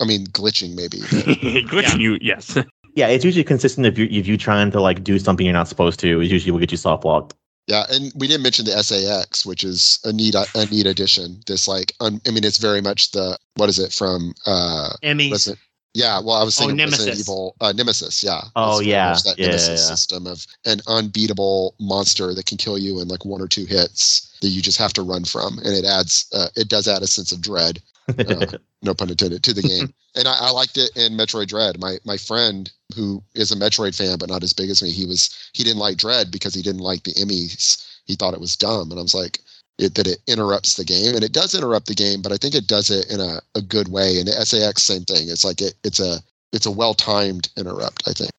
I 0.00 0.04
mean, 0.04 0.26
glitching 0.28 0.74
maybe. 0.74 0.98
Glitching 1.68 2.00
you, 2.00 2.18
yes. 2.20 2.56
yeah, 2.94 3.08
it's 3.08 3.24
usually 3.24 3.44
consistent 3.44 3.86
if 3.86 3.98
you 3.98 4.06
if 4.10 4.26
you're 4.26 4.36
trying 4.36 4.70
to 4.72 4.80
like 4.80 5.04
do 5.04 5.18
something 5.18 5.46
you're 5.46 5.52
not 5.52 5.68
supposed 5.68 6.00
to, 6.00 6.20
it 6.20 6.30
usually 6.30 6.50
will 6.52 6.60
get 6.60 6.70
you 6.70 6.76
soft 6.78 7.04
locked. 7.04 7.34
Yeah, 7.68 7.84
and 7.90 8.12
we 8.16 8.26
didn't 8.26 8.42
mention 8.42 8.64
the 8.64 8.82
SA-X, 8.82 9.46
which 9.46 9.62
is 9.62 10.00
a 10.04 10.12
neat 10.12 10.34
a 10.34 10.66
neat 10.66 10.86
addition. 10.86 11.40
This 11.46 11.68
like, 11.68 11.92
un, 12.00 12.20
I 12.26 12.30
mean, 12.32 12.42
it's 12.44 12.58
very 12.58 12.80
much 12.80 13.12
the 13.12 13.38
what 13.54 13.68
is 13.68 13.78
it 13.78 13.92
from? 13.92 14.34
uh 14.46 14.90
EMMI. 15.02 15.56
Yeah, 15.94 16.20
well, 16.20 16.36
I 16.36 16.42
was 16.42 16.58
Oh, 16.58 16.66
thinking 16.66 16.78
Resident 16.86 17.06
Nemesis. 17.06 17.28
Evil, 17.28 17.54
uh, 17.60 17.72
Nemesis. 17.72 18.24
Yeah. 18.24 18.40
Oh, 18.56 18.78
It's 18.78 18.86
yeah, 18.86 19.12
That 19.26 19.34
yeah, 19.38 19.46
Nemesis 19.48 19.68
yeah. 19.68 19.94
system 19.94 20.26
of 20.26 20.46
an 20.64 20.80
unbeatable 20.86 21.74
monster 21.80 22.32
that 22.34 22.46
can 22.46 22.56
kill 22.56 22.78
you 22.78 23.00
in 23.00 23.08
like 23.08 23.26
one 23.26 23.42
or 23.42 23.46
two 23.46 23.66
hits 23.66 24.34
that 24.40 24.48
you 24.48 24.62
just 24.62 24.78
have 24.78 24.94
to 24.94 25.02
run 25.02 25.24
from, 25.24 25.58
and 25.58 25.68
it 25.68 25.84
adds, 25.84 26.26
uh, 26.32 26.48
it 26.56 26.68
does 26.68 26.88
add 26.88 27.02
a 27.02 27.06
sense 27.06 27.30
of 27.30 27.42
dread. 27.42 27.80
Uh, 28.08 28.58
no 28.82 28.94
pun 28.94 29.10
intended 29.10 29.42
to 29.42 29.52
the 29.52 29.62
game. 29.72 29.92
and 30.16 30.28
I, 30.28 30.36
I 30.40 30.50
liked 30.50 30.76
it 30.76 30.90
in 30.96 31.12
Metroid 31.12 31.48
Dread. 31.48 31.78
My 31.80 31.98
my 32.04 32.16
friend 32.16 32.70
who 32.94 33.22
is 33.34 33.52
a 33.52 33.56
Metroid 33.56 33.96
fan 33.96 34.18
but 34.18 34.28
not 34.28 34.42
as 34.42 34.52
big 34.52 34.70
as 34.70 34.82
me, 34.82 34.90
he 34.90 35.06
was 35.06 35.50
he 35.52 35.64
didn't 35.64 35.78
like 35.78 35.96
Dread 35.98 36.30
because 36.30 36.54
he 36.54 36.62
didn't 36.62 36.80
like 36.80 37.04
the 37.04 37.12
EMMIs. 37.12 37.86
He 38.04 38.16
thought 38.16 38.34
it 38.34 38.40
was 38.40 38.56
dumb, 38.56 38.90
and 38.90 38.98
I 38.98 39.02
was 39.02 39.14
like. 39.14 39.40
It, 39.78 39.94
that 39.94 40.06
it 40.06 40.18
interrupts 40.28 40.74
the 40.76 40.84
game 40.84 41.14
and 41.14 41.24
it 41.24 41.32
does 41.32 41.54
interrupt 41.54 41.86
the 41.86 41.94
game 41.94 42.20
but 42.20 42.30
i 42.30 42.36
think 42.36 42.54
it 42.54 42.66
does 42.66 42.90
it 42.90 43.10
in 43.10 43.20
a, 43.20 43.40
a 43.54 43.62
good 43.62 43.88
way 43.88 44.18
and 44.18 44.28
the 44.28 44.32
SA-X 44.32 44.82
same 44.82 45.02
thing 45.04 45.30
it's 45.30 45.46
like 45.46 45.62
it, 45.62 45.72
it's 45.82 45.98
a 45.98 46.18
it's 46.52 46.66
a 46.66 46.70
well-timed 46.70 47.48
interrupt 47.56 48.02
i 48.06 48.12
think 48.12 48.30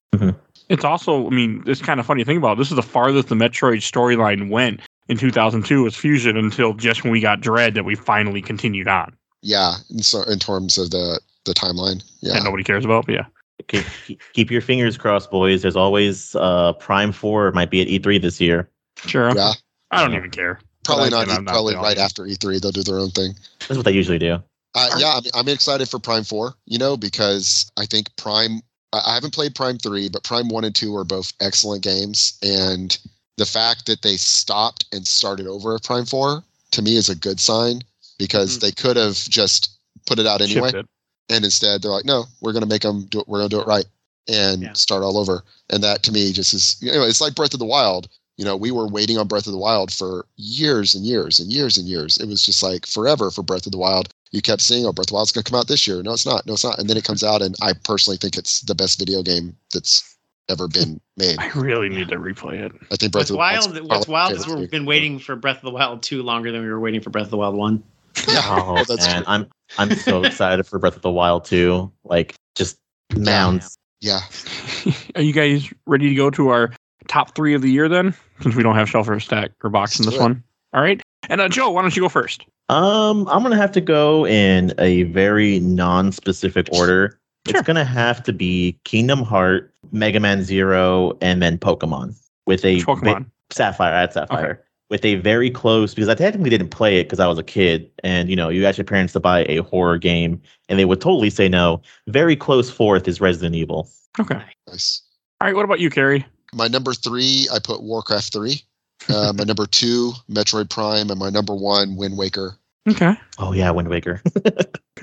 It's 0.70 0.86
also, 0.86 1.28
I 1.28 1.30
mean, 1.30 1.64
it's 1.66 1.82
kind 1.82 2.00
of 2.00 2.06
funny 2.06 2.24
to 2.24 2.26
think 2.26 2.38
about. 2.38 2.58
This 2.58 2.70
is 2.70 2.76
the 2.76 2.82
farthest 2.84 3.28
the 3.28 3.36
Metroid 3.36 3.78
storyline 3.78 4.50
went 4.50 4.80
in 5.08 5.18
2002 5.18 5.84
was 5.84 5.96
Fusion 5.96 6.38
until 6.38 6.74
just 6.74 7.04
when 7.04 7.12
we 7.12 7.20
got 7.20 7.42
Dread 7.42 7.74
that 7.74 7.84
we 7.84 7.96
finally 7.96 8.42
continued 8.42 8.88
on. 8.88 9.16
Yeah 9.44 9.76
and 9.90 10.04
so 10.04 10.24
in 10.24 10.40
terms 10.40 10.78
of 10.78 10.90
the 10.90 11.20
the 11.46 11.54
timeline 11.54 12.04
yeah 12.22 12.34
That 12.34 12.44
nobody 12.44 12.64
cares 12.64 12.86
about, 12.86 13.06
but 13.06 13.16
yeah. 13.16 13.26
keep, 13.68 13.86
keep 14.34 14.50
your 14.50 14.62
fingers 14.62 14.98
crossed, 14.98 15.30
boys. 15.30 15.62
There's 15.62 15.76
always 15.76 16.36
uh 16.36 16.74
Prime 16.74 17.12
Four 17.12 17.52
might 17.52 17.70
be 17.70 17.82
at 17.82 17.88
E3 17.88 18.22
this 18.22 18.42
year. 18.42 18.70
Sure. 19.06 19.36
yeah 19.36 19.52
I 19.92 20.02
don't 20.02 20.16
even 20.16 20.32
care. 20.32 20.60
probably 20.84 21.10
not, 21.10 21.24
and 21.24 21.32
I'm 21.32 21.44
not 21.44 21.52
probably 21.52 21.76
the 21.76 21.82
right 21.82 21.98
after 21.98 22.24
e3 22.24 22.62
they'll 22.62 22.72
do 22.72 22.84
their 22.84 22.98
own 22.98 23.12
thing 23.12 23.36
That's 23.60 23.76
what 23.76 23.86
they 23.86 23.92
usually 23.92 24.20
do. 24.20 24.42
Uh, 24.76 24.90
yeah, 24.98 25.14
I'm, 25.18 25.24
I'm 25.36 25.48
excited 25.50 25.88
for 25.88 26.00
Prime 26.00 26.24
4, 26.24 26.56
you 26.66 26.80
know, 26.80 26.98
because 26.98 27.72
I 27.78 27.86
think 27.86 28.16
Prime, 28.16 28.62
I 28.92 29.02
I 29.06 29.14
haven't 29.14 29.34
played 29.34 29.54
Prime 29.54 29.78
3, 29.78 30.10
but 30.10 30.24
Prime 30.24 30.48
1 30.48 30.64
and 30.64 30.74
2 30.74 30.96
are 30.96 31.04
both 31.04 31.32
excellent 31.42 31.84
games. 31.84 32.40
And 32.42 32.98
the 33.38 33.46
fact 33.46 33.86
that 33.86 34.02
they 34.02 34.18
stopped 34.18 34.86
and 34.92 35.06
started 35.06 35.46
over 35.46 35.76
at 35.76 35.84
Prime 35.84 36.06
4 36.06 36.44
to 36.72 36.82
me 36.82 36.96
is 36.96 37.08
a 37.08 37.16
good 37.16 37.40
sign 37.40 37.84
because 38.18 38.58
Mhm. 38.58 38.62
they 38.62 38.72
could 38.72 38.98
have 38.98 39.16
just 39.16 39.70
put 40.06 40.20
it 40.20 40.28
out 40.28 40.42
anyway. 40.42 40.72
It. 40.74 40.86
And 41.30 41.46
instead 41.46 41.82
they're 41.82 41.92
like, 41.92 42.06
no, 42.06 42.26
we're 42.42 42.52
going 42.54 42.64
to 42.64 42.70
make 42.70 42.82
them 42.82 43.06
do 43.06 43.20
it. 43.20 43.28
We're 43.28 43.40
going 43.40 43.50
to 43.50 43.56
do 43.56 43.62
it 43.62 43.68
right 43.68 43.86
and 44.28 44.62
Yeah. 44.64 44.74
start 44.74 45.04
all 45.04 45.18
over. 45.18 45.44
And 45.70 45.84
that 45.84 46.04
to 46.04 46.12
me 46.12 46.32
just 46.32 46.54
is, 46.54 46.78
you 46.80 46.92
know, 46.92 47.04
it's 47.04 47.22
like 47.22 47.36
Breath 47.36 47.54
of 47.54 47.60
the 47.60 47.66
Wild. 47.66 48.08
You 48.38 48.46
know, 48.46 48.56
we 48.56 48.72
were 48.72 48.88
waiting 48.88 49.18
on 49.18 49.28
Breath 49.28 49.46
of 49.46 49.52
the 49.54 49.60
Wild 49.60 49.92
for 49.94 50.26
years 50.38 50.96
and 50.96 51.06
years 51.06 51.40
and 51.40 51.52
years 51.52 51.78
and 51.78 51.88
years. 51.88 52.18
It 52.18 52.28
was 52.28 52.44
just 52.46 52.64
like 52.64 52.86
forever 52.86 53.30
for 53.32 53.44
Breath 53.44 53.66
of 53.66 53.72
the 53.72 53.78
Wild 53.78 54.10
you 54.34 54.42
kept 54.42 54.64
saying, 54.64 54.86
"Oh, 54.86 54.92
Breath 54.92 55.06
of 55.06 55.10
the 55.10 55.14
Wild's 55.14 55.32
going 55.32 55.44
to 55.44 55.52
come 55.52 55.60
out 55.60 55.68
this 55.68 55.86
year." 55.88 56.02
No, 56.02 56.12
it's 56.12 56.26
not. 56.26 56.46
No, 56.48 56.54
it's 56.54 56.64
not. 56.64 56.80
And 56.80 56.90
then 56.90 56.98
it 56.98 57.04
comes 57.04 57.24
out, 57.24 57.42
and 57.44 57.56
I 57.62 57.74
personally 57.74 58.18
think 58.18 58.36
it's 58.36 58.62
the 58.62 58.74
best 58.74 58.98
video 58.98 59.22
game 59.22 59.56
that's 59.72 60.16
ever 60.50 60.68
been 60.68 61.00
made. 61.18 61.38
I 61.40 61.50
really 61.50 61.88
need 61.88 62.08
to 62.10 62.16
replay 62.16 62.60
it. 62.60 62.72
I 62.92 62.96
think 62.96 63.12
Breath 63.12 63.30
What's 63.30 63.30
of 63.30 63.36
the 63.36 63.38
wild, 63.38 63.88
Wild's 63.88 63.90
what's 63.90 64.08
wild 64.08 64.34
my 64.34 64.40
is 64.40 64.48
we've 64.48 64.72
been 64.72 64.86
waiting 64.86 65.20
for 65.20 65.36
Breath 65.36 65.58
of 65.58 65.62
the 65.64 65.72
Wild 65.72 66.02
2 66.02 66.24
longer 66.24 66.52
than 66.52 66.62
we 66.64 66.68
were 66.68 66.80
waiting 66.80 67.00
for 67.00 67.12
Breath 67.12 67.26
of 67.26 67.30
the 67.32 67.38
Wild 67.38 67.56
1. 67.56 67.84
game. 68.26 68.38
Oh 68.38 68.84
that's 68.88 69.06
man, 69.08 69.24
true. 69.24 69.32
I'm 69.32 69.48
I'm 69.78 69.96
so 69.96 70.24
excited 70.24 70.66
for 70.66 70.80
Breath 70.80 70.96
of 70.96 71.02
the 71.02 71.12
Wild 71.12 71.46
too. 71.46 71.92
Like 72.04 72.36
just 72.56 72.78
mounds. 73.16 73.78
yeah. 74.02 74.22
Are 75.16 75.22
you 75.22 75.34
guys 75.34 75.72
ready 75.86 76.10
to 76.10 76.16
go 76.16 76.30
to 76.30 76.50
our 76.50 76.74
top 77.08 77.36
three 77.36 77.54
of 77.54 77.62
the 77.62 77.72
year 77.72 77.90
then, 77.90 78.14
since 78.42 78.56
we 78.56 78.64
don't 78.64 78.76
have 78.76 78.90
shelf 78.90 79.10
or 79.10 79.20
stack 79.20 79.52
or 79.64 79.70
box 79.70 80.00
in 80.00 80.06
Let's 80.06 80.16
this 80.16 80.20
do 80.20 80.24
one. 80.24 80.44
All 80.74 80.82
right. 80.82 81.02
And 81.30 81.42
uh, 81.42 81.50
Joe, 81.50 81.70
why 81.70 81.82
don't 81.82 81.96
you 81.96 82.02
go 82.02 82.10
first? 82.10 82.46
Um, 82.70 83.28
I'm 83.28 83.44
gonna 83.44 83.58
have 83.58 83.72
to 83.74 83.82
go 83.82 84.26
in 84.26 84.74
a 84.78 85.04
very 85.04 85.60
non-specific 85.60 86.68
order. 86.72 87.20
Sure. 87.48 87.58
It's 87.58 87.68
gonna 87.68 87.86
have 87.86 88.24
to 88.24 88.34
be 88.34 88.78
Kingdom 88.84 89.22
Heart, 89.22 89.74
Mega 89.92 90.20
Man 90.20 90.44
Zero, 90.44 91.18
and 91.22 91.42
then 91.42 91.58
Pokemon 91.58 92.16
with 92.46 92.64
a 92.64 92.76
Which 92.76 92.86
Pokemon? 92.86 93.26
Sapphire. 93.52 93.94
I 93.94 94.02
had 94.02 94.14
Sapphire 94.14 94.64
with 94.90 95.04
a 95.06 95.16
very 95.16 95.50
close 95.50 95.94
because 95.94 96.10
I 96.10 96.16
technically 96.16 96.50
didn't 96.50 96.70
play 96.70 97.00
it 97.00 97.06
because 97.06 97.20
I 97.20 97.28
was 97.28 97.38
a 97.38 97.44
kid, 97.44 97.90
and 98.04 98.30
you 98.30 98.36
know 98.36 98.50
you 98.50 98.66
ask 98.66 98.78
your 98.78 98.86
parents 98.86 99.14
to 99.14 99.20
buy 99.20 99.46
a 99.50 99.58
horror 99.58 99.98
game, 99.98 100.42
and 100.70 100.80
they 100.80 100.86
would 100.86 101.02
totally 101.02 101.30
say 101.30 101.50
no. 101.50 101.82
Very 102.08 102.36
close 102.36 102.70
fourth 102.70 103.08
is 103.08 103.22
Resident 103.22 103.56
Evil. 103.56 103.90
Okay. 104.20 104.42
Nice. 104.68 105.02
All 105.42 105.48
right. 105.48 105.56
What 105.56 105.66
about 105.66 105.80
you, 105.80 105.90
Carrie? 105.90 106.26
My 106.54 106.68
number 106.68 106.94
three, 106.94 107.48
I 107.52 107.60
put 107.60 107.82
Warcraft 107.82 108.32
three. 108.32 108.62
Uh, 109.10 109.34
my 109.36 109.44
number 109.44 109.66
two, 109.66 110.14
Metroid 110.30 110.70
Prime, 110.70 111.10
and 111.10 111.20
my 111.20 111.30
number 111.30 111.56
one, 111.56 111.98
Wind 111.98 112.18
Waker. 112.18 112.58
Okay. 112.90 113.16
Oh 113.38 113.52
yeah, 113.54 113.72
Wind 113.72 113.90
Waker. 113.90 114.22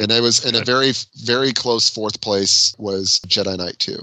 And 0.00 0.12
I 0.12 0.20
was 0.20 0.46
in 0.46 0.54
a 0.54 0.64
very, 0.64 0.92
very 1.24 1.52
close 1.52 1.90
fourth 1.90 2.22
place 2.22 2.74
was 2.78 3.20
Jedi 3.26 3.58
Knight 3.58 3.78
two. 3.78 3.98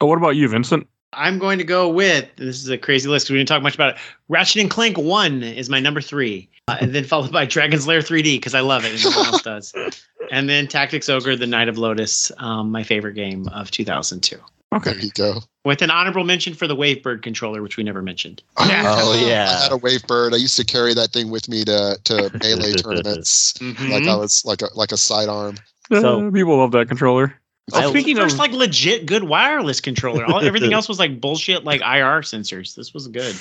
Oh, 0.00 0.06
what 0.06 0.18
about 0.18 0.36
you, 0.36 0.48
Vincent? 0.48 0.86
I'm 1.12 1.38
going 1.38 1.58
to 1.58 1.64
go 1.64 1.88
with 1.88 2.28
this 2.36 2.62
is 2.62 2.68
a 2.68 2.78
crazy 2.78 3.08
list. 3.08 3.26
'cause 3.26 3.32
We 3.32 3.38
didn't 3.38 3.48
talk 3.48 3.62
much 3.62 3.74
about 3.74 3.94
it. 3.94 4.00
Ratchet 4.28 4.60
and 4.62 4.70
Clank 4.70 4.96
One 4.98 5.42
is 5.42 5.68
my 5.68 5.78
number 5.80 6.00
three, 6.00 6.48
uh, 6.68 6.76
and 6.80 6.94
then 6.94 7.04
followed 7.04 7.32
by 7.32 7.44
Dragon's 7.46 7.86
Lair 7.86 8.00
3D 8.00 8.36
because 8.36 8.54
I 8.54 8.60
love 8.60 8.84
it 8.84 8.92
and 8.94 9.04
no 9.04 9.10
one 9.20 9.26
else 9.28 9.42
does. 9.42 9.72
And 10.30 10.48
then 10.48 10.66
Tactics 10.68 11.08
Ogre: 11.10 11.36
The 11.36 11.46
Knight 11.48 11.68
of 11.68 11.76
Lodis, 11.76 12.30
um, 12.40 12.70
my 12.70 12.84
favorite 12.84 13.14
game 13.14 13.48
of 13.48 13.70
2002. 13.70 14.36
Okay. 14.74 14.92
There 14.94 15.00
you 15.02 15.10
go. 15.10 15.40
With 15.66 15.82
an 15.82 15.90
honorable 15.90 16.24
mention 16.24 16.54
for 16.54 16.66
the 16.66 16.76
Wavebird 16.76 17.22
controller, 17.22 17.60
which 17.60 17.76
we 17.76 17.82
never 17.84 18.00
mentioned. 18.00 18.42
Oh, 18.58 19.26
yeah. 19.26 19.58
I 19.58 19.62
had 19.64 19.72
a 19.72 19.76
Wavebird. 19.76 20.32
I 20.32 20.36
used 20.36 20.56
to 20.56 20.64
carry 20.64 20.94
that 20.94 21.10
thing 21.10 21.28
with 21.30 21.48
me 21.48 21.64
to 21.64 21.98
to 22.04 22.30
melee 22.40 22.72
tournaments. 22.74 23.60
Like 23.60 24.06
I 24.06 24.14
was 24.16 24.42
like 24.46 24.62
a 24.62 24.68
like 24.74 24.92
a 24.92 24.96
sidearm. 24.96 25.56
So- 25.90 26.28
Uh, 26.28 26.30
people 26.30 26.56
love 26.56 26.70
that 26.70 26.88
controller. 26.88 27.34
Oh, 27.72 27.78
I- 27.78 27.84
Oh, 27.84 27.90
speaking 27.90 28.16
First, 28.16 28.34
of 28.34 28.38
like 28.40 28.52
legit 28.52 29.06
good 29.06 29.24
wireless 29.24 29.80
controller. 29.80 30.24
All, 30.24 30.40
everything 30.44 30.72
else 30.72 30.88
was 30.88 30.98
like 30.98 31.20
bullshit, 31.20 31.64
like 31.64 31.80
IR 31.80 32.22
sensors. 32.22 32.74
This 32.74 32.92
was 32.92 33.08
good. 33.08 33.34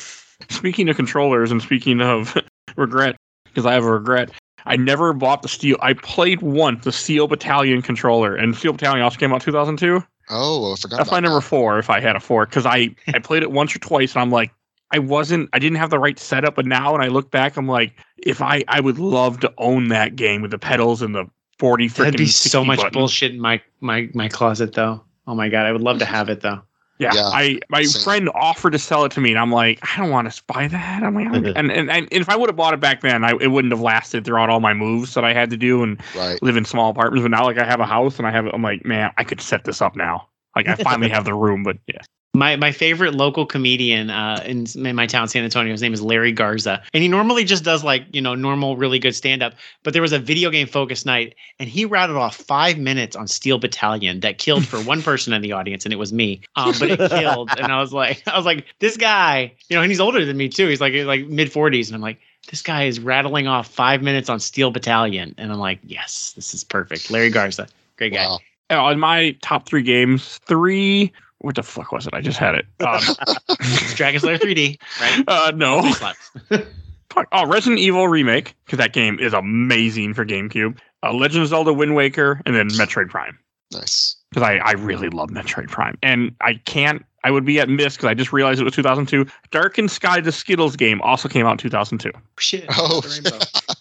speaking 0.50 0.90
of 0.90 0.96
controllers 0.96 1.52
and 1.52 1.62
speaking 1.62 2.02
of 2.02 2.38
regret, 2.76 3.16
because 3.46 3.66
I 3.66 3.74
have 3.74 3.84
a 3.84 3.92
regret, 3.92 4.32
I 4.66 4.76
never 4.76 5.14
bought 5.14 5.42
the 5.42 5.48
Steel. 5.50 5.78
I 5.82 5.94
played 5.94 6.42
once 6.42 6.84
the 6.84 6.92
Steel 6.92 7.28
Battalion 7.28 7.82
controller, 7.82 8.36
and 8.36 8.56
Steel 8.56 8.74
Battalion 8.74 9.02
also 9.04 9.18
came 9.18 9.34
out 9.34 9.42
2002. 9.42 10.04
Oh, 10.30 10.72
I 10.72 10.76
forgot. 10.76 10.98
That's 10.98 11.10
about 11.10 11.16
my 11.16 11.20
number 11.20 11.40
that. 11.40 11.48
four 11.48 11.80
if 11.80 11.90
I 11.90 12.00
had 12.00 12.16
a 12.16 12.20
four, 12.20 12.46
because 12.46 12.66
I 12.66 12.96
I 13.14 13.20
played 13.24 13.42
it 13.44 13.52
once 13.52 13.76
or 13.76 13.80
twice, 13.80 14.14
and 14.14 14.22
I'm 14.22 14.30
like, 14.32 14.52
I 14.92 15.00
wasn't, 15.00 15.50
I 15.54 15.60
didn't 15.60 15.78
have 15.78 15.90
the 15.90 16.00
right 16.00 16.18
setup. 16.20 16.56
But 16.56 16.66
now, 16.68 16.94
when 16.94 17.02
I 17.02 17.08
look 17.08 17.32
back, 17.32 17.58
I'm 17.58 17.68
like, 17.68 17.96
if 18.18 18.42
I 18.42 18.64
I 18.68 18.80
would 18.80 19.00
love 19.00 19.40
to 19.42 19.54
own 19.58 19.88
that 19.90 20.16
game 20.16 20.42
with 20.44 20.52
the 20.52 20.60
pedals 20.60 21.02
and 21.02 21.16
the 21.16 21.26
40 21.62 21.90
freaking. 21.90 21.96
That'd 21.98 22.18
be 22.18 22.26
so 22.26 22.66
much 22.66 22.78
buttons. 22.78 22.94
bullshit 22.94 23.32
in 23.36 23.40
my 23.40 23.62
my 23.82 24.10
my 24.16 24.28
closet, 24.28 24.74
though. 24.74 25.04
Oh 25.28 25.36
my 25.36 25.48
god, 25.48 25.68
I 25.68 25.72
would 25.72 25.82
love 25.82 26.00
to 26.00 26.06
have 26.06 26.28
it 26.28 26.42
though. 26.42 26.60
Yeah, 26.98 27.14
Yeah, 27.14 27.28
I 27.28 27.60
my 27.70 27.84
same. 27.84 28.04
friend 28.04 28.30
offered 28.34 28.72
to 28.72 28.80
sell 28.80 29.06
it 29.06 29.12
to 29.14 29.22
me, 29.22 29.30
and 29.30 29.38
I'm 29.40 29.52
like, 29.52 29.80
I 29.84 29.98
don't 30.02 30.10
want 30.10 30.32
to 30.32 30.44
buy 30.48 30.68
that. 30.68 31.04
I'm 31.04 31.14
like, 31.14 31.28
I'm- 31.28 31.44
mm-hmm. 31.44 31.56
and, 31.58 31.72
and 31.72 31.90
and 31.92 32.08
if 32.12 32.30
I 32.30 32.36
would 32.36 32.50
have 32.50 32.56
bought 32.56 32.74
it 32.74 32.80
back 32.80 33.02
then, 33.02 33.24
I, 33.24 33.34
it 33.40 33.48
wouldn't 33.52 33.72
have 33.72 33.80
lasted 33.82 34.26
throughout 34.26 34.50
all 34.50 34.60
my 34.60 34.74
moves 34.74 35.14
that 35.14 35.24
I 35.24 35.34
had 35.34 35.52
to 35.52 35.58
do 35.58 35.84
and 35.84 36.02
Right. 36.16 36.42
live 36.42 36.58
in 36.58 36.66
small 36.66 36.90
apartments. 36.90 37.22
But 37.24 37.30
now, 37.32 37.46
like, 37.46 37.60
I 37.60 37.64
have 37.66 37.80
a 37.80 37.86
house 37.86 38.18
and 38.18 38.28
I 38.28 38.32
have, 38.32 38.48
I'm 38.48 38.64
like, 38.64 38.84
man, 38.86 39.12
I 39.18 39.24
could 39.24 39.40
set 39.42 39.64
this 39.66 39.82
up 39.84 39.96
now. 39.96 40.28
Like, 40.56 40.68
I 40.68 40.76
finally 40.90 41.10
have 41.10 41.26
the 41.26 41.36
room. 41.36 41.62
But 41.64 41.78
yeah, 41.88 42.02
My 42.34 42.56
my 42.56 42.72
favorite 42.72 43.14
local 43.14 43.46
comedian 43.46 44.10
uh, 44.10 44.42
in, 44.46 44.66
in 44.76 44.96
my 44.96 45.06
town, 45.06 45.28
San 45.28 45.44
Antonio, 45.44 45.74
his 45.74 45.82
name 45.82 45.94
is 45.94 46.02
Larry 46.02 46.32
Garza, 46.32 46.82
and 46.94 47.04
he 47.04 47.10
normally 47.10 47.44
just 47.44 47.66
does 47.66 47.84
like 47.84 48.06
you 48.14 48.22
know 48.22 48.36
normal, 48.36 48.78
really 48.78 49.00
good 49.00 49.14
stand 49.14 49.44
up. 49.44 49.54
But 49.84 49.92
there 49.92 50.02
was 50.02 50.14
a 50.14 50.20
video 50.20 50.50
game 50.50 50.68
focus 50.68 51.06
night, 51.06 51.36
and 51.60 51.68
he 51.68 51.84
rattled 51.84 52.18
off 52.18 52.38
five 52.38 52.78
minutes 52.78 53.18
on 53.18 53.28
Steel 53.28 53.58
Battalion 53.58 54.22
that 54.22 54.38
killed 54.38 54.66
for 54.66 54.78
one 54.82 55.02
person 55.02 55.34
in 55.34 55.42
the 55.42 55.52
audience, 55.52 55.84
and 55.84 55.92
it 55.92 55.98
was 55.98 56.14
me. 56.14 56.40
Um, 56.56 56.74
but 56.80 56.92
it 56.92 57.10
killed, 57.10 57.50
and 57.58 57.70
I 57.70 57.82
was 57.82 57.92
like, 57.92 58.26
I 58.28 58.38
was 58.38 58.46
like, 58.46 58.66
this 58.80 58.96
guy, 58.96 59.52
you 59.68 59.76
know, 59.76 59.82
and 59.82 59.92
he's 59.92 60.00
older 60.00 60.24
than 60.24 60.38
me 60.38 60.48
too. 60.48 60.70
He's 60.70 60.80
like 60.80 60.94
like 60.94 61.28
mid 61.28 61.52
forties, 61.52 61.90
and 61.90 61.96
I'm 61.96 62.02
like. 62.02 62.20
This 62.50 62.64
guy 62.64 62.86
is 62.86 63.00
rattling 63.00 63.48
off 63.48 63.68
five 63.68 64.02
minutes 64.02 64.28
on 64.28 64.40
Steel 64.40 64.72
Battalion, 64.72 65.36
and 65.38 65.52
I'm 65.52 65.60
like, 65.60 65.78
"Yes, 65.84 66.34
this 66.36 66.56
is 66.56 66.64
perfect." 66.64 67.12
Larry 67.12 67.30
Garza, 67.30 67.68
great 67.98 68.14
guy. 68.14 68.26
Wow. 68.26 68.40
Uh, 68.72 68.92
in 68.92 69.00
my 69.00 69.38
top 69.44 69.68
three 69.68 69.84
games, 69.84 70.40
three. 70.48 71.14
What 71.42 71.56
the 71.56 71.64
fuck 71.64 71.92
was 71.92 72.08
it? 72.08 72.14
I 72.14 72.22
just 72.22 72.38
had 72.38 72.56
it. 72.56 72.66
Um, 72.82 73.02
It's 73.60 73.94
Dragon's 73.96 74.24
Lair 74.24 74.38
3D, 74.38 74.80
right? 75.00 75.24
uh, 75.28 75.52
no. 75.56 75.82
Three 75.82 75.94
slots. 75.94 76.32
Fuck. 77.12 77.28
Oh, 77.34 77.46
Resident 77.46 77.80
Evil 77.80 78.08
remake 78.08 78.56
because 78.66 78.78
that 78.78 78.94
game 78.94 79.20
is 79.20 79.34
amazing 79.34 80.14
for 80.14 80.26
GameCube. 80.26 80.78
Uh, 81.04 81.12
Legend 81.14 81.44
of 81.44 81.50
Zelda: 81.50 81.74
Wind 81.74 81.94
Waker, 81.94 82.42
and 82.46 82.56
then 82.56 82.70
Metroid 82.70 83.10
Prime. 83.10 83.38
Nice. 83.74 84.16
because 84.30 84.44
I, 84.48 84.58
I 84.58 84.72
really 84.74 85.10
love 85.10 85.30
Metroid 85.30 85.68
Prime. 85.70 85.98
And 86.04 86.34
I 86.42 86.56
can't, 86.66 87.06
I 87.24 87.32
would 87.32 87.44
be 87.46 87.60
at 87.60 87.70
miss 87.70 87.96
because 87.96 88.08
I 88.08 88.14
just 88.14 88.32
realized 88.34 88.62
it 88.62 88.66
was 88.66 88.74
2002. 88.76 89.26
Darkened 89.52 89.92
Skye, 89.92 90.22
the 90.22 90.32
Skittles 90.32 90.76
game, 90.76 91.02
also 91.02 91.28
came 91.28 91.46
out 91.46 91.54
in 91.54 91.58
2002. 91.58 92.12
Shit. 92.38 92.66
Oh. 92.70 93.02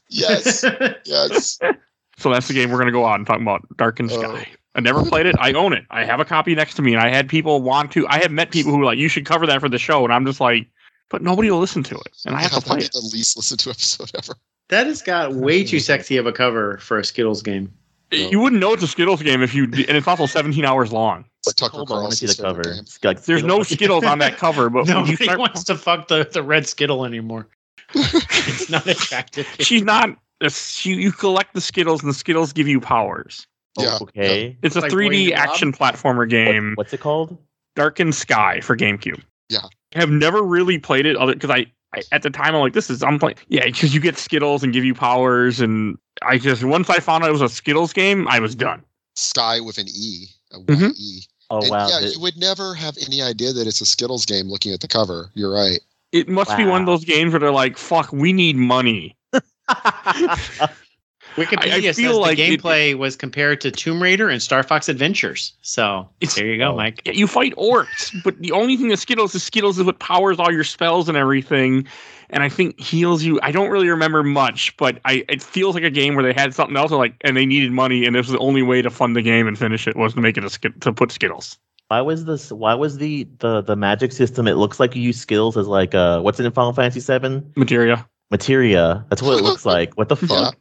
Yes. 0.08 0.64
yes. 1.04 1.58
So 2.18 2.32
that's 2.32 2.48
the 2.48 2.54
game 2.54 2.70
we're 2.70 2.78
going 2.78 2.86
to 2.86 2.92
go 2.92 3.04
on 3.04 3.20
and 3.20 3.26
talk 3.26 3.40
about 3.40 3.66
Darkened 3.76 4.10
Skye. 4.10 4.48
I 4.74 4.80
never 4.80 5.04
played 5.04 5.26
it. 5.26 5.34
I 5.38 5.52
own 5.52 5.72
it. 5.72 5.84
I 5.90 6.04
have 6.04 6.20
a 6.20 6.24
copy 6.24 6.54
next 6.54 6.74
to 6.74 6.82
me. 6.82 6.94
And 6.94 7.02
I 7.02 7.08
had 7.08 7.28
people 7.28 7.60
want 7.60 7.90
to, 7.92 8.06
I 8.08 8.18
have 8.20 8.30
met 8.30 8.50
people 8.52 8.70
who 8.72 8.78
were 8.78 8.84
like, 8.84 8.98
you 8.98 9.08
should 9.08 9.26
cover 9.26 9.46
that 9.46 9.60
for 9.60 9.68
the 9.68 9.78
show. 9.78 10.04
And 10.04 10.12
I'm 10.12 10.24
just 10.24 10.40
like, 10.40 10.68
but 11.08 11.22
nobody 11.22 11.50
will 11.50 11.58
listen 11.58 11.82
to 11.84 11.96
it. 11.96 12.16
And 12.24 12.36
I 12.36 12.42
have 12.42 12.52
Yeah, 12.52 12.58
to 12.60 12.64
play 12.64 12.76
that'd 12.76 12.90
it. 12.90 12.92
the 12.92 13.10
least 13.12 13.36
listened 13.36 13.58
to 13.60 13.70
episode 13.70 14.10
ever. 14.16 14.34
that 14.68 14.86
has 14.86 15.02
got 15.02 15.34
way 15.34 15.64
too 15.64 15.80
sexy 15.80 16.16
of 16.18 16.26
a 16.26 16.32
cover 16.32 16.78
for 16.78 16.98
a 16.98 17.04
Skittles 17.04 17.42
game. 17.42 17.72
You 18.12 18.40
wouldn't 18.40 18.60
know 18.60 18.72
it's 18.72 18.82
a 18.82 18.88
Skittles 18.88 19.22
game 19.22 19.40
if 19.42 19.54
you, 19.54 19.64
and 19.64 19.76
it's 19.96 20.06
also 20.08 20.26
17 20.26 20.64
hours 20.64 20.92
long. 20.92 21.24
It's 21.46 21.54
Tucker 21.54 21.76
Hold 21.76 21.90
on, 21.92 21.98
I 21.98 22.00
want 22.02 22.12
to 22.12 22.16
see 22.18 22.26
the 22.26 22.42
cover. 22.42 22.62
favorite 22.64 22.74
game. 22.74 22.82
It's 22.82 23.04
like 23.04 23.22
There's 23.22 23.44
no 23.44 23.62
Skittles 23.62 24.04
on 24.04 24.18
that 24.18 24.36
cover, 24.36 24.68
but 24.68 24.80
when 24.86 24.88
you 24.88 24.94
Nobody 25.12 25.24
start, 25.24 25.38
wants 25.38 25.64
to 25.64 25.76
fuck 25.76 26.08
the, 26.08 26.28
the 26.32 26.42
red 26.42 26.66
Skittle 26.66 27.04
anymore. 27.04 27.48
it's 27.94 28.68
not 28.70 28.86
attractive. 28.86 29.46
she's 29.60 29.82
not, 29.82 30.10
she, 30.48 30.90
you 30.94 31.12
collect 31.12 31.54
the 31.54 31.60
Skittles 31.60 32.02
and 32.02 32.10
the 32.10 32.14
Skittles 32.14 32.52
give 32.52 32.66
you 32.68 32.80
powers. 32.80 33.46
Yeah. 33.78 33.98
Okay. 34.02 34.56
It's 34.62 34.76
a 34.76 34.80
Like 34.80 34.92
3D 34.92 35.08
Wayne 35.08 35.30
Bob? 35.30 35.38
action 35.38 35.72
platformer 35.72 36.28
game, 36.28 36.70
What, 36.70 36.78
what's 36.78 36.92
it 36.92 37.00
called? 37.00 37.36
Darkened 37.76 38.14
Skye 38.14 38.60
for 38.60 38.76
GameCube. 38.76 39.22
Yeah. 39.48 39.60
I 39.94 39.98
have 40.00 40.10
never 40.10 40.42
really 40.42 40.78
played 40.78 41.06
it 41.06 41.16
other 41.16 41.34
because 41.34 41.50
I, 41.50 41.66
I 41.94 42.02
at 42.12 42.22
the 42.22 42.30
time 42.30 42.54
I'm 42.54 42.60
like, 42.60 42.72
this 42.72 42.90
is 42.90 43.02
I'm 43.02 43.18
playing 43.18 43.36
yeah, 43.48 43.64
because 43.64 43.94
you 43.94 44.00
get 44.00 44.16
Skittles 44.18 44.62
and 44.62 44.72
give 44.72 44.84
you 44.84 44.94
powers, 44.94 45.60
and 45.60 45.98
I 46.22 46.38
just 46.38 46.62
once 46.64 46.88
I 46.90 46.98
found 47.00 47.24
out 47.24 47.30
it 47.30 47.32
was 47.32 47.42
a 47.42 47.48
Skittles 47.48 47.92
game, 47.92 48.26
I 48.28 48.38
was 48.40 48.54
done. 48.54 48.82
Sky 49.16 49.60
with 49.60 49.78
an 49.78 49.86
E. 49.88 50.26
A 50.52 50.58
Mhm. 50.58 50.90
Y-E. 50.90 51.22
Oh 51.50 51.60
And 51.62 51.70
wow. 51.70 51.88
yeah, 51.88 52.00
the- 52.00 52.12
you 52.12 52.20
would 52.20 52.36
never 52.36 52.74
have 52.74 52.96
any 53.04 53.22
idea 53.22 53.52
that 53.52 53.66
it's 53.66 53.80
a 53.80 53.86
Skittles 53.86 54.24
game 54.26 54.46
looking 54.48 54.72
at 54.72 54.80
the 54.80 54.88
cover. 54.88 55.30
You're 55.34 55.52
right. 55.52 55.80
It 56.12 56.28
must 56.28 56.56
be 56.56 56.64
one 56.64 56.80
of 56.82 56.86
those 56.86 57.04
games 57.04 57.32
where 57.32 57.38
they're 57.40 57.50
like, 57.52 57.76
fuck, 57.78 58.12
we 58.12 58.32
need 58.32 58.56
money. 58.56 59.16
Wikipedia 61.36 61.72
I- 61.72 61.76
I 61.76 61.80
says 61.82 61.96
feel 61.96 62.12
the 62.14 62.18
like 62.18 62.38
it- 62.38 62.60
gameplay 62.60 62.94
was 62.94 63.16
compared 63.16 63.60
to 63.62 63.70
Tomb 63.70 64.02
Raider 64.02 64.28
and 64.28 64.42
Star 64.42 64.62
Fox 64.62 64.88
Adventures. 64.88 65.52
So 65.62 66.08
It's- 66.20 66.34
there 66.36 66.46
you 66.46 66.58
go. 66.58 66.74
Mike. 66.76 67.02
You 67.06 67.26
fight 67.26 67.54
orcs, 67.56 68.10
but 68.24 68.38
the 68.40 68.52
only 68.52 68.76
thing 68.76 68.88
that 68.88 68.98
Skittles 68.98 69.34
is 69.34 69.42
Skittles 69.42 69.78
is 69.78 69.84
what 69.84 69.98
powers 69.98 70.38
all 70.38 70.52
your 70.52 70.64
spells 70.64 71.08
and 71.08 71.16
everything. 71.16 71.86
And 72.32 72.42
I 72.44 72.48
think 72.48 72.78
heals 72.78 73.24
you. 73.24 73.40
I 73.42 73.50
don't 73.50 73.70
really 73.70 73.88
remember 73.88 74.22
much, 74.22 74.76
but 74.76 74.98
I 75.04 75.24
it 75.28 75.42
feels 75.42 75.74
like 75.74 75.82
a 75.84 75.90
game 75.90 76.14
where 76.14 76.22
they 76.24 76.32
had 76.32 76.54
something 76.54 76.76
else 76.76 76.92
like 76.92 77.14
and 77.22 77.36
they 77.36 77.44
needed 77.46 77.72
money, 77.72 78.04
and 78.06 78.14
this 78.14 78.26
was 78.26 78.32
the 78.32 78.38
only 78.38 78.62
way 78.62 78.82
to 78.82 78.90
fund 78.90 79.16
the 79.16 79.22
game 79.22 79.48
and 79.48 79.58
finish 79.58 79.88
it 79.88 79.96
was 79.96 80.14
to 80.14 80.20
make 80.20 80.36
it 80.38 80.44
a 80.44 80.50
skit 80.50 80.80
to 80.82 80.92
put 80.92 81.10
Skittles. 81.10 81.58
why 81.88 82.00
was 82.00 82.24
this? 82.26 82.52
Why 82.52 82.74
was 82.74 82.98
the 82.98 83.26
the 83.40 83.62
the 83.62 83.74
magic 83.74 84.12
system? 84.12 84.46
It 84.46 84.54
looks 84.58 84.78
like 84.78 84.94
you 84.94 85.02
use 85.02 85.20
skills 85.20 85.56
as 85.56 85.66
like 85.66 85.92
uh, 85.92 86.20
what's 86.20 86.38
it 86.38 86.46
in 86.46 86.52
Final 86.52 86.72
Fantasy 86.72 87.00
VII? 87.00 87.42
Materia. 87.56 88.06
Materia. 88.30 89.04
That's 89.10 89.22
what 89.22 89.36
it 89.38 89.42
looks 89.42 89.66
like. 89.74 89.94
What 89.94 90.08
the 90.08 90.14
fuck? 90.14 90.54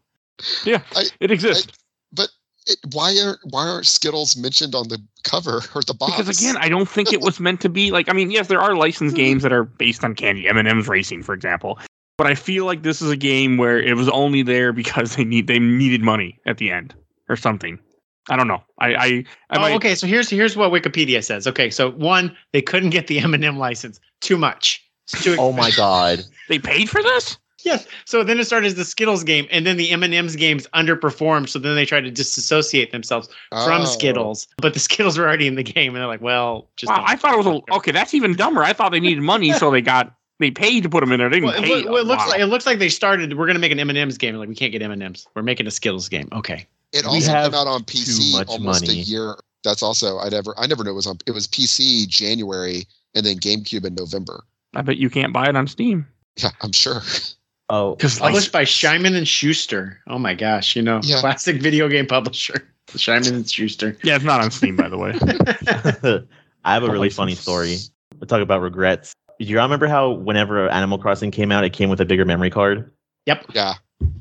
Yeah, 0.63 0.81
it 1.19 1.31
exists. 1.31 1.71
But 2.11 2.29
it, 2.67 2.77
why 2.93 3.15
aren't 3.23 3.39
why 3.43 3.67
aren't 3.67 3.85
Skittles 3.87 4.37
mentioned 4.37 4.75
on 4.75 4.87
the 4.87 5.01
cover 5.23 5.61
or 5.75 5.81
the 5.81 5.93
box? 5.93 6.17
Because 6.17 6.39
again, 6.39 6.57
I 6.57 6.69
don't 6.69 6.87
think 6.87 7.11
it 7.13 7.21
was 7.21 7.39
meant 7.47 7.61
to 7.61 7.69
be 7.69 7.91
like. 7.91 8.09
I 8.09 8.13
mean, 8.13 8.31
yes, 8.31 8.47
there 8.47 8.61
are 8.61 8.75
licensed 8.75 9.15
games 9.15 9.43
that 9.43 9.53
are 9.53 9.63
based 9.63 10.03
on 10.03 10.15
candy, 10.15 10.47
M 10.47 10.57
and 10.57 10.67
M's 10.67 10.87
Racing, 10.87 11.23
for 11.23 11.33
example. 11.33 11.79
But 12.17 12.27
I 12.27 12.35
feel 12.35 12.65
like 12.65 12.83
this 12.83 13.01
is 13.01 13.09
a 13.09 13.15
game 13.15 13.57
where 13.57 13.79
it 13.79 13.95
was 13.95 14.09
only 14.09 14.43
there 14.43 14.73
because 14.73 15.15
they 15.15 15.23
need 15.23 15.47
they 15.47 15.59
needed 15.59 16.01
money 16.01 16.39
at 16.45 16.57
the 16.57 16.69
end 16.71 16.93
or 17.29 17.35
something. 17.35 17.79
I 18.29 18.35
don't 18.35 18.47
know. 18.47 18.61
I 18.77 18.93
I, 18.93 19.05
I 19.05 19.23
Oh, 19.51 19.59
might, 19.61 19.75
okay. 19.75 19.95
So 19.95 20.05
here's 20.05 20.29
here's 20.29 20.55
what 20.57 20.71
Wikipedia 20.71 21.23
says. 21.23 21.47
Okay, 21.47 21.69
so 21.69 21.91
one, 21.91 22.35
they 22.51 22.61
couldn't 22.61 22.91
get 22.91 23.07
the 23.07 23.19
M&M 23.19 23.57
license. 23.57 23.99
Too 24.21 24.37
much. 24.37 24.85
Too 25.07 25.35
Oh 25.39 25.51
my 25.51 25.71
god. 25.71 26.23
they 26.49 26.59
paid 26.59 26.89
for 26.89 27.01
this. 27.01 27.37
Yes. 27.63 27.85
So 28.05 28.23
then 28.23 28.39
it 28.39 28.45
started 28.45 28.67
as 28.67 28.75
the 28.75 28.85
Skittles 28.85 29.23
game, 29.23 29.47
and 29.51 29.65
then 29.67 29.77
the 29.77 29.89
M 29.91 30.01
and 30.03 30.13
M's 30.13 30.35
games 30.35 30.67
underperformed. 30.73 31.49
So 31.49 31.59
then 31.59 31.75
they 31.75 31.85
tried 31.85 32.01
to 32.01 32.11
disassociate 32.11 32.91
themselves 32.91 33.27
from 33.51 33.81
Oh. 33.81 33.85
Skittles, 33.85 34.47
but 34.57 34.73
the 34.73 34.79
Skittles 34.87 35.17
were 35.17 35.25
already 35.27 35.47
in 35.47 35.55
the 35.55 35.63
game, 35.63 35.93
and 35.93 35.97
they're 36.01 36.07
like, 36.07 36.21
"Well, 36.21 36.67
just." 36.77 36.89
Wow, 36.89 37.03
I 37.05 37.15
thought 37.15 37.33
it 37.33 37.37
was 37.37 37.47
a, 37.47 37.75
okay. 37.75 37.91
That's 37.91 38.13
even 38.13 38.35
dumber. 38.35 38.63
I 38.63 38.73
thought 38.73 38.91
they 38.91 38.99
needed 38.99 39.21
money, 39.21 39.51
so 39.53 39.71
they 39.71 39.81
got 39.81 40.15
they 40.39 40.51
paid 40.51 40.83
to 40.83 40.89
put 40.89 41.01
them 41.01 41.11
in 41.11 41.19
there. 41.19 41.29
They 41.29 41.41
didn't 41.41 41.47
Well, 41.49 41.57
it, 41.63 41.65
pay. 41.65 41.75
loo- 41.83 41.91
well, 41.91 41.97
it 42.01 42.07
looks 42.07 42.23
Wow. 42.23 42.29
like 42.29 42.39
it 42.39 42.45
looks 42.47 42.65
like 42.65 42.79
they 42.79 42.89
started. 42.89 43.37
We're 43.37 43.47
gonna 43.47 43.59
make 43.59 43.71
an 43.71 43.79
M 43.79 43.89
and 43.89 43.97
M's 43.97 44.17
game. 44.17 44.35
Like 44.35 44.47
we 44.49 44.55
can't 44.55 44.71
get 44.71 44.81
M 44.81 44.91
and 44.91 45.03
M's. 45.03 45.27
We're 45.35 45.43
making 45.43 45.67
a 45.67 45.71
Skittles 45.71 46.07
game. 46.09 46.29
Okay. 46.31 46.65
It 46.93 47.03
We 47.03 47.09
also 47.09 47.27
came 47.33 47.53
out 47.53 47.67
on 47.67 47.83
PC 47.83 48.47
almost 48.47 48.87
money. 48.87 48.99
a 48.99 49.03
year. 49.03 49.35
That's 49.63 49.83
also 49.83 50.17
I 50.19 50.29
never 50.29 50.53
I 50.57 50.65
never 50.65 50.83
knew 50.83 50.91
it 50.91 50.93
was 50.93 51.07
on. 51.07 51.17
It 51.27 51.31
was 51.31 51.45
PC 51.45 52.07
January 52.07 52.85
and 53.15 53.25
then 53.25 53.37
GameCube 53.37 53.85
in 53.85 53.95
November. 53.95 54.43
I 54.75 54.81
bet 54.81 54.97
you 54.97 55.09
can't 55.09 55.33
buy 55.33 55.49
it 55.49 55.55
on 55.57 55.67
Steam. 55.67 56.07
Yeah, 56.37 56.51
I'm 56.61 56.71
sure. 56.71 57.01
Oh, 57.69 57.95
Because 57.95 58.19
like, 58.19 58.29
Published 58.31 58.51
by 58.51 58.63
Simon 58.63 59.15
and 59.15 59.27
Schuster. 59.27 59.99
Oh 60.07 60.17
my 60.17 60.33
gosh, 60.33 60.75
you 60.75 60.81
know, 60.81 60.99
Yeah. 61.03 61.19
classic 61.19 61.61
video 61.61 61.87
game 61.87 62.07
publisher. 62.07 62.67
Simon 62.87 63.35
and 63.35 63.49
Schuster. 63.49 63.95
yeah, 64.03 64.15
it's 64.15 64.25
not 64.25 64.41
on 64.41 64.49
Steam, 64.51 64.75
by 64.75 64.89
the 64.89 64.97
way. 64.97 65.11
I 66.65 66.73
have 66.73 66.83
a 66.83 66.87
The 66.87 66.91
really 66.91 67.09
funny 67.09 67.35
story. 67.35 67.77
We'll 68.19 68.27
talk 68.27 68.41
about 68.41 68.61
regrets. 68.61 69.13
Do 69.39 69.45
you 69.45 69.57
remember 69.59 69.87
how 69.87 70.09
whenever 70.11 70.67
Animal 70.69 70.97
Crossing 70.97 71.31
came 71.31 71.51
out, 71.51 71.63
it 71.63 71.71
came 71.71 71.89
with 71.89 72.01
a 72.01 72.05
bigger 72.05 72.25
memory 72.25 72.49
card? 72.49 72.91
Yep. 73.27 73.45
Yeah. 73.53 73.75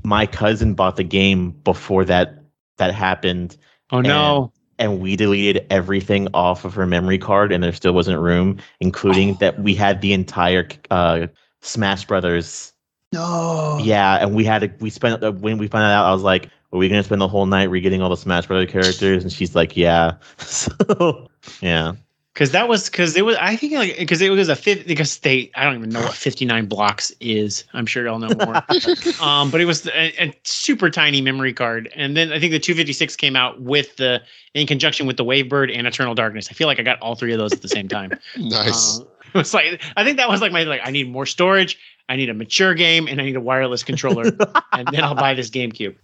My 0.04 0.26
cousin 0.26 0.74
bought 0.74 0.96
the 0.96 1.04
game 1.04 1.50
before 1.64 2.04
that 2.04 2.34
that 2.76 2.94
happened, 2.94 3.56
oh 3.90 4.00
no. 4.00 4.52
and 4.78 5.00
we 5.00 5.16
deleted 5.16 5.66
everything 5.70 6.28
off 6.34 6.64
of 6.64 6.74
her 6.74 6.86
memory 6.86 7.18
card, 7.18 7.50
and 7.52 7.62
there 7.64 7.72
still 7.72 7.92
wasn't 7.92 8.20
room, 8.20 8.58
including 8.80 9.34
that 9.40 9.58
we 9.60 9.74
had 9.74 10.00
the 10.00 10.12
entire 10.12 10.68
uh, 10.90 11.26
Smash 11.62 12.04
Brothers. 12.06 12.72
No. 13.12 13.78
Yeah, 13.82 14.16
and 14.16 14.34
we 14.34 14.44
had 14.44 14.58
to, 14.60 14.70
we 14.80 14.90
spent 14.90 15.22
uh, 15.22 15.32
when 15.32 15.58
we 15.58 15.66
found 15.68 15.84
out, 15.84 16.06
I 16.06 16.12
was 16.12 16.22
like, 16.22 16.50
"Are 16.72 16.78
we 16.78 16.88
gonna 16.88 17.02
spend 17.02 17.20
the 17.20 17.28
whole 17.28 17.46
night 17.46 17.64
re-getting 17.64 18.02
all 18.02 18.10
the 18.10 18.16
Smash 18.16 18.46
Brother 18.46 18.66
characters?" 18.66 19.22
And 19.22 19.32
she's 19.32 19.54
like, 19.54 19.76
"Yeah." 19.76 20.16
so 20.38 21.28
yeah, 21.62 21.92
Because 22.34 22.50
that 22.50 22.68
was 22.68 22.90
because 22.90 23.16
it 23.16 23.24
was 23.24 23.36
I 23.40 23.56
think 23.56 23.72
like 23.72 23.96
because 23.96 24.20
it 24.20 24.30
was 24.30 24.50
a 24.50 24.56
fifth 24.56 24.86
because 24.86 25.18
they 25.20 25.50
I 25.54 25.64
don't 25.64 25.76
even 25.76 25.88
know 25.88 26.02
what 26.02 26.12
fifty 26.12 26.44
nine 26.44 26.66
blocks 26.66 27.10
is. 27.20 27.64
I'm 27.72 27.86
sure 27.86 28.04
y'all 28.04 28.18
know 28.18 28.28
more. 28.44 28.56
um, 29.26 29.50
but 29.50 29.62
it 29.62 29.64
was 29.64 29.86
a, 29.86 30.22
a 30.22 30.38
super 30.42 30.90
tiny 30.90 31.22
memory 31.22 31.54
card, 31.54 31.90
and 31.96 32.14
then 32.14 32.30
I 32.30 32.38
think 32.38 32.52
the 32.52 32.60
256 32.60 33.16
came 33.16 33.36
out 33.36 33.62
with 33.62 33.96
the 33.96 34.20
in 34.52 34.66
conjunction 34.66 35.06
with 35.06 35.16
the 35.16 35.24
Wavebird 35.24 35.74
and 35.74 35.86
Eternal 35.86 36.14
Darkness. 36.14 36.48
I 36.50 36.52
feel 36.52 36.66
like 36.66 36.78
I 36.78 36.82
got 36.82 37.00
all 37.00 37.14
three 37.14 37.32
of 37.32 37.38
those 37.38 37.54
at 37.54 37.62
the 37.62 37.68
same 37.68 37.88
time. 37.88 38.12
Nice. 38.36 39.00
Uh, 39.00 39.04
it 39.34 39.38
was 39.38 39.54
like 39.54 39.82
I 39.96 40.04
think 40.04 40.16
that 40.16 40.28
was 40.28 40.40
like 40.40 40.52
my 40.52 40.64
like 40.64 40.80
I 40.84 40.90
need 40.90 41.10
more 41.10 41.26
storage, 41.26 41.78
I 42.08 42.16
need 42.16 42.30
a 42.30 42.34
mature 42.34 42.74
game, 42.74 43.06
and 43.06 43.20
I 43.20 43.24
need 43.24 43.36
a 43.36 43.40
wireless 43.40 43.82
controller, 43.82 44.24
and 44.72 44.88
then 44.88 45.04
I'll 45.04 45.14
buy 45.14 45.34
this 45.34 45.50
GameCube. 45.50 45.94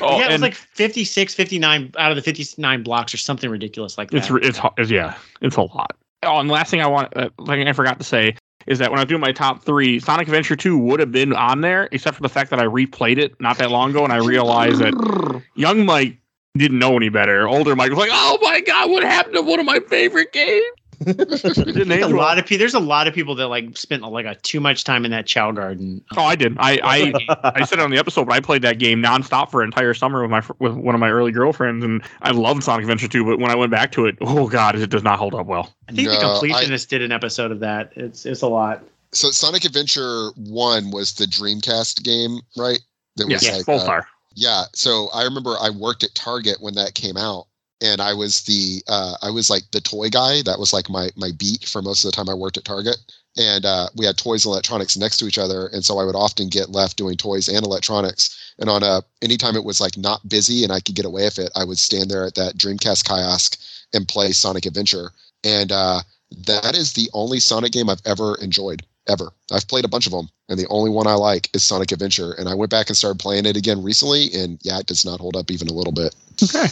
Oh, 0.00 0.18
yeah, 0.18 0.28
it 0.28 0.32
was 0.32 0.42
like 0.42 0.54
56, 0.54 1.34
59 1.34 1.92
out 1.98 2.10
of 2.12 2.16
the 2.16 2.22
59 2.22 2.82
blocks 2.82 3.12
or 3.12 3.16
something 3.16 3.50
ridiculous 3.50 3.98
like 3.98 4.10
that. 4.10 4.18
it's 4.18 4.30
it's 4.30 4.60
it's 4.76 4.90
yeah, 4.90 5.16
it's 5.40 5.56
a 5.56 5.62
lot. 5.62 5.96
Oh, 6.22 6.38
and 6.38 6.48
the 6.48 6.54
last 6.54 6.70
thing 6.70 6.80
I 6.80 6.86
want, 6.86 7.16
uh, 7.16 7.30
thing 7.46 7.66
I 7.66 7.72
forgot 7.72 7.98
to 7.98 8.04
say 8.04 8.36
is 8.66 8.78
that 8.78 8.90
when 8.90 8.98
I 8.98 9.02
was 9.02 9.08
doing 9.08 9.20
my 9.20 9.32
top 9.32 9.62
three, 9.62 10.00
Sonic 10.00 10.28
Adventure 10.28 10.56
Two 10.56 10.76
would 10.78 11.00
have 11.00 11.12
been 11.12 11.32
on 11.32 11.60
there, 11.60 11.88
except 11.92 12.16
for 12.16 12.22
the 12.22 12.28
fact 12.28 12.50
that 12.50 12.58
I 12.58 12.64
replayed 12.64 13.18
it 13.18 13.40
not 13.40 13.58
that 13.58 13.70
long 13.70 13.90
ago, 13.90 14.04
and 14.04 14.12
I 14.12 14.18
realized 14.18 14.80
that 14.80 15.42
young 15.54 15.86
Mike 15.86 16.18
didn't 16.56 16.78
know 16.78 16.96
any 16.96 17.08
better. 17.08 17.48
Older 17.48 17.76
Mike 17.76 17.90
was 17.90 17.98
like, 17.98 18.10
"Oh 18.12 18.38
my 18.42 18.60
god, 18.60 18.90
what 18.90 19.02
happened 19.02 19.36
to 19.36 19.42
one 19.42 19.60
of 19.60 19.66
my 19.66 19.80
favorite 19.80 20.32
games?" 20.32 20.64
It 21.00 21.74
didn't 21.74 21.92
a 22.02 22.08
lot 22.08 22.38
of 22.38 22.46
people. 22.46 22.58
There's 22.60 22.74
a 22.74 22.80
lot 22.80 23.06
of 23.08 23.14
people 23.14 23.34
that 23.36 23.48
like 23.48 23.76
spent 23.76 24.02
like 24.02 24.26
a 24.26 24.34
too 24.36 24.60
much 24.60 24.84
time 24.84 25.04
in 25.04 25.10
that 25.10 25.26
Chao 25.26 25.52
Garden. 25.52 26.02
Oh, 26.16 26.22
I 26.22 26.36
did. 26.36 26.56
I 26.58 26.78
I 26.82 27.52
I 27.56 27.64
said 27.64 27.78
it 27.78 27.82
on 27.82 27.90
the 27.90 27.98
episode, 27.98 28.26
but 28.26 28.34
I 28.34 28.40
played 28.40 28.62
that 28.62 28.78
game 28.78 29.02
nonstop 29.02 29.50
for 29.50 29.62
an 29.62 29.66
entire 29.66 29.94
summer 29.94 30.22
with 30.22 30.30
my 30.30 30.42
with 30.58 30.74
one 30.74 30.94
of 30.94 31.00
my 31.00 31.10
early 31.10 31.32
girlfriends, 31.32 31.84
and 31.84 32.02
I 32.22 32.30
loved 32.30 32.62
Sonic 32.64 32.84
Adventure 32.84 33.08
2. 33.08 33.24
But 33.24 33.38
when 33.38 33.50
I 33.50 33.54
went 33.56 33.70
back 33.70 33.92
to 33.92 34.06
it, 34.06 34.16
oh 34.20 34.48
god, 34.48 34.76
it 34.76 34.90
does 34.90 35.02
not 35.02 35.18
hold 35.18 35.34
up 35.34 35.46
well. 35.46 35.74
I 35.88 35.92
think 35.92 36.08
the 36.08 36.14
No, 36.14 36.20
I- 36.20 36.40
completionist 36.40 36.88
did 36.88 37.02
an 37.02 37.12
episode 37.12 37.50
of 37.50 37.60
that. 37.60 37.92
It's 37.96 38.24
it's 38.26 38.42
a 38.42 38.48
lot. 38.48 38.82
So 39.12 39.30
Sonic 39.30 39.64
Adventure 39.64 40.30
One 40.36 40.90
was 40.90 41.14
the 41.14 41.24
Dreamcast 41.26 42.02
game, 42.02 42.40
right? 42.56 42.80
That 43.16 43.28
was 43.28 43.42
Yes, 43.42 43.56
like 43.58 43.66
both 43.66 43.88
uh, 43.88 43.92
are. 43.92 44.06
Yeah. 44.34 44.64
So 44.74 45.08
I 45.14 45.22
remember 45.24 45.54
I 45.60 45.70
worked 45.70 46.04
at 46.04 46.14
Target 46.14 46.56
when 46.60 46.74
that 46.74 46.94
came 46.94 47.16
out, 47.16 47.46
and 47.82 48.00
I 48.00 48.14
was 48.14 48.42
the 48.42 48.82
uh, 48.88 49.16
I 49.22 49.30
was 49.30 49.50
like 49.50 49.70
the 49.70 49.80
toy 49.80 50.08
guy. 50.08 50.42
That 50.42 50.58
was 50.58 50.72
like 50.72 50.88
my 50.88 51.10
my 51.16 51.30
beat 51.36 51.66
for 51.66 51.82
most 51.82 52.04
of 52.04 52.10
the 52.10 52.16
time 52.16 52.28
I 52.28 52.34
worked 52.34 52.56
at 52.56 52.64
Target. 52.64 52.96
And 53.38 53.66
uh, 53.66 53.88
we 53.94 54.06
had 54.06 54.16
toys 54.16 54.46
and 54.46 54.52
electronics 54.52 54.96
next 54.96 55.18
to 55.18 55.26
each 55.26 55.36
other, 55.36 55.66
and 55.66 55.84
so 55.84 55.98
I 55.98 56.04
would 56.04 56.14
often 56.14 56.48
get 56.48 56.70
left 56.70 56.96
doing 56.96 57.16
toys 57.18 57.48
and 57.48 57.64
electronics. 57.66 58.54
And 58.58 58.70
on 58.70 58.82
a 58.82 59.02
anytime 59.22 59.56
it 59.56 59.64
was 59.64 59.80
like 59.80 59.96
not 59.98 60.28
busy 60.28 60.62
and 60.64 60.72
I 60.72 60.80
could 60.80 60.94
get 60.94 61.04
away 61.04 61.24
with 61.24 61.38
it, 61.38 61.52
I 61.54 61.64
would 61.64 61.78
stand 61.78 62.10
there 62.10 62.24
at 62.24 62.34
that 62.36 62.56
Dreamcast 62.56 63.04
kiosk 63.04 63.58
and 63.92 64.08
play 64.08 64.32
Sonic 64.32 64.64
Adventure. 64.64 65.12
And 65.44 65.70
uh, 65.70 66.00
that 66.46 66.74
is 66.74 66.94
the 66.94 67.10
only 67.12 67.38
Sonic 67.40 67.72
game 67.72 67.90
I've 67.90 68.02
ever 68.06 68.36
enjoyed 68.36 68.84
ever. 69.08 69.30
I've 69.52 69.68
played 69.68 69.84
a 69.84 69.88
bunch 69.88 70.06
of 70.06 70.12
them, 70.12 70.28
and 70.48 70.58
the 70.58 70.66
only 70.68 70.90
one 70.90 71.06
I 71.06 71.14
like 71.14 71.48
is 71.54 71.62
Sonic 71.62 71.92
Adventure. 71.92 72.32
And 72.32 72.48
I 72.48 72.54
went 72.54 72.70
back 72.70 72.88
and 72.88 72.96
started 72.96 73.18
playing 73.18 73.46
it 73.46 73.56
again 73.56 73.82
recently, 73.82 74.32
and 74.34 74.58
yeah, 74.62 74.78
it 74.78 74.86
does 74.86 75.04
not 75.04 75.20
hold 75.20 75.36
up 75.36 75.50
even 75.50 75.68
a 75.68 75.72
little 75.72 75.92
bit. 75.92 76.14
Okay. 76.42 76.66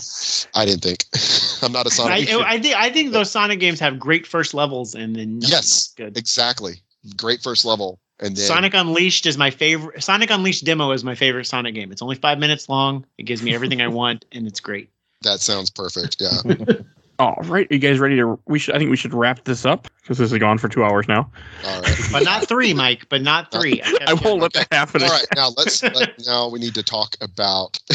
I 0.55 0.65
didn't 0.67 0.83
think. 0.83 1.05
I'm 1.63 1.73
not 1.73 1.87
a 1.87 1.91
Sonic. 1.91 2.29
I, 2.29 2.43
I 2.55 2.61
think 2.61 2.75
I 2.77 2.91
think 2.91 3.13
those 3.13 3.31
Sonic 3.31 3.61
games 3.61 3.81
have 3.81 3.99
great 3.99 4.27
first 4.27 4.53
levels, 4.55 4.95
and 4.95 5.15
then 5.17 5.39
nothing 5.39 5.51
Yes. 5.53 5.65
else 5.65 5.95
good. 5.97 6.17
exactly. 6.19 6.75
Great 7.17 7.43
first 7.43 7.65
level, 7.65 8.01
and 8.21 8.37
then 8.37 8.47
Sonic 8.47 8.75
Unleashed 8.75 9.27
is 9.27 9.37
my 9.39 9.51
favorite. 9.51 10.03
Sonic 10.03 10.31
Unleashed 10.31 10.65
demo 10.65 10.91
is 10.93 11.05
my 11.05 11.15
favorite 11.15 11.45
Sonic 11.47 11.75
game. 11.75 11.93
It's 11.93 12.01
only 12.03 12.17
five 12.17 12.39
minutes 12.39 12.69
long. 12.69 13.05
It 13.19 13.25
gives 13.25 13.43
me 13.43 13.55
everything 13.55 13.81
I 13.83 13.89
want, 13.89 14.25
and 14.33 14.47
it's 14.47 14.61
great. 14.61 14.89
that 15.23 15.41
sounds 15.41 15.71
perfect. 15.71 16.17
Yeah. 16.21 16.31
All 17.19 17.39
right, 17.45 17.67
you 17.71 17.79
guys 17.79 17.99
ready 17.99 18.17
to? 18.17 18.39
We 18.47 18.59
should. 18.59 18.75
I 18.75 18.79
think 18.79 18.91
we 18.91 18.97
should 18.97 19.15
wrap 19.15 19.45
this 19.45 19.65
up 19.65 19.89
because 20.01 20.19
this 20.19 20.31
has 20.31 20.39
gone 20.39 20.59
for 20.59 20.69
two 20.69 20.85
hours 20.85 21.07
now. 21.07 21.31
All 21.65 21.81
right. 21.81 21.99
But 22.11 22.25
not 22.25 22.49
three, 22.49 22.75
Mike. 22.75 23.09
But 23.09 23.23
not 23.23 23.53
three. 23.53 23.77
kept 23.79 24.03
I 24.09 24.15
won't 24.15 24.41
let 24.41 24.53
that 24.55 24.69
happen. 24.73 25.03
All 25.03 25.11
right. 25.11 25.27
Now 25.37 25.51
let's. 25.57 25.83
Let, 25.95 26.15
now 26.27 26.49
we 26.49 26.59
need 26.59 26.75
to 26.75 26.83
talk 26.83 27.17
about. 27.21 27.79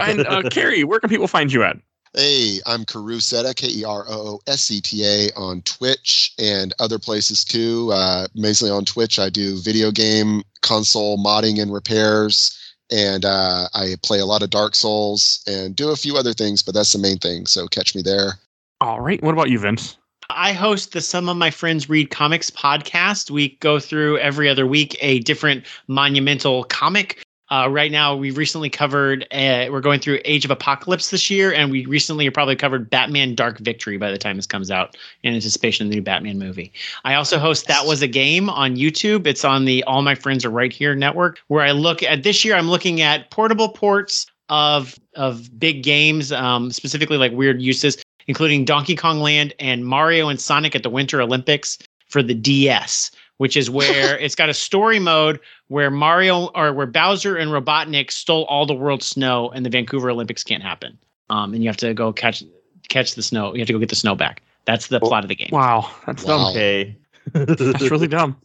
And 0.00 0.20
uh, 0.26 0.42
Carrie, 0.50 0.84
where 0.84 1.00
can 1.00 1.10
people 1.10 1.26
find 1.26 1.52
you 1.52 1.64
at? 1.64 1.76
Hey, 2.14 2.60
I'm 2.66 2.84
Karu 2.84 3.20
Seta, 3.20 3.52
K 3.54 3.68
E 3.68 3.84
R 3.84 4.04
O 4.08 4.28
O 4.28 4.40
S 4.46 4.62
C 4.62 4.80
T 4.80 5.04
A 5.04 5.30
on 5.36 5.60
Twitch 5.62 6.32
and 6.38 6.72
other 6.78 6.98
places 6.98 7.44
too. 7.44 7.90
Uh, 7.92 8.28
mainly 8.34 8.70
on 8.70 8.84
Twitch, 8.84 9.18
I 9.18 9.28
do 9.28 9.60
video 9.60 9.90
game 9.90 10.42
console 10.62 11.18
modding 11.18 11.60
and 11.60 11.72
repairs, 11.72 12.58
and 12.90 13.24
uh, 13.24 13.68
I 13.74 13.96
play 14.02 14.18
a 14.18 14.26
lot 14.26 14.42
of 14.42 14.50
Dark 14.50 14.74
Souls 14.74 15.42
and 15.46 15.74
do 15.74 15.90
a 15.90 15.96
few 15.96 16.16
other 16.16 16.32
things, 16.32 16.62
but 16.62 16.74
that's 16.74 16.92
the 16.92 16.98
main 16.98 17.18
thing. 17.18 17.46
So 17.46 17.66
catch 17.66 17.94
me 17.94 18.02
there. 18.02 18.38
All 18.80 19.00
right. 19.00 19.22
What 19.22 19.32
about 19.32 19.50
you, 19.50 19.58
Vince? 19.58 19.96
I 20.30 20.52
host 20.52 20.92
the 20.92 21.00
Some 21.00 21.28
of 21.28 21.36
My 21.36 21.50
Friends 21.50 21.88
Read 21.88 22.10
Comics 22.10 22.50
podcast. 22.50 23.30
We 23.30 23.56
go 23.60 23.80
through 23.80 24.18
every 24.18 24.48
other 24.48 24.66
week 24.66 24.96
a 25.00 25.20
different 25.20 25.64
monumental 25.86 26.64
comic. 26.64 27.22
Uh, 27.50 27.68
right 27.70 27.90
now, 27.90 28.14
we've 28.14 28.36
recently 28.36 28.68
covered, 28.68 29.26
uh, 29.30 29.66
we're 29.70 29.80
going 29.80 30.00
through 30.00 30.20
Age 30.24 30.44
of 30.44 30.50
Apocalypse 30.50 31.10
this 31.10 31.30
year, 31.30 31.52
and 31.52 31.70
we 31.70 31.86
recently 31.86 32.28
probably 32.30 32.56
covered 32.56 32.90
Batman 32.90 33.34
Dark 33.34 33.58
Victory 33.58 33.96
by 33.96 34.10
the 34.10 34.18
time 34.18 34.36
this 34.36 34.46
comes 34.46 34.70
out 34.70 34.96
in 35.22 35.34
anticipation 35.34 35.86
of 35.86 35.90
the 35.90 35.96
new 35.96 36.02
Batman 36.02 36.38
movie. 36.38 36.72
I 37.04 37.14
also 37.14 37.38
host 37.38 37.66
That 37.66 37.86
Was 37.86 38.02
a 38.02 38.08
Game 38.08 38.50
on 38.50 38.76
YouTube. 38.76 39.26
It's 39.26 39.44
on 39.44 39.64
the 39.64 39.82
All 39.84 40.02
My 40.02 40.14
Friends 40.14 40.44
Are 40.44 40.50
Right 40.50 40.72
Here 40.72 40.94
network, 40.94 41.40
where 41.48 41.64
I 41.64 41.72
look 41.72 42.02
at 42.02 42.22
this 42.22 42.44
year, 42.44 42.54
I'm 42.54 42.68
looking 42.68 43.00
at 43.00 43.30
portable 43.30 43.70
ports 43.70 44.26
of 44.50 44.98
of 45.14 45.58
big 45.58 45.82
games, 45.82 46.32
um, 46.32 46.70
specifically 46.70 47.18
like 47.18 47.32
weird 47.32 47.60
uses 47.60 48.02
including 48.28 48.64
Donkey 48.64 48.94
Kong 48.94 49.18
Land 49.18 49.54
and 49.58 49.84
Mario 49.84 50.28
and 50.28 50.40
Sonic 50.40 50.76
at 50.76 50.84
the 50.84 50.90
Winter 50.90 51.20
Olympics 51.20 51.78
for 52.08 52.22
the 52.22 52.34
DS, 52.34 53.10
which 53.38 53.56
is 53.56 53.70
where 53.70 54.18
it's 54.20 54.34
got 54.34 54.48
a 54.48 54.54
story 54.54 54.98
mode 54.98 55.40
where 55.68 55.90
Mario 55.90 56.46
or 56.54 56.72
where 56.72 56.86
Bowser 56.86 57.36
and 57.36 57.50
Robotnik 57.50 58.10
stole 58.10 58.44
all 58.44 58.66
the 58.66 58.74
world's 58.74 59.06
snow 59.06 59.50
and 59.50 59.64
the 59.64 59.70
Vancouver 59.70 60.10
Olympics 60.10 60.44
can't 60.44 60.62
happen. 60.62 60.98
Um, 61.30 61.54
and 61.54 61.62
you 61.62 61.68
have 61.68 61.76
to 61.78 61.94
go 61.94 62.12
catch 62.12 62.44
catch 62.88 63.14
the 63.14 63.22
snow. 63.22 63.54
You 63.54 63.60
have 63.60 63.66
to 63.66 63.72
go 63.72 63.78
get 63.78 63.88
the 63.88 63.96
snow 63.96 64.14
back. 64.14 64.42
That's 64.64 64.88
the 64.88 65.00
plot 65.00 65.24
of 65.24 65.28
the 65.28 65.34
game. 65.34 65.48
Wow, 65.50 65.90
that's 66.06 66.24
dumb. 66.24 66.42
Wow. 66.42 66.50
okay. 66.50 66.96
That's 67.32 67.90
really 67.90 68.08
dumb. 68.18 68.36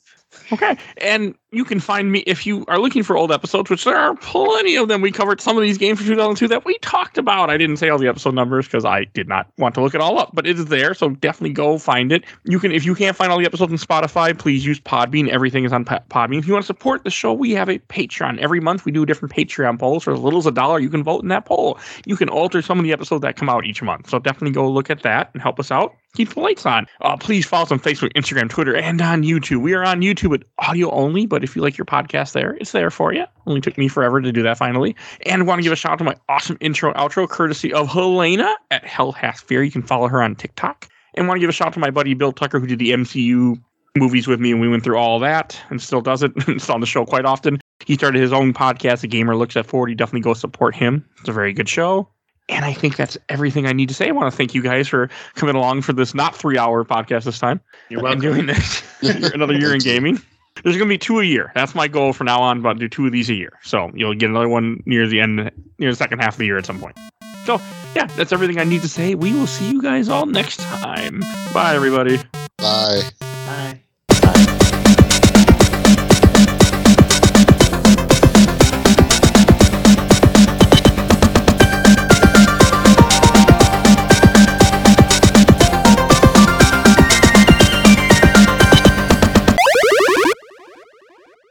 Okay. 0.52 0.78
And 0.98 1.36
you 1.52 1.64
can 1.64 1.80
find 1.80 2.12
me 2.12 2.20
if 2.20 2.46
you 2.46 2.66
are 2.68 2.80
looking 2.80 3.04
for 3.04 3.16
old 3.16 3.32
episodes, 3.32 3.70
which 3.70 3.84
there 3.86 3.96
are 3.96 4.16
plenty 4.16 4.76
of 4.76 4.88
them. 4.88 5.02
We 5.02 5.12
covered 5.12 5.40
some 5.40 5.56
of 5.56 5.64
these 5.64 5.78
games 5.78 6.00
from 6.00 6.08
2002 6.08 6.48
that 6.48 6.66
we 6.66 6.78
talked 6.80 7.18
about. 7.18 7.50
I 7.50 7.58
didn't 7.58 7.78
say 7.78 7.90
all 7.90 8.00
the 8.00 8.08
episode 8.08 8.34
numbers 8.34 8.66
because 8.66 8.86
I 8.86 9.06
did 9.06 9.28
not 9.28 9.48
want 9.58 9.76
to 9.76 9.82
look 9.82 9.94
it 9.94 10.02
all 10.02 10.20
up, 10.20 10.32
but 10.34 10.48
it 10.48 10.58
is 10.58 10.66
there. 10.66 10.94
So 10.94 11.10
definitely 11.10 11.54
go 11.54 11.78
find 11.78 12.12
it. 12.12 12.24
You 12.44 12.60
can, 12.60 12.72
if 12.72 12.86
you 12.86 12.96
can't 12.96 13.16
find 13.16 13.32
all 13.32 13.38
the 13.38 13.46
episodes 13.46 13.72
on 13.72 13.78
Spotify, 13.78 14.38
please 14.38 14.66
use 14.66 14.80
Podbean. 14.80 15.30
Everything 15.30 15.64
is 15.64 15.72
on 15.72 15.86
Podbean. 15.86 16.40
If 16.40 16.48
you 16.48 16.54
want 16.54 16.64
to 16.64 16.68
support 16.68 17.04
the 17.04 17.12
show, 17.12 17.34
we 17.34 17.52
have 17.52 17.70
a 17.70 17.80
Patreon. 17.80 18.40
Every 18.40 18.60
month 18.60 18.86
we 18.86 18.92
do 18.92 19.04
a 19.04 19.06
different 19.06 19.34
Patreon 19.34 19.80
polls. 19.80 20.04
For 20.04 20.14
as 20.14 20.20
little 20.20 20.40
as 20.40 20.46
a 20.46 20.52
dollar, 20.52 20.80
you 20.80 20.90
can 20.90 21.04
vote 21.04 21.22
in 21.22 21.30
that 21.30 21.46
poll. 21.46 21.80
You 22.06 22.18
can 22.18 22.30
alter 22.30 22.62
some 22.62 22.80
of 22.80 22.84
the 22.84 22.94
episodes 22.94 23.22
that 23.22 23.36
come 23.36 23.50
out 23.50 23.66
each 23.66 23.82
month. 23.82 24.10
So 24.10 24.20
definitely 24.20 24.52
go 24.52 24.70
look 24.70 24.90
at 24.90 25.04
that 25.04 25.30
and 25.34 25.42
help 25.42 25.60
us 25.60 25.72
out. 25.72 25.96
Keep 26.16 26.34
the 26.34 26.40
lights 26.40 26.66
on. 26.66 26.86
Uh, 27.02 27.18
please 27.18 27.46
follow 27.46 27.64
us 27.64 27.72
on 27.72 27.80
Facebook, 27.80 28.14
Instagram, 28.14 28.50
Twitter, 28.50 28.76
and 28.76 29.02
on 29.02 29.24
YouTube. 29.24 29.62
We 29.62 29.74
are 29.74 29.84
on 29.84 30.02
YouTube 30.02 30.36
at 30.36 30.44
audio 30.60 30.92
only, 30.92 31.26
but 31.26 31.44
if 31.44 31.56
you 31.56 31.62
like 31.62 31.78
your 31.78 31.86
podcast 31.86 32.34
there, 32.34 32.56
it's 32.56 32.72
there 32.72 32.92
for 32.92 33.14
you. 33.14 33.26
Only 33.48 33.62
took 33.62 33.78
me 33.78 33.88
forever 33.88 34.22
to 34.22 34.32
do 34.32 34.44
that 34.44 34.58
finally. 34.58 34.96
And 35.26 35.48
want 35.48 35.60
to 35.60 35.64
give 35.64 35.74
a 35.74 35.76
shout 35.76 35.94
out 35.94 35.98
to 36.00 36.04
my 36.04 36.16
awesome 36.30 36.58
intro 36.62 36.92
and 36.92 36.98
outro, 36.98 37.28
courtesy 37.28 37.74
of 37.74 37.88
Helena 37.88 38.56
at 38.72 38.86
Hell 38.86 39.12
Has 39.14 39.42
Fear. 39.42 39.64
You 39.64 39.72
can 39.72 39.84
follow 39.84 40.08
her 40.08 40.22
on 40.22 40.36
TikTok. 40.36 40.88
And 41.16 41.28
want 41.28 41.38
to 41.38 41.42
give 41.42 41.50
a 41.50 41.54
shout 41.54 41.68
out 41.68 41.74
to 41.74 41.80
my 41.80 41.92
buddy 41.92 42.14
Bill 42.14 42.32
Tucker, 42.32 42.60
who 42.60 42.68
did 42.68 42.80
the 42.80 42.92
MCU 42.92 43.62
movies 43.96 44.28
with 44.28 44.40
me, 44.40 44.52
and 44.52 44.60
we 44.60 44.68
went 44.68 44.84
through 44.84 44.98
all 44.98 45.20
that 45.20 45.60
and 45.70 45.82
still 45.82 46.02
does 46.02 46.24
it. 46.24 46.32
it's 46.48 46.70
on 46.70 46.80
the 46.80 46.88
show 46.88 47.06
quite 47.06 47.26
often. 47.26 47.60
He 47.86 47.96
started 47.96 48.22
his 48.22 48.34
own 48.34 48.54
podcast, 48.54 49.02
The 49.02 49.08
Gamer 49.08 49.36
Looks 49.36 49.58
at 49.58 49.66
40. 49.66 49.96
Definitely 49.96 50.22
go 50.22 50.34
support 50.34 50.76
him. 50.76 51.06
It's 51.20 51.30
a 51.30 51.34
very 51.34 51.54
good 51.54 51.70
show. 51.70 52.08
And 52.50 52.66
I 52.66 52.74
think 52.74 52.98
that's 52.98 53.18
everything 53.30 53.68
I 53.68 53.72
need 53.74 53.88
to 53.90 53.96
say. 53.96 54.10
I 54.10 54.12
want 54.12 54.32
to 54.32 54.36
thank 54.36 54.54
you 54.54 54.62
guys 54.62 54.88
for 54.88 55.10
coming 55.36 55.56
along 55.56 55.82
for 55.82 55.94
this 55.94 56.14
not 56.14 56.36
three 56.36 56.58
hour 56.58 56.84
podcast 56.84 57.24
this 57.24 57.40
time. 57.40 57.62
You're 57.90 58.00
And 58.00 58.22
welcome. 58.22 58.22
doing 58.22 58.46
this 58.48 58.84
another 59.34 59.54
year 59.58 59.74
in 59.74 59.80
gaming. 59.80 60.22
There's 60.64 60.76
going 60.78 60.88
to 60.88 60.94
be 60.94 60.98
two 60.98 61.20
a 61.20 61.24
year. 61.24 61.52
That's 61.56 61.74
my 61.74 61.88
goal 61.88 62.14
from 62.14 62.26
now 62.26 62.42
on, 62.42 62.62
but 62.62 62.78
do 62.78 62.88
two 62.88 63.06
of 63.08 63.12
these 63.12 63.30
a 63.30 63.34
year. 63.34 63.54
So 63.64 63.92
you'll 63.96 64.14
get 64.14 64.30
another 64.30 64.50
one 64.50 64.84
near 64.86 65.08
the 65.08 65.20
end, 65.20 65.50
near 65.80 65.90
the 65.90 65.96
second 65.96 66.20
half 66.20 66.34
of 66.36 66.38
the 66.40 66.46
year 66.46 66.58
at 66.58 66.66
some 66.66 66.80
point. 66.80 66.98
So 67.46 67.60
yeah, 67.96 68.06
that's 68.16 68.32
everything 68.32 68.60
I 68.60 68.64
need 68.66 68.82
to 68.84 68.90
say. 68.90 69.16
We 69.16 69.34
will 69.34 69.48
see 69.48 69.72
you 69.72 69.82
guys 69.82 70.10
all 70.10 70.26
next 70.26 70.60
time. 70.60 71.22
Bye, 71.54 71.76
everybody. 71.76 72.20
Bye. 72.58 73.33